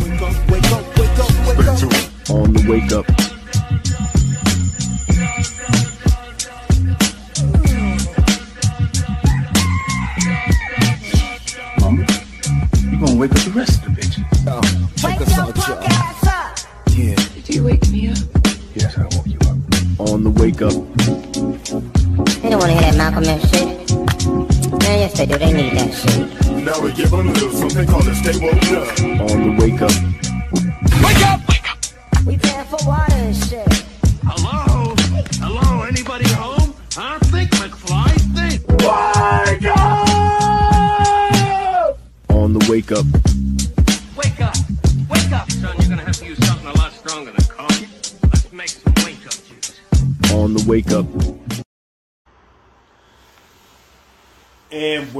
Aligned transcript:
Wake 0.00 0.22
up, 0.22 0.50
wake 0.50 0.72
up, 0.72 0.98
wake 0.98 1.18
up, 1.18 1.46
wake 1.46 1.68
up. 1.68 2.30
On 2.30 2.52
the 2.52 2.66
wake 2.68 2.92
up. 2.92 3.06
Mama, 11.80 12.04
you 12.90 12.98
gonna 12.98 13.16
wake 13.18 13.30
up 13.32 13.38
the 13.38 13.52
rest 13.54 13.84
of 13.84 13.94
the 13.94 14.00
bitches. 14.00 14.24
Oh, 14.46 14.60
check 14.96 15.20
us 15.20 15.38
out, 15.38 15.56
y'all. 15.56 16.96
Yeah, 16.96 17.14
Did 17.44 17.54
you 17.54 17.64
wake 17.64 17.88
me 17.90 18.08
up? 18.10 18.18
yes, 18.74 18.96
I 18.98 19.02
woke 19.16 19.26
you 19.26 19.38
up. 19.42 20.10
On 20.10 20.22
the 20.24 20.30
wake 20.30 20.62
up. 20.62 20.72
They 22.42 22.50
don't 22.50 22.60
want 22.60 22.72
to 22.72 22.78
hear 22.78 22.92
that 22.92 22.96
Malcolm 22.96 23.24
X 23.24 23.50
shit. 23.50 23.90
Man, 24.82 24.98
yes 25.00 25.16
they 25.16 25.26
do. 25.26 25.38
They 25.38 25.52
need 25.52 25.72
that 25.72 25.92
shit. 25.94 26.43
Now 26.64 26.80
we 26.80 26.94
give 26.94 27.10
them 27.10 27.28
a 27.28 27.32
little 27.32 27.50
something 27.50 27.86
called 27.86 28.08
a 28.08 28.14
stay 28.14 28.38
woke 28.40 28.54
up. 28.72 29.30
On 29.30 29.56
the 29.56 29.56
wake 29.60 29.82
up. 29.82 30.13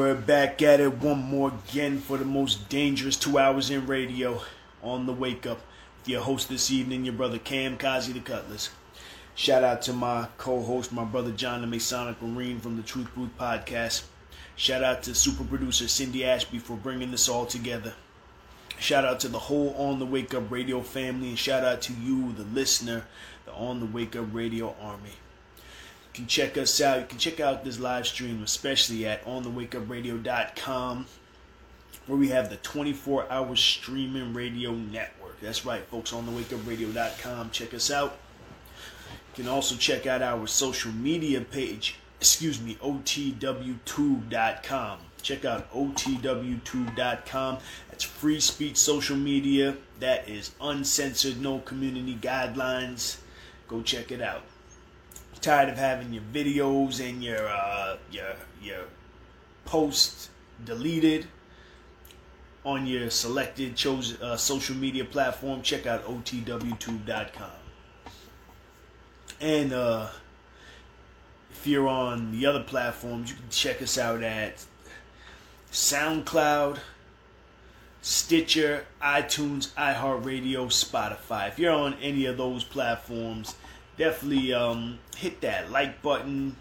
We're 0.05 0.15
back 0.15 0.61
at 0.61 0.81
it 0.81 0.99
one 0.99 1.19
more 1.19 1.51
again 1.67 1.99
for 1.99 2.19
the 2.19 2.27
most 2.27 2.69
dangerous 2.69 3.17
two 3.17 3.39
hours 3.39 3.71
in 3.71 3.87
radio 3.87 4.39
on 4.83 5.07
the 5.07 5.13
wake 5.15 5.47
up. 5.47 5.59
With 6.01 6.11
your 6.11 6.21
host 6.21 6.51
this 6.51 6.71
evening, 6.71 7.07
your 7.07 7.15
brother 7.15 7.39
Cam 7.39 7.79
Kazi 7.79 8.13
the 8.13 8.21
Cutlass. 8.21 8.69
Shout 9.35 9.65
out 9.65 9.81
to 9.83 9.95
my 9.95 10.29
co-host, 10.37 10.93
my 10.93 11.05
brother 11.05 11.31
John 11.31 11.63
the 11.63 11.67
Masonic 11.67 12.21
Marine 12.21 12.61
from 12.61 12.77
the 12.77 12.83
Truth 12.83 13.15
Booth 13.15 13.31
podcast. 13.39 14.05
Shout 14.57 14.85
out 14.85 15.03
to 15.05 15.15
super 15.15 15.43
producer 15.43 15.89
Cindy 15.89 16.23
Ashby 16.23 16.59
for 16.59 16.77
bringing 16.77 17.11
this 17.11 17.27
all 17.27 17.47
together. 17.47 17.95
Shout 18.79 19.07
out 19.07 19.21
to 19.21 19.29
the 19.29 19.39
whole 19.39 19.75
On 19.79 20.01
the 20.01 20.05
Wake 20.05 20.35
Up 20.35 20.51
Radio 20.51 20.83
family, 20.83 21.31
and 21.31 21.39
shout 21.39 21.65
out 21.65 21.81
to 21.81 21.95
you, 21.95 22.31
the 22.35 22.45
listener, 22.45 23.07
the 23.47 23.55
On 23.55 23.81
the 23.81 23.87
Wake 23.87 24.15
Up 24.17 24.27
Radio 24.35 24.77
Army. 24.83 25.13
Can 26.15 26.27
check 26.29 26.57
us 26.57 26.81
out. 26.81 27.01
You 27.01 27.07
can 27.07 27.19
check 27.19 27.41
out 27.41 27.65
this 27.65 27.81
live 27.81 28.07
stream, 28.07 28.41
especially 28.45 29.05
at 29.05 29.25
onthewakeupradio.com, 29.25 31.07
where 32.07 32.19
we 32.19 32.29
have 32.29 32.51
the 32.51 32.57
24 32.59 33.27
hour 33.33 33.57
streaming 33.57 34.33
radio 34.33 34.71
network. 34.71 35.41
That's 35.41 35.67
right, 35.67 35.85
folks, 35.87 36.13
onthewakeupradio.com. 36.13 37.51
Check 37.51 37.75
us 37.75 37.91
out. 37.91 38.17
You 39.37 39.43
can 39.43 39.49
also 39.49 39.75
check 39.75 40.07
out 40.07 40.23
our 40.23 40.47
social 40.47 40.93
media 40.93 41.41
page, 41.41 41.97
excuse 42.21 42.61
me, 42.61 42.77
otw2.com. 42.77 43.79
Check 45.21 45.45
out 45.45 45.73
otw2.com. 45.73 47.59
That's 47.91 48.05
free 48.05 48.39
speech 48.39 48.77
social 48.77 49.17
media. 49.17 49.77
That 49.99 50.29
is 50.29 50.53
uncensored, 50.61 51.41
no 51.41 51.59
community 51.59 52.15
guidelines. 52.15 53.17
Go 53.67 53.83
check 53.83 54.13
it 54.13 54.23
out 54.23 54.45
tired 55.45 55.69
of 55.69 55.77
having 55.77 56.13
your 56.13 56.23
videos 56.33 57.07
and 57.07 57.23
your 57.23 57.47
uh, 57.49 57.97
your 58.11 58.35
your 58.63 58.85
posts 59.67 60.31
deleted 60.65 61.27
on 62.65 62.87
your 62.87 63.11
selected 63.11 63.77
chosen 63.77 64.21
uh, 64.23 64.37
social 64.37 64.75
media 64.75 65.05
platform, 65.05 65.61
check 65.61 65.87
out 65.87 66.03
otw2.com. 66.07 67.51
And 69.39 69.73
uh, 69.75 70.09
if 71.51 71.67
you're 71.67 71.89
on 71.89 72.33
the 72.33 72.47
other 72.47 72.63
platforms, 72.63 73.29
you 73.29 73.37
can 73.37 73.51
check 73.51 73.83
us 73.83 73.99
out 73.99 74.23
at 74.23 74.65
SoundCloud, 75.71 76.79
Stitcher, 78.01 78.87
iTunes, 79.03 79.69
iHeartRadio, 79.75 80.69
Spotify. 80.69 81.49
If 81.49 81.59
you're 81.59 81.73
on 81.73 81.95
any 82.01 82.25
of 82.25 82.39
those 82.39 82.65
platforms, 82.65 83.57
definitely 83.97 84.53
um, 84.53 84.99
hit 85.17 85.41
that 85.43 85.71
like 85.71 86.03
button. 86.03 86.57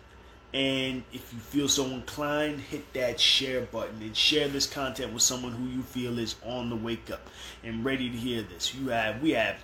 And 0.53 1.03
if 1.11 1.33
you 1.33 1.39
feel 1.39 1.67
so 1.67 1.85
inclined 1.85 2.59
hit 2.59 2.93
that 2.93 3.19
share 3.19 3.61
button 3.61 4.01
and 4.01 4.15
share 4.15 4.47
this 4.47 4.67
content 4.67 5.11
with 5.11 5.23
someone 5.23 5.53
who 5.53 5.65
you 5.65 5.81
feel 5.81 6.19
is 6.19 6.35
on 6.45 6.69
the 6.69 6.75
wake 6.75 7.09
up 7.09 7.27
and 7.63 7.83
ready 7.83 8.09
to 8.09 8.15
hear 8.15 8.43
this. 8.43 8.75
You 8.75 8.89
have 8.89 9.21
we 9.21 9.31
have 9.31 9.57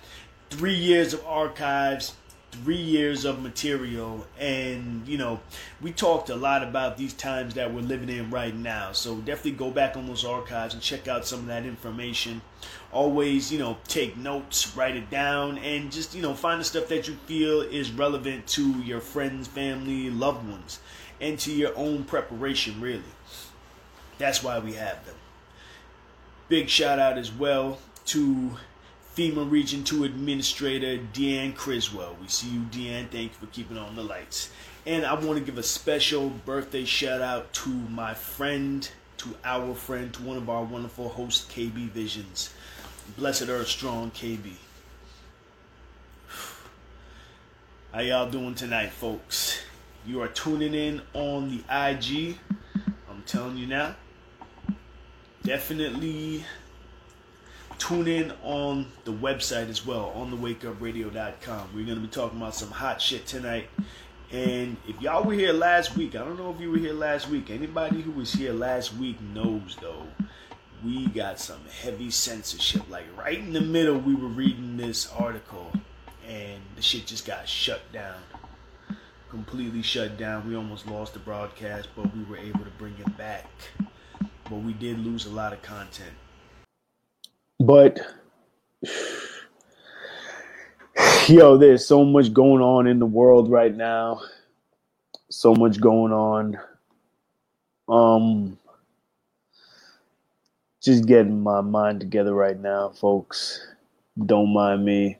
three 0.50 0.74
years 0.74 1.14
of 1.14 1.24
archives 1.24 2.14
three 2.50 2.76
years 2.76 3.24
of 3.24 3.40
material 3.42 4.26
and 4.38 5.06
you 5.06 5.16
know 5.16 5.40
we 5.80 5.92
talked 5.92 6.30
a 6.30 6.34
lot 6.34 6.62
about 6.62 6.96
these 6.96 7.12
times 7.12 7.54
that 7.54 7.72
we're 7.72 7.80
living 7.80 8.08
in 8.08 8.30
right 8.30 8.54
now. 8.54 8.92
So 8.92 9.16
definitely 9.16 9.52
go 9.52 9.70
back 9.70 9.96
on 9.96 10.06
those 10.06 10.24
archives 10.24 10.74
and 10.74 10.82
check 10.82 11.08
out 11.08 11.26
some 11.26 11.40
of 11.40 11.46
that 11.46 11.64
information 11.64 12.42
always 12.92 13.52
you 13.52 13.58
know 13.58 13.76
take 13.86 14.16
notes 14.16 14.76
write 14.76 14.96
it 14.96 15.10
down 15.10 15.58
and 15.58 15.90
just 15.92 16.14
you 16.14 16.22
know 16.22 16.34
find 16.34 16.60
the 16.60 16.64
stuff 16.64 16.88
that 16.88 17.06
you 17.08 17.14
feel 17.26 17.60
is 17.60 17.90
relevant 17.92 18.46
to 18.46 18.72
your 18.80 19.00
friends 19.00 19.46
family 19.46 20.10
loved 20.10 20.48
ones 20.48 20.80
and 21.20 21.38
to 21.38 21.52
your 21.52 21.76
own 21.76 22.04
preparation 22.04 22.80
really 22.80 23.02
that's 24.18 24.42
why 24.42 24.58
we 24.58 24.72
have 24.72 25.04
them 25.06 25.16
big 26.48 26.68
shout 26.68 26.98
out 26.98 27.16
as 27.16 27.32
well 27.32 27.78
to 28.04 28.50
FEMA 29.16 29.50
Region 29.50 29.82
2 29.82 30.04
Administrator 30.04 30.98
Deanne 31.12 31.54
Criswell. 31.54 32.16
We 32.20 32.28
see 32.28 32.48
you, 32.48 32.60
Deanne. 32.70 33.10
Thank 33.10 33.32
you 33.32 33.38
for 33.40 33.46
keeping 33.46 33.76
on 33.76 33.96
the 33.96 34.02
lights. 34.02 34.50
And 34.86 35.04
I 35.04 35.14
want 35.14 35.38
to 35.38 35.44
give 35.44 35.58
a 35.58 35.62
special 35.62 36.30
birthday 36.30 36.84
shout 36.84 37.20
out 37.20 37.52
to 37.54 37.68
my 37.68 38.14
friend, 38.14 38.88
to 39.20 39.36
our 39.44 39.74
friend, 39.74 40.14
to 40.14 40.22
one 40.22 40.38
of 40.38 40.48
our 40.48 40.64
wonderful 40.64 41.10
hosts, 41.10 41.46
KB 41.52 41.90
Visions. 41.90 42.54
Blessed 43.18 43.50
Earth 43.50 43.68
Strong, 43.68 44.12
KB. 44.12 44.52
How 47.92 48.00
y'all 48.00 48.30
doing 48.30 48.54
tonight, 48.54 48.92
folks? 48.92 49.60
You 50.06 50.22
are 50.22 50.28
tuning 50.28 50.72
in 50.72 51.02
on 51.12 51.50
the 51.50 51.58
IG. 51.68 52.38
I'm 53.10 53.22
telling 53.26 53.58
you 53.58 53.66
now. 53.66 53.94
Definitely 55.42 56.46
tune 57.76 58.08
in 58.08 58.32
on 58.42 58.86
the 59.04 59.12
website 59.12 59.68
as 59.68 59.84
well, 59.84 60.12
on 60.14 60.32
thewakeupradio.com. 60.32 61.68
We're 61.74 61.84
going 61.84 61.96
to 61.96 62.00
be 62.00 62.08
talking 62.08 62.38
about 62.38 62.54
some 62.54 62.70
hot 62.70 63.02
shit 63.02 63.26
tonight. 63.26 63.68
And 64.32 64.76
if 64.86 65.00
y'all 65.00 65.24
were 65.24 65.32
here 65.32 65.52
last 65.52 65.96
week, 65.96 66.14
I 66.14 66.18
don't 66.18 66.38
know 66.38 66.52
if 66.52 66.60
you 66.60 66.70
were 66.70 66.78
here 66.78 66.92
last 66.92 67.28
week. 67.28 67.50
Anybody 67.50 68.00
who 68.00 68.12
was 68.12 68.32
here 68.32 68.52
last 68.52 68.94
week 68.94 69.20
knows, 69.20 69.76
though, 69.80 70.06
we 70.84 71.06
got 71.08 71.40
some 71.40 71.60
heavy 71.82 72.10
censorship. 72.10 72.88
Like 72.88 73.06
right 73.18 73.38
in 73.38 73.52
the 73.52 73.60
middle, 73.60 73.98
we 73.98 74.14
were 74.14 74.28
reading 74.28 74.76
this 74.76 75.10
article, 75.10 75.72
and 76.26 76.62
the 76.76 76.82
shit 76.82 77.06
just 77.06 77.26
got 77.26 77.48
shut 77.48 77.80
down. 77.92 78.20
Completely 79.30 79.82
shut 79.82 80.16
down. 80.16 80.48
We 80.48 80.54
almost 80.54 80.86
lost 80.86 81.12
the 81.12 81.20
broadcast, 81.20 81.88
but 81.96 82.14
we 82.16 82.22
were 82.24 82.36
able 82.36 82.60
to 82.60 82.70
bring 82.78 82.94
it 82.98 83.16
back. 83.16 83.46
But 84.44 84.56
we 84.56 84.72
did 84.74 85.00
lose 85.00 85.26
a 85.26 85.30
lot 85.30 85.52
of 85.52 85.62
content. 85.62 86.14
But 87.58 88.00
yo, 91.28 91.56
there's 91.56 91.86
so 91.86 92.04
much 92.04 92.32
going 92.32 92.62
on 92.62 92.86
in 92.86 92.98
the 92.98 93.06
world 93.06 93.50
right 93.50 93.74
now. 93.74 94.20
So 95.30 95.54
much 95.54 95.80
going 95.80 96.12
on. 96.12 96.58
Um 97.88 98.58
just 100.82 101.06
getting 101.06 101.42
my 101.42 101.60
mind 101.60 102.00
together 102.00 102.34
right 102.34 102.58
now, 102.58 102.90
folks. 102.90 103.66
Don't 104.24 104.52
mind 104.52 104.84
me. 104.84 105.18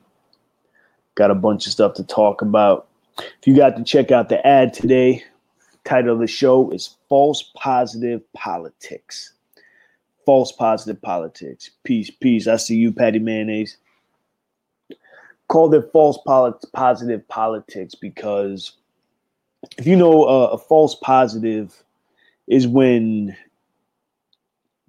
Got 1.15 1.31
a 1.31 1.35
bunch 1.35 1.67
of 1.67 1.73
stuff 1.73 1.93
to 1.95 2.03
talk 2.03 2.41
about. 2.41 2.87
If 3.19 3.45
you 3.45 3.55
got 3.55 3.75
to 3.77 3.83
check 3.83 4.11
out 4.11 4.29
the 4.29 4.45
ad 4.47 4.73
today, 4.73 5.23
title 5.83 6.13
of 6.13 6.19
the 6.19 6.27
show 6.27 6.71
is 6.71 6.95
False 7.09 7.51
Positive 7.55 8.21
Politics 8.33 9.33
false 10.25 10.51
positive 10.51 11.01
politics. 11.01 11.71
Peace, 11.83 12.09
peace. 12.09 12.47
I 12.47 12.57
see 12.57 12.75
you, 12.75 12.91
Patty 12.91 13.19
Mayonnaise. 13.19 13.77
Called 15.51 15.75
it 15.75 15.89
false 15.91 16.17
poli- 16.25 16.53
positive 16.73 17.27
politics 17.27 17.93
because 17.93 18.71
if 19.77 19.85
you 19.85 19.97
know 19.97 20.23
uh, 20.23 20.47
a 20.53 20.57
false 20.57 20.95
positive 20.95 21.83
is 22.47 22.67
when 22.67 23.35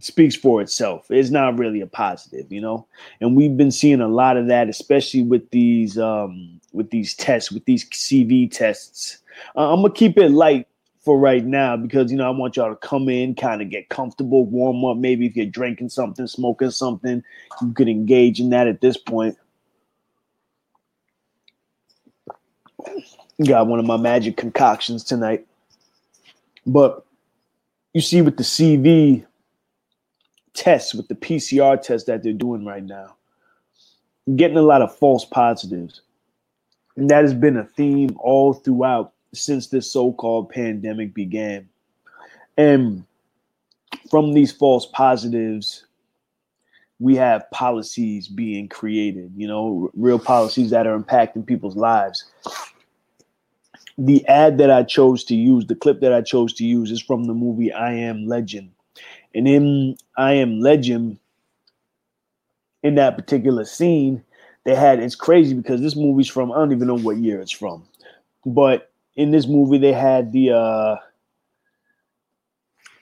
it 0.03 0.05
speaks 0.05 0.35
for 0.35 0.61
itself. 0.61 1.07
It's 1.11 1.31
not 1.31 1.59
really 1.59 1.81
a 1.81 1.87
positive, 1.87 2.51
you 2.51 2.61
know. 2.61 2.87
And 3.21 3.37
we've 3.37 3.57
been 3.57 3.71
seeing 3.71 4.01
a 4.01 4.09
lot 4.09 4.37
of 4.37 4.49
that, 4.49 4.69
especially 4.69 5.23
with 5.23 5.51
these 5.51 5.99
um, 5.99 6.61
with 6.73 6.91
these 6.91 7.15
tests, 7.15 7.53
with 7.53 7.65
these 7.65 7.89
CV 7.91 8.51
tests. 8.51 9.19
Uh, 9.57 9.73
I'm 9.73 9.83
gonna 9.83 9.95
keep 9.95 10.19
it 10.19 10.31
light 10.31 10.67
for 11.01 11.19
right 11.19 11.45
now 11.45 11.77
because 11.77 12.11
you 12.11 12.19
know 12.19 12.27
I 12.27 12.31
want 12.31 12.57
y'all 12.57 12.71
to 12.71 12.77
come 12.77 13.09
in, 13.09 13.35
kind 13.35 13.63
of 13.63 13.71
get 13.71 13.89
comfortable, 13.89 14.45
warm 14.45 14.85
up. 14.85 14.97
Maybe 14.97 15.27
if 15.27 15.37
you're 15.37 15.47
drinking 15.47 15.89
something, 15.89 16.27
smoking 16.27 16.71
something, 16.71 17.23
you 17.61 17.73
could 17.73 17.89
engage 17.89 18.41
in 18.41 18.51
that 18.51 18.69
at 18.69 18.81
this 18.81 18.97
point. 18.97 19.37
Got 23.47 23.67
one 23.67 23.79
of 23.79 23.87
my 23.87 23.97
magic 23.97 24.37
concoctions 24.37 25.05
tonight. 25.05 25.47
But 26.67 27.05
you 27.93 28.01
see 28.01 28.23
with 28.23 28.37
the 28.37 28.43
CV 28.43 29.25
tests, 30.55 30.95
with 30.95 31.09
the 31.09 31.15
PCR 31.15 31.81
test 31.81 32.07
that 32.07 32.23
they're 32.23 32.33
doing 32.33 32.65
right 32.65 32.85
now, 32.85 33.17
getting 34.37 34.59
a 34.59 34.63
lot 34.63 34.83
of 34.83 34.97
false 34.97 35.25
positives. 35.25 36.03
And 36.97 37.11
that 37.11 37.23
has 37.23 37.35
been 37.35 37.57
a 37.57 37.65
theme 37.65 38.17
all 38.19 38.53
throughout 38.53 39.13
since 39.35 39.69
this 39.69 39.91
so-called 39.91 40.51
pandemic 40.51 41.15
began. 41.15 41.69
And 42.59 43.05
from 44.11 44.35
these 44.35 44.53
false 44.53 44.87
positives, 44.87 45.87
we 47.01 47.17
have 47.17 47.51
policies 47.51 48.29
being 48.29 48.69
created, 48.69 49.33
you 49.35 49.49
know, 49.49 49.91
real 49.95 50.19
policies 50.19 50.71
that 50.71 50.87
are 50.87 50.97
impacting 50.99 51.45
people's 51.45 51.77
lives. 51.77 52.25
The 53.99 54.27
ad 54.27 54.59
that 54.59 54.71
I 54.71 54.83
chose 54.83 55.25
to 55.25 55.35
use, 55.35 55.67
the 55.67 55.75
clip 55.75 56.01
that 56.01 56.13
I 56.13 56.23
chose 56.23 56.53
to 56.55 56.65
use 56.65 56.91
is 56.91 57.03
from 57.03 57.25
the 57.25 57.35
movie 57.35 57.73
I 57.73 57.93
Am 57.93 58.27
Legend. 58.27 58.71
And 59.35 59.47
in 59.47 59.97
I 60.17 60.33
Am 60.35 60.61
Legend, 60.61 61.19
in 62.83 62.95
that 62.97 63.17
particular 63.17 63.65
scene, 63.65 64.25
they 64.65 64.75
had 64.75 65.01
it's 65.01 65.15
crazy 65.15 65.55
because 65.55 65.81
this 65.81 65.97
movie's 65.97 66.29
from 66.29 66.53
I 66.53 66.57
don't 66.57 66.73
even 66.73 66.89
know 66.89 66.99
what 66.99 67.17
year 67.17 67.41
it's 67.41 67.51
from. 67.51 67.85
But 68.47 68.91
in 69.17 69.31
this 69.31 69.47
movie 69.47 69.79
they 69.79 69.93
had 69.93 70.33
the 70.33 70.53
uh 70.53 70.97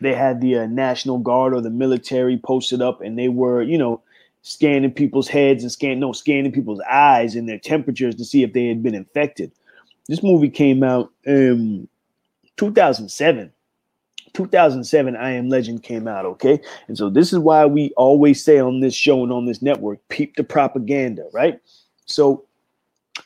they 0.00 0.14
had 0.14 0.40
the 0.40 0.58
uh, 0.58 0.66
national 0.66 1.18
guard 1.18 1.52
or 1.52 1.60
the 1.60 1.70
military 1.70 2.38
posted 2.38 2.80
up 2.80 3.00
and 3.00 3.18
they 3.18 3.28
were 3.28 3.62
you 3.62 3.78
know 3.78 4.00
scanning 4.42 4.92
people's 4.92 5.28
heads 5.28 5.62
and 5.62 5.70
scan 5.70 6.00
no 6.00 6.12
scanning 6.12 6.52
people's 6.52 6.80
eyes 6.90 7.34
and 7.36 7.48
their 7.48 7.58
temperatures 7.58 8.14
to 8.14 8.24
see 8.24 8.42
if 8.42 8.52
they 8.54 8.66
had 8.66 8.82
been 8.82 8.94
infected 8.94 9.52
this 10.10 10.22
movie 10.22 10.50
came 10.50 10.82
out 10.82 11.10
in 11.24 11.88
2007 12.56 13.50
2007 14.34 15.16
i 15.16 15.30
am 15.30 15.48
legend 15.48 15.82
came 15.82 16.06
out 16.06 16.26
okay 16.26 16.60
and 16.88 16.98
so 16.98 17.08
this 17.08 17.32
is 17.32 17.38
why 17.38 17.64
we 17.64 17.92
always 17.96 18.44
say 18.44 18.58
on 18.58 18.80
this 18.80 18.94
show 18.94 19.22
and 19.22 19.32
on 19.32 19.46
this 19.46 19.62
network 19.62 19.98
peep 20.08 20.36
the 20.36 20.44
propaganda 20.44 21.24
right 21.32 21.60
so 22.04 22.44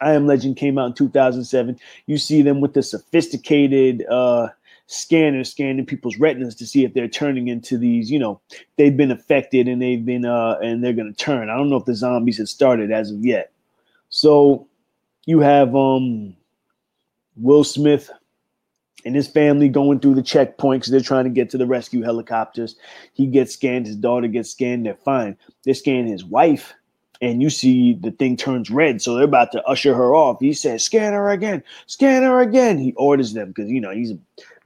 I 0.01 0.13
Am 0.13 0.27
Legend 0.27 0.57
came 0.57 0.79
out 0.79 0.87
in 0.87 0.93
2007. 0.95 1.79
You 2.07 2.19
see 2.19 2.43
them 2.43 2.61
with 2.61 2.75
the 2.75 2.83
sophisticated 2.83 4.05
uh, 4.11 4.49
scanner 4.87 5.45
scanning 5.45 5.87
people's 5.87 6.19
retinas 6.19 6.55
to 6.57 6.67
see 6.67 6.85
if 6.85 6.95
they're 6.95 7.09
turning 7.09 7.49
into 7.49 7.79
these, 7.79 8.11
you 8.11 8.19
know, 8.19 8.41
they've 8.77 8.97
been 8.97 9.11
affected 9.11 9.69
and 9.69 9.81
they've 9.81 10.05
been, 10.05 10.25
uh, 10.25 10.59
and 10.63 10.83
they're 10.83 10.93
going 10.93 11.13
to 11.13 11.19
turn. 11.19 11.49
I 11.49 11.57
don't 11.57 11.71
know 11.71 11.77
if 11.77 11.85
the 11.85 11.95
zombies 11.95 12.39
had 12.39 12.49
started 12.49 12.91
as 12.91 13.11
of 13.11 13.25
yet. 13.25 13.53
So 14.09 14.67
you 15.27 15.41
have 15.41 15.75
um, 15.75 16.37
Will 17.37 17.65
Smith 17.65 18.11
and 19.05 19.15
his 19.15 19.29
family 19.29 19.69
going 19.69 20.01
through 20.01 20.15
the 20.15 20.23
checkpoint 20.23 20.83
because 20.83 20.91
they're 20.91 21.01
trying 21.01 21.25
to 21.25 21.31
get 21.31 21.51
to 21.51 21.59
the 21.59 21.67
rescue 21.67 22.03
helicopters. 22.03 22.77
He 23.13 23.27
gets 23.27 23.53
scanned, 23.53 23.87
his 23.87 23.97
daughter 23.97 24.29
gets 24.29 24.51
scanned, 24.51 24.87
they're 24.87 24.95
fine. 24.95 25.37
They 25.65 25.75
scan 25.75 26.07
his 26.07 26.25
wife 26.25 26.75
and 27.21 27.41
you 27.41 27.51
see 27.51 27.95
the 27.95 28.11
thing 28.11 28.37
turns 28.37 28.71
red, 28.71 29.01
so 29.01 29.15
they're 29.15 29.25
about 29.25 29.53
to 29.53 29.63
usher 29.65 29.95
her 29.95 30.15
off. 30.15 30.41
He 30.41 30.53
says, 30.53 30.85
"Scan 30.85 31.13
her 31.13 31.31
again, 31.31 31.63
scan 31.87 32.23
her 32.23 32.41
again." 32.41 32.79
He 32.79 32.93
orders 32.95 33.33
them 33.33 33.49
because 33.49 33.71
you 33.71 33.81
know 33.81 33.91
he's 33.91 34.11
a 34.11 34.19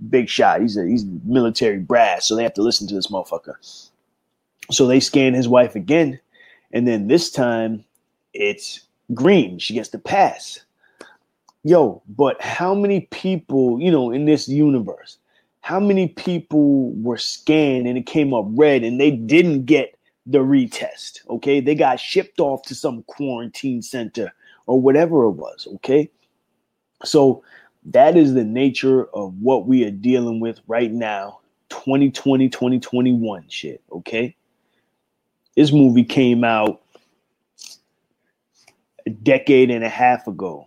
big 0.08 0.28
shot. 0.28 0.60
He's 0.60 0.76
a 0.76 0.84
he's 0.84 1.04
military 1.24 1.78
brass, 1.78 2.26
so 2.26 2.34
they 2.34 2.42
have 2.42 2.54
to 2.54 2.62
listen 2.62 2.86
to 2.88 2.94
this 2.94 3.08
motherfucker. 3.08 3.54
So 4.70 4.86
they 4.86 5.00
scan 5.00 5.34
his 5.34 5.48
wife 5.48 5.74
again, 5.76 6.18
and 6.72 6.86
then 6.86 7.06
this 7.06 7.30
time 7.30 7.84
it's 8.34 8.80
green. 9.14 9.58
She 9.58 9.74
gets 9.74 9.90
the 9.90 9.98
pass. 9.98 10.60
Yo, 11.64 12.02
but 12.08 12.40
how 12.40 12.74
many 12.74 13.02
people, 13.10 13.80
you 13.80 13.90
know, 13.90 14.10
in 14.10 14.24
this 14.24 14.48
universe, 14.48 15.18
how 15.60 15.80
many 15.80 16.08
people 16.08 16.92
were 16.92 17.18
scanned 17.18 17.86
and 17.86 17.98
it 17.98 18.06
came 18.06 18.32
up 18.32 18.46
red 18.50 18.84
and 18.84 19.00
they 19.00 19.10
didn't 19.10 19.66
get 19.66 19.98
the 20.28 20.38
retest. 20.38 21.26
Okay. 21.30 21.60
They 21.60 21.74
got 21.74 21.98
shipped 21.98 22.38
off 22.38 22.62
to 22.64 22.74
some 22.74 23.02
quarantine 23.04 23.82
center 23.82 24.32
or 24.66 24.80
whatever 24.80 25.24
it 25.24 25.32
was. 25.32 25.66
Okay. 25.76 26.10
So 27.04 27.42
that 27.86 28.16
is 28.16 28.34
the 28.34 28.44
nature 28.44 29.06
of 29.14 29.34
what 29.40 29.66
we 29.66 29.84
are 29.84 29.90
dealing 29.90 30.38
with 30.38 30.60
right 30.68 30.92
now 30.92 31.40
2020, 31.70 32.48
2021 32.50 33.48
shit. 33.48 33.82
Okay. 33.90 34.36
This 35.56 35.72
movie 35.72 36.04
came 36.04 36.44
out 36.44 36.82
a 39.06 39.10
decade 39.10 39.70
and 39.70 39.82
a 39.82 39.88
half 39.88 40.26
ago. 40.26 40.66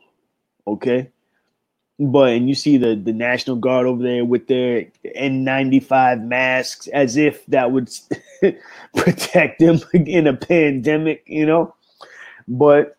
Okay. 0.68 1.10
But 2.00 2.30
and 2.34 2.50
you 2.50 2.56
see 2.56 2.78
the 2.78 2.96
the 2.96 3.14
National 3.14 3.56
Guard 3.56 3.86
over 3.86 4.02
there 4.02 4.26
with 4.26 4.48
their 4.48 4.86
N95 5.06 6.24
masks 6.24 6.88
as 6.88 7.16
if 7.16 7.46
that 7.48 7.72
would 7.72 7.92
protect 8.96 9.60
them 9.60 9.80
in 9.94 10.26
a 10.26 10.36
pandemic, 10.36 11.24
you 11.28 11.46
know. 11.46 11.76
But 12.48 12.96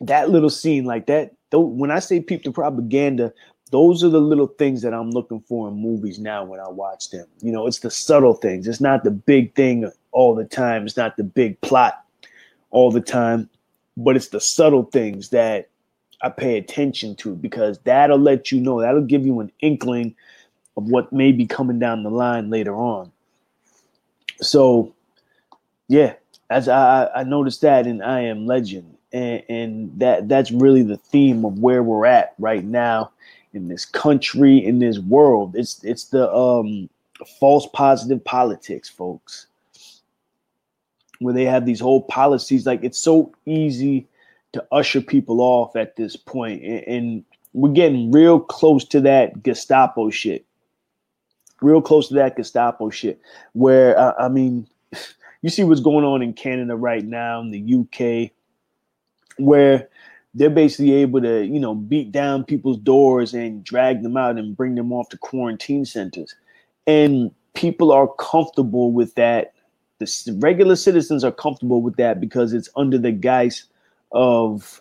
that 0.00 0.30
little 0.30 0.50
scene 0.50 0.84
like 0.84 1.06
that, 1.06 1.32
though, 1.50 1.60
when 1.60 1.90
I 1.90 1.98
say 1.98 2.20
peep 2.20 2.44
the 2.44 2.52
propaganda, 2.52 3.32
those 3.70 4.02
are 4.02 4.08
the 4.08 4.20
little 4.20 4.46
things 4.46 4.82
that 4.82 4.94
I'm 4.94 5.10
looking 5.10 5.40
for 5.40 5.68
in 5.68 5.74
movies 5.74 6.18
now 6.18 6.44
when 6.44 6.60
I 6.60 6.68
watch 6.68 7.10
them. 7.10 7.26
You 7.40 7.52
know, 7.52 7.66
it's 7.66 7.80
the 7.80 7.90
subtle 7.90 8.34
things. 8.34 8.66
It's 8.66 8.80
not 8.80 9.04
the 9.04 9.10
big 9.10 9.54
thing 9.54 9.90
all 10.12 10.34
the 10.34 10.44
time. 10.44 10.86
It's 10.86 10.96
not 10.96 11.16
the 11.16 11.24
big 11.24 11.60
plot 11.60 12.04
all 12.70 12.90
the 12.90 13.00
time, 13.00 13.48
but 14.04 14.16
it's 14.16 14.28
the 14.28 14.40
subtle 14.40 14.84
things 14.84 15.30
that 15.30 15.68
I 16.22 16.28
pay 16.28 16.58
attention 16.58 17.16
to 17.16 17.34
because 17.34 17.78
that'll 17.80 18.18
let 18.18 18.52
you 18.52 18.60
know, 18.60 18.80
that'll 18.80 19.02
give 19.02 19.24
you 19.24 19.40
an 19.40 19.52
inkling 19.60 20.14
of 20.76 20.84
what 20.84 21.12
may 21.12 21.32
be 21.32 21.46
coming 21.46 21.78
down 21.78 22.02
the 22.02 22.10
line 22.10 22.50
later 22.50 22.74
on. 22.74 23.10
So, 24.40 24.94
yeah, 25.88 26.14
as 26.48 26.68
I, 26.68 27.08
I 27.14 27.24
noticed 27.24 27.60
that 27.62 27.86
in 27.86 28.02
I 28.02 28.22
Am 28.22 28.46
Legend, 28.46 28.96
and, 29.12 29.42
and 29.48 30.00
that 30.00 30.28
that's 30.28 30.50
really 30.50 30.82
the 30.82 30.96
theme 30.96 31.44
of 31.44 31.58
where 31.58 31.82
we're 31.82 32.06
at 32.06 32.34
right 32.38 32.64
now 32.64 33.10
in 33.52 33.68
this 33.68 33.84
country, 33.84 34.64
in 34.64 34.78
this 34.78 34.98
world. 34.98 35.56
It's 35.56 35.82
it's 35.84 36.04
the 36.04 36.32
um, 36.32 36.88
false 37.38 37.66
positive 37.72 38.24
politics, 38.24 38.88
folks, 38.88 39.46
where 41.20 41.32
they 41.32 41.44
have 41.44 41.64
these 41.64 41.80
whole 41.80 42.02
policies. 42.02 42.66
Like 42.66 42.82
it's 42.82 42.98
so 42.98 43.32
easy 43.46 44.08
to 44.52 44.66
usher 44.72 45.00
people 45.00 45.40
off 45.40 45.76
at 45.76 45.96
this 45.96 46.16
point, 46.16 46.62
and, 46.62 46.84
and 46.86 47.24
we're 47.52 47.72
getting 47.72 48.10
real 48.10 48.40
close 48.40 48.84
to 48.86 49.00
that 49.02 49.42
Gestapo 49.42 50.10
shit. 50.10 50.44
Real 51.60 51.82
close 51.82 52.08
to 52.08 52.14
that 52.14 52.36
Gestapo 52.36 52.90
shit, 52.90 53.20
where 53.52 53.98
uh, 53.98 54.14
I 54.18 54.28
mean, 54.28 54.66
you 55.42 55.50
see 55.50 55.64
what's 55.64 55.80
going 55.80 56.04
on 56.04 56.22
in 56.22 56.32
Canada 56.32 56.76
right 56.76 57.04
now, 57.04 57.40
in 57.40 57.50
the 57.50 57.74
UK, 57.74 58.32
where 59.38 59.88
they're 60.34 60.50
basically 60.50 60.92
able 60.92 61.20
to, 61.20 61.44
you 61.44 61.58
know, 61.58 61.74
beat 61.74 62.12
down 62.12 62.44
people's 62.44 62.78
doors 62.78 63.34
and 63.34 63.64
drag 63.64 64.02
them 64.02 64.16
out 64.16 64.38
and 64.38 64.56
bring 64.56 64.76
them 64.76 64.92
off 64.92 65.08
to 65.08 65.18
quarantine 65.18 65.84
centers. 65.84 66.34
And 66.86 67.32
people 67.54 67.90
are 67.90 68.08
comfortable 68.18 68.92
with 68.92 69.14
that. 69.16 69.54
The 70.00 70.36
regular 70.38 70.76
citizens 70.76 71.22
are 71.24 71.30
comfortable 71.30 71.82
with 71.82 71.96
that 71.96 72.20
because 72.20 72.52
it's 72.54 72.70
under 72.74 72.96
the 72.96 73.12
guise 73.12 73.64
of, 74.12 74.80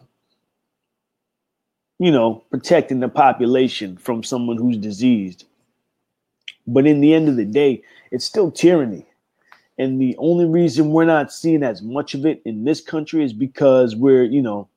you 1.99 2.09
know, 2.09 2.43
protecting 2.49 3.01
the 3.01 3.09
population 3.09 3.97
from 3.97 4.23
someone 4.23 4.57
who's 4.57 4.77
diseased. 4.77 5.45
But 6.65 6.87
in 6.87 7.01
the 7.01 7.13
end 7.13 7.27
of 7.27 7.35
the 7.35 7.45
day, 7.45 7.83
it's 8.11 8.23
still 8.23 8.49
tyranny. 8.49 9.05
And 9.77 9.99
the 9.99 10.15
only 10.17 10.45
reason 10.45 10.91
we're 10.91 11.05
not 11.05 11.33
seeing 11.33 11.63
as 11.63 11.81
much 11.81 12.13
of 12.13 12.25
it 12.25 12.41
in 12.45 12.63
this 12.63 12.79
country 12.79 13.23
is 13.23 13.33
because 13.33 13.95
we're, 13.95 14.23
you 14.23 14.41
know, 14.41 14.69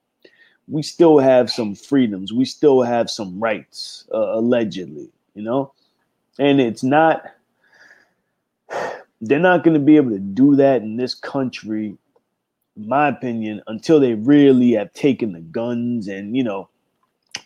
we 0.69 0.83
still 0.83 1.19
have 1.19 1.51
some 1.51 1.75
freedoms. 1.75 2.33
We 2.33 2.45
still 2.45 2.83
have 2.83 3.11
some 3.11 3.39
rights, 3.39 4.05
uh, 4.13 4.39
allegedly, 4.39 5.11
you 5.35 5.43
know? 5.43 5.73
And 6.39 6.61
it's 6.61 6.83
not, 6.83 7.25
they're 9.23 9.39
not 9.39 9.63
going 9.63 9.75
to 9.75 9.81
be 9.81 9.97
able 9.97 10.11
to 10.11 10.19
do 10.19 10.57
that 10.57 10.83
in 10.83 10.97
this 10.97 11.15
country, 11.15 11.97
in 12.77 12.89
my 12.89 13.09
opinion, 13.09 13.63
until 13.69 14.01
they 14.01 14.15
really 14.15 14.73
have 14.73 14.93
taken 14.93 15.33
the 15.33 15.41
guns 15.41 16.09
and, 16.09 16.37
you 16.37 16.43
know, 16.43 16.69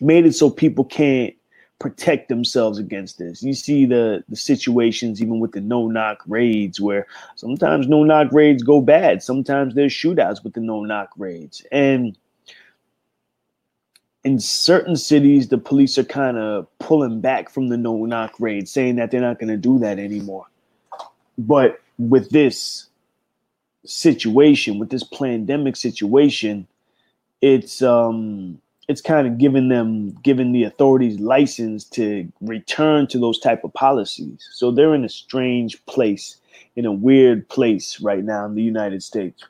made 0.01 0.25
it 0.25 0.33
so 0.33 0.49
people 0.49 0.83
can't 0.83 1.35
protect 1.79 2.29
themselves 2.29 2.79
against 2.79 3.19
this. 3.19 3.43
You 3.43 3.53
see 3.53 3.85
the 3.85 4.23
the 4.27 4.35
situations 4.35 5.21
even 5.21 5.39
with 5.39 5.51
the 5.51 5.61
no 5.61 5.87
knock 5.87 6.23
raids 6.27 6.81
where 6.81 7.05
sometimes 7.35 7.87
no 7.87 8.03
knock 8.03 8.31
raids 8.31 8.63
go 8.63 8.81
bad. 8.81 9.21
Sometimes 9.21 9.75
there's 9.75 9.93
shootouts 9.93 10.43
with 10.43 10.53
the 10.53 10.59
no 10.59 10.83
knock 10.83 11.11
raids. 11.17 11.63
And 11.71 12.17
in 14.23 14.39
certain 14.39 14.95
cities, 14.95 15.49
the 15.49 15.59
police 15.59 15.99
are 15.99 16.03
kind 16.03 16.37
of 16.37 16.67
pulling 16.79 17.21
back 17.21 17.51
from 17.51 17.67
the 17.67 17.77
no 17.77 18.05
knock 18.05 18.33
raid, 18.39 18.67
saying 18.67 18.95
that 18.95 19.11
they're 19.11 19.21
not 19.21 19.37
going 19.37 19.49
to 19.49 19.57
do 19.57 19.77
that 19.79 19.99
anymore. 19.99 20.47
But 21.37 21.79
with 21.97 22.29
this 22.29 22.87
situation, 23.85 24.79
with 24.79 24.89
this 24.89 25.03
pandemic 25.03 25.75
situation, 25.75 26.67
it's 27.41 27.81
um 27.81 28.59
it's 28.87 29.01
kind 29.01 29.27
of 29.27 29.37
giving 29.37 29.67
them 29.67 30.11
giving 30.23 30.51
the 30.51 30.63
authorities 30.63 31.19
license 31.19 31.83
to 31.83 32.31
return 32.41 33.07
to 33.07 33.19
those 33.19 33.39
type 33.39 33.63
of 33.63 33.73
policies. 33.73 34.47
So 34.53 34.71
they're 34.71 34.95
in 34.95 35.05
a 35.05 35.09
strange 35.09 35.85
place, 35.85 36.37
in 36.75 36.85
a 36.85 36.91
weird 36.91 37.47
place 37.49 37.99
right 38.01 38.23
now 38.23 38.45
in 38.45 38.55
the 38.55 38.63
United 38.63 39.03
States. 39.03 39.43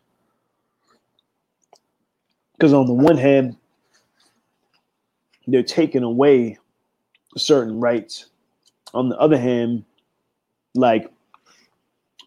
Because 2.53 2.73
on 2.73 2.87
the 2.87 2.93
one 2.93 3.17
hand, 3.17 3.55
they're 5.45 5.61
taking 5.61 6.03
away 6.03 6.57
certain 7.37 7.79
rights. 7.79 8.25
On 8.93 9.09
the 9.09 9.17
other 9.17 9.37
hand, 9.37 9.85
like, 10.73 11.11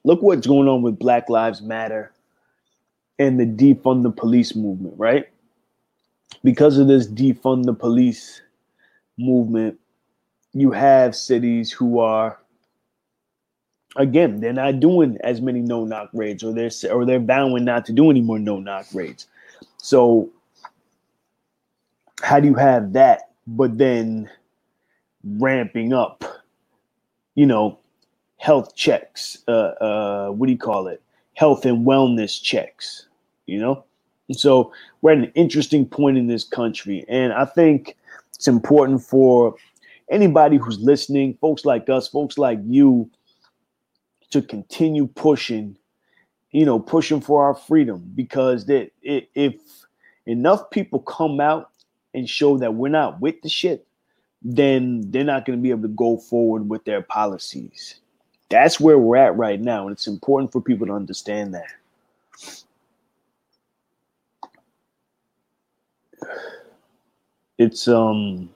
look 0.04 0.22
what's 0.22 0.46
going 0.46 0.68
on 0.68 0.82
with 0.82 0.98
Black 0.98 1.28
Lives 1.28 1.62
Matter 1.62 2.12
and 3.18 3.38
the 3.38 3.46
defund 3.46 4.02
the 4.02 4.10
police 4.10 4.54
movement, 4.54 4.94
right? 4.96 5.28
Because 6.42 6.78
of 6.78 6.88
this 6.88 7.06
defund 7.06 7.64
the 7.64 7.74
police 7.74 8.40
movement, 9.18 9.78
you 10.52 10.70
have 10.70 11.14
cities 11.14 11.70
who 11.70 11.98
are 11.98 12.38
again, 13.96 14.40
they're 14.40 14.52
not 14.52 14.80
doing 14.80 15.18
as 15.22 15.40
many 15.40 15.60
no 15.60 15.84
knock 15.84 16.10
raids, 16.12 16.42
or 16.42 16.52
they're 16.52 16.70
or 16.90 17.04
they're 17.04 17.18
vowing 17.18 17.64
not 17.64 17.84
to 17.86 17.92
do 17.92 18.10
any 18.10 18.20
more 18.20 18.38
no 18.38 18.58
knock 18.58 18.86
raids. 18.94 19.26
So 19.78 20.30
how 22.22 22.40
do 22.40 22.46
you 22.48 22.54
have 22.54 22.92
that, 22.92 23.30
but 23.46 23.78
then 23.78 24.30
ramping 25.24 25.92
up, 25.92 26.24
you 27.34 27.46
know, 27.46 27.78
health 28.40 28.74
checks, 28.74 29.36
uh, 29.48 29.74
uh, 29.82 30.28
what 30.30 30.46
do 30.46 30.52
you 30.52 30.58
call 30.58 30.86
it? 30.86 31.02
Health 31.34 31.66
and 31.66 31.86
wellness 31.86 32.42
checks, 32.42 33.06
you 33.44 33.60
know? 33.60 33.84
And 34.28 34.38
so 34.38 34.72
we're 35.02 35.12
at 35.12 35.18
an 35.18 35.32
interesting 35.34 35.84
point 35.84 36.16
in 36.16 36.26
this 36.26 36.42
country. 36.42 37.04
And 37.06 37.34
I 37.34 37.44
think 37.44 37.98
it's 38.34 38.48
important 38.48 39.02
for 39.02 39.56
anybody 40.10 40.56
who's 40.56 40.80
listening, 40.80 41.36
folks 41.42 41.66
like 41.66 41.90
us, 41.90 42.08
folks 42.08 42.38
like 42.38 42.58
you, 42.64 43.10
to 44.30 44.40
continue 44.40 45.06
pushing, 45.06 45.76
you 46.50 46.64
know, 46.64 46.78
pushing 46.78 47.20
for 47.20 47.44
our 47.44 47.54
freedom 47.54 48.10
because 48.14 48.64
that 48.66 48.90
if 49.02 49.54
enough 50.24 50.70
people 50.70 51.00
come 51.00 51.40
out 51.40 51.72
and 52.14 52.26
show 52.26 52.56
that 52.56 52.74
we're 52.74 52.88
not 52.88 53.20
with 53.20 53.42
the 53.42 53.50
shit, 53.50 53.86
then 54.40 55.02
they're 55.10 55.24
not 55.24 55.44
going 55.44 55.58
to 55.58 55.62
be 55.62 55.70
able 55.70 55.82
to 55.82 55.88
go 55.88 56.16
forward 56.16 56.70
with 56.70 56.86
their 56.86 57.02
policies. 57.02 57.99
That's 58.50 58.80
where 58.80 58.98
we're 58.98 59.16
at 59.16 59.36
right 59.36 59.60
now, 59.60 59.84
and 59.88 59.92
it's 59.92 60.08
important 60.08 60.52
for 60.52 60.60
people 60.62 60.88
to 60.88 60.94
understand 60.94 61.54
that. 61.54 61.72
It's 67.58 67.88
um 67.88 68.50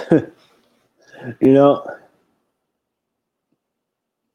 you 0.12 0.28
know 1.40 1.86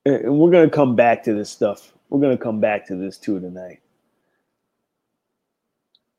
and 0.05 0.39
we're 0.39 0.51
going 0.51 0.69
to 0.69 0.75
come 0.75 0.95
back 0.95 1.23
to 1.23 1.33
this 1.33 1.49
stuff. 1.51 1.93
We're 2.09 2.21
going 2.21 2.37
to 2.37 2.43
come 2.43 2.59
back 2.61 2.87
to 2.87 2.95
this 2.95 3.17
too 3.17 3.39
tonight 3.39 3.79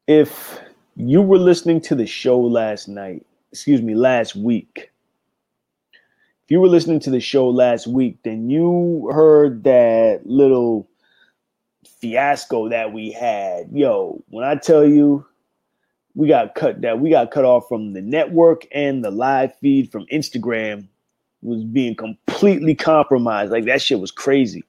if 0.06 0.60
you 0.96 1.22
were 1.22 1.38
listening 1.38 1.80
to 1.82 1.94
the 1.94 2.06
show 2.06 2.38
last 2.40 2.88
night, 2.88 3.24
excuse 3.52 3.82
me, 3.82 3.94
last 3.94 4.36
week, 4.36 4.90
if 6.44 6.50
you 6.50 6.60
were 6.60 6.68
listening 6.68 7.00
to 7.00 7.10
the 7.10 7.20
show 7.20 7.48
last 7.48 7.86
week, 7.86 8.18
then 8.22 8.50
you 8.50 9.08
heard 9.12 9.64
that 9.64 10.22
little 10.26 10.88
fiasco 12.00 12.68
that 12.68 12.92
we 12.92 13.10
had. 13.10 13.70
Yo, 13.72 14.22
when 14.28 14.44
I 14.44 14.56
tell 14.56 14.84
you 14.86 15.24
we 16.14 16.28
got 16.28 16.54
cut 16.54 16.82
that 16.82 17.00
we 17.00 17.10
got 17.10 17.30
cut 17.30 17.44
off 17.44 17.66
from 17.68 17.92
the 17.92 18.02
network 18.02 18.66
and 18.72 19.02
the 19.04 19.10
live 19.10 19.56
feed 19.58 19.90
from 19.90 20.06
Instagram 20.12 20.86
was 21.42 21.64
being 21.64 21.94
completely 21.94 22.74
compromised. 22.74 23.50
Like 23.50 23.64
that 23.64 23.82
shit 23.82 24.00
was 24.00 24.10
crazy. 24.10 24.64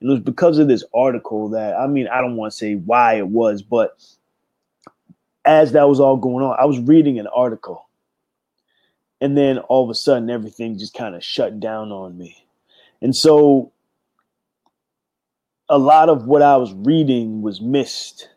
And 0.00 0.10
it 0.10 0.12
was 0.12 0.22
because 0.22 0.58
of 0.58 0.66
this 0.66 0.84
article 0.92 1.48
that 1.50 1.76
I 1.76 1.86
mean, 1.86 2.08
I 2.08 2.20
don't 2.20 2.36
want 2.36 2.52
to 2.52 2.58
say 2.58 2.74
why 2.74 3.14
it 3.14 3.28
was, 3.28 3.62
but 3.62 3.96
as 5.44 5.70
that 5.72 5.88
was 5.88 6.00
all 6.00 6.16
going 6.16 6.44
on, 6.44 6.56
I 6.58 6.64
was 6.64 6.80
reading 6.80 7.18
an 7.18 7.28
article. 7.28 7.88
And 9.22 9.38
then 9.38 9.58
all 9.58 9.84
of 9.84 9.88
a 9.88 9.94
sudden, 9.94 10.28
everything 10.30 10.76
just 10.76 10.94
kind 10.94 11.14
of 11.14 11.22
shut 11.22 11.60
down 11.60 11.92
on 11.92 12.18
me. 12.18 12.44
And 13.00 13.14
so 13.14 13.70
a 15.68 15.78
lot 15.78 16.08
of 16.08 16.26
what 16.26 16.42
I 16.42 16.56
was 16.56 16.74
reading 16.74 17.40
was 17.40 17.60
missed 17.60 18.28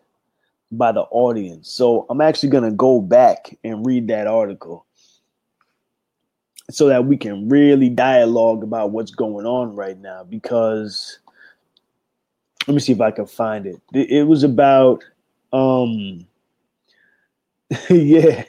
by 0.72 0.92
the 0.92 1.02
audience. 1.02 1.72
So 1.72 2.06
I'm 2.08 2.22
actually 2.22 2.50
going 2.50 2.70
to 2.70 2.72
go 2.72 3.02
back 3.02 3.58
and 3.64 3.84
read 3.84 4.10
that 4.10 4.28
article 4.28 4.86
so 6.70 6.88
that 6.90 7.06
we 7.06 7.18
can 7.18 7.50
really 7.50 7.90
dialogue 7.90 8.62
about 8.62 8.92
what's 8.92 9.12
going 9.12 9.48
on 9.48 9.76
right 9.76 10.00
now 10.00 10.24
because 10.24 11.18
let 12.68 12.76
me 12.76 12.80
see 12.80 12.94
if 12.94 13.02
I 13.02 13.10
can 13.10 13.26
find 13.26 13.66
it. 13.66 13.82
It 13.92 14.28
was 14.28 14.44
about 14.44 15.04
um 15.52 16.28
yeah. 17.90 18.44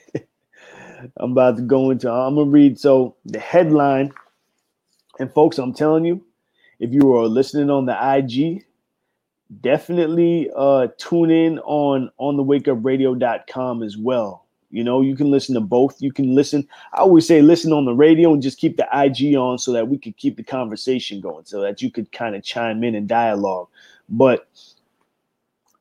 I'm 1.18 1.32
about 1.32 1.56
to 1.56 1.62
go 1.62 1.90
into 1.90 2.10
I'm 2.10 2.36
gonna 2.36 2.50
read 2.50 2.78
so 2.78 3.16
the 3.24 3.38
headline. 3.38 4.12
And 5.18 5.32
folks, 5.32 5.58
I'm 5.58 5.72
telling 5.74 6.04
you, 6.04 6.24
if 6.78 6.92
you 6.92 7.14
are 7.14 7.26
listening 7.26 7.70
on 7.70 7.86
the 7.86 7.96
IG, 8.16 8.64
definitely 9.60 10.50
uh 10.56 10.88
tune 10.98 11.30
in 11.30 11.58
on 11.60 12.10
on 12.18 12.36
the 12.36 12.44
wakeupradio.com 12.44 13.82
as 13.82 13.96
well. 13.96 14.46
You 14.70 14.84
know, 14.84 15.00
you 15.00 15.16
can 15.16 15.30
listen 15.30 15.54
to 15.54 15.60
both. 15.60 16.02
You 16.02 16.12
can 16.12 16.34
listen. 16.34 16.66
I 16.92 16.98
always 16.98 17.26
say 17.26 17.40
listen 17.40 17.72
on 17.72 17.84
the 17.84 17.94
radio 17.94 18.32
and 18.32 18.42
just 18.42 18.58
keep 18.58 18.76
the 18.76 18.88
IG 18.92 19.36
on 19.36 19.58
so 19.58 19.72
that 19.72 19.88
we 19.88 19.96
could 19.96 20.16
keep 20.16 20.36
the 20.36 20.42
conversation 20.42 21.20
going, 21.20 21.44
so 21.44 21.60
that 21.62 21.80
you 21.80 21.90
could 21.90 22.10
kind 22.12 22.34
of 22.34 22.42
chime 22.42 22.82
in 22.82 22.94
and 22.94 23.08
dialogue. 23.08 23.68
But 24.08 24.46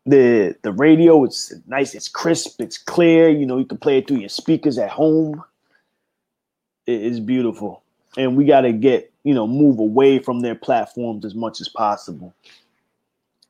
the 0.06 0.56
the 0.62 0.72
radio 0.72 1.24
it's 1.24 1.54
nice 1.68 1.96
it's 1.96 2.08
crisp 2.08 2.62
it's 2.62 2.78
clear 2.78 3.30
you 3.30 3.46
know 3.46 3.58
you 3.58 3.66
can 3.66 3.78
play 3.78 3.98
it 3.98 4.08
through 4.08 4.20
your 4.20 4.30
speakers 4.30 4.78
at 4.78 4.90
home. 4.90 5.44
It 6.86 7.02
is 7.02 7.20
beautiful. 7.20 7.82
And 8.16 8.38
we 8.38 8.46
got 8.46 8.62
to 8.62 8.72
get 8.72 9.12
you 9.24 9.34
know 9.34 9.48
move 9.48 9.80
away 9.80 10.20
from 10.20 10.42
their 10.42 10.56
platforms 10.56 11.26
as 11.26 11.34
much 11.34 11.60
as 11.60 11.68
possible. 11.68 12.34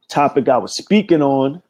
Topic 0.08 0.48
i 0.48 0.58
was 0.58 0.74
speaking 0.74 1.22
on 1.22 1.62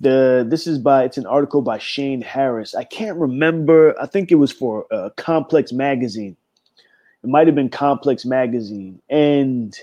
the 0.00 0.46
this 0.48 0.66
is 0.66 0.78
by 0.78 1.04
it's 1.04 1.18
an 1.18 1.26
article 1.26 1.60
by 1.60 1.78
shane 1.78 2.22
harris. 2.22 2.74
I 2.74 2.84
can't 2.84 3.18
remember 3.18 3.94
i 4.00 4.06
think 4.06 4.32
it 4.32 4.36
was 4.36 4.52
for 4.52 4.86
uh, 4.90 5.10
complex 5.16 5.72
magazine. 5.72 6.36
It 7.22 7.28
might 7.28 7.46
have 7.46 7.54
been 7.54 7.68
complex 7.68 8.24
magazine. 8.24 9.00
And 9.08 9.78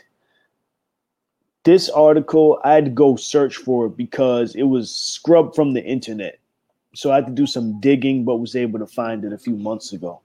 this 1.70 1.88
article 1.90 2.60
I 2.64 2.74
had 2.74 2.86
to 2.86 2.92
go 2.92 3.16
search 3.16 3.58
for 3.58 3.86
it 3.86 3.96
because 3.96 4.56
it 4.56 4.64
was 4.64 4.90
scrubbed 4.90 5.54
from 5.54 5.74
the 5.74 5.84
internet. 5.84 6.40
So 6.96 7.12
I 7.12 7.16
had 7.16 7.28
to 7.28 7.32
do 7.32 7.46
some 7.46 7.80
digging, 7.80 8.26
but 8.26 8.38
was 8.38 8.56
able 8.56 8.80
to 8.80 8.88
find 8.88 9.24
it 9.24 9.34
a 9.34 9.38
few 9.38 9.56
months 9.56 9.94
ago. 9.94 10.20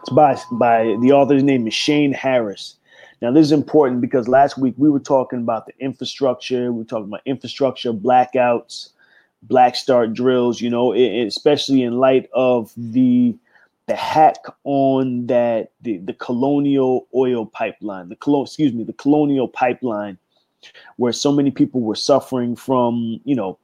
It's 0.00 0.10
by 0.10 0.36
by 0.50 0.96
the 1.00 1.12
author's 1.12 1.44
name 1.44 1.68
is 1.68 1.74
Shane 1.74 2.12
Harris. 2.12 2.74
Now 3.20 3.30
this 3.30 3.46
is 3.46 3.52
important 3.52 4.00
because 4.00 4.26
last 4.26 4.58
week 4.58 4.74
we 4.76 4.90
were 4.90 4.98
talking 5.14 5.38
about 5.38 5.66
the 5.66 5.74
infrastructure. 5.78 6.72
We 6.72 6.78
were 6.78 6.90
talking 6.92 7.06
about 7.06 7.20
infrastructure 7.24 7.92
blackouts, 7.92 8.88
black 9.44 9.76
start 9.76 10.12
drills. 10.12 10.60
You 10.60 10.70
know, 10.70 10.90
it, 10.90 11.24
especially 11.24 11.84
in 11.84 11.98
light 11.98 12.28
of 12.32 12.72
the 12.76 13.36
the 13.86 13.94
hack 13.94 14.38
on 14.64 15.28
that 15.28 15.70
the, 15.82 15.98
the 15.98 16.14
colonial 16.14 17.06
oil 17.14 17.46
pipeline, 17.46 18.08
the 18.08 18.16
colon, 18.16 18.42
excuse 18.42 18.72
me, 18.72 18.82
the 18.82 18.92
colonial 19.04 19.46
pipeline 19.46 20.18
where 20.96 21.12
so 21.12 21.32
many 21.32 21.50
people 21.50 21.80
were 21.80 21.94
suffering 21.94 22.56
from, 22.56 23.20
you 23.24 23.34
know, 23.34 23.58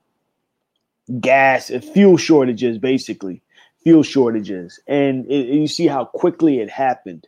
gas, 1.20 1.70
and 1.70 1.84
fuel 1.84 2.16
shortages, 2.16 2.78
basically, 2.78 3.42
fuel 3.82 4.02
shortages. 4.02 4.80
And 4.86 5.26
it, 5.30 5.48
you 5.48 5.68
see 5.68 5.86
how 5.86 6.04
quickly 6.04 6.60
it 6.60 6.70
happened. 6.70 7.26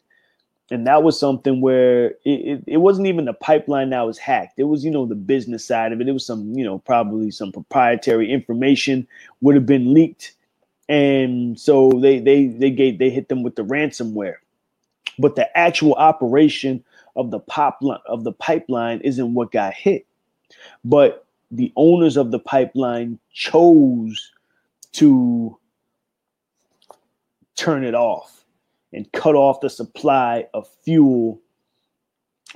And 0.71 0.87
that 0.87 1.03
was 1.03 1.19
something 1.19 1.61
where 1.61 2.11
it, 2.11 2.19
it, 2.25 2.65
it, 2.67 2.77
wasn't 2.77 3.09
even 3.09 3.25
the 3.25 3.33
pipeline 3.33 3.91
that 3.91 4.03
was 4.03 4.19
hacked. 4.19 4.59
It 4.59 4.65
was, 4.65 4.85
you 4.85 4.91
know, 4.91 5.05
the 5.05 5.17
business 5.17 5.65
side 5.65 5.93
of 5.93 6.01
it. 6.01 6.09
It 6.09 6.13
was 6.13 6.25
some, 6.25 6.53
you 6.57 6.65
know, 6.65 6.79
probably 6.79 7.33
some 7.33 7.51
proprietary 7.51 8.31
information 8.31 9.09
would 9.41 9.57
have 9.57 9.67
been 9.67 9.93
leaked. 9.93 10.35
And 10.89 11.59
so 11.59 11.91
they 11.91 12.21
they 12.21 12.47
they 12.47 12.71
gave 12.71 12.99
they 12.99 13.11
hit 13.11 13.29
them 13.29 13.43
with 13.43 13.57
the 13.57 13.63
ransomware. 13.63 14.37
But 15.19 15.37
the 15.37 15.57
actual 15.57 15.95
operation 15.95 16.85
of 17.17 17.31
the 17.31 17.41
pop 17.41 17.81
of 18.07 18.25
the 18.25 18.33
pipeline 18.33 19.01
isn't 19.01 19.35
what 19.35 19.53
got 19.53 19.75
hit, 19.75 20.07
but 20.85 21.27
the 21.51 21.73
owners 21.77 22.17
of 22.17 22.31
the 22.31 22.39
pipeline 22.39 23.19
chose 23.33 24.31
to 24.93 25.57
turn 27.57 27.85
it 27.85 27.95
off 27.95 28.45
and 28.93 29.11
cut 29.13 29.35
off 29.35 29.61
the 29.61 29.71
supply 29.71 30.47
of 30.55 30.69
fuel 30.83 31.41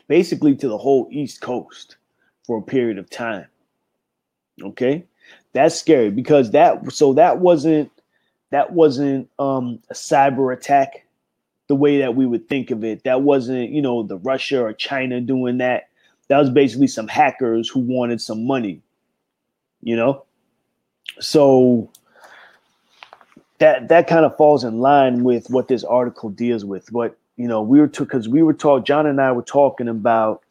basically 0.08 0.54
to 0.56 0.68
the 0.68 0.78
whole 0.78 1.08
East 1.11 1.40
Coast 1.40 1.96
for 2.46 2.58
a 2.58 2.62
period 2.62 2.99
of 2.99 3.11
time. 3.11 3.46
Okay? 4.62 5.04
That's 5.52 5.75
scary 5.75 6.11
because 6.11 6.50
that 6.50 6.92
so 6.92 7.12
that 7.14 7.38
wasn't 7.38 7.90
that 8.50 8.73
wasn't 8.73 9.28
um 9.38 9.80
a 9.90 9.94
cyber 9.94 10.52
attack 10.52 11.03
the 11.75 11.81
way 11.81 11.99
that 11.99 12.14
we 12.14 12.25
would 12.25 12.49
think 12.49 12.71
of 12.71 12.85
it. 12.85 13.02
That 13.02 13.23
wasn't, 13.23 13.71
you 13.71 13.83
know, 13.83 14.04
the 14.04 14.19
Russia 14.19 14.62
or 14.62 14.73
China 14.73 15.21
doing 15.21 15.59
that. 15.59 15.88
That 16.28 16.38
was 16.38 16.50
basically 16.50 16.87
some 16.87 17.09
hackers 17.09 17.69
who 17.69 17.81
wanted 17.81 18.21
some 18.21 18.47
money. 18.47 18.81
You 19.83 19.97
know? 19.97 20.25
So 21.19 21.90
that 23.59 23.88
that 23.88 24.07
kind 24.07 24.25
of 24.25 24.37
falls 24.37 24.62
in 24.62 24.78
line 24.78 25.25
with 25.25 25.50
what 25.50 25.66
this 25.66 25.83
article 25.83 26.31
deals 26.31 26.64
with. 26.64 26.93
What 26.93 27.19
you 27.37 27.49
know, 27.49 27.61
we 27.61 27.81
were 27.81 27.88
because 27.88 28.28
we 28.28 28.43
were 28.45 28.54
talking. 28.54 28.85
John 28.85 29.07
and 29.07 29.21
I 29.21 29.33
were 29.33 29.43
talking 29.43 29.88
about 29.88 30.45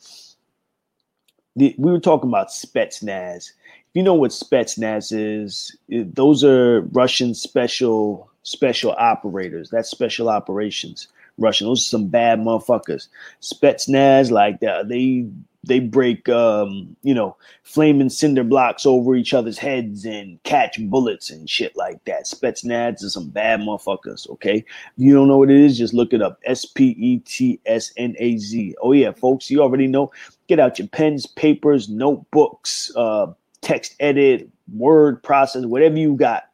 the, 1.55 1.73
we 1.77 1.91
were 1.91 2.01
talking 2.01 2.29
about 2.29 2.49
Spetsnaz. 2.49 3.47
If 3.47 3.93
you 3.93 4.03
know 4.03 4.13
what 4.13 4.31
Spetsnaz 4.31 5.13
is, 5.13 5.75
it, 5.87 6.15
those 6.15 6.43
are 6.43 6.81
Russian 6.91 7.33
special 7.33 8.29
special 8.43 8.91
operators. 8.97 9.69
That's 9.69 9.89
special 9.89 10.29
operations. 10.29 11.07
Russian. 11.37 11.67
Those 11.67 11.81
are 11.81 11.89
some 11.89 12.07
bad 12.07 12.39
motherfuckers. 12.39 13.07
Spetsnaz, 13.41 14.29
like 14.31 14.59
that, 14.59 14.87
they 14.87 15.25
they 15.65 15.79
break 15.79 16.27
um, 16.27 16.95
you 17.03 17.13
know, 17.13 17.37
flaming 17.63 18.09
cinder 18.09 18.43
blocks 18.43 18.85
over 18.85 19.15
each 19.15 19.33
other's 19.33 19.57
heads 19.57 20.05
and 20.05 20.41
catch 20.43 20.77
bullets 20.89 21.29
and 21.29 21.49
shit 21.49 21.75
like 21.77 22.03
that. 22.03 22.25
Spetsnaz 22.25 23.03
are 23.03 23.09
some 23.09 23.29
bad 23.29 23.61
motherfuckers, 23.61 24.29
okay? 24.29 24.57
If 24.57 24.65
you 24.97 25.13
don't 25.13 25.29
know 25.29 25.37
what 25.37 25.49
it 25.49 25.59
is, 25.59 25.77
just 25.77 25.93
look 25.93 26.13
it 26.13 26.21
up. 26.21 26.39
S 26.43 26.65
P 26.65 26.89
E 26.99 27.19
T 27.19 27.59
S 27.65 27.93
N 27.97 28.15
A 28.19 28.37
Z. 28.37 28.75
Oh 28.81 28.91
yeah, 28.91 29.11
folks, 29.11 29.49
you 29.49 29.61
already 29.61 29.87
know. 29.87 30.11
Get 30.47 30.59
out 30.59 30.77
your 30.77 30.89
pens, 30.89 31.25
papers, 31.25 31.87
notebooks, 31.89 32.91
uh, 32.95 33.27
text 33.61 33.95
edit, 34.01 34.49
word 34.75 35.23
process, 35.23 35.65
whatever 35.65 35.97
you 35.97 36.15
got. 36.15 36.49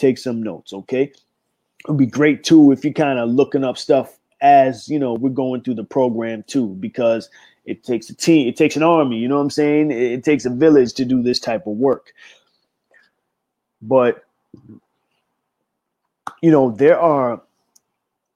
Take 0.00 0.16
some 0.16 0.42
notes, 0.42 0.72
okay? 0.72 1.12
It'd 1.84 1.98
be 1.98 2.06
great 2.06 2.42
too 2.42 2.72
if 2.72 2.84
you're 2.84 2.94
kind 2.94 3.18
of 3.18 3.28
looking 3.28 3.64
up 3.64 3.76
stuff 3.76 4.18
as 4.40 4.88
you 4.88 4.98
know 4.98 5.12
we're 5.12 5.28
going 5.28 5.60
through 5.60 5.74
the 5.74 5.84
program 5.84 6.42
too, 6.46 6.68
because 6.80 7.28
it 7.66 7.84
takes 7.84 8.08
a 8.08 8.14
team, 8.14 8.48
it 8.48 8.56
takes 8.56 8.76
an 8.76 8.82
army, 8.82 9.18
you 9.18 9.28
know 9.28 9.36
what 9.36 9.42
I'm 9.42 9.50
saying? 9.50 9.90
It, 9.90 10.12
it 10.12 10.24
takes 10.24 10.46
a 10.46 10.50
village 10.50 10.94
to 10.94 11.04
do 11.04 11.22
this 11.22 11.38
type 11.38 11.66
of 11.66 11.74
work. 11.74 12.14
But 13.82 14.24
you 16.40 16.50
know, 16.50 16.70
there 16.70 16.98
are 16.98 17.42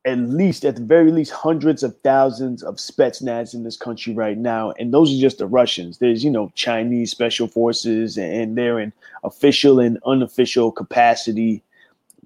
at 0.06 0.18
least, 0.18 0.64
at 0.64 0.76
the 0.76 0.82
very 0.82 1.10
least, 1.10 1.32
hundreds 1.32 1.82
of 1.82 1.96
thousands 2.00 2.62
of 2.62 2.76
Spetsnaz 2.76 3.54
in 3.54 3.64
this 3.64 3.76
country 3.76 4.12
right 4.12 4.36
now. 4.36 4.72
And 4.72 4.92
those 4.92 5.10
are 5.10 5.20
just 5.20 5.38
the 5.38 5.46
Russians. 5.46 5.98
There's, 5.98 6.22
you 6.22 6.30
know, 6.30 6.52
Chinese 6.54 7.10
special 7.10 7.48
forces, 7.48 8.18
and 8.18 8.56
they're 8.56 8.78
in 8.78 8.92
official 9.22 9.80
and 9.80 9.98
unofficial 10.04 10.70
capacity, 10.72 11.62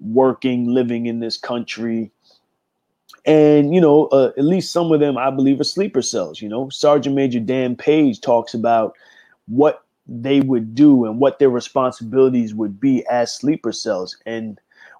working, 0.01 0.67
living 0.67 1.05
in 1.05 1.21
this 1.21 1.37
country. 1.37 2.11
And, 3.25 3.73
you 3.73 3.79
know, 3.79 4.07
uh, 4.07 4.31
at 4.37 4.43
least 4.43 4.71
some 4.71 4.91
of 4.91 4.99
them, 4.99 5.17
I 5.17 5.29
believe, 5.29 5.61
are 5.61 5.65
sleeper 5.65 6.01
cells. 6.01 6.41
You 6.41 6.49
know, 6.49 6.69
Sergeant 6.69 7.15
Major 7.15 7.39
Dan 7.39 7.75
Page 7.77 8.19
talks 8.19 8.53
about 8.53 8.95
what 9.47 9.85
they 10.05 10.41
would 10.41 10.75
do 10.75 11.05
and 11.05 11.19
what 11.19 11.39
their 11.39 11.49
responsibilities 11.49 12.53
would 12.53 12.79
be 12.79 13.05
as 13.07 13.33
sleeper 13.33 13.71
cells. 13.71 14.17
And 14.25 14.59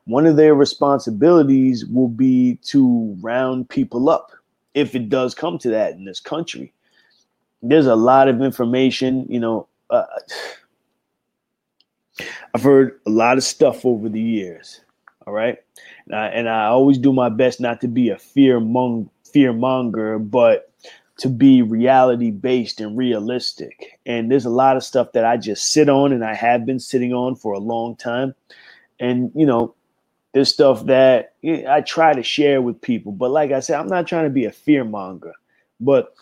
one 0.09 0.25
of 0.25 0.37
their 0.37 0.55
responsibilities 0.55 1.85
will 1.85 2.07
be 2.07 2.55
to 2.63 3.15
round 3.21 3.69
people 3.69 4.09
up 4.09 4.31
if 4.73 4.95
it 4.95 5.07
does 5.07 5.35
come 5.35 5.59
to 5.59 5.69
that 5.69 5.93
in 5.93 6.05
this 6.05 6.19
country. 6.19 6.73
There's 7.61 7.85
a 7.85 7.95
lot 7.95 8.27
of 8.27 8.41
information, 8.41 9.27
you 9.29 9.39
know. 9.39 9.67
Uh, 9.89 10.05
I've 12.53 12.63
heard 12.63 12.99
a 13.05 13.09
lot 13.11 13.37
of 13.37 13.43
stuff 13.43 13.85
over 13.85 14.09
the 14.09 14.19
years. 14.19 14.81
All 15.27 15.33
right. 15.33 15.59
And 16.07 16.15
I, 16.15 16.27
and 16.27 16.49
I 16.49 16.65
always 16.65 16.97
do 16.97 17.13
my 17.13 17.29
best 17.29 17.61
not 17.61 17.79
to 17.81 17.87
be 17.87 18.09
a 18.09 18.17
fear 18.17 18.59
mong- 18.59 19.09
fear 19.31 19.53
monger, 19.53 20.17
but 20.17 20.71
to 21.17 21.29
be 21.29 21.61
reality 21.61 22.31
based 22.31 22.81
and 22.81 22.97
realistic. 22.97 23.99
And 24.07 24.31
there's 24.31 24.45
a 24.45 24.49
lot 24.49 24.75
of 24.75 24.83
stuff 24.83 25.11
that 25.11 25.25
I 25.25 25.37
just 25.37 25.71
sit 25.71 25.87
on 25.87 26.11
and 26.11 26.25
I 26.25 26.33
have 26.33 26.65
been 26.65 26.79
sitting 26.79 27.13
on 27.13 27.35
for 27.35 27.53
a 27.53 27.59
long 27.59 27.95
time. 27.95 28.33
And, 28.99 29.31
you 29.35 29.45
know, 29.45 29.75
there's 30.33 30.53
stuff 30.53 30.85
that 30.85 31.33
I 31.43 31.81
try 31.81 32.13
to 32.13 32.23
share 32.23 32.61
with 32.61 32.81
people. 32.81 33.11
But 33.11 33.31
like 33.31 33.51
I 33.51 33.59
said, 33.59 33.79
I'm 33.79 33.87
not 33.87 34.07
trying 34.07 34.25
to 34.25 34.29
be 34.29 34.45
a 34.45 34.51
fear 34.51 34.83
monger. 34.83 35.33
But 35.79 36.13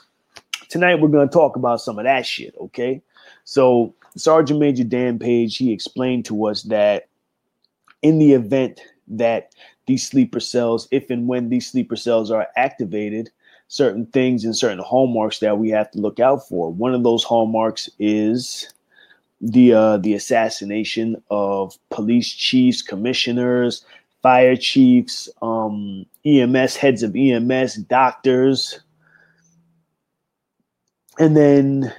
tonight 0.69 0.95
we're 0.95 1.09
going 1.09 1.27
to 1.27 1.33
talk 1.33 1.55
about 1.55 1.81
some 1.81 1.97
of 1.99 2.05
that 2.05 2.25
shit, 2.25 2.55
okay? 2.59 3.01
So, 3.43 3.93
Sergeant 4.15 4.59
Major 4.59 4.83
Dan 4.83 5.19
Page, 5.19 5.57
he 5.57 5.71
explained 5.71 6.25
to 6.25 6.45
us 6.45 6.63
that 6.63 7.07
in 8.01 8.19
the 8.19 8.33
event 8.33 8.81
that 9.07 9.53
these 9.85 10.07
sleeper 10.07 10.39
cells, 10.39 10.87
if 10.91 11.09
and 11.09 11.27
when 11.27 11.49
these 11.49 11.69
sleeper 11.69 11.95
cells 11.95 12.31
are 12.31 12.47
activated, 12.55 13.29
certain 13.67 14.05
things 14.07 14.45
and 14.45 14.55
certain 14.55 14.79
hallmarks 14.79 15.39
that 15.39 15.57
we 15.57 15.69
have 15.69 15.91
to 15.91 15.99
look 15.99 16.19
out 16.19 16.47
for. 16.47 16.71
One 16.71 16.93
of 16.93 17.03
those 17.03 17.23
hallmarks 17.23 17.89
is 17.99 18.71
the 19.41 19.73
uh, 19.73 19.97
the 19.97 20.13
assassination 20.13 21.21
of 21.29 21.77
police 21.89 22.31
chiefs, 22.31 22.81
commissioners, 22.81 23.85
fire 24.23 24.55
chiefs, 24.55 25.29
um, 25.41 26.05
EMS 26.25 26.75
heads 26.75 27.03
of 27.03 27.15
EMS, 27.15 27.75
doctors, 27.75 28.79
and 31.19 31.37
then 31.37 31.93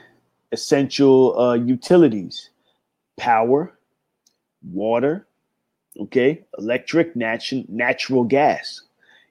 essential 0.53 1.39
uh, 1.39 1.55
utilities, 1.55 2.51
power, 3.17 3.73
water, 4.73 5.27
okay, 6.01 6.45
electric, 6.59 7.15
natural, 7.15 7.65
natural 7.69 8.25
gas. 8.25 8.83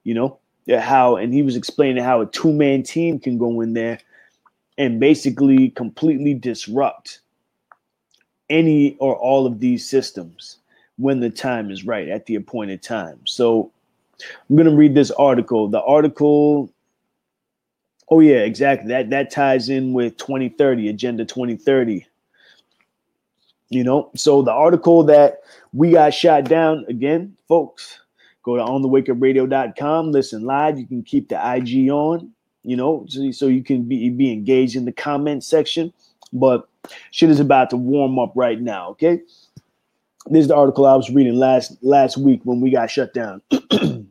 You 0.04 0.14
know 0.14 0.40
how, 0.80 1.18
and 1.18 1.34
he 1.34 1.42
was 1.42 1.56
explaining 1.58 2.04
how 2.04 2.22
a 2.22 2.26
two 2.26 2.54
man 2.54 2.84
team 2.84 3.20
can 3.20 3.38
go 3.38 3.60
in 3.62 3.74
there 3.74 4.00
and 4.78 5.00
basically 5.00 5.70
completely 5.72 6.34
disrupt 6.34 7.20
any 8.50 8.96
or 9.00 9.16
all 9.16 9.46
of 9.46 9.60
these 9.60 9.88
systems 9.88 10.58
when 10.98 11.20
the 11.20 11.30
time 11.30 11.70
is 11.70 11.86
right 11.86 12.08
at 12.08 12.26
the 12.26 12.36
appointed 12.36 12.82
time. 12.82 13.20
So 13.26 13.72
I'm 14.50 14.56
going 14.56 14.70
to 14.70 14.76
read 14.76 14.96
this 14.96 15.12
article. 15.12 15.68
The 15.68 15.82
article 15.84 16.72
Oh 18.10 18.22
yeah, 18.22 18.38
exactly. 18.38 18.90
That 18.90 19.10
that 19.10 19.32
ties 19.32 19.70
in 19.70 19.94
with 19.94 20.18
2030, 20.18 20.90
Agenda 20.90 21.26
2030. 21.26 22.06
You 23.70 23.84
know, 23.84 24.12
so 24.16 24.42
the 24.42 24.54
article 24.54 25.04
that 25.04 25.42
we 25.74 25.92
got 25.92 26.14
shot 26.14 26.46
down 26.46 26.86
again, 26.88 27.36
folks, 27.50 28.00
go 28.44 28.56
to 28.56 28.64
onthewakeupradio.com, 28.64 30.12
listen 30.14 30.44
live. 30.44 30.80
You 30.80 30.88
can 30.88 31.04
keep 31.04 31.28
the 31.28 31.36
IG 31.36 31.90
on, 31.90 32.32
you 32.64 32.78
know, 32.78 33.06
so, 33.10 33.30
so 33.32 33.48
you 33.48 33.62
can 33.62 33.84
be, 33.84 34.10
be 34.10 34.32
engaged 34.32 34.78
in 34.78 34.86
the 34.86 34.94
comment 34.94 35.44
section. 35.44 35.92
But 36.34 36.68
shit 37.12 37.30
is 37.30 37.40
about 37.40 37.70
to 37.72 37.78
warm 37.78 38.20
up 38.20 38.34
right 38.36 38.60
now, 38.60 38.90
okay? 38.90 39.22
This 40.30 40.42
is 40.42 40.48
the 40.50 40.56
article 40.56 40.86
I 40.86 40.96
was 40.96 41.10
reading 41.10 41.36
last 41.36 41.78
last 41.82 42.18
week 42.18 42.42
when 42.44 42.60
we 42.62 42.70
got 42.70 42.92
shut 42.92 43.14
down. 43.14 43.42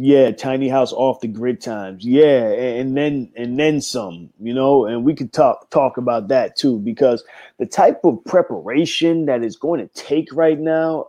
Yeah, 0.00 0.30
tiny 0.30 0.68
house 0.68 0.92
off 0.92 1.20
the 1.20 1.26
grid 1.26 1.60
times. 1.60 2.04
Yeah, 2.04 2.50
and 2.52 2.96
then 2.96 3.32
and 3.36 3.58
then 3.58 3.80
some, 3.80 4.30
you 4.38 4.54
know, 4.54 4.86
and 4.86 5.04
we 5.04 5.12
could 5.12 5.32
talk 5.32 5.70
talk 5.70 5.96
about 5.96 6.28
that 6.28 6.54
too 6.54 6.78
because 6.78 7.24
the 7.58 7.66
type 7.66 8.04
of 8.04 8.24
preparation 8.24 9.26
that 9.26 9.42
is 9.42 9.56
going 9.56 9.80
to 9.80 9.88
take 9.94 10.32
right 10.32 10.58
now 10.58 11.06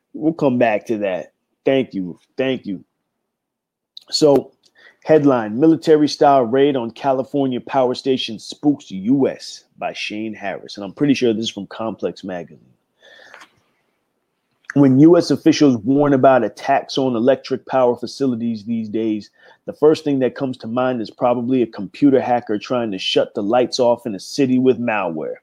we'll 0.14 0.32
come 0.32 0.56
back 0.56 0.86
to 0.86 0.98
that. 0.98 1.34
Thank 1.66 1.92
you. 1.92 2.18
Thank 2.38 2.64
you. 2.64 2.84
So, 4.10 4.52
headline 5.04 5.58
Military 5.58 6.08
style 6.08 6.42
raid 6.42 6.76
on 6.76 6.90
California 6.90 7.60
power 7.60 7.94
station 7.94 8.38
spooks 8.38 8.90
US 8.90 9.64
by 9.78 9.92
Shane 9.92 10.34
Harris. 10.34 10.76
And 10.76 10.84
I'm 10.84 10.92
pretty 10.92 11.14
sure 11.14 11.32
this 11.32 11.44
is 11.44 11.50
from 11.50 11.66
Complex 11.66 12.22
Magazine 12.22 12.70
when 14.74 15.00
U.S. 15.00 15.30
officials 15.30 15.76
warn 15.78 16.12
about 16.12 16.44
attacks 16.44 16.96
on 16.96 17.16
electric 17.16 17.66
power 17.66 17.96
facilities 17.96 18.64
these 18.64 18.88
days, 18.88 19.30
the 19.64 19.72
first 19.72 20.04
thing 20.04 20.20
that 20.20 20.36
comes 20.36 20.56
to 20.58 20.66
mind 20.66 21.00
is 21.00 21.10
probably 21.10 21.62
a 21.62 21.66
computer 21.66 22.20
hacker 22.20 22.58
trying 22.58 22.92
to 22.92 22.98
shut 22.98 23.34
the 23.34 23.42
lights 23.42 23.80
off 23.80 24.06
in 24.06 24.14
a 24.14 24.20
city 24.20 24.58
with 24.58 24.78
malware. 24.78 25.36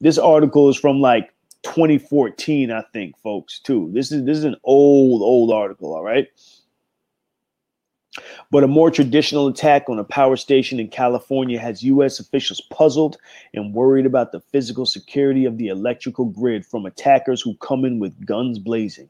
This 0.00 0.18
article 0.18 0.68
is 0.68 0.76
from 0.76 1.00
like 1.00 1.32
2014, 1.64 2.70
I 2.70 2.82
think, 2.92 3.18
folks. 3.18 3.58
Too. 3.58 3.90
This 3.92 4.10
is 4.10 4.24
this 4.24 4.38
is 4.38 4.44
an 4.44 4.56
old 4.64 5.22
old 5.22 5.52
article. 5.52 5.94
All 5.94 6.02
right. 6.02 6.28
But 8.50 8.64
a 8.64 8.68
more 8.68 8.90
traditional 8.90 9.48
attack 9.48 9.88
on 9.88 9.98
a 9.98 10.04
power 10.04 10.36
station 10.36 10.78
in 10.78 10.88
California 10.88 11.58
has 11.58 11.82
U.S. 11.82 12.20
officials 12.20 12.60
puzzled 12.60 13.16
and 13.52 13.74
worried 13.74 14.06
about 14.06 14.32
the 14.32 14.40
physical 14.40 14.86
security 14.86 15.44
of 15.44 15.58
the 15.58 15.68
electrical 15.68 16.26
grid 16.26 16.64
from 16.64 16.86
attackers 16.86 17.42
who 17.42 17.54
come 17.56 17.84
in 17.84 17.98
with 17.98 18.24
guns 18.24 18.58
blazing. 18.58 19.08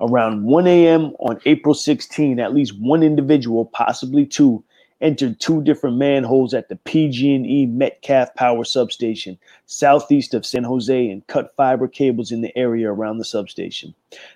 Around 0.00 0.44
1 0.44 0.66
a.m. 0.66 1.12
on 1.20 1.40
April 1.44 1.74
16, 1.74 2.40
at 2.40 2.54
least 2.54 2.80
one 2.80 3.02
individual, 3.02 3.66
possibly 3.66 4.24
two, 4.24 4.64
entered 5.00 5.40
two 5.40 5.62
different 5.62 5.96
manholes 5.96 6.52
at 6.52 6.68
the 6.68 6.76
PG&E 6.76 7.66
Metcalf 7.66 8.34
Power 8.34 8.64
Substation, 8.64 9.38
southeast 9.66 10.34
of 10.34 10.44
San 10.44 10.64
Jose, 10.64 11.08
and 11.08 11.26
cut 11.26 11.54
fiber 11.56 11.88
cables 11.88 12.30
in 12.30 12.42
the 12.42 12.56
area 12.56 12.90
around 12.92 13.18
the 13.18 13.24
substation. 13.24 13.94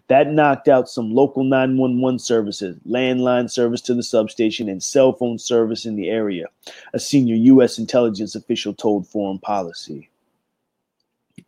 That 0.08 0.30
knocked 0.30 0.68
out 0.68 0.88
some 0.88 1.12
local 1.12 1.44
911 1.44 2.18
services, 2.18 2.78
landline 2.88 3.50
service 3.50 3.80
to 3.82 3.94
the 3.94 4.02
substation, 4.02 4.68
and 4.68 4.82
cell 4.82 5.12
phone 5.12 5.38
service 5.38 5.84
in 5.84 5.96
the 5.96 6.08
area, 6.08 6.46
a 6.92 6.98
senior 6.98 7.36
U.S. 7.36 7.78
intelligence 7.78 8.34
official 8.34 8.72
told 8.72 9.06
Foreign 9.06 9.38
Policy. 9.38 10.08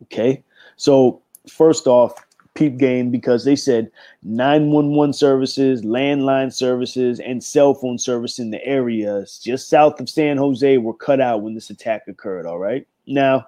Okay, 0.02 0.42
so 0.76 1.22
first 1.48 1.86
off, 1.86 2.25
peep 2.56 2.78
game 2.78 3.10
because 3.10 3.44
they 3.44 3.56
said 3.56 3.90
911 4.22 5.12
services, 5.12 5.82
landline 5.82 6.52
services, 6.52 7.20
and 7.20 7.44
cell 7.44 7.74
phone 7.74 7.98
service 7.98 8.38
in 8.38 8.50
the 8.50 8.64
areas 8.64 9.38
just 9.42 9.68
south 9.68 10.00
of 10.00 10.08
San 10.08 10.36
Jose 10.36 10.78
were 10.78 10.94
cut 10.94 11.20
out 11.20 11.42
when 11.42 11.54
this 11.54 11.70
attack 11.70 12.08
occurred. 12.08 12.46
All 12.46 12.58
right. 12.58 12.86
Now, 13.06 13.46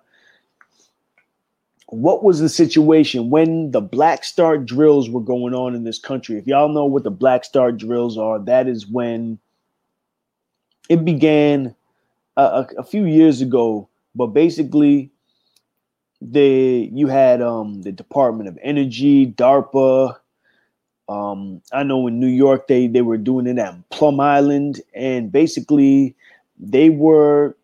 what 1.88 2.22
was 2.22 2.38
the 2.38 2.50
situation 2.50 3.30
when 3.30 3.70
the 3.70 3.80
Black 3.80 4.22
Start 4.22 4.66
drills 4.66 5.08
were 5.08 5.22
going 5.22 5.54
on 5.54 5.74
in 5.74 5.84
this 5.84 5.98
country? 5.98 6.36
If 6.36 6.46
y'all 6.46 6.68
know 6.68 6.84
what 6.84 7.02
the 7.02 7.10
Black 7.10 7.44
Start 7.44 7.78
drills 7.78 8.18
are, 8.18 8.38
that 8.40 8.68
is 8.68 8.86
when 8.86 9.38
it 10.90 11.04
began 11.04 11.74
a, 12.36 12.42
a, 12.42 12.68
a 12.78 12.84
few 12.84 13.06
years 13.06 13.40
ago. 13.40 13.88
But 14.14 14.28
basically, 14.28 15.10
they 16.20 16.90
you 16.92 17.06
had 17.06 17.42
um 17.42 17.82
the 17.82 17.92
Department 17.92 18.48
of 18.48 18.58
Energy, 18.62 19.26
DARPA. 19.26 20.16
Um, 21.08 21.62
I 21.72 21.84
know 21.84 22.06
in 22.06 22.20
New 22.20 22.26
York 22.26 22.66
they 22.66 22.86
they 22.86 23.02
were 23.02 23.16
doing 23.16 23.46
it 23.46 23.58
at 23.58 23.88
Plum 23.90 24.20
Island, 24.20 24.80
and 24.94 25.32
basically 25.32 26.14
they 26.58 26.90
were 26.90 27.56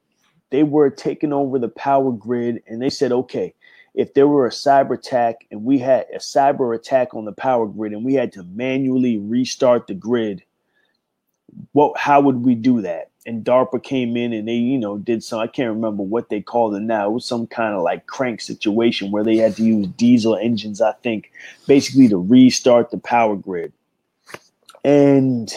they 0.51 0.63
were 0.63 0.91
taking 0.91 1.33
over 1.33 1.59
the 1.59 1.69
power 1.69 2.13
grid, 2.13 2.63
and 2.69 2.81
they 2.81 2.91
said, 2.91 3.11
okay, 3.11 3.55
if 3.95 4.15
there 4.15 4.29
were 4.29 4.47
a 4.47 4.51
cyber 4.51 4.95
attack 4.95 5.47
and 5.51 5.65
we 5.65 5.79
had 5.79 6.07
a 6.15 6.19
cyber 6.19 6.75
attack 6.75 7.15
on 7.15 7.25
the 7.25 7.33
power 7.33 7.67
grid, 7.67 7.93
and 7.93 8.05
we 8.05 8.15
had 8.15 8.33
to 8.33 8.43
manually 8.45 9.19
restart 9.19 9.87
the 9.87 9.95
grid, 9.95 10.45
what 11.73 11.99
how 11.99 12.21
would 12.21 12.45
we 12.45 12.55
do 12.55 12.83
that? 12.83 13.11
and 13.27 13.45
DARPA 13.45 13.83
came 13.83 14.17
in 14.17 14.33
and 14.33 14.47
they, 14.47 14.55
you 14.55 14.79
know, 14.79 14.99
did 14.99 15.25
some, 15.25 15.41
I 15.41 15.47
can't 15.47 15.75
remember 15.75 16.03
what 16.03 16.29
they 16.29 16.41
called 16.41 16.75
it 16.75 16.81
now. 16.81 17.09
It 17.09 17.13
was 17.13 17.25
some 17.25 17.47
kind 17.47 17.75
of 17.75 17.83
like 17.83 18.07
crank 18.07 18.41
situation 18.41 19.11
where 19.11 19.25
they 19.25 19.37
had 19.37 19.57
to 19.57 19.63
use 19.65 19.87
diesel 19.89 20.37
engines, 20.37 20.81
I 20.81 20.93
think, 21.03 21.31
basically 21.67 22.09
to 22.09 22.19
restart 22.19 22.91
the 22.91 22.99
power 22.99 23.37
grid. 23.37 23.73
And 24.85 25.53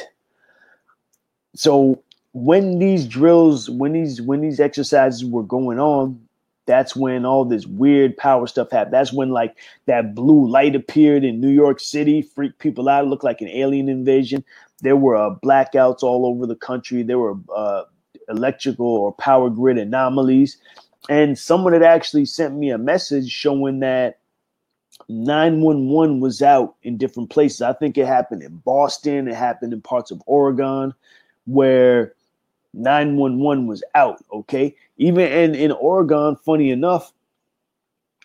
so 1.55 2.01
when 2.31 2.79
these 2.79 3.05
drills, 3.05 3.69
when 3.69 3.91
these 3.91 4.21
when 4.21 4.41
these 4.41 4.59
exercises 4.61 5.25
were 5.25 5.43
going 5.43 5.79
on, 5.79 6.21
that's 6.65 6.95
when 6.95 7.25
all 7.25 7.43
this 7.43 7.65
weird 7.65 8.15
power 8.15 8.47
stuff 8.47 8.71
happened. 8.71 8.93
That's 8.93 9.11
when 9.11 9.31
like 9.31 9.55
that 9.87 10.15
blue 10.15 10.47
light 10.47 10.75
appeared 10.75 11.25
in 11.25 11.41
New 11.41 11.49
York 11.49 11.81
City, 11.81 12.21
freaked 12.21 12.59
people 12.59 12.87
out, 12.87 13.07
looked 13.07 13.23
like 13.23 13.41
an 13.41 13.49
alien 13.49 13.89
invasion. 13.89 14.45
There 14.81 14.95
were 14.95 15.15
uh, 15.15 15.35
blackouts 15.43 16.03
all 16.03 16.25
over 16.25 16.45
the 16.45 16.55
country. 16.55 17.03
There 17.03 17.19
were 17.19 17.35
uh, 17.55 17.83
electrical 18.29 18.85
or 18.85 19.13
power 19.13 19.49
grid 19.49 19.77
anomalies. 19.77 20.57
And 21.09 21.37
someone 21.37 21.73
had 21.73 21.83
actually 21.83 22.25
sent 22.25 22.55
me 22.55 22.69
a 22.69 22.77
message 22.77 23.29
showing 23.29 23.79
that 23.79 24.19
911 25.09 26.19
was 26.19 26.41
out 26.41 26.75
in 26.83 26.97
different 26.97 27.29
places. 27.29 27.61
I 27.61 27.73
think 27.73 27.97
it 27.97 28.07
happened 28.07 28.43
in 28.43 28.57
Boston, 28.57 29.27
it 29.27 29.35
happened 29.35 29.73
in 29.73 29.81
parts 29.81 30.11
of 30.11 30.21
Oregon 30.25 30.93
where 31.45 32.13
911 32.73 33.67
was 33.67 33.83
out. 33.95 34.23
Okay. 34.31 34.75
Even 34.97 35.25
in, 35.31 35.55
in 35.55 35.71
Oregon, 35.71 36.35
funny 36.35 36.71
enough, 36.71 37.13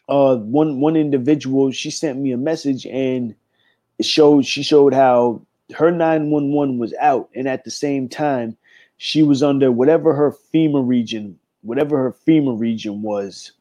uh 0.08 0.34
one 0.36 0.80
one 0.80 0.96
individual 0.96 1.70
she 1.70 1.88
sent 1.88 2.18
me 2.18 2.32
a 2.32 2.36
message 2.36 2.84
and 2.86 3.36
it 3.98 4.04
showed 4.04 4.44
she 4.44 4.64
showed 4.64 4.92
how 4.92 5.40
her 5.72 5.90
911 5.90 6.78
was 6.78 6.94
out 7.00 7.28
and 7.34 7.48
at 7.48 7.64
the 7.64 7.70
same 7.70 8.08
time 8.08 8.56
she 8.96 9.22
was 9.22 9.42
under 9.42 9.72
whatever 9.72 10.14
her 10.14 10.32
FEMA 10.52 10.86
region 10.86 11.38
whatever 11.62 11.98
her 11.98 12.14
FEMA 12.26 12.58
region 12.58 13.02
was 13.02 13.52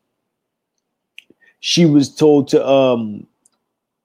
she 1.59 1.85
was 1.85 2.13
told 2.13 2.47
to 2.49 2.67
um 2.67 3.25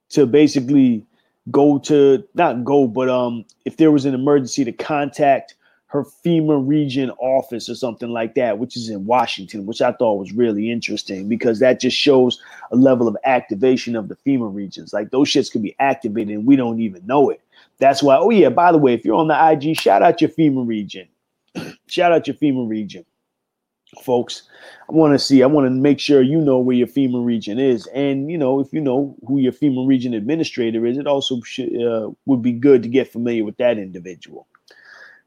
to 0.09 0.27
basically 0.27 1.05
go 1.51 1.79
to 1.79 2.25
not 2.35 2.65
go 2.65 2.87
but 2.87 3.09
um 3.09 3.45
if 3.65 3.77
there 3.77 3.93
was 3.93 4.05
an 4.05 4.15
emergency 4.15 4.65
to 4.65 4.73
contact 4.73 5.55
her 5.89 6.05
FEMA 6.05 6.67
region 6.67 7.11
office 7.13 7.69
or 7.69 7.75
something 7.75 8.11
like 8.11 8.35
that, 8.35 8.59
which 8.59 8.77
is 8.77 8.89
in 8.89 9.07
Washington, 9.07 9.67
which 9.67 9.81
I 9.81 9.93
thought 9.93 10.19
was 10.19 10.33
really 10.33 10.71
interesting 10.71 11.29
because 11.29 11.61
that 11.61 11.81
just 11.81 11.97
shows 11.97 12.43
a 12.73 12.77
level 12.77 13.07
of 13.07 13.17
activation 13.25 13.95
of 13.95 14.09
the 14.09 14.17
FEMA 14.17 14.53
regions. 14.53 14.93
Like 14.93 15.11
those 15.11 15.29
shits 15.29 15.51
could 15.51 15.63
be 15.63 15.77
activated 15.79 16.35
and 16.35 16.47
we 16.47 16.57
don't 16.57 16.81
even 16.81 17.07
know 17.07 17.31
it. 17.31 17.41
That's 17.79 18.03
why, 18.03 18.17
oh 18.17 18.31
yeah, 18.31 18.49
by 18.49 18.73
the 18.73 18.79
way, 18.79 18.95
if 18.95 19.05
you're 19.05 19.17
on 19.17 19.29
the 19.29 19.51
IG, 19.51 19.77
shout 19.77 20.03
out 20.03 20.21
your 20.21 20.31
FEMA 20.31 20.67
region. 20.67 21.09
shout 21.89 22.13
out 22.13 22.27
your 22.27 22.37
FEMA 22.37 22.69
region. 22.69 23.05
Folks, 24.03 24.43
I 24.89 24.93
want 24.93 25.15
to 25.15 25.19
see, 25.19 25.43
I 25.43 25.47
want 25.47 25.67
to 25.67 25.71
make 25.71 26.01
sure 26.01 26.21
you 26.21 26.41
know 26.41 26.59
where 26.59 26.77
your 26.77 26.87
FEMA 26.87 27.25
region 27.25 27.59
is. 27.59 27.87
And, 27.89 28.31
you 28.31 28.37
know, 28.37 28.61
if 28.61 28.73
you 28.73 28.81
know 28.81 29.17
who 29.27 29.39
your 29.39 29.53
FEMA 29.53 29.87
region 29.87 30.13
administrator 30.13 30.85
is, 30.87 30.99
it 30.99 31.07
also 31.07 31.41
should, 31.43 31.75
uh, 31.81 32.11
would 32.27 32.43
be 32.43 32.53
good 32.53 32.83
to 32.83 32.89
get 32.89 33.13
familiar 33.13 33.45
with 33.45 33.57
that 33.59 33.79
individual. 33.79 34.49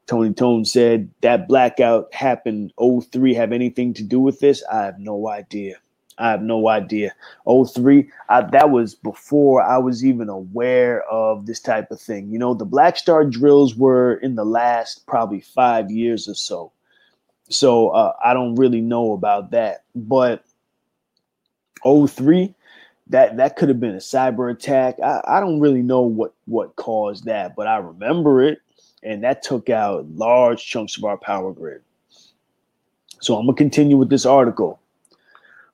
Tony 0.07 0.33
Tone 0.33 0.65
said 0.65 1.09
that 1.21 1.47
blackout 1.47 2.13
happened 2.13 2.73
03 2.79 3.33
have 3.35 3.51
anything 3.51 3.93
to 3.93 4.03
do 4.03 4.19
with 4.19 4.39
this? 4.39 4.63
I 4.71 4.85
have 4.85 4.99
no 4.99 5.29
idea. 5.29 5.75
I 6.19 6.31
have 6.31 6.41
no 6.41 6.67
idea. 6.69 7.13
03, 7.47 8.09
I, 8.29 8.41
that 8.41 8.69
was 8.69 8.95
before 8.95 9.61
I 9.61 9.77
was 9.77 10.05
even 10.05 10.29
aware 10.29 11.03
of 11.03 11.45
this 11.45 11.59
type 11.59 11.91
of 11.91 11.99
thing. 11.99 12.29
You 12.29 12.39
know, 12.39 12.53
the 12.53 12.65
Black 12.65 12.97
Start 12.97 13.29
drills 13.29 13.75
were 13.75 14.15
in 14.15 14.35
the 14.35 14.45
last 14.45 15.05
probably 15.07 15.41
five 15.41 15.89
years 15.89 16.27
or 16.27 16.35
so. 16.35 16.71
So 17.49 17.89
uh, 17.89 18.13
I 18.23 18.33
don't 18.33 18.55
really 18.55 18.81
know 18.81 19.13
about 19.13 19.51
that. 19.51 19.83
But 19.95 20.43
03, 21.83 22.53
that 23.07 23.37
that 23.37 23.55
could 23.55 23.69
have 23.69 23.79
been 23.79 23.95
a 23.95 23.97
cyber 23.97 24.51
attack. 24.51 24.99
I, 25.03 25.21
I 25.25 25.39
don't 25.39 25.59
really 25.59 25.81
know 25.81 26.01
what 26.01 26.33
what 26.45 26.75
caused 26.75 27.25
that, 27.25 27.55
but 27.55 27.65
I 27.65 27.77
remember 27.77 28.43
it 28.43 28.61
and 29.03 29.23
that 29.23 29.43
took 29.43 29.69
out 29.69 30.07
large 30.15 30.65
chunks 30.65 30.97
of 30.97 31.03
our 31.03 31.17
power 31.17 31.51
grid. 31.51 31.81
So 33.21 33.35
I'm 33.35 33.45
gonna 33.45 33.55
continue 33.55 33.97
with 33.97 34.09
this 34.09 34.25
article. 34.25 34.79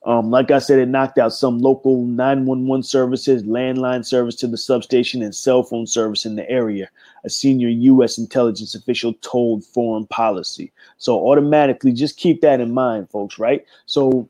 Um, 0.05 0.29
like 0.29 0.51
I 0.51 0.59
said, 0.59 0.77
it 0.77 0.87
knocked 0.87 1.17
out 1.17 1.33
some 1.33 1.57
local 1.57 2.05
911 2.05 2.83
services, 2.83 3.41
landline 3.43 4.05
service 4.05 4.35
to 4.35 4.47
the 4.47 4.57
substation, 4.57 5.23
and 5.23 5.33
cell 5.33 5.63
phone 5.63 5.87
service 5.87 6.25
in 6.25 6.35
the 6.35 6.47
area. 6.49 6.89
A 7.23 7.29
senior 7.29 7.69
U.S. 7.69 8.19
intelligence 8.19 8.75
official 8.75 9.13
told 9.21 9.65
Foreign 9.65 10.05
Policy. 10.05 10.71
So 10.99 11.27
automatically, 11.27 11.91
just 11.91 12.17
keep 12.17 12.41
that 12.41 12.61
in 12.61 12.71
mind, 12.71 13.09
folks. 13.09 13.39
Right? 13.39 13.65
So 13.87 14.29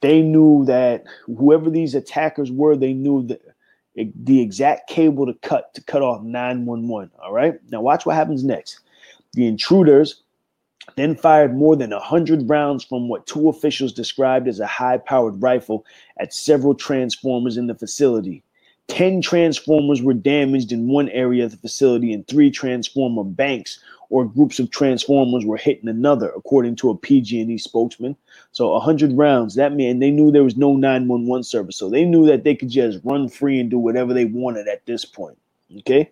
they 0.00 0.22
knew 0.22 0.64
that 0.64 1.04
whoever 1.26 1.68
these 1.68 1.94
attackers 1.94 2.50
were, 2.50 2.74
they 2.74 2.94
knew 2.94 3.26
that 3.26 3.42
the 3.94 4.40
exact 4.40 4.88
cable 4.88 5.26
to 5.26 5.34
cut 5.34 5.74
to 5.74 5.82
cut 5.82 6.02
off 6.02 6.22
911. 6.22 7.10
All 7.22 7.32
right. 7.32 7.58
Now, 7.70 7.82
watch 7.82 8.06
what 8.06 8.16
happens 8.16 8.42
next. 8.42 8.80
The 9.34 9.46
intruders 9.46 10.22
then 10.96 11.16
fired 11.16 11.56
more 11.56 11.76
than 11.76 11.90
100 11.90 12.48
rounds 12.48 12.84
from 12.84 13.08
what 13.08 13.26
two 13.26 13.48
officials 13.48 13.92
described 13.92 14.48
as 14.48 14.60
a 14.60 14.66
high 14.66 14.98
powered 14.98 15.42
rifle 15.42 15.84
at 16.18 16.34
several 16.34 16.74
transformers 16.74 17.56
in 17.56 17.66
the 17.66 17.74
facility. 17.74 18.42
10 18.88 19.20
transformers 19.20 20.02
were 20.02 20.14
damaged 20.14 20.72
in 20.72 20.88
one 20.88 21.10
area 21.10 21.44
of 21.44 21.50
the 21.50 21.58
facility, 21.58 22.12
and 22.12 22.26
three 22.26 22.50
transformer 22.50 23.22
banks 23.22 23.80
or 24.10 24.24
groups 24.24 24.58
of 24.58 24.70
transformers 24.70 25.44
were 25.44 25.58
hit 25.58 25.80
in 25.82 25.88
another, 25.88 26.30
according 26.30 26.74
to 26.74 26.88
a 26.90 26.96
PG&E 26.96 27.58
spokesman. 27.58 28.16
So 28.52 28.72
100 28.72 29.12
rounds. 29.12 29.54
That 29.54 29.74
meant 29.74 30.00
they 30.00 30.10
knew 30.10 30.30
there 30.30 30.44
was 30.44 30.56
no 30.56 30.74
911 30.74 31.44
service, 31.44 31.76
so 31.76 31.90
they 31.90 32.04
knew 32.04 32.26
that 32.26 32.44
they 32.44 32.54
could 32.54 32.70
just 32.70 33.00
run 33.04 33.28
free 33.28 33.60
and 33.60 33.70
do 33.70 33.78
whatever 33.78 34.14
they 34.14 34.24
wanted 34.24 34.66
at 34.66 34.86
this 34.86 35.04
point. 35.04 35.36
Okay. 35.80 36.10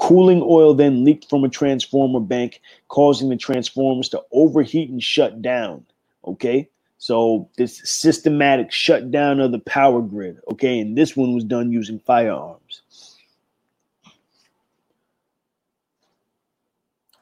Cooling 0.00 0.42
oil 0.42 0.74
then 0.74 1.04
leaked 1.04 1.28
from 1.28 1.44
a 1.44 1.48
transformer 1.48 2.20
bank, 2.20 2.60
causing 2.88 3.28
the 3.28 3.36
transformers 3.36 4.08
to 4.08 4.22
overheat 4.32 4.88
and 4.88 5.02
shut 5.02 5.42
down. 5.42 5.84
Okay. 6.24 6.68
So 6.98 7.48
this 7.56 7.80
systematic 7.84 8.72
shutdown 8.72 9.40
of 9.40 9.52
the 9.52 9.58
power 9.58 10.00
grid. 10.00 10.38
Okay. 10.50 10.80
And 10.80 10.96
this 10.96 11.16
one 11.16 11.34
was 11.34 11.44
done 11.44 11.70
using 11.70 11.98
firearms. 11.98 12.82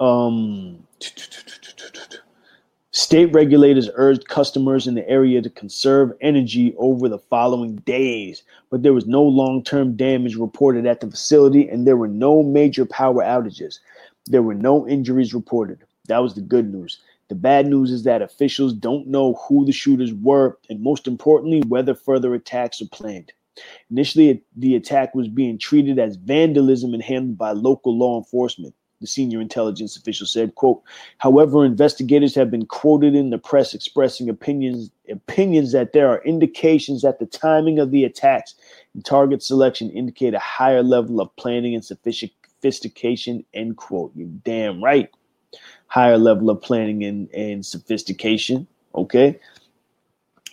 Um, 0.00 0.86
state 2.98 3.32
regulators 3.32 3.88
urged 3.94 4.26
customers 4.26 4.88
in 4.88 4.94
the 4.96 5.08
area 5.08 5.40
to 5.40 5.48
conserve 5.48 6.12
energy 6.20 6.74
over 6.78 7.08
the 7.08 7.18
following 7.18 7.76
days, 7.76 8.42
but 8.70 8.82
there 8.82 8.92
was 8.92 9.06
no 9.06 9.22
long 9.22 9.62
term 9.62 9.96
damage 9.96 10.34
reported 10.34 10.84
at 10.84 11.00
the 11.00 11.08
facility 11.08 11.68
and 11.68 11.86
there 11.86 11.96
were 11.96 12.08
no 12.08 12.42
major 12.42 12.84
power 12.84 13.22
outages. 13.22 13.78
There 14.26 14.42
were 14.42 14.54
no 14.54 14.86
injuries 14.88 15.32
reported. 15.32 15.78
That 16.08 16.18
was 16.18 16.34
the 16.34 16.40
good 16.40 16.72
news. 16.72 16.98
The 17.28 17.36
bad 17.36 17.68
news 17.68 17.92
is 17.92 18.02
that 18.02 18.20
officials 18.20 18.72
don't 18.72 19.06
know 19.06 19.34
who 19.46 19.64
the 19.64 19.72
shooters 19.72 20.12
were, 20.12 20.58
and 20.68 20.80
most 20.80 21.06
importantly, 21.06 21.62
whether 21.68 21.94
further 21.94 22.34
attacks 22.34 22.82
are 22.82 22.88
planned. 22.88 23.32
Initially, 23.90 24.42
the 24.56 24.74
attack 24.74 25.14
was 25.14 25.28
being 25.28 25.58
treated 25.58 25.98
as 25.98 26.16
vandalism 26.16 26.94
and 26.94 27.02
handled 27.02 27.38
by 27.38 27.52
local 27.52 27.96
law 27.96 28.18
enforcement. 28.18 28.74
The 29.00 29.06
senior 29.06 29.40
intelligence 29.40 29.96
official 29.96 30.26
said, 30.26 30.56
quote, 30.56 30.82
however, 31.18 31.64
investigators 31.64 32.34
have 32.34 32.50
been 32.50 32.66
quoted 32.66 33.14
in 33.14 33.30
the 33.30 33.38
press 33.38 33.72
expressing 33.72 34.28
opinions 34.28 34.90
opinions 35.08 35.72
that 35.72 35.92
there 35.92 36.08
are 36.08 36.22
indications 36.24 37.02
that 37.02 37.18
the 37.18 37.26
timing 37.26 37.78
of 37.78 37.92
the 37.92 38.04
attacks 38.04 38.54
and 38.94 39.04
target 39.04 39.42
selection 39.42 39.88
indicate 39.90 40.34
a 40.34 40.38
higher 40.38 40.82
level 40.82 41.20
of 41.20 41.34
planning 41.36 41.74
and 41.74 41.84
sophistication, 41.84 43.44
end 43.54 43.76
quote. 43.76 44.12
You're 44.14 44.28
damn 44.44 44.82
right 44.82 45.08
higher 45.88 46.18
level 46.18 46.50
of 46.50 46.60
planning 46.62 47.02
and, 47.04 47.28
and 47.32 47.66
sophistication. 47.66 48.66
Okay. 48.94 49.38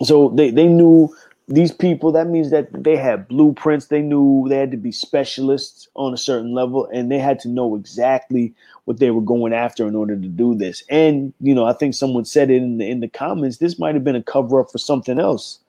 So 0.03 0.29
they, 0.29 0.49
they 0.49 0.67
knew 0.67 1.15
these 1.47 1.71
people, 1.71 2.11
that 2.11 2.27
means 2.27 2.49
that 2.49 2.69
they 2.71 2.95
had 2.95 3.27
blueprints. 3.27 3.87
They 3.87 4.01
knew 4.01 4.45
they 4.49 4.57
had 4.57 4.71
to 4.71 4.77
be 4.77 4.91
specialists 4.91 5.87
on 5.95 6.13
a 6.13 6.17
certain 6.17 6.53
level 6.53 6.87
and 6.91 7.11
they 7.11 7.19
had 7.19 7.39
to 7.41 7.49
know 7.49 7.75
exactly 7.75 8.53
what 8.85 8.99
they 8.99 9.11
were 9.11 9.21
going 9.21 9.53
after 9.53 9.87
in 9.87 9.95
order 9.95 10.15
to 10.15 10.27
do 10.27 10.55
this. 10.55 10.83
And, 10.89 11.33
you 11.39 11.53
know, 11.53 11.65
I 11.65 11.73
think 11.73 11.93
someone 11.93 12.25
said 12.25 12.49
it 12.49 12.57
in 12.57 12.79
the 12.79 12.89
in 12.89 12.99
the 12.99 13.07
comments, 13.07 13.57
this 13.57 13.77
might 13.77 13.93
have 13.93 14.03
been 14.03 14.15
a 14.15 14.23
cover 14.23 14.59
up 14.59 14.71
for 14.71 14.79
something 14.79 15.19
else. 15.19 15.59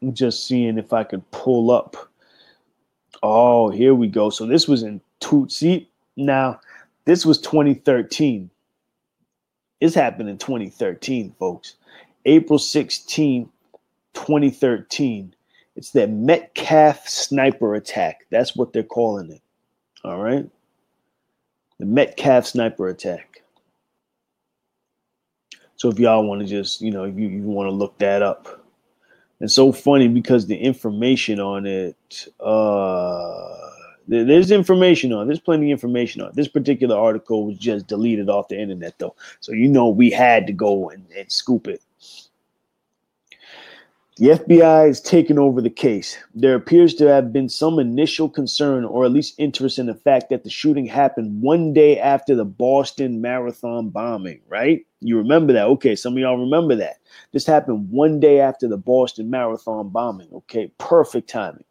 I'm 0.00 0.14
just 0.14 0.46
seeing 0.46 0.78
if 0.78 0.92
I 0.92 1.04
could 1.04 1.30
pull 1.30 1.70
up. 1.70 1.96
Oh, 3.22 3.70
here 3.70 3.94
we 3.94 4.08
go. 4.08 4.30
So 4.30 4.46
this 4.46 4.66
was 4.66 4.82
in 4.82 5.00
Tutsi. 5.20 5.86
Now, 6.16 6.60
this 7.04 7.26
was 7.26 7.38
2013. 7.38 8.48
This 9.80 9.94
happened 9.94 10.30
in 10.30 10.38
2013, 10.38 11.34
folks. 11.38 11.74
April 12.24 12.58
16, 12.58 13.48
2013. 14.16 15.34
It's 15.76 15.90
the 15.90 16.08
Metcalf 16.08 17.06
sniper 17.08 17.74
attack. 17.74 18.26
That's 18.30 18.56
what 18.56 18.72
they're 18.72 18.82
calling 18.82 19.30
it. 19.30 19.42
All 20.02 20.20
right. 20.20 20.48
The 21.78 21.86
Metcalf 21.86 22.46
sniper 22.46 22.88
attack. 22.88 23.42
So 25.76 25.90
if 25.90 25.98
y'all 25.98 26.26
want 26.26 26.40
to 26.40 26.46
just, 26.46 26.80
you 26.80 26.90
know, 26.90 27.04
you, 27.04 27.28
you 27.28 27.42
want 27.42 27.68
to 27.68 27.74
look 27.74 27.98
that 27.98 28.22
up. 28.22 28.64
It's 29.40 29.54
so 29.54 29.70
funny 29.70 30.08
because 30.08 30.46
the 30.46 30.56
information 30.56 31.38
on 31.38 31.66
it, 31.66 32.28
uh 32.40 33.66
there's 34.08 34.52
information 34.52 35.12
on. 35.12 35.24
It. 35.24 35.26
There's 35.26 35.40
plenty 35.40 35.72
of 35.72 35.76
information 35.76 36.22
on. 36.22 36.28
It. 36.28 36.36
This 36.36 36.48
particular 36.48 36.96
article 36.96 37.44
was 37.44 37.58
just 37.58 37.88
deleted 37.88 38.30
off 38.30 38.48
the 38.48 38.58
internet, 38.58 38.98
though, 38.98 39.16
so 39.40 39.52
you 39.52 39.68
know 39.68 39.88
we 39.88 40.10
had 40.10 40.46
to 40.46 40.52
go 40.52 40.90
and, 40.90 41.04
and 41.16 41.30
scoop 41.30 41.66
it. 41.66 41.82
The 44.18 44.28
FBI 44.28 44.88
is 44.88 44.98
taking 45.02 45.38
over 45.38 45.60
the 45.60 45.68
case. 45.68 46.16
There 46.34 46.54
appears 46.54 46.94
to 46.94 47.06
have 47.06 47.34
been 47.34 47.50
some 47.50 47.78
initial 47.78 48.30
concern 48.30 48.86
or 48.86 49.04
at 49.04 49.12
least 49.12 49.34
interest 49.36 49.78
in 49.78 49.84
the 49.84 49.94
fact 49.94 50.30
that 50.30 50.42
the 50.42 50.48
shooting 50.48 50.86
happened 50.86 51.42
one 51.42 51.74
day 51.74 51.98
after 51.98 52.34
the 52.34 52.46
Boston 52.46 53.20
Marathon 53.20 53.90
bombing, 53.90 54.40
right? 54.48 54.86
You 55.02 55.18
remember 55.18 55.52
that? 55.52 55.66
Okay, 55.66 55.94
some 55.94 56.14
of 56.14 56.18
y'all 56.18 56.38
remember 56.38 56.76
that. 56.76 56.96
This 57.32 57.44
happened 57.44 57.90
one 57.90 58.18
day 58.18 58.40
after 58.40 58.66
the 58.66 58.78
Boston 58.78 59.28
Marathon 59.28 59.90
bombing. 59.90 60.28
Okay, 60.32 60.72
perfect 60.78 61.28
timing. 61.28 61.64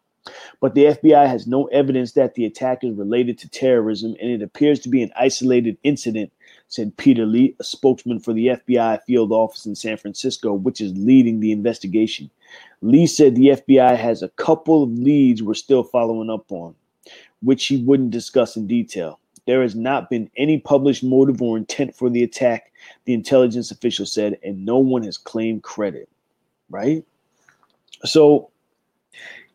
But 0.62 0.76
the 0.76 0.86
FBI 0.86 1.28
has 1.28 1.48
no 1.48 1.66
evidence 1.66 2.12
that 2.12 2.36
the 2.36 2.46
attack 2.46 2.84
is 2.84 2.96
related 2.96 3.40
to 3.40 3.50
terrorism, 3.50 4.16
and 4.22 4.30
it 4.30 4.44
appears 4.44 4.80
to 4.82 4.90
be 4.90 5.02
an 5.02 5.12
isolated 5.16 5.78
incident, 5.82 6.32
said 6.76 6.96
Peter 6.98 7.26
Lee, 7.26 7.56
a 7.60 7.64
spokesman 7.64 8.20
for 8.20 8.34
the 8.34 8.48
FBI 8.48 9.02
field 9.04 9.32
office 9.32 9.66
in 9.66 9.76
San 9.76 9.98
Francisco, 9.98 10.54
which 10.54 10.82
is 10.82 10.92
leading 10.98 11.40
the 11.40 11.52
investigation. 11.52 12.30
Lee 12.82 13.08
said 13.08 13.36
the 13.36 13.50
FBI 13.50 13.98
has 13.98 14.22
a 14.22 14.30
couple 14.30 14.84
of 14.84 14.92
leads 14.92 15.42
we're 15.42 15.54
still 15.54 15.84
following 15.84 16.30
up 16.30 16.52
on, 16.52 16.76
which 17.42 17.66
he 17.66 17.78
wouldn't 17.78 18.12
discuss 18.12 18.56
in 18.56 18.68
detail. 18.68 19.20
There 19.48 19.62
has 19.62 19.76
not 19.76 20.10
been 20.10 20.30
any 20.38 20.60
published 20.60 21.04
motive 21.04 21.42
or 21.42 21.58
intent 21.58 21.96
for 21.96 22.10
the 22.10 22.24
attack, 22.24 22.72
the 23.06 23.14
intelligence 23.14 23.72
official 23.72 24.06
said, 24.06 24.38
and 24.44 24.66
no 24.66 24.78
one 24.78 25.04
has 25.04 25.18
claimed 25.18 25.64
credit. 25.64 26.10
Right? 26.70 27.06
So 28.04 28.50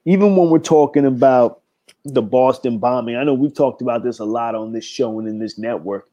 even 0.04 0.36
when 0.36 0.48
we're 0.50 0.58
talking 0.58 1.04
about 1.04 1.60
the 2.04 2.22
Boston 2.22 2.78
bombing, 2.78 3.16
I 3.16 3.24
know 3.24 3.34
we've 3.34 3.54
talked 3.54 3.82
about 3.82 4.04
this 4.04 4.20
a 4.20 4.24
lot 4.24 4.54
on 4.54 4.72
this 4.72 4.84
show 4.84 5.18
and 5.18 5.28
in 5.28 5.38
this 5.38 5.58
network. 5.58 6.09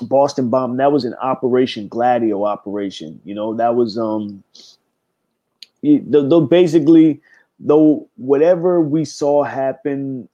Boston 0.00 0.48
bomb, 0.48 0.76
that 0.78 0.92
was 0.92 1.04
an 1.04 1.14
Operation 1.14 1.88
Gladio 1.88 2.44
operation. 2.44 3.20
You 3.24 3.34
know, 3.34 3.54
that 3.54 3.74
was 3.74 3.98
um 3.98 4.42
though 5.82 6.40
basically 6.40 7.20
though 7.58 8.08
whatever 8.16 8.80
we 8.80 9.04
saw 9.04 9.42
happen 9.42 10.28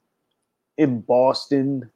in 0.76 1.00
Boston, 1.00 1.90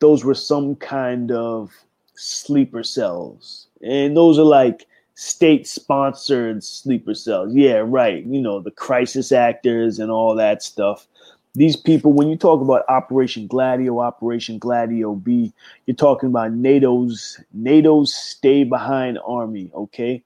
those 0.00 0.24
were 0.24 0.34
some 0.34 0.76
kind 0.76 1.32
of 1.32 1.72
sleeper 2.14 2.82
cells. 2.82 3.66
And 3.82 4.16
those 4.16 4.38
are 4.38 4.44
like 4.44 4.86
state 5.14 5.66
sponsored 5.66 6.62
sleeper 6.62 7.14
cells. 7.14 7.54
Yeah, 7.54 7.82
right. 7.84 8.24
You 8.24 8.40
know, 8.40 8.60
the 8.60 8.70
crisis 8.70 9.32
actors 9.32 9.98
and 9.98 10.10
all 10.10 10.34
that 10.36 10.62
stuff. 10.62 11.08
These 11.58 11.74
people, 11.74 12.12
when 12.12 12.28
you 12.28 12.36
talk 12.36 12.60
about 12.60 12.84
Operation 12.88 13.48
Gladio, 13.48 13.98
Operation 13.98 14.60
Gladio 14.60 15.16
B, 15.16 15.52
you're 15.86 15.96
talking 15.96 16.28
about 16.28 16.52
NATO's 16.52 17.40
NATO's 17.52 18.14
stay 18.14 18.62
behind 18.62 19.18
army, 19.26 19.68
okay? 19.74 20.22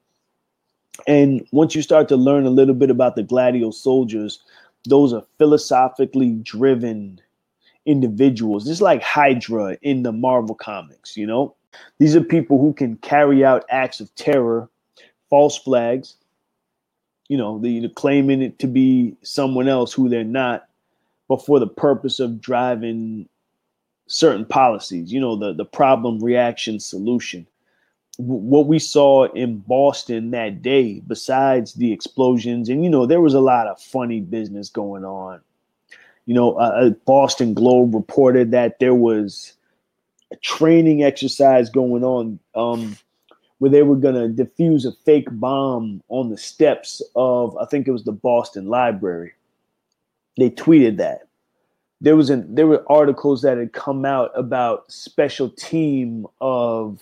And 1.07 1.43
once 1.51 1.73
you 1.73 1.81
start 1.81 2.07
to 2.09 2.17
learn 2.17 2.45
a 2.45 2.51
little 2.51 2.75
bit 2.75 2.91
about 2.91 3.15
the 3.15 3.23
Gladio 3.23 3.71
soldiers, 3.71 4.43
those 4.87 5.11
are 5.11 5.25
philosophically 5.39 6.33
driven 6.43 7.19
individuals. 7.87 8.67
It's 8.67 8.79
like 8.79 9.01
Hydra 9.01 9.75
in 9.81 10.03
the 10.03 10.11
Marvel 10.11 10.53
comics, 10.53 11.17
you 11.17 11.25
know? 11.25 11.55
These 11.97 12.15
are 12.15 12.21
people 12.21 12.59
who 12.59 12.73
can 12.73 12.97
carry 12.97 13.43
out 13.43 13.65
acts 13.69 13.99
of 13.99 14.13
terror 14.13 14.69
false 15.31 15.57
flags, 15.57 16.15
you 17.27 17.37
know, 17.37 17.57
the, 17.57 17.79
the 17.79 17.89
claiming 17.89 18.43
it 18.43 18.59
to 18.59 18.67
be 18.67 19.15
someone 19.23 19.67
else 19.67 19.91
who 19.91 20.09
they're 20.09 20.23
not, 20.23 20.67
but 21.27 21.45
for 21.45 21.59
the 21.59 21.67
purpose 21.67 22.19
of 22.19 22.41
driving 22.41 23.27
certain 24.07 24.45
policies, 24.45 25.11
you 25.11 25.19
know, 25.19 25.35
the, 25.35 25.53
the 25.53 25.65
problem 25.65 26.19
reaction 26.23 26.79
solution. 26.79 27.47
what 28.17 28.67
we 28.67 28.77
saw 28.77 29.23
in 29.33 29.57
Boston 29.59 30.31
that 30.31 30.61
day, 30.61 31.01
besides 31.07 31.73
the 31.73 31.91
explosions, 31.91 32.69
and 32.69 32.83
you 32.83 32.89
know, 32.89 33.05
there 33.05 33.21
was 33.21 33.33
a 33.33 33.39
lot 33.39 33.67
of 33.67 33.81
funny 33.81 34.19
business 34.21 34.69
going 34.69 35.03
on. 35.03 35.41
You 36.25 36.33
know, 36.35 36.53
uh, 36.53 36.91
Boston 37.05 37.53
Globe 37.53 37.93
reported 37.95 38.51
that 38.51 38.79
there 38.79 38.95
was 38.95 39.53
a 40.31 40.35
training 40.37 41.03
exercise 41.03 41.69
going 41.69 42.03
on 42.03 42.39
um, 42.55 42.95
where 43.59 43.71
they 43.71 43.83
were 43.83 43.95
going 43.95 44.15
to 44.15 44.43
defuse 44.43 44.85
a 44.85 44.91
fake 45.05 45.27
bomb 45.31 46.01
on 46.09 46.29
the 46.29 46.37
steps 46.37 47.01
of 47.15 47.57
I 47.57 47.65
think 47.65 47.87
it 47.87 47.91
was 47.91 48.03
the 48.03 48.11
Boston 48.11 48.67
Library. 48.67 49.33
They 50.37 50.49
tweeted 50.49 50.97
that. 50.97 51.27
There 52.01 52.15
was 52.15 52.29
an 52.29 52.53
there 52.53 52.67
were 52.67 52.83
articles 52.91 53.41
that 53.43 53.57
had 53.57 53.73
come 53.73 54.03
out 54.03 54.31
about 54.35 54.91
special 54.91 55.49
team 55.49 56.27
of 56.41 56.99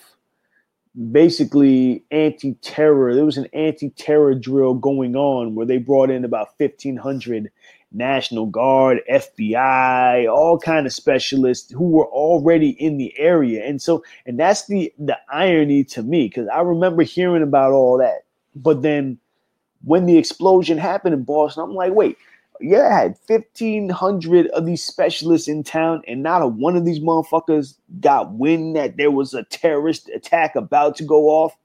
basically 1.10 2.04
anti-terror. 2.10 3.14
There 3.14 3.24
was 3.24 3.38
an 3.38 3.48
anti-terror 3.52 4.34
drill 4.34 4.74
going 4.74 5.16
on 5.16 5.54
where 5.54 5.66
they 5.66 5.78
brought 5.78 6.10
in 6.10 6.24
about 6.24 6.48
1500 6.58 7.50
National 7.94 8.46
Guard, 8.46 9.00
FBI, 9.10 10.30
all 10.32 10.58
kind 10.58 10.86
of 10.86 10.92
specialists 10.92 11.70
who 11.72 11.88
were 11.90 12.06
already 12.06 12.70
in 12.70 12.96
the 12.96 13.16
area. 13.18 13.64
And 13.64 13.80
so, 13.80 14.04
and 14.26 14.38
that's 14.38 14.66
the 14.66 14.92
the 14.98 15.18
irony 15.30 15.84
to 15.84 16.02
me 16.02 16.28
because 16.28 16.48
I 16.48 16.60
remember 16.60 17.02
hearing 17.02 17.42
about 17.42 17.72
all 17.72 17.98
that, 17.98 18.24
but 18.54 18.82
then 18.82 19.18
when 19.84 20.06
the 20.06 20.16
explosion 20.16 20.78
happened 20.78 21.14
in 21.14 21.24
Boston, 21.24 21.64
I'm 21.64 21.74
like, 21.74 21.92
wait, 21.92 22.16
yeah, 22.62 22.88
I 22.88 23.00
had 23.00 23.16
1,500 23.26 24.46
of 24.48 24.66
these 24.66 24.84
specialists 24.84 25.48
in 25.48 25.62
town, 25.62 26.02
and 26.06 26.22
not 26.22 26.42
a 26.42 26.46
one 26.46 26.76
of 26.76 26.84
these 26.84 27.00
motherfuckers 27.00 27.76
got 28.00 28.32
wind 28.32 28.76
that 28.76 28.96
there 28.96 29.10
was 29.10 29.34
a 29.34 29.44
terrorist 29.44 30.08
attack 30.10 30.56
about 30.56 30.96
to 30.96 31.04
go 31.04 31.28
off. 31.28 31.56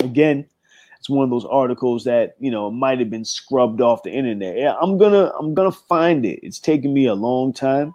Again, 0.00 0.46
it's 0.98 1.10
one 1.10 1.24
of 1.24 1.30
those 1.30 1.44
articles 1.44 2.04
that 2.04 2.36
you 2.38 2.50
know 2.50 2.70
might 2.70 2.98
have 3.00 3.10
been 3.10 3.24
scrubbed 3.24 3.80
off 3.80 4.04
the 4.04 4.12
internet. 4.12 4.56
Yeah, 4.56 4.74
I'm 4.80 4.98
gonna 4.98 5.32
I'm 5.38 5.54
gonna 5.54 5.72
find 5.72 6.24
it. 6.24 6.40
It's 6.42 6.60
taken 6.60 6.94
me 6.94 7.06
a 7.06 7.14
long 7.14 7.52
time 7.52 7.94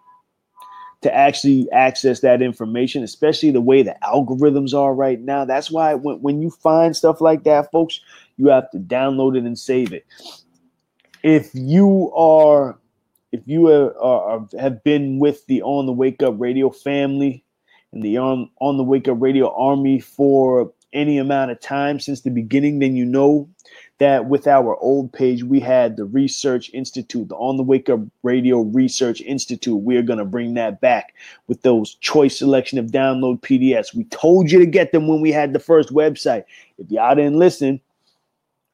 to 1.01 1.13
actually 1.13 1.71
access 1.71 2.21
that 2.21 2.41
information, 2.41 3.03
especially 3.03 3.51
the 3.51 3.61
way 3.61 3.83
the 3.83 3.95
algorithms 4.03 4.73
are 4.73 4.93
right 4.93 5.21
now. 5.21 5.45
That's 5.45 5.69
why 5.69 5.93
when, 5.93 6.21
when 6.21 6.41
you 6.41 6.49
find 6.49 6.95
stuff 6.95 7.21
like 7.21 7.43
that, 7.43 7.71
folks, 7.71 8.01
you 8.37 8.47
have 8.47 8.69
to 8.71 8.79
download 8.79 9.37
it 9.37 9.43
and 9.43 9.57
save 9.57 9.93
it. 9.93 10.05
If 11.27 11.49
you 11.53 12.09
are, 12.15 12.79
if 13.33 13.41
you 13.45 13.67
are, 13.67 14.47
have 14.57 14.81
been 14.85 15.19
with 15.19 15.45
the 15.47 15.61
On 15.61 15.85
the 15.85 15.91
Wake 15.91 16.23
Up 16.23 16.35
Radio 16.37 16.69
family 16.69 17.43
and 17.91 18.01
the 18.01 18.17
On 18.17 18.49
On 18.61 18.77
the 18.77 18.83
Wake 18.83 19.09
Up 19.09 19.17
Radio 19.19 19.53
Army 19.53 19.99
for 19.99 20.71
any 20.93 21.17
amount 21.17 21.51
of 21.51 21.59
time 21.59 21.99
since 21.99 22.21
the 22.21 22.29
beginning, 22.29 22.79
then 22.79 22.95
you 22.95 23.03
know 23.03 23.49
that 23.97 24.27
with 24.27 24.47
our 24.47 24.77
old 24.77 25.11
page, 25.11 25.43
we 25.43 25.59
had 25.59 25.97
the 25.97 26.05
Research 26.05 26.71
Institute, 26.73 27.27
the 27.27 27.35
On 27.35 27.57
the 27.57 27.63
Wake 27.63 27.89
Up 27.89 27.99
Radio 28.23 28.61
Research 28.61 29.19
Institute. 29.19 29.83
We 29.83 29.97
are 29.97 30.03
going 30.03 30.19
to 30.19 30.25
bring 30.25 30.53
that 30.53 30.79
back 30.79 31.13
with 31.47 31.61
those 31.61 31.95
choice 31.95 32.39
selection 32.39 32.79
of 32.79 32.85
download 32.85 33.41
PDFs. 33.41 33.93
We 33.93 34.05
told 34.05 34.49
you 34.49 34.59
to 34.59 34.65
get 34.65 34.93
them 34.93 35.09
when 35.09 35.19
we 35.19 35.33
had 35.33 35.51
the 35.51 35.59
first 35.59 35.89
website. 35.89 36.45
If 36.77 36.89
y'all 36.89 37.15
didn't 37.15 37.37
listen, 37.37 37.81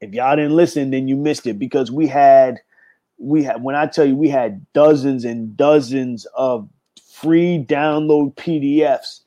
if 0.03 0.13
y'all 0.13 0.35
didn't 0.35 0.55
listen, 0.55 0.91
then 0.91 1.07
you 1.07 1.15
missed 1.15 1.47
it 1.47 1.57
because 1.57 1.91
we 1.91 2.07
had, 2.07 2.59
we 3.17 3.43
had, 3.43 3.63
when 3.63 3.75
I 3.75 3.87
tell 3.87 4.05
you, 4.05 4.15
we 4.15 4.29
had 4.29 4.65
dozens 4.73 5.25
and 5.25 5.55
dozens 5.55 6.25
of 6.35 6.69
free 7.11 7.63
download 7.67 8.35
PDFs 8.35 9.21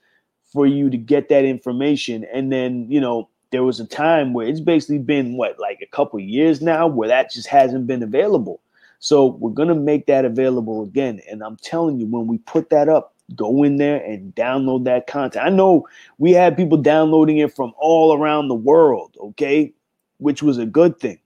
for 0.52 0.66
you 0.66 0.90
to 0.90 0.96
get 0.96 1.28
that 1.28 1.44
information. 1.44 2.24
And 2.32 2.52
then, 2.52 2.90
you 2.90 3.00
know, 3.00 3.28
there 3.50 3.64
was 3.64 3.80
a 3.80 3.86
time 3.86 4.32
where 4.32 4.46
it's 4.46 4.60
basically 4.60 4.98
been 4.98 5.36
what 5.36 5.58
like 5.58 5.80
a 5.82 5.86
couple 5.86 6.18
years 6.20 6.60
now 6.60 6.86
where 6.86 7.08
that 7.08 7.30
just 7.30 7.48
hasn't 7.48 7.86
been 7.86 8.02
available. 8.02 8.60
So 8.98 9.26
we're 9.26 9.50
gonna 9.50 9.74
make 9.74 10.06
that 10.06 10.24
available 10.24 10.82
again. 10.82 11.20
And 11.30 11.42
I'm 11.42 11.56
telling 11.56 11.98
you, 11.98 12.06
when 12.06 12.26
we 12.26 12.38
put 12.38 12.70
that 12.70 12.88
up, 12.88 13.14
go 13.34 13.62
in 13.62 13.76
there 13.76 14.02
and 14.04 14.34
download 14.34 14.84
that 14.84 15.06
content. 15.06 15.44
I 15.44 15.50
know 15.50 15.86
we 16.18 16.32
had 16.32 16.56
people 16.56 16.78
downloading 16.78 17.38
it 17.38 17.54
from 17.54 17.72
all 17.78 18.16
around 18.16 18.48
the 18.48 18.54
world, 18.54 19.16
okay, 19.20 19.72
which 20.18 20.42
was 20.42 20.58
a 20.58 20.66
good 20.66 20.98
thing. 20.98 21.18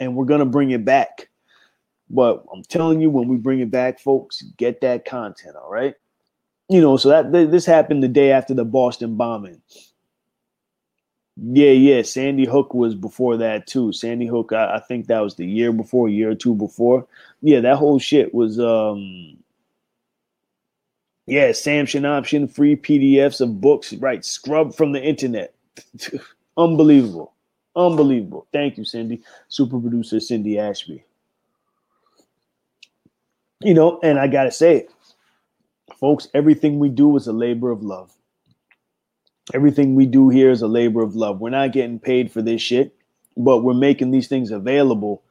And 0.00 0.14
we're 0.14 0.26
gonna 0.26 0.46
bring 0.46 0.70
it 0.70 0.84
back. 0.84 1.28
But 2.10 2.44
I'm 2.52 2.62
telling 2.62 3.00
you, 3.00 3.10
when 3.10 3.28
we 3.28 3.36
bring 3.36 3.60
it 3.60 3.70
back, 3.70 4.00
folks, 4.00 4.42
get 4.56 4.80
that 4.80 5.04
content, 5.04 5.56
all 5.56 5.70
right? 5.70 5.94
You 6.68 6.80
know, 6.80 6.96
so 6.96 7.08
that 7.10 7.32
this 7.32 7.66
happened 7.66 8.02
the 8.02 8.08
day 8.08 8.30
after 8.30 8.54
the 8.54 8.64
Boston 8.64 9.16
bombing. 9.16 9.60
Yeah, 11.40 11.70
yeah. 11.70 12.02
Sandy 12.02 12.44
Hook 12.46 12.74
was 12.74 12.94
before 12.94 13.36
that 13.36 13.66
too. 13.66 13.92
Sandy 13.92 14.26
Hook, 14.26 14.52
I, 14.52 14.76
I 14.76 14.80
think 14.80 15.06
that 15.06 15.20
was 15.20 15.36
the 15.36 15.46
year 15.46 15.72
before, 15.72 16.08
year 16.08 16.30
or 16.30 16.34
two 16.34 16.54
before. 16.54 17.06
Yeah, 17.42 17.60
that 17.60 17.76
whole 17.76 17.98
shit 17.98 18.34
was 18.34 18.58
um 18.58 19.38
yeah, 21.26 21.52
Samson 21.52 22.06
option, 22.06 22.48
free 22.48 22.74
PDFs 22.74 23.42
of 23.42 23.60
books, 23.60 23.92
right? 23.94 24.24
Scrubbed 24.24 24.74
from 24.74 24.92
the 24.92 25.02
internet. 25.02 25.54
Unbelievable. 26.56 27.34
Unbelievable. 27.78 28.46
Thank 28.52 28.76
you, 28.76 28.84
Cindy. 28.84 29.22
Super 29.48 29.78
producer 29.80 30.20
Cindy 30.20 30.58
Ashby. 30.58 31.04
You 33.60 33.74
know, 33.74 34.00
and 34.02 34.18
I 34.18 34.28
gotta 34.28 34.52
say, 34.52 34.76
it, 34.76 34.90
folks, 35.98 36.28
everything 36.34 36.78
we 36.78 36.90
do 36.90 37.16
is 37.16 37.26
a 37.26 37.32
labor 37.32 37.70
of 37.70 37.82
love 37.82 38.12
everything 39.54 39.94
we 39.94 40.06
do 40.06 40.28
here 40.28 40.50
is 40.50 40.62
a 40.62 40.68
labor 40.68 41.02
of 41.02 41.16
love. 41.16 41.40
We're 41.40 41.50
not 41.50 41.72
getting 41.72 41.98
paid 41.98 42.30
for 42.30 42.42
this 42.42 42.60
shit, 42.60 42.94
but 43.36 43.58
we're 43.58 43.74
making 43.74 44.10
these 44.10 44.28
things 44.28 44.50
available 44.50 45.22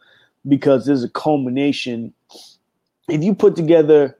because 0.47 0.85
there's 0.85 1.03
a 1.03 1.09
culmination. 1.09 2.13
If 3.09 3.23
you 3.23 3.35
put 3.35 3.55
together, 3.55 4.17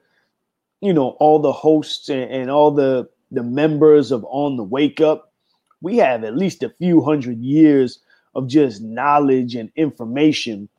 you 0.81 0.93
know, 0.93 1.11
all 1.19 1.39
the 1.39 1.51
hosts 1.51 2.09
and, 2.09 2.29
and 2.31 2.51
all 2.51 2.71
the 2.71 3.09
the 3.31 3.43
members 3.43 4.11
of 4.11 4.25
On 4.29 4.55
the 4.55 4.63
Wake 4.63 5.01
Up, 5.01 5.33
we 5.81 5.97
have 5.97 6.23
at 6.23 6.37
least 6.37 6.63
a 6.63 6.69
few 6.69 7.01
hundred 7.01 7.39
years 7.39 7.99
of 8.35 8.47
just 8.47 8.81
knowledge 8.81 9.55
and 9.55 9.71
information 9.75 10.69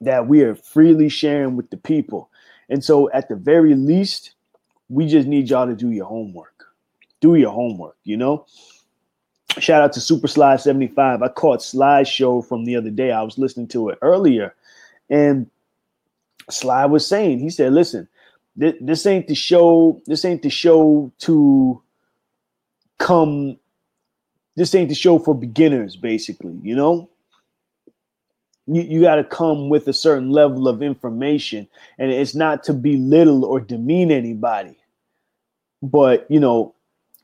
that 0.00 0.26
we 0.26 0.42
are 0.42 0.54
freely 0.54 1.08
sharing 1.08 1.56
with 1.56 1.70
the 1.70 1.76
people. 1.76 2.30
And 2.68 2.82
so 2.82 3.10
at 3.12 3.28
the 3.28 3.36
very 3.36 3.74
least, 3.74 4.34
we 4.88 5.06
just 5.06 5.28
need 5.28 5.50
y'all 5.50 5.66
to 5.66 5.74
do 5.74 5.90
your 5.90 6.06
homework 6.06 6.54
do 7.24 7.36
your 7.36 7.52
homework, 7.52 7.96
you 8.04 8.18
know? 8.18 8.44
Shout 9.58 9.82
out 9.82 9.94
to 9.94 10.00
Super 10.00 10.28
Slide 10.28 10.60
75. 10.60 11.22
I 11.22 11.28
caught 11.28 11.60
slideshow 11.60 12.46
from 12.46 12.66
the 12.66 12.76
other 12.76 12.90
day. 12.90 13.12
I 13.12 13.22
was 13.22 13.38
listening 13.38 13.68
to 13.68 13.88
it 13.88 13.98
earlier, 14.02 14.54
and 15.08 15.48
Sly 16.50 16.84
was 16.84 17.06
saying, 17.06 17.38
he 17.38 17.48
said, 17.48 17.72
listen, 17.72 18.08
th- 18.60 18.76
this 18.78 19.06
ain't 19.06 19.26
the 19.28 19.34
show, 19.34 20.02
this 20.04 20.26
ain't 20.26 20.42
the 20.42 20.50
show 20.50 21.10
to 21.20 21.80
come, 22.98 23.58
this 24.56 24.74
ain't 24.74 24.88
the 24.88 24.94
show 24.94 25.18
for 25.18 25.34
beginners, 25.34 25.96
basically, 25.96 26.58
you 26.62 26.76
know? 26.76 27.10
You, 28.66 28.82
you 28.82 29.00
got 29.02 29.16
to 29.16 29.24
come 29.24 29.68
with 29.68 29.88
a 29.88 29.92
certain 29.92 30.30
level 30.30 30.68
of 30.68 30.82
information, 30.82 31.68
and 31.98 32.10
it's 32.10 32.34
not 32.34 32.64
to 32.64 32.72
belittle 32.72 33.44
or 33.44 33.60
demean 33.60 34.10
anybody. 34.10 34.78
But 35.82 36.26
you 36.30 36.40
know, 36.40 36.74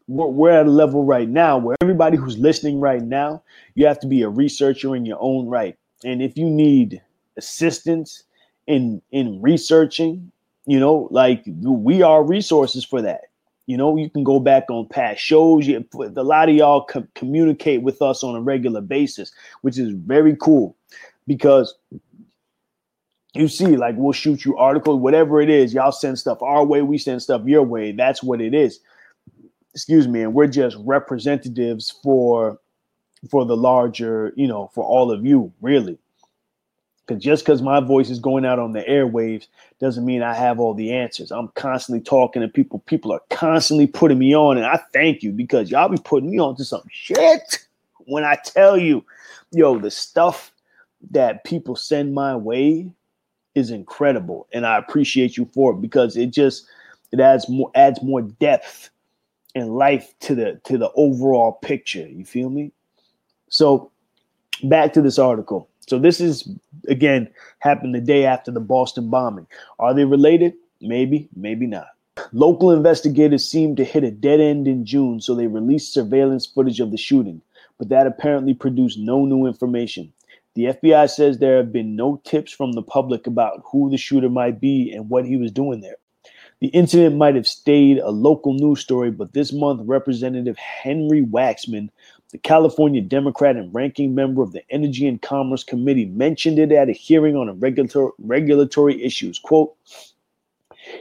we're, 0.06 0.26
we're 0.26 0.50
at 0.50 0.66
a 0.66 0.70
level 0.70 1.04
right 1.04 1.28
now 1.28 1.56
where 1.56 1.76
everybody 1.80 2.18
who's 2.18 2.36
listening 2.36 2.78
right 2.80 3.02
now, 3.02 3.42
you 3.74 3.86
have 3.86 4.00
to 4.00 4.06
be 4.06 4.22
a 4.22 4.28
researcher 4.28 4.94
in 4.94 5.06
your 5.06 5.18
own 5.20 5.46
right. 5.46 5.76
And 6.04 6.20
if 6.20 6.36
you 6.36 6.50
need 6.50 7.00
assistance 7.36 8.24
in 8.66 9.00
in 9.10 9.40
researching, 9.40 10.30
you 10.66 10.78
know, 10.78 11.08
like 11.10 11.42
we 11.62 12.02
are 12.02 12.22
resources 12.22 12.84
for 12.84 13.00
that. 13.00 13.29
You 13.70 13.76
know, 13.76 13.96
you 13.96 14.10
can 14.10 14.24
go 14.24 14.40
back 14.40 14.64
on 14.68 14.88
past 14.88 15.20
shows. 15.20 15.66
You, 15.66 15.84
a 15.94 16.22
lot 16.22 16.48
of 16.48 16.54
y'all 16.54 16.82
com- 16.82 17.08
communicate 17.14 17.82
with 17.82 18.02
us 18.02 18.22
on 18.22 18.34
a 18.34 18.40
regular 18.40 18.80
basis, 18.80 19.32
which 19.62 19.78
is 19.78 19.90
very 19.92 20.36
cool 20.36 20.76
because 21.26 21.74
you 23.34 23.46
see, 23.46 23.76
like 23.76 23.94
we'll 23.96 24.12
shoot 24.12 24.44
you 24.44 24.56
articles, 24.56 25.00
whatever 25.00 25.40
it 25.40 25.48
is. 25.48 25.72
Y'all 25.72 25.92
send 25.92 26.18
stuff 26.18 26.42
our 26.42 26.64
way, 26.64 26.82
we 26.82 26.98
send 26.98 27.22
stuff 27.22 27.42
your 27.46 27.62
way. 27.62 27.92
That's 27.92 28.22
what 28.22 28.40
it 28.40 28.54
is 28.54 28.80
excuse 29.74 30.08
me, 30.08 30.22
and 30.22 30.34
we're 30.34 30.46
just 30.46 30.76
representatives 30.80 31.90
for 32.02 32.58
for 33.30 33.44
the 33.44 33.56
larger, 33.56 34.32
you 34.36 34.48
know, 34.48 34.70
for 34.74 34.82
all 34.84 35.10
of 35.12 35.24
you, 35.26 35.52
really. 35.60 35.98
Because 37.10 37.24
just 37.24 37.44
because 37.44 37.60
my 37.60 37.80
voice 37.80 38.08
is 38.08 38.20
going 38.20 38.44
out 38.44 38.60
on 38.60 38.70
the 38.70 38.82
airwaves 38.82 39.48
doesn't 39.80 40.04
mean 40.04 40.22
I 40.22 40.32
have 40.32 40.60
all 40.60 40.74
the 40.74 40.92
answers. 40.92 41.32
I'm 41.32 41.48
constantly 41.56 42.00
talking 42.00 42.40
to 42.40 42.46
people. 42.46 42.78
People 42.86 43.10
are 43.10 43.22
constantly 43.30 43.88
putting 43.88 44.20
me 44.20 44.32
on, 44.32 44.56
and 44.56 44.64
I 44.64 44.80
thank 44.92 45.24
you 45.24 45.32
because 45.32 45.72
y'all 45.72 45.88
be 45.88 45.98
putting 46.04 46.30
me 46.30 46.38
on 46.38 46.54
to 46.54 46.64
some 46.64 46.84
shit. 46.88 47.66
When 48.06 48.22
I 48.22 48.36
tell 48.44 48.78
you, 48.78 49.04
yo, 49.50 49.76
the 49.80 49.90
stuff 49.90 50.52
that 51.10 51.42
people 51.42 51.74
send 51.74 52.14
my 52.14 52.36
way 52.36 52.94
is 53.56 53.72
incredible, 53.72 54.46
and 54.52 54.64
I 54.64 54.78
appreciate 54.78 55.36
you 55.36 55.50
for 55.52 55.72
it 55.72 55.80
because 55.80 56.16
it 56.16 56.30
just 56.30 56.64
it 57.10 57.18
adds 57.18 57.48
more 57.48 57.72
adds 57.74 58.00
more 58.04 58.22
depth 58.22 58.88
and 59.56 59.70
life 59.70 60.14
to 60.20 60.36
the 60.36 60.60
to 60.62 60.78
the 60.78 60.92
overall 60.92 61.54
picture. 61.54 62.06
You 62.06 62.24
feel 62.24 62.50
me? 62.50 62.70
So 63.48 63.90
back 64.62 64.92
to 64.92 65.02
this 65.02 65.18
article. 65.18 65.69
So 65.86 65.98
this 65.98 66.20
is 66.20 66.48
again 66.88 67.28
happened 67.58 67.94
the 67.94 68.00
day 68.00 68.24
after 68.24 68.50
the 68.50 68.60
Boston 68.60 69.10
bombing. 69.10 69.46
Are 69.78 69.94
they 69.94 70.04
related? 70.04 70.54
Maybe, 70.80 71.28
maybe 71.36 71.66
not. 71.66 71.88
Local 72.32 72.70
investigators 72.70 73.48
seemed 73.48 73.76
to 73.78 73.84
hit 73.84 74.04
a 74.04 74.10
dead 74.10 74.40
end 74.40 74.68
in 74.68 74.84
June, 74.84 75.20
so 75.20 75.34
they 75.34 75.46
released 75.46 75.94
surveillance 75.94 76.46
footage 76.46 76.80
of 76.80 76.90
the 76.90 76.96
shooting, 76.96 77.40
but 77.78 77.88
that 77.88 78.06
apparently 78.06 78.54
produced 78.54 78.98
no 78.98 79.24
new 79.24 79.46
information. 79.46 80.12
The 80.54 80.64
FBI 80.64 81.08
says 81.08 81.38
there 81.38 81.56
have 81.56 81.72
been 81.72 81.96
no 81.96 82.20
tips 82.24 82.52
from 82.52 82.72
the 82.72 82.82
public 82.82 83.26
about 83.26 83.62
who 83.64 83.90
the 83.90 83.96
shooter 83.96 84.28
might 84.28 84.60
be 84.60 84.92
and 84.92 85.08
what 85.08 85.24
he 85.24 85.36
was 85.36 85.52
doing 85.52 85.80
there. 85.80 85.96
The 86.60 86.68
incident 86.68 87.16
might 87.16 87.36
have 87.36 87.46
stayed 87.46 87.98
a 87.98 88.10
local 88.10 88.52
news 88.52 88.80
story, 88.80 89.10
but 89.10 89.32
this 89.32 89.52
month, 89.52 89.80
Representative 89.84 90.58
Henry 90.58 91.22
Waxman, 91.22 91.88
the 92.30 92.38
California 92.38 93.00
Democrat 93.00 93.56
and 93.56 93.74
ranking 93.74 94.14
member 94.14 94.42
of 94.42 94.52
the 94.52 94.62
Energy 94.70 95.06
and 95.06 95.20
Commerce 95.20 95.64
Committee, 95.64 96.06
mentioned 96.06 96.58
it 96.58 96.70
at 96.72 96.88
a 96.88 96.92
hearing 96.92 97.36
on 97.36 97.48
a 97.48 97.54
regulatory, 97.54 98.12
regulatory 98.18 99.02
issues. 99.02 99.38
Quote, 99.38 99.74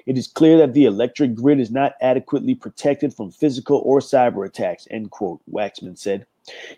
it 0.06 0.18
is 0.18 0.28
clear 0.28 0.58
that 0.58 0.74
the 0.74 0.86
electric 0.86 1.36
grid 1.36 1.60
is 1.60 1.72
not 1.72 1.94
adequately 2.02 2.56
protected 2.56 3.14
from 3.14 3.32
physical 3.32 3.82
or 3.86 4.00
cyber 4.00 4.46
attacks, 4.46 4.88
end 4.92 5.12
quote, 5.12 5.40
Waxman 5.52 5.98
said. 5.98 6.26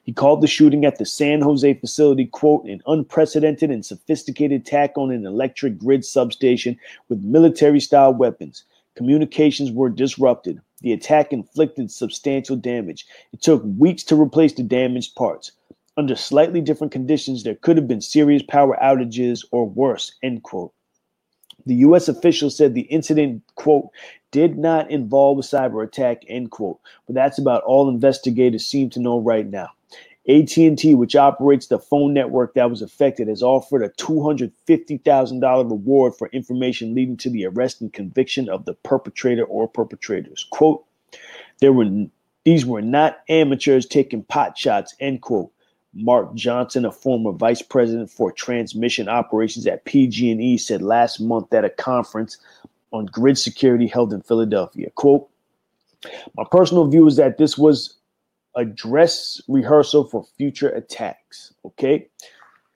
He 0.04 0.12
called 0.12 0.42
the 0.42 0.48
shooting 0.48 0.86
at 0.86 0.98
the 0.98 1.06
San 1.06 1.42
Jose 1.42 1.74
facility, 1.76 2.26
quote, 2.26 2.66
an 2.66 2.82
unprecedented 2.88 3.72
and 3.72 3.86
sophisticated 3.86 4.62
attack 4.62 4.98
on 4.98 5.12
an 5.12 5.26
electric 5.26 5.78
grid 5.78 6.04
substation 6.04 6.78
with 7.08 7.24
military 7.24 7.80
style 7.80 8.14
weapons. 8.14 8.66
Communications 8.96 9.72
were 9.72 9.90
disrupted. 9.90 10.62
The 10.82 10.94
attack 10.94 11.32
inflicted 11.32 11.92
substantial 11.92 12.56
damage. 12.56 13.06
It 13.34 13.42
took 13.42 13.64
weeks 13.78 14.04
to 14.06 14.20
replace 14.20 14.54
the 14.54 14.64
damaged 14.64 15.16
parts. 15.16 15.52
Under 15.98 16.16
slightly 16.16 16.62
different 16.62 16.94
conditions, 16.94 17.44
there 17.44 17.56
could 17.56 17.78
have 17.78 17.88
been 17.88 18.02
serious 18.02 18.44
power 18.44 18.78
outages 18.82 19.46
or 19.52 19.68
worse. 19.68 20.14
End 20.24 20.44
quote. 20.44 20.74
The 21.66 21.76
U.S. 21.76 22.08
official 22.08 22.50
said 22.50 22.74
the 22.74 22.82
incident, 22.82 23.44
quote, 23.56 23.90
did 24.32 24.58
not 24.58 24.90
involve 24.90 25.38
a 25.38 25.42
cyber 25.42 25.84
attack, 25.84 26.24
end 26.28 26.50
quote. 26.50 26.80
But 27.06 27.16
that's 27.16 27.38
about 27.38 27.64
all 27.64 27.90
investigators 27.90 28.66
seem 28.66 28.90
to 28.92 29.00
know 29.00 29.20
right 29.20 29.48
now. 29.48 29.70
AT&T, 30.30 30.94
which 30.96 31.16
operates 31.16 31.68
the 31.68 31.80
phone 31.80 32.14
network 32.14 32.54
that 32.54 32.70
was 32.70 32.82
affected, 32.82 33.28
has 33.28 33.42
offered 33.42 33.82
a 33.82 33.90
$250,000 33.90 35.70
reward 35.70 36.16
for 36.16 36.28
information 36.28 36.94
leading 36.94 37.18
to 37.18 37.30
the 37.30 37.46
arrest 37.46 37.82
and 37.82 37.92
conviction 37.92 38.48
of 38.48 38.66
the 38.66 38.74
perpetrator 38.74 39.44
or 39.44 39.68
perpetrators. 39.68 40.46
Quote, 40.52 40.86
there 41.60 41.74
were 41.74 42.06
these 42.44 42.66
were 42.66 42.82
not 42.82 43.20
amateurs 43.30 43.86
taking 43.86 44.24
pot 44.24 44.58
shots, 44.58 44.96
end 45.00 45.22
quote. 45.22 45.52
Mark 45.94 46.34
Johnson, 46.34 46.86
a 46.86 46.92
former 46.92 47.34
vice 47.34 47.62
president 47.62 48.10
for 48.10 48.32
transmission 48.32 49.10
operations 49.10 49.68
at 49.68 49.84
PG&E, 49.86 50.58
said 50.58 50.82
last 50.82 51.20
month 51.20 51.54
at 51.54 51.66
a 51.66 51.70
conference 51.70 52.38
on 52.92 53.06
grid 53.08 53.38
security 53.38 53.88
held 53.88 54.14
in 54.14 54.22
Philadelphia. 54.22 54.90
Quote, 54.96 55.30
my 56.36 56.46
personal 56.50 56.88
view 56.88 57.06
is 57.08 57.18
that 57.18 57.38
this 57.38 57.58
was 57.58 57.96
a 58.56 58.66
dress 58.66 59.42
rehearsal 59.48 60.06
for 60.06 60.26
future 60.38 60.70
attacks. 60.70 61.54
Okay. 61.66 62.08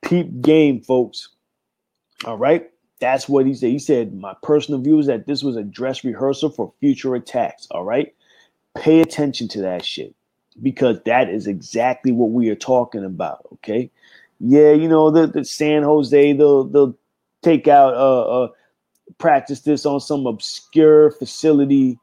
Peep 0.04 0.42
game, 0.42 0.82
folks. 0.82 1.30
All 2.26 2.38
right. 2.38 2.70
That's 3.00 3.28
what 3.28 3.46
he 3.46 3.54
said. 3.54 3.72
He 3.72 3.80
said, 3.80 4.14
My 4.14 4.36
personal 4.42 4.80
view 4.80 5.00
is 5.00 5.08
that 5.08 5.28
this 5.28 5.44
was 5.44 5.58
a 5.58 5.64
dress 5.64 6.04
rehearsal 6.04 6.50
for 6.50 6.74
future 6.80 7.16
attacks. 7.16 7.68
All 7.72 7.84
right. 7.84 8.14
Pay 8.76 9.02
attention 9.02 9.48
to 9.50 9.62
that 9.62 9.86
shit 9.86 10.16
because 10.62 11.02
that 11.06 11.30
is 11.30 11.48
exactly 11.48 12.12
what 12.12 12.32
we 12.32 12.50
are 12.50 12.56
talking 12.56 13.04
about. 13.04 13.46
Okay. 13.54 13.92
Yeah, 14.40 14.72
you 14.72 14.88
know, 14.88 15.12
the, 15.12 15.28
the 15.28 15.46
San 15.46 15.84
Jose, 15.84 16.34
they'll 16.34 16.66
they'll 16.66 16.98
take 17.42 17.68
out 17.68 17.94
uh, 17.94 18.44
uh 18.44 18.48
practice 19.18 19.62
this 19.62 19.86
on 19.86 20.00
some 20.00 20.26
obscure 20.26 21.12
facility 21.12 22.00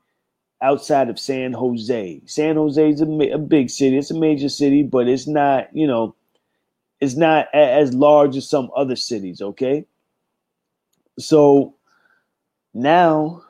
outside 0.62 1.10
of 1.10 1.18
San 1.18 1.52
Jose. 1.52 2.22
San 2.24 2.56
Jose 2.56 2.90
is 2.90 3.00
a, 3.00 3.06
a, 3.32 3.38
big 3.38 3.68
city. 3.68 3.98
It's 3.98 4.10
a 4.10 4.18
major 4.18 4.48
city, 4.48 4.82
but 4.82 5.08
it's 5.08 5.26
not, 5.26 5.68
you 5.74 5.86
know, 5.86 6.14
it's 7.00 7.16
not 7.16 7.48
a, 7.52 7.58
as 7.58 7.92
large 7.92 8.36
as 8.36 8.48
some 8.48 8.70
other 8.76 8.96
cities, 8.96 9.42
okay? 9.42 9.84
So 11.18 11.74
now 12.72 13.42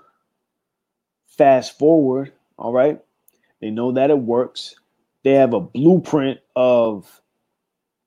fast 1.29 1.79
forward, 1.79 2.33
all 2.59 2.73
right? 2.73 2.99
They 3.61 3.71
know 3.71 3.93
that 3.93 4.11
it 4.11 4.19
works. 4.19 4.75
They 5.23 5.33
have 5.33 5.55
a 5.55 5.61
blueprint 5.61 6.41
of 6.57 7.21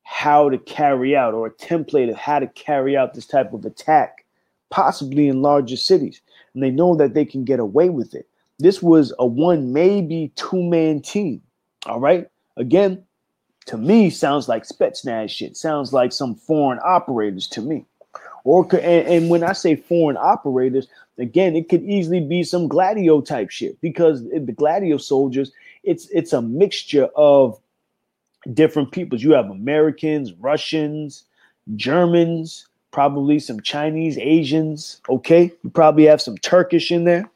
how 0.04 0.50
to 0.50 0.58
carry 0.58 1.16
out 1.16 1.34
or 1.34 1.48
a 1.48 1.52
template 1.52 2.10
of 2.10 2.18
how 2.18 2.40
to 2.40 2.48
carry 2.48 2.98
out 2.98 3.14
this 3.14 3.26
type 3.26 3.54
of 3.54 3.66
attack, 3.66 4.26
possibly 4.70 5.28
in 5.28 5.42
larger 5.42 5.78
cities. 5.78 6.22
And 6.54 6.64
they 6.64 6.72
know 6.72 6.96
that 6.96 7.14
they 7.14 7.26
can 7.26 7.44
get 7.44 7.60
away 7.60 7.90
with 7.90 8.14
it. 8.14 8.28
This 8.60 8.82
was 8.82 9.14
a 9.20 9.26
one, 9.26 9.74
maybe 9.74 10.32
two 10.36 10.64
man 10.64 11.02
team. 11.02 11.42
All 11.86 12.00
right. 12.00 12.28
Again, 12.58 13.04
to 13.66 13.78
me, 13.78 14.10
sounds 14.10 14.48
like 14.48 14.64
Spetsnaz 14.64 15.30
shit. 15.30 15.58
Sounds 15.58 15.92
like 15.92 16.14
some 16.14 16.36
foreign 16.36 16.80
operators 16.84 17.48
to 17.48 17.62
me. 17.62 17.86
Or 18.44 18.64
and, 18.76 19.08
and 19.08 19.30
when 19.30 19.44
I 19.44 19.54
say 19.54 19.76
foreign 19.76 20.18
operators, 20.18 20.88
again, 21.18 21.56
it 21.56 21.68
could 21.68 21.84
easily 21.84 22.20
be 22.20 22.44
some 22.44 22.68
Gladio 22.68 23.22
type 23.22 23.50
shit 23.50 23.80
because 23.82 24.24
the 24.24 24.54
Gladio 24.56 24.98
soldiers, 24.98 25.52
it's 25.84 26.08
it's 26.10 26.32
a 26.32 26.42
mixture 26.42 27.10
of 27.16 27.60
different 28.54 28.92
peoples. 28.92 29.24
You 29.24 29.32
have 29.32 29.50
Americans, 29.50 30.32
Russians, 30.34 31.24
Germans, 31.76 32.68
probably 32.92 33.40
some 33.40 33.62
Chinese, 33.62 34.18
Asians. 34.20 35.02
Okay, 35.10 35.52
you 35.64 35.70
probably 35.72 36.06
have 36.06 36.22
some 36.22 36.38
Turkish 36.38 36.92
in 36.92 37.04
there. 37.04 37.30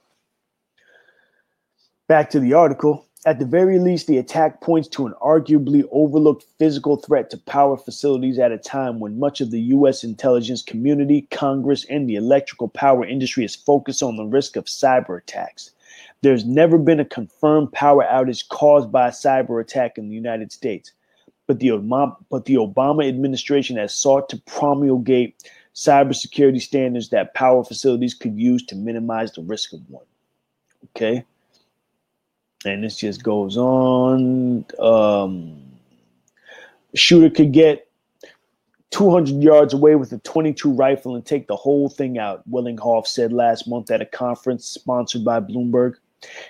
Back 2.09 2.31
to 2.31 2.39
the 2.39 2.53
article. 2.53 3.05
At 3.27 3.37
the 3.37 3.45
very 3.45 3.77
least, 3.77 4.07
the 4.07 4.17
attack 4.17 4.61
points 4.61 4.87
to 4.87 5.05
an 5.05 5.13
arguably 5.21 5.87
overlooked 5.91 6.43
physical 6.57 6.95
threat 6.95 7.29
to 7.29 7.37
power 7.37 7.77
facilities 7.77 8.39
at 8.39 8.51
a 8.51 8.57
time 8.57 8.99
when 8.99 9.19
much 9.19 9.41
of 9.41 9.51
the 9.51 9.61
U.S. 9.77 10.03
intelligence 10.03 10.63
community, 10.63 11.27
Congress, 11.29 11.85
and 11.87 12.09
the 12.09 12.15
electrical 12.15 12.67
power 12.67 13.05
industry 13.05 13.45
is 13.45 13.55
focused 13.55 14.01
on 14.01 14.15
the 14.15 14.25
risk 14.25 14.55
of 14.55 14.65
cyber 14.65 15.19
attacks. 15.19 15.69
There's 16.23 16.45
never 16.45 16.79
been 16.79 16.99
a 16.99 17.05
confirmed 17.05 17.73
power 17.73 18.03
outage 18.03 18.47
caused 18.49 18.91
by 18.91 19.09
a 19.09 19.11
cyber 19.11 19.61
attack 19.61 19.99
in 19.99 20.09
the 20.09 20.15
United 20.15 20.51
States, 20.51 20.91
but 21.45 21.59
the 21.59 21.67
Obama, 21.67 22.15
but 22.31 22.45
the 22.45 22.55
Obama 22.55 23.07
administration 23.07 23.77
has 23.77 23.93
sought 23.93 24.29
to 24.29 24.37
promulgate 24.47 25.43
cybersecurity 25.75 26.59
standards 26.59 27.09
that 27.09 27.35
power 27.35 27.63
facilities 27.63 28.15
could 28.15 28.35
use 28.35 28.65
to 28.65 28.75
minimize 28.75 29.31
the 29.33 29.43
risk 29.43 29.73
of 29.73 29.87
one. 29.91 30.05
Okay 30.85 31.23
and 32.65 32.83
this 32.83 32.97
just 32.97 33.23
goes 33.23 33.57
on. 33.57 34.65
Um, 34.79 35.61
shooter 36.93 37.29
could 37.29 37.51
get 37.51 37.87
200 38.91 39.41
yards 39.41 39.73
away 39.73 39.95
with 39.95 40.11
a 40.11 40.17
22 40.19 40.71
rifle 40.71 41.15
and 41.15 41.25
take 41.25 41.47
the 41.47 41.55
whole 41.55 41.89
thing 41.89 42.17
out, 42.17 42.49
Wellinghoff 42.49 43.07
said 43.07 43.31
last 43.31 43.67
month 43.67 43.91
at 43.91 44.01
a 44.01 44.05
conference 44.05 44.65
sponsored 44.65 45.23
by 45.23 45.39
Bloomberg. 45.39 45.95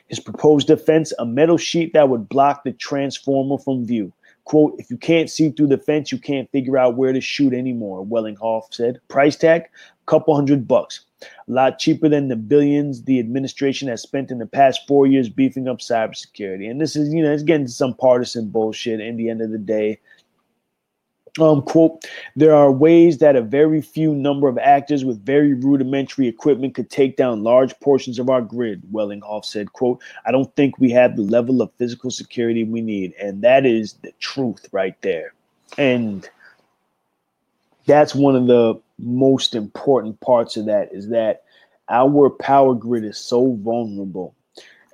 His 0.08 0.20
proposed 0.20 0.68
defense, 0.68 1.14
a 1.20 1.26
metal 1.26 1.58
sheet 1.58 1.94
that 1.94 2.10
would 2.10 2.28
block 2.30 2.64
the 2.64 2.72
transformer 2.72 3.58
from 3.58 3.86
view. 3.86 4.12
Quote, 4.46 4.74
if 4.80 4.90
you 4.90 4.98
can't 4.98 5.30
see 5.30 5.52
through 5.52 5.68
the 5.68 5.78
fence, 5.78 6.12
you 6.12 6.18
can't 6.18 6.50
figure 6.52 6.78
out 6.78 6.96
where 6.96 7.14
to 7.14 7.22
shoot 7.22 7.54
anymore, 7.54 8.04
Wellinghoff 8.04 8.74
said. 8.74 9.00
Price 9.10 9.36
tag, 9.36 9.64
a 9.64 10.06
couple 10.08 10.36
hundred 10.36 10.68
bucks 10.68 11.02
a 11.22 11.52
lot 11.52 11.80
cheaper 11.80 12.08
than 12.08 12.28
the 12.28 12.36
billions 12.36 13.04
the 13.04 13.20
administration 13.20 13.88
has 13.88 14.02
spent 14.02 14.32
in 14.32 14.38
the 14.38 14.46
past 14.46 14.88
four 14.88 15.08
years 15.08 15.30
beefing 15.30 15.68
up 15.68 15.80
cybersecurity. 15.80 16.70
And 16.70 16.80
this 16.80 16.96
is, 16.96 17.14
you 17.14 17.22
know, 17.22 17.32
it's 17.32 17.44
getting 17.44 17.68
some 17.68 17.94
partisan 17.94 18.50
bullshit 18.50 19.00
in 19.00 19.18
the 19.18 19.30
end 19.30 19.42
of 19.42 19.52
the 19.52 19.58
day. 19.58 20.00
Um, 21.40 21.62
quote, 21.62 22.06
there 22.36 22.56
are 22.56 22.72
ways 22.72 23.20
that 23.20 23.36
a 23.36 23.42
very 23.42 23.82
few 23.82 24.16
number 24.16 24.48
of 24.48 24.58
actors 24.58 25.06
with 25.06 25.24
very 25.24 25.54
rudimentary 25.54 26.28
equipment 26.28 26.74
could 26.74 26.90
take 26.90 27.18
down 27.18 27.44
large 27.44 27.80
portions 27.80 28.20
of 28.20 28.30
our 28.30 28.42
grid, 28.42 28.82
Wellinghoff 28.92 29.46
said, 29.46 29.74
quote, 29.74 30.02
I 30.26 30.32
don't 30.32 30.54
think 30.56 30.80
we 30.80 30.90
have 30.92 31.16
the 31.16 31.22
level 31.22 31.62
of 31.62 31.72
physical 31.78 32.12
security 32.12 32.64
we 32.64 32.82
need. 32.82 33.14
And 33.22 33.42
that 33.44 33.66
is 33.66 33.94
the 34.02 34.12
truth 34.20 34.68
right 34.72 35.00
there. 35.02 35.34
And 35.78 36.28
that's 37.86 38.16
one 38.16 38.36
of 38.36 38.48
the 38.48 38.82
most 39.02 39.56
important 39.56 40.20
parts 40.20 40.58
of 40.58 40.66
that 40.66 40.90
is 40.94 41.10
that 41.10 41.44
our 41.90 42.30
power 42.30 42.74
grid 42.74 43.04
is 43.04 43.18
so 43.18 43.54
vulnerable. 43.62 44.36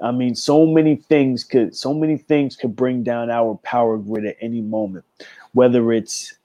I 0.02 0.12
mean, 0.12 0.36
so 0.36 0.66
many 0.66 0.96
things 0.96 1.44
could 1.44 1.76
so 1.76 1.94
many 1.94 2.18
things 2.18 2.56
could 2.56 2.76
bring 2.76 3.04
down 3.04 3.30
our 3.30 3.56
power 3.64 3.98
grid 3.98 4.26
at 4.26 4.38
any 4.42 4.62
moment, 4.62 5.06
whether 5.54 5.92
it's 5.94 6.36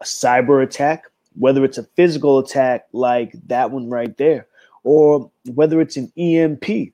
a 0.00 0.04
cyber 0.04 0.62
attack, 0.62 1.04
whether 1.36 1.64
it's 1.64 1.78
a 1.78 1.84
physical 1.96 2.38
attack 2.38 2.86
like 2.92 3.32
that 3.46 3.70
one 3.70 3.88
right 3.90 4.16
there, 4.16 4.46
or 4.84 5.30
whether 5.54 5.80
it's 5.80 5.96
an 5.96 6.12
EMP. 6.16 6.92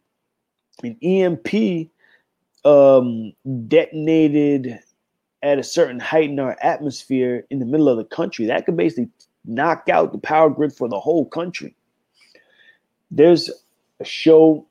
An 0.83 0.97
EMP 1.03 1.91
um, 2.65 3.33
detonated 3.69 4.79
at 5.43 5.59
a 5.59 5.63
certain 5.63 6.01
height 6.01 6.31
in 6.31 6.41
our 6.41 6.57
atmosphere 6.61 7.47
in 7.51 7.61
the 7.61 7.65
middle 7.65 7.89
of 7.89 7.97
the 7.97 8.05
country. 8.05 8.47
That 8.47 8.67
could 8.67 8.77
basically 8.77 9.09
knock 9.47 9.89
out 9.89 10.13
the 10.13 10.19
power 10.19 10.51
grid 10.51 10.73
for 10.73 10.89
the 10.89 11.01
whole 11.01 11.25
country. 11.25 11.75
There's 13.11 13.51
a 14.01 14.05
show, 14.05 14.67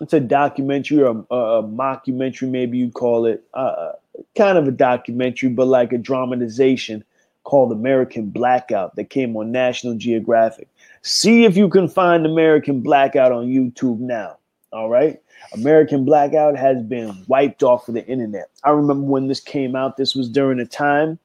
it's 0.00 0.12
a 0.12 0.20
documentary 0.20 1.02
or 1.02 1.24
a, 1.30 1.34
a 1.34 1.62
mockumentary, 1.62 2.48
maybe 2.48 2.78
you'd 2.78 2.94
call 2.94 3.26
it, 3.26 3.44
uh, 3.54 3.92
kind 4.36 4.58
of 4.58 4.68
a 4.68 4.72
documentary, 4.72 5.48
but 5.48 5.66
like 5.66 5.92
a 5.92 5.98
dramatization 5.98 7.04
called 7.44 7.72
American 7.72 8.30
Blackout 8.30 8.96
that 8.96 9.10
came 9.10 9.36
on 9.36 9.52
National 9.52 9.94
Geographic. 9.94 10.68
See 11.02 11.44
if 11.44 11.56
you 11.56 11.68
can 11.68 11.88
find 11.88 12.26
American 12.26 12.80
Blackout 12.80 13.32
on 13.32 13.46
YouTube 13.46 14.00
now. 14.00 14.38
All 14.72 14.88
right. 14.88 15.20
American 15.52 16.04
Blackout 16.04 16.56
has 16.56 16.82
been 16.82 17.24
wiped 17.28 17.62
off 17.62 17.86
of 17.86 17.94
the 17.94 18.04
internet. 18.06 18.48
I 18.64 18.70
remember 18.70 19.06
when 19.06 19.28
this 19.28 19.40
came 19.40 19.76
out, 19.76 19.96
this 19.96 20.14
was 20.14 20.28
during 20.28 20.58
a 20.58 20.66
time 20.66 21.18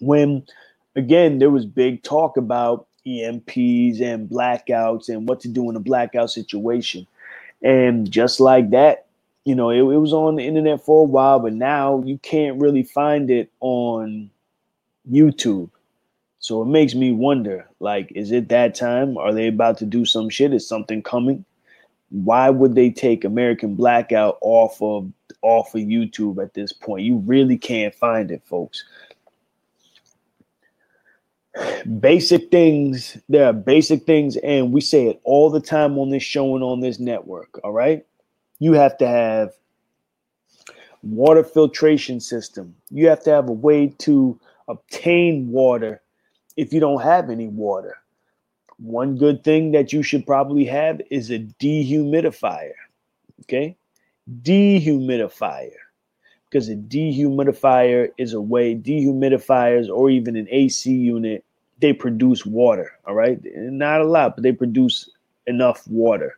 when 0.00 0.44
again, 0.96 1.38
there 1.38 1.50
was 1.50 1.66
big 1.66 2.02
talk 2.02 2.36
about 2.36 2.86
EMPs 3.06 4.00
and 4.00 4.28
blackouts 4.28 5.08
and 5.08 5.28
what 5.28 5.40
to 5.40 5.48
do 5.48 5.68
in 5.70 5.76
a 5.76 5.80
blackout 5.80 6.30
situation. 6.30 7.06
And 7.62 8.10
just 8.10 8.40
like 8.40 8.70
that, 8.70 9.06
you 9.44 9.54
know, 9.54 9.70
it, 9.70 9.78
it, 9.78 9.98
was 9.98 10.12
on 10.12 10.36
the 10.36 10.46
internet 10.46 10.84
for 10.84 11.02
a 11.02 11.08
while, 11.08 11.40
but 11.40 11.52
now 11.52 12.02
you 12.04 12.18
can't 12.18 12.60
really 12.60 12.82
find 12.82 13.30
it 13.30 13.50
on 13.60 14.30
YouTube. 15.10 15.70
So 16.38 16.62
it 16.62 16.66
makes 16.66 16.94
me 16.94 17.12
wonder, 17.12 17.68
like, 17.80 18.12
is 18.14 18.32
it 18.32 18.48
that 18.48 18.74
time? 18.74 19.18
Are 19.18 19.32
they 19.32 19.48
about 19.48 19.78
to 19.78 19.86
do 19.86 20.04
some 20.06 20.30
shit? 20.30 20.54
Is 20.54 20.66
something 20.66 21.02
coming? 21.02 21.44
Why 22.10 22.48
would 22.50 22.74
they 22.74 22.90
take 22.90 23.24
American 23.24 23.74
Blackout 23.74 24.38
off 24.40 24.80
of 24.82 25.12
off 25.42 25.74
of 25.74 25.82
YouTube 25.82 26.42
at 26.42 26.54
this 26.54 26.72
point? 26.72 27.04
You 27.04 27.18
really 27.18 27.58
can't 27.58 27.94
find 27.94 28.30
it, 28.30 28.42
folks. 28.46 28.84
Basic 32.00 32.50
things. 32.50 33.18
There 33.28 33.46
are 33.46 33.52
basic 33.52 34.04
things, 34.04 34.36
and 34.36 34.72
we 34.72 34.80
say 34.80 35.06
it 35.06 35.20
all 35.24 35.50
the 35.50 35.60
time 35.60 35.98
on 35.98 36.10
this 36.10 36.22
show 36.22 36.54
and 36.54 36.64
on 36.64 36.80
this 36.80 36.98
network. 36.98 37.60
All 37.64 37.72
right. 37.72 38.04
You 38.58 38.74
have 38.74 38.98
to 38.98 39.06
have 39.06 39.52
water 41.02 41.42
filtration 41.42 42.20
system. 42.20 42.74
You 42.90 43.08
have 43.08 43.22
to 43.24 43.30
have 43.30 43.48
a 43.48 43.52
way 43.52 43.88
to 43.98 44.38
obtain 44.68 45.50
water 45.50 46.02
if 46.56 46.72
you 46.72 46.80
don't 46.80 47.02
have 47.02 47.30
any 47.30 47.48
water. 47.48 47.96
One 48.78 49.16
good 49.16 49.44
thing 49.44 49.72
that 49.72 49.92
you 49.92 50.02
should 50.02 50.26
probably 50.26 50.64
have 50.66 51.00
is 51.10 51.30
a 51.30 51.38
dehumidifier. 51.38 52.72
Okay? 53.42 53.76
Dehumidifier. 54.42 55.72
Because 56.50 56.68
a 56.68 56.76
dehumidifier 56.76 58.10
is 58.18 58.34
a 58.34 58.40
way, 58.40 58.74
dehumidifiers 58.74 59.88
or 59.88 60.10
even 60.10 60.36
an 60.36 60.48
AC 60.50 60.92
unit, 60.92 61.44
they 61.80 61.92
produce 61.92 62.44
water. 62.44 62.92
All 63.06 63.14
right? 63.14 63.38
Not 63.56 64.00
a 64.00 64.06
lot, 64.06 64.36
but 64.36 64.42
they 64.42 64.52
produce 64.52 65.10
enough 65.46 65.86
water. 65.88 66.36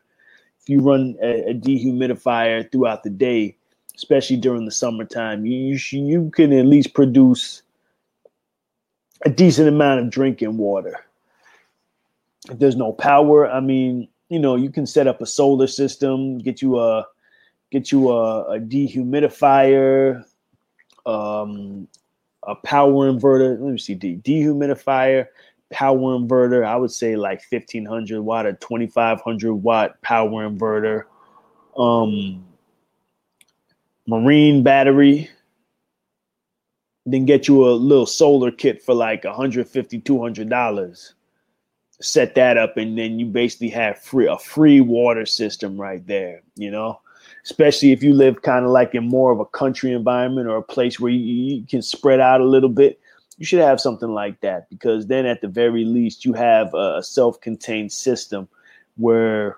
If 0.60 0.68
you 0.68 0.80
run 0.80 1.16
a, 1.22 1.50
a 1.50 1.54
dehumidifier 1.54 2.70
throughout 2.70 3.02
the 3.04 3.10
day, 3.10 3.56
especially 3.96 4.36
during 4.36 4.64
the 4.66 4.70
summertime, 4.70 5.46
you 5.46 5.58
you, 5.58 5.78
sh- 5.78 5.94
you 5.94 6.30
can 6.34 6.52
at 6.52 6.66
least 6.66 6.94
produce 6.94 7.62
a 9.24 9.30
decent 9.30 9.68
amount 9.68 10.00
of 10.00 10.10
drinking 10.10 10.56
water. 10.58 10.96
If 12.50 12.58
there's 12.58 12.76
no 12.76 12.92
power, 12.92 13.50
I 13.50 13.60
mean, 13.60 14.08
you 14.28 14.38
know, 14.38 14.56
you 14.56 14.70
can 14.70 14.86
set 14.86 15.06
up 15.06 15.20
a 15.22 15.26
solar 15.26 15.66
system, 15.66 16.38
get 16.38 16.62
you 16.62 16.78
a 16.78 17.06
get 17.73 17.91
you 17.91 18.11
a, 18.11 18.57
a 18.57 18.61
dehumidifier, 18.61 20.25
um, 21.07 21.89
a 22.45 22.55
power 22.55 23.11
inverter. 23.11 23.59
Let 23.59 23.73
me 23.73 23.79
see, 23.79 23.95
de- 23.95 24.18
dehumidifier, 24.18 25.27
power 25.70 26.18
inverter. 26.18 26.64
I 26.64 26.77
would 26.77 26.93
say 26.93 27.16
like 27.16 27.43
1500 27.51 28.20
watt 28.20 28.47
or 28.47 28.53
2500 28.53 29.55
watt 29.55 30.01
power 30.03 30.49
inverter. 30.49 31.05
Um, 31.77 32.45
marine 34.07 34.62
battery 34.62 35.31
then 37.07 37.25
get 37.25 37.49
you 37.49 37.66
a 37.66 37.70
little 37.70 38.07
solar 38.07 38.51
kit 38.51 38.83
for 38.83 38.95
like 38.95 39.25
150 39.25 40.01
200 40.01 40.49
dollars 40.49 41.14
set 42.01 42.35
that 42.35 42.57
up 42.57 42.77
and 42.77 42.99
then 42.99 43.18
you 43.18 43.27
basically 43.27 43.68
have 43.68 43.99
free 43.99 44.27
a 44.27 44.37
free 44.39 44.81
water 44.81 45.25
system 45.25 45.81
right 45.81 46.05
there 46.07 46.43
you 46.57 46.70
know 46.70 47.01
especially 47.45 47.93
if 47.93 48.03
you 48.03 48.14
live 48.14 48.43
kind 48.43 48.64
of 48.64 48.70
like 48.70 48.95
in 48.95 49.09
more 49.09 49.32
of 49.32 49.40
a 49.40 49.47
country 49.47 49.93
environment 49.93 50.49
or 50.49 50.57
a 50.57 50.62
place 50.62 51.01
where 51.01 51.11
you, 51.11 51.18
you 51.18 51.66
can 51.66 51.82
spread 51.82 52.20
out 52.20 52.40
a 52.40 52.45
little 52.45 52.68
bit 52.68 53.01
you 53.38 53.47
should 53.47 53.61
have 53.61 53.80
something 53.80 54.11
like 54.11 54.40
that 54.40 54.68
because 54.70 55.07
then 55.07 55.26
at 55.26 55.40
the 55.40 55.49
very 55.49 55.84
least 55.84 56.24
you 56.24 56.32
have 56.32 56.72
a, 56.74 57.03
self-contained 57.03 57.90
system 57.90 58.49
where 58.97 59.57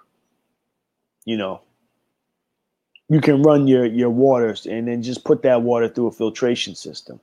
you 1.24 1.36
know 1.36 1.60
you 3.08 3.20
can 3.20 3.42
run 3.42 3.66
your 3.66 3.84
your 3.84 4.10
waters 4.10 4.66
and 4.66 4.88
then 4.88 5.02
just 5.02 5.24
put 5.24 5.42
that 5.42 5.62
water 5.62 5.88
through 5.88 6.06
a 6.06 6.12
filtration 6.12 6.74
system. 6.74 7.20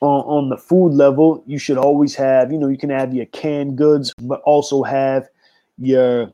On, 0.00 0.20
on 0.22 0.48
the 0.50 0.56
food 0.56 0.92
level 0.92 1.42
you 1.46 1.58
should 1.58 1.78
always 1.78 2.14
have 2.14 2.52
you 2.52 2.58
know 2.58 2.68
you 2.68 2.78
can 2.78 2.90
have 2.90 3.14
your 3.14 3.26
canned 3.26 3.76
goods 3.76 4.12
but 4.20 4.40
also 4.42 4.82
have 4.82 5.28
your 5.78 6.32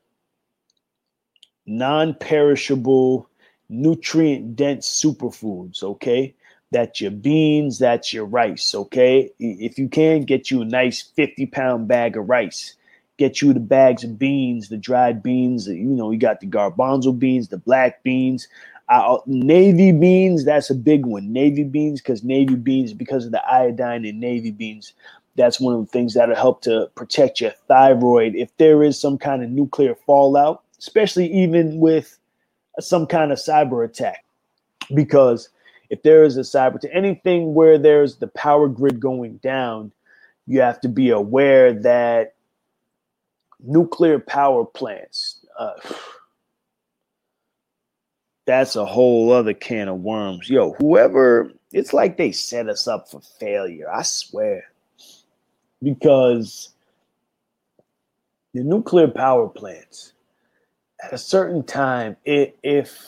non-perishable 1.67 3.29
nutrient 3.69 4.57
dense 4.57 4.89
superfoods 4.89 5.83
okay 5.83 6.35
that's 6.71 7.01
your 7.01 7.11
beans 7.11 7.79
that's 7.79 8.13
your 8.13 8.25
rice 8.25 8.75
okay 8.75 9.31
if 9.39 9.79
you 9.79 9.89
can 9.89 10.23
get 10.23 10.51
you 10.51 10.63
a 10.63 10.65
nice 10.65 11.03
50 11.03 11.47
pound 11.47 11.89
bag 11.89 12.17
of 12.17 12.29
rice 12.29 12.77
get 13.19 13.41
you 13.41 13.53
the 13.53 13.61
bags 13.61 14.05
of 14.05 14.19
beans, 14.19 14.69
the 14.69 14.77
dried 14.77 15.23
beans. 15.23 15.67
You 15.67 15.85
know, 15.85 16.11
you 16.11 16.19
got 16.19 16.41
the 16.41 16.47
garbanzo 16.47 17.19
beans, 17.19 17.49
the 17.49 17.59
black 17.59 18.03
beans, 18.03 18.49
uh, 18.89 19.19
navy 19.27 19.93
beans. 19.93 20.45
That's 20.45 20.71
a 20.71 20.75
big 20.75 21.07
one. 21.07 21.33
Navy 21.33 21.65
beans, 21.65 22.01
because 22.01 22.23
navy 22.23 22.57
beans, 22.57 22.93
because 22.93 23.27
of 23.27 23.33
the 23.33 23.45
iodine 23.47 24.05
in 24.05 24.21
navy 24.21 24.51
beans, 24.51 24.93
that's 25.37 25.61
one 25.61 25.75
of 25.75 25.81
the 25.81 25.91
things 25.93 26.15
that'll 26.15 26.35
help 26.35 26.63
to 26.63 26.91
protect 26.95 27.41
your 27.41 27.53
thyroid 27.69 28.35
if 28.35 28.57
there 28.57 28.83
is 28.83 28.99
some 28.99 29.19
kind 29.19 29.43
of 29.43 29.51
nuclear 29.51 29.95
fallout, 29.95 30.63
especially 30.79 31.31
even 31.33 31.79
with 31.79 32.19
some 32.81 33.07
kind 33.07 33.33
of 33.33 33.39
cyber 33.39 33.85
attack. 33.85 34.25
Because 34.95 35.49
if 35.91 36.03
there 36.03 36.25
is 36.25 36.37
a 36.37 36.41
cyber 36.41 36.81
to 36.81 36.95
anything 36.95 37.55
where 37.55 37.79
there's 37.79 38.17
the 38.17 38.29
power 38.29 38.69
grid 38.69 39.01
going 39.01 39.37
down, 39.39 39.93
you 40.47 40.61
have 40.61 40.81
to 40.81 40.89
be 40.89 41.11
aware 41.11 41.73
that 41.73 42.35
nuclear 43.61 44.19
power 44.19 44.65
plants. 44.65 45.45
Uh, 45.59 45.73
that's 48.47 48.77
a 48.77 48.85
whole 48.85 49.33
other 49.33 49.55
can 49.55 49.89
of 49.89 50.01
worms. 50.01 50.49
Yo, 50.49 50.73
whoever, 50.75 51.53
it's 51.73 51.93
like 51.93 52.17
they 52.17 52.31
set 52.31 52.69
us 52.69 52.87
up 52.87 53.09
for 53.11 53.21
failure. 53.21 53.91
I 53.91 54.03
swear. 54.03 54.65
Because 55.83 56.71
the 58.55 58.63
nuclear 58.63 59.09
power 59.09 59.49
plants, 59.49 60.13
at 61.07 61.13
a 61.13 61.19
certain 61.19 61.63
time, 61.65 62.17
it, 62.25 62.59
if 62.63 63.01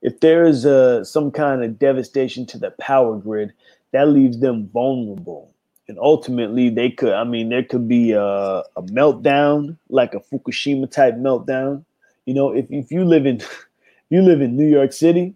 if 0.00 0.20
there 0.20 0.46
is 0.46 0.64
a 0.64 1.04
some 1.04 1.30
kind 1.32 1.64
of 1.64 1.78
devastation 1.78 2.46
to 2.46 2.58
the 2.58 2.70
power 2.80 3.16
grid, 3.18 3.52
that 3.92 4.08
leaves 4.08 4.38
them 4.40 4.68
vulnerable. 4.72 5.52
And 5.88 5.98
ultimately 5.98 6.68
they 6.70 6.90
could 6.90 7.14
i 7.14 7.24
mean 7.24 7.48
there 7.48 7.64
could 7.64 7.88
be 7.88 8.12
a, 8.12 8.22
a 8.22 8.82
meltdown 8.82 9.78
like 9.88 10.14
a 10.14 10.20
fukushima 10.20 10.90
type 10.90 11.14
meltdown. 11.14 11.84
You 12.26 12.34
know 12.34 12.52
if, 12.54 12.66
if 12.70 12.92
you 12.92 13.04
live 13.04 13.26
in 13.26 13.40
you 14.10 14.22
live 14.22 14.42
in 14.42 14.56
new 14.56 14.66
york 14.68 14.92
city 14.92 15.34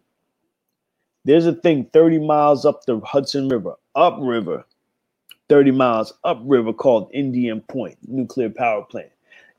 there's 1.25 1.47
a 1.47 1.55
thing 1.55 1.87
30 1.93 2.21
miles 2.21 2.67
up 2.67 2.85
the 2.87 3.01
hudson 3.01 3.49
river 3.49 3.75
upriver 3.95 4.65
30 5.49 5.73
miles 5.73 6.13
upriver 6.25 6.73
called 6.73 7.11
indian 7.15 7.61
point 7.63 7.99
nuclear 8.09 8.51
power 8.51 8.83
plant 8.85 9.11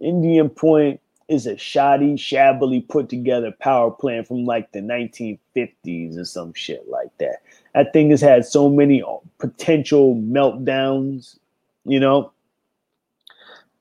indian 0.04 0.50
point 0.50 1.00
is 1.30 1.48
a 1.48 1.58
shoddy 1.58 2.18
shabbily 2.18 2.82
put 2.82 3.10
together 3.10 3.52
power 3.60 3.90
plant 3.90 4.28
from 4.28 4.46
like 4.46 4.72
the 4.74 4.80
1950s 4.80 6.18
or 6.18 6.26
some 6.26 6.54
shit 6.54 6.88
like 6.90 7.18
that 7.18 7.42
that 7.74 7.92
thing 7.92 8.12
has 8.12 8.22
had 8.22 8.46
so 8.46 8.70
many 8.70 9.02
uh, 9.02 9.18
potential 9.40 10.16
meltdowns, 10.16 11.38
you 11.86 12.00
know. 12.00 12.32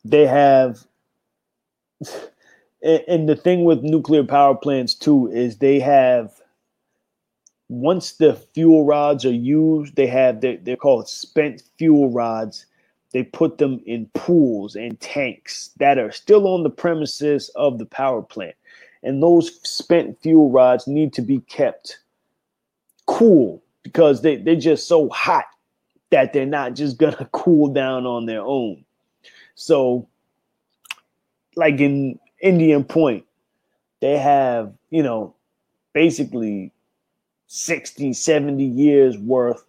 They 0.04 0.26
have 0.26 0.84
and 2.82 3.28
the 3.28 3.36
thing 3.36 3.64
with 3.64 3.82
nuclear 3.82 4.24
power 4.24 4.54
plants 4.54 4.94
too 4.94 5.30
is 5.30 5.58
they 5.58 5.78
have 5.80 6.40
once 7.68 8.12
the 8.12 8.34
fuel 8.34 8.84
rods 8.84 9.24
are 9.24 9.32
used, 9.32 9.96
they 9.96 10.06
have 10.06 10.40
they're, 10.40 10.58
they're 10.58 10.76
called 10.76 11.08
spent 11.08 11.62
fuel 11.78 12.10
rods. 12.10 12.66
They 13.12 13.24
put 13.24 13.58
them 13.58 13.80
in 13.86 14.06
pools 14.14 14.76
and 14.76 15.00
tanks 15.00 15.70
that 15.78 15.98
are 15.98 16.12
still 16.12 16.48
on 16.48 16.62
the 16.64 16.70
premises 16.70 17.50
of 17.56 17.78
the 17.78 17.86
power 17.86 18.22
plant. 18.22 18.56
And 19.02 19.22
those 19.22 19.60
spent 19.68 20.20
fuel 20.22 20.50
rods 20.50 20.86
need 20.88 21.12
to 21.14 21.22
be 21.22 21.40
kept 21.40 22.00
cool 23.06 23.62
because 23.82 24.22
they, 24.22 24.36
they're 24.36 24.56
just 24.56 24.88
so 24.88 25.08
hot 25.10 25.46
that 26.10 26.32
they're 26.32 26.46
not 26.46 26.74
just 26.74 26.98
gonna 26.98 27.28
cool 27.32 27.68
down 27.72 28.06
on 28.06 28.26
their 28.26 28.42
own. 28.42 28.84
So, 29.56 30.08
like 31.56 31.80
in 31.80 32.18
Indian 32.42 32.84
Point, 32.84 33.24
they 34.00 34.18
have, 34.18 34.74
you 34.90 35.02
know, 35.02 35.34
basically 35.94 36.72
60, 37.48 38.12
70 38.14 38.64
years 38.64 39.18
worth 39.18 39.64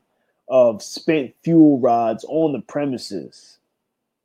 of 0.48 0.82
spent 0.82 1.34
fuel 1.44 1.80
rods 1.80 2.26
on 2.28 2.54
the 2.54 2.62
premises. 2.62 3.58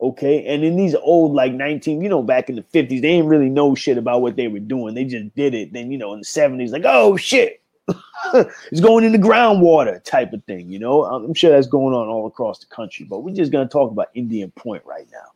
Okay. 0.00 0.44
And 0.46 0.64
in 0.64 0.76
these 0.76 0.94
old, 0.94 1.34
like 1.34 1.52
19, 1.52 2.02
you 2.02 2.08
know, 2.08 2.22
back 2.22 2.48
in 2.48 2.56
the 2.56 2.62
50s, 2.62 2.88
they 2.88 3.00
didn't 3.00 3.28
really 3.28 3.50
know 3.50 3.74
shit 3.74 3.98
about 3.98 4.22
what 4.22 4.36
they 4.36 4.48
were 4.48 4.58
doing. 4.58 4.94
They 4.94 5.04
just 5.04 5.34
did 5.34 5.54
it. 5.54 5.72
Then, 5.72 5.90
you 5.90 5.98
know, 5.98 6.12
in 6.12 6.20
the 6.20 6.26
70s, 6.26 6.70
like, 6.70 6.84
oh 6.84 7.16
shit, 7.16 7.60
it's 8.34 8.80
going 8.80 9.04
in 9.04 9.12
the 9.12 9.18
groundwater 9.18 10.02
type 10.04 10.32
of 10.32 10.44
thing, 10.44 10.70
you 10.70 10.78
know. 10.78 11.04
I'm 11.04 11.34
sure 11.34 11.50
that's 11.50 11.66
going 11.66 11.94
on 11.94 12.08
all 12.08 12.26
across 12.26 12.58
the 12.58 12.66
country, 12.66 13.06
but 13.08 13.20
we're 13.20 13.34
just 13.34 13.52
going 13.52 13.66
to 13.66 13.72
talk 13.72 13.90
about 13.90 14.08
Indian 14.14 14.50
Point 14.52 14.84
right 14.84 15.06
now. 15.12 15.32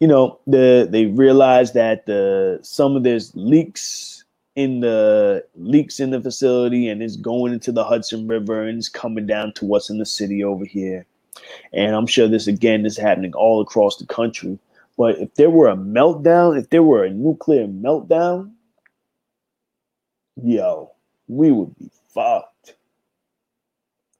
You 0.00 0.08
know, 0.08 0.40
the 0.46 0.88
they 0.90 1.06
realized 1.06 1.74
that 1.74 2.06
the 2.06 2.58
some 2.62 2.96
of 2.96 3.04
there's 3.04 3.32
leaks 3.36 4.11
in 4.56 4.80
the 4.80 5.44
leaks 5.56 6.00
in 6.00 6.10
the 6.10 6.20
facility, 6.20 6.88
and 6.88 7.02
it's 7.02 7.16
going 7.16 7.52
into 7.52 7.72
the 7.72 7.84
Hudson 7.84 8.28
River, 8.28 8.62
and 8.64 8.78
it's 8.78 8.88
coming 8.88 9.26
down 9.26 9.52
to 9.54 9.66
what's 9.66 9.90
in 9.90 9.98
the 9.98 10.06
city 10.06 10.44
over 10.44 10.64
here. 10.64 11.06
And 11.72 11.94
I'm 11.96 12.06
sure 12.06 12.28
this 12.28 12.46
again 12.48 12.86
is 12.86 12.96
happening 12.98 13.34
all 13.34 13.60
across 13.62 13.96
the 13.98 14.06
country. 14.06 14.58
But 14.98 15.18
if 15.18 15.34
there 15.36 15.50
were 15.50 15.68
a 15.68 15.76
meltdown, 15.76 16.58
if 16.58 16.70
there 16.70 16.82
were 16.82 17.04
a 17.04 17.10
nuclear 17.10 17.66
meltdown, 17.66 18.52
yo, 20.42 20.92
we 21.28 21.52
would 21.52 21.76
be 21.78 21.90
fucked. 22.14 22.72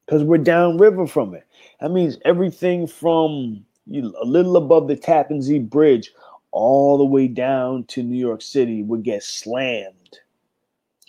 because 0.07 0.25
we're 0.25 0.39
downriver 0.39 1.07
from 1.07 1.35
it. 1.35 1.47
That 1.81 1.93
means 1.93 2.19
everything 2.25 2.87
from 2.87 3.65
you, 3.87 4.15
a 4.23 4.27
little 4.27 4.57
above 4.57 4.89
the 4.89 4.97
Tappan 4.97 5.43
Zee 5.43 5.59
Bridge 5.61 6.13
all 6.53 6.99
the 6.99 7.05
way 7.05 7.29
down 7.29 7.85
to 7.87 8.03
New 8.03 8.19
York 8.19 8.43
City 8.43 8.83
would 8.83 9.03
get 9.05 9.23
slammed 9.25 10.02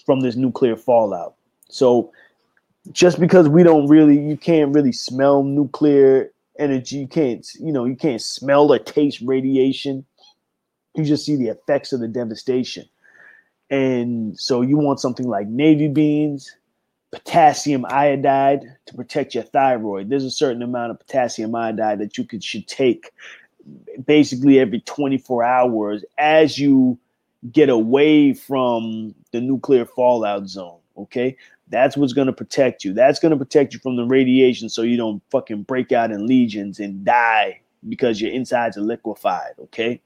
from 0.06 0.22
this 0.22 0.36
nuclear 0.36 0.76
fallout. 0.76 1.36
So 1.70 2.12
just 2.91 3.20
because 3.20 3.47
we 3.47 3.64
don't 3.64 3.88
really, 3.88 4.20
you 4.20 4.38
can't 4.38 4.74
really 4.74 4.91
smell 4.91 5.43
nuclear 5.43 6.32
energy, 6.60 6.97
you 6.97 7.08
can't, 7.08 7.47
you 7.60 7.72
know, 7.72 7.86
you 7.86 7.95
can't 7.95 8.22
smell 8.22 8.72
or 8.72 8.80
taste 8.80 9.22
radiation. 9.22 10.06
You 10.95 11.04
just 11.04 11.26
see 11.26 11.36
the 11.36 11.47
effects 11.47 11.93
of 11.93 11.99
the 11.99 12.08
devastation. 12.08 12.86
And 13.70 14.39
so 14.39 14.62
you 14.62 14.78
want 14.78 14.99
something 14.99 15.28
like 15.28 15.47
navy 15.47 15.88
beans, 15.88 16.56
potassium 17.12 17.86
iodide 17.89 18.64
to 18.86 18.93
protect 18.93 19.34
your 19.34 19.43
thyroid. 19.43 20.10
There's 20.10 20.26
a 20.26 20.32
certain 20.32 20.62
amount 20.62 20.91
of 20.91 20.99
potassium 20.99 21.56
iodide 21.56 21.99
that 21.99 22.18
you 22.18 22.24
could 22.24 22.43
should 22.43 22.68
take 22.68 23.12
basically 24.06 24.60
every 24.60 24.82
24 24.82 25.43
hours 25.43 26.04
as 26.18 26.60
you 26.60 26.99
get 27.52 27.70
away 27.70 28.34
from 28.34 29.14
the 29.32 29.41
nuclear 29.41 29.86
fallout 29.86 30.48
zone. 30.48 30.80
Okay. 30.98 31.36
That's 31.70 31.98
what's 31.98 32.14
going 32.14 32.28
to 32.28 32.34
protect 32.34 32.84
you. 32.84 32.94
That's 32.94 33.20
going 33.20 33.32
to 33.32 33.38
protect 33.38 33.74
you 33.74 33.80
from 33.80 33.96
the 33.96 34.06
radiation 34.06 34.70
so 34.70 34.82
you 34.84 34.98
don't 34.98 35.22
fucking 35.32 35.64
break 35.64 35.91
out 35.91 36.12
in 36.12 36.28
legions 36.28 36.80
and 36.80 37.04
die 37.04 37.62
because 37.89 38.22
your 38.22 38.32
insides 38.32 38.78
are 38.78 38.82
liquefied. 38.82 39.54
Okay. 39.60 40.02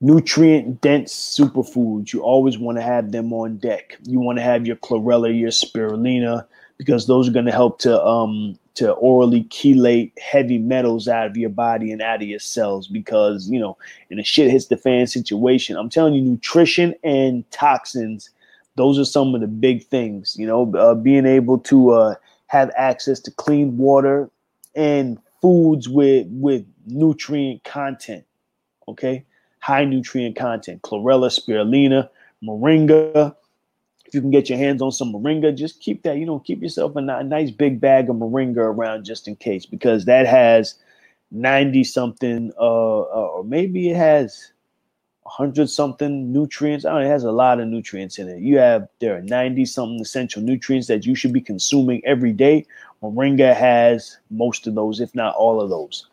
Nutrient 0.00 0.80
dense 0.80 1.12
superfoods. 1.12 2.12
You 2.12 2.20
always 2.20 2.58
want 2.58 2.78
to 2.78 2.82
have 2.82 3.10
them 3.10 3.32
on 3.32 3.56
deck. 3.56 3.96
You 4.04 4.20
want 4.20 4.38
to 4.38 4.42
have 4.42 4.66
your 4.66 4.76
chlorella, 4.76 5.36
your 5.36 5.50
spirulina, 5.50 6.46
because 6.78 7.06
those 7.06 7.28
are 7.28 7.32
going 7.32 7.44
to 7.44 7.52
help 7.52 7.78
to 7.80 8.02
um 8.04 8.58
to 8.74 8.92
orally 8.92 9.42
chelate 9.44 10.12
heavy 10.18 10.58
metals 10.58 11.08
out 11.08 11.26
of 11.26 11.36
your 11.36 11.50
body 11.50 11.90
and 11.90 12.00
out 12.00 12.22
of 12.22 12.28
your 12.28 12.38
cells 12.38 12.86
because 12.86 13.48
you 13.48 13.58
know 13.58 13.76
in 14.10 14.18
a 14.18 14.24
shit 14.24 14.50
hits 14.50 14.66
the 14.66 14.76
fan 14.76 15.06
situation. 15.06 15.76
I'm 15.76 15.90
telling 15.90 16.14
you 16.14 16.22
nutrition 16.22 16.94
and 17.04 17.48
toxins 17.50 18.30
those 18.76 18.96
are 18.96 19.04
some 19.04 19.34
of 19.34 19.40
the 19.40 19.48
big 19.48 19.84
things 19.84 20.36
you 20.38 20.46
know 20.46 20.72
uh, 20.76 20.94
being 20.94 21.26
able 21.26 21.58
to 21.58 21.90
uh, 21.90 22.14
have 22.46 22.70
access 22.76 23.20
to 23.20 23.30
clean 23.32 23.76
water 23.76 24.30
and 24.74 25.18
foods 25.42 25.88
with 25.88 26.26
with 26.30 26.64
nutrient 26.86 27.62
content 27.64 28.24
okay? 28.88 29.24
High 29.60 29.84
nutrient 29.84 30.36
content 30.36 30.82
chlorella 30.82 31.28
spirulina 31.28 32.08
moringa 32.42 33.34
if 34.08 34.14
you 34.14 34.22
can 34.22 34.30
get 34.30 34.48
your 34.48 34.58
hands 34.58 34.80
on 34.80 34.90
some 34.90 35.12
moringa, 35.12 35.54
just 35.54 35.80
keep 35.80 36.02
that, 36.02 36.16
you 36.16 36.24
know, 36.24 36.38
keep 36.38 36.62
yourself 36.62 36.96
a, 36.96 36.98
a 37.00 37.22
nice 37.22 37.50
big 37.50 37.78
bag 37.78 38.08
of 38.08 38.16
moringa 38.16 38.56
around 38.56 39.04
just 39.04 39.28
in 39.28 39.36
case, 39.36 39.66
because 39.66 40.06
that 40.06 40.26
has 40.26 40.76
90 41.30 41.84
something, 41.84 42.50
uh, 42.58 43.00
uh, 43.00 43.28
or 43.34 43.44
maybe 43.44 43.90
it 43.90 43.96
has 43.96 44.52
100 45.24 45.68
something 45.68 46.32
nutrients. 46.32 46.86
I 46.86 46.92
don't 46.92 47.02
know, 47.02 47.06
it 47.06 47.10
has 47.10 47.24
a 47.24 47.30
lot 47.30 47.60
of 47.60 47.68
nutrients 47.68 48.18
in 48.18 48.30
it. 48.30 48.40
You 48.40 48.56
have, 48.56 48.88
there 48.98 49.14
are 49.14 49.20
90 49.20 49.66
something 49.66 50.00
essential 50.00 50.40
nutrients 50.40 50.88
that 50.88 51.04
you 51.04 51.14
should 51.14 51.34
be 51.34 51.42
consuming 51.42 52.00
every 52.06 52.32
day. 52.32 52.64
Moringa 53.02 53.54
has 53.54 54.16
most 54.30 54.66
of 54.66 54.74
those, 54.74 55.00
if 55.00 55.14
not 55.14 55.34
all 55.34 55.60
of 55.60 55.68
those. 55.68 56.06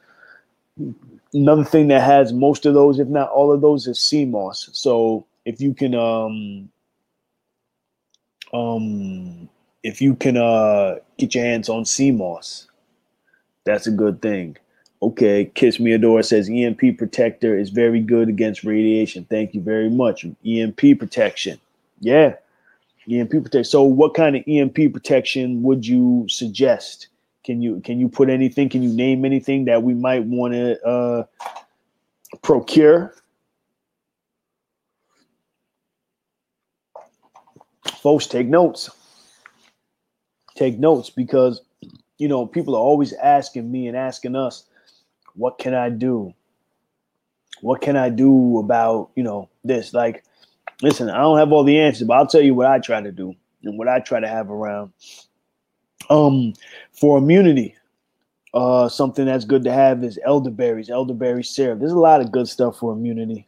Another 1.34 1.64
thing 1.64 1.88
that 1.88 2.04
has 2.04 2.34
most 2.34 2.66
of 2.66 2.74
those, 2.74 3.00
if 3.00 3.08
not 3.08 3.30
all 3.30 3.54
of 3.54 3.62
those, 3.62 3.88
is 3.88 4.02
sea 4.02 4.26
moss. 4.26 4.70
So 4.74 5.26
if 5.46 5.62
you 5.62 5.74
can, 5.74 5.96
um, 5.96 6.70
um, 8.56 9.50
if 9.84 10.02
you 10.02 10.16
can 10.16 10.38
uh, 10.38 10.96
get 11.18 11.36
your 11.36 11.44
hands 11.44 11.70
on 11.70 11.86
sea 11.86 12.12
moss, 12.12 12.68
that's 13.66 13.88
a 13.88 13.92
good 13.92 14.22
thing. 14.22 14.58
Okay, 15.02 15.52
Kiss 15.54 15.80
Me 15.80 15.92
Adore 15.92 16.24
says 16.24 16.50
EMP 16.50 16.98
protector 16.98 17.58
is 17.58 17.70
very 17.70 18.00
good 18.00 18.30
against 18.30 18.64
radiation. 18.64 19.26
Thank 19.30 19.54
you 19.54 19.62
very 19.62 19.90
much. 19.90 20.26
EMP 20.46 20.98
protection. 20.98 21.60
Yeah. 22.00 22.36
EMP 23.12 23.32
protection. 23.32 23.66
So 23.66 23.84
what 23.84 24.14
kind 24.14 24.36
of 24.36 24.44
EMP 24.48 24.94
protection 24.94 25.62
would 25.64 25.86
you 25.86 26.26
suggest? 26.30 27.10
Can 27.44 27.62
you 27.62 27.80
can 27.82 28.00
you 28.00 28.10
put 28.10 28.30
anything? 28.30 28.70
Can 28.70 28.82
you 28.82 28.90
name 28.90 29.26
anything 29.26 29.66
that 29.66 29.84
we 29.84 29.94
might 29.94 30.24
want 30.24 30.54
to 30.54 30.84
uh, 30.84 31.24
procure? 32.42 33.14
Folks 38.06 38.28
take 38.28 38.46
notes. 38.46 38.92
Take 40.54 40.78
notes 40.78 41.10
because 41.10 41.64
you 42.20 42.28
know 42.28 42.46
people 42.46 42.76
are 42.76 42.88
always 42.92 43.14
asking 43.14 43.72
me 43.72 43.88
and 43.88 43.98
asking 43.98 44.36
us 44.36 44.66
what 45.34 45.58
can 45.58 45.74
i 45.74 45.90
do? 45.90 46.32
What 47.62 47.82
can 47.82 47.98
i 47.98 48.10
do 48.10 48.60
about 48.60 49.10
you 49.16 49.24
know 49.24 49.50
this? 49.64 49.92
Like 49.92 50.24
listen 50.82 51.10
i 51.10 51.18
don't 51.18 51.40
have 51.40 51.52
all 51.52 51.64
the 51.64 51.80
answers 51.80 52.06
but 52.06 52.16
i'll 52.16 52.28
tell 52.28 52.42
you 52.42 52.54
what 52.54 52.68
i 52.68 52.78
try 52.78 53.00
to 53.02 53.12
do 53.12 53.34
and 53.64 53.78
what 53.78 53.88
i 53.88 54.00
try 54.00 54.20
to 54.20 54.28
have 54.28 54.52
around. 54.52 54.94
Um 56.12 56.54
for 56.92 57.18
immunity 57.18 57.76
uh 58.54 58.88
something 58.88 59.26
that's 59.26 59.46
good 59.46 59.64
to 59.64 59.72
have 59.72 60.04
is 60.04 60.20
elderberries 60.24 60.92
elderberry 60.92 61.44
syrup. 61.44 61.80
There's 61.80 61.92
a 61.92 62.08
lot 62.10 62.22
of 62.22 62.32
good 62.32 62.48
stuff 62.48 62.78
for 62.78 62.94
immunity 62.94 63.48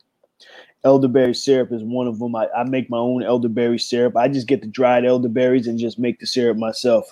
elderberry 0.83 1.33
syrup 1.33 1.71
is 1.71 1.83
one 1.83 2.07
of 2.07 2.19
them. 2.19 2.35
I, 2.35 2.47
I 2.55 2.63
make 2.63 2.89
my 2.89 2.97
own 2.97 3.23
elderberry 3.23 3.79
syrup. 3.79 4.15
I 4.15 4.27
just 4.27 4.47
get 4.47 4.61
the 4.61 4.67
dried 4.67 5.05
elderberries 5.05 5.67
and 5.67 5.79
just 5.79 5.99
make 5.99 6.19
the 6.19 6.27
syrup 6.27 6.57
myself. 6.57 7.11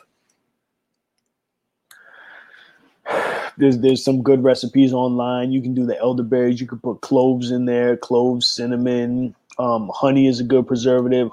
There's 3.58 3.78
there's 3.80 4.04
some 4.04 4.22
good 4.22 4.44
recipes 4.44 4.92
online. 4.92 5.54
You 5.54 5.62
can 5.62 5.74
do 5.74 5.86
the 5.86 5.98
elderberries. 5.98 6.60
You 6.60 6.68
can 6.68 6.80
put 6.80 7.00
cloves 7.00 7.52
in 7.52 7.64
there, 7.64 7.96
cloves, 7.96 8.46
cinnamon. 8.46 9.34
Um, 9.58 9.90
honey 9.96 10.28
is 10.28 10.42
a 10.42 10.44
good 10.44 10.68
preservative. 10.68 11.30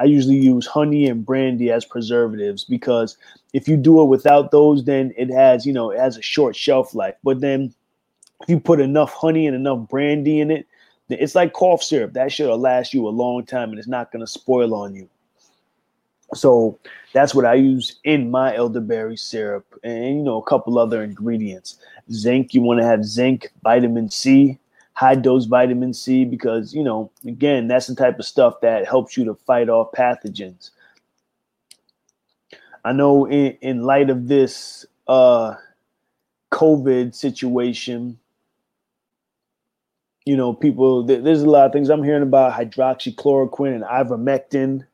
I 0.00 0.04
usually 0.04 0.38
use 0.38 0.66
honey 0.66 1.06
and 1.06 1.24
brandy 1.24 1.70
as 1.70 1.84
preservatives 1.84 2.64
because 2.64 3.16
if 3.52 3.68
you 3.68 3.76
do 3.76 4.02
it 4.02 4.06
without 4.06 4.50
those, 4.50 4.84
then 4.84 5.12
it 5.16 5.30
has 5.30 5.64
you 5.64 5.72
know 5.72 5.92
it 5.92 6.00
has 6.00 6.16
a 6.16 6.22
short 6.22 6.56
shelf 6.56 6.92
life. 6.92 7.14
But 7.22 7.40
then 7.40 7.72
if 8.42 8.48
you 8.48 8.58
put 8.58 8.80
enough 8.80 9.12
honey 9.12 9.46
and 9.46 9.54
enough 9.54 9.88
brandy 9.88 10.40
in 10.40 10.50
it, 10.50 10.66
it's 11.10 11.34
like 11.34 11.52
cough 11.52 11.82
syrup. 11.82 12.12
That 12.12 12.32
should 12.32 12.54
last 12.54 12.94
you 12.94 13.08
a 13.08 13.10
long 13.10 13.44
time 13.44 13.70
and 13.70 13.78
it's 13.78 13.88
not 13.88 14.12
going 14.12 14.20
to 14.20 14.30
spoil 14.30 14.74
on 14.74 14.94
you. 14.94 15.08
So 16.34 16.78
that's 17.12 17.34
what 17.34 17.44
I 17.44 17.54
use 17.54 17.96
in 18.04 18.30
my 18.30 18.54
elderberry 18.54 19.16
syrup 19.16 19.66
and, 19.82 20.16
you 20.16 20.22
know, 20.22 20.38
a 20.38 20.44
couple 20.44 20.78
other 20.78 21.02
ingredients. 21.02 21.78
Zinc, 22.12 22.54
you 22.54 22.60
want 22.60 22.78
to 22.80 22.86
have 22.86 23.04
zinc, 23.04 23.50
vitamin 23.64 24.10
C, 24.10 24.58
high 24.92 25.16
dose 25.16 25.46
vitamin 25.46 25.92
C, 25.92 26.24
because, 26.24 26.72
you 26.72 26.84
know, 26.84 27.10
again, 27.26 27.66
that's 27.66 27.88
the 27.88 27.96
type 27.96 28.18
of 28.20 28.26
stuff 28.26 28.60
that 28.60 28.86
helps 28.86 29.16
you 29.16 29.24
to 29.24 29.34
fight 29.34 29.68
off 29.68 29.90
pathogens. 29.90 30.70
I 32.84 32.92
know 32.92 33.26
in, 33.26 33.56
in 33.60 33.82
light 33.82 34.08
of 34.08 34.28
this 34.28 34.86
uh, 35.08 35.56
COVID 36.52 37.12
situation, 37.12 38.19
you 40.24 40.36
know, 40.36 40.52
people, 40.52 41.04
there's 41.04 41.42
a 41.42 41.50
lot 41.50 41.66
of 41.66 41.72
things 41.72 41.88
I'm 41.88 42.04
hearing 42.04 42.22
about 42.22 42.52
hydroxychloroquine 42.52 43.74
and 43.74 43.84
ivermectin 43.84 44.86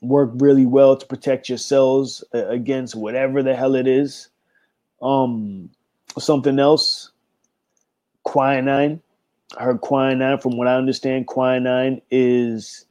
work 0.00 0.30
really 0.34 0.66
well 0.66 0.96
to 0.96 1.06
protect 1.06 1.48
your 1.48 1.58
cells 1.58 2.24
against 2.32 2.94
whatever 2.94 3.42
the 3.42 3.54
hell 3.54 3.74
it 3.74 3.86
is. 3.86 4.28
Um, 5.02 5.70
something 6.18 6.58
else, 6.58 7.10
quinine. 8.24 9.00
I 9.56 9.64
heard 9.64 9.80
quinine, 9.80 10.38
from 10.38 10.56
what 10.56 10.68
I 10.68 10.76
understand, 10.76 11.26
quinine 11.26 12.02
is 12.10 12.84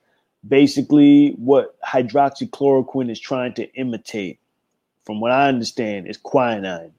basically 0.48 1.32
what 1.32 1.80
hydroxychloroquine 1.82 3.12
is 3.12 3.20
trying 3.20 3.54
to 3.56 3.72
imitate. 3.74 4.40
From 5.06 5.22
what 5.22 5.32
I 5.32 5.48
understand, 5.48 6.08
is 6.08 6.18
quinine. 6.18 6.92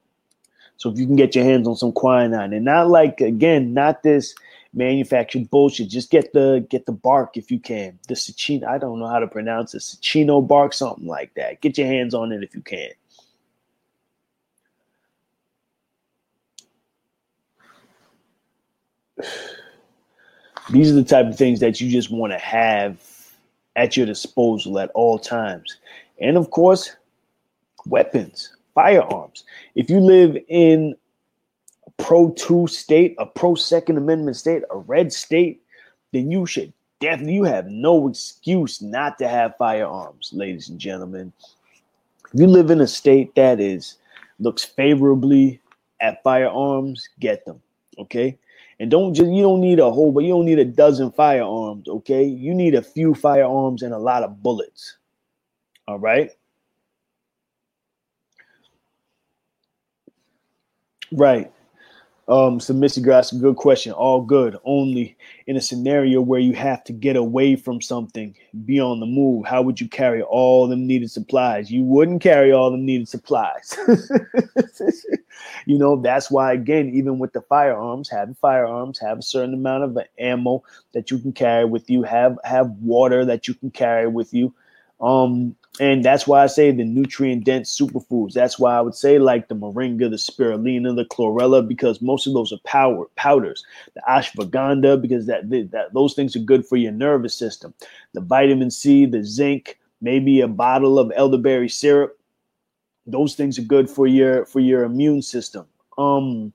So 0.79 0.91
if 0.91 0.99
you 0.99 1.07
can 1.07 1.17
get 1.17 1.35
your 1.35 1.45
hands 1.45 1.69
on 1.69 1.77
some 1.77 1.93
quinine 1.93 2.53
and 2.53 2.65
not 2.65 2.89
like 2.89 3.21
again, 3.21 3.75
not 3.75 4.03
this 4.03 4.35
manufactured 4.73 5.51
bullshit. 5.51 5.89
Just 5.89 6.11
get 6.11 6.33
the 6.33 6.65
get 6.71 6.87
the 6.87 6.93
bark 6.93 7.37
if 7.37 7.51
you 7.51 7.59
can. 7.59 7.99
The 8.09 8.15
Sachino, 8.15 8.65
I 8.67 8.79
don't 8.79 8.99
know 8.99 9.09
how 9.09 9.19
to 9.19 9.27
pronounce 9.27 9.75
it. 9.75 9.83
Sachino 9.83 10.47
bark, 10.47 10.73
something 10.73 11.07
like 11.07 11.35
that. 11.35 11.61
Get 11.61 11.77
your 11.77 11.89
hands 11.89 12.15
on 12.15 12.33
it 12.33 12.43
if 12.43 12.55
you 12.55 12.63
can. 12.63 12.91
These 20.71 20.93
are 20.93 20.95
the 20.95 21.05
type 21.05 21.27
of 21.27 21.37
things 21.37 21.61
that 21.61 21.81
you 21.81 21.91
just 21.91 22.11
want 22.11 22.33
to 22.33 22.39
have 22.39 23.01
at 23.75 23.97
your 23.97 24.05
disposal 24.07 24.79
at 24.79 24.91
all 24.91 25.19
times. 25.19 25.79
And 26.21 26.37
of 26.37 26.51
course, 26.51 26.95
weapons 27.87 28.55
firearms. 28.79 29.43
If 29.75 29.91
you 29.91 29.99
live 29.99 30.37
in 30.47 30.95
a 31.85 31.91
pro 32.01 32.31
two 32.31 32.69
state, 32.69 33.17
a 33.19 33.27
pro 33.27 33.57
Second 33.57 33.97
Amendment 33.97 34.37
state, 34.37 34.63
a 34.71 34.77
red 34.77 35.13
state, 35.13 35.61
then 36.13 36.31
you 36.31 36.47
should 36.47 36.73
definitely 37.01 37.35
you 37.35 37.43
have 37.43 37.67
no 37.67 38.07
excuse 38.09 38.81
not 38.81 39.19
to 39.19 39.27
have 39.27 39.57
firearms, 39.59 40.31
ladies 40.33 40.69
and 40.69 40.79
gentlemen. 40.79 41.33
If 42.33 42.39
you 42.39 42.47
live 42.47 42.71
in 42.71 42.81
a 42.81 42.87
state 42.87 43.35
that 43.35 43.59
is 43.59 43.97
looks 44.39 44.65
favorably 44.65 45.61
at 46.01 46.23
firearms, 46.23 47.09
get 47.19 47.45
them. 47.45 47.61
Okay. 47.99 48.39
And 48.79 48.93
don't 48.93 49.13
just 49.13 49.29
you 49.29 49.43
don't 49.43 49.61
need 49.61 49.81
a 49.81 49.91
whole, 49.91 50.13
but 50.13 50.23
you 50.23 50.31
don't 50.31 50.47
need 50.47 50.61
a 50.61 50.65
dozen 50.65 51.11
firearms, 51.11 51.89
okay? 51.89 52.23
You 52.23 52.55
need 52.55 52.77
a 52.77 52.83
few 52.83 53.13
firearms 53.13 53.83
and 53.83 53.93
a 53.93 53.99
lot 53.99 54.23
of 54.23 54.41
bullets. 54.41 54.99
All 55.89 55.99
right. 55.99 56.31
Right. 61.13 61.53
Um, 62.29 62.61
so 62.61 62.75
Missy 62.75 63.01
Grass, 63.01 63.33
good 63.33 63.57
question. 63.57 63.93
All 63.93 64.21
good. 64.21 64.59
Only 64.65 65.17
in 65.47 65.57
a 65.57 65.63
scenario 65.63 66.21
where 66.21 66.41
you 66.41 66.53
have 66.53 66.85
to 66.85 66.93
get 66.93 67.17
away 67.17 67.57
from 67.57 67.81
something, 67.81 68.35
be 68.67 68.79
on 68.79 69.01
the 69.01 69.07
move. 69.07 69.47
How 69.47 69.63
would 69.63 69.81
you 69.81 69.89
carry 69.89 70.21
all 70.21 70.69
them 70.69 70.87
needed 70.87 71.11
supplies? 71.11 71.71
You 71.71 71.85
wouldn't 71.85 72.21
carry 72.21 72.53
all 72.53 72.71
them 72.71 72.85
needed 72.85 73.09
supplies. 73.09 73.75
you 75.67 75.79
know, 75.79 75.97
that's 75.97 76.31
why 76.31 76.53
again, 76.53 76.91
even 76.91 77.19
with 77.19 77.33
the 77.33 77.41
firearms, 77.41 78.11
having 78.11 78.35
firearms, 78.35 78.99
have 78.99 79.19
a 79.19 79.23
certain 79.23 79.55
amount 79.55 79.85
of 79.85 79.99
ammo 80.19 80.63
that 80.93 81.11
you 81.11 81.19
can 81.19 81.33
carry 81.33 81.65
with 81.65 81.89
you, 81.89 82.03
have 82.03 82.37
have 82.45 82.69
water 82.83 83.25
that 83.25 83.49
you 83.49 83.55
can 83.55 83.71
carry 83.71 84.07
with 84.07 84.35
you. 84.35 84.55
Um, 85.01 85.57
and 85.81 86.05
that's 86.05 86.27
why 86.27 86.43
I 86.43 86.47
say 86.47 86.73
the 86.73 86.85
nutrient 86.85 87.45
dense 87.45 87.77
superfoods. 87.79 88.33
That's 88.33 88.59
why 88.59 88.77
I 88.77 88.81
would 88.81 88.95
say 88.95 89.19
like 89.19 89.49
the 89.49 89.55
moringa, 89.55 90.11
the 90.11 90.17
spirulina, 90.17 90.95
the 90.97 91.05
chlorella, 91.05 91.67
because 91.67 92.03
most 92.03 92.27
of 92.27 92.33
those 92.35 92.53
are 92.53 92.59
power 92.65 93.07
powders. 93.17 93.65
The 93.95 94.03
ashwagandha, 94.09 95.01
because 95.01 95.27
that, 95.27 95.49
that 95.51 95.95
those 95.95 96.15
things 96.15 96.35
are 96.35 96.41
good 96.41 96.67
for 96.67 96.77
your 96.77 96.93
nervous 96.93 97.35
system. 97.35 97.75
The 98.13 98.21
vitamin 98.21 98.71
C, 98.71 99.07
the 99.07 99.25
zinc, 99.25 99.79
maybe 100.01 100.41
a 100.41 100.49
bottle 100.49 100.99
of 100.99 101.13
elderberry 101.15 101.69
syrup. 101.69 102.19
Those 103.07 103.35
things 103.35 103.59
are 103.59 103.63
good 103.63 103.89
for 103.89 104.07
your 104.07 104.47
for 104.47 104.61
your 104.61 104.83
immune 104.83 105.23
system. 105.23 105.67
Um, 105.97 106.53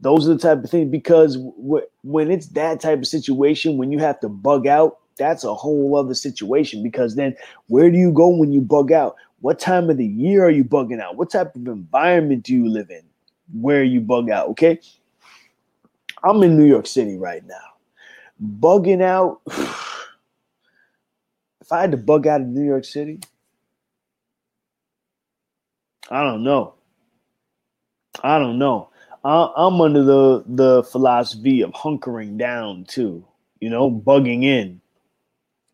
those 0.00 0.28
are 0.28 0.34
the 0.34 0.38
type 0.38 0.62
of 0.62 0.70
things 0.70 0.90
because 0.90 1.36
w- 1.36 1.86
when 2.02 2.30
it's 2.30 2.48
that 2.48 2.80
type 2.80 2.98
of 2.98 3.06
situation, 3.06 3.78
when 3.78 3.90
you 3.90 3.98
have 3.98 4.20
to 4.20 4.28
bug 4.28 4.66
out, 4.66 4.98
that's 5.18 5.44
a 5.44 5.54
whole 5.54 5.96
other 5.96 6.14
situation 6.14 6.82
because 6.82 7.14
then 7.14 7.36
where 7.66 7.90
do 7.90 7.98
you 7.98 8.12
go 8.12 8.28
when 8.28 8.52
you 8.52 8.60
bug 8.60 8.92
out? 8.92 9.16
What 9.40 9.58
time 9.58 9.90
of 9.90 9.98
the 9.98 10.06
year 10.06 10.44
are 10.44 10.50
you 10.50 10.64
bugging 10.64 11.00
out? 11.00 11.16
What 11.16 11.30
type 11.30 11.54
of 11.54 11.66
environment 11.66 12.44
do 12.44 12.54
you 12.54 12.68
live 12.68 12.90
in 12.90 13.02
where 13.52 13.84
you 13.84 14.00
bug 14.00 14.30
out? 14.30 14.48
Okay. 14.48 14.80
I'm 16.24 16.42
in 16.42 16.56
New 16.58 16.64
York 16.64 16.86
City 16.86 17.16
right 17.16 17.44
now. 17.46 17.54
Bugging 18.42 19.02
out. 19.02 19.40
if 21.60 21.70
I 21.70 21.80
had 21.80 21.92
to 21.92 21.96
bug 21.96 22.26
out 22.26 22.40
in 22.40 22.54
New 22.54 22.64
York 22.64 22.84
City, 22.84 23.20
I 26.10 26.24
don't 26.24 26.42
know. 26.42 26.74
I 28.22 28.38
don't 28.38 28.58
know. 28.58 28.90
I, 29.24 29.52
I'm 29.56 29.80
under 29.80 30.02
the 30.02 30.44
the 30.46 30.82
philosophy 30.84 31.62
of 31.62 31.70
hunkering 31.72 32.38
down 32.38 32.84
too. 32.84 33.24
You 33.60 33.70
know, 33.70 33.90
bugging 33.90 34.44
in 34.44 34.80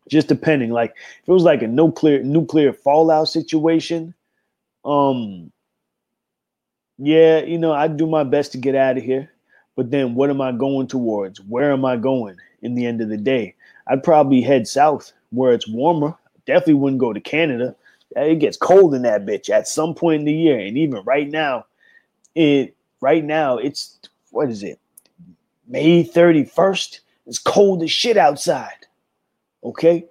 just 0.09 0.27
depending. 0.27 0.71
Like 0.71 0.91
if 1.23 1.29
it 1.29 1.31
was 1.31 1.43
like 1.43 1.61
a 1.61 1.67
nuclear 1.67 2.23
nuclear 2.23 2.73
fallout 2.73 3.29
situation, 3.29 4.13
um, 4.83 5.51
yeah, 6.97 7.39
you 7.39 7.57
know, 7.57 7.73
I 7.73 7.87
do 7.87 8.07
my 8.07 8.23
best 8.23 8.51
to 8.53 8.57
get 8.57 8.75
out 8.75 8.97
of 8.97 9.03
here. 9.03 9.31
But 9.75 9.91
then 9.91 10.15
what 10.15 10.29
am 10.29 10.39
I 10.39 10.51
going 10.51 10.87
towards? 10.87 11.41
Where 11.41 11.71
am 11.71 11.83
I 11.83 11.97
going 11.97 12.37
in 12.61 12.75
the 12.75 12.85
end 12.85 13.01
of 13.01 13.09
the 13.09 13.17
day? 13.17 13.55
I'd 13.87 14.03
probably 14.03 14.41
head 14.41 14.67
south 14.67 15.11
where 15.31 15.53
it's 15.53 15.67
warmer. 15.67 16.15
Definitely 16.45 16.75
wouldn't 16.75 17.01
go 17.01 17.11
to 17.11 17.19
Canada. 17.19 17.75
It 18.15 18.39
gets 18.39 18.55
cold 18.55 18.95
in 18.95 19.01
that 19.01 19.25
bitch 19.25 19.49
at 19.49 19.67
some 19.67 19.93
point 19.93 20.21
in 20.21 20.25
the 20.25 20.33
year. 20.33 20.59
And 20.59 20.77
even 20.77 21.03
right 21.03 21.29
now, 21.29 21.65
it 22.35 22.75
right 23.01 23.23
now 23.23 23.57
it's 23.57 23.99
what 24.31 24.49
is 24.49 24.63
it? 24.63 24.79
May 25.67 26.03
31st. 26.03 26.99
It's 27.27 27.39
cold 27.39 27.83
as 27.83 27.91
shit 27.91 28.17
outside. 28.17 28.84
Okay. 29.65 30.05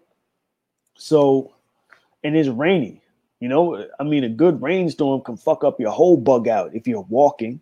So, 0.96 1.54
and 2.24 2.36
it's 2.36 2.48
rainy. 2.48 3.00
You 3.38 3.48
know, 3.48 3.86
I 4.00 4.02
mean, 4.02 4.24
a 4.24 4.28
good 4.28 4.60
rainstorm 4.60 5.22
can 5.22 5.36
fuck 5.36 5.64
up 5.64 5.78
your 5.78 5.90
whole 5.90 6.16
bug 6.16 6.48
out 6.48 6.74
if 6.74 6.86
you're 6.88 7.02
walking. 7.02 7.60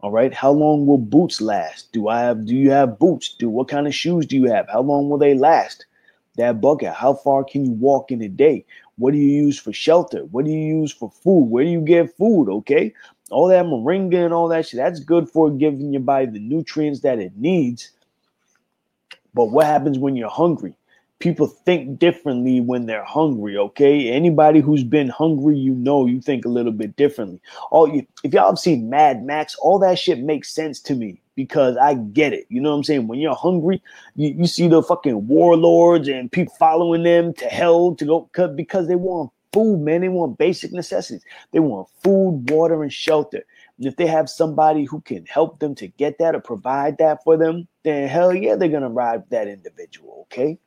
All 0.00 0.10
right. 0.10 0.34
How 0.34 0.50
long 0.50 0.86
will 0.86 0.98
boots 0.98 1.40
last? 1.40 1.92
Do 1.92 2.08
I 2.08 2.20
have, 2.20 2.44
do 2.44 2.56
you 2.56 2.70
have 2.70 2.98
boots? 2.98 3.34
Do 3.38 3.48
what 3.48 3.68
kind 3.68 3.86
of 3.86 3.94
shoes 3.94 4.26
do 4.26 4.36
you 4.36 4.50
have? 4.50 4.68
How 4.68 4.80
long 4.80 5.08
will 5.08 5.18
they 5.18 5.34
last? 5.34 5.86
That 6.36 6.60
bug 6.60 6.84
out. 6.84 6.96
How 6.96 7.14
far 7.14 7.44
can 7.44 7.64
you 7.64 7.72
walk 7.72 8.10
in 8.10 8.22
a 8.22 8.28
day? 8.28 8.64
What 8.96 9.12
do 9.12 9.18
you 9.18 9.44
use 9.44 9.58
for 9.58 9.72
shelter? 9.72 10.24
What 10.26 10.44
do 10.44 10.50
you 10.50 10.80
use 10.80 10.92
for 10.92 11.10
food? 11.10 11.44
Where 11.44 11.64
do 11.64 11.70
you 11.70 11.80
get 11.80 12.16
food? 12.16 12.48
Okay. 12.48 12.94
All 13.30 13.48
that 13.48 13.64
moringa 13.64 14.24
and 14.24 14.34
all 14.34 14.48
that 14.48 14.66
shit, 14.66 14.78
that's 14.78 15.00
good 15.00 15.28
for 15.28 15.50
giving 15.50 15.92
your 15.92 16.02
body 16.02 16.26
the 16.26 16.38
nutrients 16.40 17.00
that 17.00 17.18
it 17.18 17.36
needs. 17.36 17.90
But 19.34 19.46
what 19.46 19.66
happens 19.66 19.98
when 19.98 20.16
you're 20.16 20.30
hungry? 20.30 20.74
People 21.18 21.46
think 21.46 21.98
differently 21.98 22.60
when 22.60 22.86
they're 22.86 23.04
hungry 23.04 23.56
okay? 23.56 24.10
Anybody 24.10 24.60
who's 24.60 24.84
been 24.84 25.08
hungry 25.08 25.56
you 25.56 25.74
know 25.74 26.06
you 26.06 26.20
think 26.20 26.44
a 26.44 26.48
little 26.48 26.72
bit 26.72 26.96
differently. 26.96 27.40
All 27.70 27.88
you 27.88 28.06
if 28.24 28.32
y'all 28.32 28.50
have 28.50 28.58
seen 28.58 28.88
mad 28.90 29.24
max 29.24 29.54
all 29.56 29.78
that 29.80 29.98
shit 29.98 30.20
makes 30.20 30.50
sense 30.50 30.80
to 30.80 30.94
me 30.94 31.20
because 31.34 31.76
i 31.76 31.94
get 31.94 32.32
it. 32.32 32.46
You 32.48 32.60
know 32.60 32.70
what 32.70 32.76
i'm 32.76 32.84
saying? 32.84 33.08
When 33.08 33.18
you're 33.18 33.34
hungry 33.34 33.82
you, 34.16 34.30
you 34.30 34.46
see 34.46 34.68
the 34.68 34.82
fucking 34.82 35.28
warlords 35.28 36.08
and 36.08 36.30
people 36.30 36.54
following 36.58 37.02
them 37.02 37.32
to 37.34 37.46
hell 37.46 37.94
to 37.96 38.04
go 38.04 38.48
because 38.54 38.88
they 38.88 38.96
want 38.96 39.32
food 39.52 39.80
man. 39.80 40.02
They 40.02 40.08
want 40.08 40.38
basic 40.38 40.72
necessities. 40.72 41.24
They 41.52 41.60
want 41.60 41.88
food 42.02 42.50
water 42.50 42.82
and 42.82 42.92
shelter. 42.92 43.44
And 43.78 43.86
if 43.86 43.96
they 43.96 44.06
have 44.06 44.28
somebody 44.28 44.84
who 44.84 45.00
can 45.00 45.24
help 45.26 45.60
them 45.60 45.74
to 45.76 45.86
get 45.86 46.18
that 46.18 46.34
or 46.34 46.40
provide 46.40 46.98
that 46.98 47.22
for 47.24 47.36
them 47.36 47.68
then 47.84 48.08
hell 48.08 48.34
yeah 48.34 48.54
they're 48.54 48.68
gonna 48.68 48.90
ride 48.90 49.22
that 49.30 49.48
individual 49.48 50.26
okay 50.30 50.58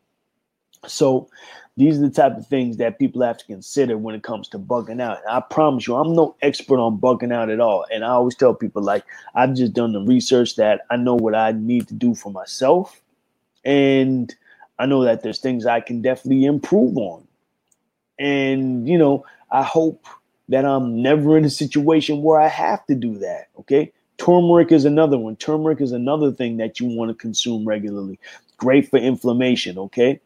so 0.87 1.29
these 1.77 1.97
are 1.97 2.01
the 2.01 2.09
type 2.09 2.37
of 2.37 2.47
things 2.47 2.77
that 2.77 2.99
people 2.99 3.21
have 3.21 3.37
to 3.37 3.45
consider 3.45 3.97
when 3.97 4.15
it 4.15 4.23
comes 4.23 4.47
to 4.49 4.59
bugging 4.59 5.01
out. 5.01 5.19
I 5.29 5.39
promise 5.39 5.87
you, 5.87 5.95
I'm 5.95 6.13
no 6.13 6.35
expert 6.41 6.79
on 6.79 6.97
bugging 6.97 7.33
out 7.33 7.49
at 7.49 7.59
all. 7.59 7.85
And 7.91 8.03
I 8.03 8.09
always 8.09 8.35
tell 8.35 8.53
people 8.53 8.81
like 8.81 9.05
I've 9.35 9.55
just 9.55 9.73
done 9.73 9.93
the 9.93 10.01
research 10.01 10.55
that 10.57 10.81
I 10.89 10.97
know 10.97 11.15
what 11.15 11.35
I 11.35 11.53
need 11.53 11.87
to 11.87 11.93
do 11.93 12.13
for 12.13 12.31
myself. 12.31 13.01
And 13.63 14.33
I 14.79 14.85
know 14.85 15.03
that 15.03 15.23
there's 15.23 15.39
things 15.39 15.65
I 15.65 15.79
can 15.79 16.01
definitely 16.01 16.45
improve 16.45 16.97
on. 16.97 17.25
And 18.19 18.87
you 18.87 18.97
know, 18.97 19.25
I 19.49 19.63
hope 19.63 20.05
that 20.49 20.65
I'm 20.65 21.01
never 21.01 21.37
in 21.37 21.45
a 21.45 21.49
situation 21.49 22.21
where 22.21 22.39
I 22.39 22.47
have 22.47 22.85
to 22.87 22.95
do 22.95 23.17
that. 23.19 23.47
Okay. 23.59 23.93
Turmeric 24.17 24.71
is 24.71 24.85
another 24.85 25.17
one. 25.17 25.35
Turmeric 25.37 25.81
is 25.81 25.93
another 25.93 26.31
thing 26.31 26.57
that 26.57 26.79
you 26.79 26.87
want 26.87 27.09
to 27.09 27.15
consume 27.15 27.65
regularly. 27.65 28.19
Great 28.57 28.89
for 28.89 28.97
inflammation. 28.97 29.77
Okay 29.77 30.19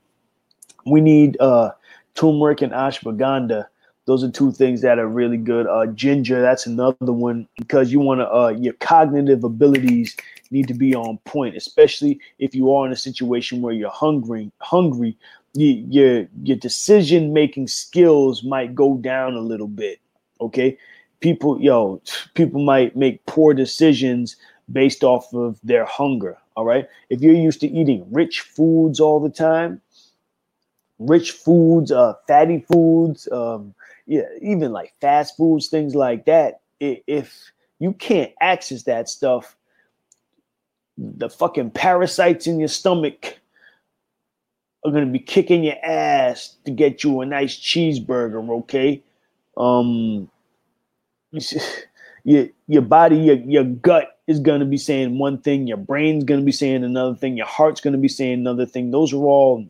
we 0.86 1.02
need 1.02 1.40
uh, 1.40 1.72
turmeric 2.16 2.62
and 2.62 2.72
ashwagandha. 2.72 3.68
Those 4.06 4.24
are 4.24 4.30
two 4.30 4.52
things 4.52 4.82
that 4.82 5.00
are 5.00 5.08
really 5.08 5.38
good. 5.38 5.66
Uh, 5.66 5.88
ginger, 5.88 6.40
that's 6.40 6.68
another 6.68 7.12
one 7.12 7.48
because 7.58 7.92
you 7.92 8.00
want 8.00 8.22
to 8.22 8.32
uh, 8.32 8.50
your 8.50 8.74
cognitive 8.74 9.44
abilities 9.44 10.16
need 10.52 10.68
to 10.68 10.76
be 10.76 10.94
on 10.94 11.18
point, 11.20 11.56
especially 11.56 12.20
if 12.38 12.54
you 12.54 12.72
are 12.72 12.86
in 12.86 12.92
a 12.92 12.98
situation 12.98 13.62
where 13.62 13.74
you're 13.74 13.90
hungry. 13.90 14.52
Hungry, 14.60 15.18
you, 15.54 15.86
your 15.90 16.28
your 16.44 16.58
decision 16.58 17.34
making 17.34 17.68
skills 17.68 18.44
might 18.44 18.76
go 18.76 18.98
down 18.98 19.34
a 19.34 19.42
little 19.42 19.68
bit. 19.68 20.00
Okay, 20.40 20.78
people, 21.20 21.60
yo, 21.60 22.02
people 22.36 22.64
might 22.64 22.96
make 22.96 23.26
poor 23.26 23.54
decisions 23.54 24.36
based 24.72 25.04
off 25.04 25.34
of 25.34 25.60
their 25.64 25.86
hunger. 25.86 26.38
All 26.56 26.66
right, 26.66 26.88
if 27.10 27.22
you're 27.22 27.34
used 27.34 27.60
to 27.62 27.68
eating 27.68 28.06
rich 28.12 28.42
foods 28.42 29.00
all 29.00 29.20
the 29.20 29.30
time, 29.30 29.82
rich 31.00 31.32
foods, 31.32 31.92
uh, 31.92 32.14
fatty 32.28 32.66
foods, 32.72 33.28
um, 33.32 33.74
yeah, 34.06 34.24
even 34.42 34.72
like 34.72 34.94
fast 35.02 35.36
foods, 35.38 35.68
things 35.68 35.96
like 35.96 36.26
that. 36.26 36.62
If 36.80 37.52
you 37.80 37.94
can't 37.94 38.32
access 38.42 38.84
that 38.84 39.10
stuff, 39.10 39.56
the 40.98 41.30
fucking 41.30 41.72
parasites 41.72 42.48
in 42.48 42.60
your 42.60 42.68
stomach 42.68 43.40
are 44.86 44.92
gonna 44.92 45.06
be 45.08 45.20
kicking 45.20 45.64
your 45.64 45.84
ass 45.84 46.56
to 46.66 46.72
get 46.72 47.04
you 47.04 47.22
a 47.22 47.26
nice 47.26 47.58
cheeseburger, 47.58 48.48
okay? 48.60 49.04
Um, 49.58 50.30
your 52.24 52.48
your 52.68 52.82
body, 52.82 53.18
your, 53.18 53.36
your 53.38 53.64
gut 53.64 54.20
is 54.28 54.40
gonna 54.40 54.66
be 54.66 54.78
saying 54.78 55.18
one 55.18 55.40
thing, 55.40 55.68
your 55.68 55.78
brain's 55.78 56.24
gonna 56.24 56.44
be 56.44 56.52
saying 56.52 56.84
another 56.84 57.16
thing, 57.16 57.36
your 57.36 57.48
heart's 57.48 57.82
gonna 57.82 57.98
be 57.98 58.08
saying 58.08 58.40
another 58.40 58.66
thing. 58.66 58.92
Those 58.92 59.12
are 59.14 59.18
all 59.18 59.66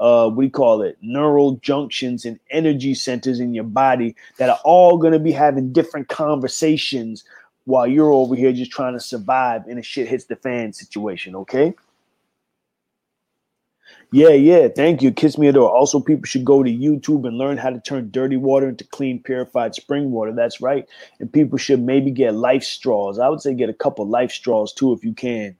uh, 0.00 0.30
we 0.34 0.48
call 0.48 0.80
it 0.82 0.96
neural 1.02 1.56
junctions 1.56 2.24
and 2.24 2.40
energy 2.50 2.94
centers 2.94 3.38
in 3.38 3.54
your 3.54 3.64
body 3.64 4.16
that 4.38 4.48
are 4.48 4.60
all 4.64 4.96
going 4.96 5.12
to 5.12 5.18
be 5.18 5.30
having 5.30 5.72
different 5.72 6.08
conversations 6.08 7.22
while 7.64 7.86
you're 7.86 8.10
over 8.10 8.34
here 8.34 8.52
just 8.52 8.72
trying 8.72 8.94
to 8.94 9.00
survive 9.00 9.62
in 9.68 9.78
a 9.78 9.82
shit 9.82 10.08
hits 10.08 10.24
the 10.24 10.36
fan 10.36 10.72
situation. 10.72 11.36
Okay. 11.36 11.74
Yeah, 14.12 14.30
yeah. 14.30 14.68
Thank 14.68 15.02
you. 15.02 15.12
Kiss 15.12 15.38
Me 15.38 15.46
Adore. 15.46 15.70
Also, 15.70 16.00
people 16.00 16.24
should 16.24 16.44
go 16.44 16.64
to 16.64 16.70
YouTube 16.70 17.28
and 17.28 17.38
learn 17.38 17.58
how 17.58 17.70
to 17.70 17.78
turn 17.78 18.10
dirty 18.10 18.36
water 18.36 18.68
into 18.68 18.84
clean, 18.84 19.22
purified 19.22 19.74
spring 19.74 20.10
water. 20.10 20.32
That's 20.32 20.60
right. 20.60 20.88
And 21.20 21.32
people 21.32 21.58
should 21.58 21.80
maybe 21.80 22.10
get 22.10 22.34
life 22.34 22.64
straws. 22.64 23.20
I 23.20 23.28
would 23.28 23.40
say 23.40 23.54
get 23.54 23.68
a 23.68 23.74
couple 23.74 24.08
life 24.08 24.32
straws 24.32 24.72
too 24.72 24.92
if 24.92 25.04
you 25.04 25.12
can. 25.12 25.56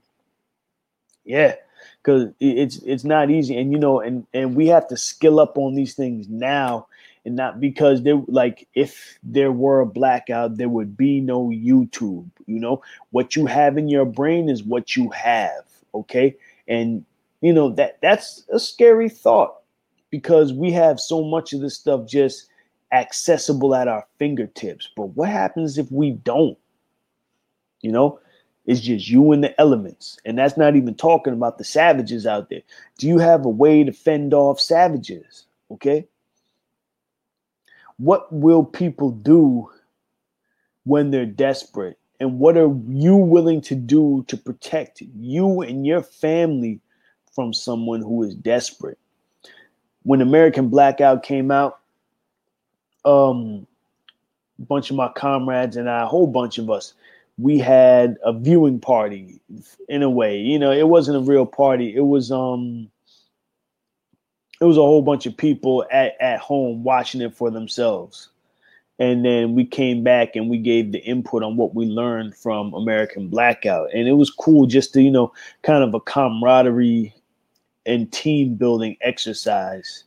Yeah, 1.23 1.55
because 2.01 2.29
it's 2.39 2.77
it's 2.77 3.03
not 3.03 3.29
easy, 3.29 3.57
and 3.57 3.71
you 3.71 3.77
know, 3.79 3.99
and 3.99 4.25
and 4.33 4.55
we 4.55 4.67
have 4.67 4.87
to 4.87 4.97
skill 4.97 5.39
up 5.39 5.57
on 5.57 5.75
these 5.75 5.93
things 5.93 6.27
now, 6.27 6.87
and 7.25 7.35
not 7.35 7.59
because 7.59 8.03
there 8.03 8.21
like 8.27 8.67
if 8.73 9.19
there 9.23 9.51
were 9.51 9.81
a 9.81 9.85
blackout, 9.85 10.57
there 10.57 10.69
would 10.69 10.97
be 10.97 11.21
no 11.21 11.47
YouTube. 11.47 12.29
You 12.47 12.59
know, 12.59 12.81
what 13.11 13.35
you 13.35 13.45
have 13.45 13.77
in 13.77 13.87
your 13.87 14.05
brain 14.05 14.49
is 14.49 14.63
what 14.63 14.95
you 14.95 15.09
have. 15.09 15.63
Okay, 15.93 16.35
and 16.67 17.05
you 17.41 17.53
know 17.53 17.69
that 17.71 17.99
that's 18.01 18.45
a 18.51 18.59
scary 18.59 19.09
thought 19.09 19.57
because 20.09 20.53
we 20.53 20.71
have 20.71 20.99
so 20.99 21.23
much 21.23 21.53
of 21.53 21.61
this 21.61 21.75
stuff 21.75 22.07
just 22.07 22.47
accessible 22.91 23.73
at 23.75 23.87
our 23.87 24.05
fingertips. 24.19 24.89
But 24.95 25.07
what 25.15 25.29
happens 25.29 25.77
if 25.77 25.91
we 25.91 26.11
don't? 26.11 26.57
You 27.81 27.91
know, 27.91 28.19
it's 28.65 28.81
just 28.81 29.07
you 29.07 29.31
and 29.31 29.43
the 29.43 29.59
elements. 29.59 30.19
And 30.25 30.37
that's 30.37 30.57
not 30.57 30.75
even 30.75 30.95
talking 30.95 31.33
about 31.33 31.57
the 31.57 31.63
savages 31.63 32.27
out 32.27 32.49
there. 32.49 32.61
Do 32.97 33.07
you 33.07 33.17
have 33.17 33.45
a 33.45 33.49
way 33.49 33.83
to 33.83 33.91
fend 33.91 34.33
off 34.33 34.59
savages? 34.59 35.45
Okay. 35.71 36.07
What 37.97 38.31
will 38.31 38.63
people 38.63 39.11
do 39.11 39.69
when 40.83 41.11
they're 41.11 41.25
desperate? 41.25 41.97
And 42.19 42.39
what 42.39 42.55
are 42.55 42.71
you 42.87 43.15
willing 43.15 43.61
to 43.61 43.75
do 43.75 44.23
to 44.27 44.37
protect 44.37 45.01
you 45.01 45.61
and 45.61 45.85
your 45.85 46.03
family 46.03 46.79
from 47.33 47.53
someone 47.53 48.01
who 48.01 48.21
is 48.23 48.35
desperate? 48.35 48.99
When 50.03 50.21
American 50.21 50.69
Blackout 50.69 51.23
came 51.23 51.49
out, 51.49 51.79
um, 53.05 53.65
a 54.59 54.65
bunch 54.65 54.91
of 54.91 54.95
my 54.95 55.09
comrades 55.09 55.77
and 55.77 55.89
I, 55.89 56.03
a 56.03 56.07
whole 56.07 56.27
bunch 56.27 56.59
of 56.59 56.69
us, 56.69 56.93
we 57.41 57.57
had 57.57 58.17
a 58.23 58.33
viewing 58.33 58.79
party 58.79 59.41
in 59.89 60.03
a 60.03 60.09
way. 60.09 60.37
You 60.37 60.59
know, 60.59 60.71
it 60.71 60.87
wasn't 60.87 61.17
a 61.17 61.31
real 61.31 61.45
party. 61.45 61.95
It 61.95 62.05
was 62.05 62.31
um 62.31 62.89
it 64.59 64.65
was 64.65 64.77
a 64.77 64.81
whole 64.81 65.01
bunch 65.01 65.25
of 65.25 65.35
people 65.35 65.85
at, 65.91 66.13
at 66.21 66.39
home 66.39 66.83
watching 66.83 67.21
it 67.21 67.35
for 67.35 67.49
themselves. 67.49 68.29
And 68.99 69.25
then 69.25 69.55
we 69.55 69.65
came 69.65 70.03
back 70.03 70.35
and 70.35 70.47
we 70.47 70.59
gave 70.59 70.91
the 70.91 70.99
input 70.99 71.41
on 71.41 71.57
what 71.57 71.73
we 71.73 71.87
learned 71.87 72.35
from 72.35 72.71
American 72.75 73.29
Blackout. 73.29 73.89
And 73.91 74.07
it 74.07 74.13
was 74.13 74.29
cool 74.29 74.67
just 74.67 74.93
to, 74.93 75.01
you 75.01 75.09
know, 75.09 75.33
kind 75.63 75.83
of 75.83 75.95
a 75.95 75.99
camaraderie 75.99 77.11
and 77.87 78.11
team 78.11 78.53
building 78.53 78.97
exercise 79.01 80.03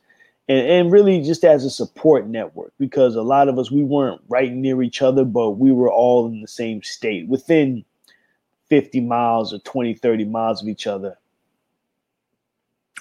and, 0.47 0.67
and 0.67 0.91
really 0.91 1.21
just 1.21 1.43
as 1.43 1.65
a 1.65 1.69
support 1.69 2.27
network 2.27 2.73
because 2.79 3.15
a 3.15 3.21
lot 3.21 3.47
of 3.47 3.57
us 3.57 3.71
we 3.71 3.83
weren't 3.83 4.21
right 4.27 4.51
near 4.51 4.81
each 4.81 5.01
other 5.01 5.25
but 5.25 5.51
we 5.51 5.71
were 5.71 5.91
all 5.91 6.27
in 6.27 6.41
the 6.41 6.47
same 6.47 6.81
state 6.83 7.27
within 7.27 7.83
50 8.69 9.01
miles 9.01 9.53
or 9.53 9.59
20 9.59 9.93
30 9.95 10.25
miles 10.25 10.61
of 10.61 10.67
each 10.67 10.87
other. 10.87 11.17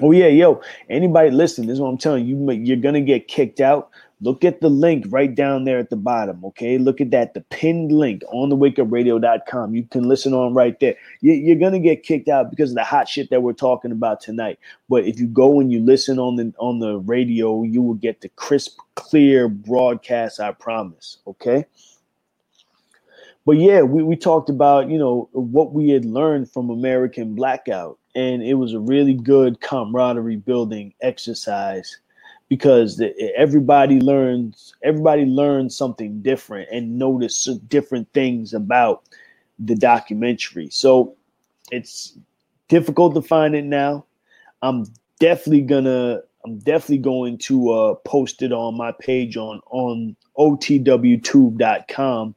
Oh 0.00 0.10
yeah 0.10 0.26
yo 0.26 0.60
anybody 0.88 1.30
listening 1.30 1.68
this 1.68 1.74
is 1.74 1.80
what 1.80 1.88
i'm 1.88 1.98
telling 1.98 2.26
you 2.26 2.50
you're 2.50 2.76
gonna 2.76 3.00
get 3.00 3.28
kicked 3.28 3.60
out 3.60 3.90
look 4.24 4.42
at 4.42 4.62
the 4.62 4.70
link 4.70 5.04
right 5.10 5.34
down 5.34 5.64
there 5.64 5.78
at 5.78 5.90
the 5.90 5.96
bottom 5.96 6.42
okay? 6.46 6.78
Look 6.78 7.00
at 7.00 7.10
that 7.10 7.34
the 7.34 7.42
pinned 7.42 7.92
link 7.92 8.22
on 8.28 8.48
the 8.48 8.56
wakeupradio.com 8.56 9.74
you 9.74 9.84
can 9.84 10.04
listen 10.04 10.32
on 10.32 10.54
right 10.54 10.78
there. 10.80 10.96
You're 11.20 11.56
gonna 11.56 11.78
get 11.78 12.02
kicked 12.02 12.28
out 12.28 12.50
because 12.50 12.70
of 12.70 12.76
the 12.76 12.84
hot 12.84 13.08
shit 13.08 13.30
that 13.30 13.42
we're 13.42 13.52
talking 13.52 13.92
about 13.92 14.20
tonight. 14.20 14.58
But 14.88 15.04
if 15.04 15.20
you 15.20 15.26
go 15.26 15.60
and 15.60 15.70
you 15.70 15.80
listen 15.80 16.18
on 16.18 16.36
the 16.36 16.52
on 16.58 16.78
the 16.78 16.98
radio 17.00 17.62
you 17.62 17.82
will 17.82 17.94
get 17.94 18.22
the 18.22 18.30
crisp 18.30 18.78
clear 18.94 19.48
broadcast 19.48 20.40
i 20.40 20.50
promise 20.52 21.18
okay? 21.26 21.66
But 23.46 23.58
yeah 23.58 23.82
we, 23.82 24.02
we 24.02 24.16
talked 24.16 24.48
about 24.48 24.88
you 24.88 24.98
know 24.98 25.28
what 25.32 25.74
we 25.74 25.90
had 25.90 26.06
learned 26.06 26.50
from 26.50 26.70
american 26.70 27.34
blackout. 27.34 27.98
And 28.16 28.44
it 28.44 28.54
was 28.54 28.72
a 28.72 28.78
really 28.78 29.12
good 29.14 29.60
camaraderie 29.60 30.36
building 30.36 30.94
exercise 31.02 31.98
because 32.48 33.02
everybody 33.36 34.00
learns 34.00 34.74
everybody 34.82 35.24
learns 35.24 35.76
something 35.76 36.20
different 36.22 36.68
and 36.70 36.98
notice 36.98 37.44
different 37.68 38.12
things 38.12 38.52
about 38.52 39.04
the 39.58 39.74
documentary. 39.74 40.68
So 40.70 41.16
it's 41.70 42.16
difficult 42.68 43.14
to 43.14 43.22
find 43.22 43.54
it 43.54 43.64
now. 43.64 44.04
I'm 44.62 44.86
definitely 45.20 45.62
gonna 45.62 46.20
i'm 46.44 46.58
definitely 46.58 46.98
going 46.98 47.38
to 47.38 47.70
uh, 47.70 47.94
post 48.04 48.42
it 48.42 48.52
on 48.52 48.76
my 48.76 48.92
page 48.92 49.36
on 49.36 49.60
on 49.70 50.16
otwtube.com 50.38 52.34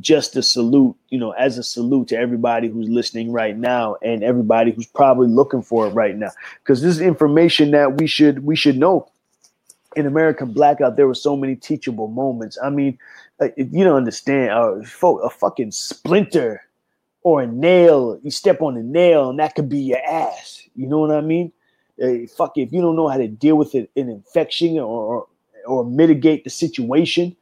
just 0.00 0.36
a 0.36 0.42
salute 0.42 0.96
you 1.08 1.18
know 1.18 1.30
as 1.32 1.56
a 1.56 1.62
salute 1.62 2.08
to 2.08 2.16
everybody 2.16 2.68
who's 2.68 2.88
listening 2.88 3.32
right 3.32 3.56
now 3.56 3.96
and 4.02 4.24
everybody 4.24 4.72
who's 4.72 4.86
probably 4.86 5.28
looking 5.28 5.62
for 5.62 5.86
it 5.86 5.90
right 5.90 6.16
now. 6.16 6.30
Because 6.62 6.82
this 6.82 6.96
is 6.96 7.00
information 7.00 7.70
that 7.70 7.98
we 7.98 8.06
should 8.06 8.44
we 8.44 8.56
should 8.56 8.76
know 8.76 9.08
in 9.96 10.06
American 10.06 10.52
Blackout, 10.52 10.96
there 10.96 11.06
were 11.06 11.14
so 11.14 11.36
many 11.36 11.56
teachable 11.56 12.08
moments. 12.08 12.58
I 12.62 12.70
mean, 12.70 12.98
uh, 13.40 13.48
you 13.56 13.84
don't 13.84 13.96
understand. 13.96 14.50
Uh, 14.50 14.80
a 15.22 15.30
fucking 15.30 15.70
splinter 15.70 16.62
or 17.22 17.42
a 17.42 17.46
nail, 17.46 18.18
you 18.22 18.30
step 18.30 18.62
on 18.62 18.76
a 18.76 18.82
nail 18.82 19.30
and 19.30 19.38
that 19.38 19.54
could 19.54 19.68
be 19.68 19.78
your 19.78 20.04
ass. 20.06 20.62
You 20.76 20.86
know 20.86 20.98
what 20.98 21.10
I 21.10 21.20
mean? 21.20 21.52
Uh, 22.02 22.26
fuck, 22.36 22.56
if 22.56 22.72
you 22.72 22.80
don't 22.80 22.96
know 22.96 23.08
how 23.08 23.16
to 23.16 23.28
deal 23.28 23.56
with 23.56 23.74
it, 23.74 23.90
an 23.96 24.08
infection 24.08 24.78
or, 24.78 24.84
or, 24.84 25.26
or 25.66 25.84
mitigate 25.84 26.44
the 26.44 26.50
situation 26.50 27.34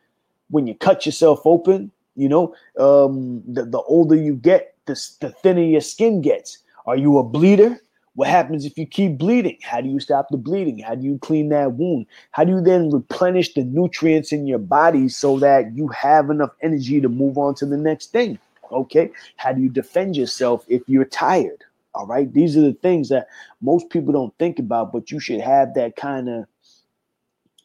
when 0.50 0.66
you 0.66 0.74
cut 0.74 1.04
yourself 1.04 1.40
open, 1.44 1.90
you 2.14 2.28
know, 2.28 2.54
um, 2.78 3.42
the, 3.46 3.64
the 3.64 3.80
older 3.80 4.14
you 4.14 4.34
get, 4.34 4.74
the, 4.86 4.94
the 5.20 5.30
thinner 5.30 5.62
your 5.62 5.80
skin 5.80 6.20
gets. 6.20 6.58
Are 6.86 6.96
you 6.96 7.18
a 7.18 7.22
bleeder? 7.22 7.80
What 8.14 8.28
happens 8.28 8.66
if 8.66 8.76
you 8.76 8.86
keep 8.86 9.16
bleeding? 9.16 9.58
How 9.62 9.80
do 9.80 9.88
you 9.88 9.98
stop 9.98 10.28
the 10.30 10.36
bleeding? 10.36 10.78
How 10.78 10.94
do 10.94 11.04
you 11.04 11.18
clean 11.18 11.48
that 11.48 11.72
wound? 11.72 12.06
How 12.32 12.44
do 12.44 12.52
you 12.52 12.60
then 12.60 12.90
replenish 12.90 13.54
the 13.54 13.64
nutrients 13.64 14.32
in 14.32 14.46
your 14.46 14.58
body 14.58 15.08
so 15.08 15.38
that 15.38 15.74
you 15.74 15.88
have 15.88 16.28
enough 16.28 16.50
energy 16.60 17.00
to 17.00 17.08
move 17.08 17.38
on 17.38 17.54
to 17.56 17.66
the 17.66 17.78
next 17.78 18.12
thing? 18.12 18.38
Okay. 18.70 19.10
How 19.36 19.52
do 19.52 19.62
you 19.62 19.70
defend 19.70 20.16
yourself 20.16 20.64
if 20.68 20.82
you're 20.86 21.06
tired? 21.06 21.64
All 21.94 22.06
right. 22.06 22.32
These 22.32 22.56
are 22.56 22.62
the 22.62 22.74
things 22.74 23.08
that 23.08 23.28
most 23.62 23.88
people 23.88 24.12
don't 24.12 24.36
think 24.38 24.58
about, 24.58 24.92
but 24.92 25.10
you 25.10 25.18
should 25.18 25.40
have 25.40 25.74
that 25.74 25.96
kind 25.96 26.28
of 26.28 26.46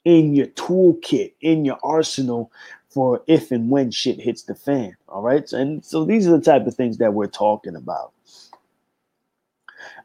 in 0.06 0.34
your 0.34 0.48
toolkit, 0.48 1.34
in 1.42 1.66
your 1.66 1.78
arsenal 1.84 2.52
for 2.90 3.22
if 3.28 3.52
and 3.52 3.70
when 3.70 3.92
shit 3.92 4.20
hits 4.20 4.44
the 4.44 4.56
fan. 4.56 4.96
All 5.10 5.22
right. 5.22 5.52
And 5.52 5.84
so 5.84 6.06
these 6.06 6.26
are 6.26 6.32
the 6.32 6.42
type 6.42 6.66
of 6.66 6.76
things 6.76 7.00
that 7.00 7.14
we're 7.14 7.28
talking 7.28 7.76
about. 7.76 8.14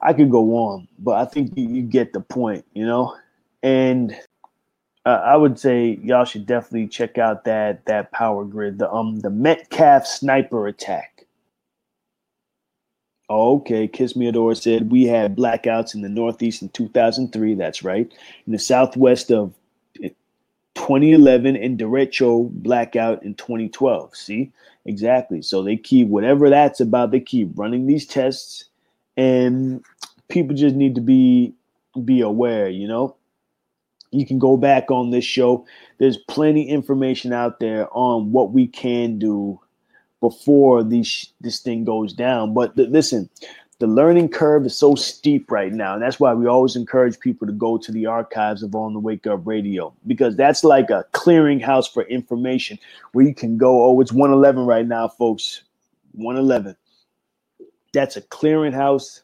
I 0.01 0.13
could 0.13 0.31
go 0.31 0.57
on, 0.57 0.89
but 0.99 1.13
I 1.13 1.25
think 1.25 1.53
you, 1.57 1.69
you 1.69 1.83
get 1.83 2.13
the 2.13 2.21
point, 2.21 2.65
you 2.75 2.87
know. 2.87 3.17
And 3.63 4.17
uh, 5.05 5.21
I 5.25 5.37
would 5.37 5.59
say 5.59 5.99
y'all 6.03 6.25
should 6.25 6.47
definitely 6.47 6.89
check 6.89 7.19
out 7.19 7.45
that 7.45 7.87
that 7.87 8.13
power 8.13 8.45
grid, 8.45 8.79
the 8.79 8.91
um 8.91 9.21
the 9.21 9.31
Metcalf 9.31 10.07
sniper 10.07 10.67
attack. 10.67 11.27
Okay, 13.31 13.89
Kiss 13.89 14.15
Me 14.15 14.27
Adore 14.29 14.55
said 14.55 14.93
we 14.93 15.05
had 15.05 15.37
blackouts 15.37 15.95
in 15.95 16.03
the 16.03 16.09
Northeast 16.09 16.61
in 16.63 16.69
2003. 16.69 17.55
That's 17.55 17.83
right. 17.83 18.13
In 18.47 18.53
the 18.53 18.59
Southwest 18.59 19.31
of 19.33 19.55
2011 20.75 21.57
and 21.57 21.79
derecho 21.79 22.51
blackout 22.51 23.23
in 23.23 23.35
2012. 23.35 24.15
See, 24.15 24.53
exactly. 24.85 25.43
So 25.43 25.63
they 25.63 25.77
keep 25.77 26.09
whatever 26.09 26.51
that's 26.51 26.81
about. 26.81 27.11
They 27.11 27.21
keep 27.21 27.51
running 27.55 27.87
these 27.87 28.07
tests 28.07 28.65
and 29.17 29.85
people 30.29 30.55
just 30.55 30.75
need 30.75 30.95
to 30.95 31.01
be 31.01 31.55
be 32.05 32.21
aware 32.21 32.69
you 32.69 32.87
know? 32.87 33.17
You 34.11 34.27
can 34.27 34.39
go 34.39 34.59
back 34.59 34.91
on 34.91 35.11
this 35.11 35.25
show. 35.25 35.65
There's 35.97 36.19
plenty 36.29 36.69
information 36.69 37.33
out 37.33 37.61
there 37.61 37.89
on 37.97 38.31
what 38.31 38.53
we 38.53 38.67
can 38.67 39.19
do 39.19 39.59
before 40.21 40.85
these 40.85 41.33
this 41.41 41.61
thing 41.61 41.85
goes 41.85 42.13
down. 42.13 42.53
But 42.53 42.77
th- 42.77 42.91
listen 42.91 43.31
the 43.83 43.89
learning 43.89 44.29
curve 44.29 44.65
is 44.65 44.77
so 44.77 44.95
steep 44.95 45.51
right 45.51 45.73
now. 45.73 45.95
And 45.95 46.01
that's 46.01 46.21
why 46.21 46.33
we 46.35 46.47
always 46.47 46.77
encourage 46.77 47.19
people 47.19 47.49
to 47.49 47.53
go 47.53 47.77
to 47.79 47.91
the 47.91 48.07
archives 48.07 48.63
of 48.63 48.77
on 48.77 48.93
the 48.93 49.01
wake 49.01 49.27
up 49.27 49.45
radio 49.45 49.93
because 50.07 50.37
that's 50.37 50.63
like 50.63 50.89
a 50.91 51.05
clearinghouse 51.15 51.93
for 51.93 52.05
information 52.05 52.79
where 53.11 53.27
you 53.27 53.35
can 53.35 53.59
go. 53.59 53.85
Oh 53.85 54.01
it's 54.01 54.13
111 54.13 54.67
right 54.67 54.87
now 54.87 55.09
folks. 55.09 55.65
111 56.13 56.77
that's 57.93 58.17
a 58.17 58.23
clearinghouse. 58.23 59.23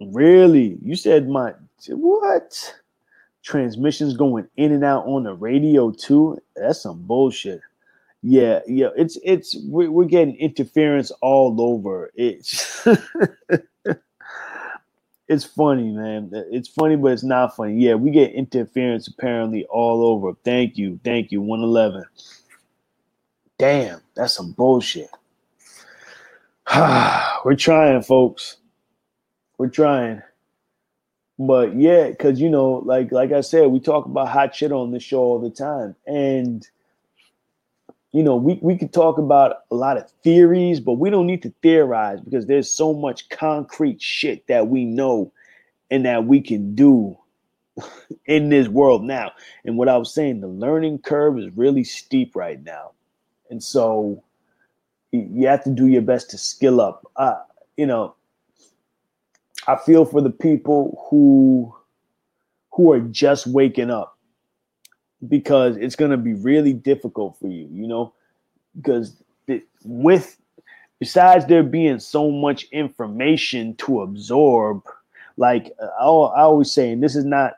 Really? 0.00 0.78
You 0.82 0.96
said 0.96 1.28
my 1.28 1.54
what? 1.88 2.74
Transmissions 3.42 4.16
going 4.16 4.46
in 4.56 4.72
and 4.72 4.84
out 4.84 5.04
on 5.06 5.24
the 5.24 5.34
radio 5.34 5.90
too? 5.90 6.38
That's 6.54 6.82
some 6.82 7.02
bullshit. 7.02 7.60
Yeah, 8.22 8.60
yeah. 8.68 8.90
It's 8.96 9.18
it's 9.24 9.56
we're, 9.64 9.90
we're 9.90 10.04
getting 10.04 10.36
interference 10.36 11.10
all 11.20 11.60
over. 11.60 12.12
It's 12.14 12.86
it's 15.28 15.44
funny, 15.44 15.90
man. 15.90 16.30
It's 16.32 16.68
funny, 16.68 16.94
but 16.96 17.12
it's 17.12 17.24
not 17.24 17.56
funny. 17.56 17.74
Yeah, 17.74 17.94
we 17.94 18.12
get 18.12 18.32
interference 18.32 19.08
apparently 19.08 19.64
all 19.66 20.04
over. 20.06 20.34
Thank 20.44 20.78
you, 20.78 21.00
thank 21.04 21.32
you. 21.32 21.40
One 21.40 21.60
eleven. 21.60 22.04
Damn, 23.58 24.00
that's 24.14 24.34
some 24.34 24.52
bullshit. 24.52 25.10
We're 27.44 27.56
trying, 27.56 28.02
folks. 28.02 28.56
We're 29.58 29.68
trying. 29.68 30.22
But 31.38 31.76
yeah, 31.76 32.08
because 32.08 32.40
you 32.40 32.48
know, 32.48 32.82
like 32.84 33.10
like 33.10 33.32
I 33.32 33.40
said, 33.40 33.66
we 33.68 33.80
talk 33.80 34.06
about 34.06 34.28
hot 34.28 34.54
shit 34.54 34.70
on 34.70 34.92
the 34.92 35.00
show 35.00 35.18
all 35.18 35.38
the 35.40 35.50
time. 35.50 35.96
And 36.06 36.66
you 38.12 38.22
know, 38.22 38.36
we, 38.36 38.58
we 38.60 38.76
could 38.76 38.92
talk 38.92 39.18
about 39.18 39.56
a 39.70 39.74
lot 39.74 39.96
of 39.96 40.10
theories, 40.22 40.80
but 40.80 40.94
we 40.94 41.08
don't 41.08 41.26
need 41.26 41.42
to 41.42 41.54
theorize 41.62 42.20
because 42.20 42.46
there's 42.46 42.70
so 42.70 42.92
much 42.92 43.28
concrete 43.30 44.02
shit 44.02 44.46
that 44.48 44.68
we 44.68 44.84
know 44.84 45.32
and 45.90 46.04
that 46.04 46.26
we 46.26 46.42
can 46.42 46.74
do 46.74 47.16
in 48.26 48.50
this 48.50 48.68
world 48.68 49.02
now. 49.02 49.32
And 49.64 49.78
what 49.78 49.88
I 49.88 49.96
was 49.96 50.12
saying, 50.12 50.40
the 50.40 50.48
learning 50.48 50.98
curve 50.98 51.38
is 51.38 51.48
really 51.56 51.84
steep 51.84 52.36
right 52.36 52.62
now. 52.62 52.92
And 53.48 53.62
so 53.64 54.22
you 55.12 55.46
have 55.46 55.62
to 55.64 55.70
do 55.70 55.86
your 55.86 56.02
best 56.02 56.30
to 56.30 56.38
skill 56.38 56.80
up. 56.80 57.06
Uh, 57.16 57.36
you 57.76 57.86
know, 57.86 58.14
I 59.66 59.76
feel 59.76 60.04
for 60.04 60.20
the 60.20 60.30
people 60.30 61.06
who 61.08 61.74
who 62.72 62.92
are 62.92 63.00
just 63.00 63.46
waking 63.46 63.90
up 63.90 64.18
because 65.28 65.76
it's 65.76 65.94
going 65.94 66.10
to 66.10 66.16
be 66.16 66.32
really 66.32 66.72
difficult 66.72 67.38
for 67.38 67.46
you, 67.46 67.68
you 67.70 67.86
know, 67.86 68.12
because 68.76 69.22
with 69.84 70.38
besides 70.98 71.46
there 71.46 71.62
being 71.62 71.98
so 71.98 72.30
much 72.30 72.64
information 72.72 73.74
to 73.76 74.00
absorb, 74.00 74.82
like 75.36 75.72
I, 75.80 76.04
I 76.04 76.42
always 76.42 76.72
say, 76.72 76.90
and 76.90 77.02
this 77.02 77.14
is 77.14 77.24
not 77.24 77.54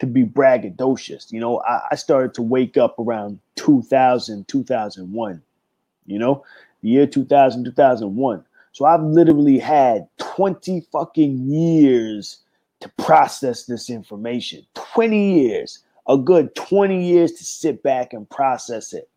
to 0.00 0.06
be 0.06 0.24
braggadocious, 0.24 1.32
you 1.32 1.40
know, 1.40 1.60
I, 1.62 1.80
I 1.92 1.94
started 1.96 2.34
to 2.34 2.42
wake 2.42 2.76
up 2.76 2.98
around 2.98 3.40
2000, 3.56 4.46
2001, 4.46 5.42
you 6.06 6.18
know, 6.18 6.44
the 6.82 6.88
year 6.88 7.06
2000, 7.06 7.64
2001. 7.64 8.44
So 8.72 8.84
I've 8.84 9.02
literally 9.02 9.58
had 9.58 10.06
20 10.18 10.82
fucking 10.92 11.38
years 11.50 12.38
to 12.80 12.88
process 12.90 13.64
this 13.64 13.90
information. 13.90 14.64
20 14.74 15.40
years, 15.40 15.82
a 16.06 16.16
good 16.16 16.54
20 16.54 17.04
years 17.04 17.32
to 17.32 17.44
sit 17.44 17.82
back 17.82 18.12
and 18.12 18.28
process 18.30 18.92
it 18.92 19.08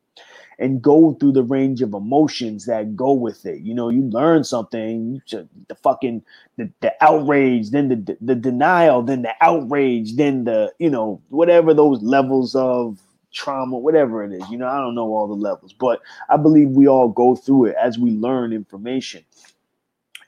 and 0.59 0.81
go 0.81 1.13
through 1.13 1.31
the 1.31 1.43
range 1.43 1.81
of 1.81 1.93
emotions 1.93 2.65
that 2.65 2.95
go 2.95 3.11
with 3.11 3.45
it. 3.45 3.61
You 3.61 3.73
know, 3.73 3.89
you 3.89 4.03
learn 4.03 4.43
something, 4.43 5.21
you 5.25 5.47
the 5.67 5.75
fucking 5.75 6.23
the, 6.57 6.69
the 6.81 6.93
outrage, 7.03 7.71
then 7.71 7.89
the 7.89 8.17
the 8.21 8.35
denial, 8.35 9.01
then 9.01 9.23
the 9.23 9.33
outrage, 9.41 10.15
then 10.15 10.43
the, 10.43 10.71
you 10.77 10.89
know, 10.89 11.19
whatever 11.29 11.73
those 11.73 12.01
levels 12.03 12.55
of 12.55 12.99
trauma, 13.31 13.77
whatever 13.77 14.23
it 14.23 14.33
is. 14.33 14.49
You 14.49 14.57
know, 14.57 14.67
I 14.67 14.79
don't 14.79 14.95
know 14.95 15.07
all 15.13 15.27
the 15.27 15.33
levels, 15.33 15.73
but 15.73 16.01
I 16.29 16.37
believe 16.37 16.69
we 16.69 16.87
all 16.87 17.09
go 17.09 17.35
through 17.35 17.65
it 17.65 17.75
as 17.81 17.97
we 17.97 18.11
learn 18.11 18.53
information. 18.53 19.23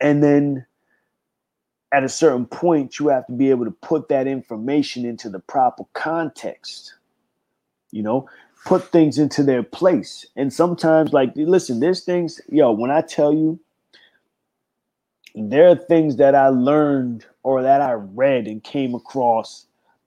And 0.02 0.24
then 0.24 0.66
at 1.92 2.04
a 2.04 2.10
certain 2.10 2.46
point, 2.46 3.00
you 3.00 3.08
have 3.10 3.28
to 3.28 3.34
be 3.34 3.50
able 3.50 3.66
to 3.66 3.72
put 3.72 4.10
that 4.10 4.28
information 4.28 5.06
into 5.06 5.30
the 5.30 5.40
proper 5.40 5.84
context. 5.94 6.96
You 7.92 8.02
know, 8.04 8.28
put 8.66 8.92
things 8.92 9.20
into 9.20 9.44
their 9.44 9.64
place. 9.64 10.26
And 10.36 10.52
sometimes, 10.52 11.14
like, 11.14 11.32
listen, 11.36 11.80
there's 11.80 12.04
things, 12.04 12.42
yo, 12.50 12.72
when 12.72 12.92
I 12.92 13.02
tell 13.02 13.34
you, 13.34 13.60
there 15.36 15.68
are 15.70 15.76
things 15.76 16.18
that 16.18 16.36
I 16.36 16.50
learned 16.50 17.26
or 17.44 17.62
that 17.64 17.82
I 17.82 17.94
read 17.94 18.48
and 18.48 18.64
came 18.64 18.96
across 18.96 19.66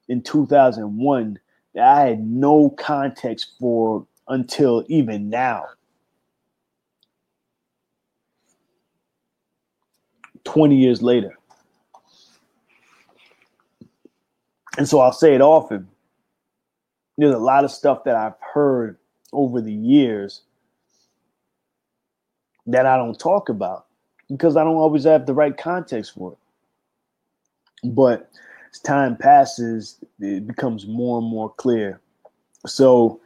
in 0.09 0.23
2001 0.23 1.35
that 1.35 1.41
I 1.81 2.03
had 2.03 2.27
no 2.27 2.71
context 2.71 3.53
for 3.59 4.07
until 4.29 4.85
even 4.89 5.29
now. 5.29 5.67
20 10.45 10.77
years 10.77 11.03
later. 11.03 11.37
And 14.79 14.89
so 14.89 15.01
I'll 15.01 15.13
say 15.13 15.35
it 15.35 15.41
often. 15.41 15.89
There's 17.19 17.35
a 17.35 17.39
lot 17.39 17.65
of 17.65 17.71
stuff 17.71 18.05
that 18.05 18.15
I've 18.15 18.35
heard 18.41 18.99
over 19.33 19.61
the 19.61 19.73
years 19.73 20.43
that 22.67 22.87
I 22.87 22.97
don't 22.97 23.19
talk 23.19 23.49
about 23.49 23.87
because 24.29 24.57
I 24.57 24.65
don't 24.65 24.77
always 24.77 25.05
have 25.05 25.27
the 25.27 25.35
right 25.35 25.57
context 25.57 26.15
for 26.15 26.33
it. 26.33 26.39
But 27.91 28.31
as 28.73 28.81
time 28.81 29.17
passes, 29.17 29.99
it 30.21 30.47
becomes 30.47 30.87
more 30.87 31.19
and 31.19 31.29
more 31.29 31.51
clear. 31.51 32.01
So 32.67 33.21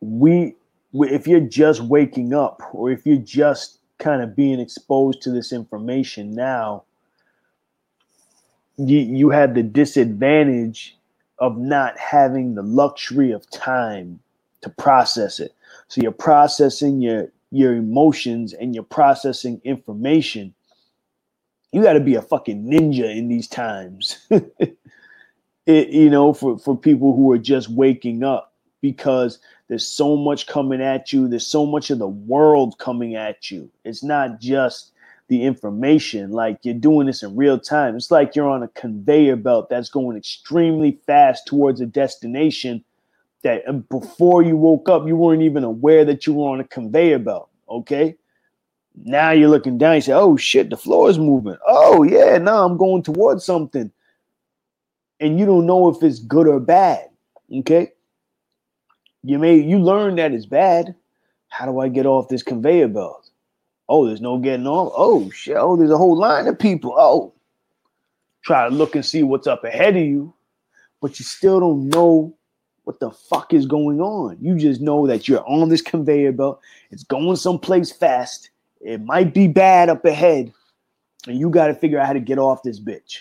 we 0.00 0.54
if 0.94 1.26
you're 1.26 1.40
just 1.40 1.80
waking 1.82 2.34
up 2.34 2.62
or 2.72 2.90
if 2.90 3.06
you're 3.06 3.16
just 3.16 3.78
kind 3.98 4.22
of 4.22 4.36
being 4.36 4.60
exposed 4.60 5.22
to 5.22 5.30
this 5.30 5.52
information 5.52 6.32
now, 6.32 6.84
you, 8.76 8.98
you 8.98 9.30
have 9.30 9.54
the 9.54 9.62
disadvantage 9.62 10.96
of 11.38 11.56
not 11.56 11.98
having 11.98 12.54
the 12.54 12.62
luxury 12.62 13.32
of 13.32 13.48
time 13.50 14.20
to 14.60 14.70
process 14.70 15.40
it. 15.40 15.54
So 15.88 16.00
you're 16.02 16.12
processing 16.12 17.00
your 17.00 17.28
your 17.50 17.74
emotions 17.74 18.54
and 18.54 18.74
you're 18.74 18.84
processing 18.84 19.60
information. 19.64 20.54
You 21.72 21.82
got 21.82 21.94
to 21.94 22.00
be 22.00 22.14
a 22.14 22.22
fucking 22.22 22.64
ninja 22.64 23.16
in 23.16 23.28
these 23.28 23.48
times. 23.48 24.18
it, 24.30 25.88
you 25.88 26.10
know, 26.10 26.32
for, 26.34 26.58
for 26.58 26.76
people 26.76 27.16
who 27.16 27.32
are 27.32 27.38
just 27.38 27.68
waking 27.68 28.22
up 28.22 28.52
because 28.82 29.38
there's 29.68 29.86
so 29.86 30.16
much 30.16 30.46
coming 30.46 30.82
at 30.82 31.12
you. 31.12 31.28
There's 31.28 31.46
so 31.46 31.64
much 31.64 31.90
of 31.90 31.98
the 31.98 32.08
world 32.08 32.78
coming 32.78 33.14
at 33.14 33.50
you. 33.50 33.70
It's 33.84 34.02
not 34.02 34.38
just 34.38 34.92
the 35.28 35.44
information. 35.44 36.30
Like 36.30 36.58
you're 36.62 36.74
doing 36.74 37.06
this 37.06 37.22
in 37.22 37.36
real 37.36 37.58
time. 37.58 37.96
It's 37.96 38.10
like 38.10 38.36
you're 38.36 38.50
on 38.50 38.62
a 38.62 38.68
conveyor 38.68 39.36
belt 39.36 39.70
that's 39.70 39.88
going 39.88 40.16
extremely 40.16 40.98
fast 41.06 41.46
towards 41.46 41.80
a 41.80 41.86
destination 41.86 42.84
that 43.42 43.88
before 43.88 44.42
you 44.42 44.56
woke 44.56 44.88
up, 44.88 45.06
you 45.06 45.16
weren't 45.16 45.42
even 45.42 45.64
aware 45.64 46.04
that 46.04 46.26
you 46.26 46.34
were 46.34 46.50
on 46.50 46.60
a 46.60 46.64
conveyor 46.64 47.20
belt. 47.20 47.48
Okay. 47.68 48.16
Now 48.96 49.30
you're 49.30 49.48
looking 49.48 49.78
down, 49.78 49.96
you 49.96 50.00
say, 50.02 50.12
Oh 50.12 50.36
shit, 50.36 50.70
the 50.70 50.76
floor 50.76 51.08
is 51.08 51.18
moving. 51.18 51.56
Oh 51.66 52.02
yeah, 52.02 52.38
now 52.38 52.64
I'm 52.64 52.76
going 52.76 53.02
towards 53.02 53.44
something. 53.44 53.90
And 55.20 55.38
you 55.38 55.46
don't 55.46 55.66
know 55.66 55.88
if 55.88 56.02
it's 56.02 56.18
good 56.18 56.46
or 56.46 56.60
bad. 56.60 57.08
Okay. 57.52 57.92
You 59.22 59.38
may 59.38 59.56
you 59.56 59.78
learn 59.78 60.16
that 60.16 60.32
it's 60.32 60.46
bad. 60.46 60.94
How 61.48 61.66
do 61.66 61.78
I 61.78 61.88
get 61.88 62.06
off 62.06 62.28
this 62.28 62.42
conveyor 62.42 62.88
belt? 62.88 63.30
Oh, 63.88 64.06
there's 64.06 64.20
no 64.20 64.38
getting 64.38 64.66
off. 64.66 64.92
Oh 64.96 65.30
shit. 65.30 65.56
Oh, 65.56 65.76
there's 65.76 65.90
a 65.90 65.98
whole 65.98 66.18
line 66.18 66.46
of 66.48 66.58
people. 66.58 66.94
Oh, 66.96 67.32
try 68.42 68.68
to 68.68 68.74
look 68.74 68.94
and 68.94 69.04
see 69.04 69.22
what's 69.22 69.46
up 69.46 69.64
ahead 69.64 69.96
of 69.96 70.02
you, 70.02 70.34
but 71.00 71.18
you 71.18 71.24
still 71.24 71.60
don't 71.60 71.88
know 71.88 72.34
what 72.84 73.00
the 73.00 73.10
fuck 73.10 73.54
is 73.54 73.66
going 73.66 74.00
on. 74.00 74.36
You 74.40 74.56
just 74.56 74.80
know 74.80 75.06
that 75.06 75.28
you're 75.28 75.46
on 75.48 75.68
this 75.68 75.82
conveyor 75.82 76.32
belt. 76.32 76.60
It's 76.90 77.04
going 77.04 77.36
someplace 77.36 77.92
fast. 77.92 78.50
It 78.82 79.00
might 79.02 79.32
be 79.32 79.48
bad 79.48 79.88
up 79.88 80.04
ahead, 80.04 80.52
and 81.26 81.38
you 81.38 81.50
got 81.50 81.68
to 81.68 81.74
figure 81.74 81.98
out 81.98 82.06
how 82.06 82.12
to 82.12 82.20
get 82.20 82.38
off 82.38 82.62
this 82.62 82.80
bitch. 82.80 83.20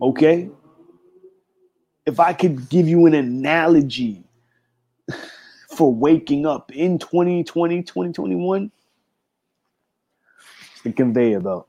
Okay? 0.00 0.50
if 2.10 2.18
I 2.20 2.32
could 2.32 2.68
give 2.68 2.88
you 2.88 3.06
an 3.06 3.14
analogy 3.14 4.24
for 5.76 5.92
waking 5.92 6.46
up 6.46 6.72
in 6.74 6.98
2020, 6.98 7.82
2021, 7.82 8.70
it's 10.72 10.82
the 10.82 10.92
conveyor 10.92 11.40
belt. 11.40 11.68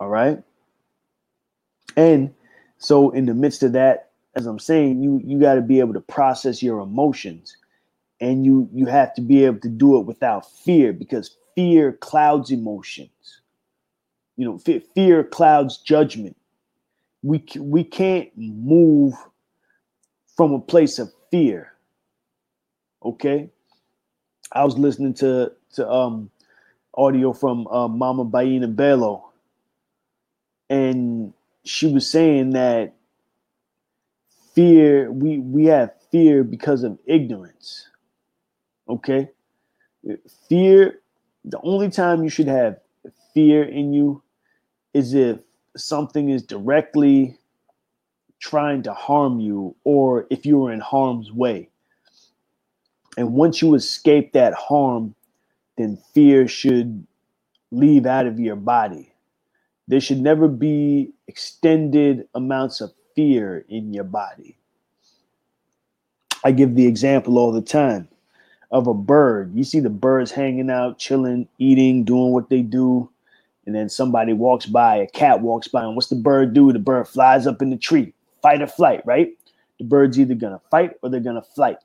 All 0.00 0.08
right. 0.08 0.42
And 1.96 2.34
so 2.78 3.10
in 3.10 3.26
the 3.26 3.34
midst 3.34 3.62
of 3.62 3.72
that, 3.72 4.10
as 4.34 4.46
I'm 4.46 4.58
saying, 4.58 5.00
you 5.00 5.20
you 5.24 5.38
got 5.38 5.54
to 5.54 5.60
be 5.60 5.78
able 5.78 5.94
to 5.94 6.00
process 6.00 6.60
your 6.60 6.80
emotions 6.80 7.56
and 8.24 8.44
you 8.44 8.68
you 8.72 8.86
have 8.86 9.14
to 9.14 9.20
be 9.20 9.44
able 9.44 9.60
to 9.60 9.68
do 9.68 9.98
it 9.98 10.06
without 10.06 10.50
fear 10.50 10.92
because 10.92 11.36
fear 11.54 11.92
clouds 11.92 12.50
emotions. 12.50 13.40
You 14.36 14.46
know, 14.46 14.58
fear, 14.58 14.80
fear 14.94 15.22
clouds 15.22 15.78
judgment 15.78 16.36
we 17.24 17.42
we 17.58 17.82
can't 17.82 18.30
move 18.36 19.14
from 20.36 20.52
a 20.52 20.60
place 20.60 20.98
of 20.98 21.10
fear. 21.30 21.72
Okay, 23.02 23.48
I 24.52 24.64
was 24.64 24.76
listening 24.76 25.14
to 25.14 25.52
to 25.74 25.90
um 25.90 26.30
audio 26.94 27.32
from 27.32 27.66
uh, 27.68 27.88
Mama 27.88 28.26
Baina 28.26 28.74
Bello, 28.74 29.32
and 30.68 31.32
she 31.64 31.90
was 31.90 32.08
saying 32.08 32.50
that 32.50 32.94
fear 34.54 35.10
we 35.10 35.38
we 35.38 35.64
have 35.66 35.92
fear 36.12 36.44
because 36.44 36.84
of 36.84 36.98
ignorance. 37.06 37.88
Okay, 38.88 39.30
fear. 40.48 41.00
The 41.44 41.60
only 41.62 41.90
time 41.90 42.22
you 42.22 42.30
should 42.30 42.48
have 42.48 42.78
fear 43.32 43.64
in 43.64 43.92
you 43.92 44.22
is 44.92 45.14
if 45.14 45.38
something 45.76 46.30
is 46.30 46.42
directly 46.42 47.36
trying 48.40 48.82
to 48.82 48.92
harm 48.92 49.40
you 49.40 49.74
or 49.84 50.26
if 50.30 50.46
you 50.46 50.64
are 50.64 50.72
in 50.72 50.80
harm's 50.80 51.32
way. 51.32 51.68
And 53.16 53.32
once 53.32 53.62
you 53.62 53.74
escape 53.74 54.32
that 54.32 54.54
harm, 54.54 55.14
then 55.76 55.98
fear 56.12 56.46
should 56.48 57.06
leave 57.70 58.06
out 58.06 58.26
of 58.26 58.38
your 58.38 58.56
body. 58.56 59.12
There 59.88 60.00
should 60.00 60.20
never 60.20 60.48
be 60.48 61.12
extended 61.26 62.28
amounts 62.34 62.80
of 62.80 62.92
fear 63.14 63.64
in 63.68 63.92
your 63.92 64.04
body. 64.04 64.56
I 66.44 66.52
give 66.52 66.74
the 66.74 66.86
example 66.86 67.38
all 67.38 67.52
the 67.52 67.62
time 67.62 68.08
of 68.74 68.88
a 68.88 68.92
bird. 68.92 69.52
You 69.54 69.62
see 69.62 69.78
the 69.78 69.88
birds 69.88 70.32
hanging 70.32 70.68
out, 70.68 70.98
chilling, 70.98 71.48
eating, 71.58 72.02
doing 72.02 72.32
what 72.32 72.50
they 72.50 72.60
do. 72.60 73.08
And 73.66 73.74
then 73.74 73.88
somebody 73.88 74.32
walks 74.32 74.66
by, 74.66 74.96
a 74.96 75.06
cat 75.06 75.40
walks 75.40 75.68
by, 75.68 75.84
and 75.84 75.94
what's 75.94 76.08
the 76.08 76.16
bird 76.16 76.52
do? 76.52 76.72
The 76.72 76.80
bird 76.80 77.06
flies 77.06 77.46
up 77.46 77.62
in 77.62 77.70
the 77.70 77.76
tree, 77.76 78.12
fight 78.42 78.60
or 78.60 78.66
flight, 78.66 79.00
right? 79.06 79.30
The 79.78 79.84
bird's 79.84 80.18
either 80.18 80.34
gonna 80.34 80.60
fight 80.72 80.90
or 81.02 81.08
they're 81.08 81.20
gonna 81.20 81.40
flight. 81.40 81.78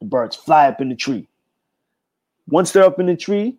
The 0.00 0.06
birds 0.06 0.34
fly 0.34 0.66
up 0.66 0.80
in 0.80 0.88
the 0.88 0.96
tree. 0.96 1.28
Once 2.48 2.72
they're 2.72 2.84
up 2.84 2.98
in 2.98 3.06
the 3.06 3.16
tree, 3.16 3.56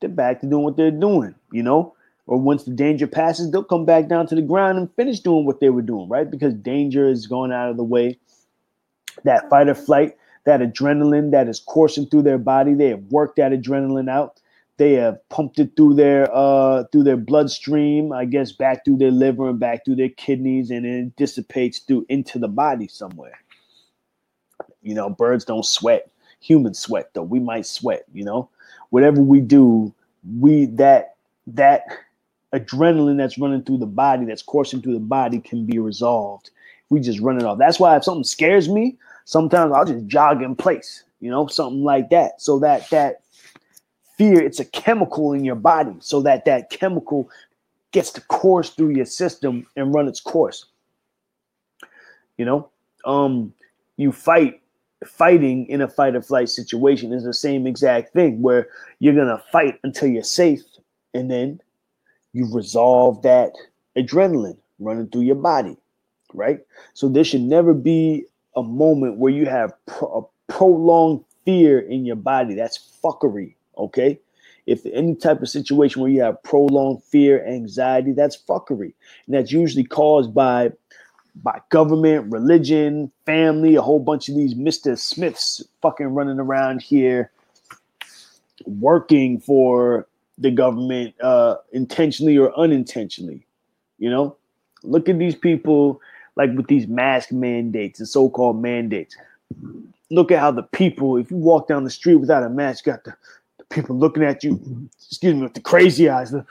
they're 0.00 0.10
back 0.10 0.40
to 0.40 0.46
doing 0.46 0.64
what 0.64 0.76
they're 0.76 0.90
doing, 0.90 1.36
you 1.52 1.62
know? 1.62 1.94
Or 2.26 2.36
once 2.36 2.64
the 2.64 2.72
danger 2.72 3.06
passes, 3.06 3.52
they'll 3.52 3.62
come 3.62 3.84
back 3.84 4.08
down 4.08 4.26
to 4.26 4.34
the 4.34 4.42
ground 4.42 4.76
and 4.76 4.92
finish 4.96 5.20
doing 5.20 5.46
what 5.46 5.60
they 5.60 5.70
were 5.70 5.82
doing, 5.82 6.08
right? 6.08 6.28
Because 6.28 6.52
danger 6.52 7.08
is 7.08 7.28
going 7.28 7.52
out 7.52 7.70
of 7.70 7.76
the 7.76 7.84
way. 7.84 8.18
That 9.22 9.48
fight 9.48 9.68
or 9.68 9.74
flight, 9.74 10.16
that 10.46 10.60
adrenaline 10.60 11.32
that 11.32 11.48
is 11.48 11.60
coursing 11.60 12.06
through 12.06 12.22
their 12.22 12.38
body, 12.38 12.72
they 12.72 12.88
have 12.88 13.02
worked 13.10 13.36
that 13.36 13.52
adrenaline 13.52 14.08
out. 14.08 14.40
They 14.78 14.92
have 14.94 15.18
pumped 15.28 15.58
it 15.58 15.72
through 15.76 15.94
their 15.94 16.28
uh 16.34 16.84
through 16.92 17.04
their 17.04 17.16
bloodstream, 17.16 18.12
I 18.12 18.24
guess 18.24 18.52
back 18.52 18.84
through 18.84 18.98
their 18.98 19.10
liver 19.10 19.48
and 19.48 19.58
back 19.58 19.84
through 19.84 19.96
their 19.96 20.10
kidneys, 20.10 20.70
and 20.70 20.86
it 20.86 21.16
dissipates 21.16 21.80
through 21.80 22.06
into 22.08 22.38
the 22.38 22.48
body 22.48 22.86
somewhere. 22.86 23.38
You 24.82 24.94
know, 24.94 25.10
birds 25.10 25.44
don't 25.44 25.64
sweat. 25.64 26.10
Humans 26.40 26.78
sweat 26.78 27.10
though. 27.14 27.22
We 27.22 27.40
might 27.40 27.66
sweat, 27.66 28.04
you 28.12 28.24
know. 28.24 28.48
Whatever 28.90 29.20
we 29.20 29.40
do, 29.40 29.92
we 30.38 30.66
that 30.66 31.16
that 31.48 31.86
adrenaline 32.54 33.16
that's 33.16 33.38
running 33.38 33.62
through 33.62 33.78
the 33.78 33.86
body, 33.86 34.26
that's 34.26 34.42
coursing 34.42 34.82
through 34.82 34.94
the 34.94 35.00
body, 35.00 35.40
can 35.40 35.66
be 35.66 35.78
resolved. 35.78 36.50
We 36.90 37.00
just 37.00 37.20
run 37.20 37.38
it 37.38 37.44
off. 37.44 37.58
That's 37.58 37.80
why 37.80 37.96
if 37.96 38.04
something 38.04 38.24
scares 38.24 38.68
me, 38.68 38.96
sometimes 39.26 39.72
I'll 39.74 39.84
just 39.84 40.06
jog 40.06 40.40
in 40.40 40.56
place, 40.56 41.04
you 41.20 41.30
know, 41.30 41.46
something 41.48 41.84
like 41.84 42.08
that. 42.10 42.40
So 42.40 42.58
that 42.60 42.88
that 42.90 43.20
fear, 44.16 44.40
it's 44.42 44.60
a 44.60 44.64
chemical 44.64 45.34
in 45.34 45.44
your 45.44 45.56
body, 45.56 45.96
so 46.00 46.22
that 46.22 46.46
that 46.46 46.70
chemical 46.70 47.28
gets 47.92 48.10
to 48.12 48.22
course 48.22 48.70
through 48.70 48.90
your 48.90 49.04
system 49.04 49.66
and 49.76 49.92
run 49.92 50.08
its 50.08 50.20
course. 50.20 50.66
You 52.38 52.46
know, 52.46 52.70
um, 53.04 53.52
you 53.98 54.12
fight 54.12 54.62
fighting 55.04 55.66
in 55.66 55.82
a 55.82 55.88
fight 55.88 56.16
or 56.16 56.22
flight 56.22 56.48
situation 56.48 57.12
is 57.12 57.24
the 57.24 57.34
same 57.34 57.66
exact 57.66 58.14
thing 58.14 58.40
where 58.40 58.68
you're 59.00 59.14
gonna 59.14 59.42
fight 59.52 59.78
until 59.82 60.08
you're 60.08 60.22
safe, 60.22 60.62
and 61.12 61.30
then 61.30 61.60
you 62.32 62.48
resolve 62.54 63.22
that 63.22 63.52
adrenaline 63.96 64.58
running 64.78 65.08
through 65.08 65.22
your 65.22 65.36
body, 65.36 65.76
right? 66.32 66.60
So 66.94 67.08
there 67.08 67.24
should 67.24 67.40
never 67.40 67.74
be 67.74 68.26
a 68.56 68.62
moment 68.62 69.18
where 69.18 69.32
you 69.32 69.46
have 69.46 69.72
pro- 69.86 70.28
a 70.48 70.52
prolonged 70.52 71.24
fear 71.44 71.78
in 71.78 72.04
your 72.04 72.16
body. 72.16 72.54
That's 72.54 72.78
fuckery, 73.02 73.54
okay? 73.78 74.18
If 74.66 74.84
any 74.86 75.14
type 75.14 75.42
of 75.42 75.48
situation 75.48 76.02
where 76.02 76.10
you 76.10 76.22
have 76.22 76.42
prolonged 76.42 77.02
fear, 77.04 77.46
anxiety, 77.46 78.12
that's 78.12 78.36
fuckery. 78.36 78.92
And 79.26 79.34
that's 79.34 79.52
usually 79.52 79.84
caused 79.84 80.34
by 80.34 80.72
by 81.42 81.60
government, 81.68 82.32
religion, 82.32 83.12
family, 83.26 83.74
a 83.74 83.82
whole 83.82 84.00
bunch 84.00 84.30
of 84.30 84.34
these 84.34 84.54
Mr. 84.54 84.98
Smiths 84.98 85.62
fucking 85.82 86.06
running 86.06 86.40
around 86.40 86.80
here 86.80 87.30
working 88.64 89.38
for 89.38 90.08
the 90.38 90.50
government 90.50 91.14
uh 91.20 91.56
intentionally 91.72 92.36
or 92.38 92.58
unintentionally. 92.58 93.46
You 93.98 94.10
know, 94.10 94.36
look 94.82 95.08
at 95.08 95.18
these 95.18 95.34
people 95.34 96.00
like 96.36 96.50
with 96.54 96.68
these 96.68 96.86
mask 96.86 97.32
mandates 97.32 97.98
and 98.00 98.08
so-called 98.08 98.60
mandates. 98.60 99.16
Look 100.10 100.30
at 100.30 100.40
how 100.40 100.52
the 100.52 100.62
people, 100.62 101.16
if 101.16 101.30
you 101.30 101.36
walk 101.36 101.68
down 101.68 101.84
the 101.84 101.90
street 101.90 102.16
without 102.16 102.44
a 102.44 102.48
mask, 102.50 102.84
got 102.84 103.04
the, 103.04 103.14
the 103.58 103.64
people 103.64 103.96
looking 103.96 104.22
at 104.22 104.44
you, 104.44 104.88
excuse 105.08 105.34
me, 105.34 105.42
with 105.42 105.54
the 105.54 105.60
crazy 105.60 106.08
eyes. 106.08 106.34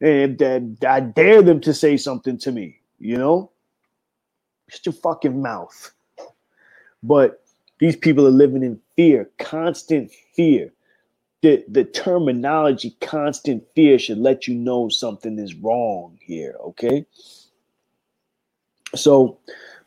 And 0.00 0.42
uh, 0.42 0.60
I 0.86 1.00
dare 1.00 1.42
them 1.42 1.60
to 1.60 1.72
say 1.72 1.96
something 1.96 2.36
to 2.38 2.50
me, 2.50 2.80
you 2.98 3.16
know? 3.16 3.52
Shut 4.68 4.86
your 4.86 4.92
fucking 4.94 5.40
mouth. 5.40 5.92
But 7.02 7.44
these 7.78 7.96
people 7.96 8.26
are 8.26 8.32
living 8.32 8.64
in 8.64 8.80
fear, 8.96 9.30
constant 9.38 10.10
fear. 10.34 10.72
The, 11.42 11.64
the 11.68 11.84
terminology 11.84 12.96
constant 13.00 13.64
fear 13.74 13.98
should 13.98 14.18
let 14.18 14.48
you 14.48 14.54
know 14.54 14.88
something 14.88 15.38
is 15.38 15.54
wrong 15.54 16.18
here, 16.20 16.56
okay? 16.60 17.06
So, 18.94 19.38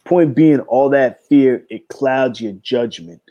point 0.04 0.36
being, 0.36 0.62
all 0.62 0.90
that 0.90 1.26
fear, 1.28 1.66
it 1.70 1.88
clouds 1.90 2.42
your 2.42 2.54
judgment. 2.54 3.22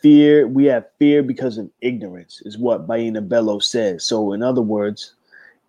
Fear, 0.00 0.48
we 0.48 0.66
have 0.66 0.86
fear 0.98 1.22
because 1.22 1.58
of 1.58 1.70
ignorance, 1.80 2.42
is 2.44 2.58
what 2.58 2.86
Baina 2.86 3.26
Bello 3.26 3.58
says. 3.58 4.04
So, 4.04 4.32
in 4.32 4.42
other 4.42 4.62
words, 4.62 5.14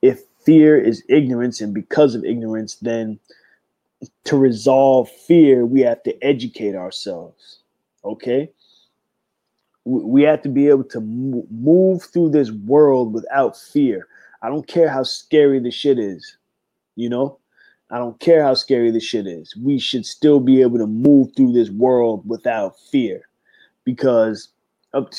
if 0.01 0.21
fear 0.45 0.77
is 0.79 1.03
ignorance, 1.09 1.61
and 1.61 1.73
because 1.73 2.15
of 2.15 2.23
ignorance, 2.23 2.75
then 2.75 3.19
to 4.25 4.37
resolve 4.37 5.09
fear, 5.09 5.65
we 5.65 5.81
have 5.81 6.03
to 6.03 6.23
educate 6.23 6.75
ourselves. 6.75 7.59
Okay? 8.03 8.51
We 9.85 10.23
have 10.23 10.41
to 10.43 10.49
be 10.49 10.67
able 10.67 10.83
to 10.85 10.99
move 11.01 12.03
through 12.03 12.29
this 12.29 12.51
world 12.51 13.13
without 13.13 13.57
fear. 13.57 14.07
I 14.41 14.49
don't 14.49 14.67
care 14.67 14.89
how 14.89 15.03
scary 15.03 15.59
the 15.59 15.71
shit 15.71 15.99
is, 15.99 16.37
you 16.95 17.09
know? 17.09 17.39
I 17.91 17.97
don't 17.97 18.19
care 18.19 18.43
how 18.43 18.55
scary 18.55 18.91
this 18.91 19.03
shit 19.03 19.27
is. 19.27 19.55
We 19.55 19.79
should 19.79 20.05
still 20.05 20.39
be 20.39 20.61
able 20.61 20.79
to 20.79 20.87
move 20.87 21.29
through 21.35 21.53
this 21.53 21.69
world 21.69 22.27
without 22.27 22.79
fear. 22.91 23.27
Because 23.83 24.49
up 24.93 25.13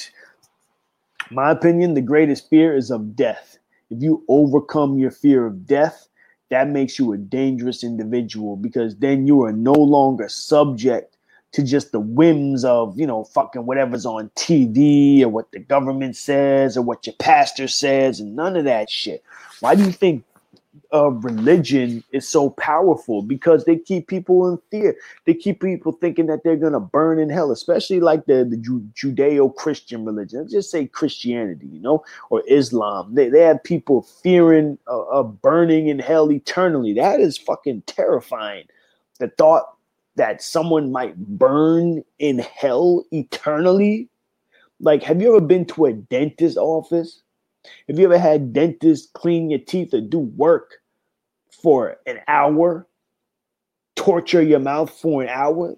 my 1.31 1.51
opinion, 1.51 1.95
the 1.95 2.01
greatest 2.01 2.49
fear 2.49 2.77
is 2.77 2.91
of 2.91 3.15
death. 3.15 3.59
If 3.91 4.03
you 4.03 4.25
overcome 4.29 4.99
your 4.99 5.11
fear 5.11 5.47
of 5.47 5.67
death, 5.67 6.09
that 6.51 6.69
makes 6.69 6.99
you 6.99 7.13
a 7.13 7.17
dangerous 7.17 7.83
individual 7.83 8.57
because 8.57 8.97
then 8.97 9.27
you 9.27 9.43
are 9.43 9.53
no 9.53 9.73
longer 9.73 10.29
subject 10.29 11.17
to 11.53 11.63
just 11.63 11.93
the 11.93 12.01
whims 12.01 12.65
of, 12.65 12.99
you 12.99 13.07
know, 13.07 13.25
fucking 13.25 13.67
whatever's 13.67 14.07
on 14.07 14.29
TV 14.37 15.23
or 15.23 15.29
what 15.29 15.51
the 15.53 15.59
government 15.59 16.17
says 16.17 16.77
or 16.77 16.83
what 16.83 17.07
your 17.07 17.15
pastor 17.19 17.67
says 17.67 18.21
and 18.21 18.37
none 18.37 18.57
of 18.57 18.65
that 18.65 18.91
shit. 18.91 19.25
Why 19.61 19.75
do 19.75 19.85
you 19.85 19.93
think 19.93 20.25
uh, 20.93 21.11
religion 21.11 22.03
is 22.13 22.29
so 22.29 22.51
powerful 22.51 23.23
because 23.23 23.65
they 23.65 23.77
keep 23.77 24.09
people 24.09 24.49
in 24.49 24.59
fear. 24.71 24.97
They 25.25 25.35
keep 25.35 25.61
people 25.61 25.93
thinking 25.93 26.27
that 26.27 26.43
they're 26.45 26.57
gonna 26.57 26.81
burn 26.81 27.19
in 27.19 27.31
hell, 27.31 27.51
especially 27.51 28.01
like 28.01 28.27
the, 28.27 28.45
the 28.45 28.57
Ju- 28.57 28.89
Judeo-Christian 28.95 30.05
religion. 30.05 30.41
Let's 30.41 30.53
just 30.53 30.71
say 30.71 30.87
Christianity, 30.87 31.67
you 31.67 31.81
know, 31.81 32.05
or 32.31 32.43
Islam. 32.49 33.15
They 33.15 33.29
they 33.29 33.43
have 33.43 33.63
people 33.63 34.03
fearing 34.03 34.79
uh, 34.89 35.03
of 35.05 35.41
burning 35.43 35.89
in 35.89 35.99
hell 35.99 36.31
eternally. 36.31 36.93
That 36.95 37.21
is 37.21 37.39
fucking 37.39 37.83
terrifying. 37.87 38.65
The 39.19 39.29
thought 39.29 39.65
that 40.17 40.43
someone 40.43 40.93
might 40.93 41.17
burn 41.17 42.03
in 42.19 42.39
hell 42.39 43.05
eternally. 43.13 44.09
Like, 44.81 45.03
have 45.03 45.23
you 45.23 45.29
ever 45.37 45.45
been 45.45 45.65
to 45.67 45.87
a 45.87 45.93
dentist 45.93 46.57
office? 46.57 47.23
Have 47.89 47.99
you 47.99 48.05
ever 48.05 48.19
had 48.19 48.53
dentists 48.53 49.09
clean 49.15 49.51
your 49.51 49.61
teeth 49.61 49.95
or 49.95 50.01
do 50.01 50.19
work 50.19 50.75
for 51.63 51.97
an 52.07 52.21
hour, 52.29 52.87
torture 53.95 54.43
your 54.43 54.61
mouth 54.61 54.91
for 54.91 55.23
an 55.23 55.29
hour? 55.29 55.77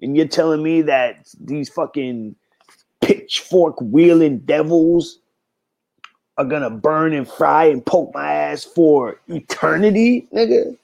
And 0.00 0.16
you're 0.16 0.28
telling 0.28 0.62
me 0.62 0.82
that 0.82 1.28
these 1.40 1.68
fucking 1.68 2.34
pitchfork 3.00 3.76
wielding 3.80 4.38
devils 4.40 5.18
are 6.38 6.44
gonna 6.44 6.70
burn 6.70 7.12
and 7.12 7.28
fry 7.28 7.66
and 7.66 7.84
poke 7.84 8.12
my 8.14 8.32
ass 8.32 8.64
for 8.64 9.20
eternity, 9.28 10.26
nigga? 10.34 10.76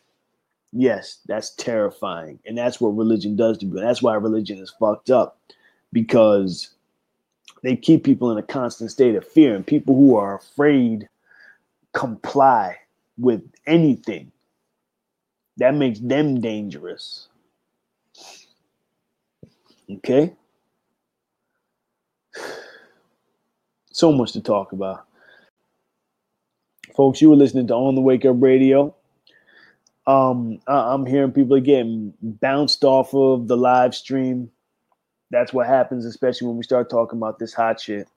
Yes, 0.72 1.20
that's 1.26 1.50
terrifying. 1.54 2.38
And 2.46 2.56
that's 2.56 2.80
what 2.80 2.90
religion 2.90 3.36
does 3.36 3.58
to 3.58 3.66
you. 3.66 3.72
That's 3.72 4.02
why 4.02 4.14
religion 4.14 4.58
is 4.58 4.74
fucked 4.78 5.10
up 5.10 5.38
because 5.92 6.68
they 7.62 7.76
keep 7.76 8.04
people 8.04 8.30
in 8.30 8.38
a 8.38 8.42
constant 8.42 8.90
state 8.90 9.14
of 9.14 9.26
fear 9.26 9.54
and 9.54 9.66
people 9.66 9.94
who 9.96 10.16
are 10.16 10.36
afraid 10.36 11.08
comply 11.94 12.76
with 13.18 13.42
anything 13.66 14.30
that 15.58 15.74
makes 15.74 16.00
them 16.00 16.40
dangerous 16.40 17.28
okay 19.90 20.32
so 23.92 24.12
much 24.12 24.32
to 24.32 24.40
talk 24.40 24.72
about 24.72 25.06
folks, 26.98 27.22
you 27.22 27.30
were 27.30 27.36
listening 27.36 27.68
to 27.68 27.74
On 27.74 27.94
the 27.94 28.00
Wake 28.00 28.24
Up 28.24 28.34
Radio. 28.40 28.92
Um, 30.08 30.58
I- 30.66 30.92
I'm 30.92 31.06
hearing 31.06 31.30
people 31.30 31.56
are 31.56 31.60
getting 31.60 32.12
bounced 32.20 32.82
off 32.82 33.14
of 33.14 33.46
the 33.46 33.56
live 33.56 33.94
stream. 33.94 34.50
That's 35.30 35.52
what 35.52 35.66
happens, 35.66 36.04
especially 36.04 36.48
when 36.48 36.56
we 36.56 36.62
start 36.62 36.88
talking 36.90 37.18
about 37.18 37.38
this 37.38 37.52
hot 37.52 37.80
shit. 37.80 38.08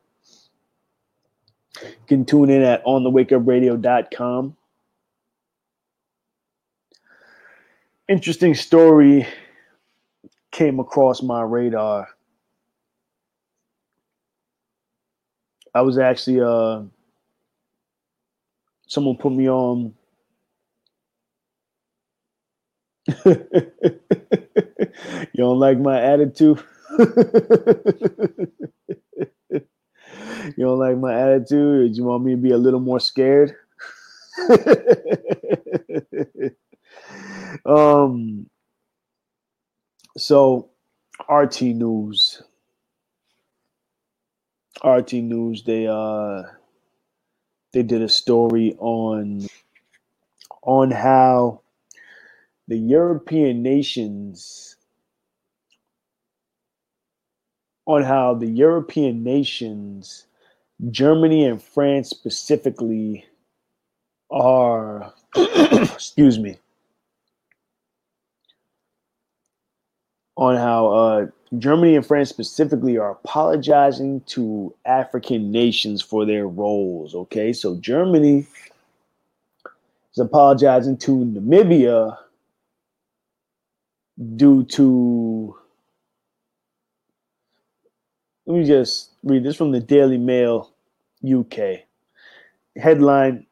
You 1.81 1.89
can 2.07 2.25
tune 2.25 2.49
in 2.49 2.61
at 2.61 2.83
onthewakeupradio.com. 2.85 4.55
Interesting 8.07 8.55
story 8.55 9.25
came 10.51 10.79
across 10.79 11.21
my 11.21 11.41
radar. 11.41 12.09
I 15.73 15.81
was 15.81 15.97
actually 15.97 16.41
uh 16.41 16.83
someone 18.87 19.15
put 19.15 19.31
me 19.31 19.49
on 19.49 19.93
you 23.25 23.35
don't 25.35 25.59
like 25.59 25.79
my 25.79 26.01
attitude? 26.01 26.61
you 29.49 29.61
don't 30.57 30.79
like 30.79 30.97
my 30.97 31.13
attitude? 31.13 31.93
Do 31.93 31.97
you 31.97 32.03
want 32.03 32.23
me 32.23 32.31
to 32.31 32.37
be 32.37 32.51
a 32.51 32.57
little 32.57 32.79
more 32.79 32.99
scared? 32.99 33.55
um 37.65 38.47
so 40.17 40.69
RT 41.29 41.61
News. 41.61 42.41
RT 44.83 45.13
News, 45.13 45.63
they 45.63 45.87
uh 45.87 46.43
they 47.73 47.83
did 47.83 48.01
a 48.01 48.09
story 48.09 48.75
on 48.79 49.47
on 50.63 50.91
how 50.91 51.61
the 52.67 52.77
European 52.77 53.63
nations 53.63 54.70
on 57.93 58.03
how 58.03 58.33
the 58.33 58.47
European 58.47 59.23
nations, 59.23 60.25
Germany 60.89 61.45
and 61.45 61.61
France 61.61 62.09
specifically, 62.09 63.25
are 64.29 65.13
excuse 65.35 66.39
me 66.39 66.57
on 70.37 70.55
how 70.55 70.87
uh, 70.87 71.27
Germany 71.57 71.95
and 71.95 72.05
France 72.05 72.29
specifically 72.29 72.97
are 72.97 73.11
apologizing 73.11 74.21
to 74.21 74.73
African 74.85 75.51
nations 75.51 76.01
for 76.01 76.25
their 76.25 76.47
roles. 76.47 77.13
Okay, 77.13 77.53
so 77.53 77.75
Germany 77.79 78.47
is 80.13 80.19
apologizing 80.19 80.97
to 80.97 81.11
Namibia 81.11 82.17
due 84.35 84.63
to. 84.63 85.55
Let 88.51 88.57
me 88.57 88.65
just 88.65 89.11
read 89.23 89.45
this 89.45 89.55
from 89.55 89.71
the 89.71 89.79
Daily 89.79 90.17
Mail, 90.17 90.73
UK. 91.25 91.83
Headline 92.75 93.45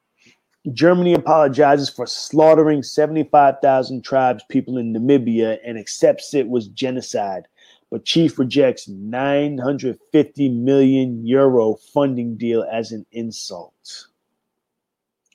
Germany 0.74 1.14
apologizes 1.14 1.90
for 1.90 2.06
slaughtering 2.06 2.84
75,000 2.84 4.04
tribes 4.04 4.44
people 4.50 4.78
in 4.78 4.92
Namibia 4.94 5.58
and 5.66 5.78
accepts 5.80 6.34
it 6.34 6.50
was 6.50 6.68
genocide, 6.68 7.44
but 7.90 8.04
chief 8.04 8.38
rejects 8.38 8.90
950 8.90 10.50
million 10.50 11.26
euro 11.26 11.76
funding 11.94 12.36
deal 12.36 12.66
as 12.70 12.92
an 12.92 13.06
insult. 13.14 14.08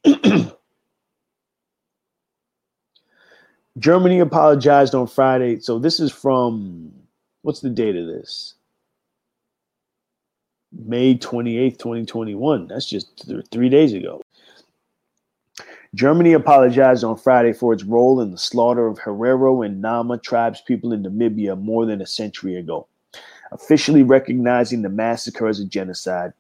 Germany 3.78 4.19
apologized 4.20 4.95
on 4.95 5.07
Friday. 5.07 5.59
So 5.59 5.78
this 5.78 6.01
is 6.01 6.12
from 6.12 6.93
what's 7.41 7.61
the 7.61 7.70
date 7.70 7.97
of 7.97 8.07
this? 8.07 8.57
May 10.84 11.14
28th, 11.14 11.78
2021. 11.78 12.68
That's 12.68 12.86
just 12.86 13.26
th- 13.26 13.44
three 13.51 13.68
days 13.68 13.92
ago. 13.92 14.22
Germany 15.94 16.32
apologized 16.32 17.05
on 17.05 17.16
Friday 17.16 17.52
for 17.52 17.72
its 17.72 17.84
role 17.84 18.20
in 18.20 18.32
the 18.32 18.38
slaughter 18.38 18.86
of 18.88 18.98
Herero 18.98 19.64
and 19.64 19.80
Nama 19.80 20.18
tribes 20.18 20.60
people 20.60 20.92
in 20.92 21.05
Namibia 21.05 21.60
more 21.60 21.86
than 21.86 22.01
a 22.01 22.06
century 22.06 22.56
ago, 22.56 22.88
officially 23.52 24.02
recognizing 24.02 24.82
the 24.82 24.88
massacre 24.88 25.46
as 25.46 25.60
a 25.60 25.64
genocide. 25.64 26.32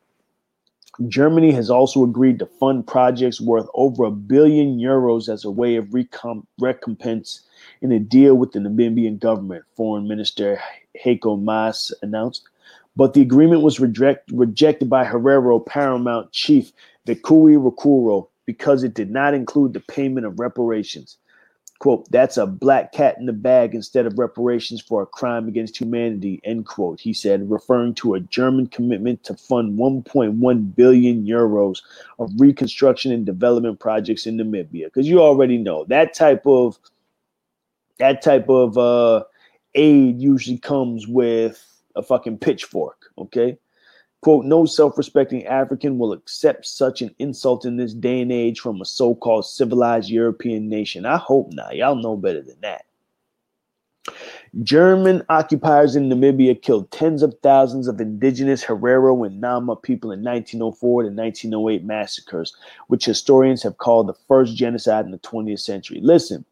Germany 1.08 1.52
has 1.52 1.70
also 1.70 2.04
agreed 2.04 2.38
to 2.38 2.46
fund 2.46 2.86
projects 2.86 3.40
worth 3.40 3.68
over 3.74 4.04
a 4.04 4.10
billion 4.10 4.78
euros 4.78 5.28
as 5.28 5.44
a 5.44 5.50
way 5.50 5.76
of 5.76 5.86
recom- 5.86 6.46
recompense 6.60 7.42
in 7.80 7.92
a 7.92 7.98
deal 7.98 8.34
with 8.34 8.52
the 8.52 8.60
Namibian 8.60 9.18
government, 9.18 9.64
Foreign 9.76 10.06
Minister 10.06 10.60
Heiko 11.04 11.40
Maas 11.40 11.92
announced. 12.02 12.48
But 12.96 13.14
the 13.14 13.22
agreement 13.22 13.62
was 13.62 13.80
reject- 13.80 14.30
rejected 14.32 14.88
by 14.88 15.04
Herero 15.04 15.64
Paramount 15.64 16.30
Chief 16.32 16.72
Vekuii 17.06 17.56
Rukoro 17.58 18.28
because 18.46 18.84
it 18.84 18.94
did 18.94 19.10
not 19.10 19.34
include 19.34 19.72
the 19.72 19.80
payment 19.80 20.26
of 20.26 20.38
reparations. 20.38 21.18
Quote, 21.80 22.08
that's 22.10 22.36
a 22.36 22.46
black 22.46 22.92
cat 22.92 23.16
in 23.18 23.26
the 23.26 23.32
bag 23.32 23.74
instead 23.74 24.06
of 24.06 24.18
reparations 24.18 24.80
for 24.80 25.02
a 25.02 25.06
crime 25.06 25.48
against 25.48 25.78
humanity, 25.78 26.40
end 26.44 26.66
quote, 26.66 27.00
he 27.00 27.12
said, 27.12 27.50
referring 27.50 27.94
to 27.94 28.14
a 28.14 28.20
German 28.20 28.68
commitment 28.68 29.22
to 29.24 29.34
fund 29.34 29.78
1.1 29.78 30.76
billion 30.76 31.26
euros 31.26 31.82
of 32.18 32.30
reconstruction 32.38 33.10
and 33.12 33.26
development 33.26 33.80
projects 33.80 34.24
in 34.24 34.36
Namibia. 34.36 34.84
Because 34.84 35.08
you 35.08 35.20
already 35.20 35.58
know 35.58 35.84
that 35.88 36.14
type 36.14 36.46
of 36.46 36.78
that 37.98 38.22
type 38.22 38.48
of 38.48 38.78
uh, 38.78 39.24
aid 39.74 40.20
usually 40.20 40.58
comes 40.58 41.06
with 41.06 41.73
a 41.96 42.02
fucking 42.02 42.38
pitchfork, 42.38 43.10
okay? 43.18 43.58
Quote, 44.22 44.46
no 44.46 44.64
self 44.64 44.96
respecting 44.96 45.46
African 45.46 45.98
will 45.98 46.12
accept 46.12 46.66
such 46.66 47.02
an 47.02 47.14
insult 47.18 47.66
in 47.66 47.76
this 47.76 47.92
day 47.92 48.22
and 48.22 48.32
age 48.32 48.60
from 48.60 48.80
a 48.80 48.84
so 48.86 49.14
called 49.14 49.44
civilized 49.44 50.08
European 50.08 50.68
nation. 50.68 51.04
I 51.04 51.18
hope 51.18 51.52
not. 51.52 51.76
Y'all 51.76 51.94
know 51.94 52.16
better 52.16 52.40
than 52.40 52.56
that. 52.62 52.86
German 54.62 55.22
occupiers 55.28 55.96
in 55.96 56.08
Namibia 56.08 56.60
killed 56.60 56.90
tens 56.90 57.22
of 57.22 57.34
thousands 57.42 57.88
of 57.88 58.00
indigenous 58.00 58.64
Herero 58.64 59.26
and 59.26 59.40
Nama 59.40 59.76
people 59.76 60.12
in 60.12 60.22
1904 60.22 61.02
to 61.02 61.08
1908 61.08 61.84
massacres, 61.84 62.54
which 62.86 63.04
historians 63.04 63.62
have 63.62 63.78
called 63.78 64.06
the 64.06 64.14
first 64.28 64.56
genocide 64.56 65.06
in 65.06 65.10
the 65.10 65.18
20th 65.18 65.60
century. 65.60 66.00
Listen, 66.00 66.44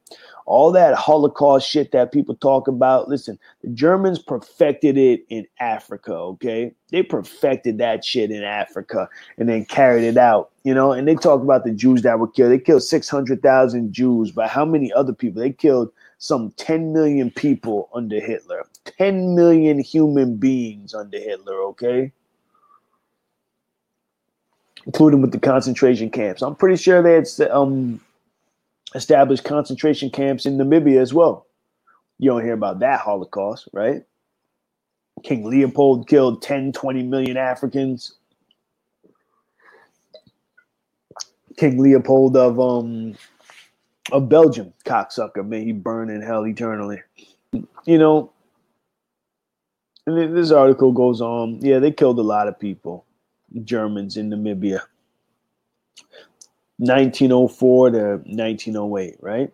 all 0.47 0.73
that 0.73 0.94
Holocaust 0.94 1.69
shit 1.69 1.93
that 1.93 2.12
people 2.12 2.35
talk 2.35 2.69
about, 2.69 3.09
listen, 3.09 3.39
the 3.62 3.70
Germans 3.70 4.19
perfected 4.19 4.97
it 4.97 5.24
in 5.28 5.47
Africa, 5.60 6.12
okay? 6.12 6.73
They 6.90 7.02
perfected 7.02 7.78
that 7.78 8.05
shit 8.05 8.31
in 8.31 8.43
Africa 8.43 9.09
and 9.39 9.48
then 9.48 9.64
carried 9.64 10.05
it 10.05 10.16
out, 10.16 10.51
you 10.64 10.74
know? 10.74 10.93
And 10.93 11.06
they 11.06 11.14
talk 11.14 11.43
about 11.43 11.64
the 11.64 11.73
Jews 11.73 12.02
that 12.02 12.19
were 12.19 12.28
killed. 12.28 12.52
They 12.52 12.59
killed 12.59 12.82
600,000 12.82 13.93
Jews, 13.93 14.31
but 14.31 14.48
how 14.48 14.64
many 14.64 14.93
other 14.93 15.12
people? 15.12 15.43
They 15.43 15.52
killed 15.52 15.90
some 16.19 16.52
10 16.56 16.93
million 16.93 17.31
people 17.31 17.89
under 17.94 18.20
Hitler. 18.20 18.66
10 18.85 19.35
million 19.35 19.78
human 19.78 20.36
beings 20.36 20.94
under 20.94 21.19
Hitler, 21.19 21.62
okay? 21.62 22.12
Including 24.86 25.23
with 25.23 25.32
the 25.32 25.39
concentration 25.39 26.10
camps. 26.10 26.43
I'm 26.43 26.56
pretty 26.56 26.77
sure 26.77 27.02
they 27.02 27.14
had 27.14 27.51
um, 27.51 28.01
established 28.94 29.44
concentration 29.44 30.10
camps 30.10 30.47
in 30.47 30.59
Namibia 30.59 31.01
as 31.01 31.14
well. 31.14 31.47
You 32.19 32.31
don't 32.31 32.44
hear 32.44 32.52
about 32.52 32.81
that 32.81 33.01
Holocaust, 33.01 33.69
right? 33.73 34.05
King 35.23 35.44
Leopold 35.44 36.09
killed 36.09 36.43
10, 36.43 36.73
20 36.73 37.02
million 37.02 37.36
Africans. 37.36 38.16
King 41.56 41.78
Leopold 41.78 42.36
of 42.36 42.59
um 42.59 43.14
of 44.10 44.28
Belgium, 44.28 44.73
cocksucker, 44.85 45.47
may 45.47 45.64
he 45.64 45.73
burn 45.73 46.10
in 46.10 46.20
hell 46.20 46.47
eternally. 46.47 47.01
You 47.85 47.98
know, 47.98 48.32
and 50.06 50.36
this 50.36 50.51
article 50.51 50.93
goes 50.93 51.20
on. 51.20 51.60
Yeah, 51.60 51.78
they 51.78 51.93
killed 51.93 52.19
a 52.19 52.23
lot 52.23 52.48
of 52.48 52.59
people, 52.59 53.05
Germans 53.64 54.16
in 54.16 54.31
Namibia. 54.31 54.81
1904 56.82 57.90
to 57.90 57.98
1908, 58.24 59.16
right? 59.20 59.52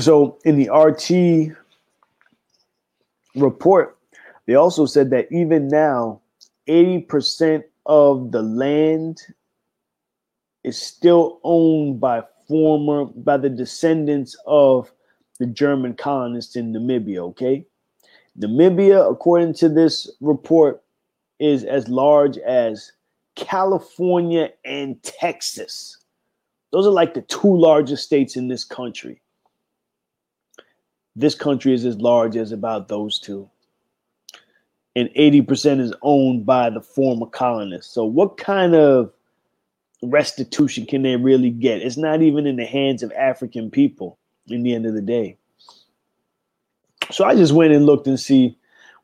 So 0.00 0.36
in 0.44 0.58
the 0.58 0.68
RT 0.68 1.56
report, 3.36 3.96
they 4.46 4.56
also 4.56 4.86
said 4.86 5.10
that 5.10 5.30
even 5.30 5.68
now, 5.68 6.20
80% 6.68 7.62
of 7.86 8.32
the 8.32 8.42
land 8.42 9.22
is 10.64 10.82
still 10.82 11.38
owned 11.44 12.00
by 12.00 12.24
former 12.48 13.04
by 13.04 13.36
the 13.36 13.50
descendants 13.50 14.36
of 14.46 14.90
the 15.38 15.46
German 15.46 15.94
colonists 15.94 16.56
in 16.56 16.72
Namibia, 16.72 17.18
okay? 17.18 17.64
Namibia, 18.36 19.08
according 19.08 19.54
to 19.54 19.68
this 19.68 20.10
report, 20.20 20.82
is 21.38 21.64
as 21.64 21.88
large 21.88 22.38
as 22.38 22.92
California 23.34 24.50
and 24.64 25.02
Texas. 25.02 25.98
Those 26.72 26.86
are 26.86 26.90
like 26.90 27.14
the 27.14 27.22
two 27.22 27.56
largest 27.56 28.04
states 28.04 28.36
in 28.36 28.48
this 28.48 28.64
country. 28.64 29.20
This 31.14 31.34
country 31.34 31.72
is 31.72 31.84
as 31.84 31.96
large 31.96 32.36
as 32.36 32.52
about 32.52 32.88
those 32.88 33.18
two. 33.18 33.48
And 34.94 35.08
80% 35.10 35.80
is 35.80 35.94
owned 36.02 36.46
by 36.46 36.70
the 36.70 36.80
former 36.80 37.26
colonists. 37.26 37.92
So, 37.92 38.04
what 38.04 38.38
kind 38.38 38.74
of 38.74 39.12
restitution 40.02 40.86
can 40.86 41.02
they 41.02 41.16
really 41.16 41.50
get? 41.50 41.82
It's 41.82 41.98
not 41.98 42.22
even 42.22 42.46
in 42.46 42.56
the 42.56 42.64
hands 42.64 43.02
of 43.02 43.12
African 43.12 43.70
people 43.70 44.18
in 44.48 44.62
the 44.62 44.74
end 44.74 44.86
of 44.86 44.94
the 44.94 45.02
day. 45.02 45.36
So 47.10 47.24
I 47.24 47.34
just 47.34 47.52
went 47.52 47.72
and 47.72 47.86
looked 47.86 48.06
and 48.06 48.18
see 48.18 48.56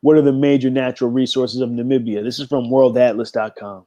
what 0.03 0.15
are 0.17 0.21
the 0.21 0.33
major 0.33 0.69
natural 0.69 1.09
resources 1.09 1.61
of 1.61 1.69
Namibia. 1.69 2.21
This 2.21 2.37
is 2.37 2.49
from 2.49 2.65
worldatlas.com. 2.65 3.85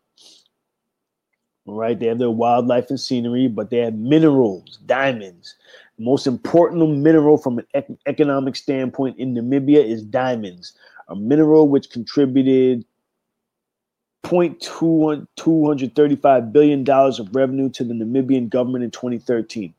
All 1.67 1.75
right, 1.75 1.99
they 1.99 2.07
have 2.07 2.19
their 2.19 2.31
wildlife 2.31 2.89
and 2.89 2.99
scenery, 2.99 3.49
but 3.49 3.69
they 3.69 3.81
have 3.81 3.93
minerals, 3.95 4.79
diamonds. 4.87 5.57
The 5.99 6.05
most 6.05 6.27
important 6.27 7.01
mineral 7.01 7.37
from 7.37 7.59
an 7.59 7.67
ec- 7.75 7.99
economic 8.07 8.57
standpoint 8.57 9.19
in 9.19 9.35
Namibia 9.35 9.85
is 9.85 10.03
diamonds, 10.03 10.73
a 11.09 11.15
mineral 11.15 11.69
which 11.69 11.91
contributed 11.91 12.87
235 14.25 16.51
billion 16.51 16.83
dollars 16.83 17.21
of 17.21 17.37
revenue 17.37 17.69
to 17.69 17.85
the 17.85 17.93
Namibian 17.93 18.49
government 18.49 18.85
in 18.85 18.91
2013. 18.91 19.75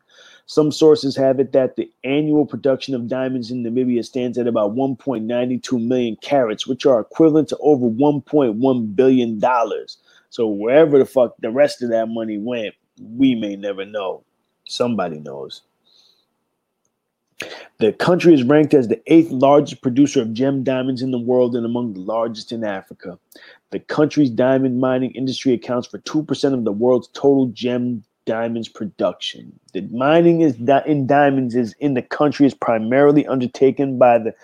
Some 0.47 0.71
sources 0.71 1.15
have 1.17 1.41
it 1.41 1.51
that 1.51 1.75
the 1.75 1.91
annual 2.05 2.45
production 2.45 2.95
of 2.95 3.09
diamonds 3.09 3.51
in 3.51 3.63
Namibia 3.63 4.03
stands 4.03 4.37
at 4.37 4.47
about 4.47 4.75
1.92 4.75 5.85
million 5.85 6.15
carats, 6.21 6.65
which 6.65 6.85
are 6.85 7.01
equivalent 7.01 7.49
to 7.49 7.57
over 7.57 7.85
1.1 7.85 8.95
billion 8.95 9.39
dollars. 9.39 9.97
So 10.29 10.47
wherever 10.47 10.97
the 10.97 11.05
fuck 11.05 11.35
the 11.39 11.51
rest 11.51 11.83
of 11.83 11.89
that 11.89 12.07
money 12.07 12.37
went, 12.37 12.75
we 13.01 13.35
may 13.35 13.57
never 13.57 13.85
know. 13.85 14.23
Somebody 14.65 15.19
knows. 15.19 15.63
The 17.79 17.91
country 17.93 18.33
is 18.33 18.43
ranked 18.43 18.73
as 18.73 18.87
the 18.87 19.01
eighth 19.07 19.29
largest 19.29 19.81
producer 19.81 20.21
of 20.21 20.33
gem 20.33 20.63
diamonds 20.63 21.01
in 21.01 21.11
the 21.11 21.19
world 21.19 21.55
and 21.55 21.65
among 21.65 21.93
the 21.93 21.99
largest 21.99 22.53
in 22.53 22.63
Africa. 22.63 23.19
The 23.71 23.79
country's 23.79 24.29
diamond 24.29 24.79
mining 24.79 25.11
industry 25.11 25.53
accounts 25.53 25.87
for 25.87 25.99
2% 25.99 26.53
of 26.53 26.63
the 26.63 26.71
world's 26.71 27.09
total 27.09 27.47
gem 27.47 28.03
diamonds 28.27 28.69
production. 28.69 29.59
The 29.73 29.83
mining 29.83 30.41
is 30.43 30.57
in 30.87 31.07
diamonds 31.07 31.55
is 31.55 31.75
in 31.81 31.95
the 31.95 32.03
country 32.03 32.47
is 32.47 32.55
primarily 32.55 33.27
undertaken 33.27 33.99
by 33.99 34.19
the 34.19 34.35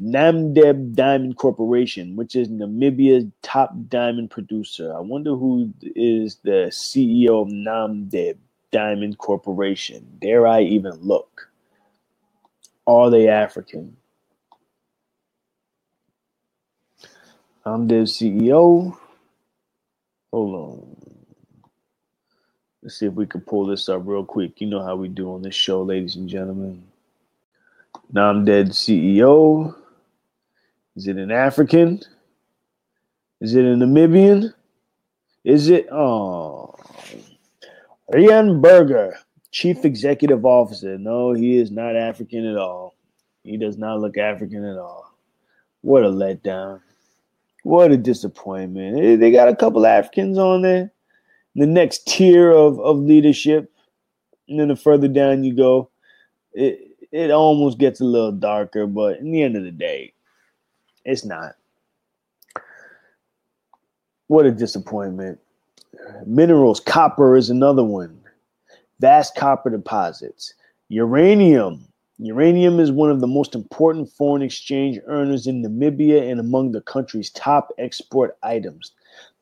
Namdeb 0.00 0.94
Diamond 0.94 1.38
Corporation, 1.38 2.16
which 2.16 2.36
is 2.36 2.48
Namibia's 2.48 3.26
top 3.42 3.72
diamond 3.88 4.30
producer. 4.30 4.94
I 4.96 5.00
wonder 5.00 5.36
who 5.36 5.72
is 5.96 6.36
the 6.44 6.68
CEO 6.72 7.42
of 7.42 7.48
Namdeb 7.48 8.38
Diamond 8.72 9.18
Corporation. 9.18 10.06
Dare 10.20 10.46
I 10.46 10.62
even 10.62 10.94
look? 11.02 11.50
Are 12.86 13.10
they 13.10 13.28
African? 13.28 13.96
I'm 17.64 17.88
Namdeb 17.88 18.04
CEO. 18.04 18.98
Hold 20.32 20.54
on. 20.54 20.99
Let's 22.82 22.96
see 22.96 23.06
if 23.06 23.12
we 23.12 23.26
can 23.26 23.42
pull 23.42 23.66
this 23.66 23.88
up 23.90 24.02
real 24.04 24.24
quick. 24.24 24.60
You 24.60 24.68
know 24.68 24.82
how 24.82 24.96
we 24.96 25.08
do 25.08 25.34
on 25.34 25.42
this 25.42 25.54
show, 25.54 25.82
ladies 25.82 26.16
and 26.16 26.28
gentlemen. 26.28 26.82
Namdeb 28.12 28.70
CEO. 28.70 29.74
Is 30.96 31.06
it 31.06 31.16
an 31.16 31.30
African? 31.30 32.00
Is 33.40 33.54
it 33.54 33.64
a 33.64 33.74
Namibian? 33.74 34.54
Is 35.44 35.68
it 35.68 35.88
uh, 35.90 35.96
oh 35.96 36.74
Riaan 38.12 38.60
Burger, 38.60 39.18
Chief 39.50 39.84
Executive 39.84 40.44
Officer? 40.44 40.98
No, 40.98 41.32
he 41.32 41.58
is 41.58 41.70
not 41.70 41.96
African 41.96 42.46
at 42.46 42.56
all. 42.56 42.94
He 43.44 43.56
does 43.56 43.78
not 43.78 44.00
look 44.00 44.18
African 44.18 44.64
at 44.64 44.78
all. 44.78 45.14
What 45.82 46.04
a 46.04 46.08
letdown. 46.08 46.80
What 47.62 47.92
a 47.92 47.96
disappointment. 47.96 49.20
They 49.20 49.30
got 49.30 49.48
a 49.48 49.56
couple 49.56 49.86
Africans 49.86 50.38
on 50.38 50.62
there. 50.62 50.92
The 51.56 51.66
next 51.66 52.06
tier 52.06 52.50
of, 52.50 52.78
of 52.80 52.98
leadership, 52.98 53.72
and 54.48 54.60
then 54.60 54.68
the 54.68 54.76
further 54.76 55.08
down 55.08 55.44
you 55.44 55.54
go, 55.54 55.90
it 56.52 56.90
it 57.12 57.30
almost 57.30 57.78
gets 57.78 58.00
a 58.00 58.04
little 58.04 58.32
darker, 58.32 58.86
but 58.86 59.18
in 59.18 59.32
the 59.32 59.42
end 59.42 59.56
of 59.56 59.64
the 59.64 59.72
day, 59.72 60.12
it's 61.04 61.24
not. 61.24 61.56
What 64.28 64.46
a 64.46 64.52
disappointment. 64.52 65.40
Minerals, 66.24 66.78
copper 66.78 67.36
is 67.36 67.50
another 67.50 67.82
one. 67.82 68.20
Vast 69.00 69.34
copper 69.34 69.70
deposits. 69.70 70.54
Uranium. 70.88 71.84
Uranium 72.22 72.80
is 72.80 72.92
one 72.92 73.10
of 73.10 73.20
the 73.20 73.26
most 73.26 73.54
important 73.54 74.10
foreign 74.12 74.42
exchange 74.42 74.98
earners 75.06 75.46
in 75.46 75.62
Namibia 75.62 76.30
and 76.30 76.38
among 76.38 76.72
the 76.72 76.82
country's 76.82 77.30
top 77.30 77.72
export 77.78 78.36
items. 78.42 78.92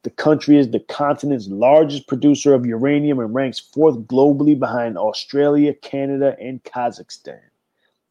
The 0.04 0.10
country 0.10 0.58
is 0.58 0.70
the 0.70 0.78
continent's 0.78 1.48
largest 1.48 2.06
producer 2.06 2.54
of 2.54 2.64
uranium 2.64 3.18
and 3.18 3.34
ranks 3.34 3.58
fourth 3.58 3.96
globally 4.06 4.56
behind 4.56 4.96
Australia, 4.96 5.74
Canada, 5.74 6.36
and 6.40 6.62
Kazakhstan. 6.62 7.40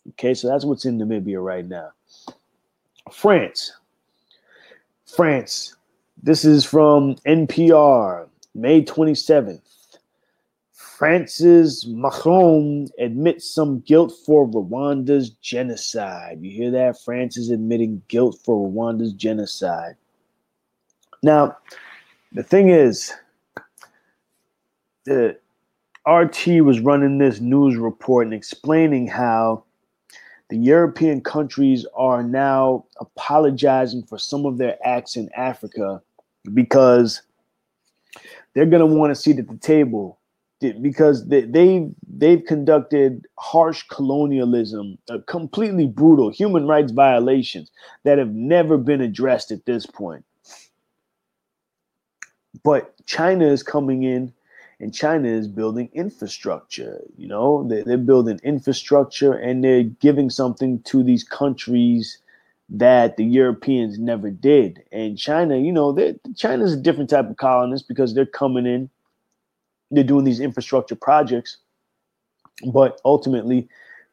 Okay, 0.09 0.33
so 0.33 0.49
that's 0.49 0.65
what's 0.65 0.83
in 0.83 0.99
Namibia 0.99 1.41
right 1.41 1.65
now. 1.65 1.91
France. 3.09 3.71
France. 5.05 5.77
This 6.21 6.43
is 6.43 6.65
from 6.65 7.15
NPR, 7.25 8.27
May 8.53 8.83
27th. 8.83 9.61
France's 10.97 11.85
Macron 11.85 12.87
admits 12.97 13.47
some 13.47 13.81
guilt 13.81 14.11
for 14.25 14.47
Rwanda's 14.47 15.29
genocide. 15.29 16.39
You 16.41 16.49
hear 16.49 16.71
that? 16.71 16.99
France 16.99 17.37
is 17.37 17.51
admitting 17.51 18.01
guilt 18.07 18.39
for 18.43 18.67
Rwanda's 18.67 19.13
genocide. 19.13 19.95
Now, 21.21 21.55
the 22.31 22.41
thing 22.41 22.69
is, 22.69 23.13
the 25.05 25.37
RT 26.07 26.63
was 26.63 26.79
running 26.79 27.19
this 27.19 27.39
news 27.39 27.75
report 27.75 28.25
and 28.25 28.33
explaining 28.33 29.05
how 29.05 29.65
the 30.49 30.57
European 30.57 31.21
countries 31.21 31.85
are 31.95 32.23
now 32.23 32.85
apologizing 32.99 34.01
for 34.01 34.17
some 34.17 34.47
of 34.47 34.57
their 34.57 34.79
acts 34.83 35.15
in 35.15 35.29
Africa 35.37 36.01
because 36.55 37.21
they're 38.55 38.65
going 38.65 38.79
to 38.89 38.95
want 38.95 39.11
to 39.11 39.15
seat 39.15 39.37
at 39.37 39.47
the 39.47 39.57
table 39.57 40.17
because 40.59 41.27
they, 41.27 41.41
they 41.41 41.89
they've 42.07 42.43
conducted 42.45 43.27
harsh 43.37 43.83
colonialism, 43.83 44.97
uh, 45.09 45.19
completely 45.27 45.85
brutal 45.85 46.29
human 46.29 46.65
rights 46.65 46.91
violations 46.91 47.71
that 48.03 48.17
have 48.17 48.33
never 48.33 48.77
been 48.77 49.01
addressed 49.01 49.51
at 49.51 49.65
this 49.65 49.85
point. 49.85 50.25
But 52.63 52.93
China 53.05 53.45
is 53.45 53.61
coming 53.63 54.03
in 54.03 54.33
and 54.79 54.93
China 54.93 55.27
is 55.27 55.47
building 55.47 55.89
infrastructure. 55.93 57.01
You 57.17 57.27
know, 57.27 57.67
they're, 57.67 57.83
they're 57.83 57.97
building 57.97 58.39
infrastructure 58.43 59.33
and 59.33 59.63
they're 59.63 59.83
giving 59.83 60.29
something 60.29 60.81
to 60.83 61.03
these 61.03 61.23
countries 61.23 62.19
that 62.69 63.17
the 63.17 63.23
Europeans 63.23 63.97
never 63.97 64.29
did. 64.29 64.83
And 64.91 65.17
China, 65.17 65.57
you 65.57 65.71
know, 65.71 65.97
China's 66.35 66.73
a 66.73 66.77
different 66.77 67.09
type 67.09 67.29
of 67.29 67.37
colonist 67.37 67.87
because 67.87 68.13
they're 68.13 68.25
coming 68.25 68.65
in, 68.65 68.89
they're 69.91 70.03
doing 70.03 70.25
these 70.25 70.39
infrastructure 70.39 70.95
projects, 70.95 71.57
but 72.71 72.99
ultimately, 73.05 73.67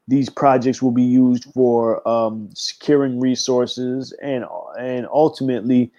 these 0.06 0.28
projects 0.28 0.82
will 0.82 0.90
be 0.90 1.02
used 1.02 1.44
for 1.54 2.06
um, 2.06 2.50
securing 2.54 3.20
resources 3.20 4.12
and 4.22 4.44
and 4.78 5.06
ultimately 5.12 5.90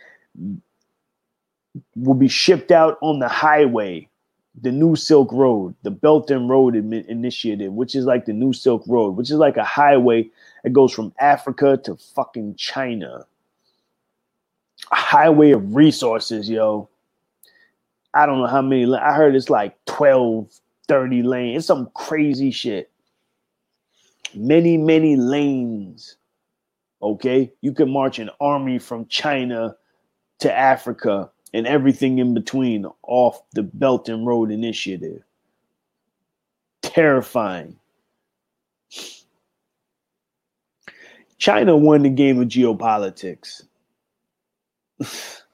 will 1.96 2.14
be 2.14 2.28
shipped 2.28 2.72
out 2.72 2.98
on 3.02 3.20
the 3.20 3.28
highway 3.28 4.08
the 4.62 4.72
new 4.72 4.96
Silk 4.96 5.32
Road, 5.32 5.76
the 5.84 5.92
Belt 5.92 6.32
and 6.32 6.50
Road 6.50 6.76
Initiative, 6.76 7.74
which 7.74 7.96
is 7.96 8.06
like 8.06 8.26
the 8.26 8.34
new 8.34 8.54
Silk 8.54 8.84
Road, 8.88 9.16
which 9.16 9.30
is 9.30 9.38
like 9.38 9.58
a 9.58 9.64
highway 9.64 10.30
that 10.64 10.72
goes 10.72 10.94
from 10.94 11.14
Africa 11.20 11.78
to 11.84 11.96
fucking 11.96 12.56
China. 12.56 13.26
A 14.92 14.96
highway 14.96 15.52
of 15.52 15.76
resources, 15.76 16.50
yo. 16.50 16.90
I 18.16 18.26
don't 18.26 18.40
know 18.40 18.48
how 18.48 18.62
many. 18.62 18.92
I 18.96 19.14
heard 19.14 19.36
it's 19.36 19.50
like 19.50 19.76
12, 19.86 20.50
30 20.88 21.22
lanes. 21.22 21.58
It's 21.58 21.68
some 21.68 21.90
crazy 21.94 22.50
shit. 22.50 22.90
Many, 24.34 24.78
many 24.78 25.18
lanes. 25.18 26.16
Okay. 27.02 27.52
You 27.60 27.74
can 27.74 27.92
march 27.92 28.18
an 28.20 28.30
army 28.40 28.80
from 28.80 29.06
China 29.08 29.76
to 30.40 30.52
Africa 30.52 31.30
and 31.54 31.68
everything 31.68 32.20
in 32.20 32.34
between 32.34 32.86
off 33.04 33.42
the 33.52 33.64
Belt 33.64 34.08
and 34.08 34.26
Road 34.26 34.50
Initiative. 34.50 35.22
Terrifying. 36.82 37.76
China 41.38 41.76
won 41.76 42.04
the 42.04 42.10
game 42.10 42.42
of 42.42 42.48
geopolitics. 42.48 43.64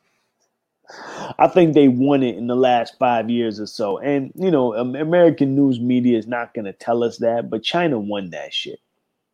I 1.39 1.47
think 1.47 1.73
they 1.73 1.88
won 1.88 2.23
it 2.23 2.38
in 2.38 2.47
the 2.47 2.55
last 2.55 2.97
five 2.97 3.30
years 3.30 3.59
or 3.59 3.68
so. 3.68 3.97
And, 3.97 4.31
you 4.35 4.51
know, 4.51 4.73
American 4.73 5.55
news 5.55 5.80
media 5.80 6.18
is 6.18 6.27
not 6.27 6.53
going 6.53 6.65
to 6.65 6.73
tell 6.73 7.03
us 7.03 7.18
that, 7.18 7.49
but 7.49 7.63
China 7.63 7.99
won 7.99 8.31
that 8.31 8.53
shit. 8.53 8.80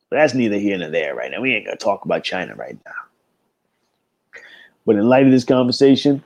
But 0.09 0.17
that's 0.17 0.33
neither 0.33 0.57
here 0.57 0.77
nor 0.77 0.89
there 0.89 1.15
right 1.15 1.31
now. 1.31 1.41
We 1.41 1.53
ain't 1.53 1.65
going 1.65 1.77
to 1.77 1.83
talk 1.83 2.05
about 2.05 2.23
China 2.23 2.55
right 2.55 2.77
now. 2.85 4.41
But 4.85 4.95
in 4.95 5.09
light 5.09 5.25
of 5.25 5.31
this 5.31 5.43
conversation, 5.43 6.23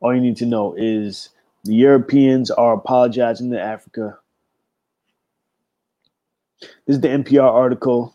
all 0.00 0.14
you 0.14 0.20
need 0.20 0.38
to 0.38 0.46
know 0.46 0.74
is 0.76 1.28
the 1.64 1.74
Europeans 1.74 2.50
are 2.50 2.74
apologizing 2.74 3.50
to 3.52 3.60
Africa. 3.60 4.18
This 6.86 6.96
is 6.96 7.00
the 7.00 7.08
NPR 7.08 7.44
article. 7.44 8.14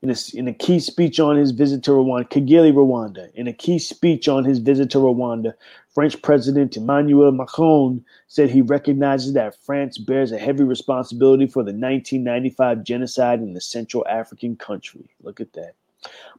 In 0.00 0.10
a, 0.10 0.16
in 0.34 0.46
a 0.46 0.52
key 0.52 0.78
speech 0.78 1.18
on 1.18 1.36
his 1.36 1.50
visit 1.50 1.82
to 1.82 1.90
Rwanda, 1.90 2.28
Kigali, 2.28 2.72
Rwanda, 2.72 3.34
in 3.34 3.48
a 3.48 3.52
key 3.52 3.80
speech 3.80 4.28
on 4.28 4.44
his 4.44 4.60
visit 4.60 4.90
to 4.90 4.98
Rwanda, 4.98 5.54
French 5.92 6.22
President 6.22 6.76
Emmanuel 6.76 7.32
Macron 7.32 8.04
said 8.28 8.48
he 8.48 8.62
recognizes 8.62 9.32
that 9.32 9.60
France 9.64 9.98
bears 9.98 10.30
a 10.30 10.38
heavy 10.38 10.62
responsibility 10.62 11.46
for 11.48 11.64
the 11.64 11.72
1995 11.72 12.84
genocide 12.84 13.40
in 13.40 13.54
the 13.54 13.60
Central 13.60 14.06
African 14.06 14.54
country. 14.54 15.10
Look 15.22 15.40
at 15.40 15.52
that. 15.54 15.74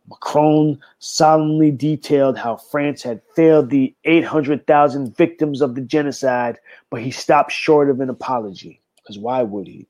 Macron 0.10 0.80
solemnly 0.99 1.72
detailed 1.72 2.38
how 2.38 2.56
France 2.56 3.03
had 3.03 3.22
failed 3.36 3.69
the 3.69 3.94
800,000 4.06 5.15
victims 5.15 5.61
of 5.61 5.76
the 5.76 5.81
genocide, 5.81 6.57
but 6.90 7.02
he 7.02 7.11
stopped 7.11 7.52
short 7.52 7.90
of 7.90 7.99
an 7.99 8.10
apology. 8.10 8.80
Because 8.95 9.19
why 9.19 9.44
would 9.44 9.68
he? 9.68 9.88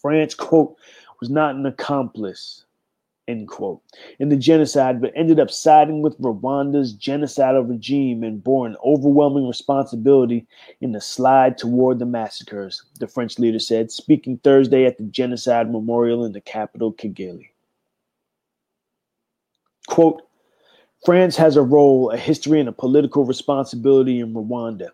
France, 0.00 0.34
quote, 0.34 0.76
was 1.20 1.30
not 1.30 1.54
an 1.54 1.66
accomplice, 1.66 2.64
end 3.28 3.48
quote, 3.48 3.80
in 4.18 4.28
the 4.28 4.36
genocide, 4.36 5.00
but 5.00 5.12
ended 5.14 5.38
up 5.38 5.50
siding 5.50 6.02
with 6.02 6.18
Rwanda's 6.18 6.94
genocidal 6.96 7.68
regime 7.68 8.24
and 8.24 8.42
bore 8.42 8.66
an 8.66 8.76
overwhelming 8.84 9.46
responsibility 9.46 10.46
in 10.80 10.92
the 10.92 11.00
slide 11.00 11.58
toward 11.58 11.98
the 11.98 12.06
massacres, 12.06 12.82
the 12.98 13.06
French 13.06 13.38
leader 13.38 13.58
said, 13.58 13.92
speaking 13.92 14.38
Thursday 14.38 14.86
at 14.86 14.98
the 14.98 15.04
Genocide 15.04 15.70
Memorial 15.70 16.24
in 16.24 16.32
the 16.32 16.40
capital, 16.40 16.92
Kigali. 16.92 17.50
Quote, 19.86 20.22
France 21.04 21.36
has 21.36 21.56
a 21.56 21.62
role, 21.62 22.10
a 22.10 22.16
history, 22.16 22.60
and 22.60 22.68
a 22.68 22.72
political 22.72 23.24
responsibility 23.24 24.20
in 24.20 24.34
Rwanda. 24.34 24.88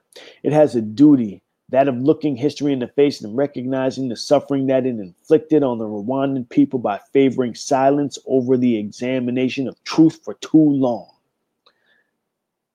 It 0.45 0.53
has 0.53 0.77
a 0.77 0.81
duty, 0.81 1.43
that 1.71 1.89
of 1.89 1.97
looking 1.97 2.37
history 2.37 2.73
in 2.73 2.79
the 2.79 2.89
face 2.89 3.21
and 3.21 3.37
recognizing 3.37 4.09
the 4.09 4.17
suffering 4.17 4.67
that 4.67 4.87
it 4.87 5.01
inflicted 5.01 5.63
on 5.63 5.79
the 5.79 5.85
Rwandan 5.85 6.49
people 6.49 6.79
by 6.79 7.01
favoring 7.13 7.55
silence 7.55 8.19
over 8.27 8.57
the 8.57 8.77
examination 8.77 9.67
of 9.67 9.83
truth 9.85 10.21
for 10.25 10.35
too 10.35 10.59
long. 10.59 11.11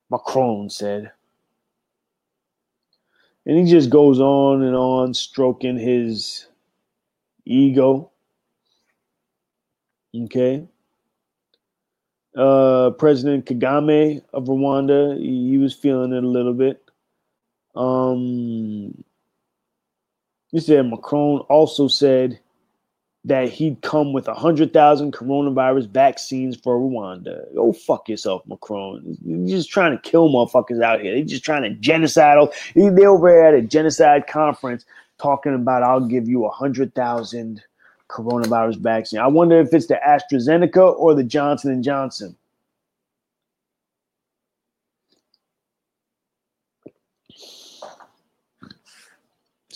Macron 0.10 0.70
said. 0.70 1.12
And 3.46 3.58
he 3.58 3.72
just 3.72 3.90
goes 3.90 4.20
on 4.20 4.62
and 4.62 4.76
on, 4.76 5.14
stroking 5.14 5.78
his 5.78 6.48
ego. 7.46 8.12
Okay 10.14 10.68
uh, 12.36 12.92
President 12.92 13.46
Kagame 13.46 14.22
of 14.34 14.46
Rwanda. 14.46 15.18
He, 15.18 15.50
he, 15.50 15.58
was 15.58 15.74
feeling 15.74 16.14
it 16.14 16.24
a 16.24 16.28
little 16.28 16.54
bit. 16.54 16.81
Um, 17.76 19.03
said 20.57 20.89
Macron 20.89 21.39
also 21.49 21.88
said 21.88 22.39
that 23.23 23.49
he'd 23.49 23.81
come 23.81 24.14
with 24.14 24.27
100,000 24.27 25.14
coronavirus 25.14 25.88
vaccines 25.89 26.57
for 26.57 26.77
Rwanda. 26.77 27.53
Go 27.53 27.72
fuck 27.72 28.10
yourself, 28.10 28.41
Macron. 28.48 29.18
You're 29.23 29.48
just 29.48 29.69
trying 29.69 29.91
to 29.91 30.02
kill 30.02 30.30
motherfuckers 30.30 30.81
out 30.81 31.02
here. 31.02 31.14
They're 31.14 31.23
just 31.23 31.43
trying 31.43 31.61
to 31.64 31.69
genocide. 31.69 32.49
They're 32.76 33.10
over 33.10 33.45
at 33.45 33.53
a 33.53 33.61
genocide 33.61 34.26
conference 34.27 34.85
talking 35.19 35.53
about, 35.53 35.84
I'll 35.84 36.07
give 36.07 36.27
you 36.27 36.39
100,000 36.39 37.64
coronavirus 38.10 38.77
vaccine. 38.77 39.19
I 39.19 39.27
wonder 39.27 39.60
if 39.60 39.73
it's 39.73 39.85
the 39.85 39.99
AstraZeneca 40.06 40.98
or 40.98 41.14
the 41.14 41.23
Johnson 41.23 41.72
and 41.72 41.84
Johnson. 41.84 42.35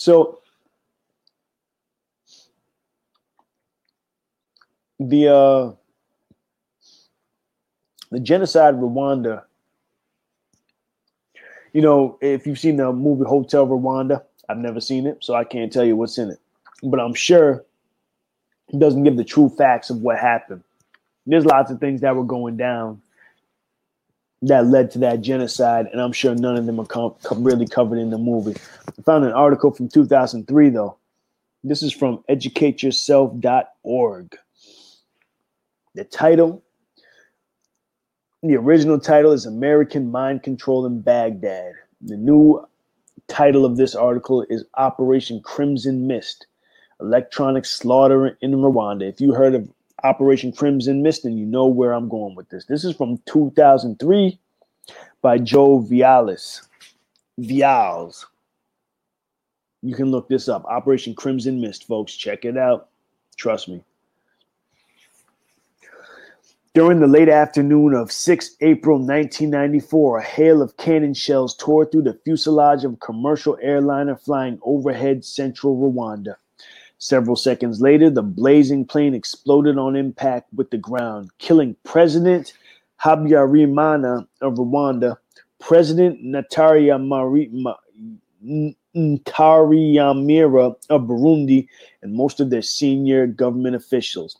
So 0.06 0.38
the 5.00 5.26
uh, 5.26 5.72
the 8.12 8.20
genocide 8.20 8.74
Rwanda. 8.74 9.42
You 11.72 11.82
know, 11.82 12.18
if 12.20 12.46
you've 12.46 12.60
seen 12.60 12.76
the 12.76 12.92
movie 12.92 13.24
Hotel 13.24 13.66
Rwanda, 13.66 14.22
I've 14.48 14.58
never 14.58 14.80
seen 14.80 15.08
it, 15.08 15.24
so 15.24 15.34
I 15.34 15.42
can't 15.42 15.72
tell 15.72 15.84
you 15.84 15.96
what's 15.96 16.18
in 16.18 16.30
it. 16.30 16.38
But 16.84 17.00
I'm 17.00 17.12
sure 17.12 17.64
it 18.68 18.78
doesn't 18.78 19.02
give 19.02 19.16
the 19.16 19.24
true 19.24 19.48
facts 19.48 19.90
of 19.90 20.02
what 20.02 20.20
happened. 20.20 20.62
There's 21.26 21.44
lots 21.44 21.72
of 21.72 21.80
things 21.80 22.00
that 22.02 22.14
were 22.14 22.22
going 22.22 22.56
down 22.56 23.02
that 24.46 24.66
led 24.66 24.90
to 24.92 24.98
that 25.00 25.22
genocide, 25.22 25.88
and 25.92 26.00
I'm 26.00 26.12
sure 26.12 26.34
none 26.34 26.56
of 26.56 26.64
them 26.66 26.80
are 26.80 26.86
com- 26.86 27.14
really 27.36 27.66
covered 27.66 27.98
in 27.98 28.10
the 28.10 28.18
movie. 28.18 28.54
I 28.86 29.02
found 29.02 29.24
an 29.24 29.32
article 29.32 29.72
from 29.72 29.88
2003, 29.88 30.70
though. 30.70 30.96
This 31.64 31.82
is 31.82 31.92
from 31.92 32.22
educateyourself.org. 32.30 34.38
The 35.94 36.04
title, 36.04 36.62
the 38.42 38.56
original 38.56 39.00
title 39.00 39.32
is 39.32 39.46
American 39.46 40.10
Mind 40.10 40.42
Control 40.42 40.86
in 40.86 41.00
Baghdad. 41.00 41.72
The 42.02 42.16
new 42.16 42.66
title 43.28 43.64
of 43.64 43.76
this 43.76 43.94
article 43.94 44.44
is 44.48 44.64
Operation 44.76 45.40
Crimson 45.42 46.06
Mist 46.06 46.46
electronic 47.00 47.64
slaughter 47.64 48.38
in 48.40 48.52
Rwanda. 48.52 49.08
If 49.08 49.20
you 49.20 49.32
heard 49.32 49.54
of 49.54 49.68
Operation 50.04 50.52
Crimson 50.52 51.02
Mist, 51.02 51.24
and 51.24 51.38
you 51.38 51.46
know 51.46 51.66
where 51.66 51.92
I'm 51.92 52.08
going 52.08 52.34
with 52.34 52.48
this. 52.50 52.66
This 52.66 52.84
is 52.84 52.94
from 52.94 53.18
2003 53.26 54.38
by 55.22 55.38
Joe 55.38 55.80
Vialis. 55.80 56.66
Vialls. 57.40 58.26
You 59.82 59.94
can 59.94 60.10
look 60.10 60.28
this 60.28 60.48
up. 60.48 60.64
Operation 60.66 61.14
Crimson 61.14 61.60
Mist, 61.60 61.86
folks. 61.86 62.14
Check 62.14 62.44
it 62.44 62.56
out. 62.56 62.88
Trust 63.36 63.68
me. 63.68 63.82
During 66.74 67.00
the 67.00 67.06
late 67.06 67.30
afternoon 67.30 67.94
of 67.94 68.12
6 68.12 68.56
April 68.60 68.98
1994, 68.98 70.18
a 70.18 70.22
hail 70.22 70.60
of 70.60 70.76
cannon 70.76 71.14
shells 71.14 71.56
tore 71.56 71.86
through 71.86 72.02
the 72.02 72.18
fuselage 72.22 72.84
of 72.84 72.92
a 72.92 72.96
commercial 72.96 73.56
airliner 73.62 74.14
flying 74.14 74.58
overhead 74.62 75.24
central 75.24 75.74
Rwanda. 75.78 76.36
Several 76.98 77.36
seconds 77.36 77.80
later, 77.80 78.08
the 78.08 78.22
blazing 78.22 78.86
plane 78.86 79.14
exploded 79.14 79.76
on 79.76 79.96
impact 79.96 80.48
with 80.54 80.70
the 80.70 80.78
ground, 80.78 81.30
killing 81.38 81.76
President 81.84 82.54
Habyarimana 83.02 84.26
of 84.40 84.54
Rwanda, 84.54 85.16
President 85.58 86.24
Nataria 86.24 86.96
Ntaryamira 88.96 90.76
of 90.88 91.02
Burundi, 91.02 91.68
and 92.00 92.14
most 92.14 92.40
of 92.40 92.48
their 92.48 92.62
senior 92.62 93.26
government 93.26 93.76
officials. 93.76 94.38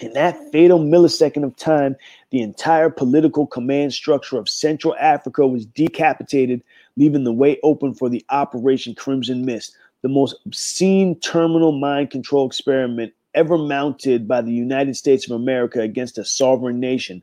In 0.00 0.12
that 0.14 0.36
fatal 0.50 0.80
millisecond 0.80 1.44
of 1.44 1.56
time, 1.56 1.96
the 2.30 2.40
entire 2.42 2.90
political 2.90 3.46
command 3.46 3.94
structure 3.94 4.36
of 4.38 4.48
Central 4.48 4.96
Africa 4.96 5.46
was 5.46 5.66
decapitated, 5.66 6.62
leaving 6.96 7.24
the 7.24 7.32
way 7.32 7.58
open 7.62 7.94
for 7.94 8.08
the 8.08 8.24
Operation 8.28 8.94
Crimson 8.94 9.44
Mist, 9.44 9.76
the 10.04 10.08
most 10.10 10.36
obscene 10.44 11.18
terminal 11.20 11.72
mind 11.72 12.10
control 12.10 12.46
experiment 12.46 13.14
ever 13.32 13.56
mounted 13.56 14.28
by 14.28 14.42
the 14.42 14.52
United 14.52 14.94
States 14.94 15.24
of 15.24 15.34
America 15.34 15.80
against 15.80 16.18
a 16.18 16.24
sovereign 16.26 16.78
nation. 16.78 17.22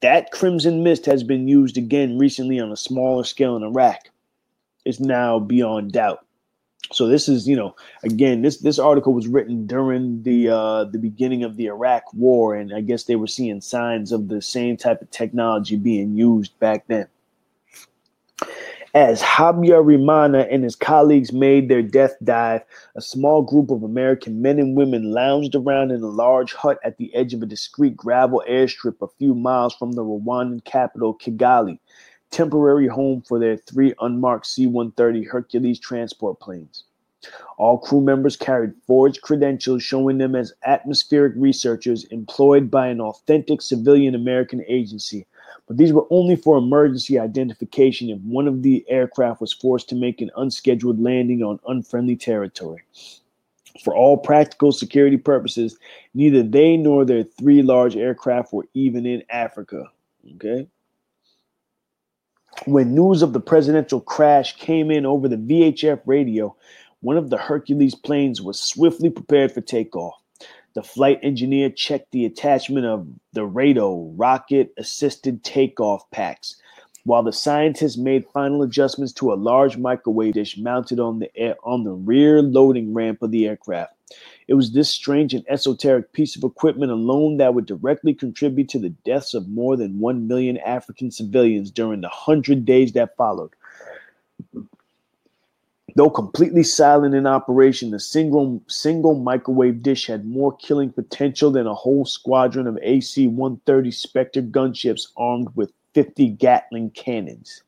That 0.00 0.32
crimson 0.32 0.82
mist 0.82 1.06
has 1.06 1.22
been 1.22 1.46
used 1.46 1.78
again 1.78 2.18
recently 2.18 2.58
on 2.58 2.72
a 2.72 2.76
smaller 2.76 3.22
scale 3.22 3.54
in 3.54 3.62
Iraq. 3.62 4.10
It's 4.84 4.98
now 4.98 5.38
beyond 5.38 5.92
doubt. 5.92 6.26
So 6.90 7.06
this 7.06 7.28
is, 7.28 7.46
you 7.46 7.54
know, 7.54 7.76
again, 8.02 8.42
this 8.42 8.58
this 8.58 8.80
article 8.80 9.12
was 9.12 9.28
written 9.28 9.68
during 9.68 10.24
the 10.24 10.48
uh, 10.48 10.84
the 10.84 10.98
beginning 10.98 11.44
of 11.44 11.56
the 11.56 11.66
Iraq 11.66 12.12
War, 12.12 12.56
and 12.56 12.74
I 12.74 12.80
guess 12.80 13.04
they 13.04 13.16
were 13.16 13.28
seeing 13.28 13.60
signs 13.60 14.10
of 14.10 14.26
the 14.26 14.42
same 14.42 14.76
type 14.76 15.00
of 15.00 15.12
technology 15.12 15.76
being 15.76 16.16
used 16.16 16.58
back 16.58 16.88
then. 16.88 17.06
As 18.98 19.22
Habyarimana 19.22 20.48
and 20.50 20.64
his 20.64 20.74
colleagues 20.74 21.32
made 21.32 21.68
their 21.68 21.82
death 21.82 22.16
dive, 22.24 22.62
a 22.96 23.00
small 23.00 23.42
group 23.42 23.70
of 23.70 23.84
American 23.84 24.42
men 24.42 24.58
and 24.58 24.76
women 24.76 25.12
lounged 25.12 25.54
around 25.54 25.92
in 25.92 26.02
a 26.02 26.08
large 26.08 26.52
hut 26.52 26.80
at 26.82 26.96
the 26.96 27.14
edge 27.14 27.32
of 27.32 27.40
a 27.40 27.46
discreet 27.46 27.96
gravel 27.96 28.42
airstrip 28.48 28.96
a 29.00 29.06
few 29.06 29.36
miles 29.36 29.72
from 29.72 29.92
the 29.92 30.02
Rwandan 30.02 30.64
capital, 30.64 31.14
Kigali, 31.14 31.78
temporary 32.32 32.88
home 32.88 33.22
for 33.22 33.38
their 33.38 33.56
three 33.56 33.94
unmarked 34.00 34.48
C 34.48 34.66
130 34.66 35.22
Hercules 35.22 35.78
transport 35.78 36.40
planes. 36.40 36.82
All 37.56 37.78
crew 37.78 38.00
members 38.00 38.36
carried 38.36 38.74
forged 38.84 39.22
credentials 39.22 39.84
showing 39.84 40.18
them 40.18 40.34
as 40.34 40.54
atmospheric 40.64 41.34
researchers 41.36 42.02
employed 42.06 42.68
by 42.68 42.88
an 42.88 43.00
authentic 43.00 43.62
civilian 43.62 44.16
American 44.16 44.64
agency 44.66 45.24
but 45.68 45.76
these 45.76 45.92
were 45.92 46.06
only 46.10 46.34
for 46.34 46.56
emergency 46.56 47.18
identification 47.18 48.08
if 48.08 48.18
one 48.20 48.48
of 48.48 48.62
the 48.62 48.84
aircraft 48.88 49.42
was 49.42 49.52
forced 49.52 49.88
to 49.90 49.94
make 49.94 50.20
an 50.22 50.30
unscheduled 50.36 51.00
landing 51.00 51.42
on 51.42 51.60
unfriendly 51.68 52.16
territory. 52.16 52.82
For 53.84 53.94
all 53.94 54.16
practical 54.16 54.72
security 54.72 55.18
purposes, 55.18 55.78
neither 56.14 56.42
they 56.42 56.76
nor 56.78 57.04
their 57.04 57.22
three 57.22 57.62
large 57.62 57.96
aircraft 57.96 58.52
were 58.52 58.66
even 58.72 59.04
in 59.04 59.22
Africa. 59.28 59.84
Okay. 60.36 60.66
When 62.64 62.94
news 62.94 63.22
of 63.22 63.34
the 63.34 63.40
presidential 63.40 64.00
crash 64.00 64.56
came 64.56 64.90
in 64.90 65.06
over 65.06 65.28
the 65.28 65.36
VHF 65.36 66.00
radio, 66.06 66.56
one 67.00 67.16
of 67.16 67.30
the 67.30 67.36
Hercules 67.36 67.94
planes 67.94 68.42
was 68.42 68.58
swiftly 68.58 69.10
prepared 69.10 69.52
for 69.52 69.60
takeoff. 69.60 70.17
The 70.78 70.84
flight 70.84 71.18
engineer 71.24 71.70
checked 71.70 72.12
the 72.12 72.24
attachment 72.24 72.86
of 72.86 73.08
the 73.32 73.44
RATO 73.44 74.12
rocket 74.14 74.72
assisted 74.78 75.42
takeoff 75.42 76.08
packs, 76.12 76.54
while 77.02 77.24
the 77.24 77.32
scientists 77.32 77.96
made 77.96 78.28
final 78.32 78.62
adjustments 78.62 79.12
to 79.14 79.32
a 79.32 79.34
large 79.34 79.76
microwave 79.76 80.34
dish 80.34 80.56
mounted 80.56 81.00
on 81.00 81.18
the 81.18 81.36
air, 81.36 81.56
on 81.64 81.82
the 81.82 81.90
rear 81.90 82.42
loading 82.42 82.94
ramp 82.94 83.22
of 83.22 83.32
the 83.32 83.48
aircraft. 83.48 83.92
It 84.46 84.54
was 84.54 84.70
this 84.70 84.88
strange 84.88 85.34
and 85.34 85.44
esoteric 85.48 86.12
piece 86.12 86.36
of 86.36 86.44
equipment 86.44 86.92
alone 86.92 87.38
that 87.38 87.54
would 87.54 87.66
directly 87.66 88.14
contribute 88.14 88.68
to 88.68 88.78
the 88.78 88.90
deaths 88.90 89.34
of 89.34 89.48
more 89.48 89.76
than 89.76 89.98
1 89.98 90.28
million 90.28 90.58
African 90.58 91.10
civilians 91.10 91.72
during 91.72 92.02
the 92.02 92.06
100 92.06 92.64
days 92.64 92.92
that 92.92 93.16
followed. 93.16 93.50
Though 95.94 96.10
completely 96.10 96.62
silent 96.62 97.14
in 97.14 97.26
operation, 97.26 97.90
the 97.90 98.00
single 98.00 98.62
single 98.66 99.14
microwave 99.14 99.82
dish 99.82 100.06
had 100.06 100.26
more 100.26 100.56
killing 100.56 100.92
potential 100.92 101.50
than 101.50 101.66
a 101.66 101.74
whole 101.74 102.04
squadron 102.04 102.66
of 102.66 102.78
AC-130 102.82 103.94
Spectre 103.94 104.42
gunships 104.42 105.08
armed 105.16 105.48
with 105.54 105.72
50 105.94 106.28
Gatling 106.30 106.90
cannons. 106.90 107.62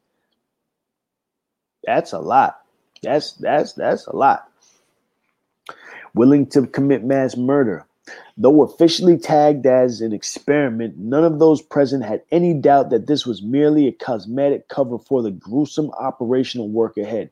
That's 1.84 2.12
a 2.12 2.18
lot. 2.18 2.60
That's 3.02 3.32
that's 3.32 3.72
that's 3.72 4.06
a 4.06 4.14
lot. 4.14 4.48
Willing 6.14 6.46
to 6.50 6.66
commit 6.66 7.02
mass 7.02 7.36
murder. 7.36 7.86
Though 8.36 8.62
officially 8.62 9.18
tagged 9.18 9.66
as 9.66 10.00
an 10.00 10.12
experiment, 10.12 10.96
none 10.96 11.24
of 11.24 11.38
those 11.38 11.60
present 11.60 12.04
had 12.04 12.22
any 12.30 12.54
doubt 12.54 12.90
that 12.90 13.06
this 13.06 13.26
was 13.26 13.42
merely 13.42 13.86
a 13.86 13.92
cosmetic 13.92 14.68
cover 14.68 14.98
for 14.98 15.22
the 15.22 15.30
gruesome 15.30 15.90
operational 15.98 16.68
work 16.68 16.96
ahead. 16.96 17.30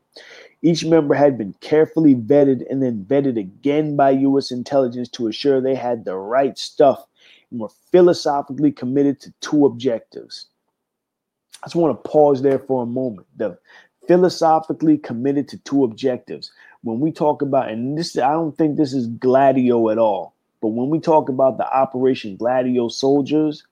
Each 0.61 0.85
member 0.85 1.15
had 1.15 1.39
been 1.39 1.55
carefully 1.61 2.15
vetted 2.15 2.65
and 2.71 2.83
then 2.83 3.05
vetted 3.05 3.39
again 3.39 3.97
by 3.97 4.11
U.S. 4.11 4.51
intelligence 4.51 5.09
to 5.11 5.29
assure 5.29 5.61
they 5.61 5.75
had 5.75 6.05
the 6.05 6.17
right 6.17 6.59
stuff 6.59 7.07
and 7.51 7.61
were 7.61 7.71
philosophically 7.91 8.73
committed 8.73 9.21
to 9.21 9.33
two 9.41 9.67
objectives. 9.67 10.47
I 11.63 11.67
just 11.67 11.77
want 11.77 12.03
to 12.03 12.11
pause 12.11 12.43
there 12.43 12.59
for 12.59 12.83
a 12.83 12.87
moment. 12.87 13.27
The 13.37 13.59
philosophically 14.07 14.99
committed 14.99 15.49
to 15.49 15.59
two 15.59 15.85
objectives. 15.85 16.51
When 16.83 17.01
we 17.01 17.13
talk 17.13 17.43
about, 17.43 17.69
and 17.69 17.97
this, 17.97 18.17
I 18.17 18.33
don't 18.33 18.57
think 18.57 18.77
this 18.77 18.93
is 18.93 19.07
Gladio 19.07 19.91
at 19.91 19.99
all, 19.99 20.35
but 20.61 20.69
when 20.69 20.89
we 20.89 20.99
talk 20.99 21.29
about 21.29 21.59
the 21.59 21.71
Operation 21.73 22.37
Gladio 22.37 22.89
soldiers, 22.89 23.65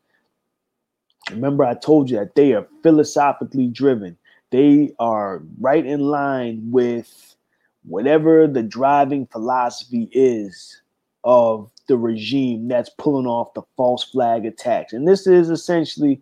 remember 1.30 1.64
I 1.64 1.74
told 1.74 2.10
you 2.10 2.18
that 2.18 2.34
they 2.34 2.52
are 2.52 2.66
philosophically 2.82 3.68
driven. 3.68 4.16
They 4.50 4.92
are 4.98 5.42
right 5.60 5.84
in 5.84 6.00
line 6.00 6.70
with 6.70 7.36
whatever 7.84 8.46
the 8.46 8.62
driving 8.62 9.26
philosophy 9.26 10.08
is 10.12 10.80
of 11.24 11.70
the 11.88 11.96
regime 11.96 12.68
that's 12.68 12.90
pulling 12.90 13.26
off 13.26 13.54
the 13.54 13.62
false 13.76 14.04
flag 14.04 14.44
attacks. 14.44 14.92
And 14.92 15.06
this 15.06 15.26
is 15.26 15.50
essentially 15.50 16.20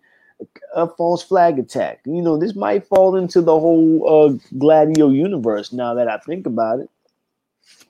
a 0.75 0.87
false 0.87 1.23
flag 1.23 1.59
attack. 1.59 2.01
You 2.05 2.23
know, 2.23 2.37
this 2.37 2.55
might 2.55 2.87
fall 2.87 3.17
into 3.17 3.41
the 3.41 3.59
whole 3.59 4.03
uh, 4.09 4.57
Gladio 4.59 5.11
universe 5.11 5.73
now 5.73 5.95
that 5.95 6.09
I 6.09 6.19
think 6.19 6.47
about 6.47 6.81
it, 6.81 6.91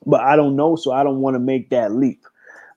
but 0.05 0.21
I 0.21 0.35
don't 0.35 0.55
know, 0.55 0.75
so 0.75 0.91
I 0.91 1.03
don't 1.03 1.21
want 1.21 1.35
to 1.35 1.39
make 1.39 1.69
that 1.69 1.93
leap. 1.93 2.25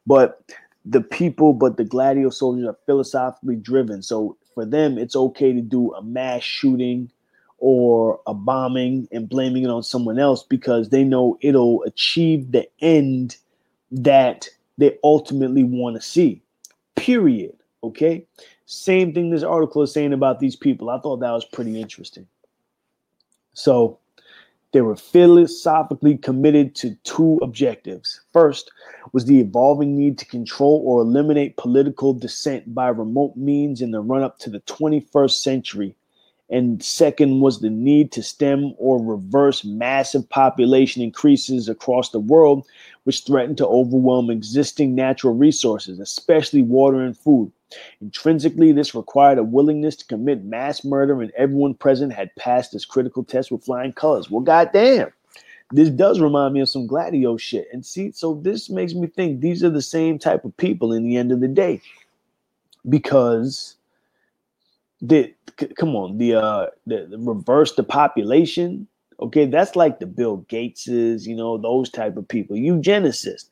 But 0.09 0.43
the 0.87 1.03
people, 1.03 1.53
but 1.53 1.77
the 1.77 1.85
Gladio 1.85 2.31
soldiers 2.31 2.67
are 2.67 2.79
philosophically 2.87 3.57
driven. 3.57 4.03
So 4.03 4.39
for 4.55 4.65
them, 4.65 4.97
it's 4.97 5.15
okay 5.15 5.53
to 5.53 5.61
do 5.61 5.93
a 5.93 6.03
mass 6.03 6.43
shooting 6.43 7.11
or 7.59 8.19
a 8.27 8.33
bombing 8.33 9.07
and 9.13 9.29
blaming 9.29 9.65
it 9.65 9.71
on 9.71 9.83
someone 9.83 10.19
else 10.19 10.43
because 10.43 10.89
they 10.89 11.05
know 11.05 11.37
it'll 11.43 11.83
achieve 11.83 12.53
the 12.53 12.67
end 12.81 13.37
that 13.91 14.49
they 14.79 14.97
ultimately 15.05 15.63
want 15.63 15.97
to 15.97 16.01
see. 16.03 16.41
Period. 16.97 17.55
Okay. 17.85 18.25
Same 18.65 19.13
thing 19.13 19.29
this 19.29 19.43
article 19.43 19.83
is 19.83 19.93
saying 19.93 20.15
about 20.15 20.41
these 20.41 20.57
people. 20.57 20.89
I 20.89 21.01
thought 21.01 21.19
that 21.19 21.33
was 21.33 21.45
pretty 21.45 21.79
interesting. 21.79 22.27
So 23.53 23.99
they 24.73 24.81
were 24.81 24.97
philosophically 24.97 26.17
committed 26.19 26.75
to 26.77 26.95
two 27.05 27.39
objectives. 27.43 28.21
First 28.33 28.71
was 29.13 29.25
the 29.25 29.41
evolving 29.41 29.97
need 29.97 30.19
to 30.19 30.27
control 30.27 30.83
or 30.85 31.01
eliminate 31.01 31.57
political 31.57 32.13
dissent 32.13 32.75
by 32.75 32.89
remote 32.89 33.37
means 33.37 33.81
in 33.81 33.91
the 33.91 34.01
run 34.01 34.23
up 34.23 34.39
to 34.41 34.51
the 34.51 34.61
21st 34.61 35.41
century. 35.41 35.97
And 36.51 36.83
second 36.83 37.41
was 37.41 37.61
the 37.61 37.69
need 37.69 38.11
to 38.13 38.23
stem 38.23 38.75
or 38.79 39.03
reverse 39.03 39.65
massive 39.65 40.29
population 40.31 41.03
increases 41.03 41.69
across 41.69 42.11
the 42.11 42.21
world, 42.21 42.67
which 43.05 43.25
threatened 43.25 43.59
to 43.59 43.67
overwhelm 43.67 44.31
existing 44.31 44.95
natural 44.95 45.35
resources, 45.35 45.99
especially 45.99 46.63
water 46.63 47.01
and 47.01 47.17
food. 47.17 47.53
Intrinsically, 48.01 48.73
this 48.73 48.95
required 48.95 49.37
a 49.37 49.43
willingness 49.43 49.95
to 49.97 50.07
commit 50.07 50.43
mass 50.45 50.85
murder, 50.85 51.21
and 51.21 51.31
everyone 51.37 51.75
present 51.75 52.15
had 52.15 52.35
passed 52.37 52.73
this 52.73 52.87
critical 52.87 53.23
test 53.23 53.51
with 53.51 53.63
flying 53.65 53.93
colors. 53.93 54.31
Well, 54.31 54.41
goddamn, 54.41 55.13
this 55.73 55.91
does 55.91 56.19
remind 56.19 56.55
me 56.55 56.61
of 56.61 56.71
some 56.71 56.87
Gladio 56.87 57.37
shit. 57.37 57.69
And 57.75 57.85
see, 57.85 58.11
so 58.13 58.41
this 58.43 58.71
makes 58.71 58.95
me 58.95 59.07
think 59.07 59.43
these 59.43 59.63
are 59.63 59.69
the 59.69 59.83
same 59.83 60.19
type 60.19 60.47
of 60.47 60.57
people 60.57 60.95
in 60.95 61.03
the 61.03 61.19
end 61.19 61.31
of 61.31 61.41
the 61.41 61.49
day, 61.49 61.83
because 62.89 63.77
the 65.01 65.33
come 65.79 65.95
on 65.95 66.19
the 66.19 66.35
uh 66.35 66.67
the, 66.87 67.07
the 67.11 67.19
reverse 67.19 67.75
the 67.75 67.83
population 67.83 68.87
okay 69.21 69.47
that's 69.47 69.77
like 69.77 70.01
the 70.01 70.07
bill 70.07 70.45
gateses 70.49 71.27
you 71.27 71.37
know 71.37 71.57
those 71.57 71.89
type 71.91 72.17
of 72.17 72.27
people 72.27 72.57
eugenicists 72.57 73.49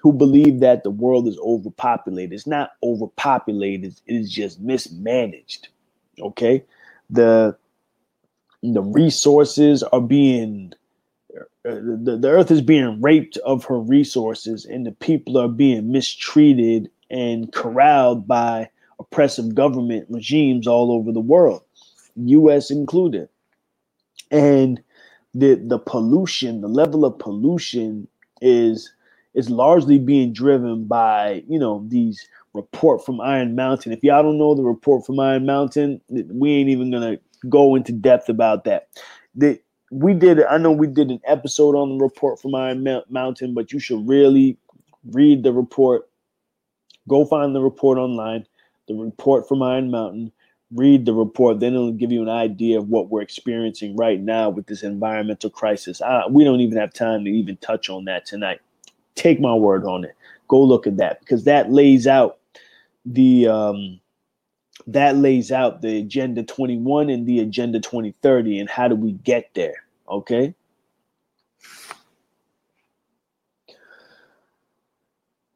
who 0.00 0.12
believe 0.12 0.60
that 0.60 0.82
the 0.82 0.90
world 0.90 1.28
is 1.28 1.38
overpopulated. 1.38 2.32
It's 2.32 2.46
not 2.46 2.72
overpopulated, 2.82 4.00
it 4.06 4.14
is 4.14 4.30
just 4.30 4.60
mismanaged. 4.60 5.68
Okay? 6.20 6.64
The 7.10 7.56
the 8.62 8.82
resources 8.82 9.82
are 9.82 10.02
being 10.02 10.74
uh, 11.34 11.74
the, 11.74 12.18
the 12.20 12.28
earth 12.28 12.50
is 12.50 12.60
being 12.60 13.00
raped 13.00 13.38
of 13.38 13.64
her 13.64 13.78
resources 13.78 14.66
and 14.66 14.86
the 14.86 14.92
people 14.92 15.38
are 15.38 15.48
being 15.48 15.90
mistreated 15.90 16.90
and 17.10 17.52
corralled 17.52 18.28
by 18.28 18.68
oppressive 19.00 19.54
government 19.54 20.06
regimes 20.08 20.66
all 20.66 20.92
over 20.92 21.10
the 21.10 21.20
world 21.20 21.62
us 22.16 22.70
included 22.70 23.28
and 24.30 24.82
the 25.34 25.54
the 25.54 25.78
pollution 25.78 26.60
the 26.60 26.68
level 26.68 27.04
of 27.04 27.18
pollution 27.18 28.06
is 28.40 28.92
is 29.34 29.48
largely 29.48 29.98
being 29.98 30.32
driven 30.32 30.84
by 30.84 31.42
you 31.48 31.58
know 31.58 31.84
these 31.88 32.28
report 32.54 33.04
from 33.04 33.20
Iron 33.20 33.54
Mountain. 33.54 33.92
If 33.92 34.02
y'all 34.02 34.22
don't 34.22 34.38
know 34.38 34.54
the 34.54 34.62
report 34.62 35.06
from 35.06 35.20
Iron 35.20 35.46
Mountain, 35.46 36.00
we 36.08 36.52
ain't 36.52 36.68
even 36.68 36.90
gonna 36.90 37.18
go 37.48 37.74
into 37.74 37.92
depth 37.92 38.28
about 38.28 38.64
that. 38.64 38.88
The, 39.34 39.60
we 39.90 40.14
did 40.14 40.42
I 40.44 40.58
know 40.58 40.72
we 40.72 40.86
did 40.86 41.10
an 41.10 41.20
episode 41.24 41.74
on 41.74 41.96
the 41.96 42.04
report 42.04 42.40
from 42.40 42.54
Iron 42.54 42.86
Mountain, 43.08 43.54
but 43.54 43.72
you 43.72 43.78
should 43.78 44.06
really 44.06 44.56
read 45.10 45.42
the 45.42 45.52
report. 45.52 46.08
Go 47.08 47.24
find 47.24 47.54
the 47.54 47.60
report 47.60 47.98
online, 47.98 48.46
the 48.90 49.02
report 49.02 49.48
from 49.48 49.62
Iron 49.62 49.90
Mountain. 49.90 50.32
Read 50.72 51.04
the 51.04 51.14
report, 51.14 51.58
then 51.58 51.74
it'll 51.74 51.90
give 51.92 52.12
you 52.12 52.22
an 52.22 52.28
idea 52.28 52.78
of 52.78 52.88
what 52.88 53.08
we're 53.08 53.22
experiencing 53.22 53.96
right 53.96 54.20
now 54.20 54.50
with 54.50 54.66
this 54.66 54.84
environmental 54.84 55.50
crisis. 55.50 56.00
We 56.30 56.44
don't 56.44 56.60
even 56.60 56.78
have 56.78 56.92
time 56.92 57.24
to 57.24 57.30
even 57.30 57.56
touch 57.56 57.90
on 57.90 58.04
that 58.04 58.24
tonight 58.24 58.60
take 59.20 59.40
my 59.40 59.54
word 59.54 59.84
on 59.84 60.04
it. 60.04 60.14
Go 60.48 60.62
look 60.62 60.86
at 60.86 60.96
that 60.96 61.20
because 61.20 61.44
that 61.44 61.70
lays 61.70 62.06
out 62.06 62.38
the 63.04 63.46
um, 63.48 64.00
that 64.86 65.16
lays 65.16 65.52
out 65.52 65.82
the 65.82 65.98
agenda 65.98 66.42
21 66.42 67.10
and 67.10 67.26
the 67.26 67.40
agenda 67.40 67.80
2030 67.80 68.58
and 68.58 68.70
how 68.70 68.88
do 68.88 68.94
we 68.94 69.12
get 69.12 69.50
there 69.54 69.84
okay 70.08 70.54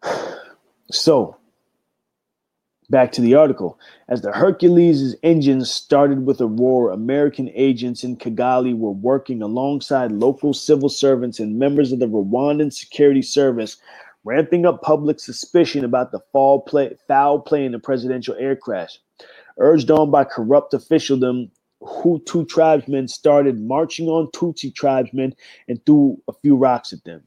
so 0.91 1.37
back 2.91 3.13
to 3.13 3.21
the 3.21 3.35
article 3.35 3.79
as 4.09 4.21
the 4.21 4.33
hercules' 4.33 5.17
engines 5.23 5.71
started 5.71 6.27
with 6.27 6.41
a 6.41 6.47
roar 6.47 6.91
american 6.91 7.51
agents 7.55 8.05
in 8.05 8.17
kigali 8.17 8.77
were 8.77 8.93
working 8.93 9.41
alongside 9.43 10.13
local 10.13 10.53
civil 10.53 10.89
servants 10.89 11.41
and 11.41 11.59
members 11.59 11.93
of 11.93 11.99
the 11.99 12.09
rwandan 12.09 12.73
security 12.73 13.23
service 13.23 13.79
ramping 14.25 14.67
up 14.67 14.83
public 14.83 15.21
suspicion 15.21 15.85
about 15.85 16.11
the 16.11 16.21
foul 16.33 16.61
play, 16.61 16.95
foul 17.07 17.39
play 17.39 17.65
in 17.65 17.73
the 17.73 17.79
presidential 17.79 18.35
air 18.39 18.57
crash 18.57 18.99
Urged 19.59 19.91
on 19.91 20.11
by 20.11 20.25
corrupt 20.25 20.75
officialdom, 20.75 21.51
Hutu 21.83 22.49
tribesmen 22.49 23.09
started 23.09 23.61
marching 23.61 24.09
on 24.09 24.29
Tutsi 24.29 24.75
tribesmen 24.75 25.35
and 25.69 25.85
threw 25.85 26.21
a 26.29 26.33
few 26.33 26.57
rocks 26.57 26.93
at 26.93 27.05
them. 27.05 27.23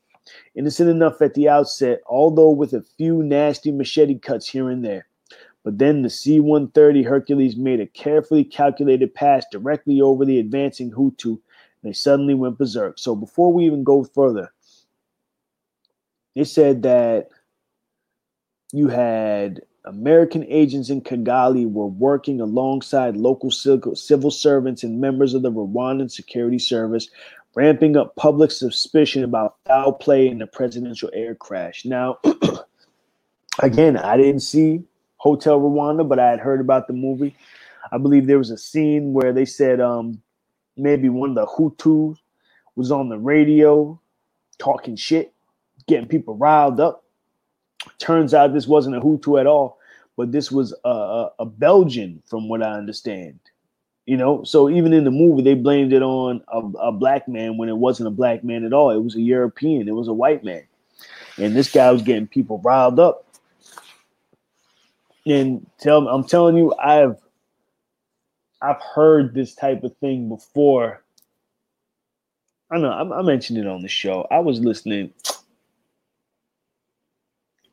Innocent 0.56 0.90
enough 0.90 1.22
at 1.22 1.36
the 1.36 1.48
outset, 1.48 2.02
although 2.10 2.50
with 2.50 2.74
a 2.74 2.82
few 2.98 3.24
nasty 3.24 3.72
machete 3.72 4.20
cuts 4.20 4.50
here 4.50 4.70
and 4.70 4.84
there. 4.84 5.07
But 5.68 5.80
then 5.80 6.02
the 6.02 6.10
C 6.10 6.40
130 6.40 7.04
Hercules 7.04 7.58
made 7.58 7.82
a 7.82 7.88
carefully 7.88 8.46
calculated 8.46 9.14
pass 9.14 9.46
directly 9.52 10.00
over 10.00 10.24
the 10.24 10.40
advancing 10.40 10.92
Hutu, 10.92 11.26
and 11.26 11.42
they 11.84 11.92
suddenly 11.92 12.36
went 12.36 12.58
berserk. 12.58 12.98
So 12.98 13.18
before 13.18 13.52
we 13.52 13.66
even 13.66 13.84
go 13.84 14.06
further, 14.06 14.54
they 16.38 16.46
said 16.46 16.84
that 16.84 17.28
you 18.72 18.88
had 18.88 19.60
American 19.84 20.46
agents 20.48 20.90
in 20.90 21.02
Kigali 21.02 21.70
were 21.70 21.88
working 21.88 22.40
alongside 22.40 23.18
local 23.18 23.52
civil 23.52 24.32
servants 24.32 24.84
and 24.84 25.02
members 25.02 25.34
of 25.34 25.42
the 25.42 25.52
Rwandan 25.52 26.10
Security 26.10 26.60
Service, 26.60 27.10
ramping 27.56 27.98
up 27.98 28.16
public 28.16 28.52
suspicion 28.52 29.22
about 29.22 29.58
foul 29.66 29.92
play 29.92 30.30
in 30.30 30.38
the 30.38 30.48
presidential 30.48 31.10
air 31.12 31.36
crash. 31.36 31.84
Now, 31.84 32.20
again, 33.60 33.98
I 33.98 34.16
didn't 34.16 34.40
see 34.40 34.86
Hotel 35.18 35.60
Rwanda, 35.60 36.08
but 36.08 36.20
I 36.20 36.30
had 36.30 36.40
heard 36.40 36.62
about 36.62 36.88
the 36.88 36.94
movie. 36.94 37.36
I 37.92 37.98
believe 37.98 38.28
there 38.28 38.38
was 38.38 38.52
a 38.52 38.58
scene 38.58 39.14
where 39.14 39.34
they 39.34 39.46
said 39.46 39.80
um, 39.82 40.22
maybe 40.76 41.10
one 41.10 41.30
of 41.30 41.36
the 41.36 41.46
Hutus 41.46 42.18
was 42.76 42.92
on 42.92 43.10
the 43.10 43.18
radio 43.18 44.00
talking 44.58 44.96
shit, 44.96 45.34
getting 45.88 46.08
people 46.08 46.36
riled 46.36 46.80
up. 46.80 47.04
Turns 48.00 48.34
out 48.34 48.54
this 48.54 48.68
wasn't 48.68 48.96
a 48.96 49.00
Hutu 49.00 49.40
at 49.40 49.48
all, 49.48 49.80
but 50.16 50.32
this 50.32 50.52
was 50.52 50.74
a, 50.84 51.30
a, 51.40 51.46
Belgian, 51.46 52.22
from 52.26 52.50
what 52.50 52.64
I 52.64 52.74
understand. 52.74 53.40
You 54.06 54.18
know, 54.18 54.44
so 54.44 54.70
even 54.70 54.94
in 54.94 55.04
the 55.04 55.12
movie, 55.12 55.42
they 55.42 55.54
blamed 55.54 55.94
it 55.94 56.02
on 56.02 56.42
a, 56.48 56.60
a 56.88 56.92
black 56.92 57.28
man 57.28 57.58
when 57.58 57.70
it 57.70 57.78
wasn't 57.78 58.08
a 58.08 58.12
black 58.12 58.44
man 58.44 58.64
at 58.64 58.74
all. 58.74 58.92
It 58.92 59.04
was 59.04 59.16
a 59.16 59.22
European, 59.22 59.88
it 59.88 59.92
was 59.92 60.08
a 60.08 60.14
white 60.14 60.44
man. 60.44 60.64
And 61.38 61.56
this 61.56 61.72
guy 61.72 61.92
was 61.92 62.02
getting 62.02 62.28
people 62.28 62.60
riled 62.60 63.00
up. 63.00 63.27
And 65.28 65.66
tell 65.80 66.02
me, 66.02 66.08
I'm 66.10 66.24
telling 66.24 66.58
you, 66.58 66.74
I've 66.76 67.18
I've 68.62 68.82
heard 68.96 69.34
this 69.34 69.54
type 69.54 69.84
of 69.84 69.96
thing 69.98 70.30
before. 70.30 71.04
I 72.72 72.78
know 72.78 72.90
I, 72.90 73.20
I 73.20 73.22
mentioned 73.22 73.60
it 73.60 73.68
on 73.68 73.82
the 73.82 73.88
show. 73.88 74.28
I 74.32 74.40
was 74.40 74.60
listening 74.60 75.14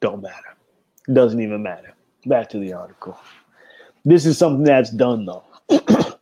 don't 0.05 0.20
matter. 0.20 0.55
Doesn't 1.10 1.40
even 1.40 1.62
matter. 1.62 1.94
Back 2.26 2.51
to 2.51 2.59
the 2.59 2.74
article. 2.74 3.18
This 4.05 4.26
is 4.26 4.36
something 4.36 4.62
that's 4.62 4.90
done 4.90 5.24
though. 5.24 5.44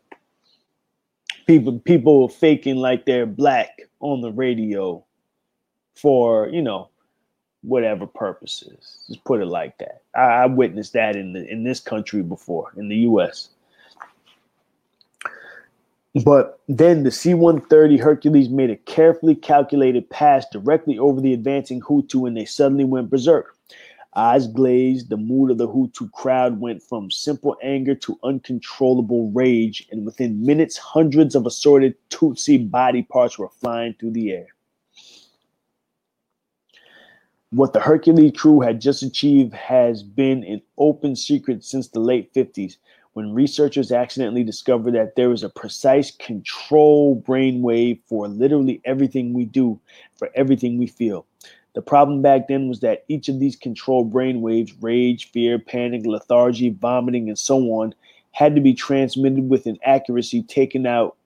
people 1.48 1.80
people 1.80 2.28
faking 2.28 2.76
like 2.76 3.04
they're 3.04 3.26
black 3.26 3.80
on 3.98 4.20
the 4.20 4.30
radio 4.30 5.04
for, 5.96 6.48
you 6.50 6.62
know, 6.62 6.90
whatever 7.62 8.06
purposes. 8.06 9.04
Just 9.06 9.24
put 9.24 9.40
it 9.40 9.46
like 9.46 9.78
that. 9.78 10.02
I, 10.14 10.20
I 10.20 10.46
witnessed 10.46 10.92
that 10.94 11.16
in 11.16 11.32
the 11.32 11.46
in 11.48 11.64
this 11.64 11.80
country 11.80 12.22
before, 12.22 12.72
in 12.76 12.88
the 12.88 12.96
US. 12.96 13.50
But 16.24 16.60
then 16.68 17.04
the 17.04 17.10
C 17.10 17.32
130 17.32 17.96
Hercules 17.96 18.50
made 18.50 18.68
a 18.68 18.76
carefully 18.76 19.34
calculated 19.34 20.10
pass 20.10 20.44
directly 20.52 20.98
over 20.98 21.22
the 21.22 21.32
advancing 21.32 21.80
Hutu 21.80 22.28
and 22.28 22.36
they 22.36 22.44
suddenly 22.44 22.84
went 22.84 23.08
berserk. 23.08 23.56
Eyes 24.14 24.46
glazed, 24.46 25.08
the 25.08 25.16
mood 25.16 25.50
of 25.50 25.56
the 25.56 25.68
Hutu 25.68 26.12
crowd 26.12 26.60
went 26.60 26.82
from 26.82 27.10
simple 27.10 27.56
anger 27.62 27.94
to 27.94 28.18
uncontrollable 28.22 29.30
rage, 29.30 29.88
and 29.90 30.04
within 30.04 30.44
minutes, 30.44 30.76
hundreds 30.76 31.34
of 31.34 31.46
assorted 31.46 31.94
Tutsi 32.10 32.70
body 32.70 33.04
parts 33.04 33.38
were 33.38 33.48
flying 33.48 33.94
through 33.94 34.10
the 34.10 34.32
air. 34.32 34.48
What 37.52 37.74
the 37.74 37.80
Hercules 37.80 38.32
crew 38.34 38.60
had 38.60 38.80
just 38.80 39.02
achieved 39.02 39.52
has 39.52 40.02
been 40.02 40.42
an 40.44 40.62
open 40.78 41.14
secret 41.14 41.62
since 41.62 41.86
the 41.88 42.00
late 42.00 42.32
50s, 42.32 42.78
when 43.12 43.34
researchers 43.34 43.92
accidentally 43.92 44.42
discovered 44.42 44.94
that 44.94 45.16
there 45.16 45.30
is 45.32 45.42
a 45.42 45.50
precise 45.50 46.10
control 46.12 47.20
brainwave 47.20 48.00
for 48.06 48.26
literally 48.26 48.80
everything 48.86 49.34
we 49.34 49.44
do, 49.44 49.78
for 50.16 50.30
everything 50.34 50.78
we 50.78 50.86
feel. 50.86 51.26
The 51.74 51.82
problem 51.82 52.22
back 52.22 52.48
then 52.48 52.70
was 52.70 52.80
that 52.80 53.04
each 53.08 53.28
of 53.28 53.38
these 53.38 53.54
control 53.54 54.02
brain 54.02 54.40
waves, 54.40 54.72
rage, 54.80 55.30
fear, 55.30 55.58
panic, 55.58 56.06
lethargy, 56.06 56.70
vomiting, 56.70 57.28
and 57.28 57.38
so 57.38 57.58
on, 57.72 57.94
had 58.30 58.54
to 58.54 58.62
be 58.62 58.72
transmitted 58.72 59.50
with 59.50 59.66
an 59.66 59.76
accuracy 59.84 60.42
taken 60.42 60.86
out 60.86 61.18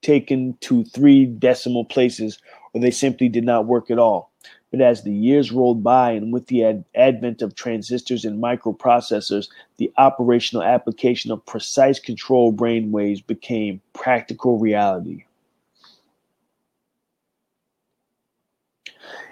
taken 0.00 0.56
to 0.60 0.84
three 0.84 1.26
decimal 1.26 1.84
places, 1.84 2.38
or 2.72 2.80
they 2.80 2.92
simply 2.92 3.28
did 3.28 3.42
not 3.42 3.66
work 3.66 3.90
at 3.90 3.98
all. 3.98 4.29
But 4.70 4.80
as 4.80 5.02
the 5.02 5.12
years 5.12 5.50
rolled 5.50 5.82
by, 5.82 6.12
and 6.12 6.32
with 6.32 6.46
the 6.46 6.64
ad- 6.64 6.84
advent 6.94 7.42
of 7.42 7.54
transistors 7.54 8.24
and 8.24 8.40
microprocessors, 8.40 9.48
the 9.78 9.92
operational 9.98 10.62
application 10.62 11.32
of 11.32 11.44
precise 11.44 11.98
control 11.98 12.52
brain 12.52 12.92
waves 12.92 13.20
became 13.20 13.80
practical 13.92 14.58
reality. 14.58 15.24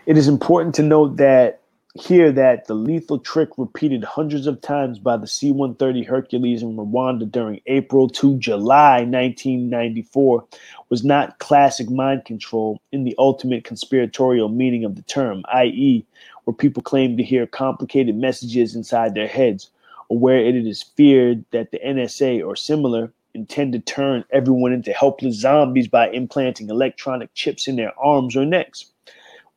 It 0.06 0.16
is 0.16 0.26
important 0.26 0.74
to 0.76 0.82
note 0.82 1.18
that 1.18 1.60
here 2.00 2.30
that 2.32 2.66
the 2.66 2.74
lethal 2.74 3.18
trick 3.18 3.50
repeated 3.56 4.04
hundreds 4.04 4.46
of 4.46 4.60
times 4.60 4.98
by 4.98 5.16
the 5.16 5.26
C-130 5.26 6.06
Hercules 6.06 6.62
in 6.62 6.76
Rwanda 6.76 7.30
during 7.30 7.60
April 7.66 8.08
to 8.10 8.38
July 8.38 9.00
1994 9.00 10.44
was 10.88 11.04
not 11.04 11.38
classic 11.38 11.90
mind 11.90 12.24
control 12.24 12.80
in 12.92 13.04
the 13.04 13.14
ultimate 13.18 13.64
conspiratorial 13.64 14.48
meaning 14.48 14.84
of 14.84 14.96
the 14.96 15.02
term, 15.02 15.42
i.e., 15.52 16.06
where 16.44 16.54
people 16.54 16.82
claim 16.82 17.16
to 17.16 17.22
hear 17.22 17.46
complicated 17.46 18.16
messages 18.16 18.74
inside 18.74 19.14
their 19.14 19.28
heads, 19.28 19.70
or 20.08 20.18
where 20.18 20.38
it 20.38 20.54
is 20.54 20.82
feared 20.82 21.44
that 21.50 21.70
the 21.72 21.80
NSA 21.80 22.46
or 22.46 22.56
similar 22.56 23.12
intend 23.34 23.72
to 23.72 23.78
turn 23.80 24.24
everyone 24.30 24.72
into 24.72 24.92
helpless 24.92 25.36
zombies 25.36 25.88
by 25.88 26.08
implanting 26.10 26.70
electronic 26.70 27.32
chips 27.34 27.68
in 27.68 27.76
their 27.76 27.92
arms 27.98 28.36
or 28.36 28.44
necks 28.44 28.86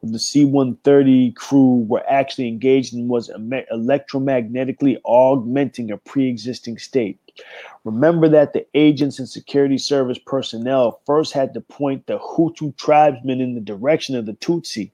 the 0.03 0.19
C-130 0.19 1.35
crew 1.35 1.85
were 1.87 2.03
actually 2.09 2.47
engaged 2.47 2.93
in 2.93 3.07
was 3.07 3.29
electromagnetically 3.29 4.97
augmenting 5.03 5.91
a 5.91 5.97
pre-existing 5.97 6.79
state. 6.79 7.19
Remember 7.83 8.27
that 8.29 8.53
the 8.53 8.65
agents 8.73 9.19
and 9.19 9.29
security 9.29 9.77
service 9.77 10.17
personnel 10.17 11.01
first 11.05 11.33
had 11.33 11.53
to 11.53 11.61
point 11.61 12.07
the 12.07 12.17
Hutu 12.17 12.75
tribesmen 12.77 13.41
in 13.41 13.53
the 13.53 13.61
direction 13.61 14.15
of 14.15 14.25
the 14.25 14.33
Tutsi, 14.33 14.91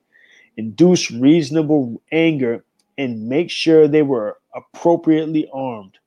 induce 0.57 1.09
reasonable 1.09 2.01
anger, 2.11 2.63
and 2.97 3.29
make 3.29 3.49
sure 3.49 3.87
they 3.87 4.01
were 4.01 4.37
appropriately 4.53 5.47
armed. 5.53 5.97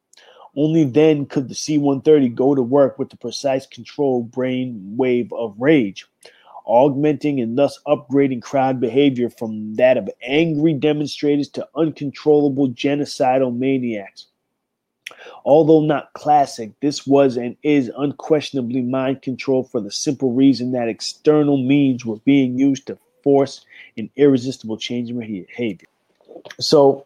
Only 0.57 0.85
then 0.85 1.27
could 1.27 1.49
the 1.49 1.55
C 1.55 1.79
130 1.79 2.29
go 2.31 2.55
to 2.55 2.63
work 2.63 2.99
with 2.99 3.11
the 3.11 3.17
precise 3.17 3.67
control 3.67 4.23
brain 4.23 4.95
wave 4.97 5.33
of 5.33 5.55
rage 5.59 6.07
augmenting 6.71 7.41
and 7.41 7.59
thus 7.59 7.81
upgrading 7.87 8.41
crowd 8.41 8.81
behavior 8.81 9.29
from 9.29 9.75
that 9.75 9.97
of 9.97 10.09
angry 10.23 10.73
demonstrators 10.73 11.49
to 11.49 11.69
uncontrollable 11.75 12.69
genocidal 12.69 13.57
maniacs. 13.57 14.27
Although 15.45 15.81
not 15.81 16.13
classic, 16.13 16.71
this 16.81 17.07
was 17.07 17.37
and 17.37 17.57
is 17.65 17.91
unquestionably 17.97 18.83
mind 18.83 19.23
control 19.23 19.65
for 19.65 19.81
the 19.81 19.91
simple 19.91 20.33
reason 20.33 20.73
that 20.73 20.89
external 20.89 21.57
means 21.57 22.07
were 22.07 22.19
being 22.19 22.59
used 22.59 22.87
to 22.87 22.97
force 23.25 23.65
an 23.99 24.09
irresistible 24.17 24.77
change 24.77 25.11
in 25.11 25.19
behavior. 25.19 25.89
So, 26.61 27.05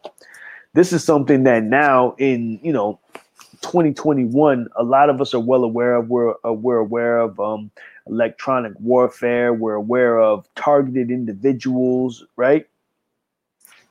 this 0.73 0.93
is 0.93 1.03
something 1.03 1.43
that 1.43 1.63
now 1.63 2.15
in 2.19 2.59
you 2.61 2.71
know 2.71 2.99
2021, 3.61 4.67
a 4.75 4.83
lot 4.83 5.09
of 5.09 5.21
us 5.21 5.33
are 5.33 5.39
well 5.39 5.63
aware 5.63 5.95
of. 5.95 6.09
We're 6.09 6.35
uh, 6.45 6.53
we're 6.53 6.77
aware 6.77 7.17
of 7.17 7.39
um, 7.39 7.71
electronic 8.07 8.73
warfare. 8.79 9.53
We're 9.53 9.75
aware 9.75 10.19
of 10.19 10.47
targeted 10.55 11.11
individuals, 11.11 12.25
right? 12.35 12.67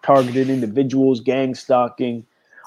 Targeted 0.03 0.51
individuals, 0.51 1.21
gang 1.21 1.55
stalking. 1.55 2.27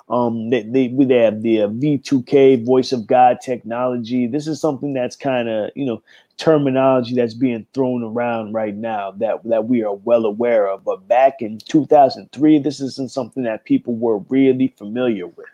Um, 0.09 0.49
they, 0.49 0.63
they, 0.63 0.87
they 0.87 1.17
have 1.17 1.41
the 1.41 1.63
uh, 1.63 1.67
V2K 1.67 2.65
voice 2.65 2.91
of 2.93 3.07
God 3.07 3.39
technology. 3.41 4.25
This 4.25 4.47
is 4.47 4.59
something 4.61 4.93
that's 4.93 5.17
kind 5.17 5.49
of, 5.49 5.71
you 5.75 5.85
know, 5.85 6.01
terminology 6.37 7.15
that's 7.15 7.33
being 7.33 7.65
thrown 7.73 8.03
around 8.03 8.53
right 8.53 8.75
now 8.75 9.11
that, 9.11 9.43
that 9.43 9.67
we 9.67 9.83
are 9.83 9.95
well 9.95 10.25
aware 10.25 10.69
of. 10.69 10.85
But 10.85 11.07
back 11.07 11.41
in 11.41 11.57
2003, 11.57 12.59
this 12.59 12.79
isn't 12.79 13.11
something 13.11 13.43
that 13.43 13.65
people 13.65 13.95
were 13.95 14.19
really 14.29 14.73
familiar 14.77 15.27
with. 15.27 15.47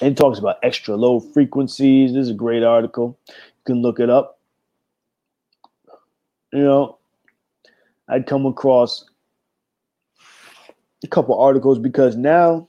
It 0.00 0.16
talks 0.16 0.38
about 0.38 0.58
extra 0.62 0.96
low 0.96 1.20
frequencies. 1.20 2.12
This 2.12 2.22
is 2.22 2.30
a 2.30 2.34
great 2.34 2.62
article 2.62 3.18
can 3.64 3.82
look 3.82 4.00
it 4.00 4.10
up. 4.10 4.38
You 6.52 6.60
know, 6.60 6.98
I'd 8.08 8.26
come 8.26 8.46
across 8.46 9.04
a 11.02 11.08
couple 11.08 11.38
articles 11.38 11.78
because 11.78 12.16
now 12.16 12.68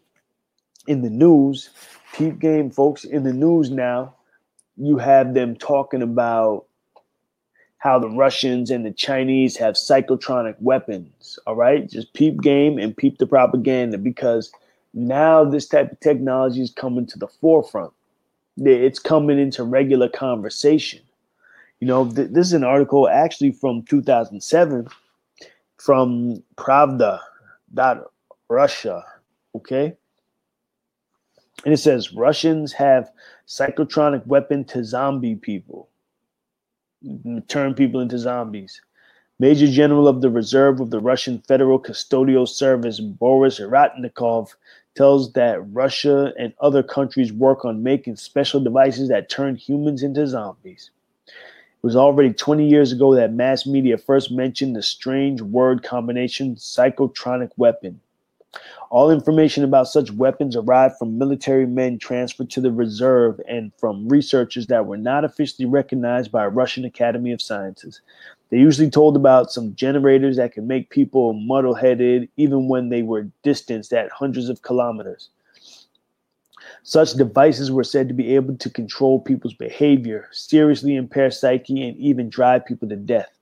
in 0.88 1.02
the 1.02 1.10
news, 1.10 1.70
peep 2.14 2.40
game, 2.40 2.70
folks. 2.70 3.04
In 3.04 3.24
the 3.24 3.34
news 3.34 3.70
now, 3.70 4.16
you 4.78 4.98
have 4.98 5.34
them 5.34 5.56
talking 5.56 6.02
about 6.02 6.66
how 7.78 8.00
the 8.00 8.10
Russians 8.10 8.72
and 8.72 8.86
the 8.86 8.92
Chinese 8.92 9.58
have 9.58 9.76
psychotronic 9.76 10.56
weapons. 10.60 11.38
All 11.46 11.56
right, 11.56 11.90
just 11.90 12.14
peep 12.14 12.42
game 12.42 12.78
and 12.78 12.96
peep 12.96 13.18
the 13.18 13.28
propaganda 13.28 13.98
because 13.98 14.52
now 14.94 15.44
this 15.44 15.68
type 15.68 15.92
of 15.92 16.00
technology 16.00 16.62
is 16.62 16.72
coming 16.72 17.06
to 17.08 17.20
the 17.20 17.28
forefront. 17.28 17.92
It's 18.58 19.00
coming 19.00 19.40
into 19.40 19.64
regular 19.64 20.10
conversation. 20.10 21.02
You 21.80 21.88
know, 21.88 22.10
th- 22.10 22.30
this 22.32 22.48
is 22.48 22.54
an 22.54 22.64
article 22.64 23.10
actually 23.10 23.52
from 23.52 23.84
2007 23.84 24.88
from 25.78 26.44
Pravda 26.56 27.20
Russia. 28.50 29.04
Okay. 29.56 29.98
And 31.66 31.74
it 31.74 31.78
says 31.78 32.14
Russians 32.14 32.74
have 32.74 33.12
psychotronic 33.48 34.26
weapon 34.28 34.64
to 34.66 34.84
zombie 34.84 35.36
people, 35.36 35.90
mm, 37.06 37.48
turn 37.48 37.74
people 37.74 38.02
into 38.02 38.18
zombies. 38.18 38.82
Major 39.40 39.68
General 39.68 40.08
of 40.08 40.22
the 40.22 40.30
Reserve 40.30 40.80
of 40.80 40.90
the 40.90 41.00
Russian 41.00 41.40
Federal 41.48 41.80
Custodial 41.80 42.48
Service, 42.48 43.00
Boris 43.00 43.60
Ratnikov, 43.60 44.56
tells 44.96 45.34
that 45.34 45.60
Russia 45.74 46.34
and 46.38 46.54
other 46.60 46.84
countries 46.84 47.34
work 47.34 47.66
on 47.66 47.84
making 47.84 48.16
special 48.16 48.60
devices 48.60 49.10
that 49.10 49.30
turn 49.30 49.56
humans 49.56 50.04
into 50.04 50.28
zombies. 50.28 50.92
It 51.28 51.34
was 51.82 51.96
already 51.96 52.32
20 52.32 52.68
years 52.68 52.92
ago 52.92 53.14
that 53.16 53.34
mass 53.34 53.66
media 53.66 53.98
first 53.98 54.32
mentioned 54.32 54.76
the 54.76 54.84
strange 54.84 55.42
word 55.42 55.84
combination 55.84 56.56
psychotronic 56.56 57.52
weapon. 57.58 58.00
All 58.92 59.10
information 59.10 59.64
about 59.64 59.88
such 59.88 60.12
weapons 60.12 60.56
arrived 60.56 60.98
from 61.00 61.18
military 61.18 61.66
men 61.66 61.98
transferred 61.98 62.52
to 62.52 62.62
the 62.62 62.72
reserve 62.72 63.42
and 63.48 63.72
from 63.80 64.08
researchers 64.08 64.68
that 64.68 64.86
were 64.86 64.98
not 64.98 65.26
officially 65.26 65.66
recognized 65.66 66.32
by 66.32 66.46
Russian 66.46 66.86
Academy 66.86 67.32
of 67.32 67.42
Sciences. 67.42 68.02
They 68.54 68.60
usually 68.60 68.92
told 68.92 69.16
about 69.16 69.52
some 69.52 69.74
generators 69.74 70.38
that 70.38 70.54
could 70.54 70.66
make 70.66 70.92
people 70.92 71.34
muddle 71.34 71.74
headed 71.74 72.30
even 72.38 72.68
when 72.68 72.90
they 72.90 73.02
were 73.02 73.32
distanced 73.42 73.92
at 73.94 74.12
hundreds 74.12 74.48
of 74.48 74.62
kilometers. 74.62 75.32
Such 76.84 77.14
devices 77.14 77.72
were 77.72 77.84
said 77.84 78.08
to 78.10 78.14
be 78.14 78.36
able 78.36 78.56
to 78.58 78.70
control 78.70 79.20
people's 79.20 79.56
behavior, 79.56 80.30
seriously 80.32 80.96
impair 80.96 81.32
psyche, 81.32 81.82
and 81.82 81.98
even 81.98 82.30
drive 82.30 82.64
people 82.64 82.88
to 82.90 82.96
death. 82.96 83.33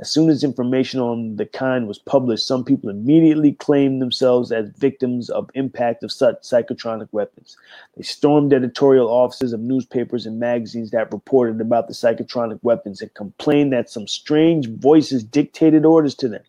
As 0.00 0.12
soon 0.12 0.30
as 0.30 0.44
information 0.44 1.00
on 1.00 1.36
the 1.36 1.46
kind 1.46 1.88
was 1.88 1.98
published, 1.98 2.46
some 2.46 2.64
people 2.64 2.88
immediately 2.88 3.52
claimed 3.52 4.00
themselves 4.00 4.52
as 4.52 4.70
victims 4.78 5.28
of 5.28 5.50
impact 5.54 6.04
of 6.04 6.12
such 6.12 6.42
psychotronic 6.42 7.08
weapons. 7.10 7.56
They 7.96 8.04
stormed 8.04 8.52
editorial 8.52 9.08
offices 9.08 9.52
of 9.52 9.58
newspapers 9.58 10.24
and 10.24 10.38
magazines 10.38 10.92
that 10.92 11.12
reported 11.12 11.60
about 11.60 11.88
the 11.88 11.94
psychotronic 11.94 12.60
weapons 12.62 13.00
and 13.00 13.12
complained 13.14 13.72
that 13.72 13.90
some 13.90 14.06
strange 14.06 14.68
voices 14.68 15.24
dictated 15.24 15.84
orders 15.84 16.14
to 16.16 16.28
them. 16.28 16.42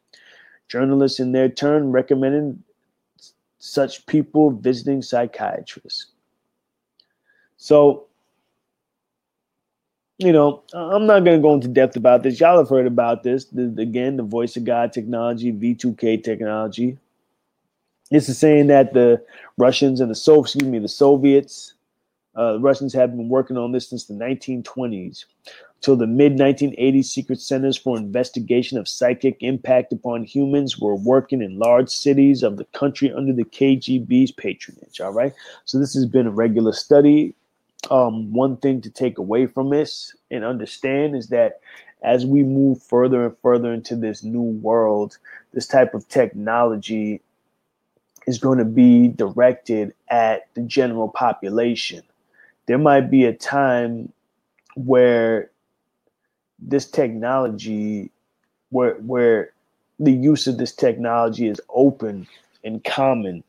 Journalists, 0.68 1.20
in 1.20 1.32
their 1.32 1.50
turn, 1.50 1.92
recommended 1.92 2.62
such 3.58 4.06
people 4.06 4.52
visiting 4.52 5.02
psychiatrists. 5.02 6.06
So, 7.58 8.09
you 10.20 10.34
know, 10.34 10.62
I'm 10.74 11.06
not 11.06 11.24
going 11.24 11.38
to 11.38 11.42
go 11.42 11.54
into 11.54 11.70
depth 11.70 11.96
about 11.96 12.24
this. 12.24 12.40
Y'all 12.40 12.58
have 12.58 12.70
heard 12.70 12.86
about 12.86 13.24
this. 13.24 13.46
The, 13.46 13.74
again, 13.78 14.18
the 14.18 14.24
voice 14.24 14.58
of 14.58 14.66
God 14.66 14.92
technology, 14.92 15.54
V2K 15.54 16.22
technology. 16.24 16.98
This 18.12 18.28
is 18.28 18.38
saying 18.38 18.68
that 18.68 18.94
the 18.94 19.24
Russians 19.58 20.02
and 20.02 20.12
the 20.12 20.16
so 20.16 20.42
excuse 20.42 20.68
me, 20.68 20.80
the 20.80 20.90
Soviets, 20.90 21.74
uh, 22.38 22.60
Russians 22.60 22.94
have 22.94 23.16
been 23.16 23.30
working 23.30 23.58
on 23.58 23.72
this 23.72 23.90
since 23.90 24.06
the 24.06 24.14
1920s. 24.14 25.26
Till 25.82 25.96
the 25.96 26.08
mid 26.08 26.36
1980s, 26.36 27.06
secret 27.06 27.40
centers 27.40 27.78
for 27.78 27.96
investigation 27.98 28.78
of 28.78 28.90
psychic 28.90 29.38
impact 29.40 29.94
upon 29.94 30.26
humans 30.26 30.78
were 30.78 30.96
working 30.96 31.42
in 31.42 31.58
large 31.58 31.90
cities 31.90 32.44
of 32.44 32.58
the 32.58 32.66
country 32.66 33.14
under 33.14 33.32
the 33.32 33.46
KGB's 33.46 34.32
patronage. 34.32 35.00
All 35.00 35.14
right. 35.14 35.34
So 35.64 35.80
this 35.80 35.94
has 35.94 36.06
been 36.06 36.28
a 36.28 36.32
regular 36.32 36.74
study 36.74 37.34
um, 37.90 38.32
one 38.34 38.58
thing 38.58 38.82
to 38.82 38.90
take 38.90 39.18
away 39.18 39.48
from 39.48 39.70
this 39.70 40.16
and 40.30 40.44
understand 40.44 41.16
is 41.16 41.28
that 41.28 41.62
as 42.02 42.26
we 42.26 42.44
move 42.44 42.82
further 42.82 43.26
and 43.26 43.38
further 43.42 43.74
into 43.74 43.96
this 43.96 44.24
new 44.24 44.42
world, 44.42 45.18
this 45.54 45.68
type 45.68 45.94
of 45.94 46.08
technology 46.08 47.22
is 48.28 48.38
going 48.38 48.60
to 48.60 48.66
be 48.66 49.08
directed 49.08 49.94
at 50.10 50.54
the 50.54 50.62
general 50.62 51.10
population. 51.10 52.04
There 52.68 52.78
might 52.78 53.10
be 53.10 53.26
a 53.26 53.34
time 53.34 54.14
where 54.76 55.50
this 56.60 56.86
technology, 56.86 58.12
where 58.70 58.96
where 58.96 59.52
the 60.00 60.12
use 60.12 60.48
of 60.48 60.58
this 60.58 60.74
technology 60.74 61.48
is 61.48 61.60
open 61.70 62.28
and 62.64 62.84
common, 62.84 63.44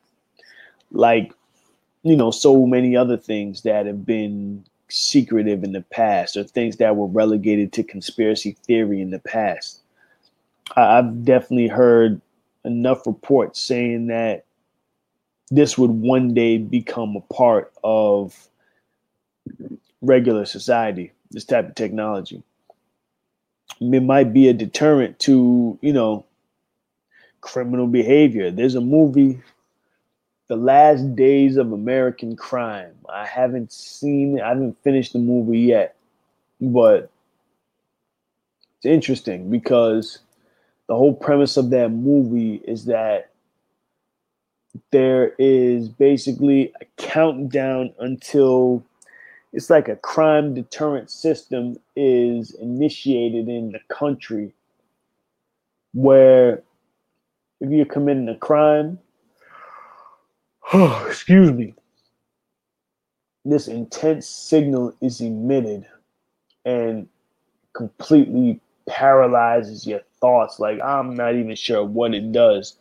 like 0.91 1.33
you 2.03 2.17
know, 2.17 2.31
so 2.31 2.67
many 2.67 2.97
other 2.97 3.17
things 3.17 3.63
that 3.63 3.87
have 3.87 4.07
been 4.07 4.65
secretive 4.89 5.63
in 5.63 5.73
the 5.73 5.83
past 5.83 6.37
or 6.37 6.45
things 6.45 6.77
that 6.79 6.97
were 6.97 7.07
relegated 7.07 7.73
to 7.73 7.83
conspiracy 7.83 8.57
theory 8.67 9.01
in 9.01 9.11
the 9.11 9.19
past. 9.19 9.81
I've 10.77 11.25
definitely 11.25 11.69
heard 11.69 12.21
enough 12.65 13.07
reports 13.07 13.61
saying 13.61 14.09
that 14.09 14.45
this 15.51 15.77
would 15.77 15.91
one 15.91 16.33
day 16.33 16.59
become 16.59 17.17
a 17.17 17.35
part 17.35 17.73
of 17.83 18.49
regular 20.01 20.45
society, 20.45 21.13
this 21.31 21.45
type 21.45 21.69
of 21.69 21.75
technology. 21.75 22.43
It 23.81 24.03
might 24.03 24.33
be 24.33 24.49
a 24.49 24.53
deterrent 24.53 25.19
to, 25.21 25.79
you 25.81 25.93
know, 25.93 26.25
criminal 27.41 27.87
behavior. 27.87 28.51
There's 28.51 28.75
a 28.75 28.81
movie 28.81 29.41
the 30.51 30.57
Last 30.57 31.15
Days 31.15 31.57
of 31.57 31.71
American 31.71 32.35
Crime. 32.35 32.91
I 33.09 33.25
haven't 33.25 33.73
seen 33.73 34.41
I 34.41 34.49
haven't 34.49 34.83
finished 34.83 35.13
the 35.13 35.21
movie 35.21 35.61
yet, 35.61 35.95
but 36.61 37.09
it's 38.77 38.87
interesting 38.87 39.49
because 39.49 40.19
the 40.89 40.97
whole 40.97 41.15
premise 41.15 41.57
of 41.57 41.71
that 41.71 41.91
movie 41.91 42.57
is 42.65 42.87
that 42.87 43.31
there 44.91 45.35
is 45.39 45.89
basically 45.89 46.73
a 46.81 46.85
countdown 46.97 47.95
until 48.01 48.85
it's 49.53 49.71
like 49.71 49.89
a 49.89 49.95
crime 49.95 50.53
deterrent 50.53 51.13
system 51.13 51.77
is 51.95 52.51
initiated 52.55 53.49
in 53.49 53.71
the 53.71 53.81
country 53.89 54.53
where 55.95 56.61
if 57.61 57.71
you're 57.71 57.87
committing 57.87 58.29
a 58.29 58.37
crime 58.37 58.99
excuse 61.07 61.51
me, 61.51 61.75
this 63.45 63.67
intense 63.67 64.29
signal 64.29 64.95
is 65.01 65.21
emitted 65.21 65.85
and 66.65 67.09
completely 67.73 68.61
paralyzes 68.87 69.87
your 69.87 70.01
thoughts. 70.21 70.61
Like, 70.61 70.81
I'm 70.81 71.15
not 71.15 71.35
even 71.35 71.57
sure 71.57 71.85
what 71.85 72.15
it 72.15 72.31
does. 72.31 72.77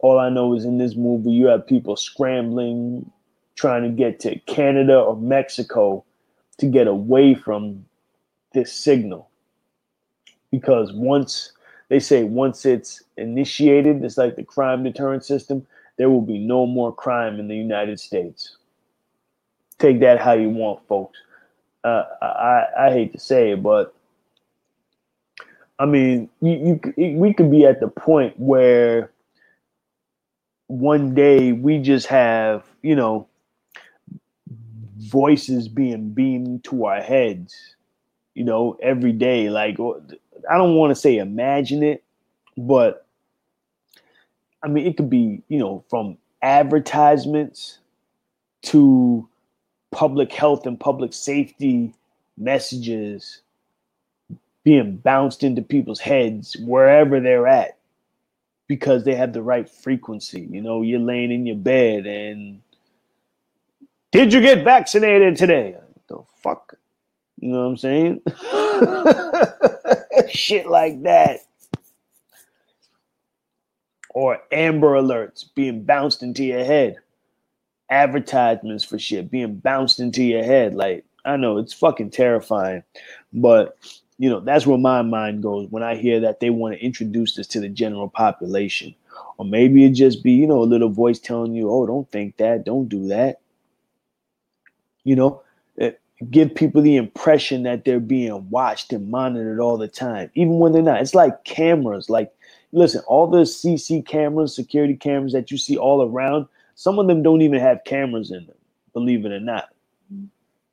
All 0.00 0.18
I 0.18 0.28
know 0.28 0.54
is 0.54 0.66
in 0.66 0.76
this 0.76 0.94
movie, 0.94 1.30
you 1.30 1.46
have 1.46 1.66
people 1.66 1.96
scrambling, 1.96 3.10
trying 3.54 3.82
to 3.84 3.88
get 3.88 4.20
to 4.20 4.38
Canada 4.40 4.98
or 4.98 5.16
Mexico 5.16 6.04
to 6.58 6.66
get 6.66 6.86
away 6.86 7.34
from 7.34 7.86
this 8.52 8.72
signal. 8.72 9.30
Because 10.50 10.92
once 10.92 11.52
they 11.88 11.98
say 11.98 12.24
once 12.24 12.66
it's 12.66 13.02
initiated, 13.16 14.04
it's 14.04 14.18
like 14.18 14.36
the 14.36 14.44
crime 14.44 14.82
deterrent 14.82 15.24
system, 15.24 15.66
there 15.98 16.10
will 16.10 16.22
be 16.22 16.38
no 16.38 16.66
more 16.66 16.92
crime 16.94 17.38
in 17.38 17.48
the 17.48 17.56
United 17.56 18.00
States. 18.00 18.56
Take 19.78 20.00
that 20.00 20.20
how 20.20 20.32
you 20.32 20.48
want, 20.48 20.86
folks. 20.88 21.18
Uh, 21.84 22.04
I, 22.22 22.64
I 22.78 22.90
hate 22.92 23.12
to 23.12 23.18
say 23.18 23.52
it, 23.52 23.62
but 23.62 23.94
I 25.78 25.86
mean, 25.86 26.30
you, 26.40 26.80
you 26.96 27.18
we 27.18 27.34
could 27.34 27.50
be 27.50 27.66
at 27.66 27.80
the 27.80 27.88
point 27.88 28.38
where 28.38 29.10
one 30.68 31.14
day 31.14 31.52
we 31.52 31.78
just 31.78 32.06
have, 32.06 32.64
you 32.82 32.94
know, 32.94 33.26
voices 34.98 35.68
being 35.68 36.10
beamed 36.10 36.64
to 36.64 36.86
our 36.86 37.02
heads, 37.02 37.74
you 38.34 38.44
know, 38.44 38.78
every 38.80 39.12
day. 39.12 39.50
Like, 39.50 39.76
I 40.50 40.56
don't 40.56 40.76
want 40.76 40.92
to 40.92 40.94
say 40.94 41.18
imagine 41.18 41.82
it, 41.82 42.04
but 42.56 43.01
I 44.62 44.68
mean, 44.68 44.86
it 44.86 44.96
could 44.96 45.10
be, 45.10 45.42
you 45.48 45.58
know, 45.58 45.84
from 45.90 46.16
advertisements 46.42 47.78
to 48.64 49.28
public 49.92 50.32
health 50.32 50.66
and 50.66 50.78
public 50.80 51.12
safety 51.12 51.92
messages 52.38 53.42
being 54.64 54.96
bounced 54.96 55.42
into 55.44 55.62
people's 55.62 56.00
heads 56.00 56.56
wherever 56.60 57.20
they're 57.20 57.46
at 57.48 57.78
because 58.68 59.04
they 59.04 59.14
have 59.14 59.32
the 59.32 59.42
right 59.42 59.68
frequency. 59.70 60.46
You 60.50 60.60
know, 60.62 60.82
you're 60.82 61.00
laying 61.00 61.30
in 61.32 61.46
your 61.46 61.56
bed 61.56 62.06
and 62.06 62.60
Did 64.12 64.32
you 64.32 64.40
get 64.40 64.64
vaccinated 64.64 65.36
today? 65.36 65.76
The 66.08 66.18
fuck? 66.42 66.74
You 67.40 67.50
know 67.50 67.60
what 67.60 67.70
I'm 67.70 67.76
saying? 67.76 68.20
Shit 70.30 70.66
like 70.66 71.02
that. 71.04 71.40
Or 74.14 74.38
Amber 74.50 74.94
Alerts 74.94 75.44
being 75.54 75.84
bounced 75.84 76.22
into 76.22 76.44
your 76.44 76.64
head. 76.64 76.96
Advertisements 77.90 78.84
for 78.84 78.98
shit 78.98 79.30
being 79.30 79.56
bounced 79.56 80.00
into 80.00 80.22
your 80.22 80.44
head. 80.44 80.74
Like, 80.74 81.04
I 81.24 81.36
know 81.36 81.58
it's 81.58 81.72
fucking 81.72 82.10
terrifying, 82.10 82.82
but 83.32 83.76
you 84.18 84.30
know, 84.30 84.40
that's 84.40 84.66
where 84.66 84.78
my 84.78 85.02
mind 85.02 85.42
goes 85.42 85.68
when 85.70 85.82
I 85.82 85.96
hear 85.96 86.20
that 86.20 86.38
they 86.38 86.50
want 86.50 86.74
to 86.74 86.84
introduce 86.84 87.34
this 87.34 87.46
to 87.48 87.60
the 87.60 87.68
general 87.68 88.08
population. 88.08 88.94
Or 89.36 89.44
maybe 89.44 89.84
it 89.84 89.90
just 89.90 90.22
be, 90.22 90.32
you 90.32 90.46
know, 90.46 90.62
a 90.62 90.64
little 90.64 90.90
voice 90.90 91.18
telling 91.18 91.54
you, 91.54 91.70
oh, 91.70 91.86
don't 91.86 92.10
think 92.12 92.36
that, 92.36 92.64
don't 92.64 92.88
do 92.88 93.08
that. 93.08 93.40
You 95.04 95.16
know, 95.16 95.42
it, 95.76 96.00
give 96.30 96.54
people 96.54 96.82
the 96.82 96.96
impression 96.96 97.64
that 97.64 97.84
they're 97.84 97.98
being 97.98 98.48
watched 98.48 98.92
and 98.92 99.10
monitored 99.10 99.58
all 99.58 99.76
the 99.76 99.88
time, 99.88 100.30
even 100.34 100.58
when 100.58 100.72
they're 100.72 100.82
not. 100.82 101.00
It's 101.00 101.16
like 101.16 101.42
cameras. 101.44 102.08
Like, 102.08 102.32
listen, 102.72 103.02
all 103.06 103.26
the 103.26 103.42
CC 103.42 104.04
cameras, 104.04 104.54
security 104.54 104.94
cameras 104.94 105.32
that 105.32 105.50
you 105.50 105.58
see 105.58 105.76
all 105.76 106.02
around, 106.02 106.46
some 106.74 106.98
of 106.98 107.06
them 107.06 107.22
don't 107.22 107.42
even 107.42 107.60
have 107.60 107.84
cameras 107.84 108.30
in 108.30 108.46
them, 108.46 108.56
believe 108.92 109.24
it 109.24 109.32
or 109.32 109.40
not. 109.40 109.68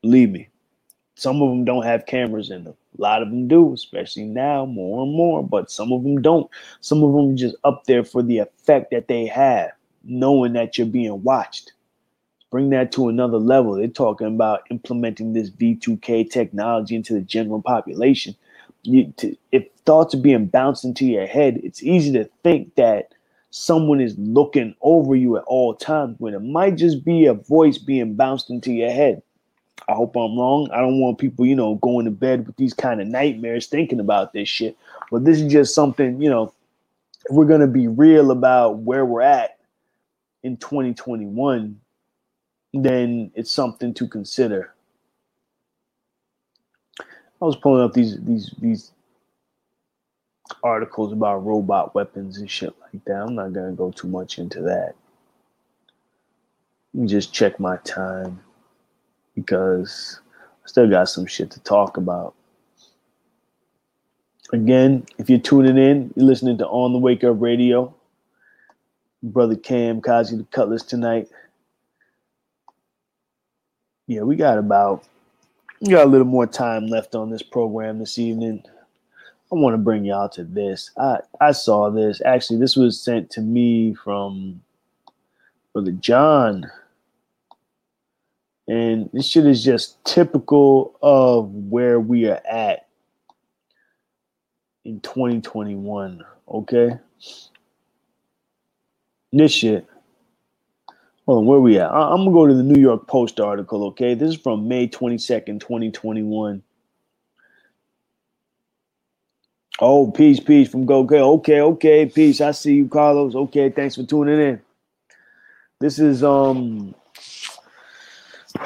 Believe 0.02 0.32
me, 0.32 0.48
some 1.16 1.42
of 1.42 1.50
them 1.50 1.66
don't 1.66 1.84
have 1.84 2.06
cameras 2.06 2.50
in 2.50 2.64
them. 2.64 2.76
A 2.98 3.02
lot 3.02 3.22
of 3.22 3.30
them 3.30 3.48
do, 3.48 3.74
especially 3.74 4.24
now, 4.24 4.66
more 4.66 5.04
and 5.04 5.14
more, 5.14 5.44
but 5.44 5.70
some 5.70 5.92
of 5.92 6.04
them 6.04 6.22
don't. 6.22 6.50
Some 6.80 7.04
of 7.04 7.14
them 7.14 7.36
just 7.36 7.56
up 7.64 7.84
there 7.86 8.04
for 8.04 8.24
the 8.24 8.38
effect 8.40 8.92
that 8.92 9.10
they 9.10 9.26
have, 9.28 9.72
knowing 10.04 10.54
that 10.54 10.78
you're 10.78 10.88
being 10.88 11.22
watched. 11.24 11.74
Bring 12.50 12.70
that 12.72 12.92
to 12.94 13.10
another 13.10 13.38
level. 13.38 13.76
They're 13.76 13.88
talking 13.88 14.28
about 14.28 14.64
implementing 14.72 15.34
this 15.34 15.50
V2K 15.50 16.32
technology 16.32 16.96
into 16.96 17.14
the 17.14 17.22
general 17.22 17.62
population. 17.62 18.36
You, 18.84 19.14
to, 19.18 19.36
if 19.52 19.68
thoughts 19.86 20.14
are 20.14 20.20
being 20.20 20.46
bounced 20.46 20.86
into 20.86 21.06
your 21.06 21.28
head, 21.28 21.60
it's 21.64 21.84
easy 21.84 22.12
to 22.14 22.30
think 22.44 22.76
that 22.76 23.14
someone 23.52 24.00
is 24.00 24.18
looking 24.18 24.76
over 24.82 25.16
you 25.16 25.38
at 25.38 25.44
all 25.44 25.74
times 25.74 26.16
when 26.20 26.34
it 26.34 26.42
might 26.42 26.76
just 26.76 27.04
be 27.04 27.26
a 27.26 27.34
voice 27.34 27.78
being 27.78 28.16
bounced 28.16 28.50
into 28.50 28.72
your 28.72 28.92
head. 28.92 29.22
I 29.88 29.94
hope 29.94 30.16
I'm 30.16 30.38
wrong. 30.38 30.70
I 30.72 30.82
don't 30.82 31.00
want 31.00 31.18
people, 31.18 31.46
you 31.46 31.56
know, 31.56 31.76
going 31.76 32.06
to 32.06 32.12
bed 32.12 32.46
with 32.46 32.56
these 32.58 32.74
kind 32.74 33.02
of 33.02 33.08
nightmares 33.08 33.68
thinking 33.68 34.00
about 34.00 34.34
this 34.34 34.48
shit. 34.48 34.78
But 35.12 35.26
this 35.26 35.42
is 35.42 35.52
just 35.52 35.74
something, 35.74 36.22
you 36.22 36.30
know, 36.30 36.54
if 37.28 37.36
we're 37.36 37.46
going 37.46 37.62
to 37.62 37.68
be 37.68 37.88
real 37.88 38.32
about 38.32 38.80
where 38.80 39.06
we're 39.06 39.22
at 39.22 39.58
in 40.44 40.58
2021, 40.58 41.80
then 42.74 43.32
it's 43.34 43.52
something 43.52 43.94
to 43.96 44.08
consider. 44.08 44.74
I 47.42 47.46
was 47.46 47.56
pulling 47.56 47.84
up 47.84 47.94
these 47.94 48.18
these 48.22 48.54
these 48.60 48.92
articles 50.64 51.14
about 51.14 51.46
robot 51.46 51.96
weapons 51.96 52.38
and 52.38 52.50
shit 52.50 52.74
like 52.82 53.04
that. 53.06 53.22
I'm 53.22 53.36
not 53.36 53.54
gonna 53.54 53.72
go 53.72 53.92
too 53.92 54.08
much 54.08 54.40
into 54.40 54.62
that. 54.64 54.96
Let 56.94 57.02
me 57.02 57.08
just 57.08 57.34
check 57.34 57.60
my 57.60 57.78
time 57.78 58.42
because 59.36 60.20
I 60.64 60.68
still 60.68 60.90
got 60.90 61.10
some 61.10 61.26
shit 61.26 61.52
to 61.52 61.60
talk 61.62 61.98
about. 61.98 62.34
Again, 64.52 65.06
if 65.20 65.30
you're 65.30 65.40
tuning 65.40 65.78
in, 65.78 66.12
you're 66.16 66.26
listening 66.26 66.58
to 66.58 66.68
On 66.68 66.92
the 66.92 67.00
Wake 67.00 67.24
Up 67.24 67.40
Radio. 67.40 67.94
Brother 69.22 69.56
Cam 69.56 70.02
Kazi 70.02 70.38
the 70.38 70.46
Cutlass 70.46 70.84
tonight. 70.84 71.28
Yeah, 74.08 74.22
we 74.22 74.36
got 74.36 74.58
about 74.58 75.04
we 75.82 75.92
got 75.92 76.06
a 76.06 76.10
little 76.10 76.28
more 76.28 76.48
time 76.48 76.88
left 76.88 77.16
on 77.16 77.30
this 77.30 77.42
program 77.42 78.00
this 78.00 78.20
evening. 78.20 78.64
I 79.52 79.56
want 79.56 79.74
to 79.74 79.80
bring 79.80 80.06
y'all 80.06 80.30
to 80.30 80.44
this. 80.44 80.92
I 80.98 81.20
I 81.42 81.52
saw 81.52 81.90
this. 81.90 82.22
Actually, 82.24 82.60
this 82.60 82.76
was 82.76 83.02
sent 83.02 83.30
to 83.32 83.42
me 83.42 83.94
from 83.96 84.62
Brother 85.74 85.92
John. 85.94 86.70
And 88.68 89.10
this 89.14 89.26
shit 89.26 89.48
is 89.48 89.64
just 89.64 90.04
typical 90.06 90.96
of 91.02 91.50
where 91.50 92.00
we 92.00 92.28
are 92.28 92.42
at 92.48 92.88
in 94.86 95.00
2021. 95.00 96.24
Okay. 96.48 96.92
This 99.34 99.52
shit. 99.52 99.88
Hold 101.30 101.42
on, 101.42 101.46
where 101.46 101.60
we 101.62 101.80
at? 101.80 101.92
I- 101.92 102.12
I'm 102.12 102.20
gonna 102.26 102.32
go 102.32 102.48
to 102.48 102.56
the 102.56 102.64
New 102.64 102.82
York 102.82 103.08
Post 103.08 103.40
article. 103.40 103.86
Okay, 103.90 104.16
this 104.16 104.32
is 104.32 104.38
from 104.38 104.68
May 104.68 104.88
22nd, 104.88 105.60
2021. 105.62 106.64
Oh, 109.80 110.12
peace, 110.12 110.40
peace 110.40 110.70
from 110.70 110.88
Go 110.88 111.04
Go. 111.04 111.34
Okay, 111.34 111.62
okay, 111.62 112.08
peace. 112.08 112.42
I 112.42 112.52
see 112.52 112.76
you, 112.78 112.88
Carlos. 112.90 113.36
Okay, 113.36 113.70
thanks 113.70 113.96
for 113.96 114.04
tuning 114.04 114.40
in. 114.42 114.62
This 115.80 116.00
is 116.00 116.24
um 116.24 116.96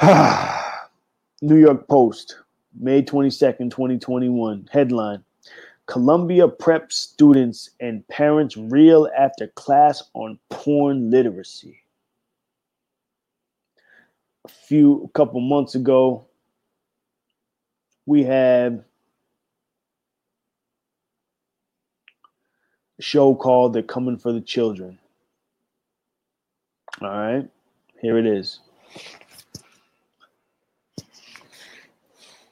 New 1.42 1.56
York 1.58 1.86
Post, 1.88 2.38
May 2.80 3.02
22nd, 3.02 3.70
2021. 3.70 4.68
Headline 4.72 5.22
Columbia 5.86 6.48
prep 6.48 6.92
students 6.92 7.70
and 7.80 8.08
parents 8.08 8.56
reel 8.56 9.08
after 9.18 9.48
class 9.48 10.02
on 10.14 10.38
porn 10.50 11.10
literacy. 11.10 11.83
A 14.44 14.48
few, 14.48 15.04
a 15.04 15.08
couple 15.08 15.40
months 15.40 15.74
ago, 15.74 16.26
we 18.06 18.22
had 18.24 18.84
a 22.98 23.02
show 23.02 23.34
called 23.34 23.72
They're 23.72 23.82
Coming 23.82 24.18
for 24.18 24.32
the 24.32 24.42
Children. 24.42 24.98
All 27.00 27.08
right, 27.08 27.48
here 28.00 28.18
it 28.18 28.26
is. 28.26 28.60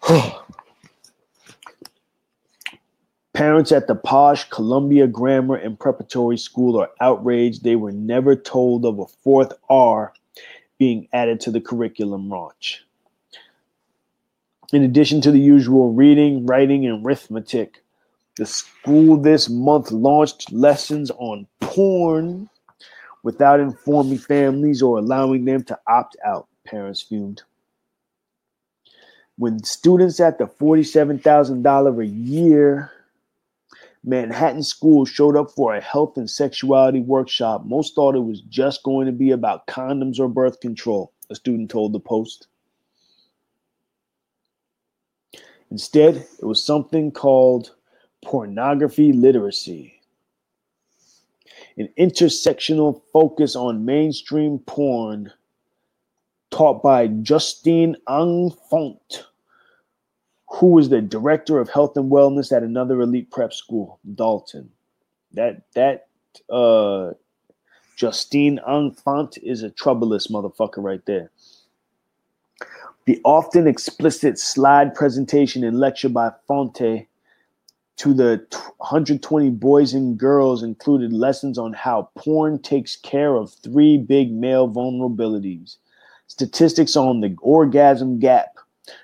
Parents 3.34 3.72
at 3.72 3.86
the 3.86 3.94
posh 3.94 4.48
Columbia 4.50 5.06
Grammar 5.06 5.56
and 5.56 5.78
Preparatory 5.78 6.38
School 6.38 6.80
are 6.80 6.90
outraged 7.00 7.62
they 7.62 7.76
were 7.76 7.92
never 7.92 8.34
told 8.34 8.84
of 8.84 8.98
a 8.98 9.06
fourth 9.06 9.52
R 9.68 10.12
being 10.82 11.06
added 11.12 11.38
to 11.38 11.52
the 11.52 11.60
curriculum 11.60 12.28
launch. 12.28 12.84
In 14.72 14.82
addition 14.82 15.20
to 15.20 15.30
the 15.30 15.38
usual 15.38 15.92
reading, 15.92 16.44
writing, 16.44 16.84
and 16.86 17.06
arithmetic, 17.06 17.84
the 18.36 18.46
school 18.46 19.16
this 19.16 19.48
month 19.48 19.92
launched 19.92 20.50
lessons 20.50 21.12
on 21.18 21.46
porn 21.60 22.50
without 23.22 23.60
informing 23.60 24.18
families 24.18 24.82
or 24.82 24.98
allowing 24.98 25.44
them 25.44 25.62
to 25.62 25.78
opt 25.86 26.16
out, 26.24 26.48
parents 26.64 27.00
fumed 27.00 27.42
when 29.36 29.62
students 29.62 30.18
at 30.18 30.38
the 30.38 30.46
$47,000 30.46 32.00
a 32.00 32.06
year 32.06 32.90
Manhattan 34.04 34.62
School 34.62 35.04
showed 35.04 35.36
up 35.36 35.50
for 35.50 35.74
a 35.74 35.80
health 35.80 36.16
and 36.16 36.28
sexuality 36.28 37.00
workshop, 37.00 37.64
most 37.64 37.94
thought 37.94 38.16
it 38.16 38.24
was 38.24 38.40
just 38.42 38.82
going 38.82 39.06
to 39.06 39.12
be 39.12 39.30
about 39.30 39.66
condoms 39.66 40.18
or 40.18 40.28
birth 40.28 40.60
control, 40.60 41.12
a 41.30 41.34
student 41.34 41.70
told 41.70 41.92
the 41.92 42.00
Post. 42.00 42.48
Instead, 45.70 46.16
it 46.16 46.44
was 46.44 46.62
something 46.62 47.10
called 47.10 47.74
pornography 48.24 49.12
literacy, 49.12 50.00
an 51.78 51.88
intersectional 51.98 53.00
focus 53.12 53.56
on 53.56 53.84
mainstream 53.84 54.58
porn 54.58 55.32
taught 56.50 56.82
by 56.82 57.06
Justine 57.06 57.96
Ang 58.08 58.50
Fonte, 58.70 59.24
who 60.52 60.66
was 60.66 60.90
the 60.90 61.00
director 61.00 61.58
of 61.58 61.70
health 61.70 61.96
and 61.96 62.10
wellness 62.10 62.54
at 62.54 62.62
another 62.62 63.00
elite 63.00 63.30
prep 63.30 63.52
school, 63.52 63.98
Dalton. 64.14 64.70
That 65.32 65.62
that 65.74 66.08
uh 66.50 67.12
Justine 67.96 68.60
Ang 68.66 68.92
Fonte 68.92 69.38
is 69.38 69.62
a 69.62 69.70
troublous 69.70 70.26
motherfucker 70.28 70.82
right 70.82 71.04
there. 71.06 71.30
The 73.06 73.20
often 73.24 73.66
explicit 73.66 74.38
slide 74.38 74.94
presentation 74.94 75.64
and 75.64 75.78
lecture 75.80 76.08
by 76.08 76.30
Fonte 76.46 77.06
to 77.96 78.14
the 78.14 78.44
120 78.78 79.50
boys 79.50 79.94
and 79.94 80.18
girls 80.18 80.62
included 80.62 81.12
lessons 81.12 81.58
on 81.58 81.72
how 81.72 82.10
porn 82.16 82.60
takes 82.60 82.96
care 82.96 83.36
of 83.36 83.52
three 83.52 83.96
big 83.96 84.32
male 84.32 84.68
vulnerabilities 84.68 85.76
statistics 86.26 86.96
on 86.96 87.20
the 87.20 87.36
orgasm 87.42 88.18
gap 88.18 88.51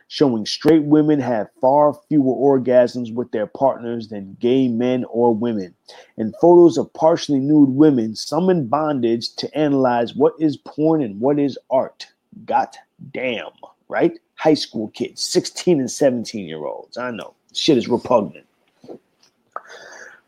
showing 0.09 0.47
straight 0.47 0.85
women 0.85 1.21
have 1.21 1.49
far 1.61 1.95
fewer 2.09 2.35
orgasms 2.35 3.15
with 3.15 3.31
their 3.31 3.47
partners 3.47 4.09
than 4.09 4.37
gay 4.41 4.67
men 4.67 5.05
or 5.05 5.35
women, 5.35 5.75
and 6.17 6.35
photos 6.41 6.77
of 6.79 6.93
partially 6.95 7.39
nude 7.39 7.71
women, 7.71 8.17
some 8.17 8.51
in 8.51 8.67
bondage, 8.67 9.35
to 9.37 9.55
analyze 9.57 10.15
what 10.15 10.35
is 10.41 10.57
porn 10.57 11.03
and 11.03 11.21
what 11.21 11.39
is 11.39 11.59
art. 11.71 12.07
God 12.47 12.69
damn, 13.13 13.51
right? 13.89 14.19
High 14.35 14.55
school 14.55 14.89
kids, 14.89 15.23
16 15.23 15.79
and 15.79 15.91
17 15.91 16.47
year 16.47 16.65
olds. 16.65 16.97
I 16.97 17.11
know. 17.11 17.35
Shit 17.53 17.79
is 17.79 17.89
repugnant. 17.89 18.47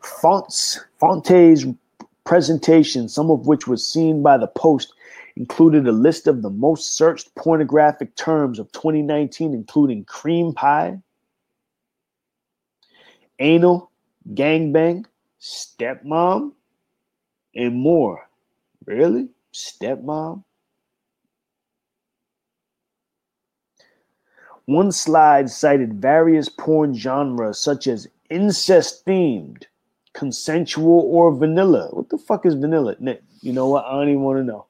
Fonts, 0.01 0.79
Fonte's 0.99 1.65
presentation, 2.23 3.09
some 3.09 3.31
of 3.31 3.47
which 3.47 3.67
was 3.67 3.85
seen 3.85 4.21
by 4.21 4.37
the 4.37 4.47
Post, 4.47 4.93
included 5.41 5.87
a 5.87 5.91
list 5.91 6.27
of 6.27 6.43
the 6.43 6.51
most 6.51 6.95
searched 6.95 7.33
pornographic 7.33 8.15
terms 8.15 8.59
of 8.59 8.71
2019, 8.73 9.55
including 9.55 10.05
cream 10.05 10.53
pie, 10.53 10.99
anal, 13.39 13.89
gangbang, 14.35 15.03
stepmom, 15.41 16.51
and 17.55 17.73
more. 17.73 18.29
Really? 18.85 19.29
Stepmom? 19.51 20.43
One 24.65 24.91
slide 24.91 25.49
cited 25.49 25.95
various 25.95 26.49
porn 26.49 26.93
genres 26.93 27.57
such 27.57 27.87
as 27.87 28.07
incest 28.29 29.07
themed, 29.07 29.63
consensual, 30.13 31.01
or 31.09 31.33
vanilla. 31.33 31.89
What 31.93 32.09
the 32.09 32.19
fuck 32.19 32.45
is 32.45 32.53
vanilla? 32.53 32.95
You 33.41 33.53
know 33.53 33.69
what? 33.69 33.85
I 33.85 33.93
don't 33.93 34.09
even 34.09 34.21
want 34.21 34.37
to 34.37 34.43
know. 34.43 34.67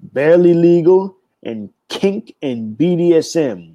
Barely 0.00 0.54
legal 0.54 1.16
and 1.42 1.70
kink 1.88 2.34
and 2.42 2.76
BDSM, 2.78 3.74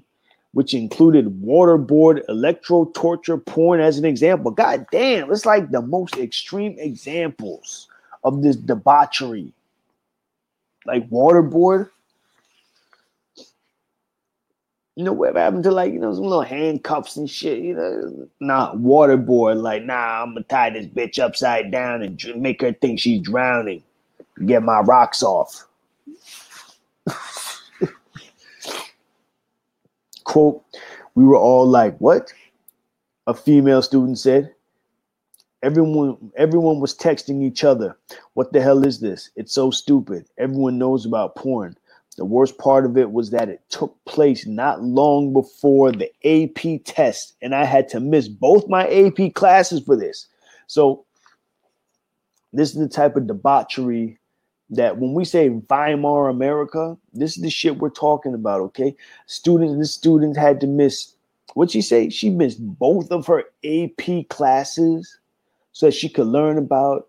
which 0.54 0.74
included 0.74 1.42
waterboard, 1.44 2.22
electro 2.30 2.86
torture 2.94 3.38
porn 3.38 3.80
as 3.80 3.98
an 3.98 4.06
example. 4.06 4.52
God 4.52 4.86
damn, 4.92 5.32
it's 5.32 5.46
like 5.46 5.72
the 5.72 5.82
most 5.82 6.18
extreme 6.18 6.76
examples 6.80 7.88
of 8.24 8.42
this 8.42 8.56
debauchery. 8.56 9.52
Like 10.86 11.10
waterboard. 11.10 11.90
You 14.96 15.04
know, 15.04 15.14
what 15.14 15.36
happened 15.36 15.64
to 15.64 15.72
like, 15.72 15.92
you 15.92 16.00
know, 16.00 16.14
some 16.14 16.24
little 16.24 16.44
handcuffs 16.44 17.18
and 17.18 17.28
shit, 17.28 17.60
you 17.60 17.74
know? 17.74 18.28
Nah, 18.40 18.76
waterboard, 18.76 19.60
like, 19.60 19.84
nah, 19.84 20.22
I'm 20.22 20.36
gonna 20.36 20.44
tie 20.44 20.70
this 20.70 20.86
bitch 20.86 21.18
upside 21.18 21.72
down 21.72 22.04
and 22.04 22.24
make 22.36 22.62
her 22.62 22.74
think 22.74 23.00
she's 23.00 23.22
drowning. 23.22 23.82
Get 24.46 24.62
my 24.62 24.82
rocks 24.82 25.24
off. 25.24 25.66
Quote, 30.24 30.64
we 31.16 31.24
were 31.24 31.38
all 31.38 31.68
like, 31.68 31.98
what? 32.00 32.32
A 33.28 33.34
female 33.34 33.82
student 33.82 34.18
said. 34.18 34.54
Everyone 35.62 36.18
everyone 36.36 36.80
was 36.82 36.96
texting 36.96 37.42
each 37.42 37.64
other. 37.64 37.96
What 38.34 38.52
the 38.52 38.62
hell 38.62 38.86
is 38.86 39.00
this? 39.00 39.30
It's 39.36 39.54
so 39.54 39.72
stupid. 39.72 40.26
Everyone 40.38 40.78
knows 40.78 41.06
about 41.06 41.36
porn. 41.36 41.78
The 42.18 42.26
worst 42.26 42.58
part 42.58 42.86
of 42.86 42.98
it 42.98 43.12
was 43.12 43.32
that 43.32 43.50
it 43.50 43.62
took 43.70 43.96
place 44.06 44.46
not 44.46 44.84
long 44.84 45.34
before 45.34 45.92
the 45.92 46.12
AP 46.24 46.84
test, 46.84 47.36
and 47.42 47.56
I 47.56 47.66
had 47.66 47.88
to 47.90 48.00
miss 48.00 48.28
both 48.28 48.68
my 48.68 48.88
AP 48.88 49.34
classes 49.34 49.82
for 49.84 49.96
this. 49.96 50.28
So, 50.68 51.06
this 52.52 52.70
is 52.70 52.76
the 52.76 52.88
type 52.88 53.16
of 53.16 53.28
debauchery 53.28 54.20
that 54.76 54.98
when 54.98 55.14
we 55.14 55.26
say 55.26 55.50
Weimar 55.50 56.30
America, 56.30 56.98
this 57.14 57.36
is 57.36 57.44
the 57.44 57.50
shit 57.50 57.78
we're 57.78 57.90
talking 57.90 58.34
about, 58.34 58.62
okay? 58.62 58.96
Students, 59.28 59.78
this 59.78 59.94
student 59.94 60.38
had 60.38 60.60
to 60.62 60.68
miss, 60.68 61.14
what'd 61.54 61.72
she 61.72 61.82
say? 61.82 62.10
She 62.10 62.30
missed 62.30 62.58
both 62.60 63.12
of 63.12 63.28
her 63.28 63.44
AP 63.64 64.30
classes 64.30 65.20
so 65.72 65.88
that 65.88 65.94
she 65.94 66.10
could 66.10 66.28
learn 66.28 66.58
about 66.58 67.08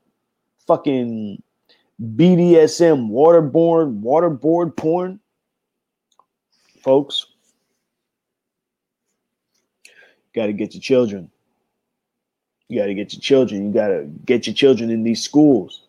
fucking 0.67 1.43
BDSM, 2.03 3.11
waterborne, 3.11 4.03
waterboard 4.03 4.77
porn. 4.77 5.21
Folks, 6.83 7.27
got 10.35 10.47
to 10.47 10.53
get 10.53 10.75
your 10.75 10.83
children. 10.83 11.31
You 12.69 12.81
got 12.81 12.87
to 12.87 12.95
get 12.95 13.13
your 13.13 13.21
children. 13.21 13.67
You 13.67 13.73
got 13.73 13.89
to 13.89 14.05
get 14.25 14.47
your 14.47 14.55
children 14.55 14.91
in 14.91 15.03
these 15.03 15.23
schools. 15.23 15.84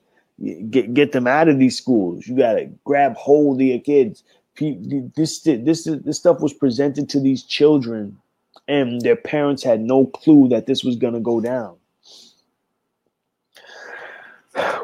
Get 0.70 0.94
get 0.94 1.12
them 1.14 1.28
out 1.28 1.48
of 1.48 1.60
these 1.60 1.78
schools. 1.78 2.28
You 2.28 2.36
got 2.36 2.54
to 2.54 2.66
grab 2.84 3.16
hold 3.16 3.62
of 3.62 3.68
your 3.68 3.80
kids. 3.80 4.24
This 4.60 5.42
this 5.42 5.84
this 5.86 6.18
stuff 6.18 6.42
was 6.42 6.54
presented 6.54 7.10
to 7.10 7.20
these 7.20 7.44
children, 7.44 8.18
and 8.68 9.02
their 9.02 9.16
parents 9.16 9.64
had 9.64 9.82
no 9.82 10.08
clue 10.08 10.50
that 10.50 10.66
this 10.66 10.84
was 10.84 10.98
gonna 10.98 11.22
go 11.22 11.40
down. 11.40 11.78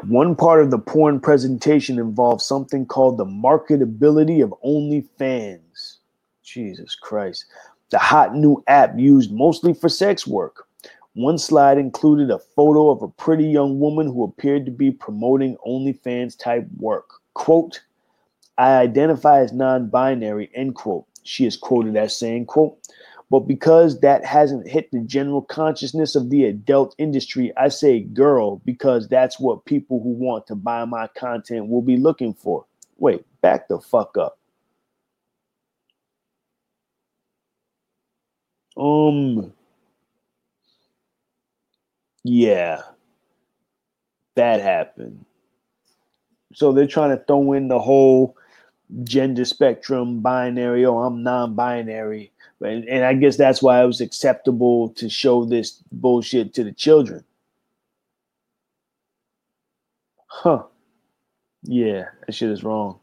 One 0.06 0.34
part 0.36 0.62
of 0.62 0.70
the 0.70 0.78
porn 0.78 1.20
presentation 1.20 1.98
involved 1.98 2.42
something 2.42 2.86
called 2.86 3.18
the 3.18 3.24
marketability 3.24 4.42
of 4.42 4.54
OnlyFans. 4.64 5.98
Jesus 6.42 6.94
Christ. 6.94 7.46
The 7.90 7.98
hot 7.98 8.34
new 8.34 8.62
app 8.66 8.98
used 8.98 9.32
mostly 9.32 9.72
for 9.74 9.88
sex 9.88 10.26
work. 10.26 10.66
One 11.14 11.36
slide 11.36 11.76
included 11.76 12.30
a 12.30 12.38
photo 12.38 12.90
of 12.90 13.02
a 13.02 13.08
pretty 13.08 13.44
young 13.44 13.78
woman 13.78 14.06
who 14.06 14.24
appeared 14.24 14.64
to 14.64 14.72
be 14.72 14.90
promoting 14.90 15.56
OnlyFans 15.66 16.38
type 16.38 16.66
work. 16.78 17.20
Quote, 17.34 17.82
I 18.56 18.76
identify 18.76 19.40
as 19.40 19.52
non 19.52 19.88
binary, 19.88 20.50
end 20.54 20.74
quote. 20.74 21.06
She 21.24 21.44
is 21.44 21.56
quoted 21.56 21.96
as 21.96 22.16
saying, 22.16 22.46
quote, 22.46 22.78
but 23.30 23.40
because 23.40 24.00
that 24.00 24.24
hasn't 24.24 24.68
hit 24.68 24.90
the 24.90 25.00
general 25.00 25.42
consciousness 25.42 26.14
of 26.14 26.28
the 26.30 26.44
adult 26.44 26.94
industry, 26.98 27.52
I 27.56 27.68
say 27.68 28.00
girl 28.00 28.60
because 28.64 29.08
that's 29.08 29.40
what 29.40 29.64
people 29.64 30.02
who 30.02 30.10
want 30.10 30.46
to 30.48 30.54
buy 30.54 30.84
my 30.84 31.06
content 31.16 31.68
will 31.68 31.80
be 31.80 31.96
looking 31.96 32.34
for. 32.34 32.66
Wait, 32.98 33.24
back 33.40 33.68
the 33.68 33.80
fuck 33.80 34.18
up. 34.18 34.38
Um, 38.76 39.52
yeah, 42.24 42.82
that 44.36 44.60
happened. 44.60 45.24
So 46.54 46.72
they're 46.72 46.86
trying 46.86 47.16
to 47.16 47.24
throw 47.24 47.52
in 47.52 47.68
the 47.68 47.78
whole 47.78 48.36
gender 49.04 49.44
spectrum 49.44 50.20
binary. 50.20 50.84
Oh, 50.84 50.98
I'm 50.98 51.22
non 51.22 51.54
binary. 51.54 52.32
And, 52.60 52.84
and 52.84 53.04
I 53.04 53.14
guess 53.14 53.36
that's 53.36 53.62
why 53.62 53.82
it 53.82 53.86
was 53.86 54.00
acceptable 54.00 54.90
to 54.90 55.08
show 55.08 55.44
this 55.44 55.82
bullshit 55.90 56.54
to 56.54 56.64
the 56.64 56.72
children. 56.72 57.24
Huh. 60.26 60.64
Yeah, 61.64 62.06
that 62.26 62.34
shit 62.34 62.50
is 62.50 62.64
wrong. 62.64 62.98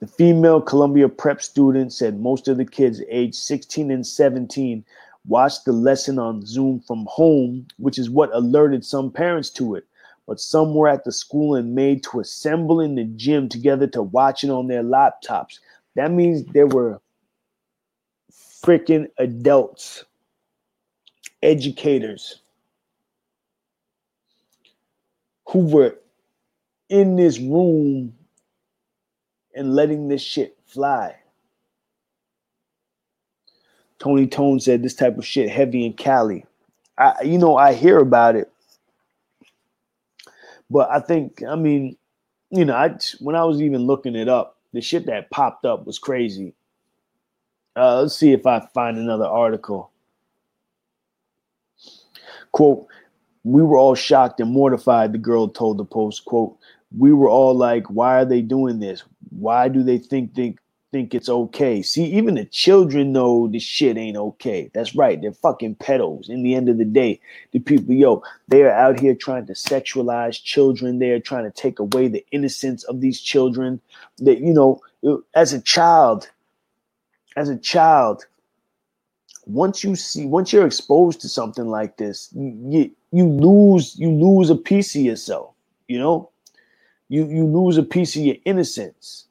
The 0.00 0.06
female 0.06 0.60
Columbia 0.60 1.08
prep 1.08 1.42
student 1.42 1.92
said 1.92 2.18
most 2.18 2.48
of 2.48 2.56
the 2.56 2.64
kids 2.64 3.00
aged 3.08 3.36
16 3.36 3.90
and 3.90 4.06
17 4.06 4.84
watched 5.26 5.64
the 5.64 5.72
lesson 5.72 6.18
on 6.18 6.44
Zoom 6.44 6.80
from 6.80 7.06
home, 7.08 7.66
which 7.78 7.98
is 7.98 8.10
what 8.10 8.30
alerted 8.32 8.84
some 8.84 9.10
parents 9.10 9.50
to 9.50 9.74
it. 9.74 9.84
But 10.26 10.40
some 10.40 10.74
were 10.74 10.88
at 10.88 11.04
the 11.04 11.12
school 11.12 11.54
and 11.54 11.74
made 11.74 12.02
to 12.04 12.20
assemble 12.20 12.80
in 12.80 12.94
the 12.94 13.04
gym 13.04 13.48
together 13.48 13.86
to 13.88 14.02
watch 14.02 14.44
it 14.44 14.50
on 14.50 14.68
their 14.68 14.82
laptops. 14.82 15.58
That 15.94 16.10
means 16.10 16.44
there 16.46 16.66
were 16.66 17.00
freaking 18.32 19.08
adults, 19.18 20.04
educators 21.42 22.40
who 25.48 25.66
were 25.66 25.98
in 26.88 27.16
this 27.16 27.38
room 27.38 28.14
and 29.54 29.74
letting 29.74 30.08
this 30.08 30.22
shit 30.22 30.56
fly. 30.66 31.14
Tony 34.02 34.26
Tone 34.26 34.58
said 34.58 34.82
this 34.82 34.96
type 34.96 35.16
of 35.16 35.24
shit 35.24 35.48
heavy 35.48 35.86
in 35.86 35.92
Cali. 35.92 36.44
I, 36.98 37.22
you 37.22 37.38
know, 37.38 37.56
I 37.56 37.72
hear 37.72 38.00
about 38.00 38.34
it, 38.34 38.50
but 40.68 40.90
I 40.90 40.98
think, 40.98 41.40
I 41.48 41.54
mean, 41.54 41.96
you 42.50 42.64
know, 42.64 42.74
I 42.74 42.98
when 43.20 43.36
I 43.36 43.44
was 43.44 43.62
even 43.62 43.82
looking 43.82 44.16
it 44.16 44.28
up, 44.28 44.58
the 44.72 44.80
shit 44.80 45.06
that 45.06 45.30
popped 45.30 45.64
up 45.64 45.86
was 45.86 46.00
crazy. 46.00 46.52
Uh, 47.76 48.00
let's 48.00 48.16
see 48.16 48.32
if 48.32 48.44
I 48.44 48.66
find 48.74 48.98
another 48.98 49.24
article. 49.24 49.92
Quote, 52.50 52.88
we 53.44 53.62
were 53.62 53.78
all 53.78 53.94
shocked 53.94 54.40
and 54.40 54.50
mortified, 54.50 55.12
the 55.12 55.18
girl 55.18 55.46
told 55.46 55.78
the 55.78 55.84
Post. 55.84 56.24
Quote, 56.24 56.58
we 56.98 57.12
were 57.12 57.30
all 57.30 57.56
like, 57.56 57.86
why 57.86 58.16
are 58.16 58.24
they 58.24 58.42
doing 58.42 58.80
this? 58.80 59.04
Why 59.30 59.68
do 59.68 59.84
they 59.84 59.98
think 59.98 60.34
they 60.34 60.56
think 60.92 61.14
it's 61.14 61.28
okay? 61.28 61.82
See, 61.82 62.04
even 62.04 62.34
the 62.36 62.44
children 62.44 63.12
know 63.12 63.48
this 63.48 63.62
shit 63.62 63.96
ain't 63.96 64.16
okay. 64.16 64.70
That's 64.74 64.94
right. 64.94 65.20
They're 65.20 65.32
fucking 65.32 65.76
pedos. 65.76 66.28
In 66.28 66.42
the 66.42 66.54
end 66.54 66.68
of 66.68 66.78
the 66.78 66.84
day, 66.84 67.18
the 67.50 67.58
people, 67.58 67.94
yo, 67.94 68.22
they 68.48 68.62
are 68.62 68.70
out 68.70 69.00
here 69.00 69.14
trying 69.14 69.46
to 69.46 69.54
sexualize 69.54 70.40
children. 70.42 70.98
They 70.98 71.10
are 71.10 71.18
trying 71.18 71.44
to 71.44 71.50
take 71.50 71.78
away 71.78 72.08
the 72.08 72.24
innocence 72.30 72.84
of 72.84 73.00
these 73.00 73.20
children. 73.20 73.80
That, 74.18 74.38
you 74.40 74.52
know, 74.52 74.80
as 75.34 75.52
a 75.52 75.60
child, 75.60 76.30
as 77.36 77.48
a 77.48 77.56
child, 77.56 78.26
once 79.46 79.82
you 79.82 79.96
see, 79.96 80.26
once 80.26 80.52
you're 80.52 80.66
exposed 80.66 81.20
to 81.22 81.28
something 81.28 81.66
like 81.66 81.96
this, 81.96 82.28
you 82.32 82.90
you 83.10 83.26
lose 83.26 83.98
you 83.98 84.10
lose 84.10 84.50
a 84.50 84.54
piece 84.54 84.94
of 84.94 85.02
yourself. 85.02 85.54
You 85.88 85.98
know, 85.98 86.30
you 87.08 87.26
you 87.26 87.44
lose 87.44 87.76
a 87.76 87.82
piece 87.82 88.14
of 88.14 88.22
your 88.22 88.36
innocence. 88.44 89.26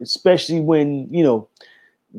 Especially 0.00 0.60
when 0.60 1.12
you 1.12 1.22
know 1.22 1.48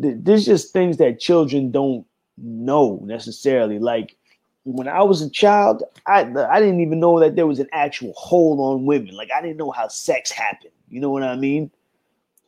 th- 0.02 0.18
there's 0.20 0.46
just 0.46 0.74
things 0.74 0.98
that 0.98 1.20
children 1.20 1.72
don't 1.72 2.06
know 2.38 3.00
necessarily. 3.04 3.80
Like 3.80 4.16
when 4.64 4.88
I 4.88 5.02
was 5.04 5.22
a 5.22 5.30
child, 5.30 5.84
I 6.08 6.22
I 6.22 6.60
didn't 6.60 6.82
even 6.82 7.00
know 7.00 7.20
that 7.20 7.36
there 7.36 7.48
was 7.48 7.60
an 7.60 7.70
actual 7.72 8.14
hold 8.16 8.60
on 8.60 8.86
women. 8.86 9.16
Like 9.16 9.32
I 9.32 9.42
didn't 9.42 9.58
know 9.58 9.72
how 9.72 9.88
sex 9.88 10.32
happened. 10.32 10.72
You 10.90 11.00
know 11.00 11.10
what 11.10 11.24
I 11.24 11.36
mean? 11.36 11.72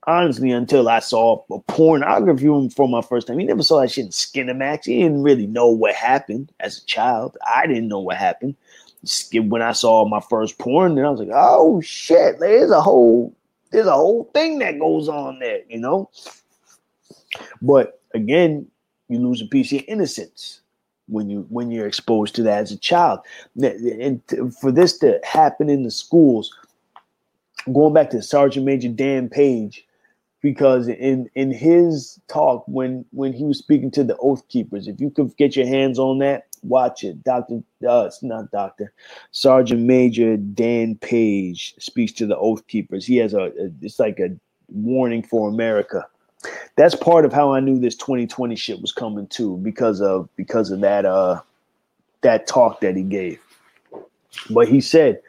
Honestly, 0.07 0.51
until 0.51 0.87
I 0.87 0.99
saw 0.99 1.43
a 1.51 1.59
pornography 1.61 2.69
for 2.75 2.87
my 2.87 3.01
first 3.01 3.25
time. 3.25 3.39
You 3.39 3.47
never 3.47 3.63
saw 3.63 3.81
that 3.81 3.89
shit 3.89 4.05
in 4.05 4.11
Skinamax. 4.11 4.85
You 4.85 5.01
didn't 5.01 5.23
really 5.23 5.47
know 5.47 5.67
what 5.67 5.95
happened 5.95 6.51
as 6.59 6.77
a 6.77 6.85
child. 6.85 7.37
I 7.45 7.65
didn't 7.65 7.87
know 7.87 7.99
what 7.99 8.17
happened. 8.17 8.55
When 9.33 9.63
I 9.63 9.71
saw 9.71 10.05
my 10.05 10.19
first 10.19 10.59
porn, 10.59 10.95
then 10.95 11.05
I 11.05 11.09
was 11.09 11.19
like, 11.19 11.29
oh 11.33 11.81
shit, 11.81 12.39
there's 12.39 12.69
a 12.69 12.81
whole 12.81 13.35
there's 13.75 13.87
a 13.87 13.91
whole 13.91 14.29
thing 14.33 14.59
that 14.59 14.79
goes 14.79 15.09
on 15.09 15.39
there, 15.39 15.59
you 15.67 15.77
know. 15.77 16.09
But 17.61 17.99
again, 18.13 18.67
you 19.09 19.19
lose 19.19 19.41
a 19.41 19.45
piece 19.45 19.67
of 19.67 19.73
your 19.73 19.83
innocence 19.89 20.61
when 21.07 21.29
you 21.29 21.45
when 21.49 21.71
you're 21.71 21.85
exposed 21.85 22.35
to 22.35 22.43
that 22.43 22.59
as 22.59 22.71
a 22.71 22.77
child. 22.77 23.19
And 23.61 24.21
for 24.61 24.71
this 24.71 24.97
to 24.99 25.19
happen 25.23 25.69
in 25.69 25.83
the 25.83 25.91
schools, 25.91 26.55
going 27.73 27.93
back 27.93 28.11
to 28.11 28.21
Sergeant 28.21 28.65
Major 28.65 28.87
Dan 28.87 29.27
Page, 29.27 29.85
because 30.41 30.87
in 30.87 31.29
in 31.35 31.51
his 31.51 32.17
talk 32.29 32.63
when 32.67 33.03
when 33.11 33.33
he 33.33 33.43
was 33.43 33.57
speaking 33.57 33.91
to 33.91 34.05
the 34.05 34.15
Oath 34.17 34.47
Keepers, 34.47 34.87
if 34.87 35.01
you 35.01 35.09
could 35.09 35.35
get 35.35 35.57
your 35.57 35.67
hands 35.67 35.99
on 35.99 36.19
that, 36.19 36.44
watch 36.67 37.03
it. 37.03 37.23
Doctor, 37.23 37.61
uh, 37.87 38.05
it's 38.05 38.23
not 38.23 38.51
Doctor, 38.51 38.91
Sergeant 39.31 39.81
Major 39.81 40.37
Dan 40.37 40.95
Page 40.95 41.75
speaks 41.79 42.11
to 42.13 42.25
the 42.25 42.37
Oath 42.37 42.65
Keepers. 42.67 43.05
He 43.05 43.17
has 43.17 43.33
a, 43.33 43.45
a 43.45 43.71
it's 43.81 43.99
like 43.99 44.19
a 44.19 44.29
warning 44.69 45.23
for 45.23 45.49
America 45.49 46.05
that's 46.75 46.95
part 46.95 47.25
of 47.25 47.33
how 47.33 47.53
I 47.53 47.59
knew 47.59 47.79
this 47.79 47.95
2020 47.95 48.55
shit 48.55 48.81
was 48.81 48.91
coming 48.91 49.27
too, 49.27 49.57
because 49.57 50.01
of 50.01 50.29
because 50.35 50.71
of 50.71 50.81
that 50.81 51.05
uh 51.05 51.41
that 52.21 52.47
talk 52.47 52.81
that 52.81 52.95
he 52.95 53.03
gave. 53.03 53.39
But 54.49 54.67
he 54.67 54.81
said 54.81 55.21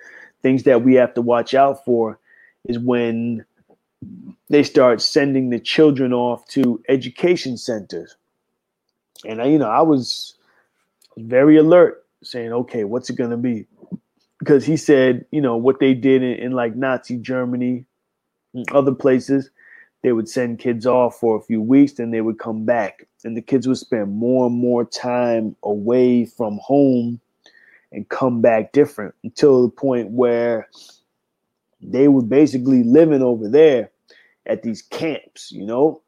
things 0.43 0.65
that 0.65 0.83
we 0.83 0.95
have 0.95 1.15
to 1.15 1.23
watch 1.23 1.55
out 1.55 1.85
for 1.85 2.19
is 2.65 2.79
when 2.79 3.45
they 4.49 4.63
start 4.63 5.01
sending 5.01 5.51
the 5.51 5.59
children 5.59 6.13
off 6.13 6.47
to 6.49 6.83
education 6.89 7.57
centers. 7.57 8.17
And 9.25 9.41
I, 9.41 9.47
you 9.47 9.59
know, 9.59 9.71
I 9.71 9.83
was 9.83 10.36
very 11.19 11.57
alert 11.57 12.05
saying, 12.23 12.53
okay, 12.53 12.85
what's 12.85 13.11
it 13.11 13.17
gonna 13.17 13.37
be? 13.37 13.67
Because 14.39 14.65
he 14.65 14.77
said, 14.77 15.25
you 15.31 15.41
know, 15.41 15.57
what 15.57 15.81
they 15.81 15.95
did 15.95 16.23
in, 16.23 16.35
in 16.35 16.53
like 16.53 16.77
Nazi 16.77 17.17
Germany 17.17 17.85
and 18.55 18.71
other 18.73 18.95
places, 18.95 19.51
they 20.03 20.13
would 20.13 20.29
send 20.29 20.59
kids 20.59 20.87
off 20.87 21.19
for 21.19 21.37
a 21.37 21.43
few 21.43 21.61
weeks, 21.61 21.95
then 21.95 22.11
they 22.11 22.21
would 22.21 22.39
come 22.39 22.65
back. 22.65 23.07
And 23.25 23.37
the 23.37 23.43
kids 23.43 23.67
would 23.67 23.79
spend 23.79 24.15
more 24.15 24.47
and 24.47 24.55
more 24.55 24.85
time 24.85 25.57
away 25.63 26.27
from 26.27 26.59
home 26.63 27.21
and 27.93 28.09
come 28.09 28.41
back 28.41 28.73
different 28.73 29.15
until 29.25 29.63
the 29.63 29.69
point 29.69 30.11
where 30.11 30.69
they 31.81 32.09
were 32.09 32.23
basically 32.23 32.83
living 32.83 33.23
over 33.23 33.49
there 33.49 33.91
at 34.47 34.63
these 34.63 34.83
camps, 34.83 35.51
you 35.51 35.65
know, 35.65 36.03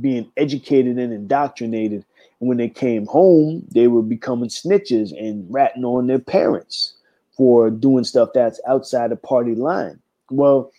being 0.00 0.30
educated 0.36 0.98
and 0.98 1.12
indoctrinated. 1.12 2.04
When 2.40 2.58
they 2.58 2.68
came 2.68 3.06
home, 3.06 3.66
they 3.70 3.86
were 3.86 4.02
becoming 4.02 4.50
snitches 4.50 5.12
and 5.18 5.46
ratting 5.52 5.84
on 5.84 6.08
their 6.08 6.18
parents 6.18 6.94
for 7.36 7.70
doing 7.70 8.04
stuff 8.04 8.30
that's 8.34 8.60
outside 8.68 9.10
the 9.10 9.16
party 9.16 9.54
line. 9.54 10.00
Well, 10.30 10.72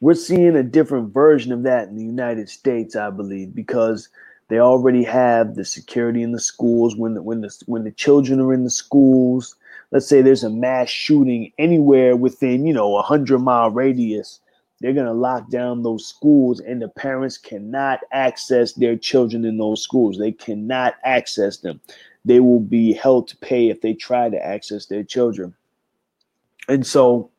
we're 0.00 0.14
seeing 0.14 0.54
a 0.54 0.62
different 0.62 1.12
version 1.12 1.52
of 1.52 1.64
that 1.64 1.88
in 1.88 1.96
the 1.96 2.04
United 2.04 2.48
States, 2.48 2.94
I 2.94 3.10
believe, 3.10 3.54
because 3.54 4.08
they 4.48 4.60
already 4.60 5.04
have 5.04 5.56
the 5.56 5.64
security 5.64 6.22
in 6.22 6.32
the 6.32 6.40
schools 6.40 6.96
when 6.96 7.14
the, 7.14 7.22
when 7.22 7.40
the 7.40 7.50
when 7.66 7.84
the 7.84 7.90
children 7.90 8.40
are 8.40 8.54
in 8.54 8.64
the 8.64 8.70
schools. 8.70 9.56
Let's 9.90 10.06
say 10.06 10.22
there's 10.22 10.44
a 10.44 10.50
mass 10.50 10.88
shooting 10.88 11.52
anywhere 11.58 12.14
within 12.16 12.66
you 12.66 12.72
know 12.72 12.96
a 12.96 13.02
hundred 13.02 13.40
mile 13.40 13.70
radius, 13.70 14.40
they're 14.80 14.92
gonna 14.92 15.12
lock 15.12 15.50
down 15.50 15.82
those 15.82 16.06
schools, 16.06 16.60
and 16.60 16.80
the 16.80 16.88
parents 16.88 17.36
cannot 17.38 18.00
access 18.12 18.72
their 18.72 18.96
children 18.96 19.44
in 19.44 19.58
those 19.58 19.82
schools. 19.82 20.18
They 20.18 20.32
cannot 20.32 20.94
access 21.04 21.58
them. 21.58 21.80
They 22.24 22.40
will 22.40 22.60
be 22.60 22.92
held 22.92 23.28
to 23.28 23.36
pay 23.38 23.68
if 23.68 23.80
they 23.80 23.94
try 23.94 24.28
to 24.28 24.44
access 24.44 24.86
their 24.86 25.04
children. 25.04 25.54
And 26.68 26.86
so, 26.86 27.30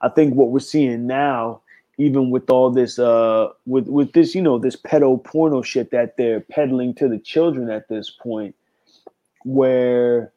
I 0.00 0.08
think 0.08 0.34
what 0.34 0.50
we're 0.50 0.60
seeing 0.60 1.06
now 1.06 1.62
even 1.98 2.30
with 2.30 2.50
all 2.50 2.70
this 2.70 2.98
uh 2.98 3.48
with 3.66 3.86
with 3.86 4.12
this 4.12 4.34
you 4.34 4.42
know 4.42 4.58
this 4.58 4.76
pedo 4.76 5.22
porno 5.22 5.62
shit 5.62 5.90
that 5.90 6.16
they're 6.16 6.40
peddling 6.40 6.94
to 6.94 7.08
the 7.08 7.18
children 7.18 7.70
at 7.70 7.88
this 7.88 8.10
point 8.10 8.54
where 9.44 10.32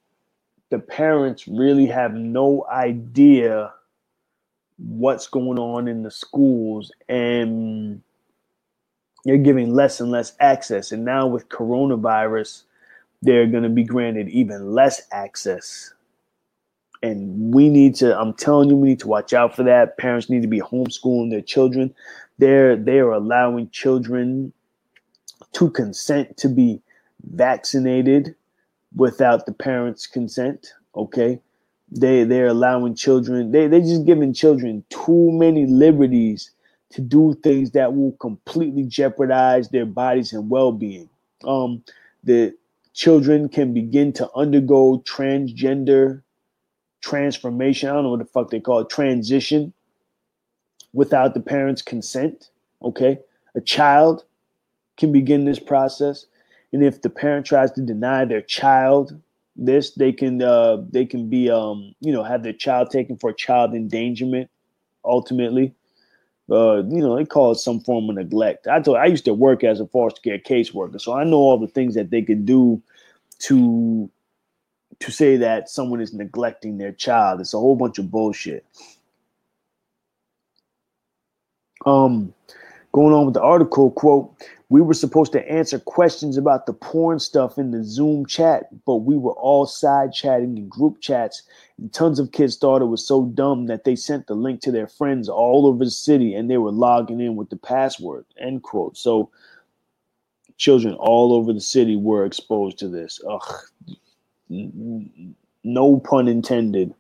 the 0.69 0.79
parents 0.79 1.47
really 1.47 1.85
have 1.85 2.13
no 2.13 2.65
idea 2.69 3.71
what's 4.77 5.27
going 5.27 5.59
on 5.59 5.87
in 5.87 6.03
the 6.03 6.11
schools 6.11 6.91
and 7.07 8.01
you're 9.23 9.37
giving 9.37 9.73
less 9.73 9.99
and 9.99 10.11
less 10.11 10.33
access. 10.39 10.91
And 10.91 11.05
now 11.05 11.27
with 11.27 11.49
coronavirus 11.49 12.63
they're 13.21 13.47
going 13.47 13.63
to 13.63 13.69
be 13.69 13.83
granted 13.83 14.29
even 14.29 14.71
less 14.71 15.01
access. 15.11 15.93
And 17.01 17.53
we 17.53 17.69
need 17.69 17.95
to 17.95 18.17
i'm 18.17 18.33
telling 18.33 18.69
you 18.69 18.75
we 18.75 18.89
need 18.89 18.99
to 18.99 19.07
watch 19.07 19.33
out 19.33 19.55
for 19.55 19.63
that. 19.63 19.97
Parents 19.97 20.29
need 20.29 20.41
to 20.41 20.47
be 20.47 20.59
homeschooling 20.59 21.29
their 21.29 21.41
children. 21.41 21.93
They're 22.37 22.75
they're 22.75 23.11
allowing 23.11 23.69
children 23.69 24.53
to 25.53 25.69
consent 25.69 26.37
to 26.37 26.49
be 26.49 26.81
vaccinated 27.23 28.35
without 28.95 29.45
the 29.45 29.53
parents 29.53 30.07
consent 30.07 30.73
okay 30.95 31.39
they 31.91 32.23
they're 32.23 32.47
allowing 32.47 32.95
children 32.95 33.51
they 33.51 33.67
they're 33.67 33.79
just 33.79 34.05
giving 34.05 34.33
children 34.33 34.83
too 34.89 35.31
many 35.31 35.65
liberties 35.65 36.51
to 36.89 37.01
do 37.01 37.33
things 37.43 37.71
that 37.71 37.93
will 37.93 38.13
completely 38.13 38.83
jeopardize 38.83 39.69
their 39.69 39.85
bodies 39.85 40.33
and 40.33 40.49
well-being 40.49 41.09
um 41.45 41.83
the 42.23 42.53
children 42.93 43.49
can 43.49 43.73
begin 43.73 44.13
to 44.13 44.29
undergo 44.35 45.03
transgender 45.05 46.23
transformation. 47.05 47.89
I 47.89 47.93
don't 47.93 48.03
know 48.03 48.09
what 48.11 48.19
the 48.19 48.25
fuck 48.25 48.49
they 48.49 48.59
call 48.59 48.79
it, 48.79 48.89
transition 48.89 49.73
without 50.93 51.33
the 51.35 51.39
parents' 51.39 51.83
consent. 51.83 52.49
Okay. 52.81 53.19
A 53.53 53.61
child 53.61 54.25
can 54.97 55.11
begin 55.11 55.45
this 55.45 55.59
process. 55.59 56.25
And 56.73 56.83
if 56.83 57.01
the 57.01 57.09
parent 57.09 57.45
tries 57.45 57.71
to 57.73 57.81
deny 57.81 58.25
their 58.25 58.41
child 58.41 59.19
this, 59.55 59.91
they 59.91 60.11
can 60.11 60.41
uh 60.41 60.77
they 60.89 61.05
can 61.05 61.29
be 61.29 61.49
um, 61.49 61.93
you 61.99 62.11
know, 62.11 62.23
have 62.23 62.43
their 62.43 62.53
child 62.53 62.91
taken 62.91 63.17
for 63.17 63.31
child 63.33 63.73
endangerment 63.73 64.49
ultimately. 65.03 65.73
Uh, 66.49 66.83
you 66.83 67.01
know, 67.01 67.15
they 67.15 67.25
call 67.25 67.51
it 67.51 67.55
some 67.55 67.79
form 67.79 68.09
of 68.09 68.15
neglect. 68.15 68.67
I 68.67 68.79
told 68.79 68.97
I 68.97 69.05
used 69.05 69.25
to 69.25 69.33
work 69.33 69.63
as 69.63 69.79
a 69.79 69.87
foster 69.87 70.21
care 70.21 70.37
caseworker, 70.37 71.01
so 71.01 71.13
I 71.13 71.23
know 71.23 71.37
all 71.37 71.57
the 71.57 71.67
things 71.67 71.95
that 71.95 72.11
they 72.11 72.21
can 72.21 72.45
do 72.45 72.81
to 73.39 74.09
to 74.99 75.11
say 75.11 75.37
that 75.37 75.69
someone 75.69 76.01
is 76.01 76.13
neglecting 76.13 76.77
their 76.77 76.91
child. 76.91 77.41
It's 77.41 77.53
a 77.53 77.59
whole 77.59 77.75
bunch 77.75 77.97
of 77.97 78.11
bullshit. 78.11 78.65
Um, 81.85 82.33
going 82.95 83.13
on 83.13 83.25
with 83.25 83.33
the 83.33 83.41
article, 83.41 83.91
quote, 83.91 84.33
we 84.69 84.79
were 84.79 84.93
supposed 84.93 85.33
to 85.33 85.51
answer 85.51 85.77
questions 85.79 86.37
about 86.37 86.65
the 86.65 86.71
porn 86.71 87.19
stuff 87.19 87.57
in 87.57 87.71
the 87.71 87.83
Zoom 87.83 88.25
chat, 88.25 88.69
but 88.85 88.99
we 88.99 89.17
were 89.17 89.33
all 89.33 89.65
side 89.65 90.13
chatting 90.13 90.57
in 90.57 90.69
group 90.69 91.01
chats. 91.01 91.43
And 91.77 91.91
tons 91.91 92.19
of 92.19 92.31
kids 92.31 92.55
thought 92.55 92.81
it 92.81 92.85
was 92.85 93.05
so 93.05 93.25
dumb 93.25 93.67
that 93.67 93.83
they 93.83 93.97
sent 93.97 94.27
the 94.27 94.33
link 94.33 94.61
to 94.61 94.71
their 94.71 94.87
friends 94.87 95.27
all 95.27 95.67
over 95.67 95.83
the 95.83 95.91
city 95.91 96.33
and 96.33 96.49
they 96.49 96.57
were 96.57 96.71
logging 96.71 97.19
in 97.19 97.35
with 97.35 97.49
the 97.49 97.57
password. 97.57 98.23
End 98.39 98.63
quote. 98.63 98.95
So 98.97 99.29
children 100.55 100.93
all 100.93 101.33
over 101.33 101.51
the 101.51 101.59
city 101.59 101.97
were 101.97 102.25
exposed 102.25 102.79
to 102.79 102.87
this. 102.87 103.19
Ugh, 103.29 103.55
no 105.65 105.99
pun 105.99 106.29
intended. 106.29 106.93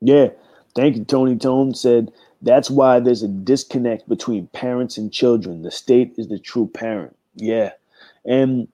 Yeah, 0.00 0.28
thank 0.76 0.96
you, 0.96 1.04
Tony 1.04 1.36
Tone 1.36 1.74
said. 1.74 2.12
That's 2.44 2.70
why 2.70 3.00
there's 3.00 3.22
a 3.22 3.28
disconnect 3.28 4.08
between 4.08 4.46
parents 4.48 4.98
and 4.98 5.12
children. 5.12 5.62
The 5.62 5.70
state 5.70 6.14
is 6.18 6.28
the 6.28 6.38
true 6.38 6.66
parent. 6.66 7.16
Yeah, 7.34 7.72
and 8.24 8.68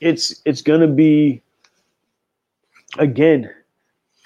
it's 0.00 0.40
it's 0.44 0.62
gonna 0.62 0.88
be 0.88 1.42
again. 2.98 3.50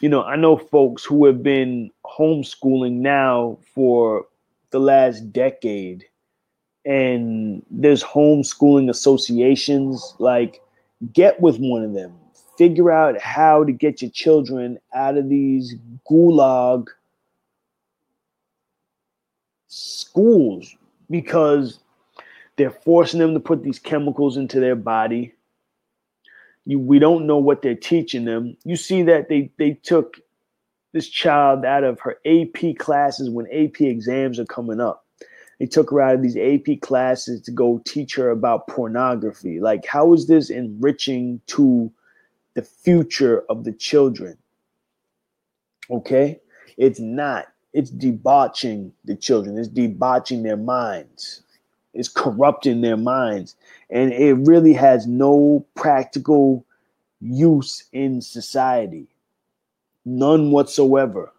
You 0.00 0.08
know, 0.08 0.22
I 0.22 0.36
know 0.36 0.56
folks 0.56 1.04
who 1.04 1.26
have 1.26 1.42
been 1.42 1.90
homeschooling 2.06 3.00
now 3.00 3.58
for 3.74 4.24
the 4.70 4.78
last 4.78 5.32
decade 5.32 6.06
and 6.84 7.62
there's 7.70 8.02
homeschooling 8.02 8.88
associations 8.88 10.14
like 10.18 10.62
get 11.12 11.40
with 11.40 11.58
one 11.58 11.84
of 11.84 11.92
them 11.92 12.12
figure 12.56 12.90
out 12.90 13.20
how 13.20 13.64
to 13.64 13.72
get 13.72 14.02
your 14.02 14.10
children 14.10 14.78
out 14.94 15.16
of 15.16 15.28
these 15.28 15.74
gulag 16.10 16.86
schools 19.70 20.74
because 21.08 21.78
they're 22.56 22.70
forcing 22.70 23.20
them 23.20 23.34
to 23.34 23.40
put 23.40 23.62
these 23.62 23.78
chemicals 23.78 24.36
into 24.36 24.60
their 24.60 24.76
body. 24.76 25.32
You, 26.66 26.78
we 26.78 26.98
don't 26.98 27.26
know 27.26 27.38
what 27.38 27.62
they're 27.62 27.74
teaching 27.74 28.24
them. 28.24 28.56
You 28.64 28.76
see 28.76 29.02
that 29.04 29.28
they 29.28 29.50
they 29.56 29.72
took 29.72 30.18
this 30.92 31.08
child 31.08 31.64
out 31.64 31.84
of 31.84 32.00
her 32.00 32.18
AP 32.26 32.76
classes 32.78 33.30
when 33.30 33.46
AP 33.46 33.80
exams 33.80 34.38
are 34.38 34.44
coming 34.44 34.80
up. 34.80 35.06
They 35.58 35.66
took 35.66 35.90
her 35.90 36.00
out 36.00 36.16
of 36.16 36.22
these 36.22 36.36
AP 36.36 36.80
classes 36.80 37.40
to 37.42 37.50
go 37.50 37.80
teach 37.84 38.16
her 38.16 38.30
about 38.30 38.66
pornography. 38.66 39.60
Like, 39.60 39.86
how 39.86 40.12
is 40.14 40.26
this 40.26 40.50
enriching 40.50 41.40
to 41.48 41.92
the 42.54 42.62
future 42.62 43.44
of 43.48 43.64
the 43.64 43.72
children? 43.72 44.36
Okay? 45.90 46.40
It's 46.76 46.98
not. 46.98 47.46
It's 47.72 47.90
debauching 47.90 48.92
the 49.04 49.14
children, 49.14 49.56
it's 49.58 49.68
debauching 49.68 50.42
their 50.42 50.56
minds, 50.56 51.42
it's 51.94 52.08
corrupting 52.08 52.80
their 52.80 52.96
minds. 52.96 53.56
And 53.90 54.12
it 54.12 54.34
really 54.34 54.72
has 54.74 55.06
no 55.06 55.64
practical 55.76 56.64
use 57.20 57.84
in 57.92 58.22
society. 58.22 59.08
None 60.04 60.50
whatsoever. 60.50 61.32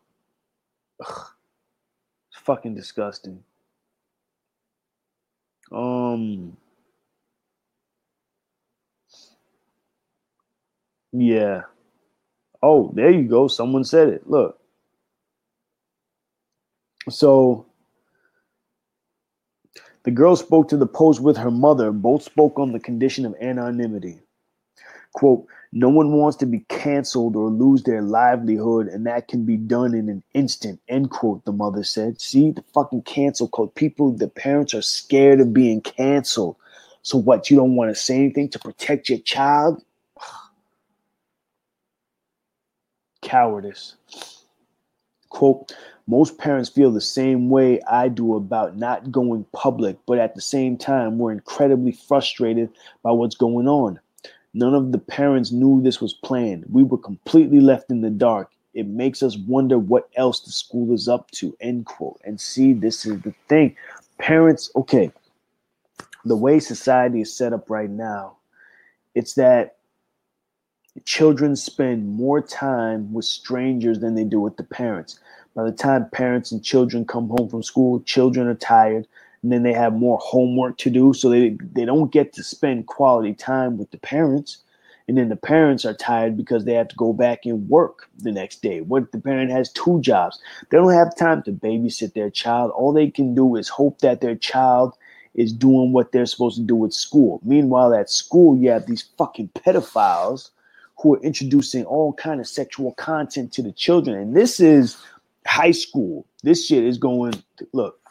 Ugh. 0.99 1.28
It's 2.32 2.41
fucking 2.41 2.76
disgusting. 2.76 3.44
Um 5.72 6.58
Yeah. 11.14 11.64
Oh, 12.64 12.91
there 12.95 13.12
you 13.12 13.24
go. 13.28 13.49
Someone 13.49 13.86
said 13.86 14.10
it. 14.10 14.30
Look. 14.30 14.61
So 17.10 17.65
the 20.03 20.11
girl 20.11 20.36
spoke 20.36 20.68
to 20.69 20.78
the 20.78 20.88
post 20.88 21.22
with 21.22 21.38
her 21.38 21.52
mother. 21.52 21.91
Both 21.91 22.23
spoke 22.23 22.60
on 22.60 22.72
the 22.72 22.80
condition 22.80 23.26
of 23.26 23.36
anonymity. 23.41 24.19
Quote, 25.14 25.45
no 25.73 25.90
one 25.90 26.14
wants 26.14 26.38
to 26.38 26.45
be 26.45 26.65
canceled 26.69 27.36
or 27.36 27.49
lose 27.49 27.84
their 27.84 28.02
livelihood, 28.02 28.88
and 28.88 29.06
that 29.06 29.28
can 29.28 29.45
be 29.45 29.57
done 29.57 29.94
in 29.94 30.10
an 30.10 30.23
instant. 30.34 30.82
End 30.90 31.11
quote, 31.11 31.45
the 31.45 31.52
mother 31.52 31.84
said. 31.84 32.19
See 32.19 32.52
the 32.52 32.64
fucking 32.73 33.03
cancel 33.03 33.48
code. 33.48 33.73
People, 33.76 34.11
the 34.11 34.28
parents 34.28 34.73
are 34.73 34.82
scared 34.82 35.40
of 35.40 35.53
being 35.53 35.82
canceled. 35.82 36.57
So 37.03 37.18
what, 37.18 37.49
you 37.49 37.57
don't 37.57 37.76
want 37.76 37.90
to 37.90 37.95
say 37.95 38.15
anything 38.15 38.49
to 38.49 38.60
protect 38.60 39.10
your 39.10 39.19
child? 39.19 39.84
Cowardice. 43.22 43.95
Quote, 45.32 45.74
most 46.08 46.38
parents 46.38 46.70
feel 46.70 46.91
the 46.91 47.02
same 47.02 47.49
way 47.49 47.82
I 47.90 48.10
do 48.10 48.36
about 48.36 48.78
not 48.78 49.12
going 49.12 49.45
public, 49.53 49.98
but 50.06 50.20
at 50.20 50.36
the 50.36 50.41
same 50.41 50.78
time, 50.78 51.18
we're 51.18 51.32
incredibly 51.32 51.94
frustrated 51.94 52.70
by 53.02 53.12
what's 53.12 53.36
going 53.36 53.68
on. 53.68 53.99
None 54.53 54.76
of 54.76 54.91
the 54.91 54.98
parents 54.98 55.52
knew 55.52 55.82
this 55.82 56.02
was 56.02 56.14
planned. 56.14 56.66
We 56.70 56.84
were 56.84 56.98
completely 56.98 57.62
left 57.62 57.90
in 57.90 58.02
the 58.02 58.10
dark. 58.10 58.52
It 58.74 58.88
makes 58.88 59.24
us 59.24 59.38
wonder 59.38 59.80
what 59.80 60.10
else 60.18 60.41
the 60.41 60.52
school 60.52 60.94
is 60.94 61.08
up 61.08 61.32
to. 61.32 61.56
End 61.62 61.86
quote. 61.86 62.20
And 62.26 62.40
see, 62.40 62.74
this 62.74 63.06
is 63.06 63.22
the 63.22 63.34
thing. 63.48 63.76
Parents, 64.18 64.70
okay, 64.76 65.12
the 66.26 66.36
way 66.36 66.60
society 66.60 67.22
is 67.22 67.34
set 67.34 67.53
up 67.53 67.70
right 67.70 67.90
now, 67.90 68.36
it's 69.16 69.36
that 69.36 69.78
children 71.05 71.55
spend 71.55 72.07
more 72.07 72.41
time 72.41 73.13
with 73.13 73.26
strangers 73.26 73.99
than 73.99 74.15
they 74.15 74.23
do 74.23 74.39
with 74.39 74.57
the 74.57 74.63
parents. 74.63 75.19
By 75.55 75.63
the 75.63 75.72
time 75.72 76.09
parents 76.09 76.51
and 76.51 76.63
children 76.63 77.05
come 77.05 77.30
home 77.30 77.49
from 77.49 77.63
school, 77.63 78.01
children 78.01 78.47
are 78.47 78.55
tired 78.55 79.07
and 79.43 79.51
then 79.51 79.63
they 79.63 79.73
have 79.73 79.93
more 79.93 80.19
homework 80.22 80.77
to 80.77 80.89
do 80.89 81.13
so 81.13 81.30
they 81.30 81.57
they 81.73 81.85
don't 81.85 82.11
get 82.11 82.34
to 82.34 82.43
spend 82.43 82.88
quality 82.88 83.34
time 83.34 83.77
with 83.77 83.91
the 83.91 83.97
parents. 83.97 84.57
And 85.07 85.18
then 85.18 85.30
the 85.30 85.35
parents 85.35 85.84
are 85.84 85.95
tired 85.95 86.38
because 86.38 86.63
they 86.63 86.76
have 86.76 86.88
to 86.89 86.95
go 86.95 87.11
back 87.11 87.45
and 87.45 87.68
work 87.68 88.07
the 88.19 88.31
next 88.31 88.61
day. 88.61 88.81
What 88.81 89.03
if 89.03 89.11
the 89.11 89.19
parent 89.19 89.51
has 89.51 89.72
two 89.72 89.99
jobs? 89.99 90.39
They 90.69 90.77
don't 90.77 90.93
have 90.93 91.18
time 91.18 91.43
to 91.43 91.51
babysit 91.51 92.13
their 92.13 92.30
child. 92.30 92.72
All 92.72 92.93
they 92.93 93.09
can 93.09 93.35
do 93.35 93.55
is 93.57 93.68
hope 93.68 93.99
that 93.99 94.22
their 94.22 94.35
child 94.35 94.95
is 95.34 95.51
doing 95.51 95.91
what 95.91 96.11
they're 96.11 96.26
supposed 96.26 96.57
to 96.57 96.63
do 96.63 96.85
at 96.85 96.93
school. 96.93 97.41
Meanwhile 97.43 97.93
at 97.93 98.09
school 98.09 98.57
you 98.57 98.69
have 98.69 98.85
these 98.85 99.09
fucking 99.18 99.49
pedophiles 99.49 100.51
who 101.02 101.15
are 101.15 101.22
introducing 101.22 101.84
all 101.86 102.14
kind 102.14 102.40
of 102.40 102.48
sexual 102.48 102.94
content 102.94 103.52
to 103.53 103.61
the 103.61 103.72
children 103.72 104.18
and 104.18 104.36
this 104.36 104.60
is 104.60 104.98
high 105.45 105.72
school 105.72 106.26
this 106.44 106.68
shit 106.68 106.84
is 106.84 106.98
going 106.98 107.34
look 107.73 108.02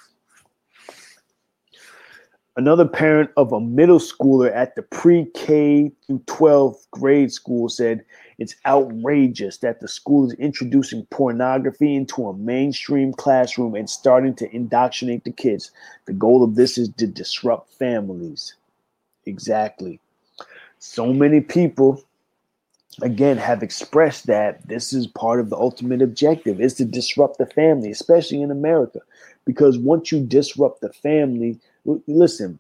Another 2.57 2.87
parent 2.87 3.31
of 3.39 3.53
a 3.53 3.61
middle 3.61 4.01
schooler 4.01 4.55
at 4.55 4.75
the 4.75 4.83
pre 4.83 5.25
K 5.35 5.91
through 6.07 6.19
12th 6.27 6.91
grade 6.91 7.33
school 7.33 7.71
said 7.71 8.05
it's 8.39 8.57
outrageous 8.67 9.59
that 9.59 9.81
the 9.81 9.89
school 9.89 10.27
is 10.27 10.35
introducing 10.35 11.07
pornography 11.07 11.95
into 11.95 12.27
a 12.27 12.37
mainstream 12.37 13.15
classroom 13.15 13.75
and 13.75 13.89
starting 13.89 14.35
to 14.35 14.55
indoctrinate 14.55 15.25
the 15.25 15.31
kids. 15.31 15.71
The 16.07 16.13
goal 16.13 16.43
of 16.43 16.57
this 16.57 16.77
is 16.77 16.91
to 16.99 17.07
disrupt 17.07 17.73
families. 17.73 18.57
Exactly. 19.27 20.01
So 20.81 21.13
many 21.13 21.41
people, 21.41 22.05
again, 23.03 23.37
have 23.37 23.63
expressed 23.63 24.27
that 24.27 24.67
this 24.69 24.93
is 24.93 25.07
part 25.07 25.41
of 25.41 25.51
the 25.51 25.57
ultimate 25.57 26.03
objective 26.03 26.61
is 26.61 26.75
to 26.75 26.85
disrupt 26.85 27.39
the 27.39 27.47
family, 27.47 27.91
especially 27.91 28.43
in 28.43 28.51
America. 28.51 29.01
Because 29.45 29.79
once 29.79 30.13
you 30.13 30.21
disrupt 30.21 30.81
the 30.81 30.93
family, 30.93 31.59
listen 32.07 32.59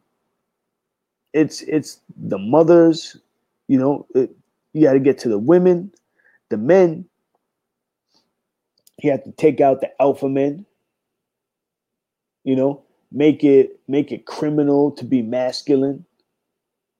it's 1.32 1.62
it's 1.62 2.00
the 2.16 2.38
mothers 2.38 3.16
you 3.68 3.78
know 3.78 4.06
it, 4.14 4.34
you 4.72 4.84
got 4.84 4.94
to 4.94 5.00
get 5.00 5.18
to 5.18 5.28
the 5.28 5.38
women 5.38 5.92
the 6.48 6.56
men 6.56 7.04
you 9.02 9.10
have 9.10 9.22
to 9.24 9.32
take 9.32 9.60
out 9.60 9.80
the 9.80 10.02
alpha 10.02 10.28
men 10.28 10.64
you 12.44 12.56
know 12.56 12.82
make 13.12 13.44
it 13.44 13.80
make 13.88 14.10
it 14.12 14.26
criminal 14.26 14.90
to 14.90 15.04
be 15.04 15.22
masculine 15.22 16.04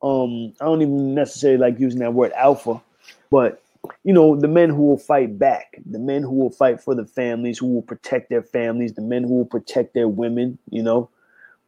um 0.03 0.53
i 0.61 0.65
don't 0.65 0.83
even 0.83 1.15
necessarily 1.15 1.59
like 1.59 1.79
using 1.79 2.01
that 2.01 2.15
word 2.15 2.33
alpha 2.33 2.81
but 3.31 3.63
you 4.05 4.13
know 4.13 4.37
the 4.37 4.49
men 4.49 4.71
who 4.71 4.83
will 4.83 4.99
fight 4.99 5.39
back 5.39 5.77
the 5.87 5.99
men 5.99 6.23
who 6.23 6.35
will 6.35 6.51
fight 6.51 6.81
for 6.81 6.95
the 6.95 7.07
families 7.07 7.59
who 7.59 7.67
will 7.67 7.83
protect 7.83 8.29
their 8.29 8.43
families 8.43 8.95
the 8.95 9.03
men 9.03 9.23
who 9.23 9.35
will 9.35 9.47
protect 9.47 9.95
their 9.95 10.09
women 10.09 10.59
you 10.71 10.83
know 10.83 11.09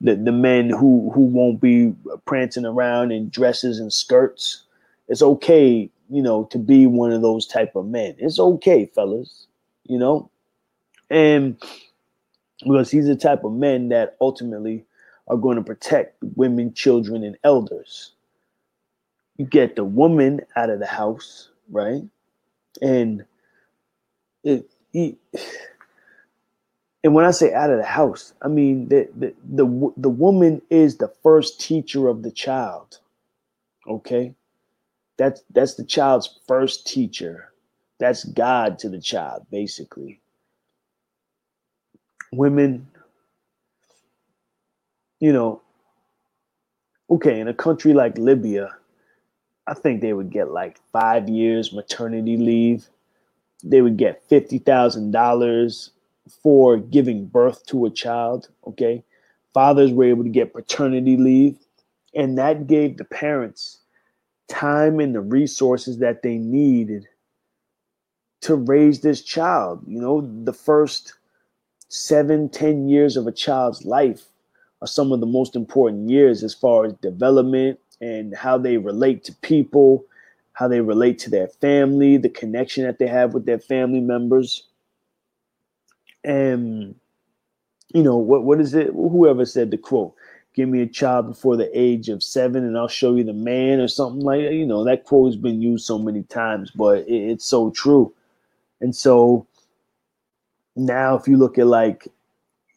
the, 0.03 0.17
the 0.17 0.33
men 0.33 0.69
who 0.69 1.11
who 1.15 1.21
won't 1.21 1.61
be 1.61 1.95
prancing 2.27 2.67
around 2.67 3.13
in 3.13 3.31
dresses 3.31 3.79
and 3.79 3.93
skirts. 3.93 4.65
It's 5.09 5.23
okay, 5.23 5.89
you 6.11 6.23
know, 6.23 6.45
to 6.47 6.59
be 6.59 6.87
one 6.87 7.13
of 7.13 7.23
those 7.23 7.47
type 7.47 7.77
of 7.77 7.87
men. 7.87 8.17
It's 8.19 8.39
okay, 8.39 8.87
fellas, 8.87 9.47
you 9.87 9.99
know, 9.99 10.29
and 11.09 11.57
because 12.65 12.91
he's 12.91 13.07
the 13.07 13.17
type 13.17 13.45
of 13.45 13.53
men 13.53 13.89
that 13.91 14.17
ultimately 14.21 14.85
are 15.29 15.37
going 15.37 15.57
to 15.57 15.63
protect 15.63 16.17
women, 16.37 16.75
children, 16.75 17.23
and 17.23 17.37
elders. 17.45 18.13
You 19.43 19.49
get 19.49 19.75
the 19.75 19.83
woman 19.83 20.43
out 20.55 20.71
of 20.71 20.79
the 20.79 20.87
house, 20.87 21.51
right? 21.69 22.05
And 22.81 23.25
it, 24.45 24.71
he, 24.93 25.17
and 27.03 27.13
when 27.13 27.25
I 27.25 27.33
say 27.33 27.53
out 27.53 27.71
of 27.73 27.79
the 27.79 27.85
house, 27.85 28.35
I 28.41 28.47
mean 28.47 28.89
the, 28.89 29.09
the 29.19 29.35
the 29.45 29.93
the 29.97 30.11
woman 30.11 30.63
is 30.71 30.99
the 30.99 31.13
first 31.25 31.61
teacher 31.61 32.07
of 32.07 32.23
the 32.23 32.31
child. 32.31 33.01
Okay, 33.89 34.37
that's 35.19 35.43
that's 35.51 35.75
the 35.75 35.85
child's 35.85 36.39
first 36.47 36.87
teacher. 36.87 37.53
That's 37.99 38.23
God 38.23 38.79
to 38.79 38.89
the 38.89 39.01
child, 39.01 39.49
basically. 39.51 40.21
Women, 42.33 42.87
you 45.19 45.33
know, 45.33 45.63
okay, 47.11 47.41
in 47.41 47.49
a 47.49 47.55
country 47.55 47.93
like 47.93 48.17
Libya, 48.19 48.71
I 49.67 49.75
think 49.75 50.01
they 50.01 50.13
would 50.13 50.31
get 50.31 50.51
like 50.51 50.79
five 50.93 51.29
years 51.29 51.73
maternity 51.73 52.37
leave. 52.37 52.89
They 53.63 53.81
would 53.81 53.97
get 53.97 54.23
fifty 54.29 54.59
thousand 54.59 55.13
dollars 55.13 55.91
for 56.43 56.77
giving 56.79 57.27
birth 57.27 57.65
to 57.67 57.87
a 57.87 57.91
child. 57.91 58.49
Okay. 58.67 59.05
Fathers 59.55 59.93
were 59.93 60.05
able 60.05 60.25
to 60.25 60.31
get 60.31 60.55
paternity 60.55 61.17
leave, 61.17 61.59
and 62.15 62.39
that 62.39 62.67
gave 62.67 62.97
the 62.97 63.05
parents 63.05 63.79
time 64.49 64.99
and 64.99 65.15
the 65.15 65.21
resources 65.21 65.99
that 65.99 66.23
they 66.23 66.37
needed 66.37 67.07
to 68.41 68.57
raise 68.57 69.01
this 69.01 69.23
child. 69.23 69.83
You 69.87 70.01
know, 70.01 70.21
the 70.45 70.53
first 70.53 71.15
seven, 71.89 72.49
ten 72.49 72.89
years 72.89 73.17
of 73.17 73.27
a 73.27 73.33
child's 73.33 73.85
life 73.85 74.25
are 74.81 74.89
some 74.89 75.13
of 75.13 75.21
the 75.21 75.27
most 75.27 75.55
important 75.55 76.11
years 76.11 76.43
as 76.43 76.55
far 76.55 76.87
as 76.87 76.93
development 76.95 77.79
and 78.03 78.35
how 78.37 78.59
they 78.59 78.77
relate 78.77 79.23
to 79.25 79.33
people, 79.37 80.05
how 80.55 80.69
they 80.69 80.81
relate 80.81 81.19
to 81.21 81.31
their 81.31 81.47
family, 81.47 82.17
the 82.17 82.29
connection 82.29 82.85
that 82.85 82.99
they 82.99 83.07
have 83.07 83.33
with 83.33 83.47
their 83.47 83.61
family 83.61 84.01
members. 84.01 84.67
And 86.25 86.97
you 87.95 88.03
know 88.03 88.17
what 88.17 88.45
what 88.45 88.61
is 88.61 88.75
it? 88.75 88.89
Whoever 88.89 89.45
said 89.47 89.71
the 89.71 89.79
quote, 89.79 90.15
"Give 90.55 90.69
me 90.69 90.83
a 90.83 90.87
child 90.87 91.29
before 91.29 91.57
the 91.57 91.71
age 91.79 92.09
of 92.09 92.23
seven, 92.23 92.65
and 92.65 92.77
I'll 92.77 92.89
show 92.89 93.15
you 93.15 93.25
the 93.25 93.33
man," 93.33 93.81
or 93.81 93.89
something 93.89 94.23
like 94.23 94.43
that. 94.43 94.55
You 94.55 94.67
know 94.67 94.85
that 94.85 95.05
quote 95.05 95.29
has 95.29 95.37
been 95.37 95.63
used 95.63 95.87
so 95.87 95.99
many 95.99 96.25
times, 96.25 96.71
but 96.73 97.07
it, 97.09 97.31
it's 97.31 97.47
so 97.47 97.71
true. 97.71 98.13
And 98.81 98.95
so 98.95 99.47
now, 100.75 101.17
if 101.17 101.29
you 101.29 101.37
look 101.37 101.59
at 101.59 101.67
like 101.67 102.09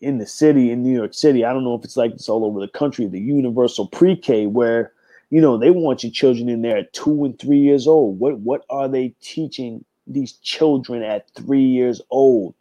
in 0.02 0.18
the 0.19 0.27
city 0.27 0.72
in 0.72 0.84
New 0.84 0.95
York 0.95 1.14
City, 1.14 1.45
I 1.45 1.53
don't 1.53 1.64
know 1.64 1.76
if 1.76 1.84
it's 1.84 1.97
like 1.97 2.14
this 2.14 2.30
all 2.30 2.45
over 2.45 2.60
the 2.60 2.68
country, 2.68 3.07
the 3.07 3.19
universal 3.19 3.88
pre-K 3.88 4.45
where 4.47 4.91
you 5.30 5.41
know 5.41 5.57
they 5.57 5.72
want 5.72 6.03
your 6.03 6.11
children 6.11 6.49
in 6.49 6.61
there 6.61 6.77
at 6.77 6.93
two 6.93 7.26
and 7.26 7.38
three 7.39 7.60
years 7.60 7.88
old. 7.88 8.19
What 8.19 8.39
what 8.39 8.65
are 8.69 8.88
they 8.88 9.14
teaching 9.22 9.84
these 10.07 10.34
children 10.34 11.03
at 11.03 11.30
three 11.31 11.64
years 11.64 12.02
old? 12.10 12.56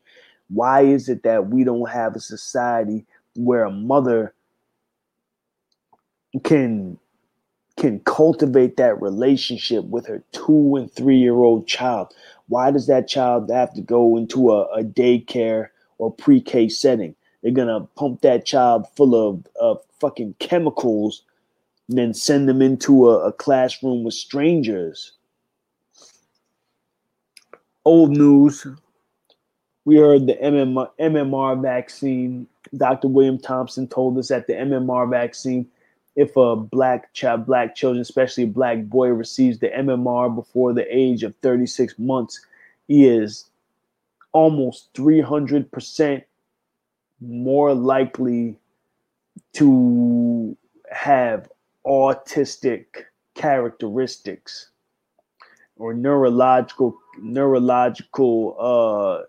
Why 0.49 0.83
is 0.83 1.09
it 1.09 1.23
that 1.25 1.49
we 1.49 1.65
don't 1.65 1.91
have 1.91 2.15
a 2.15 2.21
society 2.21 3.07
where 3.35 3.65
a 3.65 3.71
mother 3.71 4.35
can 6.43 6.99
can 7.77 8.01
cultivate 8.01 8.77
that 8.77 9.01
relationship 9.01 9.85
with 9.87 10.07
her 10.07 10.23
two 10.33 10.77
and 10.77 10.93
three 10.93 11.17
year 11.19 11.35
old 11.35 11.67
child? 11.67 12.15
Why 12.49 12.71
does 12.71 12.87
that 12.87 13.09
child 13.09 13.51
have 13.51 13.75
to 13.75 13.81
go 13.81 14.17
into 14.17 14.53
a, 14.53 14.65
a 14.67 14.85
daycare 14.85 15.69
or 15.99 16.13
pre 16.13 16.41
K 16.41 16.69
setting? 16.69 17.15
They're 17.43 17.53
gonna 17.53 17.81
pump 17.97 18.23
that 18.23 18.47
child 18.47 18.87
full 18.97 19.15
of, 19.15 19.47
of 19.61 19.81
fucking 20.01 20.37
chemicals 20.39 21.23
and 21.89 21.99
then 21.99 22.15
send 22.15 22.49
them 22.49 22.63
into 22.63 23.11
a, 23.11 23.29
a 23.29 23.33
classroom 23.33 24.05
with 24.05 24.15
strangers. 24.15 25.13
Old 27.85 28.11
news. 28.11 28.67
We 29.85 29.97
heard 29.97 30.27
the 30.27 30.35
MMR, 30.35 30.91
MMR 30.99 31.61
vaccine. 31.61 32.47
Dr. 32.75 33.09
William 33.09 33.39
Thompson 33.39 33.87
told 33.87 34.17
us 34.17 34.29
that 34.29 34.47
the 34.47 34.55
MMR 34.55 35.11
vaccine, 35.11 35.67
if 36.17 36.35
a 36.37 36.57
black 36.57 37.13
child, 37.13 37.45
black 37.45 37.75
children, 37.75 38.01
especially 38.01 38.45
a 38.45 38.49
black 38.49 38.85
boy, 38.85 39.09
receives 39.09 39.59
the 39.59 39.69
MMR 39.69 40.35
before 40.35 40.73
the 40.73 40.87
age 40.95 41.23
of 41.23 41.35
36 41.43 41.99
months, 41.99 42.41
he 42.89 43.07
is 43.07 43.45
almost 44.33 44.93
300% 44.95 46.25
more 47.21 47.75
likely 47.75 48.57
to 49.53 50.57
have 50.91 51.49
autistic 51.87 52.87
characteristics 53.35 54.71
or 55.77 55.93
neurological 55.93 56.97
neurological 57.19 58.57
uh 58.59 59.25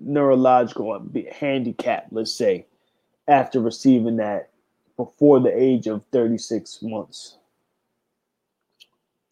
neurological 0.00 1.00
handicap 1.32 2.06
let's 2.10 2.32
say 2.32 2.66
after 3.28 3.60
receiving 3.60 4.16
that 4.16 4.50
before 4.96 5.40
the 5.40 5.52
age 5.54 5.86
of 5.86 6.04
36 6.12 6.80
months. 6.82 7.38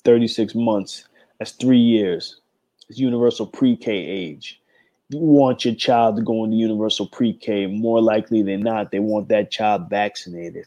36 0.05 0.55
months 0.55 1.05
that's 1.39 1.52
3 1.52 1.78
years. 1.78 2.40
It's 2.89 2.98
universal 2.98 3.47
pre-K 3.47 3.93
age 3.93 4.59
want 5.18 5.64
your 5.64 5.74
child 5.74 6.16
to 6.16 6.22
go 6.22 6.44
into 6.44 6.56
universal 6.56 7.06
pre-K, 7.06 7.66
more 7.66 8.00
likely 8.00 8.42
than 8.42 8.60
not, 8.60 8.90
they 8.90 9.00
want 9.00 9.28
that 9.28 9.50
child 9.50 9.90
vaccinated. 9.90 10.66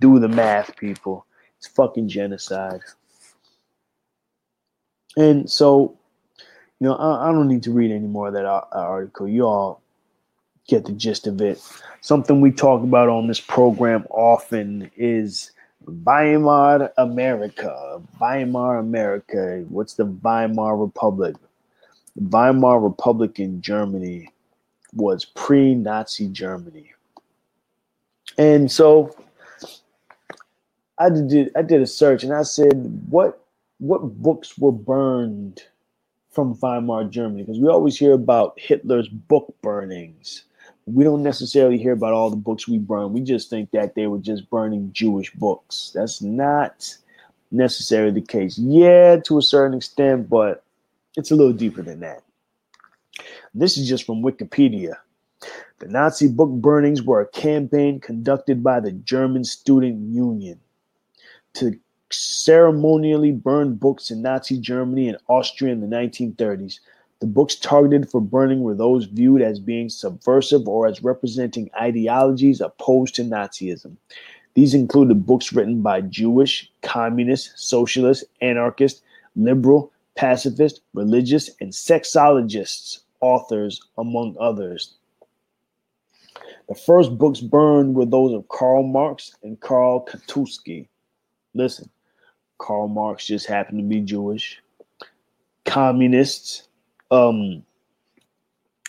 Do 0.00 0.18
the 0.18 0.28
math, 0.28 0.76
people. 0.76 1.26
It's 1.58 1.68
fucking 1.68 2.08
genocide. 2.08 2.80
And 5.16 5.50
so, 5.50 5.96
you 6.80 6.88
know, 6.88 6.94
I, 6.94 7.28
I 7.28 7.32
don't 7.32 7.48
need 7.48 7.62
to 7.64 7.72
read 7.72 7.90
any 7.90 8.06
more 8.06 8.28
of 8.28 8.34
that 8.34 8.46
uh, 8.46 8.64
article. 8.72 9.26
You 9.26 9.46
all 9.46 9.82
get 10.68 10.84
the 10.84 10.92
gist 10.92 11.26
of 11.26 11.40
it. 11.40 11.60
Something 12.00 12.40
we 12.40 12.52
talk 12.52 12.82
about 12.82 13.08
on 13.08 13.26
this 13.26 13.40
program 13.40 14.06
often 14.10 14.90
is 14.96 15.50
Weimar 15.86 16.92
America. 16.98 18.00
Weimar 18.20 18.78
America. 18.78 19.64
What's 19.68 19.94
the 19.94 20.04
Weimar 20.04 20.76
Republic? 20.76 21.36
Weimar 22.20 22.80
Republic 22.80 23.38
in 23.38 23.62
Germany 23.62 24.32
was 24.94 25.24
pre-Nazi 25.24 26.28
Germany. 26.28 26.92
And 28.36 28.70
so 28.70 29.14
I 30.98 31.10
did 31.10 31.50
I 31.56 31.62
did 31.62 31.82
a 31.82 31.86
search 31.86 32.24
and 32.24 32.32
I 32.32 32.42
said 32.42 33.02
what 33.08 33.44
what 33.78 34.02
books 34.22 34.58
were 34.58 34.72
burned 34.72 35.62
from 36.30 36.54
Weimar 36.54 37.04
Germany 37.04 37.42
because 37.42 37.60
we 37.60 37.68
always 37.68 37.98
hear 37.98 38.12
about 38.12 38.58
Hitler's 38.58 39.08
book 39.08 39.54
burnings. 39.62 40.44
We 40.86 41.04
don't 41.04 41.22
necessarily 41.22 41.78
hear 41.78 41.92
about 41.92 42.12
all 42.12 42.30
the 42.30 42.36
books 42.36 42.66
we 42.66 42.78
burn. 42.78 43.12
We 43.12 43.20
just 43.20 43.50
think 43.50 43.70
that 43.72 43.94
they 43.94 44.06
were 44.06 44.18
just 44.18 44.48
burning 44.48 44.90
Jewish 44.92 45.32
books. 45.32 45.92
That's 45.94 46.22
not 46.22 46.96
necessarily 47.50 48.12
the 48.12 48.26
case. 48.26 48.56
Yeah, 48.56 49.16
to 49.26 49.38
a 49.38 49.42
certain 49.42 49.76
extent, 49.76 50.30
but 50.30 50.64
it's 51.18 51.32
a 51.32 51.36
little 51.36 51.52
deeper 51.52 51.82
than 51.82 51.98
that. 51.98 52.22
This 53.52 53.76
is 53.76 53.88
just 53.88 54.06
from 54.06 54.22
Wikipedia. 54.22 54.94
The 55.80 55.88
Nazi 55.88 56.28
book 56.28 56.50
burnings 56.50 57.02
were 57.02 57.20
a 57.20 57.28
campaign 57.28 57.98
conducted 57.98 58.62
by 58.62 58.78
the 58.78 58.92
German 58.92 59.42
Student 59.42 60.14
Union 60.14 60.60
to 61.54 61.76
ceremonially 62.10 63.32
burn 63.32 63.74
books 63.74 64.12
in 64.12 64.22
Nazi 64.22 64.60
Germany 64.60 65.08
and 65.08 65.18
Austria 65.26 65.72
in 65.72 65.80
the 65.80 65.88
1930s. 65.88 66.78
The 67.18 67.26
books 67.26 67.56
targeted 67.56 68.08
for 68.08 68.20
burning 68.20 68.62
were 68.62 68.76
those 68.76 69.06
viewed 69.06 69.42
as 69.42 69.58
being 69.58 69.88
subversive 69.88 70.68
or 70.68 70.86
as 70.86 71.02
representing 71.02 71.68
ideologies 71.80 72.60
opposed 72.60 73.16
to 73.16 73.22
Nazism. 73.22 73.96
These 74.54 74.72
included 74.72 75.26
books 75.26 75.52
written 75.52 75.82
by 75.82 76.00
Jewish, 76.02 76.70
communist, 76.82 77.52
socialist, 77.56 78.24
anarchist, 78.40 79.02
liberal, 79.34 79.92
pacifist, 80.18 80.80
religious, 80.94 81.48
and 81.60 81.70
sexologists 81.70 83.02
authors, 83.20 83.80
among 83.98 84.36
others. 84.40 84.96
The 86.68 86.74
first 86.74 87.16
books 87.16 87.40
burned 87.40 87.94
were 87.94 88.04
those 88.04 88.32
of 88.32 88.48
Karl 88.48 88.82
Marx 88.82 89.36
and 89.44 89.60
Karl 89.60 90.04
Kautsky. 90.04 90.88
Listen, 91.54 91.88
Karl 92.58 92.88
Marx 92.88 93.26
just 93.26 93.46
happened 93.46 93.78
to 93.78 93.84
be 93.84 94.00
Jewish. 94.00 94.60
Communists, 95.64 96.68
um, 97.12 97.62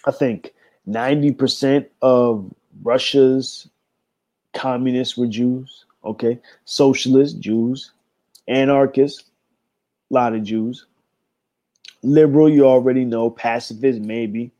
I 0.07 0.11
think 0.11 0.55
90% 0.87 1.85
of 2.01 2.51
Russia's 2.81 3.69
communists 4.53 5.15
were 5.15 5.27
Jews. 5.27 5.85
Okay. 6.03 6.39
Socialists, 6.65 7.37
Jews. 7.37 7.91
Anarchists, 8.47 9.29
a 10.09 10.13
lot 10.15 10.33
of 10.33 10.41
Jews. 10.41 10.87
Liberal, 12.01 12.49
you 12.49 12.65
already 12.65 13.05
know. 13.05 13.29
Pacifist, 13.29 13.99
maybe. 13.99 14.51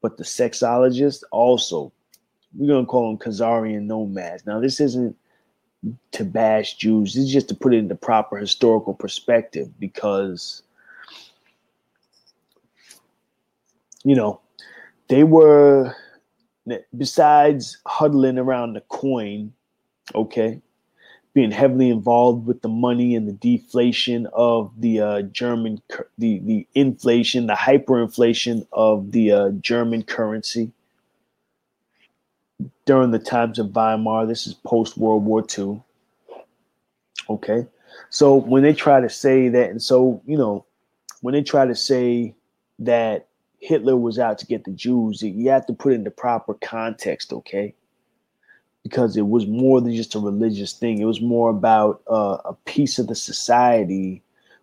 But 0.00 0.16
the 0.16 0.24
sexologist, 0.24 1.22
also. 1.30 1.92
We're 2.54 2.68
going 2.68 2.84
to 2.84 2.90
call 2.90 3.08
them 3.08 3.18
Khazarian 3.18 3.82
nomads. 3.82 4.46
Now, 4.46 4.60
this 4.60 4.80
isn't 4.80 5.16
to 6.12 6.24
bash 6.24 6.76
Jews. 6.76 7.14
This 7.14 7.24
is 7.24 7.32
just 7.32 7.48
to 7.48 7.54
put 7.54 7.74
it 7.74 7.78
in 7.78 7.88
the 7.88 7.94
proper 7.94 8.36
historical 8.36 8.94
perspective 8.94 9.68
because, 9.80 10.62
you 14.04 14.14
know, 14.14 14.40
they 15.08 15.24
were, 15.24 15.94
besides 16.96 17.78
huddling 17.86 18.38
around 18.38 18.74
the 18.74 18.82
coin, 18.82 19.52
okay, 20.14 20.60
being 21.34 21.50
heavily 21.50 21.88
involved 21.88 22.46
with 22.46 22.60
the 22.60 22.68
money 22.68 23.14
and 23.14 23.26
the 23.26 23.32
deflation 23.32 24.26
of 24.34 24.70
the 24.78 25.00
uh, 25.00 25.22
German, 25.22 25.80
the 26.18 26.38
the 26.40 26.66
inflation, 26.74 27.46
the 27.46 27.54
hyperinflation 27.54 28.66
of 28.72 29.12
the 29.12 29.32
uh, 29.32 29.50
German 29.60 30.02
currency 30.02 30.70
during 32.84 33.12
the 33.12 33.18
times 33.18 33.58
of 33.58 33.74
Weimar. 33.74 34.26
This 34.26 34.46
is 34.46 34.54
post 34.54 34.98
World 34.98 35.24
War 35.24 35.44
II. 35.58 35.80
Okay, 37.30 37.66
so 38.10 38.34
when 38.34 38.62
they 38.62 38.74
try 38.74 39.00
to 39.00 39.08
say 39.08 39.48
that, 39.48 39.70
and 39.70 39.80
so 39.80 40.20
you 40.26 40.36
know, 40.36 40.66
when 41.22 41.32
they 41.32 41.42
try 41.42 41.64
to 41.64 41.74
say 41.74 42.34
that 42.78 43.28
Hitler 43.60 43.96
was 43.96 44.18
out 44.18 44.38
to 44.38 44.46
get 44.46 44.64
the 44.64 44.72
Jews, 44.72 45.22
you 45.22 45.48
have 45.48 45.66
to 45.66 45.72
put 45.72 45.94
in 45.94 46.04
the 46.04 46.10
proper 46.10 46.52
context. 46.54 47.32
Okay 47.32 47.74
because 48.82 49.16
it 49.16 49.28
was 49.28 49.46
more 49.46 49.80
than 49.80 49.94
just 49.94 50.14
a 50.14 50.18
religious 50.18 50.72
thing. 50.72 51.00
It 51.00 51.04
was 51.04 51.20
more 51.20 51.50
about 51.50 52.02
uh, 52.10 52.38
a 52.44 52.54
piece 52.64 52.98
of 52.98 53.06
the 53.06 53.14
society 53.14 54.22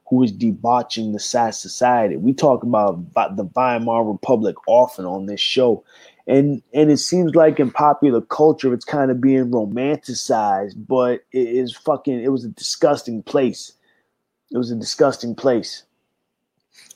who 0.09 0.17
was 0.17 0.31
debauching 0.31 1.11
the 1.13 1.19
society. 1.19 2.17
We 2.17 2.33
talk 2.33 2.63
about 2.63 3.13
the 3.13 3.49
Weimar 3.55 4.03
Republic 4.03 4.55
often 4.67 5.05
on 5.05 5.27
this 5.27 5.39
show. 5.39 5.83
And 6.27 6.61
and 6.73 6.91
it 6.91 6.97
seems 6.97 7.33
like 7.33 7.59
in 7.59 7.71
popular 7.71 8.21
culture 8.21 8.73
it's 8.73 8.85
kind 8.85 9.09
of 9.09 9.21
being 9.21 9.49
romanticized, 9.49 10.75
but 10.87 11.23
it 11.31 11.47
is 11.47 11.75
fucking 11.75 12.21
it 12.21 12.31
was 12.31 12.45
a 12.45 12.49
disgusting 12.49 13.23
place. 13.23 13.73
It 14.51 14.57
was 14.57 14.71
a 14.71 14.75
disgusting 14.75 15.35
place. 15.35 15.83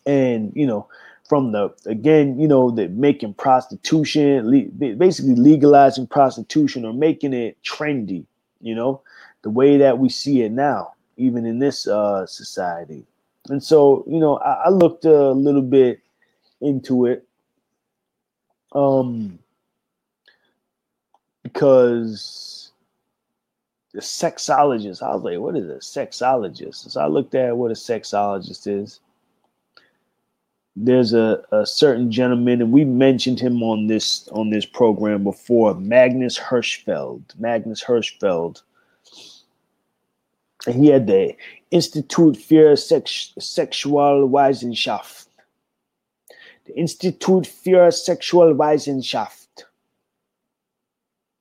And 0.06 0.52
you 0.56 0.68
know, 0.68 0.88
from 1.28 1.52
the 1.52 1.74
again, 1.86 2.40
you 2.40 2.48
know, 2.48 2.70
the 2.70 2.90
making 2.90 3.34
prostitution, 3.36 4.50
le- 4.50 4.96
basically 4.96 5.36
legalizing 5.36 6.08
prostitution 6.08 6.86
or 6.86 6.94
making 6.94 7.34
it 7.34 7.58
trendy, 7.64 8.26
you 8.62 8.76
know, 8.76 9.02
the 9.42 9.50
way 9.50 9.78
that 9.78 9.98
we 9.98 10.10
see 10.10 10.42
it 10.42 10.52
now, 10.52 10.94
even 11.18 11.46
in 11.46 11.60
this 11.60 11.88
uh, 11.88 12.26
society. 12.26 13.06
And 13.50 13.64
so, 13.64 14.04
you 14.08 14.20
know, 14.20 14.38
I, 14.38 14.66
I 14.66 14.70
looked 14.70 15.06
a 15.06 15.32
little 15.32 15.62
bit 15.62 16.02
into 16.62 17.06
it, 17.08 17.28
um, 18.74 19.40
because 21.44 22.72
the 23.94 24.02
sexologist, 24.02 25.04
I 25.04 25.14
was 25.14 25.24
like, 25.24 25.40
what 25.40 25.56
is 25.56 25.70
a 25.70 25.76
sexologist? 25.76 26.90
So 26.90 27.00
I 27.00 27.08
looked 27.08 27.36
at 27.36 27.56
what 27.56 27.72
a 27.72 27.76
sexologist 27.76 28.66
is 28.66 29.00
there's 30.76 31.14
a, 31.14 31.44
a 31.52 31.66
certain 31.66 32.12
gentleman, 32.12 32.62
and 32.62 32.72
we 32.72 32.84
mentioned 32.84 33.40
him 33.40 33.62
on 33.62 33.88
this 33.88 34.28
on 34.30 34.50
this 34.50 34.66
program 34.66 35.24
before, 35.24 35.76
Magnus 35.76 36.40
Hirschfeld. 36.40 37.22
Magnus 37.40 37.84
Hirschfeld. 37.84 38.62
And 40.66 40.76
he 40.76 40.88
had 40.88 41.08
the 41.08 41.36
Institut 41.72 42.38
für 42.38 42.78
Sex, 42.78 43.34
Sexualwissenschaft. 43.38 45.28
The 46.66 46.74
Institut 46.74 47.46
für 47.46 47.92
Sexualwissenschaft. 47.92 49.66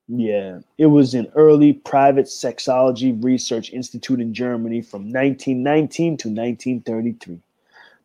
Yeah, 0.09 0.59
it 0.77 0.87
was 0.87 1.15
an 1.15 1.31
early 1.37 1.73
private 1.73 2.27
sexology 2.27 3.17
research 3.25 3.73
institute 3.73 4.21
in 4.21 4.35
Germany 4.35 4.83
from 4.83 5.05
1919 5.05 6.19
to 6.19 6.29
1933. 6.29 7.41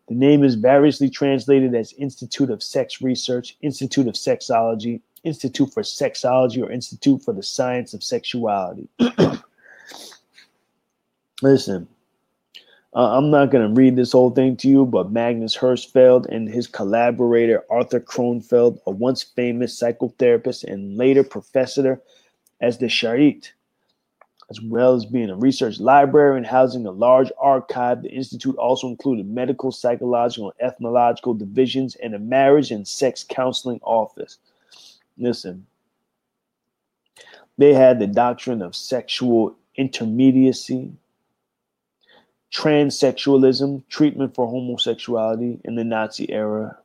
The 0.07 0.15
name 0.15 0.43
is 0.43 0.55
variously 0.55 1.09
translated 1.09 1.75
as 1.75 1.91
Institute 1.93 2.49
of 2.49 2.63
Sex 2.63 3.01
Research, 3.01 3.57
Institute 3.61 4.07
of 4.07 4.13
Sexology, 4.13 5.01
Institute 5.23 5.73
for 5.73 5.83
Sexology, 5.83 6.63
or 6.63 6.71
Institute 6.71 7.21
for 7.21 7.33
the 7.33 7.43
Science 7.43 7.93
of 7.93 8.03
Sexuality. 8.03 8.87
Listen, 11.41 11.87
uh, 12.95 13.17
I'm 13.17 13.29
not 13.29 13.51
going 13.51 13.67
to 13.67 13.79
read 13.79 13.97
this 13.97 14.13
whole 14.13 14.31
thing 14.31 14.55
to 14.57 14.69
you, 14.69 14.85
but 14.85 15.11
Magnus 15.11 15.57
Hirschfeld 15.57 16.25
and 16.27 16.47
his 16.47 16.67
collaborator 16.67 17.63
Arthur 17.69 17.99
Kronfeld, 17.99 18.79
a 18.87 18.91
once 18.91 19.23
famous 19.23 19.77
psychotherapist 19.77 20.63
and 20.63 20.97
later 20.97 21.23
professor 21.23 22.01
as 22.61 22.77
the 22.77 22.87
Charité, 22.87 23.49
as 24.49 24.61
well 24.61 24.95
as 24.95 25.05
being 25.05 25.29
a 25.29 25.35
research 25.35 25.79
library 25.79 26.37
and 26.37 26.45
housing 26.45 26.85
a 26.85 26.91
large 26.91 27.31
archive. 27.37 28.01
The 28.01 28.09
Institute 28.09 28.55
also 28.55 28.87
included 28.87 29.27
medical, 29.27 29.71
psychological, 29.71 30.53
and 30.57 30.69
ethnological 30.71 31.33
divisions 31.33 31.95
and 31.95 32.15
a 32.15 32.19
marriage 32.19 32.71
and 32.71 32.87
sex 32.87 33.25
counseling 33.27 33.81
office. 33.83 34.37
Listen, 35.17 35.65
they 37.57 37.73
had 37.73 37.99
the 37.99 38.07
doctrine 38.07 38.61
of 38.61 38.75
sexual 38.75 39.55
intermediacy, 39.75 40.93
transsexualism, 42.53 43.83
treatment 43.89 44.33
for 44.33 44.47
homosexuality 44.47 45.59
in 45.65 45.75
the 45.75 45.83
Nazi 45.83 46.31
era, 46.31 46.77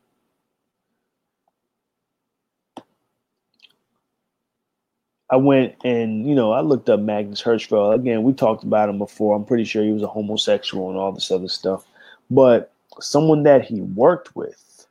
I 5.33 5.37
went 5.37 5.75
and 5.83 6.29
you 6.29 6.35
know 6.35 6.53
I 6.53 6.61
looked 6.61 6.91
up 6.91 7.01
Magnus 7.01 7.43
Hirschfeld. 7.43 7.95
Again, 7.95 8.23
we 8.23 8.35
talked 8.35 8.65
about 8.65 8.91
him 8.91 8.99
before. 8.99 9.35
I'm 9.35 9.47
pretty 9.47 9.65
sure 9.65 9.83
he 9.83 9.91
was 9.91 10.03
a 10.03 10.07
homosexual 10.07 10.91
and 10.91 10.99
all 10.99 11.11
this 11.11 11.31
other 11.31 11.49
stuff. 11.49 11.87
But 12.31 12.71
someone 13.01 13.43
that 13.45 13.65
he 13.65 13.81
worked 13.81 14.37
with, 14.37 14.87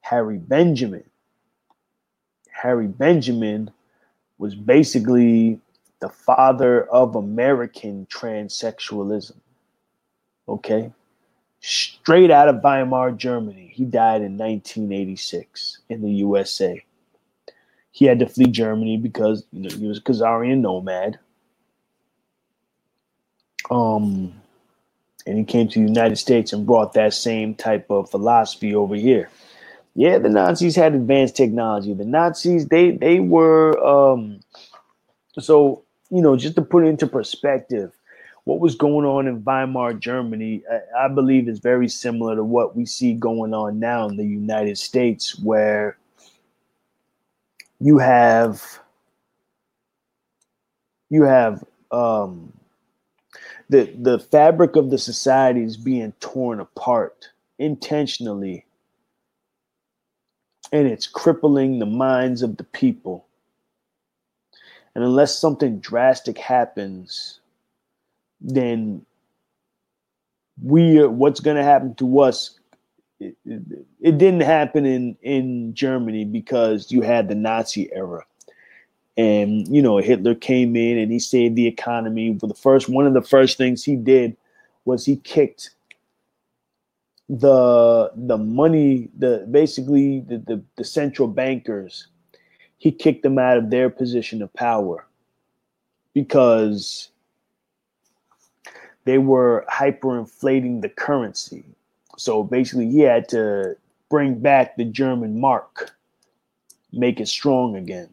Harry 0.00 0.38
Benjamin. 0.38 1.04
Harry 2.50 2.86
Benjamin 2.86 3.70
was 4.38 4.54
basically 4.54 5.60
the 6.00 6.08
father 6.08 6.84
of 6.84 7.14
American 7.14 8.06
transsexualism. 8.06 9.36
Okay? 10.48 10.90
Straight 11.60 12.30
out 12.30 12.48
of 12.48 12.62
Weimar, 12.62 13.12
Germany. 13.12 13.72
He 13.74 13.84
died 13.84 14.22
in 14.22 14.38
1986 14.38 15.80
in 15.90 16.00
the 16.00 16.10
USA 16.10 16.82
he 17.96 18.04
had 18.04 18.18
to 18.18 18.26
flee 18.26 18.48
Germany 18.48 18.98
because 18.98 19.42
you 19.52 19.62
know 19.62 19.74
he 19.74 19.86
was 19.86 19.96
a 19.96 20.02
Khazarian 20.02 20.58
nomad. 20.58 21.18
Um, 23.70 24.34
and 25.26 25.38
he 25.38 25.44
came 25.44 25.66
to 25.68 25.80
the 25.80 25.86
United 25.86 26.16
States 26.16 26.52
and 26.52 26.66
brought 26.66 26.92
that 26.92 27.14
same 27.14 27.54
type 27.54 27.90
of 27.90 28.10
philosophy 28.10 28.74
over 28.74 28.94
here. 28.94 29.30
Yeah, 29.94 30.18
the 30.18 30.28
Nazis 30.28 30.76
had 30.76 30.94
advanced 30.94 31.36
technology. 31.36 31.94
The 31.94 32.04
Nazis, 32.04 32.68
they 32.68 32.90
they 32.90 33.18
were 33.18 33.82
um, 33.82 34.40
so 35.38 35.82
you 36.10 36.20
know 36.20 36.36
just 36.36 36.56
to 36.56 36.62
put 36.62 36.84
it 36.84 36.88
into 36.88 37.06
perspective, 37.06 37.92
what 38.44 38.60
was 38.60 38.74
going 38.74 39.06
on 39.06 39.26
in 39.26 39.42
Weimar 39.42 39.94
Germany, 39.94 40.62
I, 40.70 41.06
I 41.06 41.08
believe 41.08 41.48
is 41.48 41.60
very 41.60 41.88
similar 41.88 42.36
to 42.36 42.44
what 42.44 42.76
we 42.76 42.84
see 42.84 43.14
going 43.14 43.54
on 43.54 43.78
now 43.80 44.06
in 44.06 44.18
the 44.18 44.26
United 44.26 44.76
States, 44.76 45.38
where 45.38 45.96
you 47.80 47.98
have 47.98 48.80
you 51.10 51.22
have 51.22 51.64
um, 51.90 52.52
the 53.68 53.92
the 53.98 54.18
fabric 54.18 54.76
of 54.76 54.90
the 54.90 54.98
society 54.98 55.62
is 55.62 55.76
being 55.76 56.12
torn 56.20 56.60
apart 56.60 57.30
intentionally. 57.58 58.64
And 60.72 60.88
it's 60.88 61.06
crippling 61.06 61.78
the 61.78 61.86
minds 61.86 62.42
of 62.42 62.56
the 62.56 62.64
people. 62.64 63.24
And 64.96 65.04
unless 65.04 65.38
something 65.38 65.78
drastic 65.78 66.38
happens 66.38 67.40
then 68.40 69.04
we 70.62 70.98
are, 70.98 71.08
what's 71.08 71.40
going 71.40 71.56
to 71.56 71.62
happen 71.62 71.94
to 71.96 72.20
us 72.20 72.58
it, 73.20 73.36
it, 74.00 74.18
didn't 74.18 74.42
happen 74.42 74.84
in 74.84 75.16
in 75.22 75.74
Germany 75.74 76.24
because 76.24 76.92
you 76.92 77.02
had 77.02 77.28
the 77.28 77.34
Nazi 77.34 77.90
era, 77.92 78.24
and 79.16 79.66
you 79.68 79.80
know 79.80 79.98
Hitler 79.98 80.34
came 80.34 80.76
in 80.76 80.98
and 80.98 81.10
he 81.10 81.18
saved 81.18 81.56
the 81.56 81.66
economy. 81.66 82.32
But 82.32 82.48
the 82.48 82.54
first 82.54 82.88
one 82.88 83.06
of 83.06 83.14
the 83.14 83.22
first 83.22 83.56
things 83.56 83.84
he 83.84 83.96
did 83.96 84.36
was 84.84 85.04
he 85.04 85.16
kicked 85.16 85.70
the 87.28 88.10
the 88.14 88.36
money 88.36 89.08
the 89.18 89.46
basically 89.50 90.20
the, 90.20 90.38
the, 90.38 90.62
the 90.76 90.84
central 90.84 91.28
bankers. 91.28 92.08
He 92.78 92.92
kicked 92.92 93.22
them 93.22 93.38
out 93.38 93.56
of 93.56 93.70
their 93.70 93.88
position 93.88 94.42
of 94.42 94.52
power 94.52 95.06
because 96.12 97.08
they 99.04 99.16
were 99.16 99.64
hyperinflating 99.70 100.82
the 100.82 100.90
currency 100.90 101.64
so 102.16 102.42
basically, 102.42 102.90
he 102.90 103.00
had 103.00 103.28
to 103.30 103.76
bring 104.08 104.38
back 104.38 104.76
the 104.76 104.84
German 104.84 105.40
mark, 105.40 105.94
make 106.92 107.20
it 107.20 107.28
strong 107.28 107.76
again. 107.76 108.08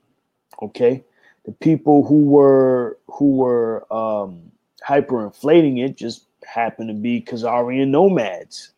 Okay, 0.62 1.04
the 1.46 1.52
people 1.52 2.06
who 2.06 2.26
were 2.26 2.98
who 3.08 3.38
were 3.38 3.86
um, 3.94 4.52
hyperinflating 4.88 5.84
it 5.84 5.98
just 5.98 6.26
happened 6.46 6.90
to 6.90 6.94
be 6.94 7.22
Khazarian 7.22 7.90
nomads, 7.90 8.72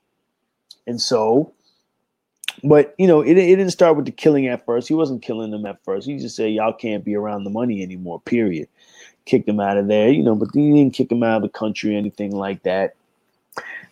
and 0.88 1.02
so. 1.02 1.52
But 2.64 2.96
you 2.98 3.06
know, 3.06 3.22
it, 3.22 3.38
it 3.38 3.56
didn't 3.58 3.72
start 3.72 3.98
with 3.98 4.06
the 4.06 4.12
killing 4.12 4.48
at 4.48 4.66
first. 4.66 4.88
He 4.88 4.94
wasn't 4.94 5.22
killing 5.22 5.52
them 5.52 5.66
at 5.66 5.84
first. 5.84 6.08
He 6.08 6.18
just 6.18 6.36
said, 6.36 6.54
"Y'all 6.54 6.74
can't 6.74 7.04
be 7.04 7.16
around 7.16 7.44
the 7.44 7.50
money 7.50 7.84
anymore." 7.84 8.22
Period. 8.22 8.70
Kicked 9.26 9.48
them 9.48 9.60
out 9.60 9.78
of 9.78 9.88
there, 9.88 10.10
you 10.10 10.24
know. 10.24 10.36
But 10.36 10.50
he 10.54 10.72
didn't 10.72 10.94
kick 10.94 11.10
them 11.10 11.24
out 11.24 11.38
of 11.38 11.42
the 11.42 11.50
country 11.50 11.96
or 11.96 11.98
anything 11.98 12.32
like 12.32 12.64
that. 12.64 12.96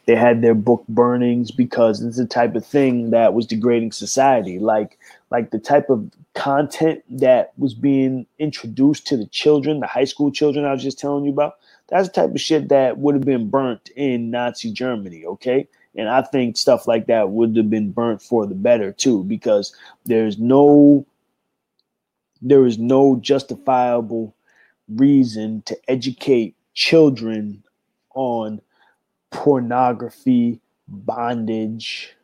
They 0.07 0.15
had 0.15 0.41
their 0.41 0.55
book 0.55 0.85
burnings 0.89 1.51
because 1.51 2.01
it's 2.03 2.17
the 2.17 2.25
type 2.27 2.55
of 2.55 2.65
thing 2.65 3.11
that 3.11 3.33
was 3.33 3.47
degrading 3.47 3.93
society. 3.93 4.59
Like 4.59 4.99
like 5.31 5.51
the 5.51 5.59
type 5.59 5.89
of 5.89 6.11
content 6.35 7.03
that 7.09 7.53
was 7.57 7.73
being 7.73 8.27
introduced 8.39 9.07
to 9.07 9.17
the 9.17 9.27
children, 9.27 9.79
the 9.81 9.87
high 9.87 10.05
school 10.05 10.31
children 10.31 10.65
I 10.65 10.73
was 10.73 10.83
just 10.83 10.99
telling 10.99 11.25
you 11.25 11.31
about. 11.31 11.55
That's 11.89 12.07
the 12.09 12.13
type 12.13 12.31
of 12.31 12.41
shit 12.41 12.69
that 12.69 12.97
would 12.99 13.15
have 13.15 13.25
been 13.25 13.49
burnt 13.49 13.89
in 13.95 14.31
Nazi 14.31 14.71
Germany, 14.71 15.25
okay? 15.25 15.67
And 15.95 16.09
I 16.09 16.23
think 16.23 16.57
stuff 16.57 16.87
like 16.87 17.07
that 17.07 17.31
would 17.31 17.55
have 17.57 17.69
been 17.69 17.91
burnt 17.91 18.21
for 18.21 18.47
the 18.47 18.55
better 18.55 18.91
too, 18.93 19.23
because 19.25 19.75
there's 20.05 20.37
no 20.39 21.05
there 22.41 22.65
is 22.65 22.79
no 22.79 23.17
justifiable 23.21 24.35
reason 24.89 25.63
to 25.63 25.77
educate 25.89 26.55
children 26.73 27.63
on 28.15 28.61
pornography, 29.33 30.61
bondage, 30.87 32.15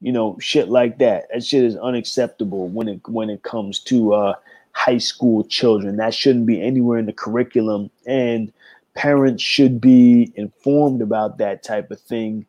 you 0.00 0.12
know, 0.12 0.38
shit 0.40 0.68
like 0.68 0.98
that. 0.98 1.26
That 1.32 1.44
shit 1.44 1.64
is 1.64 1.76
unacceptable 1.76 2.68
when 2.68 2.88
it 2.88 3.00
when 3.06 3.28
it 3.28 3.42
comes 3.42 3.78
to 3.80 4.14
uh, 4.14 4.34
high 4.72 4.98
school 4.98 5.44
children. 5.44 5.96
That 5.96 6.14
shouldn't 6.14 6.46
be 6.46 6.62
anywhere 6.62 6.98
in 6.98 7.06
the 7.06 7.12
curriculum, 7.12 7.90
and 8.06 8.52
parents 8.94 9.42
should 9.42 9.80
be 9.80 10.32
informed 10.36 11.02
about 11.02 11.38
that 11.38 11.62
type 11.62 11.90
of 11.90 12.00
thing 12.00 12.46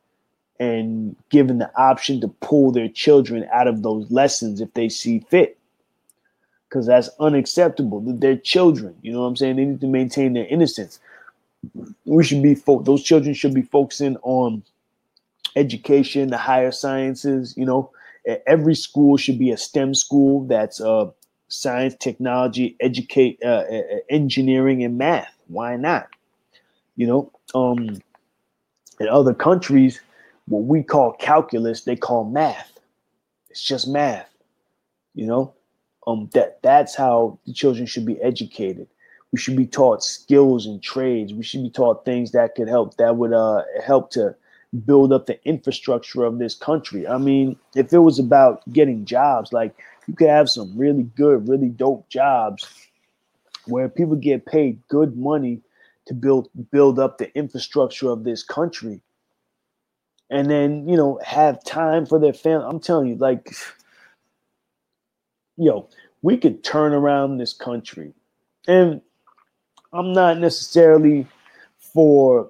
and 0.59 1.15
given 1.29 1.57
the 1.57 1.71
option 1.77 2.21
to 2.21 2.27
pull 2.27 2.71
their 2.71 2.87
children 2.87 3.47
out 3.51 3.67
of 3.67 3.81
those 3.81 4.09
lessons 4.11 4.61
if 4.61 4.73
they 4.73 4.87
see 4.87 5.19
fit. 5.29 5.57
Because 6.69 6.85
that's 6.87 7.09
unacceptable. 7.19 8.01
They're 8.01 8.37
children. 8.37 8.95
You 9.01 9.11
know 9.11 9.21
what 9.21 9.27
I'm 9.27 9.35
saying? 9.35 9.57
They 9.57 9.65
need 9.65 9.81
to 9.81 9.87
maintain 9.87 10.33
their 10.33 10.47
innocence. 10.47 10.99
We 12.05 12.23
should 12.23 12.41
be 12.43 12.55
fo- 12.55 12.81
those 12.81 13.03
children 13.03 13.33
should 13.33 13.53
be 13.53 13.61
focusing 13.61 14.17
on 14.23 14.63
education, 15.55 16.29
the 16.29 16.37
higher 16.37 16.71
sciences. 16.71 17.55
You 17.57 17.65
know, 17.65 17.91
every 18.47 18.75
school 18.75 19.17
should 19.17 19.39
be 19.39 19.51
a 19.51 19.57
STEM 19.57 19.95
school 19.95 20.45
that's 20.47 20.81
uh, 20.81 21.11
science, 21.49 21.95
technology, 21.99 22.75
educate, 22.79 23.43
uh, 23.43 23.63
engineering, 24.09 24.83
and 24.83 24.97
math. 24.97 25.33
Why 25.47 25.75
not? 25.77 26.09
You 26.95 27.07
know, 27.07 27.31
um, 27.55 28.01
in 28.99 29.07
other 29.07 29.33
countries, 29.33 30.01
what 30.47 30.63
we 30.63 30.83
call 30.83 31.13
calculus, 31.13 31.83
they 31.83 31.95
call 31.95 32.25
math. 32.25 32.79
It's 33.49 33.63
just 33.63 33.87
math. 33.87 34.29
You 35.15 35.27
know, 35.27 35.53
um, 36.07 36.29
that 36.33 36.61
that's 36.63 36.95
how 36.95 37.39
the 37.47 37.53
children 37.53 37.85
should 37.87 38.05
be 38.05 38.21
educated. 38.21 38.87
We 39.33 39.39
should 39.39 39.57
be 39.57 39.65
taught 39.65 40.03
skills 40.03 40.65
and 40.65 40.81
trades. 40.81 41.33
We 41.33 41.43
should 41.43 41.63
be 41.63 41.69
taught 41.69 42.05
things 42.05 42.31
that 42.31 42.55
could 42.55 42.69
help 42.69 42.95
that 42.97 43.17
would 43.17 43.33
uh 43.33 43.63
help 43.83 44.11
to 44.11 44.35
build 44.85 45.11
up 45.11 45.25
the 45.25 45.43
infrastructure 45.45 46.23
of 46.23 46.39
this 46.39 46.55
country. 46.55 47.05
I 47.07 47.17
mean, 47.17 47.57
if 47.75 47.91
it 47.91 47.99
was 47.99 48.19
about 48.19 48.61
getting 48.71 49.03
jobs, 49.05 49.51
like 49.51 49.75
you 50.07 50.15
could 50.15 50.29
have 50.29 50.49
some 50.49 50.71
really 50.77 51.03
good, 51.03 51.49
really 51.49 51.69
dope 51.69 52.07
jobs 52.09 52.67
where 53.65 53.89
people 53.89 54.15
get 54.15 54.45
paid 54.45 54.79
good 54.87 55.17
money 55.17 55.61
to 56.05 56.13
build 56.13 56.49
build 56.71 56.99
up 56.99 57.17
the 57.17 57.35
infrastructure 57.37 58.09
of 58.09 58.23
this 58.23 58.43
country 58.43 59.01
and 60.29 60.49
then 60.49 60.87
you 60.87 60.97
know 60.97 61.19
have 61.23 61.63
time 61.63 62.05
for 62.05 62.19
their 62.19 62.33
family 62.33 62.65
i'm 62.67 62.79
telling 62.79 63.07
you 63.07 63.15
like 63.15 63.55
yo 65.57 65.87
we 66.21 66.37
could 66.37 66.63
turn 66.63 66.93
around 66.93 67.37
this 67.37 67.53
country 67.53 68.13
and 68.67 69.01
i'm 69.93 70.11
not 70.11 70.39
necessarily 70.39 71.25
for 71.77 72.49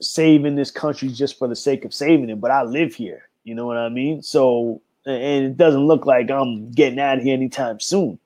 saving 0.00 0.54
this 0.56 0.70
country 0.70 1.08
just 1.08 1.38
for 1.38 1.48
the 1.48 1.56
sake 1.56 1.84
of 1.84 1.92
saving 1.92 2.30
it 2.30 2.40
but 2.40 2.50
i 2.50 2.62
live 2.62 2.94
here. 2.94 3.22
You 3.44 3.54
know 3.54 3.66
what 3.66 3.76
i 3.76 3.88
mean? 3.88 4.22
So 4.22 4.80
and 5.06 5.46
it 5.46 5.56
doesn't 5.56 5.86
look 5.86 6.06
like 6.06 6.30
i'm 6.30 6.70
getting 6.72 6.98
out 6.98 7.18
of 7.18 7.24
here 7.24 7.34
anytime 7.34 7.80
soon. 7.80 8.18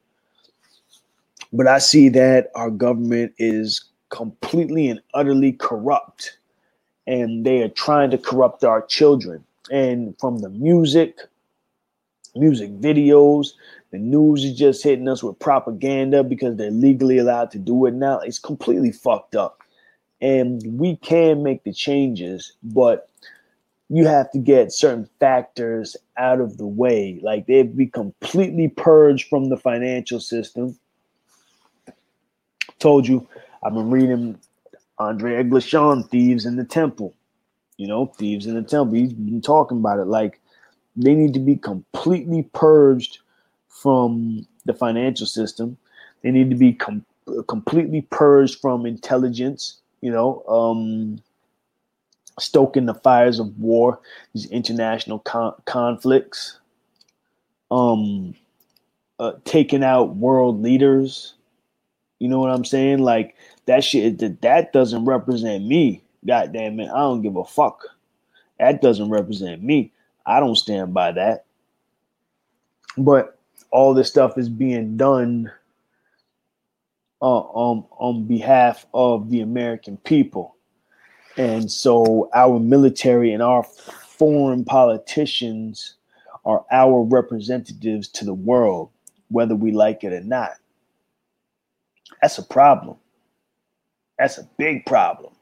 But 1.52 1.66
i 1.66 1.78
see 1.78 2.08
that 2.10 2.50
our 2.54 2.70
government 2.70 3.34
is 3.38 3.84
completely 4.10 4.88
and 4.88 5.00
utterly 5.14 5.52
corrupt 5.52 6.38
and 7.06 7.44
they 7.44 7.62
are 7.62 7.68
trying 7.68 8.10
to 8.10 8.18
corrupt 8.18 8.62
our 8.62 8.82
children. 8.86 9.44
And 9.70 10.18
from 10.18 10.38
the 10.38 10.50
music 10.50 11.18
music 12.34 12.70
videos 12.80 13.48
the 13.92 13.98
news 13.98 14.42
is 14.42 14.56
just 14.56 14.82
hitting 14.82 15.06
us 15.06 15.22
with 15.22 15.38
propaganda 15.38 16.24
because 16.24 16.56
they're 16.56 16.70
legally 16.70 17.18
allowed 17.18 17.50
to 17.52 17.58
do 17.58 17.84
it 17.84 17.92
now. 17.94 18.18
It's 18.20 18.38
completely 18.38 18.90
fucked 18.90 19.36
up. 19.36 19.60
And 20.22 20.62
we 20.78 20.96
can 20.96 21.42
make 21.42 21.64
the 21.64 21.72
changes 21.72 22.54
but 22.62 23.08
you 23.90 24.06
have 24.06 24.30
to 24.30 24.38
get 24.38 24.72
certain 24.72 25.06
factors 25.20 25.94
out 26.16 26.40
of 26.40 26.56
the 26.56 26.66
way. 26.66 27.20
Like 27.22 27.46
they'd 27.46 27.76
be 27.76 27.86
completely 27.86 28.68
purged 28.68 29.28
from 29.28 29.50
the 29.50 29.58
financial 29.58 30.18
system. 30.18 30.78
Told 32.78 33.06
you 33.06 33.28
i've 33.64 33.74
been 33.74 33.90
reading 33.90 34.38
andre 34.98 35.34
eglishan 35.44 36.08
thieves 36.08 36.46
in 36.46 36.56
the 36.56 36.64
temple. 36.64 37.14
You 37.76 37.88
know 37.88 38.06
thieves 38.06 38.46
in 38.46 38.54
the 38.54 38.62
temple. 38.62 38.94
He's 38.94 39.12
been 39.12 39.42
talking 39.42 39.78
about 39.78 39.98
it. 39.98 40.06
Like 40.06 40.40
they 40.96 41.14
need 41.14 41.34
to 41.34 41.40
be 41.40 41.56
completely 41.56 42.48
purged 42.54 43.18
from 43.72 44.46
the 44.64 44.74
financial 44.74 45.26
system. 45.26 45.76
They 46.22 46.30
need 46.30 46.50
to 46.50 46.56
be 46.56 46.74
com- 46.74 47.04
completely 47.48 48.02
purged 48.10 48.60
from 48.60 48.84
intelligence 48.84 49.80
you 50.02 50.10
know 50.10 50.42
um 50.48 51.18
stoking 52.38 52.86
the 52.86 52.94
fires 52.94 53.38
of 53.38 53.58
war 53.58 54.00
these 54.34 54.46
international 54.46 55.20
con- 55.20 55.54
conflicts 55.64 56.58
um 57.70 58.34
uh, 59.18 59.34
taking 59.44 59.84
out 59.84 60.16
world 60.16 60.60
leaders. 60.62 61.34
You 62.18 62.28
know 62.28 62.40
what 62.40 62.50
i'm 62.50 62.64
saying? 62.64 62.98
Like 62.98 63.36
that 63.66 63.84
shit 63.84 64.18
that, 64.18 64.42
that 64.42 64.72
doesn't 64.72 65.04
represent 65.04 65.64
me. 65.64 66.02
God 66.26 66.52
damn 66.52 66.78
it 66.80 66.88
i 66.90 66.98
don't 66.98 67.22
give 67.22 67.36
a 67.36 67.44
fuck. 67.44 67.84
That 68.58 68.82
doesn't 68.82 69.10
represent 69.10 69.62
me. 69.62 69.92
I 70.26 70.40
don't 70.40 70.56
stand 70.56 70.92
by 70.94 71.12
that. 71.12 71.44
But 72.96 73.38
all 73.70 73.94
this 73.94 74.08
stuff 74.08 74.38
is 74.38 74.48
being 74.48 74.96
done 74.96 75.50
uh, 77.20 77.40
um, 77.40 77.86
on 77.98 78.24
behalf 78.26 78.86
of 78.94 79.30
the 79.30 79.40
american 79.40 79.96
people. 79.98 80.56
And 81.36 81.70
so 81.70 82.28
our 82.34 82.58
military 82.60 83.32
and 83.32 83.42
our 83.42 83.62
foreign 83.62 84.64
politicians 84.64 85.94
are 86.44 86.64
our 86.70 87.02
representatives 87.02 88.08
to 88.08 88.24
the 88.24 88.34
world 88.34 88.90
whether 89.32 89.54
we 89.54 89.72
like 89.72 90.04
it 90.04 90.12
or 90.12 90.20
not. 90.20 90.52
That's 92.20 92.38
a 92.38 92.42
problem. 92.42 92.96
That's 94.18 94.38
a 94.38 94.48
big 94.58 94.86
problem. 94.86 95.32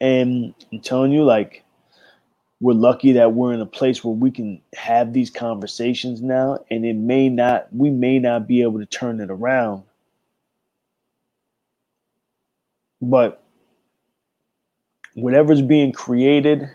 And 0.00 0.54
I'm 0.72 0.80
telling 0.80 1.12
you, 1.12 1.24
like, 1.24 1.64
we're 2.60 2.74
lucky 2.74 3.12
that 3.12 3.34
we're 3.34 3.52
in 3.52 3.60
a 3.60 3.66
place 3.66 4.02
where 4.02 4.14
we 4.14 4.30
can 4.30 4.60
have 4.74 5.12
these 5.12 5.30
conversations 5.30 6.22
now, 6.22 6.58
and 6.70 6.84
it 6.84 6.96
may 6.96 7.28
not, 7.28 7.68
we 7.72 7.90
may 7.90 8.18
not 8.18 8.48
be 8.48 8.62
able 8.62 8.78
to 8.78 8.86
turn 8.86 9.20
it 9.20 9.30
around. 9.30 9.82
But 13.00 13.44
whatever's 15.14 15.62
being 15.62 15.92
created 15.92 16.68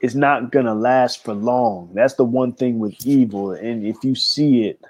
is 0.00 0.14
not 0.14 0.52
going 0.52 0.66
to 0.66 0.74
last 0.74 1.24
for 1.24 1.34
long. 1.34 1.90
That's 1.94 2.14
the 2.14 2.24
one 2.24 2.52
thing 2.52 2.78
with 2.78 2.94
evil. 3.04 3.52
And 3.52 3.84
if 3.84 4.04
you 4.04 4.14
see 4.14 4.64
it 4.64 4.80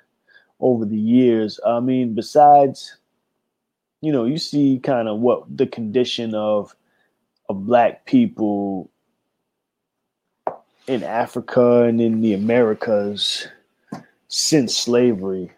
over 0.61 0.85
the 0.85 0.99
years, 0.99 1.59
I 1.67 1.81
mean, 1.81 2.15
besides 2.15 2.97
you 4.03 4.11
know, 4.13 4.25
you 4.25 4.37
see 4.37 4.81
kind 4.83 5.09
of 5.09 5.21
what 5.21 5.45
the 5.57 5.67
condition 5.67 6.35
of 6.35 6.75
of 7.49 7.65
black 7.67 8.05
people 8.05 8.91
in 10.87 11.03
Africa 11.03 11.83
and 11.83 12.01
in 12.01 12.21
the 12.21 12.35
Americas 12.35 13.47
since 14.29 14.77
slavery. 14.77 15.51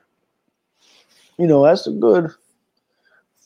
You 1.38 1.46
know, 1.46 1.64
that's 1.64 1.86
a 1.86 1.92
good 1.92 2.30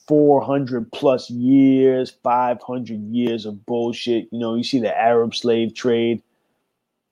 400 0.07 0.91
plus 0.91 1.29
years, 1.29 2.09
500 2.23 2.99
years 3.13 3.45
of 3.45 3.65
bullshit. 3.65 4.27
You 4.31 4.39
know, 4.39 4.55
you 4.55 4.63
see 4.63 4.79
the 4.79 4.95
Arab 4.97 5.35
slave 5.35 5.73
trade, 5.73 6.21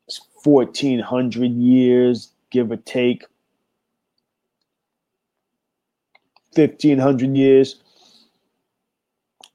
it's 0.07 0.21
1400 0.43 1.51
years, 1.51 2.31
give 2.49 2.71
or 2.71 2.77
take. 2.77 3.25
1500 6.55 7.37
years. 7.37 7.75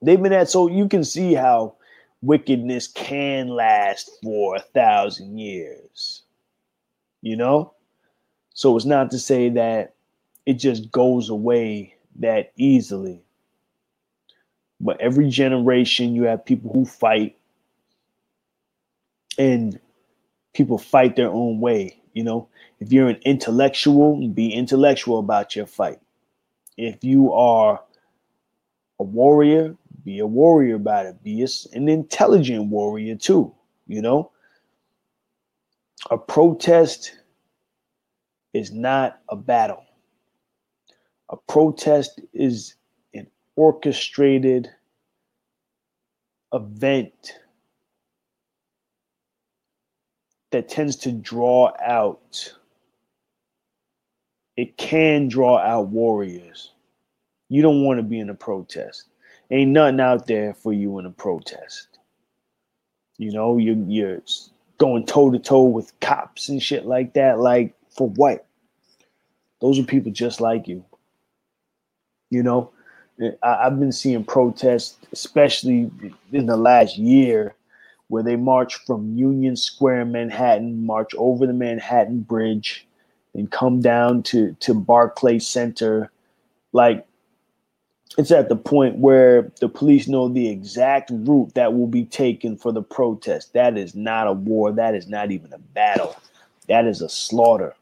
They've 0.02 0.22
been 0.22 0.32
at, 0.32 0.48
so 0.48 0.68
you 0.68 0.88
can 0.88 1.04
see 1.04 1.34
how 1.34 1.74
wickedness 2.22 2.86
can 2.88 3.48
last 3.48 4.10
for 4.22 4.56
a 4.56 4.60
thousand 4.60 5.38
years. 5.38 6.22
You 7.20 7.36
know? 7.36 7.74
So 8.54 8.76
it's 8.76 8.86
not 8.86 9.10
to 9.10 9.18
say 9.18 9.48
that 9.50 9.94
it 10.46 10.54
just 10.54 10.90
goes 10.90 11.28
away 11.28 11.94
that 12.16 12.52
easily. 12.56 13.22
But 14.80 15.00
every 15.00 15.28
generation, 15.28 16.14
you 16.14 16.24
have 16.24 16.44
people 16.44 16.72
who 16.72 16.84
fight, 16.84 17.36
and 19.38 19.78
people 20.52 20.76
fight 20.76 21.16
their 21.16 21.30
own 21.30 21.60
way. 21.60 22.00
You 22.14 22.24
know, 22.24 22.48
if 22.80 22.92
you're 22.92 23.08
an 23.08 23.20
intellectual, 23.24 24.28
be 24.28 24.52
intellectual 24.52 25.18
about 25.18 25.56
your 25.56 25.66
fight. 25.66 26.00
If 26.76 27.04
you 27.04 27.32
are 27.32 27.80
a 28.98 29.04
warrior, 29.04 29.76
be 30.04 30.18
a 30.18 30.26
warrior 30.26 30.76
about 30.76 31.06
it. 31.06 31.22
Be 31.22 31.46
an 31.72 31.88
intelligent 31.88 32.66
warrior 32.66 33.16
too. 33.16 33.54
You 33.86 34.02
know, 34.02 34.30
a 36.10 36.18
protest 36.18 37.16
is 38.52 38.72
not 38.72 39.20
a 39.28 39.36
battle. 39.36 39.84
A 41.30 41.36
protest 41.36 42.20
is 42.32 42.74
an 43.14 43.26
orchestrated 43.56 44.68
event 46.52 47.38
that 50.50 50.68
tends 50.68 50.96
to 50.96 51.12
draw 51.12 51.72
out 51.82 52.52
it 54.56 54.76
can 54.76 55.28
draw 55.28 55.58
out 55.58 55.88
warriors. 55.88 56.72
You 57.48 57.62
don't 57.62 57.84
want 57.84 57.98
to 57.98 58.02
be 58.02 58.18
in 58.18 58.30
a 58.30 58.34
protest. 58.34 59.08
Ain't 59.52 59.72
nothing 59.72 60.00
out 60.00 60.26
there 60.26 60.54
for 60.54 60.72
you 60.72 60.98
in 60.98 61.04
a 61.04 61.10
protest. 61.10 61.98
You 63.18 63.32
know, 63.32 63.58
you're, 63.58 63.76
you're 63.86 64.22
going 64.78 65.04
toe 65.04 65.30
to 65.30 65.38
toe 65.38 65.64
with 65.64 65.92
cops 66.00 66.48
and 66.48 66.60
shit 66.60 66.86
like 66.86 67.12
that. 67.12 67.38
Like 67.38 67.74
for 67.90 68.08
what? 68.08 68.46
Those 69.60 69.78
are 69.78 69.84
people 69.84 70.10
just 70.10 70.40
like 70.40 70.66
you. 70.66 70.82
You 72.30 72.42
know, 72.42 72.70
I, 73.42 73.66
I've 73.66 73.78
been 73.78 73.92
seeing 73.92 74.24
protests, 74.24 74.96
especially 75.12 75.90
in 76.32 76.46
the 76.46 76.56
last 76.56 76.96
year, 76.96 77.54
where 78.08 78.22
they 78.22 78.36
march 78.36 78.76
from 78.86 79.18
Union 79.18 79.54
Square 79.54 80.00
in 80.00 80.12
Manhattan, 80.12 80.86
march 80.86 81.14
over 81.18 81.46
the 81.46 81.52
Manhattan 81.52 82.20
Bridge, 82.20 82.86
and 83.34 83.50
come 83.50 83.82
down 83.82 84.22
to 84.24 84.56
to 84.60 84.72
Barclay 84.72 85.38
Center. 85.40 86.10
Like 86.72 87.06
it's 88.18 88.30
at 88.30 88.48
the 88.48 88.56
point 88.56 88.98
where 88.98 89.50
the 89.60 89.68
police 89.68 90.06
know 90.06 90.28
the 90.28 90.48
exact 90.48 91.10
route 91.12 91.54
that 91.54 91.72
will 91.74 91.86
be 91.86 92.04
taken 92.04 92.56
for 92.56 92.72
the 92.72 92.82
protest. 92.82 93.54
That 93.54 93.78
is 93.78 93.94
not 93.94 94.26
a 94.26 94.32
war. 94.32 94.72
That 94.72 94.94
is 94.94 95.08
not 95.08 95.30
even 95.30 95.52
a 95.52 95.58
battle. 95.58 96.14
That 96.68 96.86
is 96.86 97.00
a 97.00 97.08
slaughter. 97.08 97.74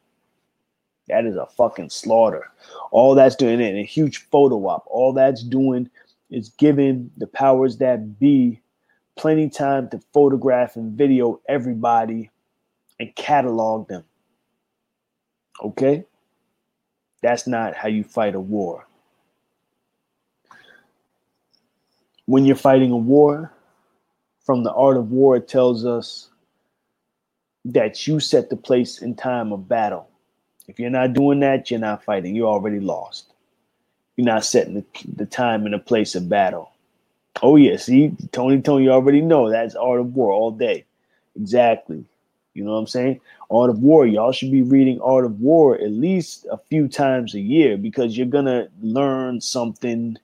That 1.08 1.26
is 1.26 1.36
a 1.36 1.46
fucking 1.46 1.90
slaughter. 1.90 2.44
All 2.92 3.16
that's 3.16 3.34
doing 3.34 3.60
it, 3.60 3.74
a 3.74 3.84
huge 3.84 4.18
photo 4.30 4.66
op. 4.68 4.84
All 4.86 5.12
that's 5.12 5.42
doing 5.42 5.90
is 6.30 6.50
giving 6.50 7.10
the 7.16 7.26
powers 7.26 7.78
that 7.78 8.18
be 8.20 8.60
plenty 9.16 9.50
time 9.50 9.88
to 9.90 10.00
photograph 10.14 10.76
and 10.76 10.96
video 10.96 11.40
everybody 11.48 12.30
and 13.00 13.14
catalog 13.16 13.88
them. 13.88 14.04
Okay? 15.62 16.04
That's 17.22 17.48
not 17.48 17.74
how 17.74 17.88
you 17.88 18.04
fight 18.04 18.36
a 18.36 18.40
war. 18.40 18.86
When 22.30 22.44
you're 22.44 22.54
fighting 22.54 22.92
a 22.92 22.96
war, 22.96 23.52
from 24.46 24.62
the 24.62 24.72
art 24.72 24.96
of 24.96 25.10
war, 25.10 25.34
it 25.34 25.48
tells 25.48 25.84
us 25.84 26.28
that 27.64 28.06
you 28.06 28.20
set 28.20 28.50
the 28.50 28.56
place 28.56 29.02
and 29.02 29.18
time 29.18 29.52
of 29.52 29.68
battle. 29.68 30.08
If 30.68 30.78
you're 30.78 30.90
not 30.90 31.12
doing 31.12 31.40
that, 31.40 31.72
you're 31.72 31.80
not 31.80 32.04
fighting. 32.04 32.36
You're 32.36 32.46
already 32.46 32.78
lost. 32.78 33.32
You're 34.14 34.26
not 34.26 34.44
setting 34.44 34.74
the, 34.74 34.84
the 35.16 35.26
time 35.26 35.64
and 35.64 35.74
the 35.74 35.80
place 35.80 36.14
of 36.14 36.28
battle. 36.28 36.70
Oh, 37.42 37.56
yeah. 37.56 37.76
See, 37.76 38.14
Tony, 38.30 38.62
Tony, 38.62 38.84
you 38.84 38.92
already 38.92 39.22
know 39.22 39.50
that's 39.50 39.74
art 39.74 39.98
of 39.98 40.14
war 40.14 40.30
all 40.30 40.52
day. 40.52 40.84
Exactly. 41.34 42.04
You 42.54 42.62
know 42.62 42.74
what 42.74 42.78
I'm 42.78 42.86
saying? 42.86 43.20
Art 43.50 43.70
of 43.70 43.80
War. 43.80 44.06
Y'all 44.06 44.30
should 44.30 44.52
be 44.52 44.62
reading 44.62 45.00
Art 45.00 45.24
of 45.24 45.40
War 45.40 45.74
at 45.80 45.90
least 45.90 46.46
a 46.48 46.58
few 46.58 46.86
times 46.86 47.34
a 47.34 47.40
year 47.40 47.76
because 47.76 48.16
you're 48.16 48.28
gonna 48.28 48.68
learn 48.80 49.40
something. 49.40 50.16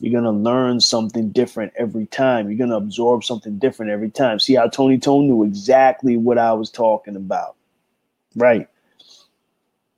You're 0.00 0.20
gonna 0.20 0.36
learn 0.36 0.80
something 0.80 1.30
different 1.30 1.72
every 1.76 2.06
time. 2.06 2.48
You're 2.48 2.58
gonna 2.58 2.76
absorb 2.76 3.24
something 3.24 3.58
different 3.58 3.92
every 3.92 4.10
time. 4.10 4.40
See 4.40 4.54
how 4.54 4.68
Tony 4.68 4.98
Tone 4.98 5.26
knew 5.26 5.44
exactly 5.44 6.16
what 6.16 6.38
I 6.38 6.52
was 6.52 6.70
talking 6.70 7.16
about. 7.16 7.56
Right. 8.34 8.68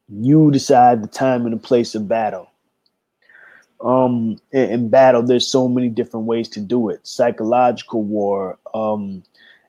You 0.08 0.50
decide 0.50 1.02
the 1.02 1.08
time 1.08 1.46
and 1.46 1.54
the 1.54 1.58
place 1.58 1.94
of 1.94 2.08
battle. 2.08 2.50
Um, 3.80 4.38
in, 4.52 4.70
in 4.70 4.88
battle, 4.88 5.22
there's 5.22 5.46
so 5.46 5.68
many 5.68 5.88
different 5.88 6.26
ways 6.26 6.48
to 6.50 6.60
do 6.60 6.90
it. 6.90 7.06
Psychological 7.06 8.02
war. 8.02 8.58
Um, 8.74 9.22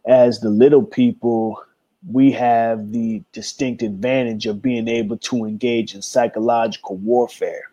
as 0.05 0.39
the 0.39 0.49
little 0.49 0.83
people, 0.83 1.61
we 2.09 2.31
have 2.31 2.91
the 2.91 3.23
distinct 3.31 3.81
advantage 3.81 4.45
of 4.45 4.61
being 4.61 4.87
able 4.87 5.17
to 5.17 5.45
engage 5.45 5.95
in 5.95 6.01
psychological 6.01 6.97
warfare 6.97 7.71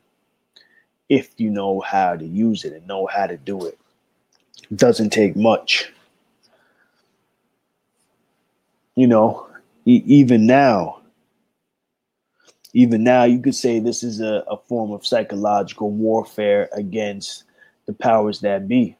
if 1.08 1.32
you 1.38 1.50
know 1.50 1.80
how 1.80 2.16
to 2.16 2.24
use 2.24 2.64
it 2.64 2.72
and 2.72 2.86
know 2.86 3.06
how 3.06 3.26
to 3.26 3.36
do 3.36 3.66
it. 3.66 3.78
It 4.70 4.76
doesn't 4.78 5.10
take 5.10 5.36
much. 5.36 5.92
You 8.96 9.06
know, 9.06 9.46
e- 9.84 10.02
even 10.06 10.46
now, 10.46 11.00
even 12.72 13.04
now, 13.04 13.24
you 13.24 13.40
could 13.40 13.54
say 13.54 13.78
this 13.78 14.02
is 14.02 14.20
a, 14.20 14.44
a 14.48 14.56
form 14.56 14.92
of 14.92 15.06
psychological 15.06 15.90
warfare 15.90 16.68
against 16.72 17.44
the 17.86 17.92
powers 17.92 18.40
that 18.40 18.66
be 18.66 18.96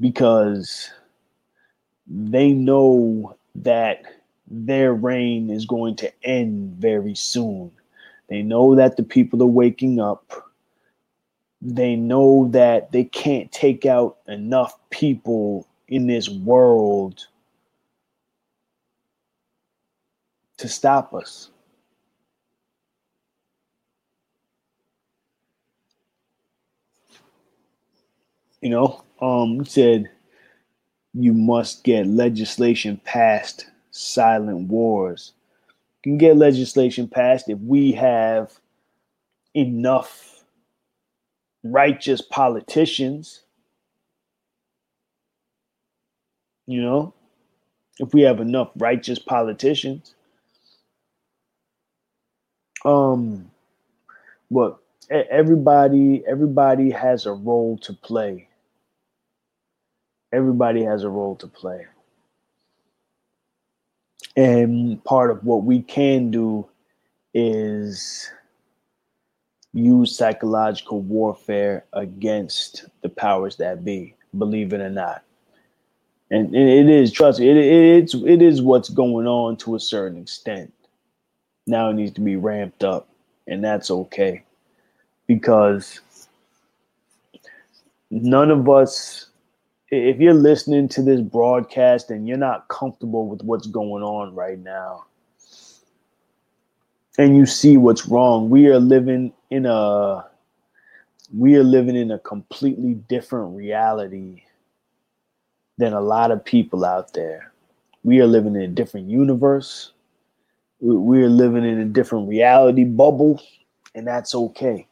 because 0.00 0.90
they 2.06 2.52
know 2.52 3.36
that 3.56 4.02
their 4.50 4.94
reign 4.94 5.50
is 5.50 5.66
going 5.66 5.96
to 5.96 6.12
end 6.24 6.74
very 6.76 7.14
soon. 7.14 7.70
They 8.28 8.42
know 8.42 8.74
that 8.74 8.96
the 8.96 9.02
people 9.02 9.42
are 9.42 9.46
waking 9.46 10.00
up. 10.00 10.32
They 11.60 11.96
know 11.96 12.48
that 12.52 12.92
they 12.92 13.04
can't 13.04 13.50
take 13.50 13.86
out 13.86 14.18
enough 14.28 14.78
people 14.90 15.66
in 15.88 16.06
this 16.06 16.28
world 16.28 17.26
to 20.58 20.68
stop 20.68 21.14
us. 21.14 21.50
You 28.60 28.70
know, 28.70 29.02
um, 29.20 29.64
said 29.64 30.10
you 31.14 31.32
must 31.32 31.84
get 31.84 32.06
legislation 32.06 33.00
passed, 33.04 33.66
silent 33.90 34.68
wars. 34.68 35.32
Can 36.02 36.18
get 36.18 36.36
legislation 36.36 37.08
passed 37.08 37.48
if 37.48 37.58
we 37.60 37.92
have 37.92 38.52
enough 39.54 40.44
righteous 41.64 42.20
politicians. 42.22 43.42
You 46.66 46.82
know, 46.82 47.14
if 47.98 48.14
we 48.14 48.22
have 48.22 48.40
enough 48.40 48.70
righteous 48.76 49.18
politicians. 49.18 50.14
Um, 52.84 53.50
but 54.50 54.78
everybody, 55.10 56.22
everybody 56.26 56.90
has 56.90 57.26
a 57.26 57.32
role 57.32 57.78
to 57.78 57.92
play 57.94 58.48
everybody 60.32 60.84
has 60.84 61.04
a 61.04 61.08
role 61.08 61.36
to 61.36 61.46
play. 61.46 61.86
And 64.38 65.02
part 65.02 65.32
of 65.32 65.42
what 65.42 65.64
we 65.64 65.82
can 65.82 66.30
do 66.30 66.64
is 67.34 68.30
use 69.72 70.16
psychological 70.16 71.00
warfare 71.00 71.86
against 71.92 72.84
the 73.02 73.08
powers 73.08 73.56
that 73.56 73.84
be, 73.84 74.14
believe 74.38 74.72
it 74.72 74.80
or 74.80 74.90
not. 74.90 75.24
And 76.30 76.54
it 76.54 76.88
is, 76.88 77.10
trust 77.10 77.40
me, 77.40 77.48
it, 77.48 77.56
it's 77.56 78.14
it 78.14 78.40
is 78.40 78.62
what's 78.62 78.90
going 78.90 79.26
on 79.26 79.56
to 79.56 79.74
a 79.74 79.80
certain 79.80 80.20
extent. 80.20 80.72
Now 81.66 81.90
it 81.90 81.94
needs 81.94 82.12
to 82.12 82.20
be 82.20 82.36
ramped 82.36 82.84
up, 82.84 83.08
and 83.48 83.64
that's 83.64 83.90
okay. 83.90 84.44
Because 85.26 86.00
none 88.12 88.52
of 88.52 88.68
us 88.68 89.30
if 89.90 90.18
you're 90.18 90.34
listening 90.34 90.88
to 90.88 91.02
this 91.02 91.20
broadcast 91.20 92.10
and 92.10 92.28
you're 92.28 92.36
not 92.36 92.68
comfortable 92.68 93.26
with 93.26 93.42
what's 93.42 93.66
going 93.66 94.02
on 94.02 94.34
right 94.34 94.58
now 94.58 95.04
and 97.18 97.36
you 97.36 97.46
see 97.46 97.76
what's 97.76 98.06
wrong 98.06 98.50
we 98.50 98.66
are 98.66 98.80
living 98.80 99.32
in 99.50 99.66
a 99.66 100.24
we 101.36 101.56
are 101.56 101.64
living 101.64 101.96
in 101.96 102.10
a 102.10 102.18
completely 102.18 102.94
different 102.94 103.54
reality 103.54 104.42
than 105.76 105.92
a 105.92 106.00
lot 106.00 106.30
of 106.30 106.44
people 106.44 106.84
out 106.84 107.12
there. 107.12 107.52
We 108.02 108.20
are 108.20 108.26
living 108.26 108.56
in 108.56 108.62
a 108.62 108.68
different 108.68 109.08
universe. 109.08 109.92
We 110.80 111.22
are 111.22 111.28
living 111.28 111.64
in 111.64 111.80
a 111.80 111.84
different 111.84 112.28
reality 112.28 112.84
bubble 112.84 113.42
and 113.94 114.06
that's 114.06 114.34
okay. 114.34 114.86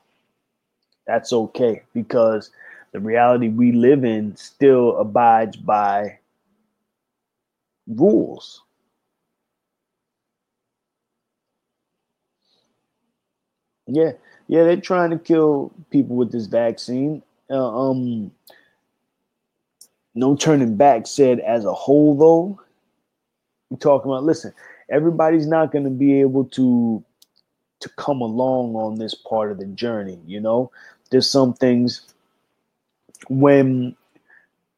That's 1.07 1.33
okay 1.33 1.83
because 1.95 2.51
the 2.93 3.01
reality 3.01 3.49
we 3.49 3.73
live 3.73 4.05
in 4.05 4.37
still 4.37 4.97
abides 4.97 5.57
by 5.57 6.19
rules. 7.87 8.63
Yeah, 13.87 14.13
yeah, 14.49 14.65
they're 14.65 14.81
trying 14.81 15.11
to 15.11 15.19
kill 15.19 15.73
people 15.91 16.17
with 16.17 16.33
this 16.33 16.47
vaccine. 16.47 17.23
Uh, 17.49 17.91
um, 17.91 18.33
no 20.15 20.35
turning 20.35 20.77
back 20.77 21.07
said 21.07 21.41
as 21.41 21.65
a 21.65 21.73
whole, 21.73 22.17
though. 22.17 22.61
We're 23.71 23.79
talking 23.79 24.11
about. 24.11 24.25
Listen, 24.25 24.53
everybody's 24.91 25.47
not 25.47 25.71
going 25.73 25.85
to 25.85 25.91
be 25.91 26.21
able 26.21 26.45
to 26.47 27.05
to 27.81 27.89
come 27.91 28.21
along 28.21 28.75
on 28.75 28.99
this 28.99 29.15
part 29.15 29.53
of 29.53 29.59
the 29.59 29.67
journey. 29.67 30.19
You 30.27 30.41
know, 30.41 30.71
there's 31.11 31.31
some 31.31 31.53
things 31.55 32.15
when 33.29 33.97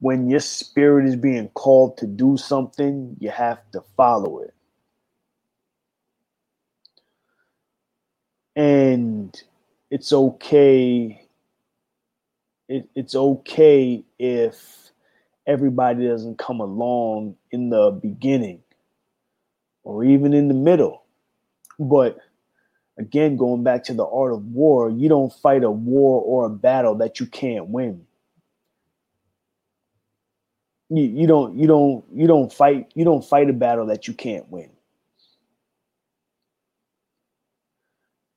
when 0.01 0.31
your 0.31 0.41
spirit 0.41 1.07
is 1.09 1.17
being 1.17 1.49
called 1.51 1.99
to 1.99 2.07
do 2.07 2.37
something, 2.37 3.17
you 3.21 3.31
have 3.31 3.59
to 3.73 3.83
follow 3.97 4.41
it. 4.41 4.55
And 8.57 9.35
it's 9.91 10.13
okay. 10.13 11.27
It, 12.69 12.89
it's 12.95 13.15
okay 13.17 14.05
if 14.19 14.91
everybody 15.47 16.09
doesn't 16.09 16.39
come 16.39 16.61
along 16.61 17.37
in 17.53 17.71
the 17.71 17.91
beginning 17.93 18.63
or 19.85 20.05
even 20.05 20.35
in 20.35 20.49
the 20.49 20.55
middle. 20.55 21.05
But 21.79 22.19
again, 22.99 23.37
going 23.39 23.65
back 23.65 23.85
to 23.87 23.95
the 23.95 24.07
art 24.07 24.35
of 24.35 24.45
war, 24.47 24.91
you 24.91 25.09
don't 25.11 25.33
fight 25.35 25.65
a 25.65 25.73
war 25.73 26.23
or 26.23 26.47
a 26.47 26.51
battle 26.51 26.97
that 26.97 27.21
you 27.21 27.27
can't 27.27 27.69
win. 27.69 28.08
You, 30.91 31.05
you 31.05 31.27
don't 31.27 31.59
you 31.59 31.67
don't 31.67 32.05
you 32.15 32.27
don't 32.27 32.53
fight 32.53 32.91
you 32.95 33.05
don't 33.05 33.25
fight 33.25 33.51
a 33.51 33.53
battle 33.53 33.87
that 33.87 34.09
you 34.09 34.15
can't 34.15 34.49
win. 34.51 34.71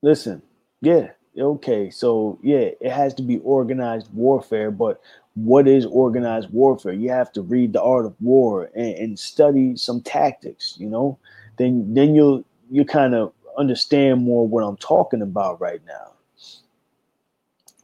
Listen, 0.01 0.41
yeah, 0.81 1.11
okay, 1.37 1.89
so 1.89 2.39
yeah, 2.43 2.69
it 2.81 2.91
has 2.91 3.13
to 3.15 3.23
be 3.23 3.39
organized 3.39 4.13
warfare, 4.13 4.71
but 4.71 4.99
what 5.35 5.67
is 5.67 5.85
organized 5.85 6.49
warfare? 6.51 6.93
You 6.93 7.09
have 7.11 7.31
to 7.33 7.41
read 7.41 7.73
the 7.73 7.81
art 7.81 8.05
of 8.05 8.15
war 8.19 8.69
and, 8.75 8.95
and 8.95 9.19
study 9.19 9.75
some 9.75 10.01
tactics, 10.01 10.75
you 10.79 10.89
know. 10.89 11.17
Then 11.57 11.93
then 11.93 12.15
you'll 12.15 12.43
you 12.71 12.83
kind 12.85 13.13
of 13.15 13.33
understand 13.57 14.23
more 14.23 14.47
what 14.47 14.63
I'm 14.63 14.77
talking 14.77 15.21
about 15.21 15.61
right 15.61 15.81
now. 15.87 16.13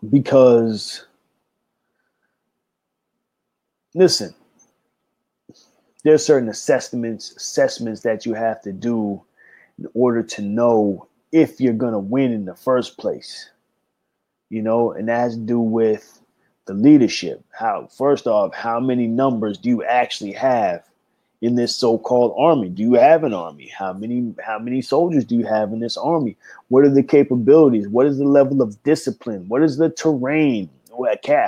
Because 0.10 1.06
listen, 3.94 4.34
there's 6.08 6.26
certain 6.26 6.48
assessments 6.48 7.36
assessments 7.36 8.02
that 8.02 8.26
you 8.26 8.34
have 8.34 8.62
to 8.62 8.72
do 8.72 9.22
in 9.78 9.88
order 9.94 10.24
to 10.24 10.42
know 10.42 11.06
if 11.34 11.60
you're 11.60 11.74
going 11.74 11.92
to 11.92 12.00
win 12.00 12.32
in 12.32 12.46
the 12.46 12.56
first 12.56 12.98
place. 12.98 13.50
You 14.50 14.62
know, 14.62 14.94
and 14.94 15.10
that 15.10 15.20
has 15.20 15.34
to 15.34 15.42
do 15.42 15.60
with 15.60 16.22
the 16.66 16.74
leadership. 16.74 17.44
How 17.52 17.90
first 17.92 18.26
off, 18.26 18.56
how 18.56 18.80
many 18.80 19.06
numbers 19.08 19.58
do 19.58 19.68
you 19.68 19.84
actually 19.84 20.32
have 20.32 20.88
in 21.42 21.56
this 21.56 21.76
so-called 21.76 22.34
army? 22.40 22.70
Do 22.70 22.84
you 22.84 22.94
have 22.94 23.26
an 23.26 23.34
army? 23.34 23.68
How 23.68 23.92
many 23.92 24.34
how 24.42 24.60
many 24.60 24.82
soldiers 24.82 25.26
do 25.26 25.36
you 25.36 25.46
have 25.46 25.74
in 25.74 25.82
this 25.82 25.98
army? 25.98 26.38
What 26.70 26.86
are 26.86 26.90
the 26.90 27.04
capabilities? 27.04 27.90
What 27.90 28.06
is 28.06 28.18
the 28.18 28.24
level 28.24 28.62
of 28.62 28.82
discipline? 28.84 29.50
What 29.50 29.62
is 29.62 29.76
the 29.76 29.90
terrain? 29.90 30.70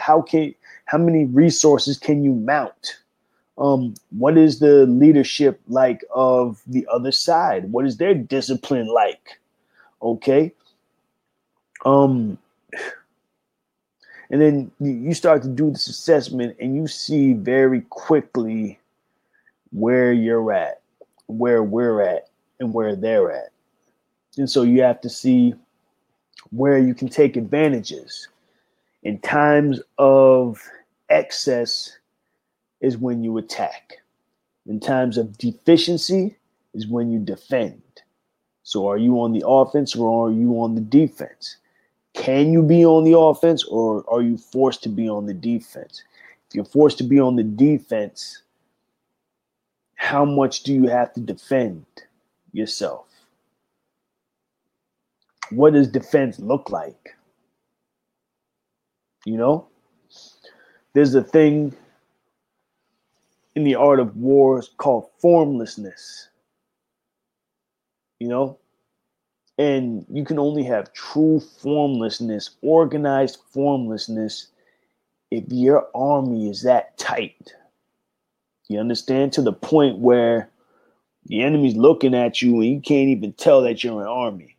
How 0.01 0.21
can 0.21 0.53
how 0.83 0.97
many 0.97 1.23
resources 1.23 1.97
can 1.97 2.25
you 2.25 2.33
mount? 2.33 2.97
Um, 3.59 3.93
what 4.11 4.37
is 4.37 4.59
the 4.59 4.85
leadership 4.85 5.59
like 5.67 6.03
of 6.15 6.61
the 6.65 6.87
other 6.91 7.11
side? 7.11 7.71
What 7.71 7.85
is 7.85 7.97
their 7.97 8.15
discipline 8.15 8.87
like? 8.87 9.39
Okay. 10.01 10.53
Um, 11.83 12.37
and 14.29 14.41
then 14.41 14.71
you 14.79 15.13
start 15.13 15.43
to 15.43 15.49
do 15.49 15.71
this 15.71 15.87
assessment 15.87 16.55
and 16.59 16.73
you 16.73 16.87
see 16.87 17.33
very 17.33 17.81
quickly 17.89 18.79
where 19.71 20.13
you're 20.13 20.53
at, 20.53 20.81
where 21.27 21.61
we're 21.61 22.01
at, 22.01 22.29
and 22.59 22.73
where 22.73 22.95
they're 22.95 23.31
at. 23.31 23.49
And 24.37 24.49
so 24.49 24.63
you 24.63 24.81
have 24.81 25.01
to 25.01 25.09
see 25.09 25.53
where 26.51 26.77
you 26.77 26.93
can 26.93 27.09
take 27.09 27.35
advantages. 27.35 28.29
In 29.03 29.19
times 29.19 29.81
of 29.97 30.61
excess 31.09 31.98
is 32.81 32.97
when 32.97 33.23
you 33.23 33.37
attack. 33.37 33.97
In 34.67 34.79
times 34.79 35.17
of 35.17 35.37
deficiency 35.37 36.37
is 36.73 36.87
when 36.87 37.11
you 37.11 37.19
defend. 37.19 37.81
So 38.63 38.87
are 38.87 38.97
you 38.97 39.19
on 39.21 39.33
the 39.33 39.43
offense 39.47 39.95
or 39.95 40.27
are 40.27 40.31
you 40.31 40.61
on 40.61 40.75
the 40.75 40.81
defense? 40.81 41.57
Can 42.13 42.53
you 42.53 42.61
be 42.61 42.85
on 42.85 43.03
the 43.03 43.17
offense 43.17 43.63
or 43.63 44.03
are 44.07 44.21
you 44.21 44.37
forced 44.37 44.83
to 44.83 44.89
be 44.89 45.09
on 45.09 45.25
the 45.25 45.33
defense? 45.33 46.03
If 46.47 46.55
you're 46.55 46.65
forced 46.65 46.97
to 46.99 47.03
be 47.03 47.19
on 47.19 47.35
the 47.35 47.43
defense, 47.43 48.43
how 49.95 50.25
much 50.25 50.63
do 50.63 50.73
you 50.73 50.87
have 50.87 51.13
to 51.13 51.19
defend 51.19 51.85
yourself? 52.51 53.07
What 55.51 55.73
does 55.73 55.87
defense 55.87 56.39
look 56.39 56.69
like? 56.69 57.15
You 59.25 59.37
know, 59.37 59.67
there's 60.93 61.15
a 61.15 61.23
thing 61.23 61.75
in 63.55 63.63
the 63.63 63.75
art 63.75 63.99
of 63.99 64.15
war 64.15 64.63
called 64.77 65.09
formlessness 65.19 66.29
you 68.19 68.27
know? 68.27 68.59
And 69.57 70.05
you 70.09 70.23
can 70.23 70.39
only 70.39 70.63
have 70.63 70.93
true 70.93 71.39
formlessness, 71.39 72.51
organized 72.61 73.39
formlessness, 73.51 74.47
if 75.31 75.43
your 75.49 75.87
army 75.93 76.49
is 76.49 76.63
that 76.63 76.97
tight. 76.97 77.53
You 78.69 78.79
understand? 78.79 79.33
To 79.33 79.41
the 79.41 79.51
point 79.53 79.99
where 79.99 80.49
the 81.25 81.41
enemy's 81.41 81.75
looking 81.75 82.15
at 82.15 82.41
you 82.41 82.55
and 82.55 82.65
you 82.65 82.81
can't 82.81 83.09
even 83.09 83.33
tell 83.33 83.61
that 83.63 83.83
you're 83.83 84.01
an 84.01 84.07
army. 84.07 84.55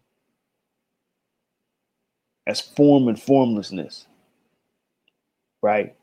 That's 2.47 2.61
form 2.61 3.09
and 3.09 3.21
formlessness. 3.21 4.07
Right? 5.63 5.95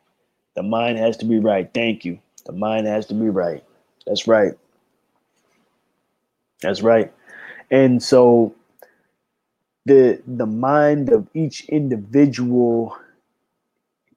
The 0.56 0.64
mind 0.64 0.98
has 0.98 1.18
to 1.18 1.26
be 1.26 1.40
right. 1.40 1.70
Thank 1.72 2.04
you. 2.04 2.20
The 2.46 2.54
mind 2.54 2.88
has 2.88 3.06
to 3.08 3.14
be 3.14 3.30
right. 3.30 3.64
That's 4.06 4.28
right. 4.28 4.54
That's 6.62 6.82
right. 6.82 7.14
And 7.72 8.02
so 8.04 8.56
the 9.86 10.22
the 10.28 10.48
mind 10.48 11.10
of 11.12 11.28
each 11.34 11.66
individual, 11.70 12.98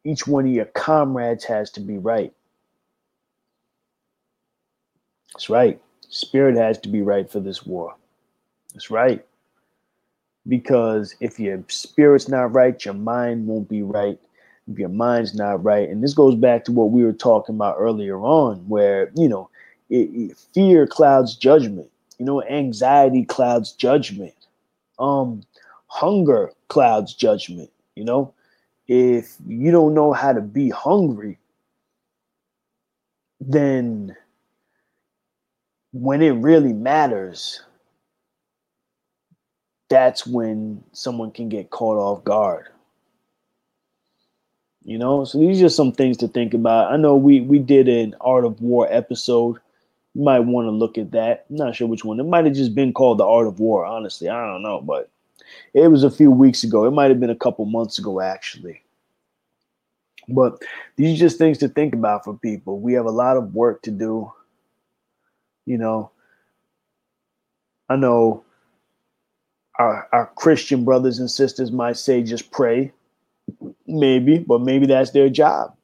each 0.05 0.27
one 0.27 0.47
of 0.47 0.53
your 0.53 0.67
comrades 0.67 1.45
has 1.45 1.71
to 1.73 1.81
be 1.81 1.99
right. 1.99 2.33
That's 5.35 5.51
right. 5.51 5.81
Spirit 6.09 6.57
has 6.57 6.79
to 6.81 6.89
be 6.91 7.03
right 7.03 7.31
for 7.31 7.41
this 7.41 7.67
war. 7.67 7.97
That's 8.75 8.91
right. 8.91 9.25
Because 10.49 11.17
if 11.21 11.41
your 11.41 11.65
spirit's 11.69 12.29
not 12.29 12.55
right, 12.55 12.85
your 12.85 12.95
mind 12.95 13.47
won't 13.47 13.69
be 13.69 13.83
right. 13.83 14.19
If 14.69 14.79
your 14.79 14.89
mind's 14.89 15.35
not 15.35 15.63
right, 15.65 15.89
and 15.89 16.03
this 16.03 16.15
goes 16.15 16.35
back 16.35 16.65
to 16.65 16.73
what 16.73 16.91
we 16.91 17.05
were 17.05 17.13
talking 17.13 17.55
about 17.55 17.77
earlier 17.79 18.21
on, 18.21 18.59
where 18.69 19.11
you 19.17 19.29
know, 19.29 19.51
it, 19.89 20.11
it, 20.13 20.37
fear 20.55 20.87
clouds 20.87 21.35
judgment 21.35 21.91
you 22.21 22.27
know, 22.27 22.43
anxiety 22.45 23.25
clouds 23.25 23.73
judgment. 23.73 24.35
Um, 24.99 25.43
hunger 25.87 26.53
clouds 26.69 27.15
judgment. 27.15 27.71
You 27.97 28.05
know, 28.05 28.35
if 28.87 29.37
you 29.47 29.73
don't 29.73 29.95
know 29.95 30.13
how 30.13 30.35
to 30.35 30.43
be 30.43 30.69
hungry, 30.69 31.39
then 33.41 34.15
when 35.93 36.21
it 36.21 36.33
really 36.33 36.75
matters, 36.75 37.63
that's 39.89 40.27
when 40.27 40.85
someone 40.93 41.31
can 41.31 41.49
get 41.49 41.71
caught 41.71 41.97
off 41.97 42.23
guard. 42.23 42.69
You 44.85 44.99
know, 44.99 45.25
so 45.25 45.39
these 45.39 45.63
are 45.63 45.69
some 45.69 45.93
things 45.93 46.17
to 46.19 46.29
think 46.29 46.55
about. 46.55 46.91
I 46.93 46.97
know 46.97 47.15
we 47.17 47.41
we 47.43 47.59
did 47.59 47.89
an 47.89 48.15
Art 48.21 48.45
of 48.45 48.61
War 48.61 48.89
episode 48.91 49.59
you 50.15 50.23
might 50.23 50.41
want 50.41 50.67
to 50.67 50.71
look 50.71 50.99
at 50.99 51.13
that. 51.13 51.47
I'm 51.49 51.57
not 51.57 51.77
sure 51.77 51.87
which 51.87 52.05
one. 52.05 52.19
It 52.19 52.25
might 52.25 52.45
have 52.45 52.55
just 52.55 52.75
been 52.75 52.93
called 52.93 53.19
The 53.19 53.27
Art 53.27 53.47
of 53.47 53.61
War, 53.61 53.85
honestly. 53.85 54.29
I 54.29 54.47
don't 54.47 54.63
know, 54.63 54.81
but 54.81 55.09
it 55.73 55.89
was 55.89 56.03
a 56.03 56.11
few 56.11 56.31
weeks 56.31 56.65
ago. 56.65 56.85
It 56.85 56.91
might 56.91 57.11
have 57.11 57.21
been 57.21 57.31
a 57.31 57.37
couple 57.37 57.65
months 57.65 57.99
ago, 57.99 58.21
actually. 58.21 58.83
But 60.29 60.63
these 60.97 61.17
are 61.17 61.25
just 61.25 61.39
things 61.39 61.59
to 61.59 61.69
think 61.69 61.95
about 61.95 62.25
for 62.25 62.37
people. 62.37 62.81
We 62.81 62.93
have 62.95 63.07
a 63.07 63.11
lot 63.11 63.37
of 63.37 63.55
work 63.55 63.83
to 63.83 63.91
do. 63.91 64.33
You 65.65 65.79
know, 65.79 66.11
I 67.89 67.97
know 67.97 68.45
our, 69.79 70.09
our 70.13 70.27
Christian 70.35 70.85
brothers 70.85 71.21
and 71.21 71.31
sisters 71.31 71.71
might 71.71 71.97
say 71.97 72.23
just 72.23 72.51
pray, 72.51 72.93
maybe, 73.91 74.39
but 74.39 74.61
maybe 74.61 74.87
that's 74.87 75.11
their 75.11 75.29
job. 75.29 75.77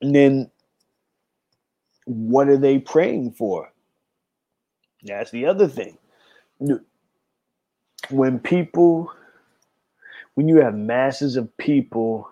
And 0.00 0.14
then 0.14 0.50
what 2.04 2.48
are 2.48 2.56
they 2.56 2.78
praying 2.78 3.32
for? 3.32 3.72
That's 5.02 5.30
the 5.30 5.46
other 5.46 5.68
thing. 5.68 5.98
When 8.10 8.38
people, 8.38 9.12
when 10.34 10.48
you 10.48 10.56
have 10.56 10.74
masses 10.74 11.36
of 11.36 11.56
people 11.56 12.30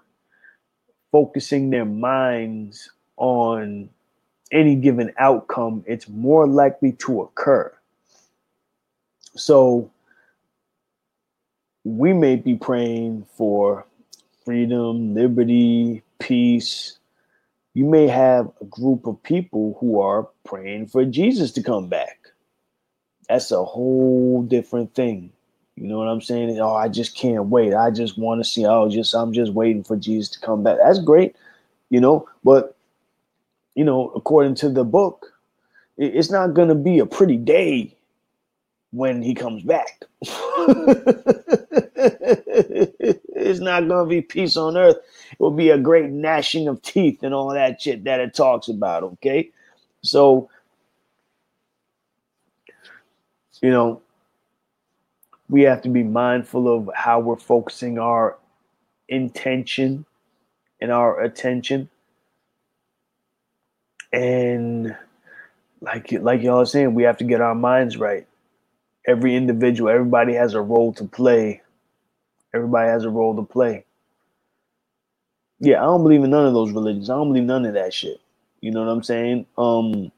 focusing 1.12 1.70
their 1.70 1.84
minds 1.84 2.90
on 3.16 3.88
any 4.52 4.74
given 4.74 5.12
outcome, 5.18 5.84
it's 5.86 6.08
more 6.08 6.46
likely 6.46 6.92
to 6.92 7.22
occur. 7.22 7.72
So 9.36 9.90
we 11.84 12.12
may 12.12 12.36
be 12.36 12.54
praying 12.54 13.26
for 13.34 13.86
freedom, 14.48 15.12
liberty, 15.12 16.02
peace, 16.20 16.98
you 17.74 17.84
may 17.84 18.08
have 18.08 18.50
a 18.62 18.64
group 18.64 19.06
of 19.06 19.22
people 19.22 19.76
who 19.78 20.00
are 20.00 20.26
praying 20.46 20.86
for 20.86 21.04
Jesus 21.04 21.52
to 21.52 21.62
come 21.62 21.86
back. 21.86 22.18
That's 23.28 23.50
a 23.50 23.62
whole 23.62 24.40
different 24.40 24.94
thing. 24.94 25.30
You 25.76 25.86
know 25.86 25.98
what 25.98 26.08
I'm 26.08 26.22
saying? 26.22 26.58
Oh, 26.60 26.74
I 26.74 26.88
just 26.88 27.14
can't 27.14 27.48
wait. 27.48 27.74
I 27.74 27.90
just 27.90 28.16
want 28.16 28.42
to 28.42 28.50
see. 28.50 28.64
Oh, 28.64 28.88
just 28.88 29.14
I'm 29.14 29.34
just 29.34 29.52
waiting 29.52 29.84
for 29.84 29.98
Jesus 29.98 30.30
to 30.30 30.40
come 30.40 30.62
back. 30.62 30.78
That's 30.82 30.98
great, 30.98 31.36
you 31.90 32.00
know. 32.00 32.26
But 32.42 32.74
you 33.74 33.84
know, 33.84 34.08
according 34.16 34.54
to 34.56 34.70
the 34.70 34.82
book, 34.82 35.30
it's 35.98 36.30
not 36.30 36.54
going 36.54 36.68
to 36.68 36.74
be 36.74 37.00
a 37.00 37.06
pretty 37.06 37.36
day 37.36 37.94
when 38.92 39.20
he 39.20 39.34
comes 39.34 39.62
back. 39.62 40.04
it's 43.48 43.60
not 43.60 43.88
going 43.88 44.04
to 44.04 44.08
be 44.08 44.20
peace 44.20 44.56
on 44.56 44.76
earth. 44.76 44.96
It 45.32 45.40
will 45.40 45.50
be 45.50 45.70
a 45.70 45.78
great 45.78 46.10
gnashing 46.10 46.68
of 46.68 46.82
teeth 46.82 47.22
and 47.22 47.34
all 47.34 47.50
that 47.50 47.80
shit 47.80 48.04
that 48.04 48.20
it 48.20 48.34
talks 48.34 48.68
about. 48.68 49.02
Okay. 49.02 49.50
So, 50.02 50.48
you 53.60 53.70
know, 53.70 54.02
we 55.48 55.62
have 55.62 55.82
to 55.82 55.88
be 55.88 56.02
mindful 56.02 56.68
of 56.68 56.90
how 56.94 57.20
we're 57.20 57.36
focusing 57.36 57.98
our 57.98 58.36
intention 59.08 60.04
and 60.80 60.92
our 60.92 61.20
attention. 61.20 61.88
And 64.12 64.96
like 65.80 66.12
like 66.12 66.42
y'all 66.42 66.60
are 66.60 66.66
saying, 66.66 66.94
we 66.94 67.02
have 67.04 67.18
to 67.18 67.24
get 67.24 67.40
our 67.40 67.54
minds 67.54 67.96
right. 67.96 68.26
Every 69.06 69.34
individual, 69.36 69.90
everybody 69.90 70.34
has 70.34 70.54
a 70.54 70.60
role 70.60 70.92
to 70.94 71.04
play. 71.04 71.62
Everybody 72.54 72.88
has 72.88 73.04
a 73.04 73.10
role 73.10 73.36
to 73.36 73.42
play. 73.42 73.84
Yeah, 75.60 75.82
I 75.82 75.86
don't 75.86 76.02
believe 76.02 76.22
in 76.22 76.30
none 76.30 76.46
of 76.46 76.54
those 76.54 76.70
religions. 76.72 77.10
I 77.10 77.14
don't 77.14 77.28
believe 77.28 77.44
none 77.44 77.66
of 77.66 77.74
that 77.74 77.92
shit. 77.92 78.20
You 78.60 78.70
know 78.70 78.84
what 78.84 78.90
I'm 78.90 79.02
saying? 79.02 79.46
Um 79.56 80.10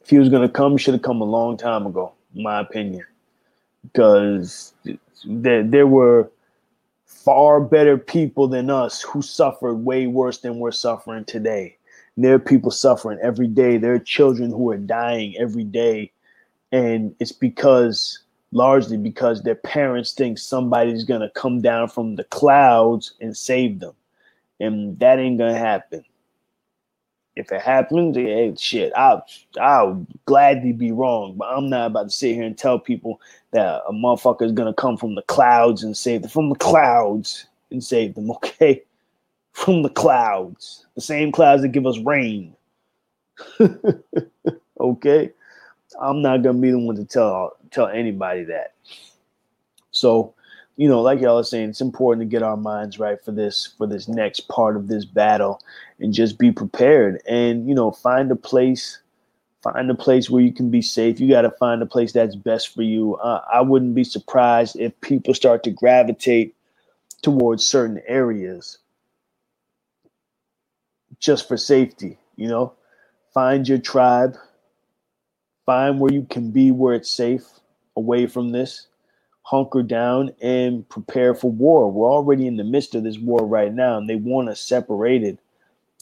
if 0.00 0.10
he 0.10 0.18
was 0.18 0.28
gonna 0.28 0.48
come, 0.48 0.76
should 0.76 0.94
have 0.94 1.02
come 1.02 1.20
a 1.20 1.24
long 1.24 1.56
time 1.56 1.86
ago, 1.86 2.12
in 2.34 2.42
my 2.42 2.60
opinion. 2.60 3.04
Because 3.82 4.74
there 5.24 5.62
there 5.62 5.86
were 5.86 6.30
far 7.06 7.60
better 7.60 7.96
people 7.96 8.48
than 8.48 8.68
us 8.68 9.00
who 9.00 9.22
suffered 9.22 9.74
way 9.74 10.06
worse 10.06 10.38
than 10.38 10.58
we're 10.58 10.72
suffering 10.72 11.24
today. 11.24 11.76
There 12.16 12.34
are 12.34 12.38
people 12.38 12.70
suffering 12.70 13.18
every 13.22 13.46
day. 13.46 13.78
There 13.78 13.94
are 13.94 13.98
children 13.98 14.50
who 14.50 14.70
are 14.70 14.76
dying 14.76 15.36
every 15.38 15.64
day. 15.64 16.12
And 16.72 17.14
it's 17.20 17.32
because, 17.32 18.18
largely 18.52 18.96
because 18.96 19.42
their 19.42 19.56
parents 19.56 20.12
think 20.12 20.38
somebody's 20.38 21.04
going 21.04 21.20
to 21.20 21.30
come 21.30 21.60
down 21.60 21.88
from 21.88 22.16
the 22.16 22.24
clouds 22.24 23.14
and 23.20 23.36
save 23.36 23.80
them. 23.80 23.94
And 24.60 24.98
that 25.00 25.18
ain't 25.18 25.38
going 25.38 25.54
to 25.54 25.58
happen. 25.58 26.04
If 27.34 27.50
it 27.50 27.62
happens, 27.62 28.14
hey, 28.14 28.54
shit, 28.58 28.92
I'll, 28.94 29.24
I'll 29.58 30.06
gladly 30.26 30.72
be 30.72 30.92
wrong. 30.92 31.34
But 31.36 31.48
I'm 31.48 31.70
not 31.70 31.86
about 31.86 32.04
to 32.04 32.10
sit 32.10 32.34
here 32.34 32.44
and 32.44 32.56
tell 32.56 32.78
people 32.78 33.20
that 33.52 33.82
a 33.88 33.92
motherfucker 33.92 34.42
is 34.42 34.52
going 34.52 34.72
to 34.72 34.80
come 34.80 34.98
from 34.98 35.14
the 35.14 35.22
clouds 35.22 35.82
and 35.82 35.96
save 35.96 36.22
them. 36.22 36.30
From 36.30 36.50
the 36.50 36.56
clouds 36.56 37.46
and 37.70 37.82
save 37.82 38.14
them, 38.14 38.30
okay? 38.32 38.82
From 39.52 39.82
the 39.82 39.90
clouds 39.90 40.82
the 40.94 41.00
same 41.00 41.32
clouds 41.32 41.62
that 41.62 41.68
give 41.68 41.86
us 41.86 41.98
rain. 41.98 42.54
okay, 44.80 45.30
I'm 46.00 46.22
not 46.22 46.42
gonna 46.42 46.58
be 46.58 46.70
the 46.70 46.78
one 46.78 46.96
to 46.96 47.04
tell 47.04 47.56
tell 47.70 47.88
anybody 47.88 48.44
that. 48.44 48.74
So, 49.90 50.34
you 50.76 50.88
know, 50.88 51.00
like 51.00 51.20
y'all 51.20 51.38
are 51.38 51.44
saying, 51.44 51.70
it's 51.70 51.80
important 51.80 52.22
to 52.22 52.30
get 52.30 52.42
our 52.42 52.56
minds 52.56 52.98
right 52.98 53.22
for 53.22 53.32
this 53.32 53.74
for 53.78 53.86
this 53.86 54.08
next 54.08 54.48
part 54.48 54.76
of 54.76 54.88
this 54.88 55.04
battle, 55.04 55.60
and 55.98 56.12
just 56.12 56.38
be 56.38 56.52
prepared. 56.52 57.20
And 57.28 57.68
you 57.68 57.74
know, 57.74 57.92
find 57.92 58.30
a 58.30 58.36
place, 58.36 59.00
find 59.62 59.90
a 59.90 59.94
place 59.94 60.30
where 60.30 60.42
you 60.42 60.52
can 60.52 60.70
be 60.70 60.82
safe. 60.82 61.20
You 61.20 61.28
got 61.28 61.42
to 61.42 61.50
find 61.50 61.82
a 61.82 61.86
place 61.86 62.12
that's 62.12 62.36
best 62.36 62.74
for 62.74 62.82
you. 62.82 63.16
Uh, 63.16 63.42
I 63.52 63.60
wouldn't 63.60 63.94
be 63.94 64.04
surprised 64.04 64.76
if 64.78 64.98
people 65.00 65.34
start 65.34 65.62
to 65.64 65.70
gravitate 65.70 66.54
towards 67.22 67.64
certain 67.64 68.02
areas 68.06 68.78
just 71.20 71.46
for 71.46 71.56
safety, 71.56 72.18
you 72.36 72.48
know. 72.48 72.74
Find 73.32 73.66
your 73.66 73.78
tribe. 73.78 74.36
Find 75.66 76.00
where 76.00 76.12
you 76.12 76.26
can 76.28 76.50
be 76.50 76.70
where 76.70 76.94
it's 76.94 77.10
safe 77.10 77.44
away 77.96 78.26
from 78.26 78.52
this. 78.52 78.88
Hunker 79.44 79.82
down 79.82 80.32
and 80.40 80.88
prepare 80.88 81.34
for 81.34 81.50
war. 81.50 81.90
We're 81.90 82.10
already 82.10 82.46
in 82.46 82.56
the 82.56 82.64
midst 82.64 82.94
of 82.94 83.04
this 83.04 83.18
war 83.18 83.46
right 83.46 83.72
now, 83.72 83.98
and 83.98 84.08
they 84.08 84.16
want 84.16 84.48
us 84.48 84.60
separated. 84.60 85.38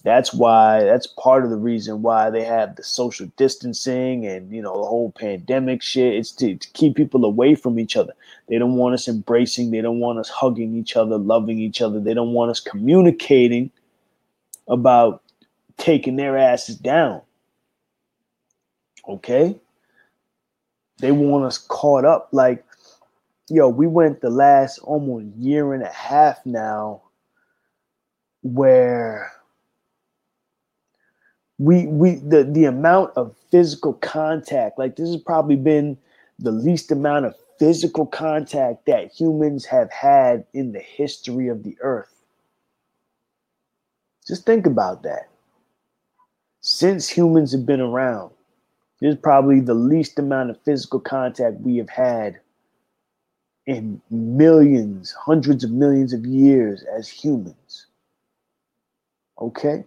That's 0.03 0.33
why, 0.33 0.85
that's 0.85 1.07
part 1.07 1.45
of 1.45 1.51
the 1.51 1.57
reason 1.57 2.01
why 2.01 2.31
they 2.31 2.45
have 2.45 2.77
the 2.77 2.83
social 2.83 3.31
distancing 3.37 4.27
and, 4.27 4.51
you 4.51 4.63
know, 4.63 4.73
the 4.81 4.89
whole 4.89 5.13
pandemic 5.13 5.83
shit. 5.83 6.15
It's 6.15 6.33
to, 6.33 6.57
to 6.57 6.71
keep 6.73 6.97
people 6.97 7.25
away 7.25 7.55
from 7.55 7.79
each 7.79 7.97
other. 7.97 8.15
They 8.49 8.59
don't 8.59 8.77
want 8.77 8.95
us 8.95 9.09
embracing. 9.09 9.71
They 9.71 9.83
don't 9.83 10.01
want 10.01 10.19
us 10.19 10.31
hugging 10.31 10.75
each 10.75 10.97
other, 10.97 11.19
loving 11.19 11.59
each 11.59 11.83
other. 11.83 12.01
They 12.01 12.15
don't 12.15 12.33
want 12.33 12.51
us 12.51 12.61
communicating 12.61 13.71
about 14.69 15.23
taking 15.77 16.17
their 16.17 16.39
asses 16.39 16.77
down. 16.77 17.21
Okay? 19.09 19.57
They 20.99 21.13
want 21.13 21.45
us 21.45 21.59
caught 21.59 22.05
up. 22.05 22.29
Like, 22.33 22.65
yo, 23.49 23.69
we 23.69 23.87
went 23.87 24.21
the 24.21 24.31
last 24.31 24.79
almost 24.81 25.27
year 25.37 25.75
and 25.75 25.83
a 25.83 25.93
half 25.93 26.45
now 26.45 27.03
where 28.43 29.33
we 31.59 31.87
we 31.87 32.15
the 32.15 32.45
the 32.45 32.65
amount 32.65 33.13
of 33.17 33.37
physical 33.51 33.93
contact 33.93 34.79
like 34.79 34.97
this 34.97 35.11
has 35.11 35.21
probably 35.21 35.57
been 35.57 35.99
the 36.39 36.51
least 36.51 36.91
amount 36.91 37.27
of 37.27 37.35
physical 37.59 38.07
contact 38.07 38.87
that 38.87 39.13
humans 39.13 39.67
have 39.67 39.93
had 39.93 40.47
in 40.55 40.73
the 40.73 40.81
history 40.81 41.49
of 41.49 41.63
the 41.63 41.77
earth 41.83 42.21
just 44.31 44.47
think 44.47 44.67
about 44.67 45.03
that. 45.03 45.29
Since 46.61 47.09
humans 47.09 47.51
have 47.51 47.67
been 47.67 47.81
around, 47.81 48.31
this 49.01 49.15
is 49.15 49.21
probably 49.21 49.61
the 49.61 49.75
least 49.75 50.19
amount 50.19 50.51
of 50.51 50.61
physical 50.63 51.01
contact 51.01 51.61
we 51.61 51.77
have 51.79 51.89
had 51.89 52.41
in 53.67 54.01
millions, 54.11 55.13
hundreds 55.13 55.65
of 55.65 55.71
millions 55.71 56.13
of 56.13 56.27
years 56.27 56.85
as 56.97 57.09
humans. 57.09 57.87
Okay? 59.41 59.85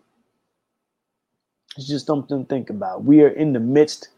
It's 1.77 1.87
just 1.87 2.07
something 2.07 2.43
to 2.43 2.47
think 2.47 2.69
about. 2.69 3.03
We 3.03 3.21
are 3.21 3.29
in 3.29 3.53
the 3.53 3.59
midst 3.59 4.09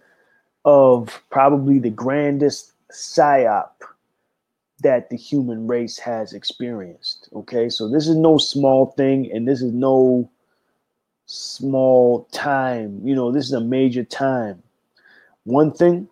of 0.65 1.22
probably 1.30 1.80
the 1.80 1.90
grandest 1.90 2.74
psyop 2.91 3.69
that 4.82 5.09
the 5.09 5.15
human 5.15 5.67
race 5.67 5.98
has 5.98 6.33
experienced. 6.33 7.30
Okay, 7.33 7.69
so 7.69 7.88
this 7.88 8.07
is 8.07 8.15
no 8.15 8.38
small 8.38 8.88
thing, 8.98 9.32
and 9.32 9.48
this 9.48 9.61
is 9.61 9.72
no 9.72 10.30
small 11.27 12.27
time. 12.32 12.99
You 13.03 13.15
know, 13.15 13.32
this 13.32 13.45
is 13.45 13.53
a 13.53 13.61
major 13.61 14.03
time. 14.03 14.61
One 15.45 15.72
thing, 15.72 16.09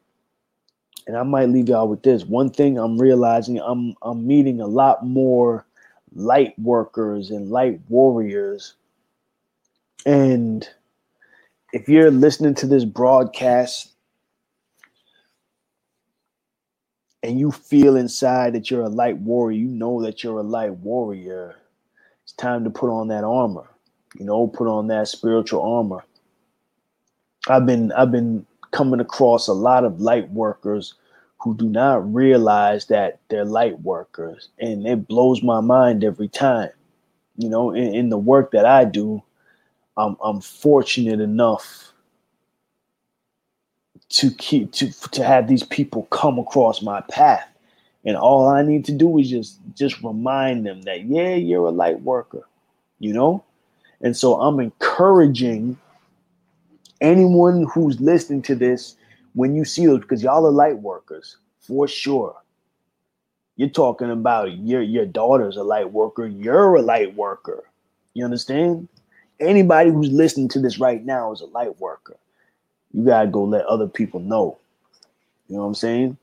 and 1.08 1.18
I 1.18 1.24
might 1.24 1.50
leave 1.50 1.70
y'all 1.70 1.88
with 1.88 2.04
this. 2.04 2.24
One 2.24 2.50
thing 2.50 2.78
I'm 2.78 3.00
realizing 3.00 3.60
I'm 3.60 3.96
I'm 4.02 4.26
meeting 4.26 4.62
a 4.62 4.68
lot 4.68 5.06
more 5.06 5.66
light 6.16 6.58
workers 6.58 7.32
and 7.32 7.50
light 7.50 7.82
warriors. 7.90 8.76
And 10.06 10.68
if 11.74 11.90
you're 11.90 12.12
listening 12.12 12.54
to 12.56 12.68
this 12.68 12.86
broadcast 12.86 13.92
and 17.24 17.40
you 17.40 17.52
feel 17.52 17.96
inside 17.96 18.54
that 18.54 18.70
you're 18.70 18.84
a 18.84 18.90
light 18.90 19.18
warrior, 19.18 19.58
you 19.58 19.68
know 19.68 20.02
that 20.04 20.24
you're 20.24 20.40
a 20.40 20.44
light 20.44 20.74
warrior, 20.74 21.56
it's 22.24 22.34
time 22.34 22.64
to 22.66 22.70
put 22.70 22.92
on 22.92 23.08
that 23.08 23.24
armor. 23.24 23.68
You 24.20 24.26
know, 24.26 24.46
put 24.48 24.68
on 24.68 24.88
that 24.88 25.08
spiritual 25.08 25.64
armor. 25.64 26.06
I've 27.48 27.66
been 27.66 27.92
I've 27.94 28.12
been 28.12 28.46
coming 28.74 29.00
across 29.00 29.48
a 29.48 29.54
lot 29.54 29.86
of 29.86 30.02
light 30.02 30.30
workers 30.32 30.96
who 31.40 31.56
do 31.56 31.70
not 31.70 32.14
realize 32.14 32.88
that 32.88 33.20
they're 33.30 33.46
light 33.46 33.80
workers, 33.82 34.50
and 34.60 34.86
it 34.88 35.08
blows 35.08 35.44
my 35.44 35.62
mind 35.62 36.04
every 36.04 36.28
time. 36.28 36.70
You 37.38 37.50
know, 37.50 37.72
in, 37.72 37.94
in 37.96 38.10
the 38.10 38.18
work 38.18 38.52
that 38.52 38.66
I 38.66 38.86
do, 38.86 39.22
I'm 39.98 40.18
I'm 40.24 40.42
fortunate 40.42 41.22
enough 41.22 41.94
to 44.10 44.32
keep 44.32 44.72
to 44.74 44.92
to 45.10 45.24
have 45.24 45.48
these 45.48 45.64
people 45.64 46.04
come 46.12 46.38
across 46.38 46.82
my 46.82 47.02
path 47.02 47.48
and 48.06 48.16
all 48.16 48.48
i 48.48 48.62
need 48.62 48.86
to 48.86 48.92
do 48.92 49.18
is 49.18 49.30
just 49.30 49.60
just 49.76 50.02
remind 50.04 50.66
them 50.66 50.82
that 50.84 51.06
yeah 51.06 51.34
you're 51.34 51.66
a 51.66 51.72
light 51.72 52.00
worker 52.02 52.48
you 53.00 53.12
know 53.12 53.44
and 54.02 54.16
so 54.16 54.40
i'm 54.40 54.60
encouraging 54.60 55.78
anyone 57.04 57.68
who's 57.74 58.02
listening 58.02 58.42
to 58.44 58.56
this 58.56 58.96
when 59.36 59.56
you 59.56 59.66
see 59.66 59.86
those 59.86 60.02
because 60.02 60.24
y'all 60.24 60.48
are 60.48 60.52
light 60.52 60.80
workers 60.80 61.38
for 61.62 61.88
sure 61.88 62.36
you're 63.58 63.70
talking 63.70 64.12
about 64.12 64.58
your 64.60 64.82
your 64.82 65.06
daughter's 65.06 65.58
a 65.58 65.64
light 65.64 65.92
worker 65.92 66.28
you're 66.28 66.76
a 66.76 66.82
light 66.82 67.16
worker 67.16 67.66
you 68.16 68.26
understand 68.26 68.88
anybody 69.40 69.92
who's 69.92 70.12
listening 70.12 70.50
to 70.50 70.60
this 70.60 70.80
right 70.80 71.06
now 71.06 71.32
is 71.32 71.42
a 71.42 71.48
light 71.48 71.80
worker 71.80 72.18
you 72.94 73.06
gotta 73.06 73.28
go 73.28 73.44
let 73.44 73.66
other 73.66 73.88
people 73.88 74.20
know. 74.20 74.58
You 75.50 75.58
know 75.58 75.64
what 75.64 75.70
I'm 75.70 75.76
saying? 75.76 76.18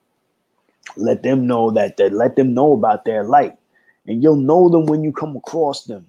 Let 0.96 1.22
them 1.22 1.46
know 1.46 1.70
that 1.72 1.96
that 1.98 2.12
let 2.12 2.36
them 2.36 2.54
know 2.54 2.72
about 2.72 3.04
their 3.04 3.24
light. 3.24 3.56
And 4.06 4.22
you'll 4.22 4.36
know 4.36 4.68
them 4.68 4.86
when 4.86 5.04
you 5.04 5.12
come 5.12 5.36
across 5.36 5.84
them 5.84 6.06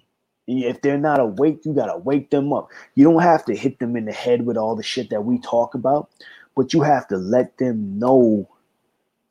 If 0.60 0.82
they're 0.82 0.98
not 0.98 1.20
awake, 1.20 1.64
you 1.64 1.72
gotta 1.72 1.98
wake 1.98 2.30
them 2.30 2.52
up. 2.52 2.68
You 2.94 3.04
don't 3.04 3.22
have 3.22 3.44
to 3.46 3.54
hit 3.54 3.78
them 3.78 3.96
in 3.96 4.04
the 4.04 4.12
head 4.12 4.46
with 4.46 4.56
all 4.56 4.76
the 4.76 4.82
shit 4.82 5.10
that 5.10 5.24
we 5.24 5.38
talk 5.38 5.74
about, 5.74 6.10
but 6.54 6.72
you 6.72 6.82
have 6.82 7.08
to 7.08 7.16
let 7.16 7.58
them 7.58 7.98
know 7.98 8.48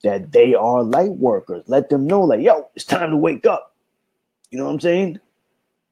that 0.04 0.32
they 0.32 0.54
are 0.56 0.84
light 0.84 1.12
workers. 1.12 1.64
Let 1.68 1.90
them 1.90 2.08
know, 2.08 2.22
like, 2.22 2.42
yo, 2.42 2.70
it's 2.76 2.86
time 2.86 3.12
to 3.12 3.18
wake 3.18 3.46
up. 3.46 3.76
You 4.50 4.58
know 4.58 4.66
what 4.66 4.74
I'm 4.74 4.80
saying? 4.80 5.20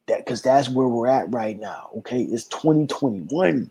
That 0.06 0.24
because 0.24 0.42
that's 0.42 0.68
where 0.68 0.88
we're 0.88 1.06
at 1.06 1.32
right 1.32 1.58
now. 1.58 1.90
Okay, 1.98 2.22
it's 2.22 2.44
2021. 2.44 3.70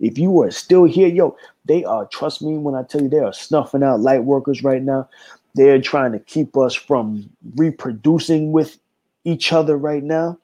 If 0.00 0.18
you 0.18 0.40
are 0.42 0.50
still 0.50 0.84
here, 0.84 1.08
yo, 1.08 1.36
they 1.64 1.84
are, 1.84 2.06
trust 2.06 2.42
me 2.42 2.56
when 2.56 2.74
I 2.74 2.84
tell 2.84 3.02
you, 3.02 3.08
they 3.08 3.18
are 3.18 3.32
snuffing 3.32 3.82
out 3.82 4.00
light 4.00 4.24
workers 4.24 4.62
right 4.62 4.82
now. 4.82 5.08
They're 5.54 5.80
trying 5.80 6.12
to 6.12 6.20
keep 6.20 6.56
us 6.56 6.74
from 6.74 7.28
reproducing 7.56 8.52
with 8.52 8.78
each 9.24 9.52
other 9.52 9.76
right 9.76 10.04
now. 10.04 10.38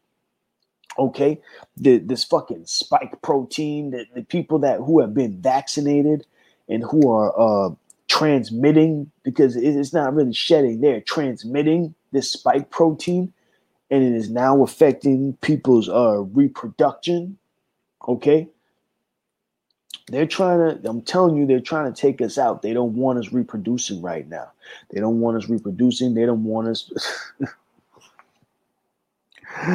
Okay, 0.98 1.40
the, 1.76 1.98
this 1.98 2.24
fucking 2.24 2.66
spike 2.66 3.20
protein, 3.22 3.90
the, 3.90 4.06
the 4.14 4.22
people 4.22 4.58
that 4.60 4.78
who 4.78 5.00
have 5.00 5.12
been 5.14 5.40
vaccinated 5.40 6.26
and 6.68 6.84
who 6.84 7.10
are 7.10 7.34
uh, 7.38 7.74
transmitting 8.08 9.10
because 9.24 9.56
it- 9.56 9.64
it's 9.76 9.92
not 9.92 10.14
really 10.14 10.32
shedding, 10.32 10.80
they're 10.80 11.00
transmitting 11.00 11.94
this 12.12 12.30
spike 12.30 12.70
protein 12.70 13.32
and 13.90 14.02
it 14.04 14.12
is 14.12 14.30
now 14.30 14.62
affecting 14.62 15.34
people's 15.40 15.88
uh, 15.88 16.20
reproduction. 16.32 17.38
Okay, 18.08 18.48
they're 20.08 20.26
trying 20.26 20.58
to, 20.82 20.88
I'm 20.88 21.02
telling 21.02 21.36
you, 21.36 21.46
they're 21.46 21.60
trying 21.60 21.92
to 21.92 22.00
take 22.00 22.20
us 22.20 22.38
out. 22.38 22.62
They 22.62 22.72
don't 22.72 22.94
want 22.94 23.18
us 23.18 23.32
reproducing 23.32 24.02
right 24.02 24.28
now. 24.28 24.52
They 24.90 25.00
don't 25.00 25.20
want 25.20 25.36
us 25.38 25.48
reproducing. 25.48 26.14
They 26.14 26.26
don't 26.26 26.44
want 26.44 26.68
us. 26.68 26.92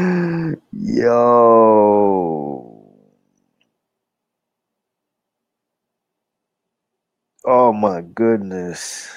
Yo. 0.74 1.16
Oh 7.46 7.74
my 7.74 8.02
goodness. 8.02 9.10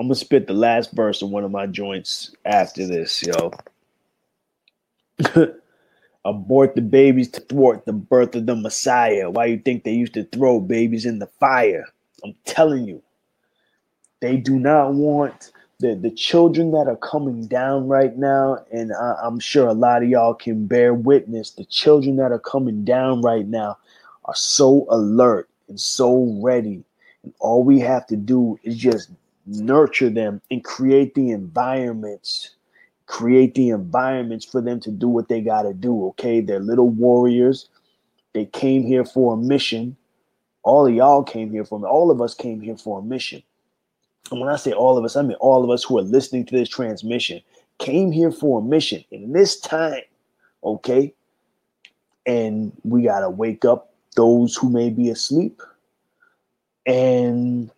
I'm 0.00 0.08
gonna 0.08 0.16
spit 0.16 0.48
the 0.48 0.54
last 0.54 0.92
verse 0.92 1.22
of 1.22 1.30
one 1.30 1.44
of 1.44 1.52
my 1.52 1.66
joints 1.66 2.34
after 2.44 2.86
this, 2.86 3.22
yo. 3.22 3.52
Abort 6.24 6.74
the 6.74 6.82
babies 6.82 7.30
to 7.32 7.40
thwart 7.40 7.86
the 7.86 7.92
birth 7.92 8.34
of 8.34 8.46
the 8.46 8.56
Messiah. 8.56 9.30
Why 9.30 9.46
you 9.46 9.58
think 9.58 9.84
they 9.84 9.92
used 9.92 10.14
to 10.14 10.24
throw 10.24 10.58
babies 10.58 11.06
in 11.06 11.20
the 11.20 11.28
fire? 11.38 11.84
I'm 12.24 12.34
telling 12.44 12.86
you, 12.86 13.02
they 14.20 14.36
do 14.38 14.58
not 14.58 14.94
want 14.94 15.52
the 15.80 15.94
the 15.94 16.10
children 16.10 16.70
that 16.72 16.86
are 16.86 16.96
coming 16.96 17.46
down 17.46 17.88
right 17.88 18.16
now, 18.16 18.64
and 18.72 18.92
I, 18.92 19.16
I'm 19.22 19.38
sure 19.40 19.66
a 19.66 19.74
lot 19.74 20.02
of 20.02 20.08
y'all 20.08 20.34
can 20.34 20.66
bear 20.66 20.94
witness. 20.94 21.50
The 21.50 21.64
children 21.64 22.16
that 22.16 22.32
are 22.32 22.38
coming 22.38 22.84
down 22.84 23.22
right 23.22 23.46
now 23.46 23.78
are 24.24 24.34
so 24.34 24.86
alert 24.90 25.48
and 25.68 25.80
so 25.80 26.38
ready, 26.42 26.84
and 27.22 27.34
all 27.40 27.64
we 27.64 27.80
have 27.80 28.06
to 28.08 28.16
do 28.16 28.58
is 28.62 28.76
just 28.76 29.10
nurture 29.46 30.10
them 30.10 30.40
and 30.50 30.64
create 30.64 31.14
the 31.14 31.30
environments 31.30 32.54
create 33.06 33.54
the 33.54 33.68
environments 33.68 34.44
for 34.44 34.62
them 34.62 34.80
to 34.80 34.90
do 34.90 35.06
what 35.06 35.28
they 35.28 35.40
got 35.40 35.62
to 35.62 35.74
do 35.74 36.06
okay? 36.08 36.40
They're 36.40 36.60
little 36.60 36.88
warriors. 36.88 37.68
They 38.32 38.46
came 38.46 38.82
here 38.82 39.04
for 39.04 39.34
a 39.34 39.36
mission. 39.36 39.96
All 40.62 40.86
of 40.86 40.94
y'all 40.94 41.22
came 41.22 41.50
here 41.50 41.64
for 41.64 41.86
all 41.86 42.10
of 42.10 42.22
us 42.22 42.34
came 42.34 42.60
here 42.60 42.76
for 42.76 43.00
a 43.00 43.02
mission 43.02 43.42
and 44.30 44.40
when 44.40 44.48
i 44.48 44.56
say 44.56 44.72
all 44.72 44.96
of 44.98 45.04
us 45.04 45.16
i 45.16 45.22
mean 45.22 45.36
all 45.40 45.64
of 45.64 45.70
us 45.70 45.84
who 45.84 45.98
are 45.98 46.02
listening 46.02 46.44
to 46.44 46.56
this 46.56 46.68
transmission 46.68 47.40
came 47.78 48.12
here 48.12 48.30
for 48.30 48.60
a 48.60 48.62
mission 48.62 49.04
in 49.10 49.32
this 49.32 49.58
time 49.60 50.02
okay 50.62 51.12
and 52.26 52.72
we 52.84 53.02
got 53.02 53.20
to 53.20 53.30
wake 53.30 53.64
up 53.64 53.92
those 54.16 54.56
who 54.56 54.70
may 54.70 54.90
be 54.90 55.10
asleep 55.10 55.60
and 56.86 57.70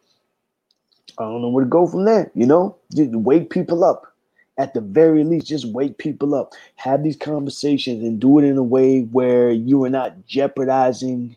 I 1.18 1.22
don't 1.24 1.40
know 1.40 1.48
where 1.48 1.64
to 1.64 1.70
go 1.70 1.86
from 1.86 2.04
there. 2.04 2.30
You 2.34 2.46
know, 2.46 2.76
just 2.94 3.12
wake 3.12 3.50
people 3.50 3.84
up. 3.84 4.12
At 4.58 4.72
the 4.72 4.80
very 4.80 5.22
least, 5.22 5.46
just 5.46 5.66
wake 5.66 5.98
people 5.98 6.34
up. 6.34 6.54
Have 6.76 7.02
these 7.02 7.16
conversations 7.16 8.02
and 8.02 8.18
do 8.18 8.38
it 8.38 8.44
in 8.44 8.56
a 8.56 8.62
way 8.62 9.02
where 9.02 9.50
you 9.50 9.84
are 9.84 9.90
not 9.90 10.26
jeopardizing 10.26 11.36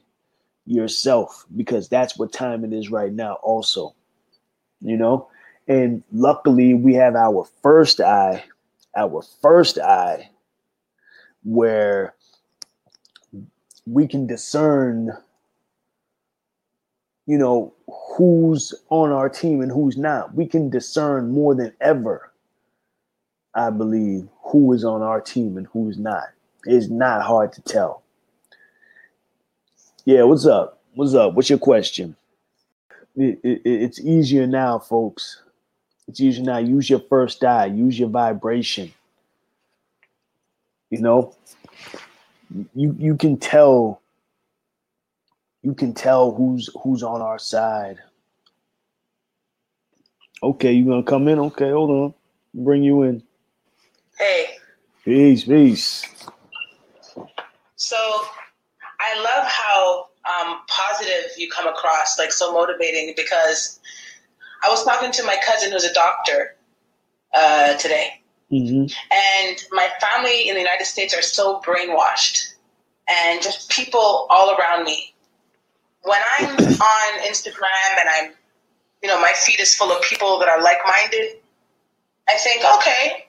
yourself 0.66 1.46
because 1.56 1.90
that's 1.90 2.18
what 2.18 2.32
time 2.32 2.64
it 2.64 2.72
is 2.72 2.90
right 2.90 3.12
now, 3.12 3.34
also. 3.36 3.94
You 4.82 4.98
know, 4.98 5.28
and 5.68 6.04
luckily 6.12 6.74
we 6.74 6.94
have 6.96 7.16
our 7.16 7.48
first 7.62 8.00
eye, 8.00 8.44
our 8.96 9.22
first 9.42 9.78
eye, 9.78 10.30
where 11.44 12.16
we 13.86 14.08
can 14.08 14.28
discern 14.28 15.12
you 17.30 17.38
know, 17.38 17.72
who's 18.18 18.74
on 18.90 19.12
our 19.12 19.30
team 19.30 19.62
and 19.62 19.72
who's 19.72 19.96
not. 19.96 20.34
We 20.34 20.48
can 20.48 20.72
discern 20.72 21.30
more 21.30 21.54
than 21.54 21.72
ever, 21.80 22.34
I 23.54 23.70
believe, 23.70 24.28
who 24.46 24.74
is 24.74 24.84
on 24.84 25.04
our 25.04 25.22
team 25.22 25.56
and 25.56 25.68
who's 25.68 26.00
not. 26.00 26.24
It's 26.66 26.90
not 26.90 27.22
hard 27.22 27.54
to 27.54 27.62
tell. 27.62 28.02
Yeah, 30.06 30.24
what's 30.24 30.48
up? 30.48 30.82
What's 30.96 31.14
up? 31.14 31.36
What's 31.36 31.52
your 31.52 31.60
question? 31.60 32.16
It, 33.20 33.38
it, 33.44 33.62
it's 33.66 34.00
easier 34.00 34.48
now, 34.48 34.80
folks. 34.80 35.42
It's 36.08 36.22
easier 36.22 36.46
now. 36.46 36.58
Use 36.60 36.90
your 36.90 37.02
first 37.02 37.44
eye, 37.44 37.66
use 37.66 38.00
your 38.00 38.08
vibration. 38.08 38.94
You 40.90 41.02
know, 41.02 41.36
you 42.74 42.96
you 42.98 43.18
can 43.18 43.38
tell 43.38 44.02
you 45.62 45.74
can 45.74 45.94
tell 45.94 46.34
who's 46.34 46.70
who's 46.82 47.04
on 47.04 47.22
our 47.22 47.38
side. 47.38 48.00
Okay, 50.42 50.72
you 50.72 50.86
gonna 50.86 51.04
come 51.04 51.28
in? 51.28 51.40
Okay, 51.40 51.72
hold 51.72 51.90
on. 51.90 52.14
Bring 52.54 52.84
you 52.84 53.04
in. 53.04 53.22
Hey, 54.18 54.46
Peace, 55.04 55.44
peace. 55.44 56.06
so 57.76 57.98
I 59.00 59.16
love 59.22 59.46
how 59.46 60.09
um, 60.30 60.60
positive 60.68 61.32
you 61.38 61.50
come 61.50 61.68
across, 61.68 62.20
like 62.20 62.32
so 62.32 62.54
motivating. 62.54 63.14
Because 63.16 63.80
I 64.64 64.70
was 64.70 64.84
talking 64.84 65.12
to 65.12 65.24
my 65.24 65.38
cousin 65.46 65.72
who's 65.72 65.86
a 65.86 65.94
doctor 65.94 66.56
uh, 67.34 67.76
today, 67.78 68.22
hmm 68.50 68.86
and 69.12 69.58
my 69.72 69.90
family 70.00 70.48
in 70.48 70.56
the 70.56 70.62
United 70.62 70.86
States 70.86 71.14
are 71.16 71.22
so 71.22 71.62
brainwashed, 71.62 72.54
and 73.08 73.42
just 73.42 73.70
people 73.70 74.28
all 74.30 74.56
around 74.56 74.86
me. 74.86 75.14
When 76.04 76.20
I'm 76.40 76.56
on 76.56 77.20
Instagram 77.28 78.00
and 78.00 78.10
I'm, 78.10 78.32
you 79.04 79.10
know, 79.10 79.20
my 79.20 79.34
feed 79.36 79.60
is 79.60 79.76
full 79.76 79.92
of 79.92 80.02
people 80.04 80.40
that 80.40 80.48
are 80.48 80.62
like-minded, 80.62 81.42
I 82.30 82.36
think, 82.38 82.64
okay, 82.78 83.26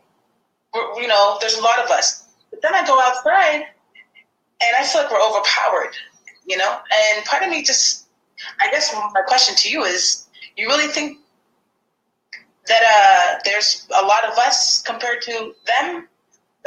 you 1.01 1.09
know, 1.09 1.37
there's 1.41 1.57
a 1.57 1.63
lot 1.63 1.81
of 1.81 1.91
us. 1.91 2.25
But 2.51 2.63
then 2.63 2.75
I 2.75 2.87
go 2.87 3.01
outside 3.01 3.65
and 4.63 4.77
I 4.79 4.85
feel 4.85 5.03
like 5.03 5.11
we're 5.11 5.21
overpowered, 5.21 5.95
you 6.47 6.57
know? 6.57 6.79
And 6.93 7.25
part 7.25 7.43
of 7.43 7.51
me 7.51 7.63
just, 7.63 8.07
I 8.61 8.71
guess 8.71 8.95
my 8.95 9.23
question 9.27 9.55
to 9.57 9.71
you 9.71 9.85
is, 9.85 10.27
you 10.57 10.67
really 10.67 10.89
think 10.89 11.19
that 12.67 12.83
uh, 12.83 13.41
there's 13.45 13.87
a 13.99 14.05
lot 14.05 14.25
of 14.25 14.37
us 14.39 14.83
compared 14.83 15.23
to 15.23 15.55
them 15.67 16.09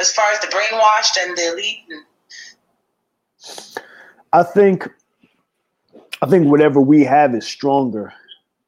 as 0.00 0.12
far 0.12 0.30
as 0.32 0.40
the 0.40 0.48
brainwashed 0.48 1.16
and 1.20 1.36
the 1.36 1.52
elite? 1.52 1.78
And, 1.90 2.04
I 4.32 4.42
think 4.42 4.88
I 6.20 6.26
think 6.26 6.48
whatever 6.48 6.80
we 6.80 7.04
have 7.04 7.34
is 7.34 7.46
stronger 7.46 8.12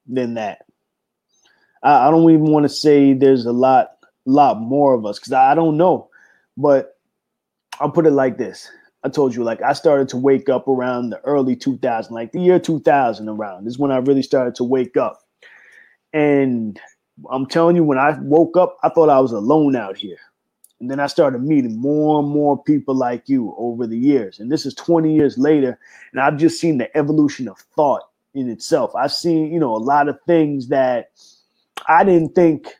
than 0.07 0.35
that. 0.35 0.65
I, 1.83 2.09
I 2.09 2.10
don't 2.10 2.31
even 2.31 2.52
want 2.52 2.65
to 2.65 2.68
say 2.68 3.15
there's 3.15 3.47
a 3.47 3.52
lot 3.52 3.93
lot 4.26 4.60
more 4.60 4.94
of 4.94 5.05
us 5.05 5.18
because 5.18 5.33
I, 5.33 5.52
I 5.52 5.55
don't 5.55 5.76
know. 5.76 6.09
But 6.57 6.97
I'll 7.81 7.91
put 7.91 8.07
it 8.07 8.12
like 8.12 8.39
this. 8.39 8.70
I 9.07 9.09
told 9.09 9.36
you, 9.36 9.44
like 9.44 9.62
I 9.62 9.73
started 9.73 10.09
to 10.09 10.17
wake 10.17 10.49
up 10.49 10.67
around 10.67 11.10
the 11.10 11.20
early 11.20 11.55
2000, 11.55 12.12
like 12.12 12.33
the 12.33 12.41
year 12.41 12.59
2000 12.59 13.28
around. 13.28 13.65
This 13.65 13.75
is 13.75 13.78
when 13.78 13.93
I 13.93 13.99
really 13.99 14.20
started 14.20 14.57
to 14.57 14.65
wake 14.65 14.97
up. 14.97 15.20
And 16.12 16.81
I'm 17.31 17.47
telling 17.47 17.76
you, 17.76 17.85
when 17.85 17.99
I 17.99 18.18
woke 18.20 18.57
up, 18.57 18.76
I 18.83 18.89
thought 18.89 19.09
I 19.09 19.20
was 19.20 19.31
alone 19.31 19.76
out 19.76 19.97
here. 19.97 20.18
And 20.81 20.91
then 20.91 20.99
I 20.99 21.07
started 21.07 21.44
meeting 21.44 21.81
more 21.81 22.18
and 22.18 22.28
more 22.28 22.60
people 22.60 22.97
like 22.97 23.28
you 23.28 23.55
over 23.57 23.86
the 23.86 23.97
years. 23.97 24.41
And 24.41 24.51
this 24.51 24.67
is 24.67 24.75
20 24.75 25.15
years 25.15 25.39
later. 25.39 25.78
And 26.10 26.20
I've 26.20 26.36
just 26.36 26.60
seen 26.60 26.78
the 26.78 26.94
evolution 26.97 27.47
of 27.47 27.59
thought 27.76 28.02
in 28.35 28.51
itself. 28.51 28.93
I've 28.97 29.12
seen, 29.12 29.52
you 29.52 29.60
know, 29.60 29.76
a 29.76 29.78
lot 29.78 30.09
of 30.09 30.18
things 30.26 30.67
that 30.68 31.12
I 31.86 32.02
didn't 32.02 32.35
think 32.35 32.75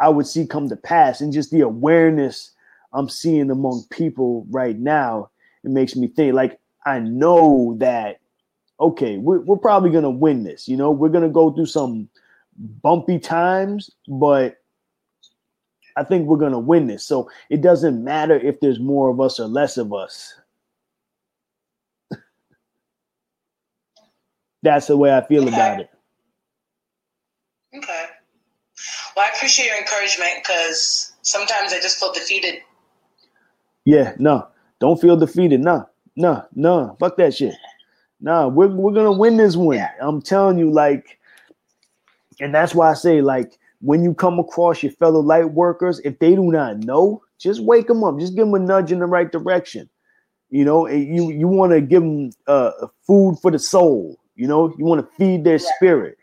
I 0.00 0.08
would 0.08 0.26
see 0.26 0.44
come 0.44 0.68
to 0.70 0.76
pass. 0.76 1.20
And 1.20 1.32
just 1.32 1.52
the 1.52 1.60
awareness 1.60 2.50
I'm 2.92 3.08
seeing 3.08 3.48
among 3.48 3.84
people 3.90 4.44
right 4.50 4.76
now, 4.76 5.30
it 5.66 5.70
makes 5.70 5.96
me 5.96 6.06
think 6.06 6.34
like 6.34 6.58
I 6.86 7.00
know 7.00 7.76
that 7.80 8.20
okay, 8.78 9.16
we're, 9.16 9.40
we're 9.40 9.56
probably 9.56 9.90
gonna 9.90 10.08
win 10.10 10.44
this. 10.44 10.68
You 10.68 10.76
know, 10.76 10.90
we're 10.92 11.08
gonna 11.08 11.28
go 11.28 11.50
through 11.50 11.66
some 11.66 12.08
bumpy 12.82 13.18
times, 13.18 13.90
but 14.08 14.58
I 15.96 16.04
think 16.04 16.28
we're 16.28 16.36
gonna 16.36 16.58
win 16.58 16.86
this. 16.86 17.04
So 17.04 17.28
it 17.50 17.62
doesn't 17.62 18.02
matter 18.02 18.36
if 18.36 18.60
there's 18.60 18.78
more 18.78 19.10
of 19.10 19.20
us 19.20 19.40
or 19.40 19.46
less 19.48 19.76
of 19.76 19.92
us. 19.92 20.34
That's 24.62 24.86
the 24.86 24.96
way 24.96 25.14
I 25.14 25.26
feel 25.26 25.42
Okay. 25.48 25.54
about 25.54 25.80
it. 25.80 25.90
Okay. 27.76 28.04
Well, 29.16 29.26
I 29.26 29.34
appreciate 29.34 29.66
your 29.66 29.78
encouragement 29.78 30.44
because 30.44 31.12
sometimes 31.22 31.72
I 31.72 31.80
just 31.80 31.98
feel 31.98 32.12
defeated. 32.12 32.60
Yeah, 33.84 34.14
no, 34.18 34.48
don't 34.80 35.00
feel 35.00 35.16
defeated. 35.16 35.60
Nah, 35.60 35.84
nah, 36.16 36.42
nah. 36.54 36.94
fuck 36.96 37.16
that 37.16 37.34
shit. 37.34 37.54
Nah, 38.20 38.48
we're 38.48 38.68
we're 38.68 38.92
gonna 38.92 39.12
win 39.12 39.36
this 39.36 39.56
one. 39.56 39.76
Yeah. 39.76 39.90
I'm 40.00 40.22
telling 40.22 40.58
you, 40.58 40.70
like, 40.70 41.18
and 42.40 42.54
that's 42.54 42.74
why 42.74 42.90
I 42.90 42.94
say, 42.94 43.20
like, 43.20 43.58
when 43.80 44.02
you 44.02 44.14
come 44.14 44.38
across 44.38 44.82
your 44.82 44.92
fellow 44.92 45.20
light 45.20 45.52
workers, 45.52 46.00
if 46.04 46.18
they 46.18 46.34
do 46.34 46.50
not 46.50 46.78
know, 46.78 47.22
just 47.38 47.62
wake 47.62 47.86
them 47.86 48.04
up. 48.04 48.18
Just 48.18 48.34
give 48.34 48.46
them 48.46 48.54
a 48.54 48.58
nudge 48.58 48.90
in 48.92 49.00
the 49.00 49.06
right 49.06 49.30
direction. 49.30 49.88
You 50.50 50.64
know, 50.64 50.88
you 50.88 51.30
you 51.30 51.48
want 51.48 51.72
to 51.72 51.80
give 51.80 52.02
them 52.02 52.30
uh, 52.46 52.70
food 53.06 53.36
for 53.42 53.50
the 53.50 53.58
soul. 53.58 54.18
You 54.34 54.46
know, 54.46 54.74
you 54.78 54.84
want 54.84 55.00
to 55.00 55.16
feed 55.16 55.44
their 55.44 55.54
Yeah. 55.56 55.70
spirit. 55.76 56.18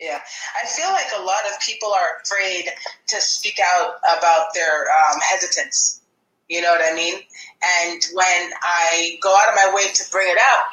Yeah, 0.00 0.20
I 0.62 0.66
feel 0.66 0.88
like 0.90 1.08
a 1.18 1.22
lot 1.22 1.40
of 1.52 1.58
people 1.60 1.92
are 1.92 2.22
afraid 2.22 2.66
to 3.08 3.20
speak 3.20 3.58
out 3.74 3.94
about 4.16 4.54
their 4.54 4.82
um, 4.82 5.18
hesitance. 5.20 6.02
You 6.48 6.62
know 6.62 6.70
what 6.70 6.80
I 6.90 6.94
mean? 6.94 7.14
And 7.14 8.02
when 8.14 8.50
I 8.62 9.18
go 9.22 9.34
out 9.36 9.48
of 9.50 9.54
my 9.54 9.72
way 9.74 9.92
to 9.92 10.04
bring 10.10 10.28
it 10.30 10.38
up, 10.38 10.66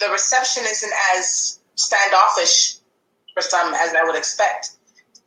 the 0.00 0.08
reception 0.10 0.64
isn't 0.66 0.92
as 1.16 1.60
standoffish 1.76 2.76
for 3.34 3.42
some 3.42 3.74
as 3.74 3.94
I 3.94 4.02
would 4.04 4.16
expect. 4.16 4.70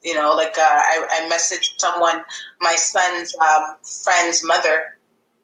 You 0.04 0.16
know, 0.16 0.34
like 0.36 0.58
uh, 0.58 0.62
I, 0.62 1.06
I 1.10 1.30
messaged 1.30 1.80
someone, 1.80 2.24
my 2.60 2.76
son's 2.76 3.34
um, 3.38 3.78
friend's 4.04 4.44
mother. 4.44 4.98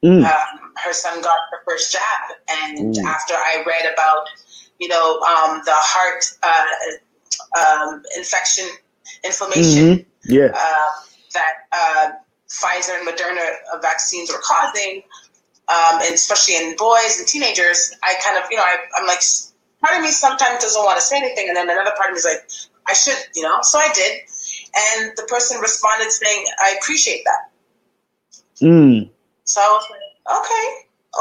Mm. 0.03 0.23
Um, 0.25 0.73
her 0.83 0.93
son 0.93 1.21
got 1.21 1.37
her 1.51 1.59
first 1.65 1.91
jab, 1.91 2.01
and 2.49 2.95
Mm. 2.95 3.03
after 3.05 3.33
I 3.33 3.63
read 3.67 3.91
about, 3.93 4.27
you 4.79 4.87
know, 4.87 5.19
um, 5.21 5.61
the 5.65 5.73
heart 5.75 6.23
uh, 6.43 7.59
um, 7.59 8.01
infection, 8.17 8.65
inflammation 9.23 9.83
Mhm. 9.85 10.05
Yeah, 10.25 10.51
uh, 10.53 10.91
that 11.33 11.53
uh, 11.71 12.11
Pfizer 12.49 12.97
and 12.97 13.07
Moderna 13.07 13.81
vaccines 13.81 14.31
were 14.31 14.41
causing, 14.43 15.03
um, 15.67 16.01
and 16.01 16.13
especially 16.13 16.55
in 16.57 16.75
boys 16.75 17.19
and 17.19 17.27
teenagers, 17.27 17.95
I 18.03 18.15
kind 18.25 18.43
of, 18.43 18.49
you 18.49 18.57
know, 18.57 18.63
I, 18.63 18.77
I'm 18.97 19.07
like, 19.07 19.21
part 19.83 19.95
of 19.97 20.01
me 20.01 20.09
sometimes 20.11 20.63
doesn't 20.63 20.83
want 20.83 20.97
to 20.97 21.05
say 21.05 21.17
anything, 21.17 21.47
and 21.47 21.55
then 21.55 21.69
another 21.69 21.91
part 21.95 22.09
of 22.09 22.13
me 22.13 22.19
is 22.19 22.25
like, 22.25 22.49
I 22.87 22.93
should, 22.93 23.17
you 23.35 23.43
know. 23.43 23.59
So 23.61 23.77
I 23.77 23.91
did, 23.93 24.21
and 24.99 25.11
the 25.15 25.23
person 25.23 25.61
responded 25.61 26.11
saying, 26.11 26.45
I 26.59 26.75
appreciate 26.81 27.23
that. 27.25 27.51
mm. 28.65 29.09
So 29.43 29.61
I 29.61 29.69
was 29.69 29.85
like, 29.91 30.39
okay, 30.39 30.65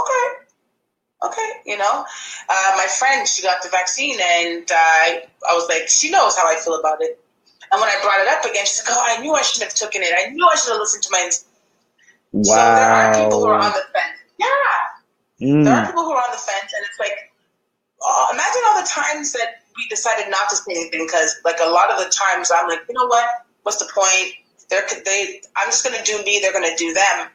okay, 0.01 1.33
okay, 1.33 1.51
you 1.67 1.77
know. 1.77 2.05
Uh, 2.49 2.73
my 2.77 2.87
friend, 2.99 3.29
she 3.29 3.43
got 3.43 3.63
the 3.63 3.69
vaccine, 3.69 4.19
and 4.19 4.71
uh, 4.71 4.75
I, 4.75 5.23
I 5.49 5.55
was 5.55 5.69
like, 5.69 5.89
she 5.89 6.11
knows 6.11 6.37
how 6.37 6.49
I 6.49 6.57
feel 6.57 6.81
about 6.81 7.03
it. 7.03 7.21
And 7.73 7.81
when 7.81 7.91
I 7.91 7.99
brought 8.03 8.21
it 8.21 8.29
up 8.29 8.45
again, 8.45 8.65
she's 8.67 8.83
like, 8.87 8.97
oh, 8.97 9.03
I 9.05 9.21
knew 9.21 9.35
I 9.35 9.43
shouldn't 9.43 9.71
have 9.71 9.77
taken 9.77 10.03
it. 10.03 10.13
I 10.17 10.31
knew 10.31 10.47
I 10.47 10.57
should 10.57 10.73
have 10.73 10.81
listened 10.81 11.05
to 11.05 11.11
my. 11.13 11.21
ins-" 11.27 11.45
So 12.43 12.61
there 12.75 12.89
are 12.91 13.15
people 13.15 13.41
who 13.41 13.49
are 13.49 13.61
on 13.61 13.73
the 13.73 13.85
fence. 13.93 14.19
Yeah, 14.39 14.47
there 15.65 15.75
are 15.75 15.83
Mm. 15.83 15.87
people 15.87 16.05
who 16.05 16.13
are 16.13 16.23
on 16.23 16.33
the 16.33 16.39
fence, 16.39 16.73
and 16.75 16.85
it's 16.87 16.99
like, 16.99 17.17
uh, 18.03 18.27
imagine 18.33 18.63
all 18.69 18.81
the 18.81 18.89
times 18.89 19.33
that 19.33 19.63
we 19.77 19.87
decided 19.89 20.31
not 20.31 20.49
to 20.51 20.57
say 20.57 20.73
anything 20.73 21.07
because, 21.07 21.37
like, 21.45 21.59
a 21.61 21.69
lot 21.71 21.91
of 21.91 21.99
the 21.99 22.11
times 22.11 22.51
I'm 22.55 22.69
like, 22.69 22.81
you 22.89 22.95
know 22.95 23.07
what? 23.07 23.27
What's 23.63 23.79
the 23.79 23.91
point? 23.95 24.35
They're 24.71 24.87
they. 25.05 25.41
I'm 25.57 25.69
just 25.69 25.85
gonna 25.85 26.03
do 26.05 26.23
me. 26.25 26.41
They're 26.41 26.53
gonna 26.53 26.77
do 26.77 26.93
them. 26.95 27.29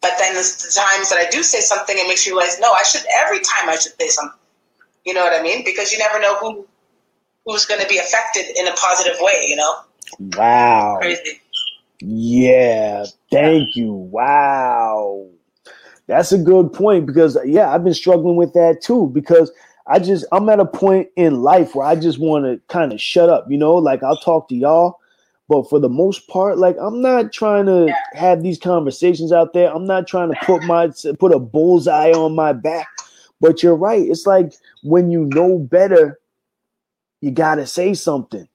But 0.00 0.14
then 0.18 0.34
there's 0.34 0.56
the 0.58 0.72
times 0.80 1.10
that 1.10 1.18
I 1.18 1.28
do 1.30 1.42
say 1.42 1.60
something, 1.60 1.96
it 1.98 2.06
makes 2.08 2.26
you 2.26 2.34
realize, 2.38 2.60
no, 2.60 2.72
I 2.72 2.82
should. 2.84 3.02
Every 3.24 3.40
time 3.40 3.68
I 3.68 3.76
should 3.76 3.92
say 4.00 4.08
something. 4.08 4.38
You 5.04 5.14
know 5.14 5.24
what 5.24 5.38
I 5.38 5.42
mean? 5.42 5.64
Because 5.64 5.92
you 5.92 5.98
never 5.98 6.20
know 6.20 6.36
who 6.38 6.68
who's 7.46 7.64
going 7.64 7.80
to 7.80 7.88
be 7.88 7.98
affected 7.98 8.46
in 8.58 8.68
a 8.68 8.72
positive 8.74 9.16
way. 9.20 9.44
You 9.46 9.56
know, 9.56 9.74
Wow. 10.36 10.98
crazy. 11.00 11.40
Yeah, 12.00 13.06
thank 13.30 13.74
you. 13.74 13.92
Wow. 13.92 15.26
That's 16.08 16.30
a 16.32 16.38
good 16.38 16.72
point 16.72 17.06
because 17.06 17.38
yeah, 17.44 17.72
I've 17.72 17.82
been 17.84 17.94
struggling 17.94 18.36
with 18.36 18.52
that 18.52 18.80
too 18.82 19.10
because 19.12 19.50
I 19.86 19.98
just 19.98 20.24
I'm 20.30 20.48
at 20.48 20.60
a 20.60 20.66
point 20.66 21.08
in 21.16 21.42
life 21.42 21.74
where 21.74 21.86
I 21.86 21.96
just 21.96 22.18
want 22.18 22.44
to 22.44 22.60
kind 22.72 22.92
of 22.92 23.00
shut 23.00 23.28
up, 23.28 23.46
you 23.48 23.56
know, 23.56 23.74
like 23.74 24.02
I'll 24.02 24.16
talk 24.18 24.48
to 24.50 24.54
y'all, 24.54 25.00
but 25.48 25.68
for 25.68 25.80
the 25.80 25.88
most 25.88 26.28
part 26.28 26.58
like 26.58 26.76
I'm 26.80 27.00
not 27.00 27.32
trying 27.32 27.66
to 27.66 27.92
have 28.12 28.42
these 28.42 28.58
conversations 28.58 29.32
out 29.32 29.52
there. 29.52 29.74
I'm 29.74 29.86
not 29.86 30.06
trying 30.06 30.32
to 30.32 30.38
put 30.44 30.62
my 30.64 30.92
put 31.18 31.32
a 31.32 31.38
bullseye 31.40 32.12
on 32.12 32.34
my 32.34 32.52
back. 32.52 32.88
But 33.40 33.62
you're 33.62 33.76
right. 33.76 34.02
It's 34.06 34.26
like 34.26 34.52
when 34.82 35.10
you 35.10 35.24
know 35.34 35.58
better, 35.58 36.18
you 37.20 37.30
got 37.30 37.56
to 37.56 37.66
say 37.66 37.94
something. 37.94 38.48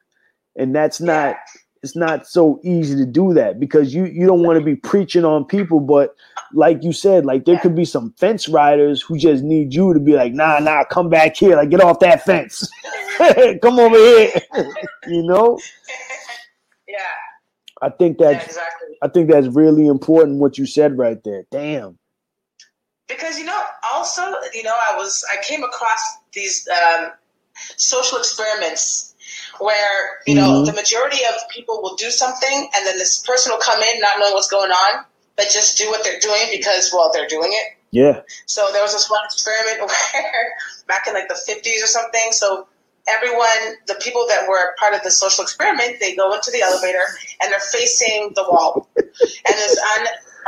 And 0.56 0.76
that's 0.76 1.00
not 1.00 1.38
it's 1.84 1.96
not 1.96 2.28
so 2.28 2.60
easy 2.64 2.96
to 2.96 3.06
do 3.06 3.34
that 3.34 3.60
because 3.60 3.94
you 3.94 4.06
you 4.06 4.28
don't 4.28 4.44
want 4.44 4.60
to 4.60 4.64
be 4.64 4.76
preaching 4.76 5.26
on 5.26 5.46
people 5.46 5.80
but 5.80 6.16
like 6.54 6.84
you 6.84 6.94
said 6.94 7.26
like 7.26 7.46
there 7.46 7.58
could 7.60 7.76
be 7.76 7.86
some 7.86 8.14
fence 8.18 8.48
riders 8.48 9.02
who 9.02 9.18
just 9.18 9.44
need 9.44 9.74
you 9.74 9.94
to 9.94 10.00
be 10.00 10.14
like 10.14 10.34
nah 10.34 10.60
nah 10.60 10.84
come 10.84 11.10
back 11.10 11.36
here. 11.36 11.56
Like 11.56 11.70
get 11.70 11.82
off 11.82 12.00
that 12.00 12.24
fence. 12.24 12.70
Come 13.62 13.80
over 13.80 13.96
here. 13.96 14.32
You 15.08 15.24
know? 15.24 15.60
Yeah, 16.88 16.98
i 17.82 17.90
think 17.90 18.18
yeah, 18.20 18.34
that 18.34 18.46
exactly. 18.48 18.98
i 19.02 19.08
think 19.08 19.32
that's 19.32 19.48
really 19.48 19.88
important 19.88 20.40
what 20.40 20.58
you 20.58 20.66
said 20.66 20.98
right 20.98 21.24
there. 21.24 21.46
Damn. 21.50 21.98
Because 23.08 23.40
you 23.40 23.46
know, 23.46 23.62
also, 23.94 24.24
you 24.54 24.64
know, 24.64 24.76
I 24.90 24.98
was 24.98 25.24
I 25.32 25.42
came 25.42 25.64
across 25.64 26.18
these 26.34 26.68
um, 26.68 27.12
social 27.78 28.18
experiments 28.18 29.14
where 29.60 30.20
you 30.26 30.36
know 30.36 30.62
Mhm. 30.62 30.66
the 30.66 30.74
majority 30.74 31.24
of 31.26 31.36
people 31.50 31.82
will 31.82 31.96
do 31.96 32.10
something, 32.12 32.70
and 32.76 32.86
then 32.88 32.98
this 32.98 33.20
person 33.20 33.52
will 33.52 33.60
come 33.60 33.82
in 33.82 34.00
not 34.00 34.20
knowing 34.20 34.34
what's 34.34 34.48
going 34.50 34.72
on, 34.72 35.06
but 35.36 35.50
just 35.50 35.78
do 35.78 35.90
what 35.90 36.04
they're 36.04 36.20
doing 36.20 36.48
because 36.52 36.92
well 36.94 37.12
they're 37.12 37.28
doing 37.28 37.52
it. 37.54 37.68
yeah 37.92 38.22
So 38.48 38.72
there 38.72 38.82
was 38.82 38.94
this 38.94 39.10
one 39.10 39.24
experiment 39.26 39.80
where 39.88 40.54
back 40.88 41.08
in 41.08 41.14
like 41.14 41.28
the 41.28 41.36
50s 41.36 41.84
or 41.84 41.88
something. 41.88 42.32
So 42.32 42.68
everyone, 43.12 43.76
the 43.88 43.96
people 44.02 44.26
that 44.30 44.48
were 44.48 44.74
part 44.80 44.94
of 44.94 45.04
the 45.04 45.12
social 45.12 45.44
experiment, 45.44 45.98
they 46.00 46.16
go 46.16 46.34
into 46.34 46.52
the 46.52 46.62
elevator 46.62 47.04
and 47.42 47.52
they're 47.52 47.60
facing 47.60 48.32
the 48.36 48.44
wall. 48.44 48.88
and 48.96 49.56
this 49.56 49.78
un, 49.78 50.08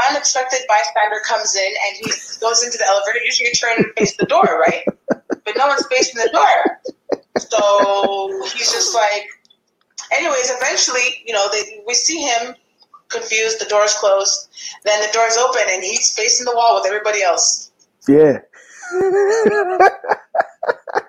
unexpected 0.10 0.62
bystander 0.68 1.18
comes 1.28 1.56
in 1.56 1.68
and 1.68 1.98
he 1.98 2.06
goes 2.40 2.64
into 2.64 2.78
the 2.78 2.86
elevator. 2.88 3.20
Usually 3.24 3.50
you 3.50 3.54
turn 3.54 3.78
and 3.78 3.86
face 3.98 4.16
the 4.18 4.26
door, 4.26 4.44
right? 4.44 4.84
But 5.08 5.58
no 5.58 5.68
one's 5.68 5.86
facing 5.88 6.22
the 6.22 6.30
door. 6.32 6.80
So 7.38 8.48
he's 8.56 8.72
just 8.72 8.96
like, 8.96 9.28
anyways, 10.12 10.52
eventually, 10.52 11.24
you 11.26 11.34
know, 11.34 11.48
they, 11.52 11.84
we 11.86 11.94
see 11.94 12.22
him 12.22 12.56
confused, 13.10 13.60
the 13.60 13.66
door's 13.66 13.94
closed, 13.96 14.50
then 14.84 15.02
the 15.02 15.10
door's 15.14 15.38
open 15.38 15.62
and 15.70 15.84
he's 15.84 16.16
facing 16.16 16.46
the 16.46 16.56
wall 16.56 16.76
with 16.76 16.88
everybody 16.88 17.22
else. 17.22 17.72
yeah 18.08 18.40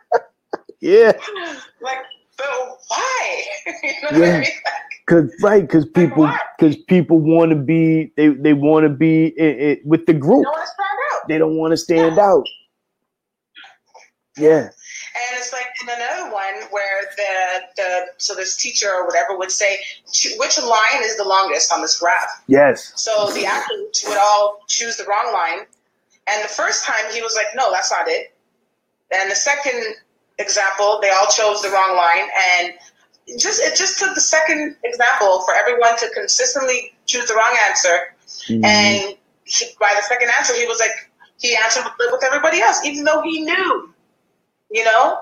yeah 0.85 1.13
Like, 1.81 1.99
but 2.37 2.47
why? 2.89 3.45
you 3.83 3.89
know 3.91 3.95
what 4.03 4.15
I 4.15 4.19
Yeah. 4.19 4.41
mean? 4.41 4.49
Cause 5.07 5.31
right, 5.43 5.61
because 5.63 5.85
people, 5.87 6.23
why? 6.23 6.39
because 6.59 6.77
people 6.77 7.19
want 7.21 7.51
to 7.51 7.57
be, 7.57 8.11
they 8.17 8.29
they 8.29 8.55
want 8.55 8.85
to 8.85 8.89
be 8.89 9.35
i 9.39 9.73
i 9.73 9.79
with 9.85 10.07
the 10.07 10.15
group. 10.15 10.45
No 10.45 10.51
one 10.51 10.63
is 10.63 10.71
found 10.79 10.99
out. 11.13 11.29
They 11.29 11.37
don't 11.39 11.57
want 11.59 11.73
to 11.73 11.77
stand 11.77 12.19
out. 12.19 12.45
Yeah, 14.39 14.63
And 14.63 15.31
it's 15.39 15.53
like 15.53 15.67
in 15.83 15.89
another 15.89 16.33
one 16.33 16.55
where 16.71 17.03
the 17.17 17.61
the 17.77 18.07
so 18.17 18.35
this 18.35 18.57
teacher 18.57 18.89
or 18.91 19.07
whatever 19.07 19.37
would 19.39 19.53
say 19.53 19.79
which 20.39 20.59
line 20.59 21.03
is 21.03 21.17
the 21.19 21.25
longest 21.25 21.71
on 21.73 21.83
this 21.83 21.99
graph. 22.01 22.43
yes, 22.49 22.93
So 22.97 23.31
the 23.35 23.47
athletes 23.47 24.05
would 24.09 24.19
all 24.19 24.65
choose 24.69 24.97
the 24.97 25.05
wrong 25.05 25.33
line, 25.33 25.67
and 26.27 26.43
the 26.43 26.49
first 26.49 26.85
time 26.85 27.13
he 27.13 27.23
was 27.23 27.35
like, 27.37 27.47
"No, 27.55 27.71
that's 27.71 27.93
not 27.93 28.09
it." 28.09 28.35
And 29.15 29.31
the 29.31 29.37
second 29.37 29.85
example, 30.39 30.99
they 31.01 31.11
all 31.11 31.27
chose 31.29 31.63
the 31.63 31.71
wrong 31.71 31.97
line, 31.97 32.29
and 32.59 32.75
just 33.39 33.61
it 33.61 33.77
just 33.77 33.99
took 33.99 34.15
the 34.15 34.21
second 34.21 34.77
example 34.85 35.43
for 35.43 35.55
everyone 35.55 35.97
to 35.99 36.09
consistently 36.15 36.93
choose 37.07 37.27
the 37.29 37.35
wrong 37.35 37.57
answer, 37.69 38.15
Mhm. 38.49 38.65
and 38.65 39.17
he, 39.45 39.67
by 39.81 39.93
the 39.95 40.03
second 40.03 40.31
answer, 40.39 40.55
he 40.55 40.67
was 40.67 40.81
like 40.81 41.11
he 41.39 41.57
answered 41.57 41.85
with, 41.99 42.13
with 42.13 42.25
everybody 42.25 42.61
else, 42.61 42.85
even 42.85 43.05
though 43.05 43.21
he 43.23 43.41
knew. 43.45 43.93
You 44.71 44.85
know, 44.85 45.21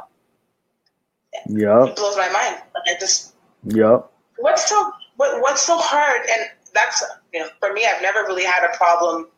Yeah, 1.48 1.84
it 1.86 1.96
blows 1.96 2.16
my 2.16 2.28
mind. 2.28 2.62
I 2.86 2.94
just 2.98 3.34
Yup. 3.64 4.12
what's 4.38 4.68
so 4.68 4.92
what, 5.16 5.40
what's 5.40 5.62
so 5.62 5.76
hard 5.78 6.22
and 6.30 6.50
that's 6.74 7.02
you 7.32 7.38
know 7.40 7.48
for 7.60 7.72
me 7.72 7.86
i've 7.86 8.02
never 8.02 8.20
really 8.22 8.44
had 8.44 8.64
a 8.64 8.76
problem 8.76 9.28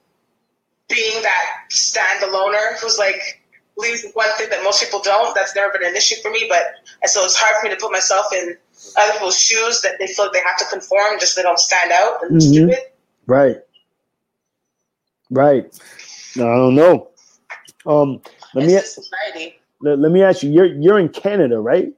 being 0.89 1.21
that 1.23 1.47
standaloner 1.71 2.79
who's 2.81 2.99
like 2.99 3.44
leaves 3.79 4.07
one 4.15 4.29
thing 4.39 4.49
that 4.51 4.63
most 4.65 4.83
people 4.85 5.01
don't 5.03 5.35
that's 5.35 5.55
never 5.57 5.73
been 5.73 5.89
an 5.89 5.97
issue 5.97 6.17
for 6.23 6.31
me 6.31 6.47
but 6.49 6.63
and 7.03 7.11
so 7.11 7.25
it's 7.25 7.37
hard 7.37 7.57
for 7.61 7.69
me 7.69 7.75
to 7.75 7.81
put 7.81 7.93
myself 7.93 8.27
in 8.33 8.57
other 8.99 9.13
people's 9.15 9.39
shoes 9.39 9.81
that 9.83 9.95
they 9.99 10.07
feel 10.07 10.27
like 10.27 10.35
they 10.35 10.41
have 10.41 10.57
to 10.59 10.65
conform 10.71 11.19
just 11.21 11.35
so 11.35 11.41
they 11.41 11.45
don't 11.45 11.59
stand 11.59 11.93
out 11.93 12.23
and 12.23 12.33
Mhm. 12.33 12.41
stupid. 12.43 12.79
Right. 13.27 13.57
Right. 15.31 15.81
No, 16.37 16.51
I 16.53 16.57
don't 16.57 16.75
know. 16.75 17.09
Um, 17.87 18.23
let 18.55 18.65
It's 18.65 18.99
me 18.99 19.53
let, 19.83 19.99
let 19.99 20.13
me 20.13 20.23
ask 20.23 20.43
you. 20.43 20.51
You're 20.51 20.67
you're 20.67 20.99
in 20.99 21.09
Canada, 21.11 21.61
right? 21.61 21.93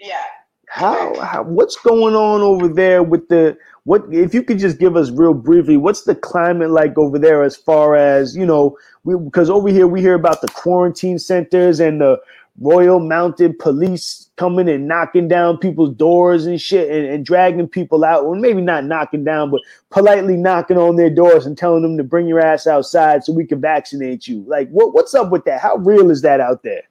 Yeah. 0.00 0.22
How, 0.68 1.18
how 1.20 1.42
what's 1.44 1.76
going 1.76 2.14
on 2.14 2.42
over 2.42 2.68
there 2.68 3.02
with 3.02 3.28
the 3.28 3.58
what 3.84 4.04
if 4.12 4.34
you 4.34 4.42
could 4.42 4.58
just 4.58 4.78
give 4.78 4.96
us 4.96 5.10
real 5.10 5.34
briefly 5.34 5.76
what's 5.76 6.04
the 6.04 6.14
climate 6.14 6.70
like 6.70 6.96
over 6.96 7.18
there 7.18 7.42
as 7.42 7.56
far 7.56 7.96
as 7.96 8.36
you 8.36 8.46
know 8.46 8.76
because 9.04 9.50
over 9.50 9.68
here 9.68 9.86
we 9.86 10.00
hear 10.00 10.14
about 10.14 10.40
the 10.40 10.48
quarantine 10.48 11.18
centers 11.18 11.80
and 11.80 12.00
the 12.00 12.20
royal 12.60 13.00
mounted 13.00 13.58
police 13.58 14.30
coming 14.36 14.68
and 14.68 14.86
knocking 14.86 15.28
down 15.28 15.56
people's 15.56 15.94
doors 15.94 16.46
and 16.46 16.60
shit 16.60 16.90
and, 16.90 17.06
and 17.06 17.24
dragging 17.24 17.66
people 17.66 18.04
out 18.04 18.26
well 18.26 18.38
maybe 18.38 18.60
not 18.60 18.84
knocking 18.84 19.24
down 19.24 19.50
but 19.50 19.60
politely 19.90 20.36
knocking 20.36 20.76
on 20.76 20.96
their 20.96 21.08
doors 21.08 21.46
and 21.46 21.56
telling 21.56 21.82
them 21.82 21.96
to 21.96 22.04
bring 22.04 22.26
your 22.26 22.40
ass 22.40 22.66
outside 22.66 23.24
so 23.24 23.32
we 23.32 23.46
can 23.46 23.60
vaccinate 23.60 24.28
you 24.28 24.44
like 24.46 24.68
what 24.70 24.92
what's 24.92 25.14
up 25.14 25.30
with 25.30 25.44
that 25.44 25.60
how 25.60 25.76
real 25.76 26.10
is 26.10 26.22
that 26.22 26.40
out 26.40 26.62
there 26.62 26.82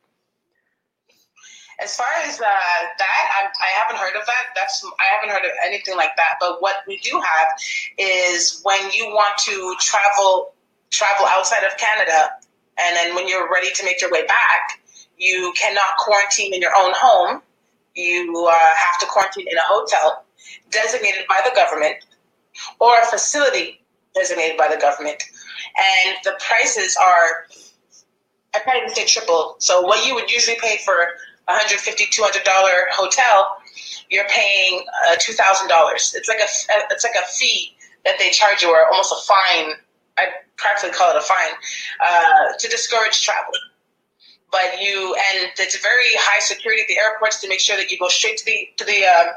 As 1.82 1.96
far 1.96 2.08
as 2.26 2.40
uh, 2.42 2.44
that, 2.44 3.26
I'm, 3.40 3.52
I 3.56 3.70
haven't 3.82 3.98
heard 3.98 4.20
of 4.20 4.26
that. 4.26 4.46
That's 4.54 4.84
I 5.00 5.16
haven't 5.16 5.30
heard 5.34 5.46
of 5.46 5.56
anything 5.66 5.96
like 5.96 6.12
that. 6.18 6.34
But 6.38 6.62
what 6.62 6.76
we 6.88 6.98
do 6.98 7.22
have 7.22 7.48
is 7.98 8.60
when 8.64 8.92
you 8.92 9.06
want 9.16 9.38
to 9.48 9.76
travel 9.80 10.54
travel 10.92 11.26
outside 11.28 11.64
of 11.64 11.78
Canada, 11.78 12.32
and 12.78 12.96
then 12.96 13.16
when 13.16 13.28
you're 13.28 13.52
ready 13.52 13.70
to 13.74 13.86
make 13.86 14.02
your 14.02 14.12
way 14.12 14.26
back, 14.26 14.82
you 15.18 15.54
cannot 15.60 15.98
quarantine 16.00 16.54
in 16.54 16.62
your 16.62 16.76
own 16.76 16.92
home. 16.96 17.42
You 17.96 18.48
uh, 18.50 18.54
have 18.54 19.00
to 19.02 19.06
quarantine 19.08 19.48
in 19.50 19.58
a 19.58 19.64
hotel 19.64 20.26
designated 20.72 21.26
by 21.28 21.42
the 21.44 21.54
government 21.56 21.96
or 22.80 22.94
a 23.02 23.06
facility 23.06 23.82
designated 24.16 24.58
by 24.58 24.68
the 24.74 24.80
government, 24.80 25.22
and 25.78 26.16
the 26.24 26.34
prices 26.40 26.98
are 26.98 27.48
I 28.54 28.60
can't 28.60 28.78
even 28.78 28.94
say 28.96 29.06
triple. 29.06 29.56
So 29.60 29.82
what 29.82 30.06
you 30.06 30.16
would 30.16 30.32
usually 30.32 30.58
pay 30.60 30.78
for 30.84 30.94
a 31.48 31.54
$150, 31.54 32.10
$200 32.10 32.44
hotel, 32.92 33.58
you're 34.10 34.28
paying 34.28 34.84
uh, 35.08 35.16
$2,000. 35.16 36.16
It's 36.16 36.28
like 36.28 36.40
a 36.40 36.48
it's 36.92 37.04
like 37.04 37.16
a 37.16 37.28
fee 37.28 37.76
that 38.06 38.16
they 38.18 38.32
charge 38.32 38.62
you, 38.62 38.72
or 38.72 38.88
almost 38.88 39.14
a 39.14 39.28
fine. 39.28 39.74
I 40.18 40.26
practically 40.60 40.96
call 40.96 41.10
it 41.12 41.18
a 41.18 41.22
fine 41.22 41.56
uh, 42.06 42.54
to 42.58 42.68
discourage 42.68 43.22
travel. 43.24 43.54
But 44.52 44.82
you 44.82 45.16
and 45.16 45.52
it's 45.58 45.78
very 45.78 46.10
high 46.18 46.40
security 46.40 46.82
at 46.82 46.88
the 46.88 46.98
airports 46.98 47.40
to 47.42 47.48
make 47.48 47.60
sure 47.60 47.78
that 47.78 47.92
you 47.92 47.98
go 47.98 48.08
straight 48.08 48.38
to 48.38 48.46
the 48.46 48.68
to 48.78 48.86
the 48.86 49.06
um, 49.06 49.28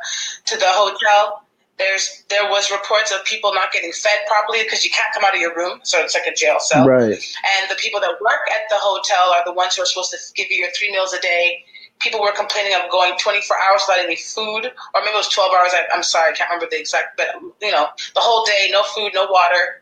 to 0.47 0.57
the 0.57 0.69
hotel. 0.69 1.45
There's 1.79 2.25
there 2.31 2.49
was 2.49 2.71
reports 2.71 3.13
of 3.13 3.25
people 3.25 3.53
not 3.53 3.73
getting 3.73 3.93
fed 3.93 4.25
properly 4.27 4.63
because 4.63 4.85
you 4.85 4.91
can't 4.91 5.13
come 5.13 5.25
out 5.25 5.35
of 5.35 5.41
your 5.41 5.55
room, 5.55 5.81
so 5.83 6.01
it's 6.01 6.15
like 6.15 6.27
a 6.27 6.35
jail 6.35 6.57
cell. 6.61 6.87
right 6.87 7.13
And 7.13 7.71
the 7.71 7.77
people 7.77 8.01
that 8.01 8.17
work 8.21 8.49
at 8.53 8.69
the 8.71 8.77
hotel 8.77 9.33
are 9.35 9.45
the 9.45 9.53
ones 9.53 9.77
who 9.77 9.83
are 9.83 9.87
supposed 9.87 10.13
to 10.13 10.19
give 10.35 10.51
you 10.51 10.59
your 10.59 10.71
three 10.73 10.91
meals 10.91 11.13
a 11.13 11.21
day. 11.21 11.65
People 12.01 12.21
were 12.21 12.33
complaining 12.33 12.73
of 12.75 12.91
going 12.91 13.13
24 13.19 13.57
hours 13.57 13.83
without 13.87 14.05
any 14.05 14.17
food, 14.17 14.67
or 14.67 15.01
maybe 15.01 15.13
it 15.13 15.17
was 15.17 15.29
12 15.29 15.53
hours. 15.53 15.71
I, 15.73 15.85
I'm 15.95 16.03
sorry, 16.03 16.33
I 16.33 16.35
can't 16.35 16.51
remember 16.51 16.69
the 16.71 16.81
exact, 16.81 17.17
but 17.17 17.29
you 17.61 17.71
know, 17.71 17.87
the 18.15 18.21
whole 18.21 18.45
day, 18.45 18.69
no 18.73 18.83
food, 18.83 19.13
no 19.15 19.27
water, 19.31 19.82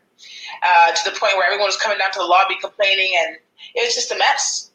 uh, 0.63 0.91
to 0.91 1.09
the 1.09 1.17
point 1.19 1.33
where 1.37 1.45
everyone 1.45 1.67
was 1.67 1.77
coming 1.77 1.97
down 1.97 2.11
to 2.11 2.19
the 2.19 2.25
lobby 2.25 2.55
complaining, 2.59 3.13
and 3.17 3.37
it 3.75 3.85
was 3.85 3.95
just 3.95 4.11
a 4.11 4.17
mess. 4.17 4.71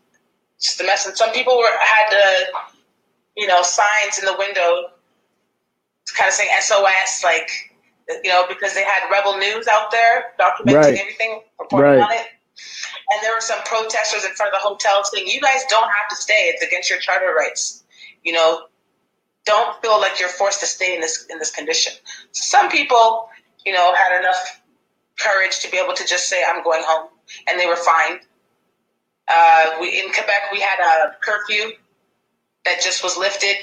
Just 0.60 0.80
a 0.80 0.84
mess. 0.84 1.06
And 1.06 1.16
some 1.16 1.32
people 1.32 1.56
were 1.58 1.70
had 1.80 2.10
the, 2.10 2.46
you 3.36 3.46
know, 3.46 3.62
signs 3.62 4.18
in 4.18 4.24
the 4.24 4.36
window, 4.38 4.90
kind 6.16 6.28
of 6.28 6.34
saying 6.34 6.50
SOS, 6.60 7.22
like, 7.24 7.50
you 8.24 8.30
know, 8.30 8.46
because 8.48 8.74
they 8.74 8.84
had 8.84 9.08
Rebel 9.10 9.36
News 9.36 9.66
out 9.68 9.90
there 9.90 10.34
documenting 10.40 10.74
Right. 10.74 10.98
everything, 10.98 11.42
reporting 11.58 11.92
Right. 11.92 12.00
on 12.00 12.12
it. 12.12 12.26
And 13.10 13.22
there 13.22 13.34
were 13.34 13.40
some 13.40 13.60
protesters 13.64 14.24
in 14.24 14.32
front 14.34 14.54
of 14.54 14.60
the 14.60 14.66
hotel 14.66 15.04
saying, 15.04 15.26
"You 15.28 15.40
guys 15.40 15.64
don't 15.68 15.88
have 15.88 16.08
to 16.08 16.16
stay. 16.16 16.48
It's 16.48 16.62
against 16.62 16.88
your 16.88 16.98
charter 16.98 17.34
rights. 17.34 17.84
You 18.22 18.32
know, 18.32 18.68
don't 19.44 19.80
feel 19.82 20.00
like 20.00 20.18
you're 20.18 20.28
forced 20.30 20.60
to 20.60 20.66
stay 20.66 20.94
in 20.94 21.00
this 21.00 21.26
in 21.26 21.38
this 21.38 21.50
condition." 21.50 21.92
So 22.32 22.42
some 22.42 22.70
people, 22.70 23.28
you 23.64 23.72
know, 23.72 23.94
had 23.94 24.18
enough 24.18 24.60
courage 25.18 25.60
to 25.60 25.70
be 25.70 25.78
able 25.78 25.94
to 25.94 26.04
just 26.06 26.28
say, 26.28 26.42
"I'm 26.46 26.62
going 26.62 26.82
home," 26.84 27.08
and 27.46 27.58
they 27.58 27.66
were 27.66 27.76
fine. 27.76 28.20
Uh, 29.28 29.76
we 29.80 30.00
in 30.00 30.12
Quebec, 30.12 30.52
we 30.52 30.60
had 30.60 30.78
a 30.80 31.16
curfew 31.20 31.72
that 32.64 32.80
just 32.80 33.02
was 33.02 33.16
lifted 33.16 33.56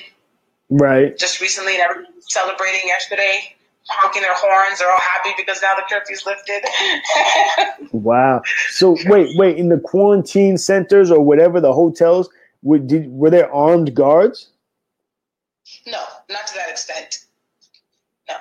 right 0.69 1.17
just 1.17 1.39
recently, 1.41 1.73
and 1.73 1.81
everyone 1.81 2.15
was 2.15 2.25
celebrating 2.33 2.81
yesterday, 2.85 3.55
honking 3.87 4.21
their 4.21 4.35
horns. 4.35 4.79
They're 4.79 4.91
all 4.91 4.99
happy 4.99 5.29
because 5.37 5.61
now 5.61 5.73
the 5.75 5.83
curfew's 5.89 6.25
lifted. 6.25 6.63
Wow. 7.91 8.41
So 8.69 8.97
wait, 9.05 9.37
wait. 9.37 9.57
In 9.57 9.69
the 9.69 9.77
quarantine 9.77 10.57
centers 10.57 11.11
or 11.11 11.21
whatever 11.21 11.61
the 11.61 11.71
hotels, 11.73 12.29
were, 12.63 12.79
did, 12.79 13.07
were 13.07 13.29
there 13.29 13.53
armed 13.53 13.93
guards? 13.93 14.49
no, 15.85 16.03
not 16.29 16.47
to 16.47 16.53
that 16.55 16.69
extent. 16.69 17.25
No. 18.27 18.35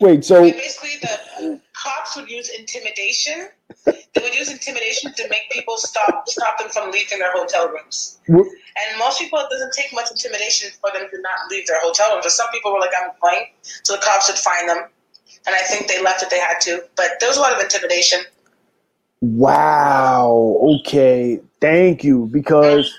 Wait. 0.00 0.24
So 0.24 0.42
Basically, 0.42 0.98
the 1.00 1.60
cops 1.82 2.16
would 2.16 2.30
use 2.30 2.48
intimidation. 2.50 3.48
They 3.86 4.20
would 4.22 4.34
use 4.34 4.50
intimidation 4.50 5.12
to 5.14 5.28
make 5.28 5.50
people 5.50 5.76
stop 5.78 6.28
stop 6.28 6.58
them 6.58 6.68
from 6.68 6.90
leaving 6.90 7.18
their 7.18 7.32
hotel 7.32 7.68
rooms. 7.68 8.18
w- 8.28 8.48
And 8.76 8.98
most 8.98 9.18
people, 9.18 9.38
it 9.40 9.48
doesn't 9.50 9.72
take 9.72 9.92
much 9.92 10.10
intimidation 10.10 10.70
for 10.80 10.90
them 10.92 11.08
to 11.10 11.20
not 11.20 11.50
leave 11.50 11.66
their 11.66 11.80
hotel 11.80 12.12
rooms. 12.12 12.24
But 12.24 12.32
some 12.32 12.48
people 12.52 12.72
were 12.72 12.80
like, 12.80 12.94
"I'm 12.96 13.10
going," 13.22 13.46
so 13.82 13.94
the 13.96 14.02
cops 14.02 14.28
would 14.28 14.38
find 14.38 14.68
them. 14.68 14.88
And 15.46 15.54
I 15.56 15.60
think 15.60 15.88
they 15.88 16.00
left 16.02 16.22
if 16.22 16.30
they 16.30 16.38
had 16.38 16.60
to. 16.62 16.84
But 16.96 17.18
there 17.20 17.28
was 17.28 17.36
a 17.36 17.40
lot 17.40 17.52
of 17.52 17.60
intimidation. 17.60 18.20
wow. 19.20 20.58
Okay. 20.80 21.40
Thank 21.60 22.04
you 22.04 22.28
because 22.32 22.92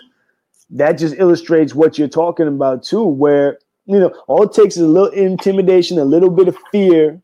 that 0.71 0.93
just 0.93 1.15
illustrates 1.17 1.75
what 1.75 1.97
you're 1.97 2.07
talking 2.07 2.47
about 2.47 2.83
too. 2.83 3.03
Where 3.03 3.59
you 3.85 3.99
know 3.99 4.13
all 4.27 4.43
it 4.43 4.53
takes 4.53 4.77
is 4.77 4.83
a 4.83 4.87
little 4.87 5.09
intimidation, 5.09 5.99
a 5.99 6.05
little 6.05 6.29
bit 6.29 6.47
of 6.47 6.57
fear 6.71 7.21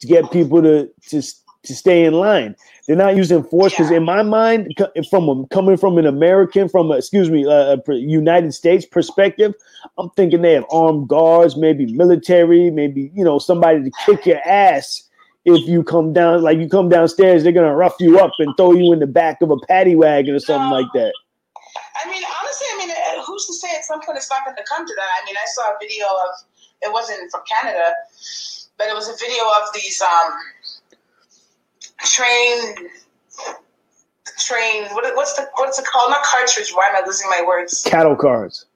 to 0.00 0.06
get 0.06 0.30
people 0.30 0.62
to 0.62 0.88
to 1.08 1.22
to 1.64 1.74
stay 1.74 2.04
in 2.04 2.12
line. 2.12 2.54
They're 2.86 2.94
not 2.96 3.16
using 3.16 3.42
force 3.42 3.72
because 3.72 3.90
Yeah. 3.90 3.96
in 3.96 4.04
my 4.04 4.22
mind, 4.22 4.74
from 5.08 5.28
a, 5.30 5.46
coming 5.46 5.78
from 5.78 5.96
an 5.96 6.04
American, 6.06 6.68
from 6.68 6.90
a, 6.90 6.96
excuse 6.96 7.30
me, 7.30 7.44
a, 7.44 7.78
a 7.78 7.94
United 7.94 8.52
States 8.52 8.84
perspective, 8.84 9.54
I'm 9.96 10.10
thinking 10.10 10.42
they 10.42 10.52
have 10.52 10.66
armed 10.70 11.08
guards, 11.08 11.56
maybe 11.56 11.86
military, 11.86 12.70
maybe 12.70 13.10
you 13.14 13.24
know 13.24 13.38
somebody 13.38 13.82
to 13.84 13.90
kick 14.04 14.26
your 14.26 14.46
ass 14.46 15.08
if 15.46 15.66
you 15.66 15.82
come 15.82 16.12
down. 16.12 16.42
Like 16.42 16.58
you 16.58 16.68
come 16.68 16.90
downstairs, 16.90 17.42
they're 17.42 17.52
gonna 17.52 17.74
rough 17.74 17.94
you 17.98 18.18
up 18.18 18.32
and 18.38 18.54
throw 18.58 18.72
you 18.72 18.92
in 18.92 18.98
the 18.98 19.06
back 19.06 19.40
of 19.40 19.50
a 19.50 19.56
paddy 19.66 19.94
wagon 19.94 20.34
or 20.34 20.40
something 20.40 20.68
No. 20.68 20.76
like 20.76 20.92
that. 20.94 21.14
I 22.04 22.10
mean, 22.10 22.22
honestly, 22.40 22.66
I 22.72 22.76
mean, 22.78 22.90
uh, 22.90 23.22
who's 23.24 23.46
to 23.46 23.54
say 23.54 23.74
at 23.74 23.84
some 23.86 24.00
point 24.02 24.18
it's 24.18 24.28
not 24.30 24.44
going 24.44 24.56
to 24.56 24.62
come 24.68 24.86
to 24.86 24.94
that? 24.96 25.08
I 25.22 25.24
mean, 25.24 25.36
I 25.36 25.46
saw 25.46 25.62
a 25.70 25.76
video 25.80 26.04
of 26.06 26.30
it 26.82 26.92
wasn't 26.92 27.30
from 27.30 27.40
Canada, 27.48 27.94
but 28.78 28.88
it 28.88 28.94
was 28.94 29.08
a 29.08 29.16
video 29.18 29.44
of 29.44 29.72
these 29.74 30.00
um, 30.02 30.32
train 32.04 32.74
train. 34.38 34.84
What, 34.92 35.04
what's 35.16 35.34
the 35.34 35.48
what's 35.56 35.78
it 35.78 35.86
called? 35.86 36.10
Not 36.10 36.22
cartridge. 36.24 36.70
Why 36.72 36.88
am 36.88 37.02
I 37.02 37.06
losing 37.06 37.28
my 37.30 37.42
words? 37.46 37.82
Cattle 37.86 38.16
cars. 38.16 38.66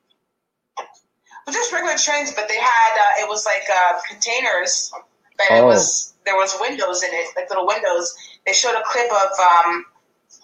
But 1.47 1.53
just 1.55 1.73
regular 1.73 1.97
trains, 1.97 2.33
but 2.35 2.47
they 2.49 2.59
had 2.59 2.93
uh, 2.99 3.23
it 3.25 3.29
was 3.29 3.47
like 3.47 3.63
uh, 3.75 3.99
containers, 4.09 4.93
but 5.37 5.47
it 5.51 5.63
Oh. 5.63 5.67
was 5.67 6.15
there 6.27 6.37
was 6.37 6.55
windows 6.61 7.03
in 7.03 7.11
it, 7.13 7.29
like 7.37 7.49
little 7.49 7.67
windows. 7.67 8.15
They 8.47 8.53
showed 8.53 8.75
a 8.75 8.83
clip 8.85 9.11
of 9.11 9.31
um, 9.41 9.85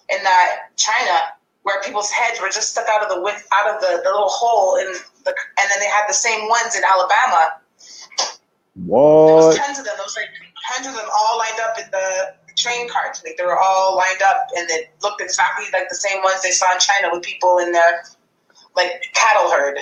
in 0.08 0.18
uh, 0.26 0.46
China 0.76 1.20
where 1.62 1.80
people's 1.82 2.10
heads 2.10 2.40
were 2.40 2.48
just 2.48 2.70
stuck 2.72 2.86
out 2.90 3.02
of 3.02 3.08
the 3.08 3.16
out 3.52 3.74
of 3.74 3.80
the, 3.80 4.00
the 4.02 4.10
little 4.10 4.28
hole 4.28 4.76
in 4.76 4.86
the, 5.24 5.28
and 5.60 5.70
then 5.70 5.78
they 5.80 5.88
had 5.88 6.04
the 6.08 6.14
same 6.14 6.48
ones 6.48 6.74
in 6.74 6.82
Alabama. 6.84 7.52
There 8.76 8.84
was 8.86 9.44
What? 9.46 9.56
tons 9.56 9.78
of 9.78 9.84
them. 9.84 9.94
There 9.96 10.04
was 10.04 10.16
like 10.16 10.30
hundreds 10.66 10.96
of 10.96 11.00
them 11.02 11.10
all 11.16 11.38
lined 11.38 11.60
up 11.60 11.78
in 11.78 11.90
the 11.90 12.34
train 12.56 12.88
carts. 12.88 13.22
Like 13.24 13.36
they 13.36 13.44
were 13.44 13.58
all 13.58 13.96
lined 13.96 14.22
up, 14.22 14.48
and 14.56 14.68
it 14.70 14.90
looked 15.02 15.20
exactly 15.20 15.66
like 15.72 15.88
the 15.88 15.94
same 15.96 16.22
ones 16.22 16.42
they 16.42 16.50
saw 16.50 16.72
in 16.72 16.78
China 16.80 17.08
with 17.12 17.22
people 17.22 17.58
in 17.58 17.72
their 17.72 18.02
like 18.76 18.90
cattle 19.14 19.50
herd. 19.50 19.78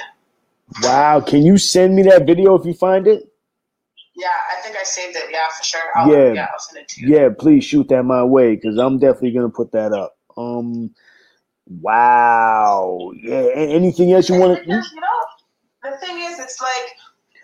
Wow. 0.83 1.21
Can 1.21 1.43
you 1.43 1.59
send 1.59 1.95
me 1.97 2.03
that 2.05 2.27
video 2.27 2.55
if 2.59 2.65
you 2.67 2.75
find 2.75 3.07
it? 3.07 3.29
Yeah, 4.15 4.29
I 4.57 4.61
think 4.63 4.77
I 4.77 4.83
saved 4.85 5.17
it. 5.17 5.25
Yeah, 5.31 5.49
for 5.57 5.65
sure. 5.65 5.81
I'll, 5.95 6.11
Yeah. 6.13 6.33
yeah, 6.35 6.47
I'll 6.53 6.59
send 6.59 6.83
it 6.83 6.89
to 6.89 7.01
you. 7.01 7.17
Yeah, 7.17 7.29
please 7.39 7.65
shoot 7.65 7.89
that 7.89 8.03
my 8.05 8.23
way 8.23 8.55
because 8.57 8.77
I'm 8.79 8.99
definitely 8.99 9.33
gonna 9.33 9.49
put 9.49 9.73
that 9.73 9.93
up. 9.93 10.17
Um, 10.37 10.95
wow. 11.67 13.11
Yeah. 13.17 13.41
a- 13.41 13.75
Anything 13.75 14.13
else 14.13 14.29
you 14.29 14.37
want 14.39 14.59
to? 14.59 14.65
You 14.71 14.77
know, 14.77 14.83
the 15.91 15.97
thing 15.99 16.19
is, 16.21 16.39
it's 16.39 16.61
like 16.61 16.95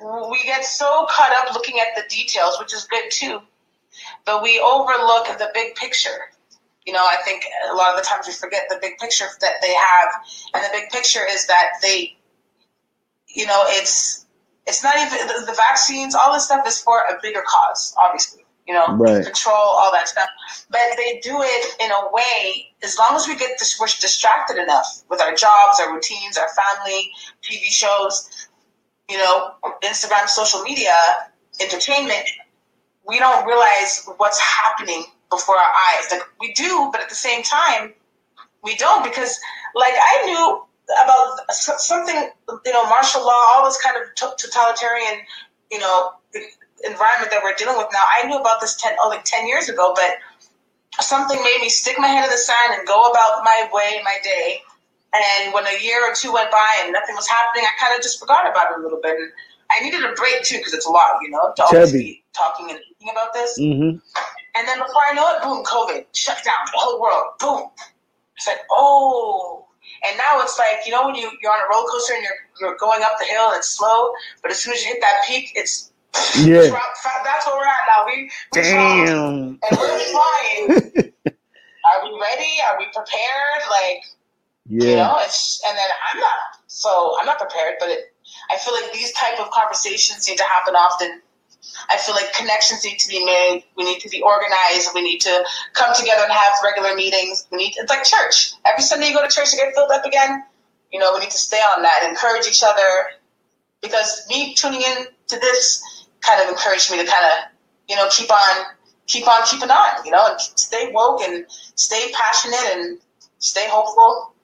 we 0.01 0.43
get 0.45 0.65
so 0.65 1.07
caught 1.11 1.33
up 1.33 1.55
looking 1.55 1.81
at 1.81 1.89
the 1.97 2.09
details, 2.09 2.57
which 2.61 2.73
is 2.75 2.85
good 2.85 3.11
too, 3.11 3.41
but 4.25 4.43
we 4.43 4.61
overlook 4.61 5.27
the 5.39 5.51
big 5.55 5.75
picture. 5.75 6.33
You 6.87 6.93
know, 6.95 7.05
I 7.05 7.17
think 7.25 7.45
a 7.71 7.75
lot 7.75 7.91
of 7.91 8.03
the 8.03 8.07
times 8.07 8.27
we 8.27 8.33
forget 8.33 8.63
the 8.71 8.79
big 8.81 8.97
picture 8.99 9.27
that 9.41 9.55
they 9.61 9.75
have, 9.75 10.09
and 10.55 10.65
the 10.65 10.69
big 10.73 10.89
picture 10.91 11.21
is 11.31 11.47
that 11.47 11.73
they 11.83 12.17
you 13.29 13.47
know, 13.47 13.65
it's 13.69 14.27
it's 14.67 14.83
not 14.83 14.97
even 14.97 15.27
the, 15.27 15.47
the 15.47 15.55
vaccines. 15.55 16.15
All 16.15 16.33
this 16.33 16.45
stuff 16.47 16.67
is 16.67 16.81
for 16.81 17.01
a 17.01 17.19
bigger 17.23 17.43
cause, 17.47 17.95
obviously. 18.01 18.45
You 18.67 18.75
know, 18.75 18.85
Right. 18.97 19.25
control 19.25 19.57
all 19.57 19.91
that 19.93 20.09
stuff. 20.09 20.29
But 20.69 20.81
they 20.99 21.21
do 21.23 21.39
it 21.41 21.75
in 21.81 21.91
a 21.91 22.13
way. 22.13 22.75
As 22.83 22.99
long 22.99 23.17
as 23.17 23.27
we 23.27 23.35
get 23.35 23.59
this, 23.59 23.81
we're 23.81 23.87
distracted 23.87 24.59
enough 24.59 25.05
with 25.09 25.23
our 25.23 25.35
jobs, 25.35 25.81
our 25.81 25.95
routines, 25.95 26.37
our 26.37 26.49
family, 26.51 27.11
TV 27.43 27.65
shows, 27.65 28.29
you 29.09 29.19
know, 29.19 29.55
Instagram, 29.83 30.29
social 30.29 30.63
media, 30.63 30.95
entertainment. 31.61 32.29
We 33.07 33.19
don't 33.19 33.47
realize 33.47 34.09
what's 34.19 34.39
happening 34.39 35.05
before 35.31 35.57
our 35.57 35.73
eyes. 35.91 36.09
Like 36.11 36.23
we 36.41 36.53
do, 36.53 36.89
but 36.93 37.01
at 37.01 37.09
the 37.09 37.15
same 37.15 37.43
time, 37.43 37.95
we 38.63 38.77
don't 38.77 39.05
because, 39.05 39.39
like, 39.75 39.95
I 39.95 40.27
knew 40.27 40.63
about 41.05 41.53
something, 41.53 42.31
you 42.65 42.73
know, 42.73 42.85
martial 42.87 43.23
law, 43.23 43.43
all 43.55 43.65
this 43.65 43.81
kind 43.81 43.97
of 43.97 44.37
totalitarian, 44.37 45.21
you 45.71 45.79
know, 45.79 46.13
environment 46.85 47.31
that 47.31 47.41
we're 47.43 47.55
dealing 47.55 47.77
with 47.77 47.89
now. 47.93 48.03
I 48.21 48.27
knew 48.27 48.37
about 48.37 48.61
this 48.61 48.77
ten, 48.77 48.95
oh, 49.01 49.09
like 49.09 49.25
ten 49.25 49.47
years 49.47 49.69
ago, 49.69 49.93
but 49.95 50.17
something 51.01 51.37
made 51.43 51.59
me 51.61 51.69
stick 51.69 51.97
my 51.99 52.09
head 52.09 52.25
in 52.25 52.31
the 52.31 52.37
sand 52.37 52.75
and 52.75 52.87
go 52.87 53.11
about 53.11 53.45
my 53.45 53.69
way, 53.73 54.01
my 54.05 54.17
day. 54.23 54.63
And 55.15 55.55
when 55.55 55.65
a 55.67 55.83
year 55.83 56.05
or 56.05 56.15
two 56.15 56.33
went 56.33 56.51
by 56.51 56.83
and 56.85 56.93
nothing 56.93 57.15
was 57.15 57.27
happening, 57.27 57.65
I 57.65 57.73
kind 57.81 57.97
of 57.97 58.03
just 58.03 58.21
forgot 58.21 58.49
about 58.49 58.73
it 58.73 58.79
a 58.79 58.83
little 58.83 59.01
bit. 59.03 59.17
And 59.17 59.33
I 59.71 59.81
needed 59.81 60.05
a 60.05 60.13
break 60.13 60.43
too 60.43 60.59
because 60.59 60.75
it's 60.75 60.87
a 60.87 60.91
lot, 60.91 61.19
you 61.23 61.31
know, 61.31 61.53
to 61.57 61.63
always 61.65 61.93
be 61.93 62.23
talking 62.35 62.71
and 62.71 62.79
thinking 62.79 63.09
about 63.11 63.33
this. 63.33 63.59
Mm-hmm. 63.59 63.99
And 64.55 64.69
then 64.69 64.79
before 64.79 65.03
I 65.09 65.15
know 65.15 65.29
it, 65.37 65.43
boom, 65.43 65.65
COVID, 65.65 66.05
shut 66.15 66.39
down 66.45 66.67
the 66.67 66.79
whole 66.79 67.01
world. 67.01 67.39
Boom. 67.41 67.71
It's 68.37 68.47
like, 68.47 68.61
oh. 68.71 69.67
And 70.07 70.17
now 70.19 70.41
it's 70.43 70.59
like, 70.59 70.87
you 70.87 70.93
know, 70.93 71.07
when 71.07 71.15
you, 71.15 71.31
you're 71.43 71.53
on 71.53 71.59
a 71.59 71.69
roller 71.73 71.89
coaster 71.91 72.15
and 72.15 72.23
you're, 72.23 72.39
you're 72.61 72.77
going 72.79 73.03
up 73.03 73.19
the 73.19 73.25
hill 73.25 73.49
and 73.49 73.57
it's 73.57 73.71
slow, 73.71 74.11
but 74.43 74.51
as 74.51 74.59
soon 74.59 74.75
as 74.75 74.83
you 74.85 74.93
hit 74.93 75.01
that 75.01 75.23
peak, 75.27 75.53
it's 75.55 75.93
Yeah. 76.39 76.71
that's 77.25 77.47
where 77.47 77.57
we're 77.57 77.67
at 77.67 77.85
now. 77.87 78.05
We, 78.07 78.31
we 78.55 78.63
flying. 78.63 79.07
Damn. 79.07 79.59
And 79.63 79.79
we're 79.79 79.99
flying. 79.99 80.69
Are 81.89 82.05
we 82.05 82.21
ready? 82.21 82.53
Are 82.69 82.79
we 82.79 82.85
prepared? 82.87 83.63
Like, 83.71 84.03
you 84.69 84.97
know, 84.97 85.17
it's 85.21 85.63
and 85.67 85.77
then 85.77 85.87
I'm 86.13 86.21
not 86.21 86.37
so 86.67 87.17
I'm 87.19 87.27
not 87.27 87.39
prepared, 87.39 87.75
but 87.81 87.89
it, 87.89 88.15
I 88.51 88.59
feel 88.59 88.75
like 88.75 88.93
these 88.93 89.13
type 89.13 89.41
of 89.41 89.51
conversations 89.51 90.29
need 90.29 90.37
to 90.39 90.45
happen 90.45 90.75
often. 90.75 91.23
I 91.89 91.97
feel 91.97 92.15
like 92.15 92.33
connections 92.35 92.85
need 92.85 92.99
to 92.99 93.09
be 93.09 93.25
made. 93.25 93.65
We 93.77 93.85
need 93.85 94.01
to 94.01 94.09
be 94.09 94.23
organized. 94.23 94.91
We 94.95 95.03
need 95.03 95.21
to 95.21 95.45
come 95.73 95.95
together 95.95 96.23
and 96.23 96.33
have 96.33 96.53
regular 96.63 96.95
meetings. 96.95 97.47
We 97.51 97.59
need 97.59 97.75
it's 97.77 97.91
like 97.91 98.05
church. 98.05 98.53
Every 98.67 98.83
Sunday 98.83 99.09
you 99.09 99.15
go 99.15 99.27
to 99.27 99.35
church 99.35 99.51
to 99.53 99.57
get 99.57 99.75
filled 99.75 99.91
up 99.91 100.05
again. 100.05 100.45
You 100.93 100.99
know, 100.99 101.13
we 101.15 101.21
need 101.21 101.31
to 101.31 101.39
stay 101.39 101.61
on 101.77 101.83
that, 101.83 102.07
encourage 102.09 102.47
each 102.47 102.63
other. 102.63 102.83
Because 103.81 104.27
me 104.29 104.55
tuning 104.55 104.83
in 104.83 105.07
to 105.29 105.39
this 105.39 106.07
kind 106.21 106.43
of 106.43 106.49
encouraged 106.49 106.91
me 106.91 106.99
to 106.99 107.11
kind 107.11 107.25
of, 107.25 107.53
you 107.89 107.97
know, 107.97 108.09
keep 108.11 108.31
on 108.31 108.67
keep 109.07 109.27
on 109.27 109.43
keeping 109.47 109.71
on, 109.71 110.05
you 110.05 110.11
know, 110.11 110.27
and 110.31 110.41
stay 110.41 110.91
woke 110.93 111.23
and 111.23 111.47
stay 111.75 112.13
passionate 112.13 112.77
and 112.77 112.99
stay 113.39 113.67
hopeful. 113.69 114.35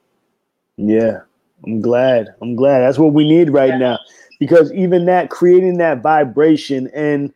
Yeah, 0.76 1.20
I'm 1.64 1.80
glad. 1.80 2.34
I'm 2.42 2.56
glad. 2.56 2.80
That's 2.80 2.98
what 2.98 3.12
we 3.14 3.24
need 3.28 3.50
right 3.50 3.70
Yeah. 3.70 3.78
now. 3.78 3.98
Because 4.40 4.72
even 4.72 5.06
that 5.06 5.30
creating 5.30 5.78
that 5.78 6.02
vibration 6.02 6.88
and 6.94 7.32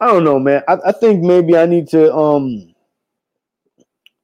I 0.00 0.06
don't 0.08 0.24
know, 0.24 0.38
man. 0.38 0.62
I, 0.68 0.78
I 0.86 0.92
think 0.92 1.22
maybe 1.22 1.56
I 1.56 1.66
need 1.66 1.88
to 1.88 2.14
um 2.14 2.74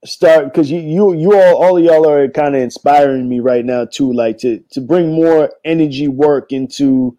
start 0.05 0.47
because 0.47 0.71
you 0.71 0.81
you 0.81 1.13
you 1.15 1.35
all 1.35 1.63
all 1.63 1.77
of 1.79 1.85
y'all 1.85 2.09
are 2.09 2.29
kind 2.29 2.55
of 2.55 2.63
inspiring 2.63 3.29
me 3.29 3.41
right 3.41 3.65
now 3.65 3.85
too, 3.85 4.13
like 4.13 4.39
to 4.39 4.59
to 4.71 4.81
bring 4.81 5.13
more 5.13 5.53
energy 5.65 6.09
work 6.09 6.53
into 6.53 7.17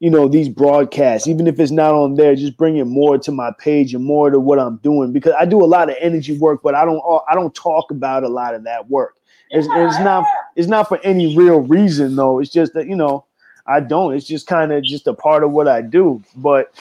you 0.00 0.10
know 0.10 0.28
these 0.28 0.48
broadcasts, 0.48 1.28
even 1.28 1.46
if 1.46 1.60
it's 1.60 1.70
not 1.72 1.94
on 1.94 2.14
there, 2.14 2.34
just 2.34 2.56
bring 2.56 2.76
it 2.78 2.86
more 2.86 3.18
to 3.18 3.32
my 3.32 3.52
page 3.58 3.94
and 3.94 4.04
more 4.04 4.30
to 4.30 4.40
what 4.40 4.58
I'm 4.58 4.78
doing 4.78 5.12
because 5.12 5.34
I 5.38 5.44
do 5.44 5.62
a 5.62 5.66
lot 5.66 5.90
of 5.90 5.96
energy 6.00 6.38
work, 6.38 6.60
but 6.62 6.74
I 6.74 6.84
don't 6.84 7.02
I 7.28 7.34
don't 7.34 7.54
talk 7.54 7.90
about 7.90 8.24
a 8.24 8.28
lot 8.28 8.54
of 8.54 8.64
that 8.64 8.88
work. 8.90 9.16
It's, 9.52 9.68
it's 9.70 10.00
not 10.00 10.26
it's 10.56 10.68
not 10.68 10.88
for 10.88 11.00
any 11.04 11.36
real 11.36 11.60
reason 11.62 12.16
though. 12.16 12.40
It's 12.40 12.50
just 12.50 12.74
that 12.74 12.88
you 12.88 12.96
know 12.96 13.26
I 13.66 13.80
don't. 13.80 14.14
It's 14.14 14.26
just 14.26 14.46
kind 14.48 14.72
of 14.72 14.84
just 14.84 15.08
a 15.08 15.14
part 15.14 15.44
of 15.44 15.52
what 15.52 15.68
I 15.68 15.82
do. 15.82 16.22
But 16.36 16.74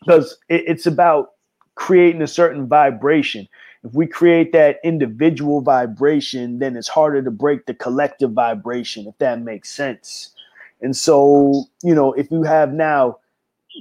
because 0.00 0.38
it, 0.48 0.64
it's 0.66 0.86
about 0.86 1.32
creating 1.76 2.22
a 2.22 2.28
certain 2.28 2.68
vibration. 2.68 3.48
If 3.84 3.94
we 3.94 4.06
create 4.06 4.52
that 4.52 4.80
individual 4.84 5.62
vibration, 5.62 6.60
then 6.60 6.76
it's 6.76 6.88
harder 6.88 7.22
to 7.22 7.30
break 7.32 7.66
the 7.66 7.74
collective 7.74 8.32
vibration. 8.32 9.06
If 9.08 9.18
that 9.18 9.42
makes 9.42 9.70
sense. 9.70 10.32
And 10.82 10.96
so 10.96 11.64
you 11.82 11.94
know, 11.94 12.14
if 12.14 12.30
you 12.30 12.42
have 12.44 12.72
now 12.72 13.18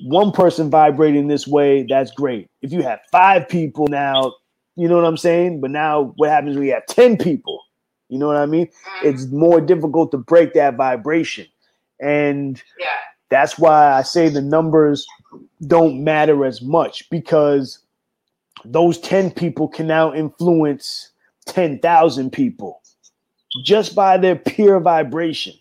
one 0.03 0.31
person 0.33 0.69
vibrating 0.69 1.27
this 1.29 1.47
way, 1.47 1.83
that's 1.83 2.11
great. 2.11 2.49
If 2.61 2.73
you 2.73 2.83
have 2.83 3.01
five 3.11 3.49
people 3.49 3.87
now, 3.87 4.33
you 4.77 4.89
know 4.89 4.97
what 4.97 5.05
I'm 5.05 5.17
saying. 5.17 5.61
But 5.61 5.71
now, 5.71 6.13
what 6.17 6.29
happens 6.29 6.57
when 6.57 6.67
you 6.67 6.73
have 6.73 6.87
ten 6.87 7.17
people? 7.17 7.60
You 8.11 8.19
know 8.19 8.27
what 8.27 8.35
I 8.37 8.45
mean? 8.45 8.67
Mm-hmm. 8.67 9.07
It's 9.07 9.27
more 9.27 9.61
difficult 9.61 10.11
to 10.11 10.17
break 10.17 10.53
that 10.53 10.75
vibration. 10.75 11.47
And 11.99 12.61
Yeah. 12.79 12.87
that's 13.29 13.57
why 13.57 13.93
I 13.93 14.03
say 14.03 14.27
the 14.27 14.41
numbers 14.41 15.07
don't 15.65 16.03
matter 16.03 16.45
as 16.45 16.61
much 16.61 17.09
because 17.09 17.79
those 18.65 18.99
10 18.99 19.31
people 19.31 19.69
can 19.69 19.87
now 19.87 20.13
influence 20.13 21.11
10,000 21.45 22.31
people 22.31 22.81
just 23.63 23.95
by 23.95 24.17
their 24.17 24.35
pure 24.35 24.79
vibration, 24.81 25.53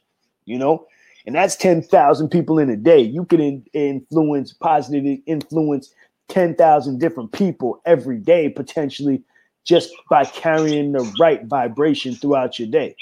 you 0.44 0.58
know? 0.58 0.86
And 1.26 1.36
that's 1.36 1.54
10,000 1.54 2.30
people 2.30 2.58
in 2.58 2.68
a 2.68 2.76
day. 2.76 3.00
You 3.00 3.24
can 3.26 3.40
in- 3.40 3.64
influence, 3.74 4.52
positively 4.52 5.22
influence 5.26 5.94
10,000 6.28 6.98
different 6.98 7.30
people 7.30 7.80
every 7.84 8.18
day, 8.18 8.48
potentially 8.48 9.22
just 9.64 9.90
by 10.08 10.24
carrying 10.24 10.92
the 10.92 11.12
right 11.20 11.44
vibration 11.44 12.14
throughout 12.14 12.58
your 12.58 12.68
day. 12.68 12.96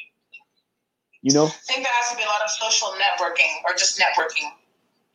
You 1.23 1.35
know? 1.35 1.47
I 1.47 1.49
think 1.49 1.85
there 1.85 1.93
has 1.93 2.11
to 2.11 2.17
be 2.17 2.23
a 2.23 2.27
lot 2.27 2.43
of 2.45 2.51
social 2.51 2.89
networking 2.89 3.51
or 3.65 3.75
just 3.77 3.99
networking. 3.99 4.51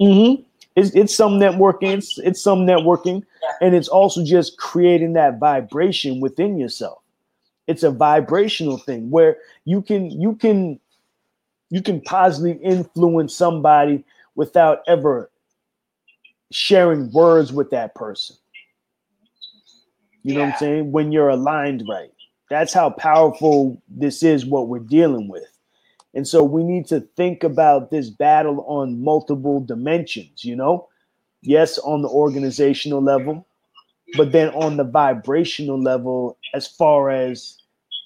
Mm-hmm. 0.02 0.42
It's 0.76 0.90
it's 0.96 1.16
some 1.16 1.34
networking. 1.34 1.98
It's, 1.98 2.18
it's 2.18 2.42
some 2.42 2.60
networking, 2.60 3.24
and 3.62 3.76
it's 3.76 3.88
also 3.88 4.24
just 4.26 4.58
creating 4.58 5.14
that 5.14 5.40
vibration 5.40 6.20
within 6.20 6.58
yourself. 6.58 7.00
It's 7.68 7.84
a 7.84 7.92
vibrational 7.92 8.78
thing 8.78 9.12
where 9.12 9.38
you 9.66 9.82
can 9.82 10.10
you 10.10 10.36
can 10.36 10.80
you 11.70 11.82
can 11.82 12.02
positively 12.02 12.64
influence 12.64 13.36
somebody 13.36 14.04
without 14.36 14.80
ever 14.88 15.30
sharing 16.52 17.12
words 17.12 17.54
with 17.54 17.70
that 17.70 17.96
person. 17.96 18.36
You 20.24 20.36
know 20.36 20.42
what 20.42 20.54
I'm 20.54 20.58
saying? 20.58 20.92
When 20.92 21.12
you're 21.12 21.30
aligned 21.30 21.84
right. 21.90 22.12
That's 22.50 22.74
how 22.74 22.90
powerful 22.90 23.82
this 23.88 24.24
is 24.24 24.46
what 24.46 24.68
we're 24.68 24.80
dealing 24.80 25.28
with. 25.28 25.48
And 26.14 26.28
so 26.28 26.44
we 26.44 26.64
need 26.64 26.86
to 26.88 27.02
think 27.16 27.44
about 27.44 27.90
this 27.90 28.10
battle 28.10 28.64
on 28.68 29.04
multiple 29.04 29.60
dimensions, 29.60 30.44
you 30.44 30.56
know? 30.56 30.88
Yes, 31.42 31.78
on 31.80 32.02
the 32.02 32.10
organizational 32.10 33.02
level, 33.02 33.46
but 34.16 34.32
then 34.32 34.50
on 34.50 34.78
the 34.78 34.84
vibrational 34.84 35.82
level, 35.82 36.38
as 36.54 36.68
far 36.68 37.10
as 37.10 37.58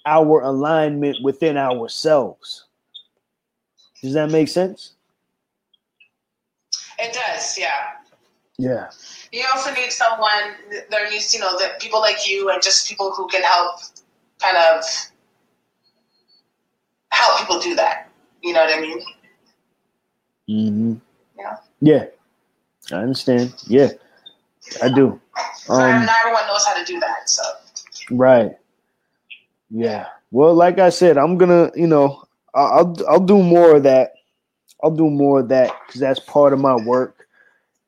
our 0.06 0.42
alignment 0.42 1.18
within 1.22 1.58
ourselves. 1.58 2.66
Does 4.02 4.14
that 4.14 4.32
make 4.32 4.48
sense? 4.48 4.94
It 6.98 7.14
does, 7.14 7.58
yeah. 7.58 7.92
Yeah. 8.58 8.90
You 9.32 9.44
also 9.54 9.74
need 9.74 9.92
someone. 9.92 10.56
There 10.90 11.10
needs, 11.10 11.34
you 11.34 11.40
know, 11.40 11.58
that 11.60 11.80
people 11.82 12.00
like 12.00 12.28
you 12.28 12.50
and 12.50 12.62
just 12.62 12.88
people 12.88 13.14
who 13.14 13.28
can 13.28 13.44
help, 13.44 13.82
kind 14.42 14.58
of 14.58 14.84
help 17.12 17.40
people 17.40 17.60
do 17.60 17.76
that. 17.76 18.10
You 18.42 18.54
know 18.54 18.64
what 18.64 18.78
I 18.78 18.82
mean? 18.82 19.00
Mm-hmm. 20.50 20.94
Yeah. 21.38 21.58
Yeah. 21.82 22.06
I 22.92 23.02
understand. 23.02 23.54
Yeah. 23.68 23.90
I 24.82 24.90
do. 24.90 25.20
Not, 25.70 25.80
Um, 25.82 26.06
not 26.06 26.16
everyone 26.20 26.48
knows 26.48 26.66
how 26.66 26.78
to 26.78 26.86
do 26.86 27.00
that. 27.00 27.30
So 27.30 27.44
Right. 28.12 28.58
Yeah. 29.70 30.08
Well, 30.32 30.54
like 30.54 30.80
I 30.80 30.90
said, 30.90 31.18
I'm 31.18 31.38
gonna, 31.38 31.72
you 31.76 31.88
know, 31.88 32.24
I'll 32.54 32.96
I'll 33.08 33.20
do 33.20 33.42
more 33.42 33.78
of 33.78 33.84
that. 33.84 34.14
I'll 34.84 34.92
do 34.96 35.10
more 35.10 35.42
of 35.42 35.50
that 35.50 35.74
because 35.86 36.02
that's 36.02 36.20
part 36.20 36.54
of 36.54 36.60
my 36.60 36.76
work. 36.76 37.27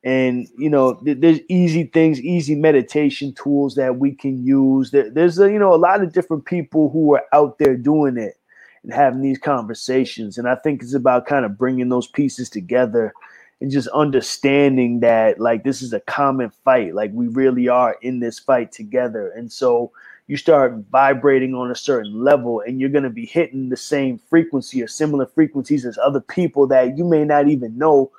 And 0.04 0.48
you 0.58 0.70
know, 0.70 0.94
th- 0.94 1.18
there's 1.20 1.40
easy 1.48 1.84
things, 1.84 2.20
easy 2.20 2.54
meditation 2.54 3.34
tools 3.34 3.74
that 3.76 3.98
we 3.98 4.12
can 4.12 4.44
use. 4.46 4.90
There, 4.92 5.10
there's 5.10 5.38
a, 5.38 5.50
you 5.52 5.58
know 5.58 5.74
a 5.74 5.76
lot 5.76 6.02
of 6.02 6.12
different 6.12 6.46
people 6.46 6.90
who 6.90 7.14
are 7.14 7.24
out 7.32 7.58
there 7.58 7.76
doing 7.76 8.16
it 8.18 8.38
and 8.84 8.92
having 8.92 9.22
these 9.22 9.38
conversations. 9.38 10.38
And 10.38 10.48
I 10.48 10.56
think 10.56 10.82
it's 10.82 10.94
about 10.94 11.26
kind 11.26 11.44
of 11.44 11.58
bringing 11.58 11.88
those 11.90 12.08
pieces 12.08 12.50
together 12.50 13.12
and 13.60 13.70
just 13.70 13.88
understanding 13.88 15.00
that 15.00 15.40
like 15.40 15.64
this 15.64 15.82
is 15.82 15.92
a 15.92 16.00
common 16.00 16.50
fight. 16.64 16.94
Like 16.94 17.10
we 17.14 17.28
really 17.28 17.68
are 17.68 17.96
in 18.02 18.20
this 18.20 18.38
fight 18.38 18.72
together. 18.72 19.30
And 19.36 19.52
so 19.52 19.92
you 20.28 20.36
start 20.38 20.74
vibrating 20.90 21.54
on 21.54 21.70
a 21.70 21.74
certain 21.76 22.24
level 22.24 22.62
and 22.66 22.80
you're 22.80 22.90
going 22.90 23.04
to 23.04 23.10
be 23.10 23.26
hitting 23.26 23.68
the 23.68 23.76
same 23.76 24.18
frequency 24.30 24.82
or 24.82 24.88
similar 24.88 25.26
frequencies 25.26 25.86
as 25.86 25.98
other 25.98 26.20
people 26.20 26.66
that 26.68 26.96
you 26.98 27.04
may 27.04 27.24
not 27.24 27.48
even 27.48 27.76
know 27.78 28.10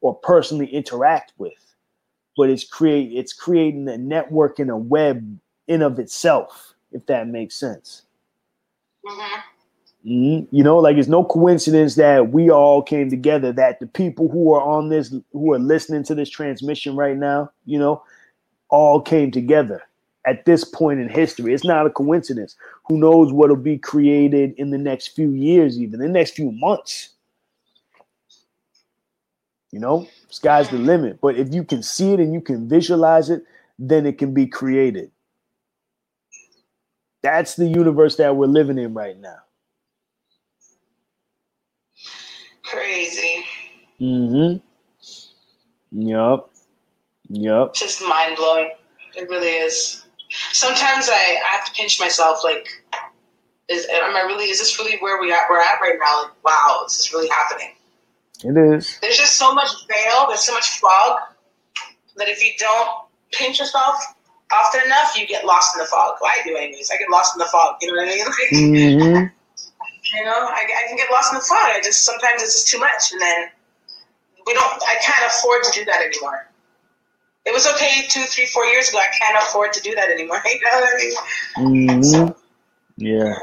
or 0.00 0.14
personally 0.16 0.66
interact 0.66 1.32
with 1.38 1.74
but 2.36 2.50
it's 2.50 2.64
create 2.64 3.12
it's 3.12 3.32
creating 3.32 3.88
a 3.88 3.98
network 3.98 4.58
and 4.58 4.70
a 4.70 4.76
web 4.76 5.38
in 5.68 5.82
of 5.82 5.98
itself 5.98 6.74
if 6.92 7.04
that 7.06 7.28
makes 7.28 7.54
sense 7.56 8.02
Mhm. 9.04 9.42
Mhm. 10.06 10.48
You 10.50 10.62
know, 10.64 10.78
like 10.78 10.96
it's 10.96 11.08
no 11.08 11.24
coincidence 11.24 11.96
that 11.96 12.32
we 12.32 12.50
all 12.50 12.82
came 12.82 13.10
together. 13.10 13.52
That 13.52 13.80
the 13.80 13.86
people 13.86 14.28
who 14.28 14.52
are 14.52 14.62
on 14.62 14.88
this, 14.88 15.14
who 15.32 15.52
are 15.52 15.58
listening 15.58 16.04
to 16.04 16.14
this 16.14 16.30
transmission 16.30 16.96
right 16.96 17.16
now, 17.16 17.50
you 17.66 17.78
know, 17.78 18.02
all 18.70 19.00
came 19.00 19.30
together 19.30 19.82
at 20.26 20.44
this 20.46 20.64
point 20.64 21.00
in 21.00 21.08
history. 21.08 21.54
It's 21.54 21.64
not 21.64 21.86
a 21.86 21.90
coincidence. 21.90 22.56
Who 22.88 22.98
knows 22.98 23.32
what'll 23.32 23.56
be 23.56 23.78
created 23.78 24.54
in 24.58 24.70
the 24.70 24.78
next 24.78 25.08
few 25.08 25.30
years, 25.32 25.80
even 25.80 26.00
the 26.00 26.08
next 26.08 26.32
few 26.32 26.52
months. 26.52 27.10
You 29.70 29.80
know, 29.80 30.08
sky's 30.30 30.70
the 30.70 30.78
limit. 30.78 31.20
But 31.20 31.36
if 31.36 31.52
you 31.52 31.62
can 31.62 31.82
see 31.82 32.12
it 32.12 32.20
and 32.20 32.32
you 32.32 32.40
can 32.40 32.68
visualize 32.68 33.28
it, 33.30 33.44
then 33.78 34.06
it 34.06 34.18
can 34.18 34.32
be 34.32 34.46
created. 34.46 35.10
That's 37.22 37.56
the 37.56 37.66
universe 37.66 38.16
that 38.16 38.36
we're 38.36 38.46
living 38.46 38.78
in 38.78 38.94
right 38.94 39.18
now. 39.18 39.38
Crazy. 42.62 43.44
Mm-hmm. 44.00 44.58
Yup. 46.00 46.50
Yup. 47.28 47.74
Just 47.74 48.02
mind 48.02 48.36
blowing. 48.36 48.70
It 49.16 49.28
really 49.28 49.48
is. 49.48 50.04
Sometimes 50.52 51.08
I, 51.08 51.14
I 51.14 51.56
have 51.56 51.64
to 51.66 51.72
pinch 51.72 51.98
myself. 51.98 52.44
Like, 52.44 52.68
is 53.68 53.86
am 53.90 54.14
I 54.14 54.20
really? 54.20 54.44
Is 54.50 54.58
this 54.58 54.78
really 54.78 54.98
where 55.00 55.20
we 55.20 55.32
at? 55.32 55.48
We're 55.50 55.60
at 55.60 55.80
right 55.80 55.96
now. 55.98 56.22
Like, 56.24 56.44
wow, 56.44 56.80
this 56.84 56.98
is 57.00 57.12
really 57.12 57.28
happening? 57.28 57.74
It 58.44 58.56
is. 58.56 58.98
There's 59.00 59.16
just 59.16 59.36
so 59.36 59.54
much 59.54 59.68
veil. 59.88 60.26
There's 60.28 60.44
so 60.44 60.54
much 60.54 60.78
fog 60.78 61.18
that 62.16 62.28
if 62.28 62.42
you 62.42 62.52
don't 62.58 62.88
pinch 63.32 63.58
yourself 63.58 63.96
often 64.52 64.82
enough, 64.84 65.18
you 65.18 65.26
get 65.26 65.44
lost 65.44 65.74
in 65.76 65.80
the 65.80 65.86
fog. 65.86 66.14
Well, 66.20 66.30
I 66.34 66.42
do, 66.44 66.56
anyways. 66.56 66.90
I 66.92 66.96
get 66.98 67.10
lost 67.10 67.34
in 67.34 67.38
the 67.38 67.46
fog. 67.46 67.76
You 67.80 67.88
know 67.92 68.02
what 68.02 68.08
I 68.08 68.14
mean? 68.14 68.24
Like, 68.26 68.50
Mm-hmm. 68.52 69.34
You 70.16 70.24
know, 70.24 70.30
I, 70.32 70.64
I 70.64 70.88
can 70.88 70.96
get 70.96 71.10
lost 71.10 71.32
in 71.32 71.38
the 71.38 71.44
fog. 71.44 71.58
I 71.70 71.80
just 71.84 72.04
sometimes 72.04 72.42
it's 72.42 72.54
just 72.54 72.68
too 72.68 72.78
much, 72.78 73.12
and 73.12 73.20
then 73.20 73.50
we 74.46 74.54
don't. 74.54 74.82
I 74.82 74.94
can't 75.02 75.26
afford 75.26 75.62
to 75.64 75.70
do 75.78 75.84
that 75.84 76.00
anymore. 76.00 76.48
It 77.44 77.52
was 77.52 77.66
okay 77.66 78.06
two, 78.08 78.22
three, 78.22 78.46
four 78.46 78.64
years 78.66 78.88
ago. 78.88 78.98
I 78.98 79.08
can't 79.18 79.36
afford 79.42 79.72
to 79.74 79.82
do 79.82 79.94
that 79.96 80.10
anymore. 80.10 80.40
You 80.46 80.60
know 80.60 80.80
what 80.80 80.94
I 80.94 80.96
mean? 80.96 81.88
Mm-hmm. 81.88 82.32
Yeah. 82.96 83.34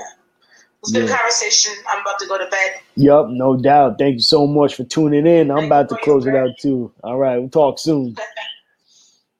Good 0.91 1.09
conversation. 1.09 1.73
I'm 1.88 2.01
about 2.01 2.19
to 2.19 2.27
go 2.27 2.38
to 2.38 2.45
bed. 2.47 2.80
Yup, 2.95 3.27
no 3.30 3.57
doubt. 3.57 3.97
Thank 3.97 4.15
you 4.15 4.19
so 4.22 4.45
much 4.47 4.75
for 4.75 4.83
tuning 4.83 5.25
in. 5.27 5.51
I'm 5.51 5.65
about 5.65 5.89
to 5.89 5.97
close 5.97 6.25
it 6.25 6.35
out 6.35 6.51
too. 6.59 6.91
All 7.03 7.17
right, 7.17 7.38
we'll 7.38 7.49
talk 7.49 7.80
soon. 7.80 8.15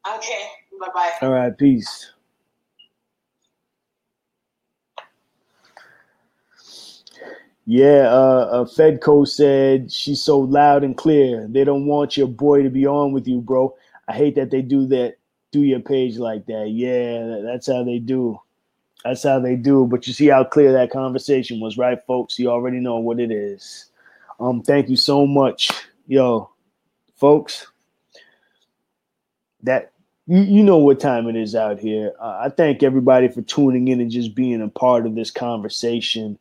Okay. 0.08 0.44
Bye 0.80 0.88
bye. 0.94 1.12
All 1.24 1.32
right, 1.32 1.58
peace. 1.58 2.12
Yeah, 7.66 8.10
uh, 8.12 8.50
uh, 8.52 8.66
Fedco 8.66 9.28
said 9.28 9.92
she's 9.92 10.22
so 10.22 10.38
loud 10.40 10.84
and 10.84 10.96
clear. 10.96 11.48
They 11.50 11.64
don't 11.64 11.88
want 11.88 12.16
your 12.16 12.28
boy 12.28 12.62
to 12.62 12.70
be 12.70 12.86
on 12.86 13.12
with 13.12 13.28
you, 13.28 13.42
bro. 13.42 13.76
I 14.08 14.14
hate 14.14 14.36
that 14.36 14.52
they 14.52 14.62
do 14.62 14.86
that, 14.88 15.16
do 15.52 15.64
your 15.64 15.80
page 15.80 16.18
like 16.18 16.46
that. 16.46 16.70
Yeah, 16.70 17.42
that's 17.44 17.66
how 17.66 17.84
they 17.84 17.98
do. 17.98 18.40
That's 19.06 19.22
how 19.22 19.40
they 19.40 19.56
do. 19.56 19.86
But 19.86 20.08
you 20.08 20.14
see 20.14 20.28
how 20.28 20.44
clear 20.44 20.74
that 20.74 20.90
conversation 20.90 21.60
was, 21.60 21.78
right, 21.78 22.04
folks? 22.08 22.40
You 22.40 22.50
already 22.50 22.80
know 22.80 22.98
what 22.98 23.20
it 23.20 23.32
is. 23.32 23.86
Um, 24.40 24.64
thank 24.64 24.90
you 24.90 24.96
so 24.96 25.28
much, 25.28 25.70
yo, 26.08 26.50
folks. 27.16 27.68
That 29.62 29.92
you, 30.26 30.42
you 30.42 30.64
know 30.64 30.78
what 30.78 31.00
time 31.00 31.28
it 31.28 31.36
is 31.36 31.54
out 31.54 31.80
here. 31.80 32.14
Uh, 32.20 32.40
I 32.46 32.50
thank 32.50 32.82
everybody 32.82 33.28
for 33.28 33.44
tuning 33.44 33.88
in 33.90 34.02
and 34.02 34.10
just 34.10 34.34
being 34.34 34.62
a 34.62 34.70
part 34.70 35.06
of 35.06 35.14
this 35.14 35.30
conversation. 35.30 36.40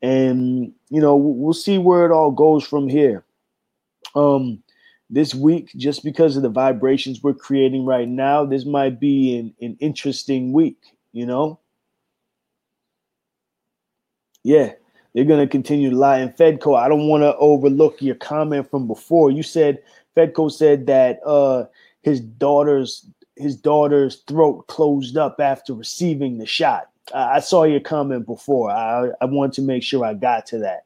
And 0.00 0.72
you 0.90 1.00
know, 1.00 1.16
we'll 1.16 1.52
see 1.52 1.78
where 1.78 2.06
it 2.06 2.12
all 2.12 2.30
goes 2.30 2.64
from 2.64 2.88
here. 2.88 3.24
Um, 4.14 4.62
this 5.10 5.34
week, 5.34 5.72
just 5.76 6.04
because 6.04 6.36
of 6.36 6.44
the 6.44 6.48
vibrations 6.48 7.24
we're 7.24 7.34
creating 7.34 7.84
right 7.84 8.08
now, 8.08 8.44
this 8.44 8.64
might 8.64 9.00
be 9.00 9.36
an, 9.36 9.54
an 9.60 9.76
interesting 9.80 10.52
week. 10.52 10.78
You 11.12 11.26
know, 11.26 11.58
yeah, 14.44 14.72
they're 15.14 15.24
gonna 15.24 15.48
continue 15.48 15.90
to 15.90 15.96
lie. 15.96 16.18
And 16.18 16.36
Fedco, 16.36 16.78
I 16.78 16.88
don't 16.88 17.08
want 17.08 17.22
to 17.22 17.36
overlook 17.36 18.00
your 18.00 18.14
comment 18.14 18.70
from 18.70 18.86
before. 18.86 19.30
You 19.30 19.42
said 19.42 19.82
Fedco 20.16 20.52
said 20.52 20.86
that 20.86 21.18
uh, 21.26 21.64
his 22.02 22.20
daughter's 22.20 23.06
his 23.36 23.56
daughter's 23.56 24.16
throat 24.28 24.68
closed 24.68 25.16
up 25.16 25.40
after 25.40 25.74
receiving 25.74 26.38
the 26.38 26.46
shot. 26.46 26.90
I, 27.12 27.36
I 27.36 27.40
saw 27.40 27.64
your 27.64 27.80
comment 27.80 28.26
before. 28.26 28.70
I 28.70 29.08
I 29.20 29.24
wanted 29.24 29.54
to 29.54 29.62
make 29.62 29.82
sure 29.82 30.04
I 30.04 30.14
got 30.14 30.46
to 30.46 30.58
that. 30.58 30.84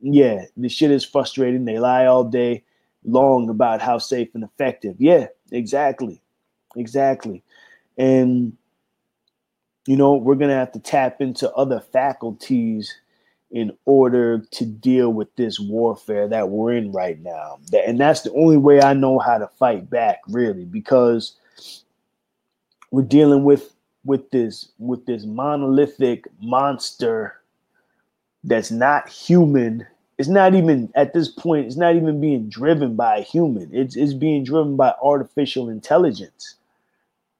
Yeah, 0.00 0.44
the 0.56 0.68
shit 0.68 0.90
is 0.90 1.04
frustrating. 1.04 1.64
They 1.64 1.78
lie 1.78 2.06
all 2.06 2.24
day 2.24 2.64
long 3.04 3.48
about 3.48 3.80
how 3.80 3.98
safe 3.98 4.28
and 4.34 4.44
effective. 4.44 4.96
Yeah, 4.98 5.28
exactly, 5.50 6.20
exactly, 6.76 7.42
and 7.96 8.56
you 9.86 9.96
know 9.96 10.14
we're 10.14 10.34
gonna 10.34 10.54
have 10.54 10.72
to 10.72 10.80
tap 10.80 11.20
into 11.20 11.50
other 11.52 11.80
faculties 11.80 12.94
in 13.52 13.70
order 13.84 14.38
to 14.50 14.64
deal 14.64 15.12
with 15.12 15.34
this 15.36 15.60
warfare 15.60 16.26
that 16.26 16.48
we're 16.48 16.72
in 16.72 16.90
right 16.90 17.20
now. 17.20 17.58
And 17.86 18.00
that's 18.00 18.22
the 18.22 18.32
only 18.32 18.56
way 18.56 18.80
I 18.80 18.94
know 18.94 19.18
how 19.18 19.36
to 19.36 19.46
fight 19.46 19.90
back, 19.90 20.20
really, 20.26 20.64
because 20.64 21.36
we're 22.90 23.02
dealing 23.02 23.44
with 23.44 23.74
with 24.04 24.30
this 24.30 24.70
with 24.78 25.06
this 25.06 25.24
monolithic 25.24 26.26
monster 26.40 27.40
that's 28.42 28.70
not 28.70 29.08
human. 29.08 29.86
It's 30.18 30.28
not 30.28 30.54
even 30.54 30.90
at 30.94 31.12
this 31.12 31.28
point, 31.28 31.66
it's 31.66 31.76
not 31.76 31.94
even 31.94 32.20
being 32.20 32.48
driven 32.48 32.96
by 32.96 33.18
a 33.18 33.22
human. 33.22 33.68
It's 33.72 33.96
it's 33.96 34.14
being 34.14 34.44
driven 34.44 34.76
by 34.76 34.94
artificial 35.02 35.68
intelligence. 35.68 36.54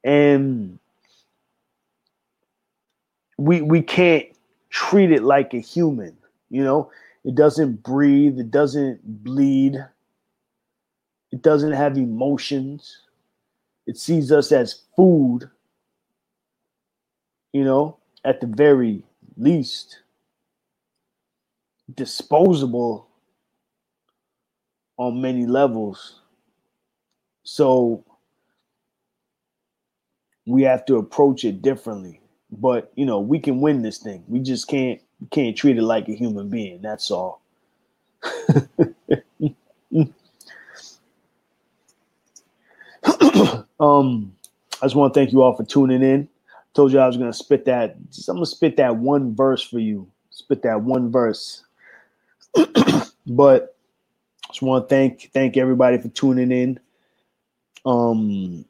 And 0.05 0.79
we 3.43 3.63
we 3.63 3.83
can't 3.83 4.27
treat 4.71 5.13
it 5.13 5.23
like 5.25 5.55
a 5.55 5.61
human 5.61 6.17
you 6.51 6.65
know? 6.65 6.91
It 7.25 7.35
doesn't 7.37 7.83
breathe 7.83 8.39
it 8.41 8.51
doesn't 8.51 9.01
bleed 9.25 9.77
it 11.33 11.43
doesn't 11.43 11.73
have 11.73 11.99
emotions. 11.99 13.01
It 13.87 13.99
sees 13.99 14.33
us 14.33 14.53
as 14.53 14.83
food 14.97 15.51
you 17.53 17.65
know 17.65 17.99
at 18.25 18.41
the 18.41 18.49
very 18.49 19.05
least. 19.37 20.01
Disposable 21.95 23.09
on 24.99 25.21
many 25.23 25.47
levels. 25.47 26.21
So 27.45 28.05
we 30.47 30.63
have 30.65 30.87
to 30.87 30.97
approach 30.97 31.45
it 31.45 31.63
differently 31.63 32.22
but 32.53 32.93
you 32.95 33.05
know 33.07 33.19
we 33.21 33.39
can 33.39 33.61
win 33.61 33.83
this 33.83 33.99
thing. 33.99 34.23
We 34.29 34.41
just 34.41 34.69
can't 34.69 35.01
can't 35.31 35.57
treat 35.57 35.79
it 35.79 35.83
like 35.83 36.09
a 36.09 36.15
human 36.15 36.49
being. 36.49 36.83
That's 36.83 37.11
all. 37.11 37.41
Um 43.81 44.33
i 44.81 44.87
just 44.87 44.95
want 44.95 45.13
to 45.13 45.19
thank 45.19 45.33
you 45.33 45.43
all 45.43 45.57
for 45.57 45.65
tuning 45.65 46.03
in. 46.03 46.29
Told 46.75 46.93
you 46.93 47.01
i 47.01 47.07
was 47.07 47.17
to 47.17 47.33
spit 47.33 47.65
that 47.65 47.97
just, 48.11 48.29
i'm 48.29 48.37
to 48.39 48.47
spit 48.47 48.77
that 48.77 48.97
one 48.97 49.35
verse 49.35 49.63
for 49.63 49.81
you. 49.81 50.09
Spit 50.31 50.63
that 50.63 50.83
one 50.83 51.11
verse. 51.11 51.65
But 53.27 53.77
just 54.49 54.63
want 54.63 54.89
to 54.89 54.95
thank 54.95 55.31
thank 55.33 55.57
everybody 55.57 55.99
for 55.99 56.09
tuning 56.09 56.51
in. 56.53 56.81
Um 57.85 58.65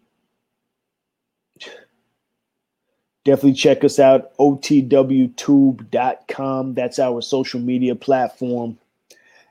Definitely 3.24 3.52
check 3.52 3.84
us 3.84 4.00
out, 4.00 4.36
otwtube.com. 4.38 5.84
That's 6.74 6.98
our 6.98 7.22
social 7.22 7.60
media 7.60 7.94
platform. 7.94 8.76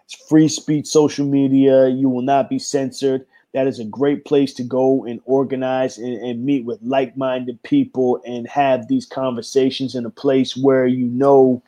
It's 0.03 0.15
free 0.27 0.49
speech 0.49 0.87
social 0.87 1.25
media. 1.25 1.87
You 1.87 2.09
will 2.09 2.21
not 2.21 2.49
be 2.49 2.59
censored. 2.59 3.25
That 3.53 3.67
is 3.67 3.79
a 3.79 3.85
great 3.85 4.25
place 4.25 4.53
to 4.55 4.63
go 4.63 5.05
and 5.05 5.21
organize 5.25 5.97
and, 5.97 6.17
and 6.17 6.43
meet 6.45 6.65
with 6.65 6.79
like 6.81 7.15
minded 7.15 7.63
people 7.63 8.21
and 8.25 8.45
have 8.47 8.89
these 8.89 9.05
conversations 9.05 9.95
in 9.95 10.05
a 10.05 10.09
place 10.09 10.57
where 10.57 10.85
you 10.85 11.05
know 11.05 11.61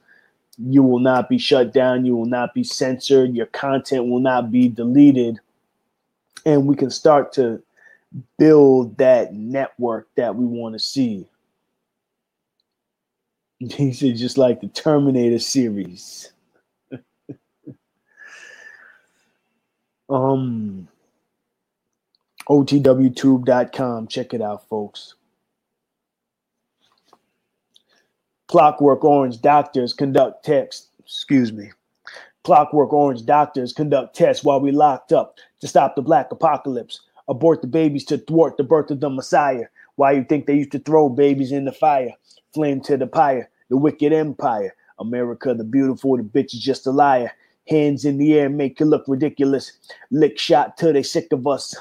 you 0.57 0.83
will 0.83 0.99
not 0.99 1.29
be 1.29 1.37
shut 1.37 1.73
down, 1.73 2.05
you 2.05 2.15
will 2.15 2.25
not 2.25 2.53
be 2.53 2.63
censored, 2.63 3.33
your 3.33 3.47
content 3.47 4.07
will 4.07 4.19
not 4.19 4.51
be 4.51 4.67
deleted. 4.67 5.39
And 6.45 6.67
we 6.67 6.75
can 6.75 6.89
start 6.89 7.31
to 7.33 7.63
build 8.37 8.97
that 8.97 9.33
network 9.33 10.07
that 10.15 10.35
we 10.35 10.45
want 10.45 10.73
to 10.73 10.79
see 10.79 11.25
He 13.71 13.93
said 13.93 14.17
just 14.17 14.37
like 14.37 14.61
the 14.61 14.67
Terminator 14.67 15.39
series. 15.39 16.31
um 20.09 20.87
OTWTube.com. 22.49 24.07
Check 24.07 24.33
it 24.33 24.41
out, 24.41 24.67
folks. 24.67 25.15
Clockwork 28.47 29.03
Orange 29.03 29.41
doctors 29.41 29.93
conduct 29.93 30.45
tests. 30.45 30.89
Excuse 30.99 31.51
me. 31.51 31.71
Clockwork 32.43 32.91
Orange 32.91 33.25
doctors 33.25 33.71
conduct 33.71 34.15
tests 34.15 34.43
while 34.43 34.59
we 34.59 34.71
locked 34.71 35.13
up 35.13 35.37
to 35.61 35.67
stop 35.67 35.95
the 35.95 36.01
black 36.01 36.31
apocalypse. 36.31 37.01
Abort 37.29 37.61
the 37.61 37.67
babies 37.67 38.03
to 38.05 38.17
thwart 38.17 38.57
the 38.57 38.63
birth 38.63 38.91
of 38.91 38.99
the 38.99 39.09
Messiah. 39.09 39.65
Why 39.95 40.11
you 40.11 40.25
think 40.25 40.45
they 40.45 40.55
used 40.55 40.73
to 40.73 40.79
throw 40.79 41.07
babies 41.07 41.51
in 41.51 41.65
the 41.65 41.71
fire? 41.71 42.13
Flame 42.53 42.81
to 42.81 42.97
the 42.97 43.07
pyre, 43.07 43.49
the 43.73 43.77
wicked 43.77 44.13
empire. 44.13 44.75
America 44.99 45.51
the 45.51 45.63
beautiful, 45.63 46.15
the 46.15 46.21
bitch 46.21 46.53
is 46.53 46.59
just 46.59 46.85
a 46.85 46.91
liar. 46.91 47.31
Hands 47.67 48.05
in 48.05 48.19
the 48.19 48.35
air 48.35 48.47
make 48.47 48.79
you 48.79 48.85
look 48.85 49.03
ridiculous. 49.07 49.71
Lick 50.11 50.37
shot 50.37 50.77
till 50.77 50.93
they 50.93 51.01
sick 51.01 51.29
of 51.31 51.47
us. 51.47 51.75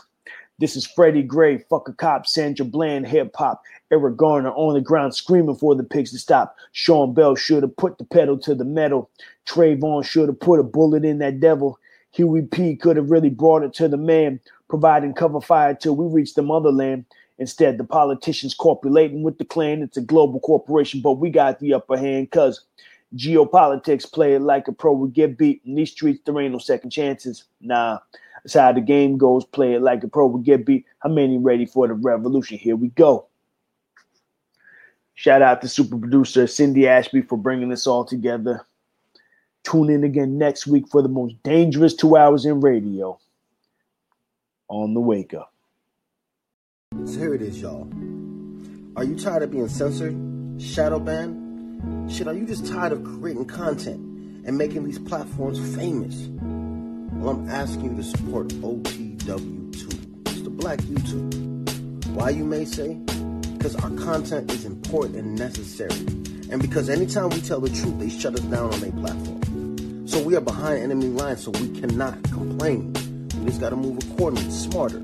This 0.58 0.74
is 0.74 0.86
Freddie 0.86 1.22
Gray, 1.22 1.58
fuck 1.58 1.90
a 1.90 1.92
cop, 1.92 2.26
Sandra 2.26 2.64
Bland, 2.64 3.06
hip 3.06 3.36
hop. 3.36 3.60
Eric 3.90 4.16
Garner 4.16 4.52
on 4.52 4.72
the 4.72 4.80
ground 4.80 5.14
screaming 5.14 5.54
for 5.54 5.74
the 5.74 5.84
pigs 5.84 6.12
to 6.12 6.18
stop. 6.18 6.56
Sean 6.72 7.12
Bell 7.12 7.34
should 7.34 7.62
have 7.62 7.76
put 7.76 7.98
the 7.98 8.04
pedal 8.04 8.38
to 8.38 8.54
the 8.54 8.64
metal. 8.64 9.10
Trayvon 9.44 10.02
should 10.02 10.30
have 10.30 10.40
put 10.40 10.60
a 10.60 10.62
bullet 10.62 11.04
in 11.04 11.18
that 11.18 11.40
devil. 11.40 11.78
Huey 12.12 12.40
P 12.40 12.74
could 12.74 12.96
have 12.96 13.10
really 13.10 13.28
brought 13.28 13.64
it 13.64 13.74
to 13.74 13.86
the 13.86 13.98
man, 13.98 14.40
providing 14.70 15.12
cover 15.12 15.42
fire 15.42 15.74
till 15.74 15.94
we 15.94 16.06
reach 16.06 16.32
the 16.32 16.42
motherland. 16.42 17.04
Instead, 17.42 17.76
the 17.76 17.82
politicians 17.82 18.54
copulating 18.54 19.24
with 19.24 19.36
the 19.36 19.44
Klan. 19.44 19.82
It's 19.82 19.96
a 19.96 20.00
global 20.00 20.38
corporation, 20.38 21.00
but 21.00 21.14
we 21.14 21.28
got 21.28 21.58
the 21.58 21.74
upper 21.74 21.98
hand 21.98 22.30
because 22.30 22.60
geopolitics 23.16 24.10
play 24.10 24.34
it 24.34 24.42
like 24.42 24.68
a 24.68 24.72
pro 24.72 24.92
We 24.92 25.10
get 25.10 25.36
beat. 25.36 25.60
In 25.66 25.74
these 25.74 25.90
streets, 25.90 26.20
there 26.24 26.40
ain't 26.40 26.52
no 26.52 26.58
second 26.58 26.90
chances. 26.90 27.42
Nah, 27.60 27.98
that's 28.44 28.54
how 28.54 28.70
the 28.70 28.80
game 28.80 29.18
goes. 29.18 29.44
Play 29.44 29.74
it 29.74 29.82
like 29.82 30.04
a 30.04 30.08
pro 30.08 30.28
We 30.28 30.40
get 30.44 30.64
beat. 30.64 30.86
How 31.00 31.08
many 31.08 31.36
ready 31.36 31.66
for 31.66 31.88
the 31.88 31.94
revolution? 31.94 32.58
Here 32.58 32.76
we 32.76 32.90
go. 32.90 33.26
Shout 35.14 35.42
out 35.42 35.60
to 35.62 35.68
super 35.68 35.98
producer 35.98 36.46
Cindy 36.46 36.86
Ashby 36.86 37.22
for 37.22 37.36
bringing 37.36 37.70
this 37.70 37.88
all 37.88 38.04
together. 38.04 38.64
Tune 39.64 39.90
in 39.90 40.04
again 40.04 40.38
next 40.38 40.68
week 40.68 40.86
for 40.86 41.02
the 41.02 41.08
most 41.08 41.34
dangerous 41.42 41.92
two 41.92 42.16
hours 42.16 42.46
in 42.46 42.60
radio 42.60 43.18
on 44.68 44.94
the 44.94 45.00
wake 45.00 45.34
up. 45.34 45.51
So 47.06 47.18
here 47.18 47.34
it 47.34 47.40
is, 47.40 47.60
y'all. 47.60 47.88
Are 48.96 49.02
you 49.02 49.18
tired 49.18 49.42
of 49.42 49.50
being 49.50 49.68
censored, 49.68 50.14
shadow 50.60 51.00
banned? 51.00 52.12
Shit, 52.12 52.28
are 52.28 52.34
you 52.34 52.46
just 52.46 52.66
tired 52.66 52.92
of 52.92 53.02
creating 53.02 53.46
content 53.46 53.98
and 54.46 54.58
making 54.58 54.84
these 54.84 54.98
platforms 54.98 55.58
famous? 55.74 56.14
Well, 57.14 57.30
I'm 57.30 57.48
asking 57.48 57.84
you 57.84 57.96
to 57.96 58.02
support 58.04 58.48
OTW 58.48 59.72
Tube. 59.72 60.28
It's 60.28 60.42
the 60.42 60.50
black 60.50 60.80
YouTube. 60.80 62.06
Why, 62.08 62.28
you 62.28 62.44
may 62.44 62.66
say? 62.66 62.94
Because 63.56 63.74
our 63.76 63.90
content 63.90 64.52
is 64.52 64.66
important 64.66 65.16
and 65.16 65.34
necessary. 65.34 65.96
And 66.50 66.60
because 66.60 66.90
anytime 66.90 67.30
we 67.30 67.40
tell 67.40 67.60
the 67.60 67.70
truth, 67.70 67.98
they 67.98 68.10
shut 68.10 68.34
us 68.34 68.40
down 68.42 68.72
on 68.72 68.80
their 68.80 68.92
platform. 68.92 70.06
So 70.06 70.22
we 70.22 70.36
are 70.36 70.42
behind 70.42 70.82
enemy 70.82 71.06
lines, 71.06 71.42
so 71.42 71.52
we 71.52 71.68
cannot 71.80 72.22
complain. 72.24 72.92
We 73.38 73.46
just 73.46 73.60
gotta 73.60 73.76
move 73.76 73.98
accordingly, 73.98 74.50
smarter. 74.50 75.02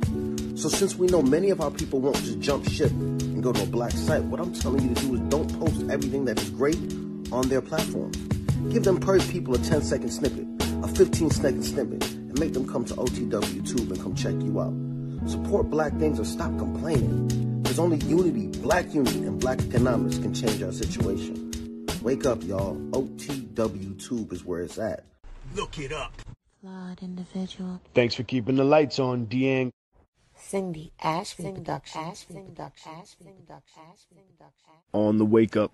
So 0.58 0.68
since 0.68 0.96
we 0.96 1.06
know 1.06 1.22
many 1.22 1.50
of 1.50 1.60
our 1.60 1.70
people 1.70 2.00
won't 2.00 2.16
just 2.16 2.40
jump 2.40 2.68
ship 2.68 2.90
and 2.90 3.40
go 3.40 3.52
to 3.52 3.62
a 3.62 3.66
black 3.66 3.92
site, 3.92 4.24
what 4.24 4.40
I'm 4.40 4.52
telling 4.52 4.88
you 4.88 4.92
to 4.92 5.00
do 5.02 5.14
is 5.14 5.20
don't 5.28 5.56
post 5.56 5.88
everything 5.88 6.24
that 6.24 6.42
is 6.42 6.50
great 6.50 6.74
on 7.30 7.48
their 7.48 7.62
platform. 7.62 8.10
Give 8.72 8.82
them 8.82 8.98
per 8.98 9.20
people 9.20 9.54
a 9.54 9.58
10 9.58 9.82
second 9.82 10.10
snippet, 10.10 10.48
a 10.82 10.88
15 10.88 11.30
second 11.30 11.62
snippet, 11.62 12.04
and 12.10 12.36
make 12.40 12.54
them 12.54 12.66
come 12.66 12.84
to 12.86 12.94
OTW 12.94 13.68
Tube 13.68 13.92
and 13.92 14.02
come 14.02 14.16
check 14.16 14.34
you 14.42 14.60
out. 14.60 14.74
Support 15.30 15.70
black 15.70 15.96
things 15.96 16.18
or 16.18 16.24
stop 16.24 16.50
complaining. 16.58 17.62
There's 17.62 17.78
only 17.78 17.98
unity, 17.98 18.48
black 18.60 18.92
unity, 18.92 19.20
and 19.20 19.38
black 19.38 19.60
economics 19.60 20.18
can 20.18 20.34
change 20.34 20.60
our 20.64 20.72
situation. 20.72 21.86
Wake 22.02 22.26
up, 22.26 22.42
y'all. 22.42 22.74
OTW 22.90 24.04
Tube 24.04 24.32
is 24.32 24.44
where 24.44 24.62
it's 24.62 24.76
at. 24.76 25.04
Look 25.54 25.78
it 25.78 25.92
up. 25.92 26.20
Flawed 26.60 27.00
individual. 27.00 27.80
Thanks 27.94 28.16
for 28.16 28.24
keeping 28.24 28.56
the 28.56 28.64
lights 28.64 28.98
on, 28.98 29.26
Deang. 29.26 29.70
Cindy 30.48 30.92
Ashby 31.02 31.52
Production. 31.52 32.00
On 34.94 35.18
the 35.18 35.26
wake 35.26 35.58
up. 35.58 35.72